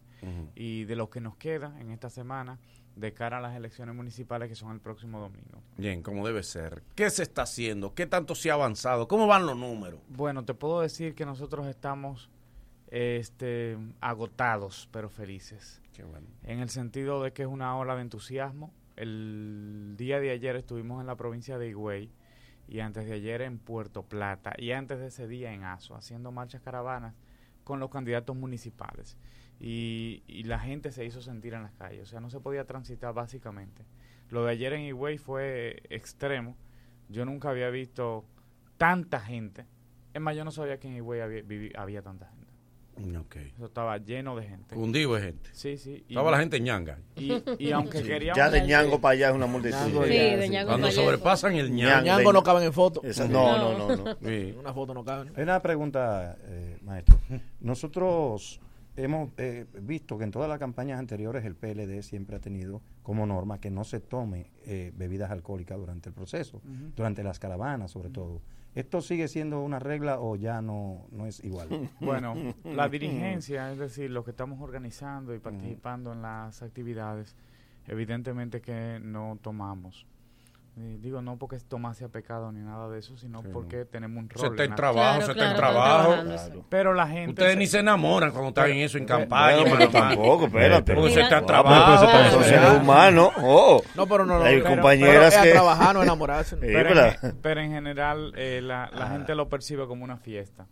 y 0.55 0.85
de 0.85 0.95
lo 0.95 1.11
que 1.11 1.21
nos 1.21 1.35
queda 1.35 1.75
en 1.79 1.91
esta 1.91 2.09
semana 2.09 2.57
de 2.99 3.13
cara 3.13 3.37
a 3.37 3.41
las 3.41 3.55
elecciones 3.55 3.95
municipales 3.95 4.49
que 4.49 4.55
son 4.55 4.71
el 4.71 4.79
próximo 4.79 5.19
domingo. 5.19 5.61
Bien, 5.77 6.01
como 6.01 6.25
debe 6.25 6.43
ser. 6.43 6.83
¿Qué 6.95 7.09
se 7.09 7.23
está 7.23 7.43
haciendo? 7.43 7.93
¿Qué 7.93 8.05
tanto 8.05 8.35
se 8.35 8.51
ha 8.51 8.55
avanzado? 8.55 9.07
¿Cómo 9.07 9.27
van 9.27 9.45
los 9.45 9.57
números? 9.57 9.99
Bueno, 10.09 10.45
te 10.45 10.53
puedo 10.53 10.81
decir 10.81 11.15
que 11.15 11.25
nosotros 11.25 11.67
estamos 11.67 12.29
este, 12.87 13.77
agotados, 14.01 14.89
pero 14.91 15.09
felices. 15.09 15.81
Qué 15.93 16.03
bueno. 16.03 16.27
En 16.43 16.59
el 16.59 16.69
sentido 16.69 17.23
de 17.23 17.33
que 17.33 17.43
es 17.43 17.47
una 17.47 17.77
ola 17.77 17.95
de 17.95 18.01
entusiasmo. 18.01 18.73
El 18.95 19.95
día 19.97 20.19
de 20.19 20.31
ayer 20.31 20.57
estuvimos 20.57 20.99
en 20.99 21.07
la 21.07 21.15
provincia 21.15 21.57
de 21.57 21.69
Higüey 21.69 22.11
y 22.67 22.81
antes 22.81 23.05
de 23.05 23.13
ayer 23.13 23.41
en 23.41 23.57
Puerto 23.57 24.03
Plata 24.03 24.53
y 24.57 24.71
antes 24.71 24.99
de 24.99 25.07
ese 25.07 25.27
día 25.27 25.53
en 25.53 25.63
Aso, 25.63 25.95
haciendo 25.95 26.31
marchas 26.31 26.61
caravanas 26.61 27.15
con 27.63 27.79
los 27.79 27.89
candidatos 27.89 28.35
municipales. 28.35 29.15
Y, 29.59 30.23
y 30.27 30.43
la 30.43 30.59
gente 30.59 30.91
se 30.91 31.03
hizo 31.05 31.21
sentir 31.21 31.53
en 31.53 31.63
las 31.63 31.73
calles, 31.73 32.03
o 32.03 32.05
sea, 32.05 32.19
no 32.21 32.29
se 32.29 32.39
podía 32.39 32.65
transitar 32.65 33.13
básicamente. 33.13 33.83
Lo 34.29 34.45
de 34.45 34.51
ayer 34.51 34.73
en 34.73 34.81
Higüey 34.81 35.17
fue 35.17 35.81
extremo. 35.89 36.55
Yo 37.09 37.25
nunca 37.25 37.49
había 37.49 37.69
visto 37.69 38.23
tanta 38.77 39.19
gente. 39.19 39.65
Es 40.13 40.21
más, 40.21 40.35
yo 40.35 40.45
no 40.45 40.51
sabía 40.51 40.79
que 40.79 40.87
en 40.87 40.95
Higüey 40.95 41.21
había, 41.21 41.43
había 41.75 42.01
tanta 42.01 42.27
gente. 42.27 42.39
Ok. 43.17 43.35
Eso 43.55 43.65
estaba 43.65 43.97
lleno 43.97 44.35
de 44.35 44.43
gente. 44.45 44.75
Cundido 44.75 45.15
de 45.15 45.21
gente. 45.21 45.49
Sí, 45.53 45.77
sí. 45.77 46.03
y- 46.07 46.13
Estaba 46.13 46.31
la 46.31 46.39
gente 46.39 46.59
ñanga. 46.59 46.99
Y, 47.15 47.31
y 47.57 47.71
aunque 47.71 47.99
Sí, 47.99 48.03
queríamos... 48.07 48.37
ya 48.37 48.49
de 48.49 48.61
ñango 48.61 48.99
para 48.99 49.13
allá 49.13 49.29
es 49.29 49.35
una 49.35 49.45
multitud. 49.45 49.77
Sí, 49.85 49.91
de 50.13 50.49
ñango 50.49 50.67
Cuando 50.71 50.87
para 50.87 50.93
allá. 50.99 51.03
sobrepasan 51.03 51.55
el 51.55 51.73
ñango. 51.73 52.05
Ñango 52.05 52.33
no 52.33 52.43
caben 52.43 52.63
en 52.63 52.73
foto. 52.73 53.01
Esa- 53.03 53.27
no, 53.27 53.57
no, 53.57 53.77
no, 53.77 53.95
no. 54.03 54.13
Sí. 54.15 54.49
En 54.49 54.59
una 54.59 54.73
foto 54.73 54.93
no 54.93 55.03
caben. 55.05 55.31
Hay 55.35 55.43
una 55.43 55.61
pregunta, 55.61 56.37
eh, 56.43 56.77
maestro. 56.83 57.17
Nosotros 57.61 58.59
hemos 59.03 59.31
eh, 59.37 59.65
visto 59.81 60.17
que 60.17 60.25
en 60.25 60.31
todas 60.31 60.49
las 60.49 60.59
campañas 60.59 60.99
anteriores 60.99 61.45
el 61.45 61.55
PLD 61.55 62.01
siempre 62.01 62.35
ha 62.35 62.39
tenido 62.39 62.81
como 63.01 63.25
norma 63.25 63.59
que 63.59 63.71
no 63.71 63.83
se 63.83 63.99
tome 63.99 64.51
eh, 64.65 64.91
bebidas 64.95 65.31
alcohólicas 65.31 65.77
durante 65.77 66.09
el 66.09 66.15
proceso, 66.15 66.61
durante 66.95 67.23
las 67.23 67.39
caravanas 67.39 67.91
sobre 67.91 68.09
todo. 68.09 68.41
¿Esto 68.75 69.01
sigue 69.01 69.27
siendo 69.27 69.61
una 69.61 69.79
regla 69.79 70.19
o 70.19 70.35
ya 70.35 70.61
no, 70.61 71.07
no 71.11 71.25
es 71.25 71.43
igual? 71.43 71.89
Bueno, 71.99 72.35
la 72.63 72.87
dirigencia, 72.87 73.71
es 73.71 73.79
decir, 73.79 74.11
los 74.11 74.25
que 74.25 74.31
estamos 74.31 74.61
organizando 74.61 75.33
y 75.33 75.39
participando 75.39 76.13
en 76.13 76.21
las 76.21 76.61
actividades, 76.61 77.35
evidentemente 77.87 78.61
que 78.61 78.99
no 79.01 79.39
tomamos. 79.41 80.05
Eh, 80.81 80.97
digo, 81.01 81.21
no 81.21 81.35
porque 81.35 81.57
Tomás 81.59 81.97
sea 81.97 82.07
pecado 82.07 82.53
ni 82.53 82.61
nada 82.61 82.87
de 82.87 82.99
eso, 82.99 83.17
sino 83.17 83.41
Sí, 83.41 83.49
porque 83.51 83.83
tenemos 83.83 84.23
un 84.23 84.29
rol. 84.29 84.39
Se 84.39 84.47
está 84.47 84.63
en 84.63 84.75
trabajo, 84.75 85.21
se 85.23 85.31
está 85.31 85.49
en 85.51 85.55
trabajo. 85.57 86.13
Pero 86.69 86.93
la 86.93 87.05
gente... 87.05 87.31
Ustedes 87.31 87.57
ni 87.57 87.67
se 87.67 87.79
enamoran 87.79 88.31
cuando 88.31 88.47
están 88.49 88.69
en 88.71 88.77
eso, 88.77 88.97
en 88.97 89.05
Pero- 89.05 89.19
campaña. 89.19 89.57
Mano, 89.57 89.75
pero 89.77 89.91
mano. 89.91 90.07
tampoco, 90.15 90.45
espérate. 90.45 90.95
Porque 90.95 91.11
se 91.11 91.21
está 91.21 91.39
en 91.39 91.45
trabajo. 91.45 91.85
pues, 91.99 91.99
pues, 92.11 92.21
pues, 92.21 92.33
son 92.33 92.43
seres 92.45 92.81
humanos. 92.81 93.29
Oh. 93.41 93.81
No, 93.95 94.07
pero 94.07 94.25
no, 94.25 94.39
no. 94.39 94.45
Hay 94.45 94.61
pero- 94.61 94.69
compañeras 94.69 95.33
pero 95.33 95.43
que... 95.43 95.51
trabajar, 95.51 95.95
no 95.95 96.03
enamorarse. 96.03 96.55
Sí, 96.61 96.61
Pero, 96.61 97.05
en, 97.05 97.37
pero 97.41 97.59
en 97.61 97.71
general 97.71 98.31
eh, 98.37 98.61
la, 98.63 98.89
la 98.93 99.07
Ah. 99.07 99.09
gente 99.09 99.35
lo 99.35 99.49
percibe 99.49 99.85
como 99.85 100.05
una 100.05 100.15
fiesta. 100.17 100.65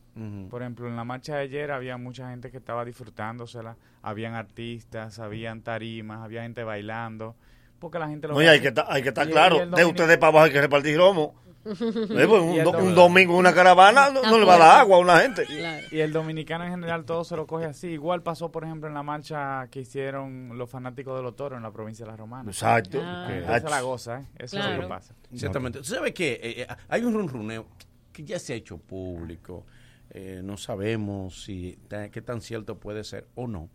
Por 0.50 0.62
ejemplo, 0.64 0.88
en 0.88 0.96
la 0.96 1.04
marcha 1.04 1.36
de 1.36 1.42
ayer 1.44 1.70
había 1.70 1.98
mucha 1.98 2.30
gente 2.30 2.50
que 2.50 2.58
estaba 2.58 2.84
disfrutándosela. 2.86 3.76
Habían 4.02 4.34
artistas, 4.36 5.20
habían 5.20 5.62
tarimas, 5.62 6.22
había 6.24 6.42
gente 6.44 6.64
bailando. 6.64 7.36
Porque 7.80 8.00
la 8.00 8.08
gente 8.08 8.28
lo 8.28 8.34
No, 8.34 8.42
y 8.42 8.48
hay 8.48 8.60
que, 8.60 8.74
hay 8.88 9.02
que 9.04 9.10
estar 9.10 9.28
Y- 9.28 9.32
claro. 9.32 9.66
De 9.68 9.86
ustedes 9.86 10.18
para 10.18 10.30
abajo 10.30 10.46
hay 10.46 10.52
que 10.52 10.62
repartir 10.62 10.98
romo. 10.98 11.36
Eh, 11.68 12.26
pues, 12.26 12.42
un, 12.42 12.64
do- 12.64 12.72
un 12.78 12.96
domingo 12.96 13.34
en 13.34 13.40
una 13.40 13.54
caravana 13.54 14.10
no, 14.10 14.22
no 14.24 14.40
le 14.40 14.46
va 14.46 14.56
a 14.56 14.58
dar 14.58 14.80
agua 14.80 14.96
a 14.96 15.00
una 15.02 15.20
gente. 15.20 15.44
Y 15.92 16.00
el 16.00 16.14
dominicano 16.14 16.64
en 16.64 16.72
general 16.72 17.04
todo 17.04 17.26
se 17.26 17.36
lo 17.36 17.46
coge 17.46 17.66
así. 17.66 17.88
Igual 17.90 18.24
pasó, 18.24 18.50
por 18.50 18.64
ejemplo, 18.64 18.88
en 18.88 18.94
la 18.94 19.04
marcha 19.04 19.68
que 19.70 19.82
hicieron 19.82 20.58
los 20.58 20.70
fanáticos 20.70 21.18
de 21.18 21.24
los 21.24 21.36
toros 21.36 21.58
en 21.58 21.64
la 21.64 21.72
provincia 21.72 22.06
de 22.06 22.12
La 22.12 22.16
Romana. 22.18 22.50
Exacto. 22.50 23.02
Ah. 23.04 23.26
Que- 23.28 23.40
Esa 23.40 23.70
la 23.70 23.82
goza, 23.82 24.22
¿eh? 24.22 24.26
Eso 24.38 24.58
es 24.58 24.64
lo 24.64 24.70
que 24.70 24.76
Claro. 24.78 24.88
pasa. 24.88 25.14
Exactamente. 25.30 25.80
¿Tú 25.80 25.86
sabes 25.86 26.14
qué? 26.14 26.40
Eh, 26.42 26.62
eh, 26.62 26.68
hay 26.88 27.04
un 27.04 27.14
runruneo 27.14 27.66
que 28.14 28.24
ya 28.24 28.40
se 28.40 28.54
ha 28.54 28.56
hecho 28.56 28.78
público. 28.78 29.66
Eh, 30.12 30.40
no 30.42 30.56
sabemos 30.56 31.44
si 31.44 31.78
qué 32.14 32.22
tan 32.22 32.40
cierto 32.40 32.78
puede 32.80 33.04
ser 33.04 33.28
o 33.36 33.46
no. 33.46 33.68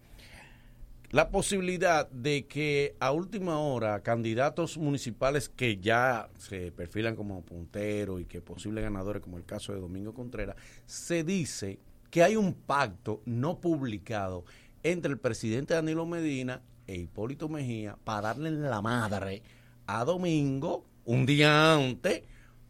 La 1.12 1.28
posibilidad 1.28 2.08
de 2.10 2.46
que 2.46 2.96
a 2.98 3.12
última 3.12 3.58
hora 3.58 4.00
candidatos 4.02 4.78
municipales 4.78 5.50
que 5.50 5.76
ya 5.76 6.30
se 6.38 6.72
perfilan 6.72 7.16
como 7.16 7.42
punteros 7.42 8.22
y 8.22 8.24
que 8.24 8.40
posibles 8.40 8.82
ganadores, 8.82 9.20
como 9.20 9.36
el 9.36 9.44
caso 9.44 9.74
de 9.74 9.80
Domingo 9.80 10.14
Contreras, 10.14 10.56
se 10.86 11.22
dice 11.22 11.78
que 12.10 12.22
hay 12.22 12.34
un 12.36 12.54
pacto 12.54 13.20
no 13.26 13.60
publicado 13.60 14.46
entre 14.82 15.12
el 15.12 15.18
presidente 15.18 15.74
Danilo 15.74 16.06
Medina 16.06 16.62
e 16.86 16.96
Hipólito 16.96 17.46
Mejía 17.46 17.98
para 18.04 18.28
darle 18.28 18.50
la 18.50 18.80
madre 18.80 19.42
a 19.86 20.06
Domingo 20.06 20.86
un 21.04 21.26
día 21.26 21.74
antes 21.74 22.22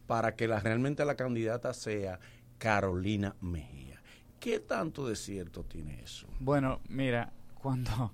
para 0.05 0.35
que 0.35 0.47
realmente 0.47 1.05
la 1.05 1.15
candidata 1.15 1.73
sea 1.73 2.19
Carolina 2.57 3.37
Mejía. 3.39 4.01
¿Qué 4.41 4.59
tanto 4.59 5.07
de 5.07 5.15
cierto 5.15 5.63
tiene 5.63 6.01
eso? 6.03 6.27
Bueno, 6.41 6.81
mira, 6.89 7.31
cuando, 7.53 8.11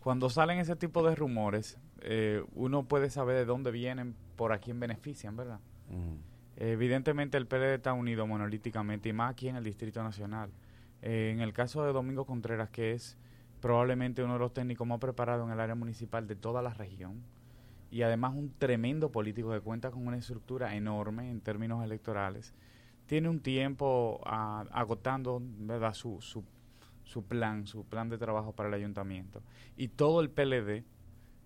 cuando 0.00 0.30
salen 0.30 0.58
ese 0.58 0.76
tipo 0.76 1.06
de 1.06 1.14
rumores, 1.14 1.78
eh, 2.00 2.42
uno 2.54 2.84
puede 2.84 3.10
saber 3.10 3.36
de 3.36 3.44
dónde 3.44 3.70
vienen, 3.70 4.16
por 4.36 4.52
a 4.52 4.58
quién 4.58 4.80
benefician, 4.80 5.36
¿verdad? 5.36 5.60
Evidentemente 6.56 7.36
el 7.36 7.46
PLD 7.46 7.74
está 7.74 7.92
unido 7.92 8.26
monolíticamente 8.26 9.08
y 9.08 9.12
más 9.12 9.32
aquí 9.32 9.48
en 9.48 9.56
el 9.56 9.64
Distrito 9.64 10.02
Nacional. 10.02 10.50
Eh, 11.02 11.30
en 11.32 11.40
el 11.40 11.52
caso 11.52 11.84
de 11.84 11.92
Domingo 11.92 12.24
Contreras, 12.24 12.70
que 12.70 12.92
es 12.92 13.18
probablemente 13.60 14.22
uno 14.22 14.34
de 14.34 14.38
los 14.38 14.54
técnicos 14.54 14.86
más 14.86 14.98
preparados 14.98 15.46
en 15.46 15.52
el 15.52 15.60
área 15.60 15.74
municipal 15.74 16.26
de 16.26 16.36
toda 16.36 16.62
la 16.62 16.72
región 16.72 17.22
y 17.90 18.02
además 18.02 18.34
un 18.34 18.52
tremendo 18.58 19.10
político 19.10 19.50
que 19.50 19.60
cuenta 19.60 19.90
con 19.90 20.06
una 20.06 20.16
estructura 20.16 20.74
enorme 20.76 21.30
en 21.30 21.40
términos 21.40 21.84
electorales, 21.84 22.54
tiene 23.06 23.28
un 23.28 23.40
tiempo 23.40 24.20
ah, 24.24 24.64
agotando 24.70 25.42
¿verdad? 25.42 25.92
Su, 25.92 26.20
su, 26.20 26.44
su 27.10 27.24
plan, 27.24 27.66
su 27.66 27.84
plan 27.84 28.08
de 28.08 28.18
trabajo 28.18 28.52
para 28.52 28.68
el 28.68 28.74
ayuntamiento. 28.74 29.42
Y 29.76 29.88
todo 29.88 30.20
el 30.20 30.30
PLD 30.30 30.84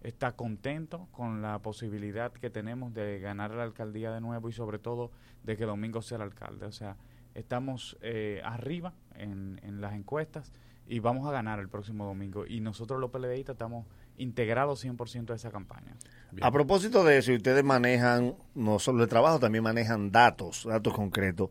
está 0.02 0.32
contento 0.32 1.08
con 1.10 1.40
la 1.40 1.58
posibilidad 1.60 2.32
que 2.32 2.50
tenemos 2.50 2.92
de 2.92 3.18
ganar 3.18 3.52
la 3.52 3.62
alcaldía 3.62 4.12
de 4.12 4.20
nuevo 4.20 4.50
y 4.50 4.52
sobre 4.52 4.78
todo 4.78 5.10
de 5.42 5.56
que 5.56 5.64
Domingo 5.64 6.02
sea 6.02 6.16
el 6.16 6.22
alcalde. 6.22 6.66
O 6.66 6.72
sea, 6.72 6.96
estamos 7.34 7.96
eh, 8.02 8.42
arriba 8.44 8.92
en, 9.14 9.58
las 9.80 9.94
encuestas 9.94 10.52
y 10.86 10.98
vamos 10.98 11.26
a 11.26 11.32
ganar 11.32 11.58
el 11.60 11.70
próximo 11.70 12.04
domingo. 12.04 12.44
Y 12.46 12.60
nosotros 12.60 13.00
los 13.00 13.10
PLDistas 13.10 13.54
estamos 13.54 13.86
integrados 14.18 14.84
100% 14.84 15.30
a 15.30 15.34
esa 15.34 15.50
campaña. 15.50 15.96
A 16.42 16.52
propósito 16.52 17.04
de 17.04 17.16
eso, 17.16 17.32
ustedes 17.32 17.64
manejan 17.64 18.34
no 18.54 18.78
solo 18.78 19.02
el 19.02 19.08
trabajo, 19.08 19.38
también 19.38 19.64
manejan 19.64 20.12
datos, 20.12 20.66
datos 20.68 20.92
concretos. 20.92 21.48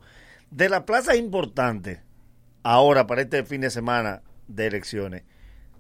De 0.52 0.70
las 0.70 0.84
plazas 0.84 1.18
importantes, 1.18 2.02
ahora 2.64 3.06
para 3.08 3.22
este 3.22 3.44
fin 3.44 3.62
de 3.62 3.70
semana 3.70 4.22
de 4.48 4.68
elecciones, 4.68 5.24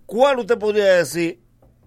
¿cuál 0.05 0.39
usted 0.39 0.57
podría 0.59 0.85
decir, 0.93 1.39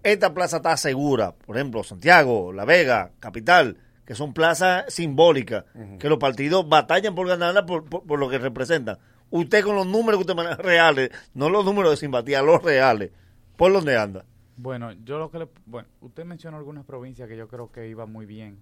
esta 0.02 0.33
plaza 0.34 0.57
está 0.58 0.76
segura? 0.76 1.33
Por 1.34 1.57
ejemplo, 1.57 1.83
Santiago, 1.84 2.52
La 2.52 2.65
Vega, 2.65 3.12
Capital, 3.20 3.78
que 4.05 4.15
son 4.15 4.33
plazas 4.33 4.84
simbólicas, 4.92 5.65
que 5.99 6.08
los 6.08 6.18
partidos 6.18 6.68
batallan 6.68 7.15
por 7.15 7.26
ganarla 7.28 7.66
por, 7.66 7.84
por- 7.84 8.05
por 8.07 8.18
lo 8.18 8.28
que 8.28 8.39
representan. 8.39 8.99
Usted 9.31 9.65
con 9.65 9.75
los 9.75 9.86
números 9.86 10.18
que 10.18 10.23
usted 10.31 10.36
maneja 10.36 10.57
reales, 10.62 11.10
no 11.34 11.50
los 11.50 11.65
números 11.65 11.91
de 11.91 11.97
simpatía, 11.97 12.41
los 12.42 12.62
reales, 12.62 13.10
¿por 13.57 13.73
dónde 13.73 13.97
anda? 13.97 14.25
Bueno, 14.57 14.92
yo 14.92 15.18
lo 15.18 15.31
que 15.31 15.41
le... 15.41 15.49
Bueno, 15.66 15.89
usted 16.00 16.25
mencionó 16.25 16.57
algunas 16.57 16.84
provincias 16.84 17.28
que 17.28 17.36
yo 17.36 17.49
creo 17.49 17.70
que 17.73 17.89
iba 17.89 18.07
muy 18.07 18.25
bien. 18.25 18.58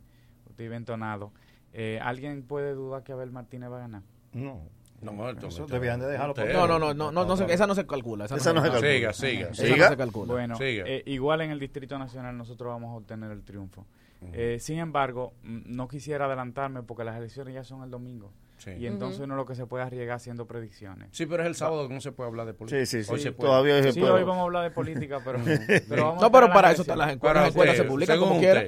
Usted 0.48 0.64
iba 0.64 0.76
entonado. 0.76 1.32
Eh, 1.72 2.00
¿Alguien 2.02 2.42
puede 2.42 2.72
dudar 2.74 3.04
que 3.04 3.12
Abel 3.12 3.30
Martínez 3.30 3.70
va 3.70 3.76
a 3.76 3.80
ganar? 3.80 4.02
No. 4.32 4.62
No, 5.04 5.30
Eso 5.48 5.66
debían 5.66 6.00
de 6.00 6.06
dejarlo 6.06 6.34
por- 6.34 6.46
No, 6.52 6.66
no, 6.66 6.78
no, 6.78 6.94
no, 6.94 7.12
no, 7.12 7.24
no 7.24 7.36
se- 7.36 7.52
esa 7.52 7.66
no 7.66 7.74
se 7.74 7.86
calcula. 7.86 8.24
Esa, 8.24 8.36
Esa 8.36 8.52
no 8.52 8.62
se 8.62 8.70
calcula. 8.70 8.90
Siga, 8.92 9.12
siga, 9.12 9.48
Esa 9.50 9.62
siga. 9.64 9.76
no 9.84 9.88
se 9.90 9.96
calcula. 9.96 10.32
Bueno, 10.32 10.56
Siga. 10.56 10.84
eh, 10.86 11.02
igual 11.06 11.40
en 11.42 11.50
el 11.50 11.60
Distrito 11.60 11.98
Nacional 11.98 12.36
nosotros 12.36 12.68
vamos 12.72 12.90
a 12.92 12.96
obtener 12.96 13.30
el 13.30 13.42
triunfo. 13.42 13.86
Eh, 14.32 14.56
sin 14.58 14.78
embargo, 14.78 15.34
mm, 15.42 15.60
no 15.66 15.86
quisiera 15.86 16.24
adelantarme 16.24 16.82
porque 16.82 17.04
las 17.04 17.16
elecciones 17.18 17.52
ya 17.54 17.62
son 17.62 17.82
el 17.82 17.90
domingo. 17.90 18.32
Sí. 18.56 18.70
Y 18.70 18.86
entonces 18.86 19.18
Ujú. 19.18 19.24
uno 19.24 19.36
lo 19.36 19.44
que 19.44 19.54
se 19.54 19.66
puede 19.66 19.84
arriesgar 19.84 20.16
haciendo 20.16 20.46
predicciones. 20.46 21.08
Sí, 21.12 21.26
pero 21.26 21.42
es 21.42 21.48
el 21.48 21.54
sábado 21.56 21.86
que 21.88 21.92
no 21.92 22.00
se 22.00 22.12
puede 22.12 22.30
hablar 22.30 22.46
de 22.46 22.54
política. 22.54 22.86
Sí, 22.86 23.02
sí, 23.04 23.12
Hoy 23.12 23.18
sí. 23.18 23.24
se 23.24 23.32
puede. 23.32 23.50
Todavía 23.50 23.82
se 23.82 23.92
Sí, 23.92 24.00
puede. 24.00 24.12
hoy 24.14 24.22
vamos 24.22 24.38
a 24.38 24.42
hablar 24.44 24.62
de 24.62 24.70
política, 24.70 25.20
pero, 25.22 25.38
pero 25.88 26.04
vamos 26.06 26.20
No, 26.22 26.28
a 26.28 26.32
pero 26.32 26.50
para 26.52 26.70
eso 26.70 26.82
están 26.82 26.96
las 26.98 27.12
encuestas, 27.12 27.42
las 27.42 27.50
encuestas 27.50 27.76
se 27.76 27.84
publican 27.84 28.18
como 28.18 28.38
quiera. 28.38 28.64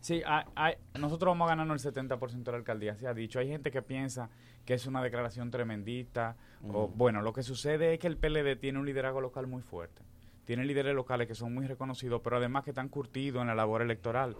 Sí, 0.00 0.22
hay- 0.26 0.44
hay- 0.54 0.74
nosotros 0.98 1.32
vamos 1.32 1.46
a 1.46 1.50
ganarnos 1.50 1.84
el 1.84 1.92
70% 1.92 2.50
de 2.50 2.52
la 2.52 2.58
alcaldía, 2.58 2.94
se 2.96 3.06
ha 3.08 3.14
dicho. 3.14 3.38
Hay 3.40 3.48
gente 3.48 3.70
que 3.70 3.82
piensa 3.82 4.30
que 4.64 4.74
es 4.74 4.86
una 4.86 5.02
declaración 5.02 5.50
tremendista. 5.50 6.36
O, 6.72 6.88
bueno, 6.88 7.20
lo 7.22 7.32
que 7.32 7.42
sucede 7.42 7.94
es 7.94 7.98
que 7.98 8.06
el 8.06 8.16
PLD 8.16 8.56
tiene 8.56 8.78
un 8.78 8.86
liderazgo 8.86 9.20
local 9.20 9.46
muy 9.46 9.62
fuerte. 9.62 10.02
Tiene 10.44 10.64
líderes 10.64 10.94
locales 10.94 11.26
que 11.26 11.34
son 11.34 11.52
muy 11.52 11.66
reconocidos, 11.66 12.20
pero 12.22 12.36
además 12.36 12.64
que 12.64 12.70
están 12.70 12.88
curtidos 12.88 13.40
en 13.42 13.48
la 13.48 13.54
labor 13.54 13.82
electoral. 13.82 14.36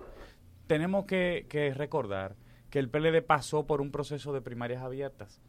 Tenemos 0.66 1.04
que, 1.06 1.46
que 1.48 1.72
recordar 1.74 2.34
que 2.70 2.78
el 2.78 2.90
PLD 2.90 3.22
pasó 3.22 3.64
por 3.66 3.80
un 3.80 3.90
proceso 3.90 4.32
de 4.32 4.42
primarias 4.42 4.82
abiertas 4.82 5.40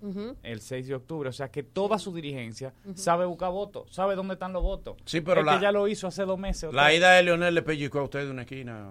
el 0.44 0.62
6 0.62 0.88
de 0.88 0.96
octubre. 0.96 1.28
O 1.30 1.34
sea 1.34 1.50
que 1.50 1.64
toda 1.64 2.00
su 2.00 2.14
dirigencia 2.14 2.74
sabe 2.96 3.26
buscar 3.26 3.52
votos, 3.52 3.94
sabe 3.94 4.16
dónde 4.16 4.36
están 4.36 4.54
los 4.54 4.64
votos. 4.64 4.96
Sí, 5.06 5.20
pero 5.22 5.44
la- 5.44 5.60
ya 5.60 5.72
lo 5.74 5.88
hizo 5.90 6.08
hace 6.08 6.24
dos 6.24 6.40
meses. 6.40 6.72
La 6.74 6.94
ida 6.94 7.12
de 7.14 7.24
Leonel 7.24 7.54
le 7.56 7.62
pellizcó 7.62 8.00
a 8.00 8.04
usted 8.04 8.26
de 8.26 8.32
una 8.32 8.44
esquina. 8.44 8.88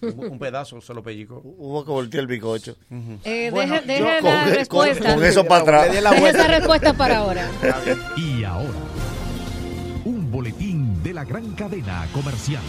Un, 0.00 0.30
un 0.32 0.38
pedazo 0.38 0.80
se 0.80 0.94
lo 0.94 1.02
pellizcó. 1.02 1.40
Hubo 1.44 1.84
que 1.84 1.90
voltear 1.90 2.20
el 2.20 2.26
bicocho. 2.28 2.76
Eh, 3.24 3.50
Bueno, 3.50 3.74
deje 3.84 3.98
yo 4.00 4.04
deje 4.06 4.20
con- 4.20 4.30
la 4.34 4.44
con- 4.44 4.54
respuesta. 4.54 5.14
con 5.14 5.24
eso 5.24 5.44
para 5.44 5.62
atrás. 5.62 5.92
Deje 5.92 6.28
esa 6.28 6.46
respuesta 6.46 6.92
para 6.96 7.18
ahora. 7.18 7.50
Y 8.16 8.44
ahora, 8.44 8.68
un 10.04 10.30
boletín 10.30 11.02
de 11.02 11.14
la 11.14 11.24
gran 11.24 11.52
cadena 11.54 12.06
comercial. 12.12 12.62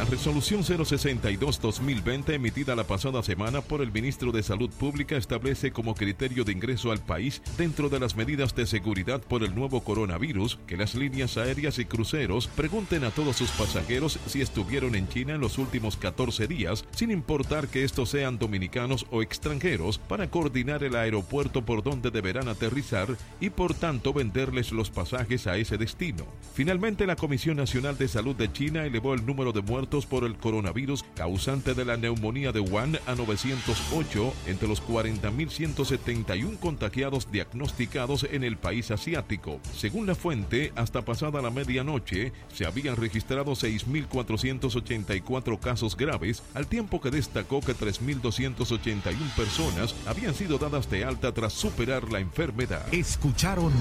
La 0.00 0.06
resolución 0.06 0.62
062-2020 0.62 2.32
emitida 2.32 2.74
la 2.74 2.84
pasada 2.84 3.22
semana 3.22 3.60
por 3.60 3.82
el 3.82 3.92
ministro 3.92 4.32
de 4.32 4.42
Salud 4.42 4.70
Pública 4.70 5.18
establece 5.18 5.72
como 5.72 5.94
criterio 5.94 6.42
de 6.42 6.52
ingreso 6.52 6.90
al 6.90 7.00
país 7.00 7.42
dentro 7.58 7.90
de 7.90 8.00
las 8.00 8.16
medidas 8.16 8.54
de 8.54 8.64
seguridad 8.64 9.20
por 9.20 9.42
el 9.42 9.54
nuevo 9.54 9.84
coronavirus 9.84 10.58
que 10.66 10.78
las 10.78 10.94
líneas 10.94 11.36
aéreas 11.36 11.78
y 11.78 11.84
cruceros 11.84 12.46
pregunten 12.46 13.04
a 13.04 13.10
todos 13.10 13.36
sus 13.36 13.50
pasajeros 13.50 14.18
si 14.24 14.40
estuvieron 14.40 14.94
en 14.94 15.06
China 15.06 15.34
en 15.34 15.42
los 15.42 15.58
últimos 15.58 15.98
14 15.98 16.46
días, 16.46 16.86
sin 16.92 17.10
importar 17.10 17.68
que 17.68 17.84
estos 17.84 18.08
sean 18.08 18.38
dominicanos 18.38 19.04
o 19.10 19.20
extranjeros, 19.20 19.98
para 19.98 20.30
coordinar 20.30 20.82
el 20.82 20.96
aeropuerto 20.96 21.66
por 21.66 21.82
donde 21.82 22.10
deberán 22.10 22.48
aterrizar 22.48 23.18
y 23.38 23.50
por 23.50 23.74
tanto 23.74 24.14
venderles 24.14 24.72
los 24.72 24.88
pasajes 24.88 25.46
a 25.46 25.58
ese 25.58 25.76
destino. 25.76 26.24
Finalmente, 26.54 27.06
la 27.06 27.16
Comisión 27.16 27.58
Nacional 27.58 27.98
de 27.98 28.08
Salud 28.08 28.34
de 28.34 28.50
China 28.50 28.86
elevó 28.86 29.12
el 29.12 29.26
número 29.26 29.52
de 29.52 29.60
muertos 29.60 29.89
por 29.90 30.22
el 30.22 30.36
coronavirus 30.36 31.04
causante 31.16 31.74
de 31.74 31.84
la 31.84 31.96
neumonía 31.96 32.52
de 32.52 32.60
Wuhan 32.60 32.96
a 33.06 33.16
908 33.16 34.32
entre 34.46 34.68
los 34.68 34.80
40.171 34.86 36.60
contagiados 36.60 37.32
diagnosticados 37.32 38.24
en 38.30 38.44
el 38.44 38.56
país 38.56 38.92
asiático. 38.92 39.58
Según 39.76 40.06
la 40.06 40.14
fuente, 40.14 40.72
hasta 40.76 41.04
pasada 41.04 41.42
la 41.42 41.50
medianoche 41.50 42.32
se 42.54 42.66
habían 42.66 42.94
registrado 42.96 43.50
6.484 43.52 45.58
casos 45.58 45.96
graves, 45.96 46.44
al 46.54 46.68
tiempo 46.68 47.00
que 47.00 47.10
destacó 47.10 47.60
que 47.60 47.74
3.281 47.74 49.16
personas 49.36 49.96
habían 50.06 50.34
sido 50.34 50.58
dadas 50.58 50.88
de 50.88 51.04
alta 51.04 51.34
tras 51.34 51.52
superar 51.52 52.12
la 52.12 52.20
enfermedad. 52.20 52.86
Escucharon 52.94 53.72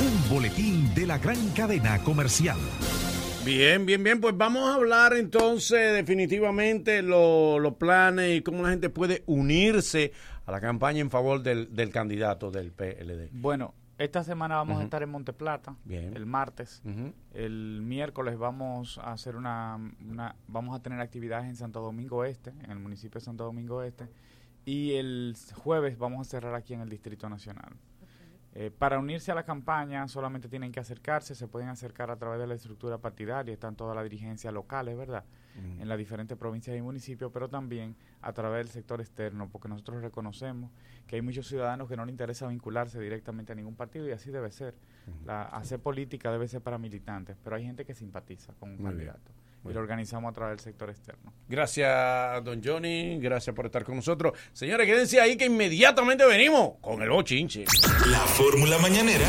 un 0.00 0.30
boletín 0.30 0.94
de 0.94 1.06
la 1.06 1.18
gran 1.18 1.48
cadena 1.50 1.98
comercial. 2.04 2.58
Bien, 3.48 3.86
bien, 3.86 4.02
bien. 4.04 4.20
Pues 4.20 4.36
vamos 4.36 4.68
a 4.68 4.74
hablar 4.74 5.14
entonces 5.14 5.94
definitivamente 5.94 7.00
lo- 7.02 7.58
los 7.58 7.74
planes 7.76 8.36
y 8.38 8.42
cómo 8.42 8.62
la 8.62 8.68
gente 8.70 8.90
puede 8.90 9.22
unirse 9.26 10.12
a 10.44 10.52
la 10.52 10.60
campaña 10.60 11.00
en 11.00 11.08
favor 11.08 11.42
del, 11.42 11.74
del 11.74 11.90
candidato 11.90 12.50
del 12.50 12.72
PLD. 12.72 13.30
Bueno, 13.32 13.74
esta 13.96 14.22
semana 14.22 14.56
vamos 14.56 14.80
a 14.80 14.84
estar 14.84 15.02
en 15.02 15.08
Monteplata, 15.08 15.74
Bien. 15.84 16.14
el 16.14 16.26
martes. 16.26 16.82
El 17.32 17.80
miércoles 17.82 18.36
vamos 18.36 18.98
a 18.98 19.12
hacer 19.12 19.34
una, 19.34 19.78
una- 20.06 20.36
vamos 20.46 20.78
a 20.78 20.82
tener 20.82 21.00
actividades 21.00 21.46
en 21.46 21.56
Santo 21.56 21.80
Domingo 21.80 22.24
Este, 22.26 22.50
en 22.50 22.70
el 22.70 22.78
municipio 22.78 23.18
de 23.18 23.24
Santo 23.24 23.44
Domingo 23.44 23.82
Este, 23.82 24.08
y 24.66 24.92
el 24.92 25.34
jueves 25.54 25.96
vamos 25.96 26.26
a 26.26 26.30
cerrar 26.30 26.54
aquí 26.54 26.74
en 26.74 26.82
el 26.82 26.90
Distrito 26.90 27.28
Nacional. 27.30 27.72
Eh, 28.60 28.72
para 28.76 28.98
unirse 28.98 29.30
a 29.30 29.36
la 29.36 29.44
campaña 29.44 30.08
solamente 30.08 30.48
tienen 30.48 30.72
que 30.72 30.80
acercarse, 30.80 31.36
se 31.36 31.46
pueden 31.46 31.68
acercar 31.68 32.10
a 32.10 32.16
través 32.16 32.40
de 32.40 32.46
la 32.48 32.54
estructura 32.54 32.98
partidaria, 32.98 33.54
están 33.54 33.76
todas 33.76 33.94
las 33.94 34.02
dirigencias 34.02 34.52
locales, 34.52 34.96
¿verdad? 34.96 35.22
Ujú. 35.56 35.80
En 35.80 35.88
las 35.88 35.96
diferentes 35.96 36.36
provincias 36.36 36.76
y 36.76 36.82
municipios, 36.82 37.30
pero 37.32 37.48
también 37.48 37.94
a 38.20 38.32
través 38.32 38.64
del 38.64 38.72
sector 38.72 39.00
externo, 39.00 39.48
porque 39.48 39.68
nosotros 39.68 40.02
reconocemos 40.02 40.72
que 41.06 41.14
hay 41.14 41.22
muchos 41.22 41.46
ciudadanos 41.46 41.88
que 41.88 41.96
no 41.96 42.04
les 42.04 42.12
interesa 42.12 42.48
vincularse 42.48 42.98
directamente 42.98 43.52
a 43.52 43.54
ningún 43.54 43.76
partido 43.76 44.08
y 44.08 44.10
así 44.10 44.32
debe 44.32 44.50
ser. 44.50 44.74
La, 45.24 45.42
hacer 45.42 45.78
política 45.78 46.32
debe 46.32 46.48
ser 46.48 46.60
para 46.60 46.78
militantes, 46.78 47.36
pero 47.44 47.54
hay 47.54 47.64
gente 47.64 47.84
que 47.84 47.94
simpatiza 47.94 48.54
con 48.54 48.70
un 48.70 48.78
Muy 48.78 48.90
candidato 48.90 49.30
y 49.70 49.74
lo 49.74 49.80
organizamos 49.80 50.30
a 50.30 50.34
través 50.34 50.56
del 50.56 50.64
sector 50.64 50.88
externo. 50.90 51.32
Gracias, 51.48 52.42
don 52.44 52.60
Johnny. 52.64 53.18
Gracias 53.20 53.54
por 53.54 53.66
estar 53.66 53.84
con 53.84 53.96
nosotros. 53.96 54.32
Señores, 54.52 54.86
quédense 54.86 55.20
ahí 55.20 55.36
que 55.36 55.44
inmediatamente 55.46 56.24
venimos 56.26 56.72
con 56.80 57.02
el 57.02 57.10
bochinche. 57.10 57.64
La 58.06 58.20
fórmula 58.20 58.78
mañanera 58.78 59.26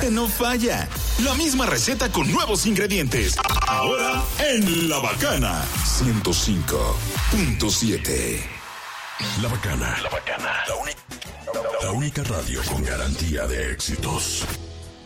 que 0.00 0.10
no 0.10 0.26
falla. 0.26 0.88
La 1.24 1.34
misma 1.34 1.66
receta 1.66 2.10
con 2.10 2.30
nuevos 2.32 2.66
ingredientes. 2.66 3.36
Ahora 3.68 4.22
en 4.40 4.88
La 4.88 4.98
Bacana 4.98 5.62
105.7. 5.84 8.40
La 9.42 9.48
Bacana. 9.48 9.96
La 10.02 10.08
Bacana. 10.10 10.52
La, 10.68 10.74
uni- 10.76 10.92
la 11.82 11.90
única 11.92 12.22
radio 12.24 12.60
con 12.68 12.82
garantía 12.84 13.46
de 13.46 13.72
éxitos. 13.72 14.44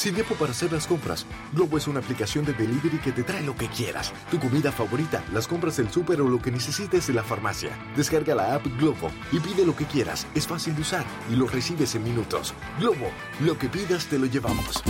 Sin 0.00 0.14
tiempo 0.14 0.34
para 0.34 0.52
hacer 0.52 0.72
las 0.72 0.86
compras, 0.86 1.26
Globo 1.52 1.76
es 1.76 1.86
una 1.86 2.00
aplicación 2.00 2.46
de 2.46 2.54
delivery 2.54 2.96
que 3.00 3.12
te 3.12 3.22
trae 3.22 3.42
lo 3.42 3.54
que 3.54 3.68
quieras. 3.68 4.14
Tu 4.30 4.40
comida 4.40 4.72
favorita, 4.72 5.22
las 5.30 5.46
compras 5.46 5.76
del 5.76 5.90
súper 5.90 6.22
o 6.22 6.28
lo 6.30 6.40
que 6.40 6.50
necesites 6.50 7.06
de 7.06 7.12
la 7.12 7.22
farmacia. 7.22 7.76
Descarga 7.94 8.34
la 8.34 8.54
app 8.54 8.66
Globo 8.78 9.10
y 9.30 9.40
pide 9.40 9.66
lo 9.66 9.76
que 9.76 9.84
quieras. 9.84 10.26
Es 10.34 10.46
fácil 10.46 10.74
de 10.74 10.80
usar 10.80 11.04
y 11.30 11.36
lo 11.36 11.46
recibes 11.46 11.94
en 11.94 12.04
minutos. 12.04 12.54
Globo, 12.78 13.10
lo 13.40 13.58
que 13.58 13.68
pidas 13.68 14.06
te 14.06 14.18
lo 14.18 14.24
llevamos. 14.24 14.82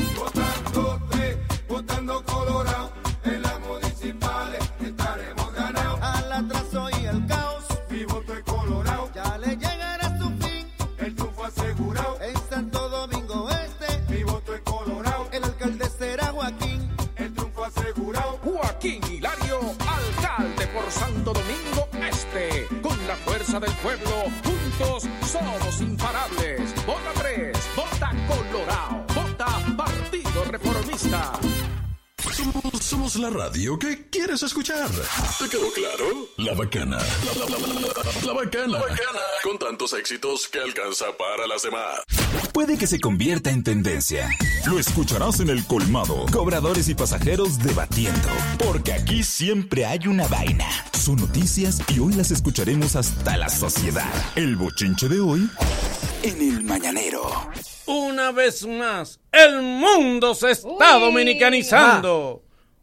Santo 20.90 21.32
Domingo 21.32 21.88
Este. 22.08 22.66
Con 22.82 23.06
la 23.06 23.14
fuerza 23.16 23.60
del 23.60 23.72
pueblo, 23.74 24.24
juntos 24.44 25.08
somos 25.26 25.80
imparables. 25.80 26.74
Vota 26.86 27.12
3, 27.18 27.58
vota 27.76 28.10
Colorado, 28.26 29.04
vota 29.14 29.76
Partido 29.76 30.44
Reformista. 30.50 31.32
Somos, 32.32 32.62
somos 32.84 33.16
la 33.16 33.30
radio 33.30 33.78
que 33.78 34.06
quieres 34.10 34.42
escuchar. 34.42 34.88
¿Te 35.38 35.48
quedó 35.48 35.70
claro? 35.72 36.28
La 36.36 36.54
Bacana. 36.54 36.98
La, 36.98 37.34
la- 37.44 37.58
la- 37.58 37.80
la- 37.80 38.26
la 38.26 38.32
Bacana. 38.32 38.78
Con 39.42 39.58
tantos 39.58 39.92
éxitos 39.94 40.48
que 40.48 40.58
alcanza 40.60 41.06
para 41.18 41.46
las 41.46 41.62
demás. 41.62 42.00
Puede 42.52 42.78
que 42.78 42.86
se 42.86 43.00
convierta 43.00 43.50
en 43.50 43.62
tendencia. 43.64 44.28
Lo 44.66 44.78
escucharás 44.78 45.40
en 45.40 45.50
el 45.50 45.64
colmado. 45.66 46.26
Cobradores 46.32 46.88
y 46.88 46.94
pasajeros 46.94 47.58
debatiendo. 47.58 48.28
Porque 48.58 48.92
aquí 48.92 49.22
siempre 49.22 49.86
hay 49.86 50.06
una 50.06 50.26
vaina. 50.28 50.66
Son 50.92 51.16
noticias 51.16 51.80
y 51.88 51.98
hoy 51.98 52.12
las 52.14 52.30
escucharemos 52.30 52.96
hasta 52.96 53.36
la 53.36 53.48
sociedad. 53.48 54.10
El 54.36 54.56
bochinche 54.56 55.08
de 55.08 55.20
hoy 55.20 55.48
en 56.22 56.40
el 56.40 56.62
mañanero. 56.64 57.50
Una 57.90 58.30
vez 58.30 58.64
más, 58.66 59.18
el 59.32 59.62
mundo 59.62 60.34
se 60.36 60.52
está 60.52 60.96
Uy. 60.98 61.02
dominicanizando. 61.02 62.42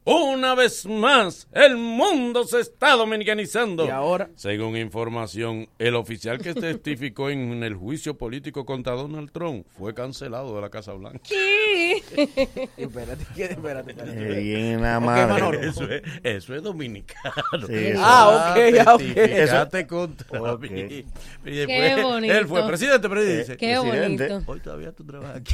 Una 0.09 0.55
vez 0.55 0.85
más, 0.85 1.49
el 1.51 1.75
mundo 1.75 2.45
se 2.45 2.61
está 2.61 2.91
dominicanizando. 2.93 3.85
Y 3.85 3.89
ahora, 3.89 4.29
Según 4.35 4.77
información, 4.77 5.67
el 5.79 5.95
oficial 5.95 6.37
que 6.37 6.53
testificó 6.55 7.29
en 7.29 7.61
el 7.61 7.75
juicio 7.75 8.17
político 8.17 8.65
contra 8.65 8.93
Donald 8.93 9.29
Trump 9.33 9.65
fue 9.77 9.93
cancelado 9.93 10.55
de 10.55 10.61
la 10.61 10.69
Casa 10.69 10.93
Blanca. 10.93 11.19
¿Qué? 11.27 11.97
espérate, 12.77 13.25
¿qué? 13.35 13.43
espérate, 13.45 13.91
espérate. 13.91 14.39
Eh, 14.39 14.41
bien, 14.43 14.81
la 14.81 15.01
madre. 15.01 15.27
Manolo. 15.27 15.59
Eso 15.59 15.83
es, 15.91 16.01
eso 16.23 16.55
es 16.55 16.63
dominicano. 16.63 17.67
Sí, 17.67 17.73
eso. 17.75 18.01
Ah, 18.01 18.53
ok, 18.55 18.77
ah, 18.87 18.93
ok. 18.95 19.01
Testificaste 19.01 19.87
contra 19.87 20.41
Ok. 20.41 20.61
mí. 20.61 20.69
Y 20.79 21.05
Qué 21.43 21.51
después, 21.51 22.03
bonito. 22.03 22.33
Él 22.33 22.47
fue 22.47 22.65
presidente, 22.65 23.09
pero 23.09 23.21
Qué 23.21 23.43
Presidente. 23.57 24.27
bonito. 24.29 24.51
hoy 24.51 24.59
todavía 24.61 24.93
tú 24.93 25.03
trabajas 25.03 25.41
aquí. 25.41 25.53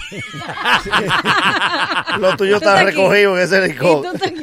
Lo 2.20 2.38
tuyo 2.38 2.58
está 2.58 2.84
recogido 2.84 3.36
en 3.36 3.44
ese 3.44 3.64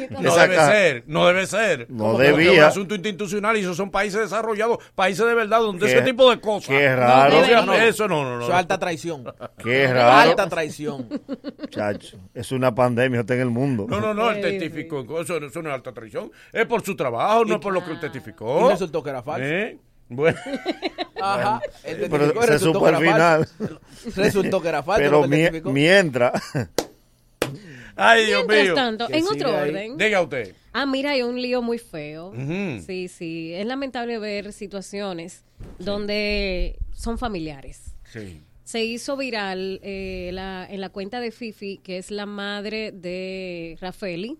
No 0.09 0.35
debe 0.35 0.55
ser, 0.55 1.03
no 1.07 1.27
debe 1.27 1.45
ser. 1.47 1.85
No 1.89 2.17
debía. 2.17 2.51
Es 2.51 2.57
un 2.57 2.63
asunto 2.63 2.95
institucional 2.95 3.57
y 3.57 3.61
esos 3.61 3.77
son 3.77 3.91
países 3.91 4.19
desarrollados, 4.21 4.79
países 4.95 5.25
de 5.25 5.33
verdad, 5.33 5.59
donde 5.59 5.85
Qué- 5.85 5.91
ese 5.93 6.01
tipo 6.01 6.29
de 6.29 6.39
cosas. 6.39 6.69
qué 6.69 6.95
raro. 6.95 7.39
No, 7.39 7.45
sea, 7.45 7.61
No, 7.65 7.73
eso 7.73 8.07
no, 8.07 8.23
no, 8.23 8.37
no. 8.37 8.41
Eso 8.43 8.51
es 8.51 8.57
alta 8.57 8.77
traición. 8.79 9.23
Qué 9.57 9.87
raro. 9.93 10.29
Alta 10.31 10.47
traición. 10.49 11.07
Chacho, 11.69 12.17
es 12.33 12.51
una 12.51 12.73
pandemia, 12.73 13.21
está 13.21 13.33
en 13.35 13.41
el 13.41 13.49
mundo. 13.49 13.85
No, 13.87 13.99
no, 14.01 14.13
no, 14.13 14.31
él 14.31 14.41
testificó. 14.41 15.01
Eso, 15.21 15.37
eso 15.37 15.61
no 15.61 15.69
es 15.69 15.75
alta 15.75 15.91
traición. 15.93 16.31
Es 16.51 16.65
por 16.65 16.83
su 16.83 16.95
trabajo, 16.95 17.45
no 17.45 17.55
es 17.55 17.61
por 17.61 17.73
lo 17.73 17.83
que 17.83 17.91
él 17.91 17.99
testificó. 17.99 18.67
Y 18.67 18.71
resultó 18.71 19.03
que 19.03 19.09
era 19.09 19.21
falso. 19.23 19.45
¿Eh? 19.47 19.77
Bueno, 20.09 20.37
Ajá. 21.21 21.61
Él 21.85 22.07
Pero 22.11 22.33
se 22.41 22.47
resultó 22.47 22.79
supo 22.79 22.81
que 22.81 22.95
al 22.95 23.01
era 23.03 23.13
final. 23.13 23.47
falso. 23.47 23.79
Resultó 24.15 24.61
que 24.61 24.67
era 24.67 24.83
falso. 24.83 24.99
Pero 25.01 25.11
lo 25.11 25.19
que 25.21 25.25
él 25.27 25.31
mie- 25.31 25.43
testificó. 25.45 25.71
mientras, 25.71 26.33
ay, 27.95 28.25
Dios 28.25 28.39
Mientras 28.47 28.63
mío. 28.63 28.75
tanto, 28.75 29.07
en 29.09 29.25
otro 29.27 29.49
ahí. 29.57 29.69
orden. 29.69 29.97
Diga 29.97 30.21
usted. 30.21 30.55
Ah, 30.73 30.85
mira, 30.85 31.11
hay 31.11 31.21
un 31.21 31.41
lío 31.41 31.61
muy 31.61 31.77
feo. 31.77 32.33
Sí, 32.85 33.07
sí. 33.07 33.53
Es 33.53 33.65
lamentable 33.65 34.17
ver 34.19 34.53
situaciones 34.53 35.43
donde 35.79 36.77
son 36.93 37.17
familiares. 37.17 37.95
Sí. 38.05 38.41
se 38.63 38.83
hizo 38.85 39.17
viral 39.17 39.79
eh, 39.83 40.29
la- 40.33 40.65
en 40.69 40.79
la 40.79 40.89
cuenta 40.89 41.19
de 41.19 41.31
Fifi, 41.31 41.77
que 41.83 41.97
es 41.97 42.09
la 42.11 42.25
madre 42.25 42.91
de 42.93 43.77
Rafaeli 43.81 44.37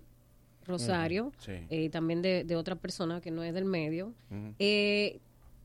Rosario, 0.65 1.27
Ujú, 1.27 1.35
sí. 1.39 1.51
eh, 1.69 1.89
también 1.89 2.21
de, 2.21 2.43
de 2.45 2.55
otra 2.55 2.75
persona 2.75 3.19
que 3.19 3.29
no 3.31 3.43
es 3.43 3.53
del 3.53 3.65
medio, 3.65 4.13
eh, 4.59 5.19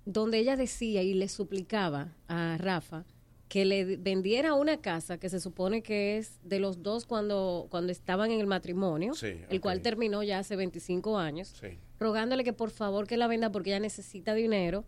donde 0.05 0.39
ella 0.39 0.57
decía 0.57 1.03
y 1.03 1.15
le 1.15 1.29
suplicaba 1.29 2.09
a 2.29 2.57
Rafa 2.59 3.05
que 3.49 3.65
le 3.65 3.97
vendiera 3.97 4.55
una 4.55 4.79
casa 4.81 5.19
que 5.19 5.29
se 5.29 5.39
supone 5.41 5.83
que 5.83 6.19
es 6.19 6.39
de 6.43 6.59
los 6.59 6.83
dos 6.83 7.07
cuando, 7.07 7.67
cuando 7.71 7.93
estaban 7.93 8.31
en 8.33 8.41
el 8.41 8.47
matrimonio, 8.47 9.15
Sí, 9.15 9.35
el 9.49 9.61
cual 9.61 9.83
terminó 9.83 10.23
ya 10.25 10.41
hace 10.41 10.57
25 10.57 11.17
años, 11.19 11.55
Sí. 11.61 11.79
rogándole 12.01 12.43
que 12.45 12.53
por 12.53 12.71
favor 12.71 13.07
que 13.07 13.17
la 13.17 13.29
venda 13.29 13.53
porque 13.53 13.71
ella 13.71 13.81
necesita 13.81 14.35
dinero, 14.35 14.85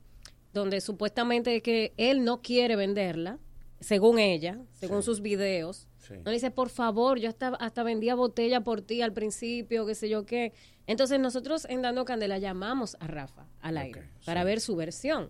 donde 0.53 0.81
supuestamente 0.81 1.61
que 1.63 1.93
él 1.97 2.25
no 2.25 2.43
quiere 2.43 2.75
venderla, 2.75 3.39
según 3.81 4.19
ella, 4.19 4.59
según 4.73 5.03
sus 5.05 5.21
videos. 5.21 5.87
No 6.11 6.31
le 6.31 6.33
dice, 6.33 6.51
por 6.51 6.71
favor, 6.71 7.19
yo 7.21 7.29
hasta, 7.29 7.49
hasta 7.49 7.83
vendía 7.83 8.15
botella 8.15 8.63
por 8.63 8.81
ti 8.81 9.03
al 9.03 9.13
principio, 9.13 9.85
qué 9.87 9.95
sé 9.95 10.09
yo 10.09 10.25
qué. 10.25 10.53
Entonces 10.87 11.21
nosotros 11.21 11.67
en 11.69 11.83
Dando 11.83 12.05
Candela 12.07 12.39
llamamos 12.39 12.97
a 12.99 13.07
Rafa 13.07 13.47
al 13.61 13.77
aire 13.77 14.09
para 14.25 14.43
ver 14.43 14.61
su 14.61 14.75
versión. 14.75 15.29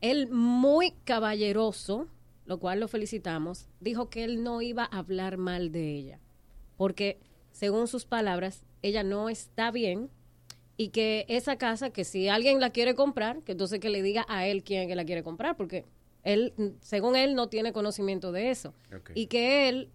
Él 0.00 0.28
muy 0.28 0.92
caballeroso, 1.04 2.08
lo 2.46 2.58
cual 2.58 2.80
lo 2.80 2.88
felicitamos, 2.88 3.68
dijo 3.80 4.08
que 4.08 4.24
él 4.24 4.42
no 4.42 4.62
iba 4.62 4.84
a 4.84 4.98
hablar 4.98 5.36
mal 5.36 5.72
de 5.72 5.94
ella, 5.94 6.20
porque 6.76 7.20
según 7.52 7.88
sus 7.88 8.04
palabras, 8.04 8.62
ella 8.82 9.02
no 9.02 9.28
está 9.28 9.70
bien 9.70 10.10
y 10.76 10.88
que 10.88 11.24
esa 11.28 11.56
casa, 11.56 11.90
que 11.90 12.04
si 12.04 12.28
alguien 12.28 12.60
la 12.60 12.70
quiere 12.70 12.94
comprar, 12.94 13.42
que 13.42 13.52
entonces 13.52 13.80
que 13.80 13.90
le 13.90 14.02
diga 14.02 14.26
a 14.28 14.46
él 14.46 14.62
quién 14.62 14.82
es 14.82 14.88
que 14.88 14.94
la 14.94 15.04
quiere 15.04 15.22
comprar, 15.22 15.56
porque 15.56 15.84
él, 16.22 16.52
según 16.80 17.16
él, 17.16 17.34
no 17.34 17.48
tiene 17.48 17.72
conocimiento 17.72 18.32
de 18.32 18.50
eso. 18.50 18.74
Y 19.14 19.26
que 19.26 19.68
él 19.68 19.90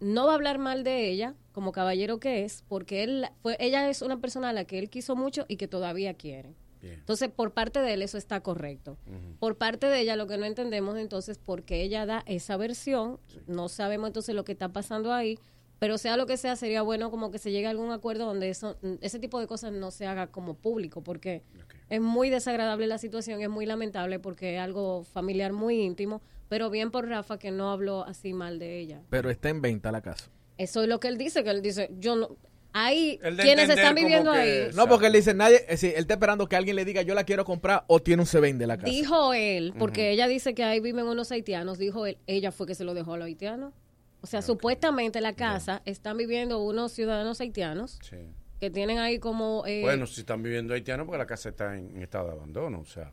no 0.00 0.26
va 0.26 0.32
a 0.32 0.34
hablar 0.34 0.58
mal 0.58 0.84
de 0.84 1.08
ella, 1.08 1.34
como 1.52 1.72
caballero 1.72 2.20
que 2.20 2.44
es, 2.44 2.64
porque 2.68 3.02
él 3.02 3.26
fue, 3.40 3.56
ella 3.60 3.88
es 3.88 4.02
una 4.02 4.20
persona 4.20 4.50
a 4.50 4.52
la 4.52 4.64
que 4.64 4.78
él 4.78 4.90
quiso 4.90 5.16
mucho 5.16 5.46
y 5.48 5.56
que 5.56 5.68
todavía 5.68 6.14
quiere. 6.14 6.54
Entonces, 6.92 7.30
por 7.30 7.52
parte 7.52 7.80
de 7.80 7.94
él 7.94 8.02
eso 8.02 8.18
está 8.18 8.40
correcto. 8.40 8.98
Por 9.38 9.56
parte 9.56 9.86
de 9.86 10.00
ella 10.00 10.16
lo 10.16 10.26
que 10.26 10.38
no 10.38 10.44
entendemos 10.44 10.96
entonces 10.98 11.38
por 11.38 11.62
qué 11.62 11.82
ella 11.82 12.06
da 12.06 12.22
esa 12.26 12.56
versión, 12.56 13.18
no 13.46 13.68
sabemos 13.68 14.08
entonces 14.08 14.34
lo 14.34 14.44
que 14.44 14.52
está 14.52 14.68
pasando 14.70 15.12
ahí, 15.12 15.38
pero 15.78 15.98
sea 15.98 16.16
lo 16.16 16.26
que 16.26 16.36
sea, 16.36 16.56
sería 16.56 16.82
bueno 16.82 17.10
como 17.10 17.30
que 17.30 17.38
se 17.38 17.50
llegue 17.50 17.66
a 17.66 17.70
algún 17.70 17.90
acuerdo 17.90 18.24
donde 18.24 18.48
eso, 18.48 18.78
ese 19.00 19.18
tipo 19.18 19.38
de 19.40 19.46
cosas 19.46 19.72
no 19.72 19.90
se 19.90 20.06
haga 20.06 20.28
como 20.28 20.54
público, 20.54 21.02
porque 21.02 21.42
es 21.90 22.00
muy 22.00 22.30
desagradable 22.30 22.86
la 22.86 22.98
situación, 22.98 23.42
es 23.42 23.50
muy 23.50 23.66
lamentable 23.66 24.18
porque 24.18 24.56
es 24.56 24.60
algo 24.60 25.04
familiar 25.04 25.52
muy 25.52 25.80
íntimo, 25.82 26.22
pero 26.48 26.70
bien 26.70 26.90
por 26.90 27.06
Rafa 27.08 27.38
que 27.38 27.50
no 27.50 27.70
habló 27.70 28.04
así 28.04 28.32
mal 28.32 28.58
de 28.58 28.78
ella. 28.78 29.02
Pero 29.10 29.30
está 29.30 29.50
en 29.50 29.60
venta 29.60 29.92
la 29.92 30.00
casa. 30.00 30.30
Eso 30.56 30.82
es 30.82 30.88
lo 30.88 31.00
que 31.00 31.08
él 31.08 31.18
dice, 31.18 31.44
que 31.44 31.50
él 31.50 31.60
dice, 31.60 31.90
yo 31.98 32.16
no... 32.16 32.36
De 32.74 33.18
quienes 33.42 33.68
están 33.70 33.94
viviendo 33.94 34.32
que- 34.32 34.38
ahí. 34.38 34.68
No, 34.74 34.86
porque 34.88 35.06
él 35.06 35.12
dice, 35.14 35.32
nadie, 35.34 35.56
es 35.62 35.66
decir, 35.68 35.92
él 35.94 36.00
está 36.02 36.14
esperando 36.14 36.46
que 36.48 36.56
alguien 36.56 36.76
le 36.76 36.84
diga, 36.84 37.02
yo 37.02 37.14
la 37.14 37.24
quiero 37.24 37.44
comprar 37.44 37.84
o 37.86 38.00
tiene 38.00 38.22
un 38.22 38.26
se 38.26 38.40
vende 38.40 38.66
la 38.66 38.76
casa. 38.76 38.90
Dijo 38.90 39.32
él, 39.32 39.72
porque 39.78 40.10
ella 40.10 40.28
dice 40.28 40.54
que 40.54 40.62
ahí 40.64 40.80
viven 40.80 41.06
unos 41.06 41.30
haitianos, 41.32 41.78
dijo 41.78 42.06
él, 42.06 42.18
ella 42.26 42.52
fue 42.52 42.66
que 42.66 42.74
se 42.74 42.84
lo 42.84 42.92
dejó 42.94 43.14
a 43.14 43.16
los 43.18 43.26
haitianos. 43.26 43.72
O 44.20 44.26
sea, 44.26 44.42
supuestamente 44.42 45.20
la 45.20 45.34
casa 45.34 45.82
están 45.84 46.16
viviendo 46.16 46.58
unos 46.62 46.92
ciudadanos 46.92 47.40
haitianos 47.40 47.98
Sí. 48.02 48.16
que 48.60 48.70
tienen 48.70 48.98
ahí 48.98 49.18
como... 49.18 49.62
eh, 49.66 49.82
Bueno, 49.82 50.06
si 50.06 50.20
están 50.20 50.42
viviendo 50.42 50.74
haitianos, 50.74 51.06
porque 51.06 51.18
la 51.18 51.26
casa 51.26 51.50
está 51.50 51.76
en, 51.78 51.96
en 51.96 52.02
estado 52.02 52.26
de 52.26 52.32
abandono, 52.32 52.80
o 52.80 52.84
sea. 52.86 53.12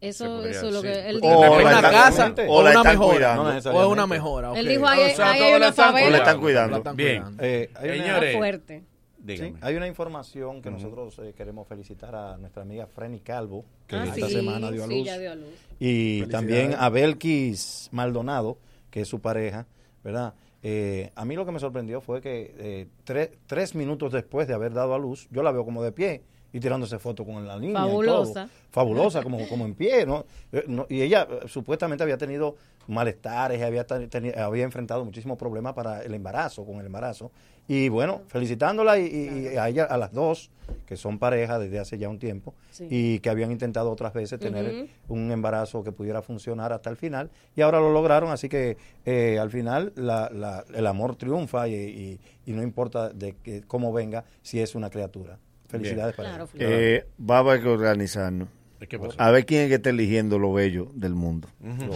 Eso, 0.00 0.44
eso 0.44 0.66
es 0.68 0.72
lo 0.74 0.82
que 0.82 1.08
él 1.08 1.16
O 1.22 1.28
dijo. 1.28 1.40
la 1.40 1.46
¿Es 1.46 1.64
una 1.64 1.70
están- 1.76 1.92
casa 1.92 2.34
o 2.48 2.52
o 2.52 2.62
la 2.62 2.70
una 2.70 2.78
están 2.80 2.92
mejora? 2.98 3.14
cuidando. 3.36 3.42
o 3.78 3.82
es 3.82 3.88
una 3.88 4.06
mejora. 4.06 4.52
Él 4.58 4.68
dijo, 4.68 4.86
ahí- 4.86 5.12
O 5.12 5.16
sea, 5.16 5.30
ahí 5.32 5.38
todo 5.38 5.46
hay 5.46 5.50
la 5.52 5.56
una 5.56 5.68
están 5.68 5.92
favela. 5.92 6.00
cuidando. 6.00 6.06
O 6.06 6.10
la 6.10 6.18
están 6.18 6.40
cuidando. 6.40 6.82
La 6.84 6.92
Bien. 6.92 7.36
Eh, 7.40 7.70
Señores, 7.80 8.36
fuerte. 8.36 8.82
Sí, 9.26 9.54
hay 9.60 9.74
una 9.74 9.88
información 9.88 10.62
que 10.62 10.70
nosotros 10.70 11.18
eh, 11.18 11.34
queremos 11.36 11.66
felicitar 11.66 12.14
a 12.14 12.36
nuestra 12.36 12.62
amiga 12.62 12.86
Frenny 12.86 13.18
Calvo, 13.20 13.64
que 13.88 13.96
Ah, 13.96 14.04
esta 14.04 14.28
sí, 14.28 14.34
semana 14.34 14.70
dio 14.70 14.84
a 14.84 14.86
sí, 14.86 14.98
luz. 14.98 15.06
ya 15.06 15.18
dio 15.18 15.32
a 15.32 15.34
luz. 15.34 15.48
Y 15.80 16.26
también 16.26 16.74
a 16.78 16.88
Belkis 16.90 17.88
Maldonado, 17.90 18.58
que 18.88 19.00
es 19.00 19.08
su 19.08 19.20
pareja, 19.20 19.66
¿verdad? 20.04 20.34
Eh, 20.62 21.10
a 21.16 21.24
mí 21.24 21.34
lo 21.34 21.44
que 21.44 21.50
me 21.50 21.58
sorprendió 21.58 22.00
fue 22.00 22.20
que 22.20 22.54
eh, 22.58 22.86
tre- 23.04 23.30
tres 23.46 23.74
minutos 23.74 24.12
después 24.12 24.46
de 24.46 24.54
haber 24.54 24.72
dado 24.72 24.94
a 24.94 24.98
luz, 24.98 25.26
yo 25.32 25.42
la 25.42 25.50
veo 25.50 25.64
como 25.64 25.82
de 25.82 25.90
pie 25.90 26.22
y 26.56 26.60
tirándose 26.60 26.98
foto 26.98 27.24
con 27.24 27.46
la 27.46 27.58
niña. 27.58 27.72
y 27.72 27.74
todo. 27.74 27.86
Fabulosa. 27.88 28.48
Fabulosa, 28.70 29.22
como, 29.22 29.46
como 29.48 29.66
en 29.66 29.74
pie, 29.74 30.06
¿no? 30.06 30.24
Eh, 30.52 30.64
no, 30.66 30.86
Y 30.88 31.02
ella 31.02 31.28
eh, 31.30 31.40
supuestamente 31.48 32.02
había 32.02 32.16
tenido 32.16 32.56
malestares, 32.88 33.62
había, 33.62 33.86
teni- 33.86 34.08
teni- 34.08 34.36
había 34.38 34.64
enfrentado 34.64 35.04
muchísimos 35.04 35.36
problemas 35.36 35.74
para 35.74 36.02
el 36.02 36.14
embarazo, 36.14 36.64
con 36.64 36.76
el 36.80 36.86
embarazo. 36.86 37.30
Y 37.68 37.88
bueno, 37.88 38.22
felicitándola 38.28 38.96
y, 38.98 39.06
y- 39.06 39.48
y 39.54 39.56
a 39.56 39.68
ella, 39.68 39.84
a 39.84 39.98
las 39.98 40.12
dos, 40.12 40.50
que 40.86 40.96
son 40.96 41.18
pareja 41.18 41.58
desde 41.58 41.78
hace 41.80 41.98
ya 41.98 42.08
un 42.08 42.18
tiempo, 42.18 42.54
Sí. 42.70 42.86
y 42.88 43.18
que 43.18 43.28
habían 43.28 43.50
intentado 43.50 43.90
otras 43.90 44.12
veces 44.14 44.38
tener 44.38 44.86
un 45.08 45.30
embarazo 45.32 45.82
que 45.82 45.90
pudiera 45.92 46.22
funcionar 46.22 46.72
hasta 46.72 46.88
el 46.90 46.96
final, 46.96 47.28
y 47.56 47.62
ahora 47.62 47.80
lo 47.80 47.92
lograron, 47.92 48.30
así 48.30 48.48
que 48.48 48.76
eh, 49.04 49.38
al 49.40 49.50
final 49.50 49.92
la- 49.96 50.30
la- 50.32 50.64
el 50.74 50.86
amor 50.86 51.16
triunfa 51.16 51.66
y, 51.68 51.74
y- 51.74 52.20
y 52.46 52.52
no 52.52 52.62
importa 52.62 53.10
de 53.10 53.34
que, 53.42 53.62
cómo 53.62 53.92
venga, 53.92 54.24
si 54.42 54.60
es 54.60 54.74
una 54.76 54.88
criatura. 54.88 55.38
Felicidades 55.68 56.14
para 56.14 56.28
Claro, 56.30 56.48
ella. 56.54 56.66
Eh, 56.68 57.06
va 57.18 57.36
a 57.36 57.38
haber 57.40 57.62
que 57.62 57.68
organizarnos. 57.68 58.48
¿Qué 58.88 58.98
pasó? 58.98 59.14
A 59.18 59.30
ver 59.30 59.46
quién 59.46 59.62
es 59.62 59.68
que 59.68 59.74
está 59.76 59.90
eligiendo 59.90 60.38
lo 60.38 60.52
bello 60.52 60.88
del 60.94 61.14
mundo. 61.14 61.48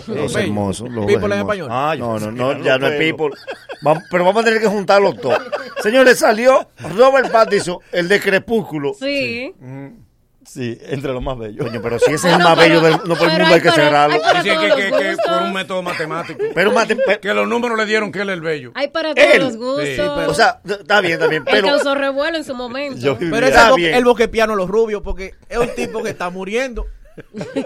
Los 0.08 0.34
hermosos. 0.34 0.90
Los 0.90 1.06
People 1.06 1.34
en 1.34 1.40
español. 1.42 1.68
Ah, 1.70 1.94
no, 1.98 2.18
no, 2.18 2.30
no, 2.32 2.64
ya 2.64 2.78
no 2.78 2.86
es 2.88 2.96
people. 2.98 3.28
Vam- 3.82 4.02
pero 4.10 4.24
vamos 4.24 4.42
a 4.42 4.44
tener 4.46 4.60
que 4.60 4.66
juntarlos 4.66 5.20
todos. 5.20 5.38
Señores, 5.82 6.18
salió 6.18 6.68
Robert 6.96 7.30
Pattinson, 7.30 7.78
el 7.92 8.08
de 8.08 8.18
Crepúsculo. 8.20 8.94
Sí. 8.94 9.54
Sí, 9.60 9.94
entre 10.56 11.12
los 11.12 11.22
más 11.22 11.38
bellos. 11.38 11.64
Coño, 11.66 11.80
pero 11.82 11.98
si 11.98 12.06
ese 12.12 12.28
es 12.28 12.32
el 12.34 12.38
No, 12.38 12.44
más 12.50 12.58
pero- 12.58 12.80
bello 12.80 12.80
del 12.98 13.08
no 13.08 13.14
por 13.16 13.28
el 13.28 13.32
pero 13.32 13.38
mundo 13.38 13.54
hay 13.54 13.60
que 13.60 13.70
cerrarlo. 13.70 14.16
Dicen 14.16 14.60
que, 14.60 14.68
los 14.68 14.76
que, 14.76 14.90
que 14.90 15.16
por 15.26 15.42
un 15.42 15.52
método 15.52 15.82
matemático. 15.82 16.42
Pero 16.54 16.72
mate- 16.72 16.96
pe- 16.96 17.20
que 17.20 17.32
los 17.34 17.46
números 17.48 17.78
le 17.78 17.86
dieron 17.86 18.10
que 18.12 18.20
él 18.20 18.28
es 18.30 18.34
el 18.34 18.40
bello. 18.40 18.72
Hay 18.74 18.88
para 18.88 19.14
todos 19.14 19.28
Él. 19.32 19.42
los 19.42 19.56
gustos. 19.56 19.84
Sí, 19.84 19.94
pero- 19.96 20.30
o 20.30 20.34
sea, 20.34 20.60
está 20.66 21.00
bien, 21.00 21.14
está 21.14 21.26
bien, 21.26 21.42
Él 21.46 21.48
pero 21.52 21.66
causó 21.68 21.94
revuelo 21.94 22.36
en 22.36 22.44
su 22.44 22.54
momento. 22.54 22.98
Yo 22.98 23.14
vivía- 23.16 23.30
Pero 23.34 23.46
ese 23.46 23.54
Está 23.56 23.60
es 23.60 23.66
el, 23.66 23.70
bo- 23.70 23.76
bien. 23.76 23.94
el 23.94 24.04
boquepiano 24.04 24.54
los 24.56 24.68
rubios, 24.68 25.02
porque 25.02 25.34
es 25.48 25.58
un 25.58 25.68
tipo 25.74 26.02
que 26.02 26.10
está 26.10 26.30
muriendo. 26.30 26.86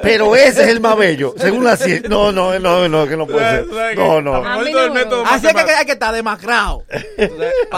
Pero 0.02 0.34
ese 0.36 0.62
es 0.64 0.68
el 0.68 0.80
más 0.80 0.96
bello, 0.96 1.34
según 1.36 1.64
la 1.64 1.76
ciencia. 1.76 2.08
No, 2.08 2.32
no, 2.32 2.58
no, 2.58 2.88
no, 2.88 3.06
que 3.06 3.16
no 3.16 3.26
puede 3.26 3.64
ser. 3.64 3.96
No, 3.96 4.20
no. 4.20 4.34
A. 4.36 4.54
Así 5.34 5.46
es 5.46 5.54
que 5.54 5.60
hay 5.72 5.86
que 5.86 5.92
estar 5.92 6.14
demacrado. 6.14 6.84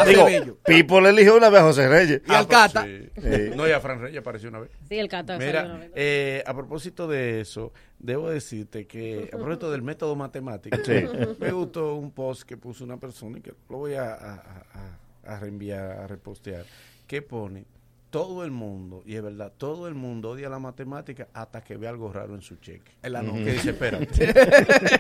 Digo. 0.07 0.59
Pipo 0.65 1.01
le 1.01 1.11
eligió 1.11 1.37
una 1.37 1.49
vez 1.51 1.61
a 1.61 1.65
José 1.65 1.89
Reyes. 1.89 2.23
Y 2.27 2.33
al 2.33 2.47
Cata. 2.47 2.85
Sí. 2.85 3.09
Sí. 3.21 3.51
No, 3.57 3.67
ya 3.67 3.81
Fran 3.81 4.01
Reyes 4.01 4.19
apareció 4.21 4.49
una 4.49 4.61
vez. 4.61 4.71
Sí, 4.89 4.99
el 4.99 5.09
cata. 5.09 5.39
Mira, 5.39 5.89
eh, 5.95 6.43
a 6.47 6.55
propósito 6.55 7.07
de 7.09 7.41
eso, 7.41 7.73
debo 7.99 8.29
decirte 8.31 8.87
que, 8.87 9.29
a 9.33 9.37
propósito 9.37 9.71
del 9.71 9.83
método 9.83 10.15
matemático, 10.17 10.77
Sí. 10.85 11.05
me 11.39 11.51
gustó 11.53 11.95
un 11.95 12.11
post 12.11 12.43
que 12.43 12.57
puso 12.57 12.85
una 12.85 12.99
persona 12.99 13.39
y 13.39 13.41
que 13.41 13.53
lo 13.71 13.79
voy 13.79 13.95
a, 13.95 14.13
a- 14.13 14.43
a- 15.25 15.35
a 15.35 15.41
reenviar, 15.41 15.91
a 15.93 16.07
repostear, 16.07 16.65
que 17.07 17.23
pone, 17.23 17.65
todo 18.17 18.45
el 18.47 18.51
mundo, 18.51 19.03
y 19.05 19.15
es 19.15 19.23
verdad, 19.23 19.53
todo 19.59 19.87
el 19.89 19.95
mundo 19.95 20.31
odia 20.31 20.49
la 20.49 20.59
matemática 20.59 21.29
hasta 21.35 21.63
que 21.63 21.77
ve 21.77 21.87
algo 21.87 22.11
raro 22.11 22.35
en 22.35 22.41
su 22.41 22.57
cheque. 22.57 22.93
En 23.03 23.13
la 23.13 23.21
Que 23.21 23.53
dice, 23.53 23.71
espérate. 23.71 24.33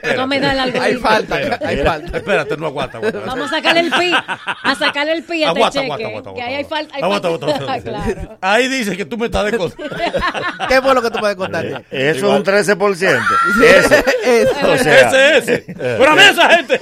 No 0.18 0.26
me 0.26 0.38
da 0.38 0.52
el 0.52 0.58
algoritmo. 0.58 0.82
Hay 0.84 0.96
falta, 0.96 1.40
Espérate, 1.40 1.66
hay 1.66 1.76
falta. 1.78 2.16
Espérate, 2.18 2.56
no 2.58 2.66
aguanta, 2.66 2.98
aguanta. 2.98 3.20
Vamos 3.20 3.46
a 3.50 3.56
sacarle 3.56 3.80
el 3.80 3.90
pi. 3.90 4.12
A 4.12 4.74
sacarle 4.74 5.12
el 5.14 5.22
pi 5.22 5.44
a 5.44 5.48
este 5.48 5.58
Aguanta, 5.60 5.70
cheque. 5.80 5.92
aguanta, 5.92 6.08
aguanta, 6.08 6.34
que 6.34 6.42
ahí 6.42 6.54
hay 6.56 6.64
falta. 6.64 6.94
hay 6.94 7.02
aguanta, 7.02 7.28
falta- 7.30 7.46
aguanta, 7.56 7.82
claro. 7.90 8.38
Ahí 8.42 8.68
dice 8.68 8.94
que 8.98 9.06
tú 9.06 9.16
me 9.16 9.26
estás 9.26 9.46
de. 9.46 9.52
¿Qué 10.68 10.82
fue 10.82 10.94
lo 10.94 11.00
que 11.00 11.10
tú 11.10 11.18
puedes 11.18 11.36
contar? 11.36 11.64
Eso 11.90 12.34
es 12.34 12.38
un 12.38 12.44
13%. 12.44 13.20
Eso. 13.64 13.94
Eso. 14.24 14.72
O 14.72 14.76
sea, 14.76 15.08
Ese, 15.38 15.38
ese. 15.38 15.74
Pero 15.74 16.10
a 16.10 16.14
mí 16.16 16.20
esa 16.22 16.50
gente. 16.50 16.80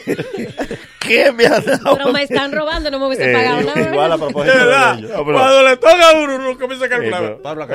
¿Qué 1.06 1.32
me 1.32 1.46
ha 1.46 1.60
dado? 1.60 1.96
Pero 1.96 2.12
me 2.12 2.22
están 2.22 2.52
robando, 2.52 2.90
no 2.90 2.98
me 2.98 3.06
hubiese 3.06 3.30
Eh, 3.30 3.34
pagado 3.34 3.62
nada. 3.62 3.80
Igual 3.92 4.12
a 4.12 4.18
propósito 4.18 4.52
de 4.58 4.64
verdad. 4.64 4.98
ellos. 4.98 5.10
No, 5.10 5.24
pero- 5.24 5.38
Cuando 5.38 5.62
le 5.62 5.76
toca 5.76 6.10
a 6.10 6.18
uno, 6.20 6.34
uno 6.36 6.58
comienza 6.58 6.86
a 6.86 6.88
calcular. 6.88 7.36
Pablo. 7.42 7.66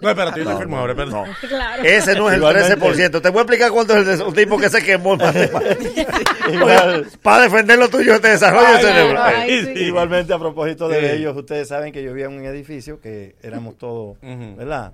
No, 0.00 0.08
espérate, 0.10 0.40
yo 0.44 0.50
te 0.50 0.56
firmo 0.56 0.78
ahora. 0.78 0.92
Claro. 1.48 1.82
Ese 1.84 2.14
no 2.16 2.28
es 2.28 2.34
el 2.34 2.40
Igualmente. 2.40 2.76
13%. 2.78 3.20
Te 3.22 3.28
voy 3.30 3.38
a 3.38 3.42
explicar 3.42 3.70
cuánto 3.70 3.96
es 3.96 4.20
el 4.20 4.32
tipo 4.34 4.58
que 4.58 4.68
se 4.68 4.82
quemó 4.82 5.14
en 5.14 5.18
matemáticas. 5.20 6.22
Para 7.22 7.42
defender 7.44 7.78
lo 7.78 7.88
tuyo, 7.88 8.20
te 8.20 8.28
desarrolla 8.28 8.78
el 8.78 8.86
cerebro. 8.86 9.80
Igualmente 9.80 10.32
a 10.32 10.38
propósito 10.38 10.88
de 10.88 11.16
ellos, 11.16 11.36
ustedes 11.36 11.68
saben 11.68 11.92
que 11.92 12.02
yo 12.02 12.10
vivía 12.12 12.26
en 12.26 12.32
un 12.38 12.44
edificio 12.44 13.00
que 13.00 13.36
éramos 13.42 13.78
todos. 13.78 14.18
¿verdad? 14.20 14.92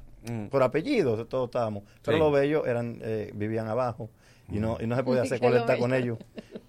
Por 0.50 0.62
apellidos, 0.62 1.26
todos 1.28 1.46
estábamos. 1.48 1.84
Pero 2.04 2.16
Sí. 2.18 2.22
los 2.22 2.32
bellos 2.32 2.66
eran, 2.66 2.98
eh, 3.02 3.30
vivían 3.34 3.66
abajo. 3.68 4.10
Y 4.50 4.58
no, 4.58 4.76
y 4.80 4.86
no 4.86 4.96
se 4.96 5.02
podía 5.04 5.22
hacer 5.22 5.40
colecta 5.40 5.76
con 5.78 5.92
ellos. 5.94 6.18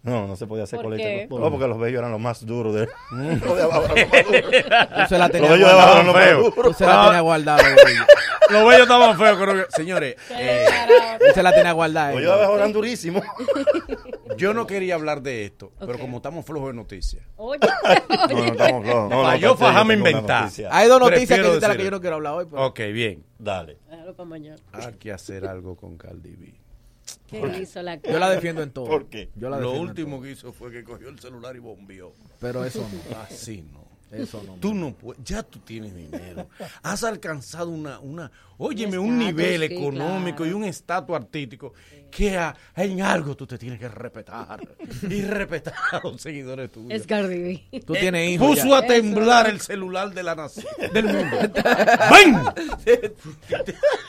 No, 0.01 0.27
no 0.27 0.35
se 0.35 0.47
podía 0.47 0.63
hacer 0.63 0.77
¿Por 0.77 0.85
colecta. 0.91 1.27
con- 1.29 1.41
No, 1.41 1.51
porque 1.51 1.67
los 1.67 1.77
bellos 1.79 1.99
eran 1.99 2.11
los 2.11 2.19
más 2.21 2.45
duros 2.45 2.73
de. 2.73 2.87
Los 3.11 3.55
de 3.57 3.63
abajo 3.63 3.83
eran 3.95 3.97
los 3.97 4.11
más 4.13 4.25
duros. 4.25 4.51
Tú 4.51 5.07
se 5.09 5.17
la 5.17 5.25
Los 5.25 5.31
tenías 5.31 5.51
bellos 5.51 5.67
de 5.67 5.73
abajo 5.73 5.91
eran 5.91 6.05
los 6.05 6.15
más 6.15 6.23
guardada. 6.33 6.61
Tú 6.63 6.73
se 6.73 6.85
la 6.85 7.03
tenías 7.05 7.21
guardada. 7.21 7.63
Los 8.49 8.63
bellos 8.67 8.81
estaban 8.81 9.17
feos, 9.17 9.37
creo 9.37 9.53
que- 9.55 9.71
Señores, 9.75 10.15
eh, 10.31 10.65
Tú 11.19 11.25
se 11.35 11.43
la 11.43 11.53
tenías 11.53 11.73
guardada. 11.75 12.07
Los 12.11 12.15
eh. 12.17 12.21
bellos 12.21 12.33
abajo 12.35 12.55
eran 12.55 12.73
durísimos. 12.73 13.23
yo 14.37 14.53
no 14.53 14.65
quería 14.65 14.95
hablar 14.95 15.21
de 15.21 15.45
esto, 15.45 15.71
pero 15.79 15.99
como 15.99 16.17
estamos 16.17 16.45
flojos 16.45 16.69
de 16.69 16.73
noticias. 16.75 17.23
Oye, 17.35 17.59
No, 17.61 18.27
no 18.37 18.45
estamos 18.45 18.83
flojos. 18.85 19.09
No, 19.11 19.21
Para 19.21 19.33
no, 19.33 19.39
yo 19.39 19.55
fajarme 19.55 19.93
inventar. 19.95 20.43
noticia. 20.43 20.69
Hay 20.71 20.87
dos 20.87 20.99
noticias 20.99 21.39
que 21.39 21.47
de 21.47 21.59
las 21.67 21.77
que 21.77 21.83
yo 21.83 21.91
no 21.91 22.01
quiero 22.01 22.15
hablar 22.15 22.33
hoy. 22.33 22.45
pero- 22.49 22.65
Ok, 22.65 22.79
bien. 22.93 23.23
Dale. 23.37 23.77
Déjalo 23.89 24.15
para 24.15 24.29
mañana. 24.29 24.57
Hay 24.73 24.93
que 24.93 25.11
hacer 25.11 25.45
algo 25.45 25.75
con 25.75 25.97
Cardi 25.97 26.35
B. 27.31 27.51
¿Qué 27.51 27.59
hizo 27.61 27.81
la 27.81 28.01
Yo 28.01 28.19
la 28.19 28.29
defiendo 28.29 28.61
en 28.63 28.71
todo. 28.71 28.85
¿Por 28.85 29.09
qué? 29.09 29.29
Yo 29.35 29.49
la 29.49 29.59
Lo 29.59 29.73
último 29.73 30.21
que 30.21 30.31
hizo 30.31 30.53
fue 30.53 30.71
que 30.71 30.83
cogió 30.83 31.09
el 31.09 31.19
celular 31.19 31.55
y 31.55 31.59
bombió. 31.59 32.13
Pero 32.39 32.63
eso 32.65 32.81
no. 32.81 33.19
Así 33.19 33.61
no. 33.61 33.88
Eso 34.11 34.41
no. 34.45 34.53
Tú 34.55 34.73
no 34.73 34.91
puedes, 34.93 35.23
ya 35.23 35.43
tú 35.43 35.59
tienes 35.59 35.95
dinero. 35.95 36.47
Has 36.81 37.03
alcanzado 37.03 37.69
una, 37.69 37.99
una, 37.99 38.31
óyeme, 38.57 38.97
Un 38.97 39.19
nivel 39.19 39.59
sí, 39.67 39.75
económico 39.75 40.37
claro. 40.37 40.51
y 40.51 40.53
un 40.53 40.63
estatus 40.65 41.15
artístico 41.15 41.73
que 42.09 42.35
a- 42.37 42.55
en 42.75 43.01
algo 43.03 43.35
tú 43.35 43.45
te 43.45 43.57
tienes 43.59 43.79
que 43.79 43.87
respetar. 43.87 44.59
y 45.09 45.21
respetar 45.21 45.73
a 45.91 45.99
los 46.03 46.19
seguidores 46.21 46.71
tuyos. 46.71 46.91
Es 46.91 47.05
Cardi 47.05 47.39
B. 47.71 47.81
Tú 47.85 47.93
Eh, 47.95 47.99
tienes 47.99 48.29
hijos. 48.31 48.47
Puso 48.47 48.67
ya. 48.69 48.77
a 48.79 48.81
temblar 48.87 49.47
el 49.47 49.61
celular 49.61 50.11
de 50.11 50.23
la 50.23 50.33
nación, 50.35 50.65
del 50.93 51.05
mundo. 51.05 51.37
¡Ven! 52.11 52.39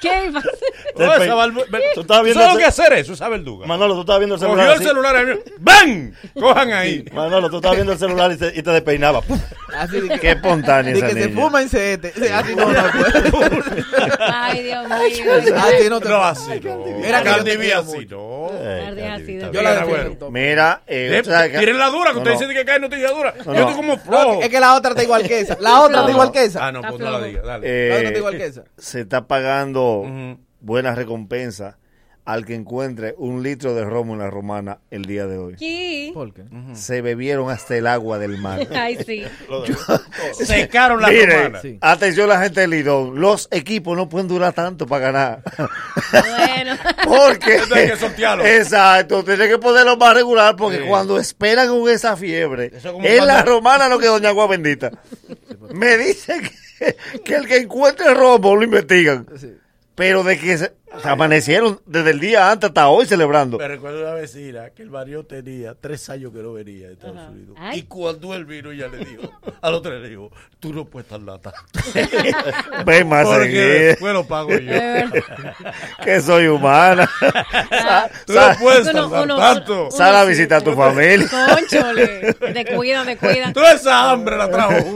¿Qué 0.00 0.24
iba 0.28 0.38
a 0.38 0.42
hacer? 0.42 1.22
Esa 1.22 1.34
barbu- 1.34 1.66
Tú 1.94 2.00
estabas 2.00 2.24
viendo 2.24 2.40
Solo 2.40 2.52
ese- 2.52 2.58
que 2.60 2.64
hacer 2.64 2.92
eso, 2.94 3.12
esa 3.12 3.28
verduga. 3.28 3.66
Manolo, 3.66 3.94
tú 3.94 4.00
estabas 4.00 4.20
viendo 4.20 4.34
el 4.36 4.40
celular. 4.40 4.66
Cogió 4.66 4.72
el 4.72 4.78
así. 4.78 4.88
celular 4.88 5.42
y 5.46 5.52
¡Ven! 5.58 6.14
Cojan 6.34 6.72
ahí. 6.72 7.04
Manolo, 7.12 7.50
tú 7.50 7.56
estabas 7.56 7.76
viendo 7.76 7.92
el 7.92 7.98
celular 7.98 8.32
y 8.32 8.36
te, 8.36 8.58
y 8.58 8.62
te 8.62 8.70
despeinaba. 8.70 9.20
Así 9.90 10.00
de 10.00 10.08
que, 10.08 10.20
Qué 10.20 10.30
espontánea 10.30 10.94
de 10.94 11.00
que 11.02 11.12
se 11.12 11.28
fuma 11.30 11.62
en 11.62 11.68
CET. 11.68 12.14
Sí, 12.14 12.28
Así 12.28 12.54
no, 12.54 12.72
no 12.72 12.82
puede. 12.92 13.84
Ay, 14.18 14.62
Dios 14.62 14.84
mío. 14.88 14.96
Así 14.96 15.88
no 15.88 16.00
te 16.00 16.08
No, 16.08 16.24
así 16.24 16.60
no. 16.62 16.86
Yo 16.86 17.24
Cardi 17.24 17.56
B 17.56 17.74
así, 17.74 18.06
no. 18.06 18.50
Eh, 18.52 18.82
Cardi 18.86 19.02
así 19.02 19.34
de- 19.36 19.50
Yo 19.52 19.62
la 19.62 19.70
Mira, 19.70 19.84
defiendo 19.86 20.26
bueno. 20.30 20.30
Mira, 20.30 20.82
eh, 20.86 21.10
Eh, 21.14 21.20
o 21.20 21.24
sea, 21.24 21.50
que- 21.50 21.58
Tienen 21.58 21.78
la 21.78 21.88
dura, 21.90 22.10
que 22.10 22.14
No, 22.14 22.18
usted 22.20 22.32
no. 22.34 22.38
dice 22.40 22.54
que 22.54 22.64
cae 22.64 22.80
noticia 22.80 23.10
dura. 23.10 23.34
No, 23.38 23.44
Yo 23.44 23.52
no. 23.52 23.58
estoy 23.60 23.74
como 23.74 23.98
flojo. 23.98 24.42
Es 24.42 24.48
que 24.48 24.60
la 24.60 24.74
otra 24.74 24.90
está 24.90 25.02
igual 25.02 25.22
que 25.26 25.40
esa. 25.40 25.56
La 25.60 25.80
otra 25.80 26.00
está 26.00 26.10
igual 26.10 26.32
que 26.32 26.44
esa. 26.44 26.66
Ah, 26.66 26.72
no, 26.72 26.80
pues 26.82 26.98
no 26.98 27.04
la 27.04 27.10
flojo. 27.18 27.24
diga, 27.24 27.42
dale. 27.42 27.66
eh, 27.66 27.88
La 27.88 27.94
otra 27.96 28.06
está 28.08 28.18
igual 28.18 28.36
que 28.36 28.44
esa. 28.46 28.64
se 28.78 29.00
está 29.00 29.26
pagando 29.26 30.00
Ujú. 30.00 30.38
buena 30.60 30.94
recompensa 30.94 31.78
al 32.32 32.44
que 32.46 32.54
encuentre 32.54 33.14
un 33.18 33.42
litro 33.42 33.74
de 33.74 33.84
romo 33.84 34.12
en 34.14 34.20
la 34.20 34.30
romana 34.30 34.78
el 34.90 35.04
día 35.04 35.26
de 35.26 35.38
hoy. 35.38 35.56
¿Qué? 35.56 36.10
¿Por 36.14 36.32
qué? 36.32 36.42
Se 36.74 37.02
bebieron 37.02 37.50
hasta 37.50 37.76
el 37.76 37.86
agua 37.86 38.18
del 38.18 38.38
mar. 38.38 38.66
Ay, 38.74 38.98
sí. 39.04 39.24
Secaron 40.44 41.00
la 41.02 41.08
Mire, 41.08 41.36
romana. 41.44 41.60
Sí. 41.60 41.78
atención 41.80 42.28
la 42.28 42.40
gente 42.40 42.60
del 42.60 42.70
Lidón, 42.70 43.20
los 43.20 43.48
equipos 43.50 43.96
no 43.96 44.08
pueden 44.08 44.28
durar 44.28 44.52
tanto 44.52 44.86
para 44.86 45.06
ganar. 45.12 45.42
Bueno. 46.12 46.76
Porque 47.04 47.54
Entonces 47.54 47.76
hay 47.76 47.90
que 47.90 47.96
sortearlo. 47.96 48.46
Exacto, 48.46 49.24
tiene 49.24 49.48
que 49.48 49.58
ponerlo 49.58 49.96
más 49.96 50.14
regular 50.14 50.54
porque 50.56 50.78
Sí. 50.78 50.84
cuando 50.86 51.18
esperan 51.18 51.68
con 51.68 51.88
esa 51.88 52.16
fiebre, 52.16 52.70
es 52.74 52.84
en 52.84 53.26
la 53.26 53.42
romana 53.42 53.88
no 53.88 53.98
que 53.98 54.06
doña 54.06 54.28
agua 54.28 54.46
bendita. 54.46 54.90
Me 55.72 55.96
dice 55.96 56.40
que, 56.78 56.96
que 57.24 57.34
el 57.34 57.46
que 57.46 57.56
encuentre 57.58 58.14
robo 58.14 58.54
lo 58.56 58.62
investigan. 58.64 59.26
Sí. 59.36 59.52
Pero 60.00 60.22
de 60.24 60.38
que 60.38 60.56
se, 60.56 60.72
se 61.02 61.08
amanecieron 61.10 61.78
desde 61.84 62.12
el 62.12 62.20
día 62.20 62.50
antes 62.50 62.68
hasta 62.68 62.88
hoy 62.88 63.04
celebrando. 63.04 63.58
Me 63.58 63.68
recuerdo 63.68 64.00
una 64.00 64.14
vecina 64.14 64.70
que 64.70 64.80
el 64.80 64.88
barrio 64.88 65.26
tenía 65.26 65.74
tres 65.78 66.08
años 66.08 66.32
que 66.32 66.38
no 66.38 66.54
venía 66.54 66.86
de 66.86 66.94
Estados 66.94 67.18
Unidos. 67.28 67.54
Ay. 67.60 67.80
Y 67.80 67.82
cuando 67.82 68.32
él 68.34 68.46
vino, 68.46 68.72
ya 68.72 68.88
le 68.88 68.96
dijo, 69.04 69.30
al 69.60 69.74
otro 69.74 69.98
le 69.98 70.08
dijo, 70.08 70.30
tú 70.58 70.72
no 70.72 70.86
puedes 70.86 71.04
estar 71.04 71.20
lata. 71.20 71.52
Ven 72.86 73.10
más 73.10 73.26
Porque 73.26 73.94
bueno, 74.00 74.20
lo 74.20 74.26
pago 74.26 74.56
yo. 74.56 74.72
que 76.02 76.20
soy 76.22 76.46
humana. 76.46 77.06
Tú 78.24 78.32
no 78.32 78.40
puedes 78.58 78.88
Uno- 78.88 79.02
tardar 79.02 79.24
uno- 79.24 79.36
tanto. 79.36 79.80
uno- 79.82 79.90
Sal 79.90 80.16
a 80.16 80.24
visitar 80.24 80.62
a 80.62 80.64
tu 80.64 80.72
familia. 80.72 81.28
Conchole. 81.54 82.32
Te 82.54 82.74
cuidan, 82.74 83.04
te 83.04 83.18
cuidan. 83.18 83.52
Toda 83.52 83.74
esa 83.74 84.10
hambre 84.10 84.38
la 84.38 84.48
trajo. 84.48 84.94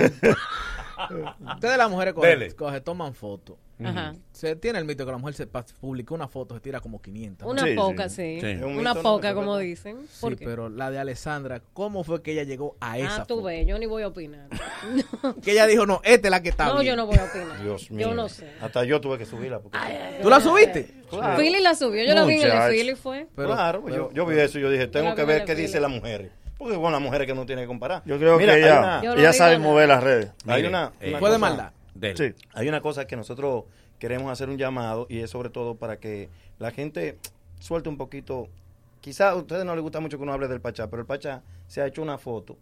Ustedes 1.57 1.77
las 1.77 1.91
mujeres 1.91 2.15
cogen, 2.15 2.51
cogen, 2.57 2.83
toman 2.83 3.15
fotos. 3.15 3.57
Ajá. 3.83 4.15
Se 4.33 4.55
tiene 4.57 4.79
el 4.79 4.85
mito 4.85 5.05
que 5.05 5.11
la 5.13 5.19
mujer 5.19 5.35
se 5.35 5.47
publicó 5.81 6.15
una 6.15 6.29
foto, 6.29 6.55
se 6.55 6.61
tira 6.61 6.81
como 6.81 7.03
500. 7.03 7.47
¿no? 7.47 7.53
Una 7.53 7.63
Sí, 7.65 7.75
poca, 7.75 8.09
sí. 8.09 8.37
sí. 8.37 8.41
Sí. 8.41 8.47
Es 8.47 8.63
un 8.63 8.77
Una 8.79 8.95
poca, 8.95 9.35
como 9.35 9.59
dicen. 9.59 10.07
Sí, 10.11 10.27
pero 10.39 10.69
la 10.69 10.91
de 10.91 10.99
Alessandra, 10.99 11.61
¿cómo 11.73 12.05
fue 12.05 12.23
que 12.23 12.33
ella 12.33 12.45
llegó 12.45 12.77
a 12.81 12.99
esa 12.99 13.23
Ah, 13.23 13.25
tú 13.27 13.35
foto? 13.37 13.47
ves, 13.47 13.67
yo 13.67 13.79
ni 13.79 13.87
voy 13.87 14.03
a 14.05 14.09
opinar. 14.09 14.49
Que 15.43 15.53
ella 15.53 15.67
dijo, 15.67 15.87
no, 15.87 16.01
esta 16.05 16.29
es 16.29 16.31
la 16.31 16.43
que 16.43 16.51
está 16.51 16.67
No, 16.67 16.75
bien. 16.81 16.87
yo 16.93 16.97
no 16.97 17.07
voy 17.07 17.17
a 17.19 17.25
opinar. 17.25 17.63
Dios 17.63 17.91
mío. 17.91 18.09
Yo 18.09 18.15
no 18.15 18.29
sé. 18.29 18.49
Hasta 18.61 18.85
yo 18.85 19.01
tuve 19.01 19.19
que 19.19 19.27
subirla. 19.27 19.59
Porque... 19.61 19.79
¿Tú 20.23 20.31
la 20.31 20.41
subiste? 20.41 20.91
Claro. 21.11 21.37
Philly 21.39 21.61
la 21.61 21.75
subió, 21.75 22.05
yo 22.05 22.15
la 22.15 22.25
vi 22.25 22.41
en 22.43 22.51
el. 22.51 22.71
Philly 22.73 22.95
fue. 22.95 23.27
Pero- 23.35 23.49
claro, 23.49 23.83
pues 23.83 23.95
pero- 23.95 24.11
yo, 24.11 24.15
yo 24.15 24.27
vi 24.27 24.39
eso 24.39 24.59
y 24.59 24.63
yo 24.63 24.71
dije, 24.71 24.87
tengo 24.87 25.11
la 25.11 25.15
que 25.15 25.25
ver 25.25 25.45
qué 25.45 25.53
el 25.53 25.59
dicen 25.59 25.83
las 25.83 25.91
mujeres. 25.91 26.31
Porque 26.59 26.77
bueno, 26.77 26.93
las 26.93 27.03
mujeres 27.03 27.27
que 27.27 27.35
no 27.35 27.45
tienen 27.47 27.65
que 27.65 27.69
comparar. 27.69 28.03
Yo 28.07 28.17
creo 28.19 28.39
Mira, 28.39 28.55
que 28.55 28.61
ella, 28.61 29.01
ella 29.17 29.33
sabe 29.33 29.59
mover 29.59 29.89
las 29.89 30.03
redes. 30.03 30.31
Hay 30.47 30.65
una, 30.65 30.93
eh, 31.01 31.11
Fue 31.19 31.29
de 31.31 31.37
cosa- 31.37 31.39
maldad. 31.39 31.73
Sí. 32.17 32.35
Hay 32.53 32.69
una 32.69 32.81
cosa 32.81 33.07
que 33.07 33.17
nosotros 33.17 33.65
queremos 33.99 34.31
hacer 34.31 34.49
un 34.49 34.59
llamado 34.59 35.07
y 35.09 35.21
es 35.21 35.31
sobre 35.31 35.49
todo 35.51 35.77
para 35.77 35.99
que 35.99 36.29
la 36.59 36.71
gente 36.71 37.19
suelte 37.61 37.89
un 37.89 37.97
poquito. 37.97 38.49
Quizá 39.01 39.31
a 39.31 39.35
ustedes 39.37 39.65
no 39.65 39.75
les 39.75 39.83
gusta 39.83 40.01
mucho 40.01 40.17
que 40.19 40.23
uno 40.23 40.33
hable 40.33 40.49
del 40.49 40.61
Pachá, 40.61 40.89
pero 40.91 41.01
el 41.01 41.07
Pachá 41.07 41.43
se 41.67 41.81
ha 41.81 41.87
hecho 41.87 42.03
una 42.03 42.19
foto 42.19 42.57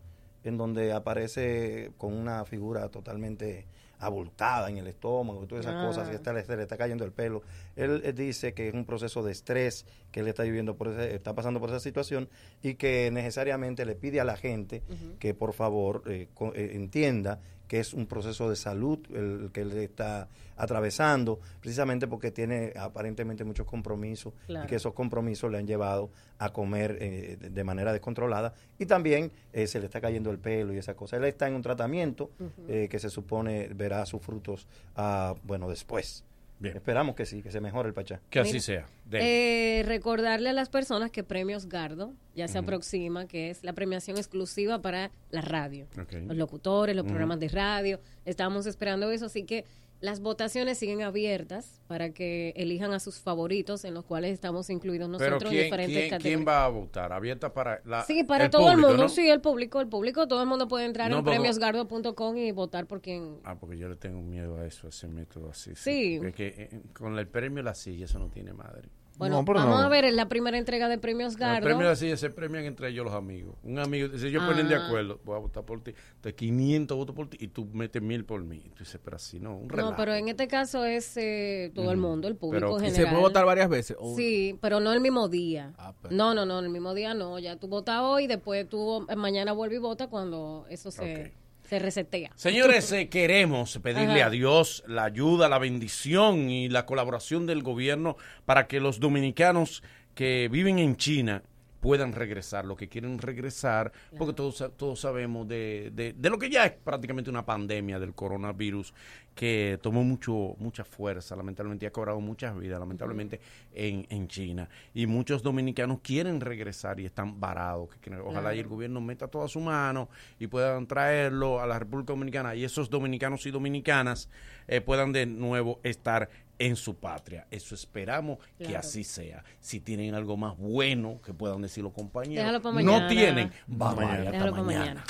en 0.45 0.57
donde 0.57 0.93
aparece 0.93 1.93
con 1.99 2.12
una 2.12 2.45
figura 2.45 2.89
totalmente 2.89 3.65
abultada 4.01 4.69
en 4.69 4.79
el 4.79 4.89
estómago 4.89 5.45
y 5.45 5.47
todas 5.47 5.65
esas 5.65 5.77
Ah. 5.81 5.87
cosas, 5.87 6.09
que 6.09 6.17
está, 6.17 6.33
le 6.33 6.41
está 6.41 6.77
cayendo 6.77 7.05
el 7.05 7.12
pelo. 7.12 7.43
Él, 7.77 8.12
dice 8.17 8.53
que 8.53 8.67
es 8.67 8.75
un 8.75 8.85
proceso 8.85 9.23
de 9.23 9.31
estrés, 9.31 9.87
que 10.11 10.19
él 10.21 10.27
está 10.27 10.43
viviendo 10.43 10.75
por 10.75 10.89
ese- 10.89 11.15
está 11.15 11.35
pasando 11.37 11.61
por 11.61 11.69
esa 11.71 11.79
situación 11.79 12.29
y 12.65 12.75
que 12.75 13.11
necesariamente 13.12 13.85
le 13.87 13.95
pide 13.95 14.21
a 14.21 14.25
la 14.25 14.37
gente 14.37 14.83
que 15.21 15.35
por 15.35 15.53
favor 15.53 16.03
eh, 16.07 16.27
co- 16.35 16.53
eh, 16.57 16.73
entienda 16.75 17.39
que 17.73 17.81
es 17.81 17.94
un 17.94 18.05
proceso 18.05 18.51
de 18.51 18.57
salud 18.57 18.99
el 19.15 19.49
que 19.51 19.62
él 19.62 19.73
está 19.78 20.28
atravesando, 20.59 21.41
precisamente 21.59 22.07
porque 22.07 22.31
tiene 22.31 22.75
aparentemente 22.78 23.44
muchos 23.44 23.65
compromisos 23.67 24.34
Claro. 24.44 24.67
y 24.67 24.68
que 24.68 24.75
esos 24.76 24.92
compromisos 24.92 25.51
le 25.51 25.57
han 25.57 25.67
llevado 25.67 26.10
a 26.39 26.52
comer 26.52 26.99
eh, 27.01 27.39
de, 27.41 27.49
de 27.49 27.65
manera 27.65 27.91
descontrolada 27.94 28.52
y 28.78 28.84
también 28.84 29.33
eh, 29.55 29.67
se 29.67 29.78
le 29.81 29.86
está 29.86 30.02
cayendo 30.02 30.31
el 30.31 30.39
pelo 30.39 30.75
y 30.75 30.76
esa 30.76 30.92
cosa. 30.92 31.17
Él 31.17 31.25
está 31.25 31.49
en 31.49 31.55
un 31.55 31.62
tratamiento 31.62 32.31
eh, 32.68 32.89
que 32.91 32.99
se 32.99 33.09
supone 33.09 33.68
verá 33.75 34.05
sus 34.05 34.20
frutos, 34.20 34.67
ah, 34.94 35.34
bueno, 35.42 35.67
después. 35.70 36.25
Bien. 36.62 36.76
Esperamos 36.76 37.16
que 37.16 37.26
sí, 37.26 37.42
que 37.42 37.50
se 37.50 37.60
mejore 37.60 37.89
el 37.89 37.94
Pachá. 37.94 38.20
Que 38.31 38.39
así 38.39 38.52
Mira, 38.52 38.62
sea. 38.62 38.86
Eh, 39.10 39.82
recordarle 39.84 40.49
a 40.49 40.52
las 40.52 40.68
personas 40.68 41.10
que 41.10 41.24
Premios 41.24 41.66
Gardo 41.68 42.15
ya 42.36 42.47
se 42.47 42.58
aproxima, 42.58 43.26
que 43.26 43.50
es 43.50 43.65
la 43.65 43.73
premiación 43.73 44.16
exclusiva 44.16 44.81
para 44.81 45.10
la 45.31 45.41
radio. 45.41 45.89
Los 46.12 46.36
locutores, 46.36 46.94
los 46.94 47.05
programas 47.05 47.41
de 47.41 47.49
radio. 47.49 48.00
Estamos 48.24 48.66
esperando 48.66 49.10
eso, 49.10 49.26
así 49.26 49.42
que 49.42 49.65
las 50.03 50.21
votaciones 50.21 50.79
siguen 50.79 51.01
abiertas 51.03 51.81
para 51.87 52.13
que 52.13 52.53
elijan 52.57 52.93
a 52.93 52.99
sus 52.99 53.21
favoritos, 53.21 53.85
en 53.85 53.95
los 53.95 54.05
cuales 54.05 54.33
estamos 54.33 54.69
incluidos 54.69 55.09
Pero 55.17 55.31
nosotros 55.31 55.53
en 55.53 55.57
¿quién, 55.57 55.65
diferentes 55.65 55.97
quién, 55.97 56.11
categorías. 56.11 56.37
quién 56.39 56.49
va 56.49 56.65
a 56.65 56.69
votar? 56.69 57.13
¿Abierta 57.13 57.55
para 57.55 57.81
la, 57.85 58.03
Sí, 58.05 58.25
para 58.25 58.51
todo 58.51 58.67
el 58.69 58.73
público, 58.75 58.89
mundo, 58.89 59.03
¿no? 59.05 59.09
sí, 59.09 59.31
el 59.31 59.41
público, 59.41 59.81
el 59.81 59.87
público, 59.89 60.27
todo 60.27 60.43
el 60.43 60.49
mundo 60.49 60.67
puede 60.67 60.87
entrar 60.87 61.09
No, 61.09 61.19
en 61.19 61.25
premiosgardo.com 61.25 62.37
y 62.37 62.51
votar 62.51 62.87
por 62.87 63.01
quien... 63.01 63.39
Ah, 63.45 63.55
porque 63.59 63.79
yo 63.79 63.89
le 63.89 63.95
tengo 63.97 64.21
miedo 64.21 64.59
a 64.59 64.67
eso, 64.67 64.89
a 64.89 64.91
ese 64.91 65.07
método 65.07 65.51
así. 65.51 65.71
Sí. 65.77 66.17
Porque 66.19 66.53
que, 66.53 66.63
eh, 66.65 66.81
con 66.93 67.17
el 67.17 67.29
premio 67.29 67.63
La 67.63 67.75
Silla 67.75 68.07
eso 68.07 68.19
no 68.19 68.29
tiene 68.29 68.53
madre. 68.53 68.89
Bueno, 69.18 69.36
No, 69.42 69.44
vamos 69.55 69.68
no. 69.68 69.78
a 69.78 69.89
ver, 69.89 70.05
es 70.07 70.15
la 70.15 70.28
primera 70.28 70.57
entrega 70.58 70.89
de 70.89 70.99
Premios 70.99 71.34
El 71.34 71.39
Gardo. 71.41 71.65
premio 71.65 71.86
La 71.86 71.94
Silla 71.97 72.16
se 72.16 72.31
premian 72.31 72.65
entre 72.65 72.89
ellos 72.89 73.05
los 73.05 73.15
amigos. 73.15 73.57
Un 73.62 73.78
amigo, 73.78 74.08
si 74.18 74.26
ellos 74.26 74.42
ponen 74.44 74.68
de 74.68 74.74
Ah. 74.74 74.86
acuerdo, 74.86 75.20
voy 75.24 75.36
a 75.36 75.39
votar 75.39 75.65
por 75.65 75.82
ti. 75.82 75.92
Entonces 76.16 76.34
500 76.34 76.97
votos 76.97 77.15
por 77.15 77.28
ti 77.28 77.36
y 77.41 77.49
tú 77.49 77.66
metes 77.73 78.00
mil 78.02 78.24
por 78.24 78.42
mí. 78.42 78.62
Y 78.65 78.70
tú 78.70 78.81
dices, 78.81 78.99
pero 79.05 79.16
así 79.16 79.39
no, 79.39 79.57
un 79.57 79.68
No, 79.68 79.74
relajo. 79.76 79.94
pero 79.97 80.15
en 80.15 80.28
este 80.28 80.49
caso 80.49 80.84
es 80.84 81.16
eh, 81.16 81.70
todo 81.74 81.91
el 81.92 81.99
mundo, 81.99 82.26
el 82.26 82.36
público 82.36 82.66
Pero- 82.66 82.76
¿Y 82.78 82.84
general. 82.91 83.05
se 83.05 83.10
puede 83.10 83.23
votar 83.23 83.44
varias 83.44 83.68
veces? 83.68 83.97
O- 84.00 84.16
Sí, 84.16 84.58
pero 84.60 84.81
no 84.81 84.92
el 84.92 85.00
mismo 85.00 85.28
día. 85.28 85.73
Ah, 85.78 85.94
pero- 86.00 86.15
No, 86.15 86.34
no, 86.34 86.47
no, 86.47 86.58
el 86.60 86.70
mismo 86.70 86.94
día 86.94 87.15
no. 87.15 87.39
Ya 87.39 87.57
tú 87.57 87.68
votas 87.68 88.00
hoy, 88.02 88.26
después 88.26 88.68
tú 88.68 89.07
eh, 89.08 89.16
mañana 89.16 89.52
vuelves 89.52 89.76
y 89.76 89.81
votas 89.82 90.08
cuando 90.08 90.66
eso 90.70 90.91
se, 90.91 91.26
Ok. 91.26 91.32
Se 91.73 91.78
resetea. 91.78 92.31
Señores, 92.34 92.92
eh, 92.92 93.09
queremos 93.10 93.78
pedirle 93.83 94.20
Ajá. 94.20 94.26
a 94.26 94.31
Dios 94.31 94.84
la 94.86 95.05
ayuda, 95.05 95.49
la 95.49 95.59
bendición 95.59 96.51
y 96.51 96.68
la 96.68 96.84
colaboración 96.84 97.47
del 97.47 97.62
gobierno 97.62 98.17
para 98.44 98.67
que 98.67 98.78
los 98.78 99.01
dominicanos 99.01 99.83
que 100.15 100.51
viven 100.52 100.78
en 100.78 100.97
China 100.97 101.42
puedan 101.81 102.12
regresar, 102.12 102.65
los 102.67 102.76
que 102.76 102.89
quieren 102.89 103.18
regresar, 103.18 103.91
porque 104.18 104.34
todos, 104.34 104.62
todos 104.76 105.01
sabemos 105.01 105.49
de, 105.49 105.91
de- 105.94 106.12
de 106.12 106.31
lo 106.31 106.39
que 106.39 106.49
ya 106.51 106.67
es 106.67 106.73
prácticamente 106.73 107.28
una 107.31 107.44
pandemia 107.44 107.99
del 107.99 108.15
coronavirus, 108.15 108.92
que 109.35 109.78
tomó 109.83 110.05
mucho 110.05 110.55
mucha 110.59 110.85
fuerza, 110.85 111.35
lamentablemente 111.36 111.86
y 111.86 111.89
ha 111.89 111.93
cobrado 111.93 112.20
muchas 112.20 112.57
vidas, 112.59 112.78
lamentablemente 112.78 113.41
en, 113.75 114.07
en 114.11 114.28
China. 114.28 114.69
Y 114.93 115.07
muchos 115.07 115.43
dominicanos 115.43 116.01
quieren 116.02 116.41
regresar 116.41 117.01
y 117.01 117.07
están 117.07 117.41
varados. 117.41 117.89
Que, 117.91 117.99
que 118.11 118.17
ojalá 118.17 118.55
y 118.55 118.59
el 118.59 118.67
gobierno 118.69 119.01
meta 119.01 119.28
toda 119.28 119.49
su 119.49 119.61
mano 119.61 120.09
y 120.39 120.47
puedan 120.49 120.86
traerlo 120.86 121.61
a 121.61 121.67
la 121.67 121.78
República 121.78 122.12
Dominicana 122.12 122.55
y 122.55 122.65
esos 122.65 122.91
dominicanos 122.91 123.47
y 123.47 123.51
dominicanas 123.51 124.28
eh, 124.69 124.81
puedan 124.81 125.12
de 125.12 125.27
nuevo 125.27 125.81
estar 125.83 126.28
en 126.59 126.77
su 126.77 126.94
patria. 126.94 127.47
Eso 127.51 127.75
esperamos 127.75 128.39
que 128.59 128.77
así 128.77 129.02
sea. 129.02 129.43
Si 129.59 129.81
tienen 129.81 130.15
algo 130.15 130.36
más 130.36 130.57
bueno 130.57 131.20
que 131.25 131.33
puedan 131.35 131.61
decir 131.62 131.83
los 131.83 131.93
compañeros, 131.93 132.62
no 132.62 132.73
mañana. 132.73 133.09
tienen, 133.09 133.52
vamos 133.67 134.05
Mañana. 134.05 134.51
pa' 134.51 134.62
mañana. 134.62 135.05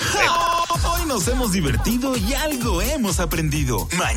Hoy 0.95 1.07
nos 1.07 1.27
hemos 1.27 1.51
divertido 1.51 2.15
y 2.17 2.33
algo 2.33 2.81
hemos 2.81 3.19
aprendido. 3.19 3.87
Mañana 3.97 4.12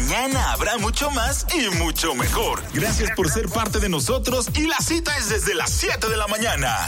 habrá 0.56 0.78
mucho 0.78 1.10
más 1.10 1.46
y 1.54 1.68
mucho 1.76 2.14
mejor. 2.14 2.62
Gracias 2.72 3.10
por 3.16 3.30
ser 3.30 3.48
parte 3.48 3.78
de 3.78 3.88
nosotros 3.88 4.48
y 4.54 4.66
la 4.66 4.78
cita 4.78 5.16
es 5.16 5.28
desde 5.28 5.54
las 5.54 5.70
7 5.70 6.08
de 6.08 6.16
la 6.16 6.26
mañana. 6.26 6.86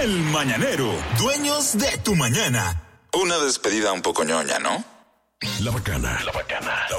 El 0.00 0.20
Mañanero, 0.20 0.92
dueños 1.18 1.76
de 1.78 1.98
tu 1.98 2.14
mañana. 2.14 2.82
Una 3.12 3.38
despedida 3.38 3.92
un 3.92 4.02
poco 4.02 4.24
ñoña, 4.24 4.58
¿no? 4.58 4.84
La 5.60 5.70
bacana. 5.70 6.20
La 6.24 6.32
bacana. 6.32 6.86
La, 6.90 6.96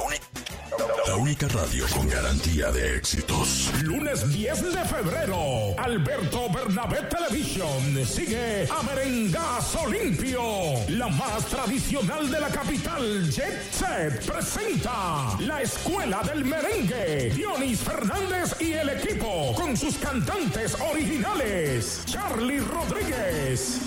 la 1.06 1.16
única 1.16 1.48
radio 1.48 1.84
con 1.88 2.08
garantía 2.08 2.70
de 2.70 2.96
éxitos. 2.96 3.70
Lunes 3.82 4.32
10 4.32 4.72
de 4.72 4.84
febrero. 4.84 5.74
Alberto 5.78 6.48
Bernabé 6.50 7.02
Television 7.02 8.06
sigue 8.06 8.68
a 8.70 8.82
Merengazo 8.82 9.88
Limpio. 9.88 10.42
La 10.88 11.08
más 11.08 11.46
tradicional 11.46 12.30
de 12.30 12.40
la 12.40 12.48
capital, 12.48 13.30
Jet 13.30 13.72
Set, 13.72 14.24
presenta 14.24 15.36
la 15.40 15.62
Escuela 15.62 16.22
del 16.22 16.44
Merengue. 16.44 17.30
Dionis 17.34 17.80
Fernández 17.80 18.54
y 18.60 18.72
el 18.72 18.90
equipo 18.90 19.54
con 19.54 19.76
sus 19.76 19.96
cantantes 19.96 20.76
originales. 20.80 22.02
Charlie 22.06 22.60
Rodríguez. 22.60 23.80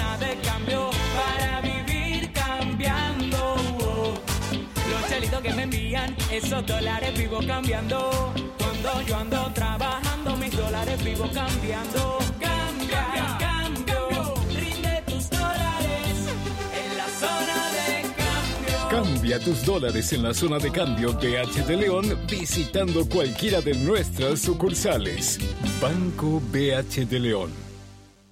Que 5.43 5.55
me 5.55 5.63
envían, 5.63 6.15
esos 6.31 6.67
dólares 6.67 7.17
vivo 7.19 7.41
cambiando. 7.47 8.11
Cuando 8.59 9.03
yo 9.07 9.17
ando 9.17 9.51
trabajando, 9.55 10.37
mis 10.37 10.55
dólares 10.55 11.03
vivo 11.03 11.31
cambiando. 11.33 12.19
Cambia, 12.39 13.39
cambio, 13.39 14.35
rinde 14.51 15.03
tus 15.07 15.31
dólares 15.31 16.29
en 16.75 16.97
la 16.99 17.09
zona 17.09 17.71
de 17.73 18.03
cambio. 18.19 18.89
Cambia 18.91 19.39
tus 19.41 19.65
dólares 19.65 20.13
en 20.13 20.23
la 20.25 20.35
zona 20.35 20.59
de 20.59 20.71
cambio 20.71 21.15
BH 21.15 21.67
de 21.67 21.77
León 21.77 22.19
visitando 22.29 23.09
cualquiera 23.09 23.63
de 23.63 23.75
nuestras 23.77 24.41
sucursales. 24.41 25.39
Banco 25.81 26.43
BH 26.53 27.07
de 27.07 27.19
León. 27.19 27.71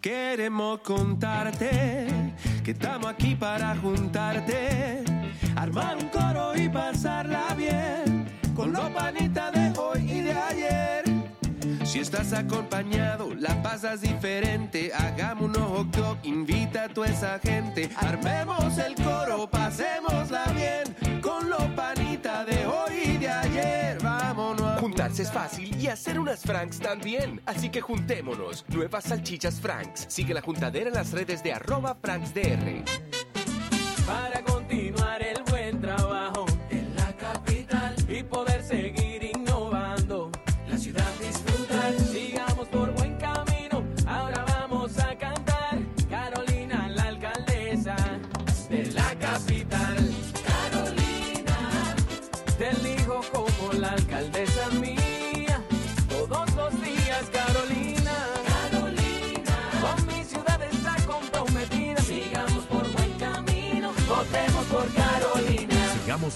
Queremos 0.00 0.80
contarte 0.80 2.16
que 2.62 2.70
estamos 2.72 3.06
aquí 3.06 3.34
para 3.34 3.74
juntarte, 3.76 5.02
armar 5.56 5.96
un 5.96 6.08
coro 6.08 6.56
y 6.56 6.68
pasarla 6.68 7.54
bien 7.54 8.26
con 8.54 8.72
los 8.72 8.90
panitas 8.90 9.52
de 9.52 9.78
hoy 9.78 10.10
y 10.10 10.20
de 10.22 10.32
ayer. 10.32 11.04
Si 11.84 12.00
estás 12.00 12.32
acompañado, 12.32 13.34
la 13.34 13.62
pasas 13.62 14.00
diferente. 14.02 14.92
Hagamos 14.94 15.44
un 15.44 15.56
ojo 15.56 15.86
club, 15.90 16.18
invita 16.22 16.84
a 16.84 16.88
toda 16.88 17.08
esa 17.08 17.38
gente. 17.38 17.88
Armemos 17.96 18.76
el 18.78 18.94
coro, 18.94 19.48
pasémosla 19.48 20.44
bien 20.54 21.20
con 21.22 21.48
los 21.48 21.62
panitas 21.76 22.46
de 22.46 22.66
hoy 22.66 23.14
y 23.14 23.16
de 23.16 23.30
ayer. 23.30 23.98
Vámonos. 24.02 24.60
a 24.60 24.78
Juntarse 24.80 25.22
es 25.22 25.32
fácil 25.32 25.74
y 25.80 25.86
hacer 25.86 26.18
unas 26.18 26.42
Franks 26.42 26.78
también. 26.78 27.40
Así 27.46 27.70
que 27.70 27.80
juntémonos. 27.80 28.64
Nuevas 28.68 29.04
salchichas 29.04 29.60
Franks. 29.60 30.06
Sigue 30.08 30.34
la 30.34 30.42
juntadera 30.42 30.88
en 30.88 30.94
las 30.94 31.12
redes 31.12 31.42
de 31.42 31.52
arroba 31.52 31.94
FranksDR. 31.94 32.84
para 34.06 34.42
continuar 34.42 35.22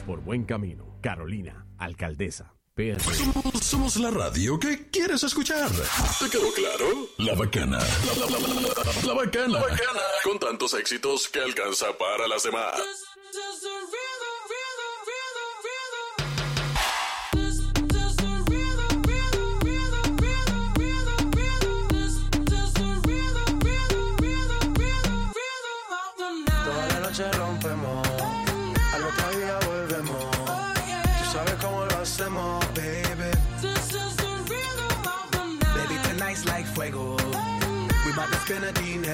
Por 0.00 0.20
buen 0.20 0.44
camino. 0.44 0.98
Carolina, 1.02 1.66
alcaldesa. 1.78 2.54
Somos, 3.00 3.62
somos 3.62 3.96
la 3.96 4.10
radio 4.10 4.58
que 4.58 4.88
quieres 4.90 5.22
escuchar. 5.22 5.70
¿Te 5.70 6.30
quedó 6.30 6.50
claro? 6.54 6.86
La 7.18 7.34
bacana. 7.34 7.78
La, 7.78 8.14
la- 8.26 8.30
la- 8.30 8.38
la- 8.38 9.06
la 9.06 9.12
bacana. 9.14 9.48
La 9.54 9.60
bacana. 9.60 10.00
Con 10.24 10.38
tantos 10.38 10.72
éxitos 10.74 11.28
que 11.28 11.40
alcanza 11.40 11.86
para 11.98 12.26
las 12.28 12.42
demás. 12.44 12.80
Toda 12.80 12.82
la 12.82 14.31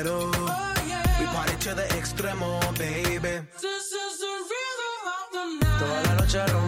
the 0.03 0.05
dinero. 0.05 0.31
We 1.19 1.27
party 1.27 1.57
to 1.61 1.75
the 1.75 1.83
extremo, 1.99 2.61
baby. 2.79 3.47
Toda 5.79 6.03
la 6.03 6.15
noche 6.15 6.68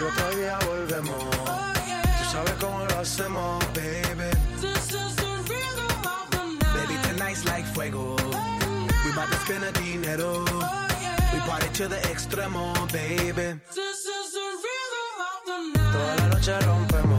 al 0.00 0.06
otro 0.06 0.30
día 0.36 0.58
volvemos. 0.66 1.24
Tú 2.18 2.24
sabes 2.32 2.52
cómo 2.60 2.84
lo 2.84 2.98
hacemos, 2.98 3.64
baby. 3.74 4.30
Baby, 6.74 6.96
tonight's 7.02 7.44
like 7.44 7.66
fuego. 7.74 8.16
We 9.04 9.12
bout 9.12 9.28
to 9.30 9.36
spend 9.44 9.62
the 9.62 9.72
dinero. 9.80 10.44
We 11.32 11.38
party 11.40 11.68
to 11.74 11.88
the 11.88 12.00
extremo, 12.12 12.72
baby. 12.92 13.60
Toda 15.92 16.16
la 16.16 16.26
noche 16.28 16.60
rompemos, 16.60 17.09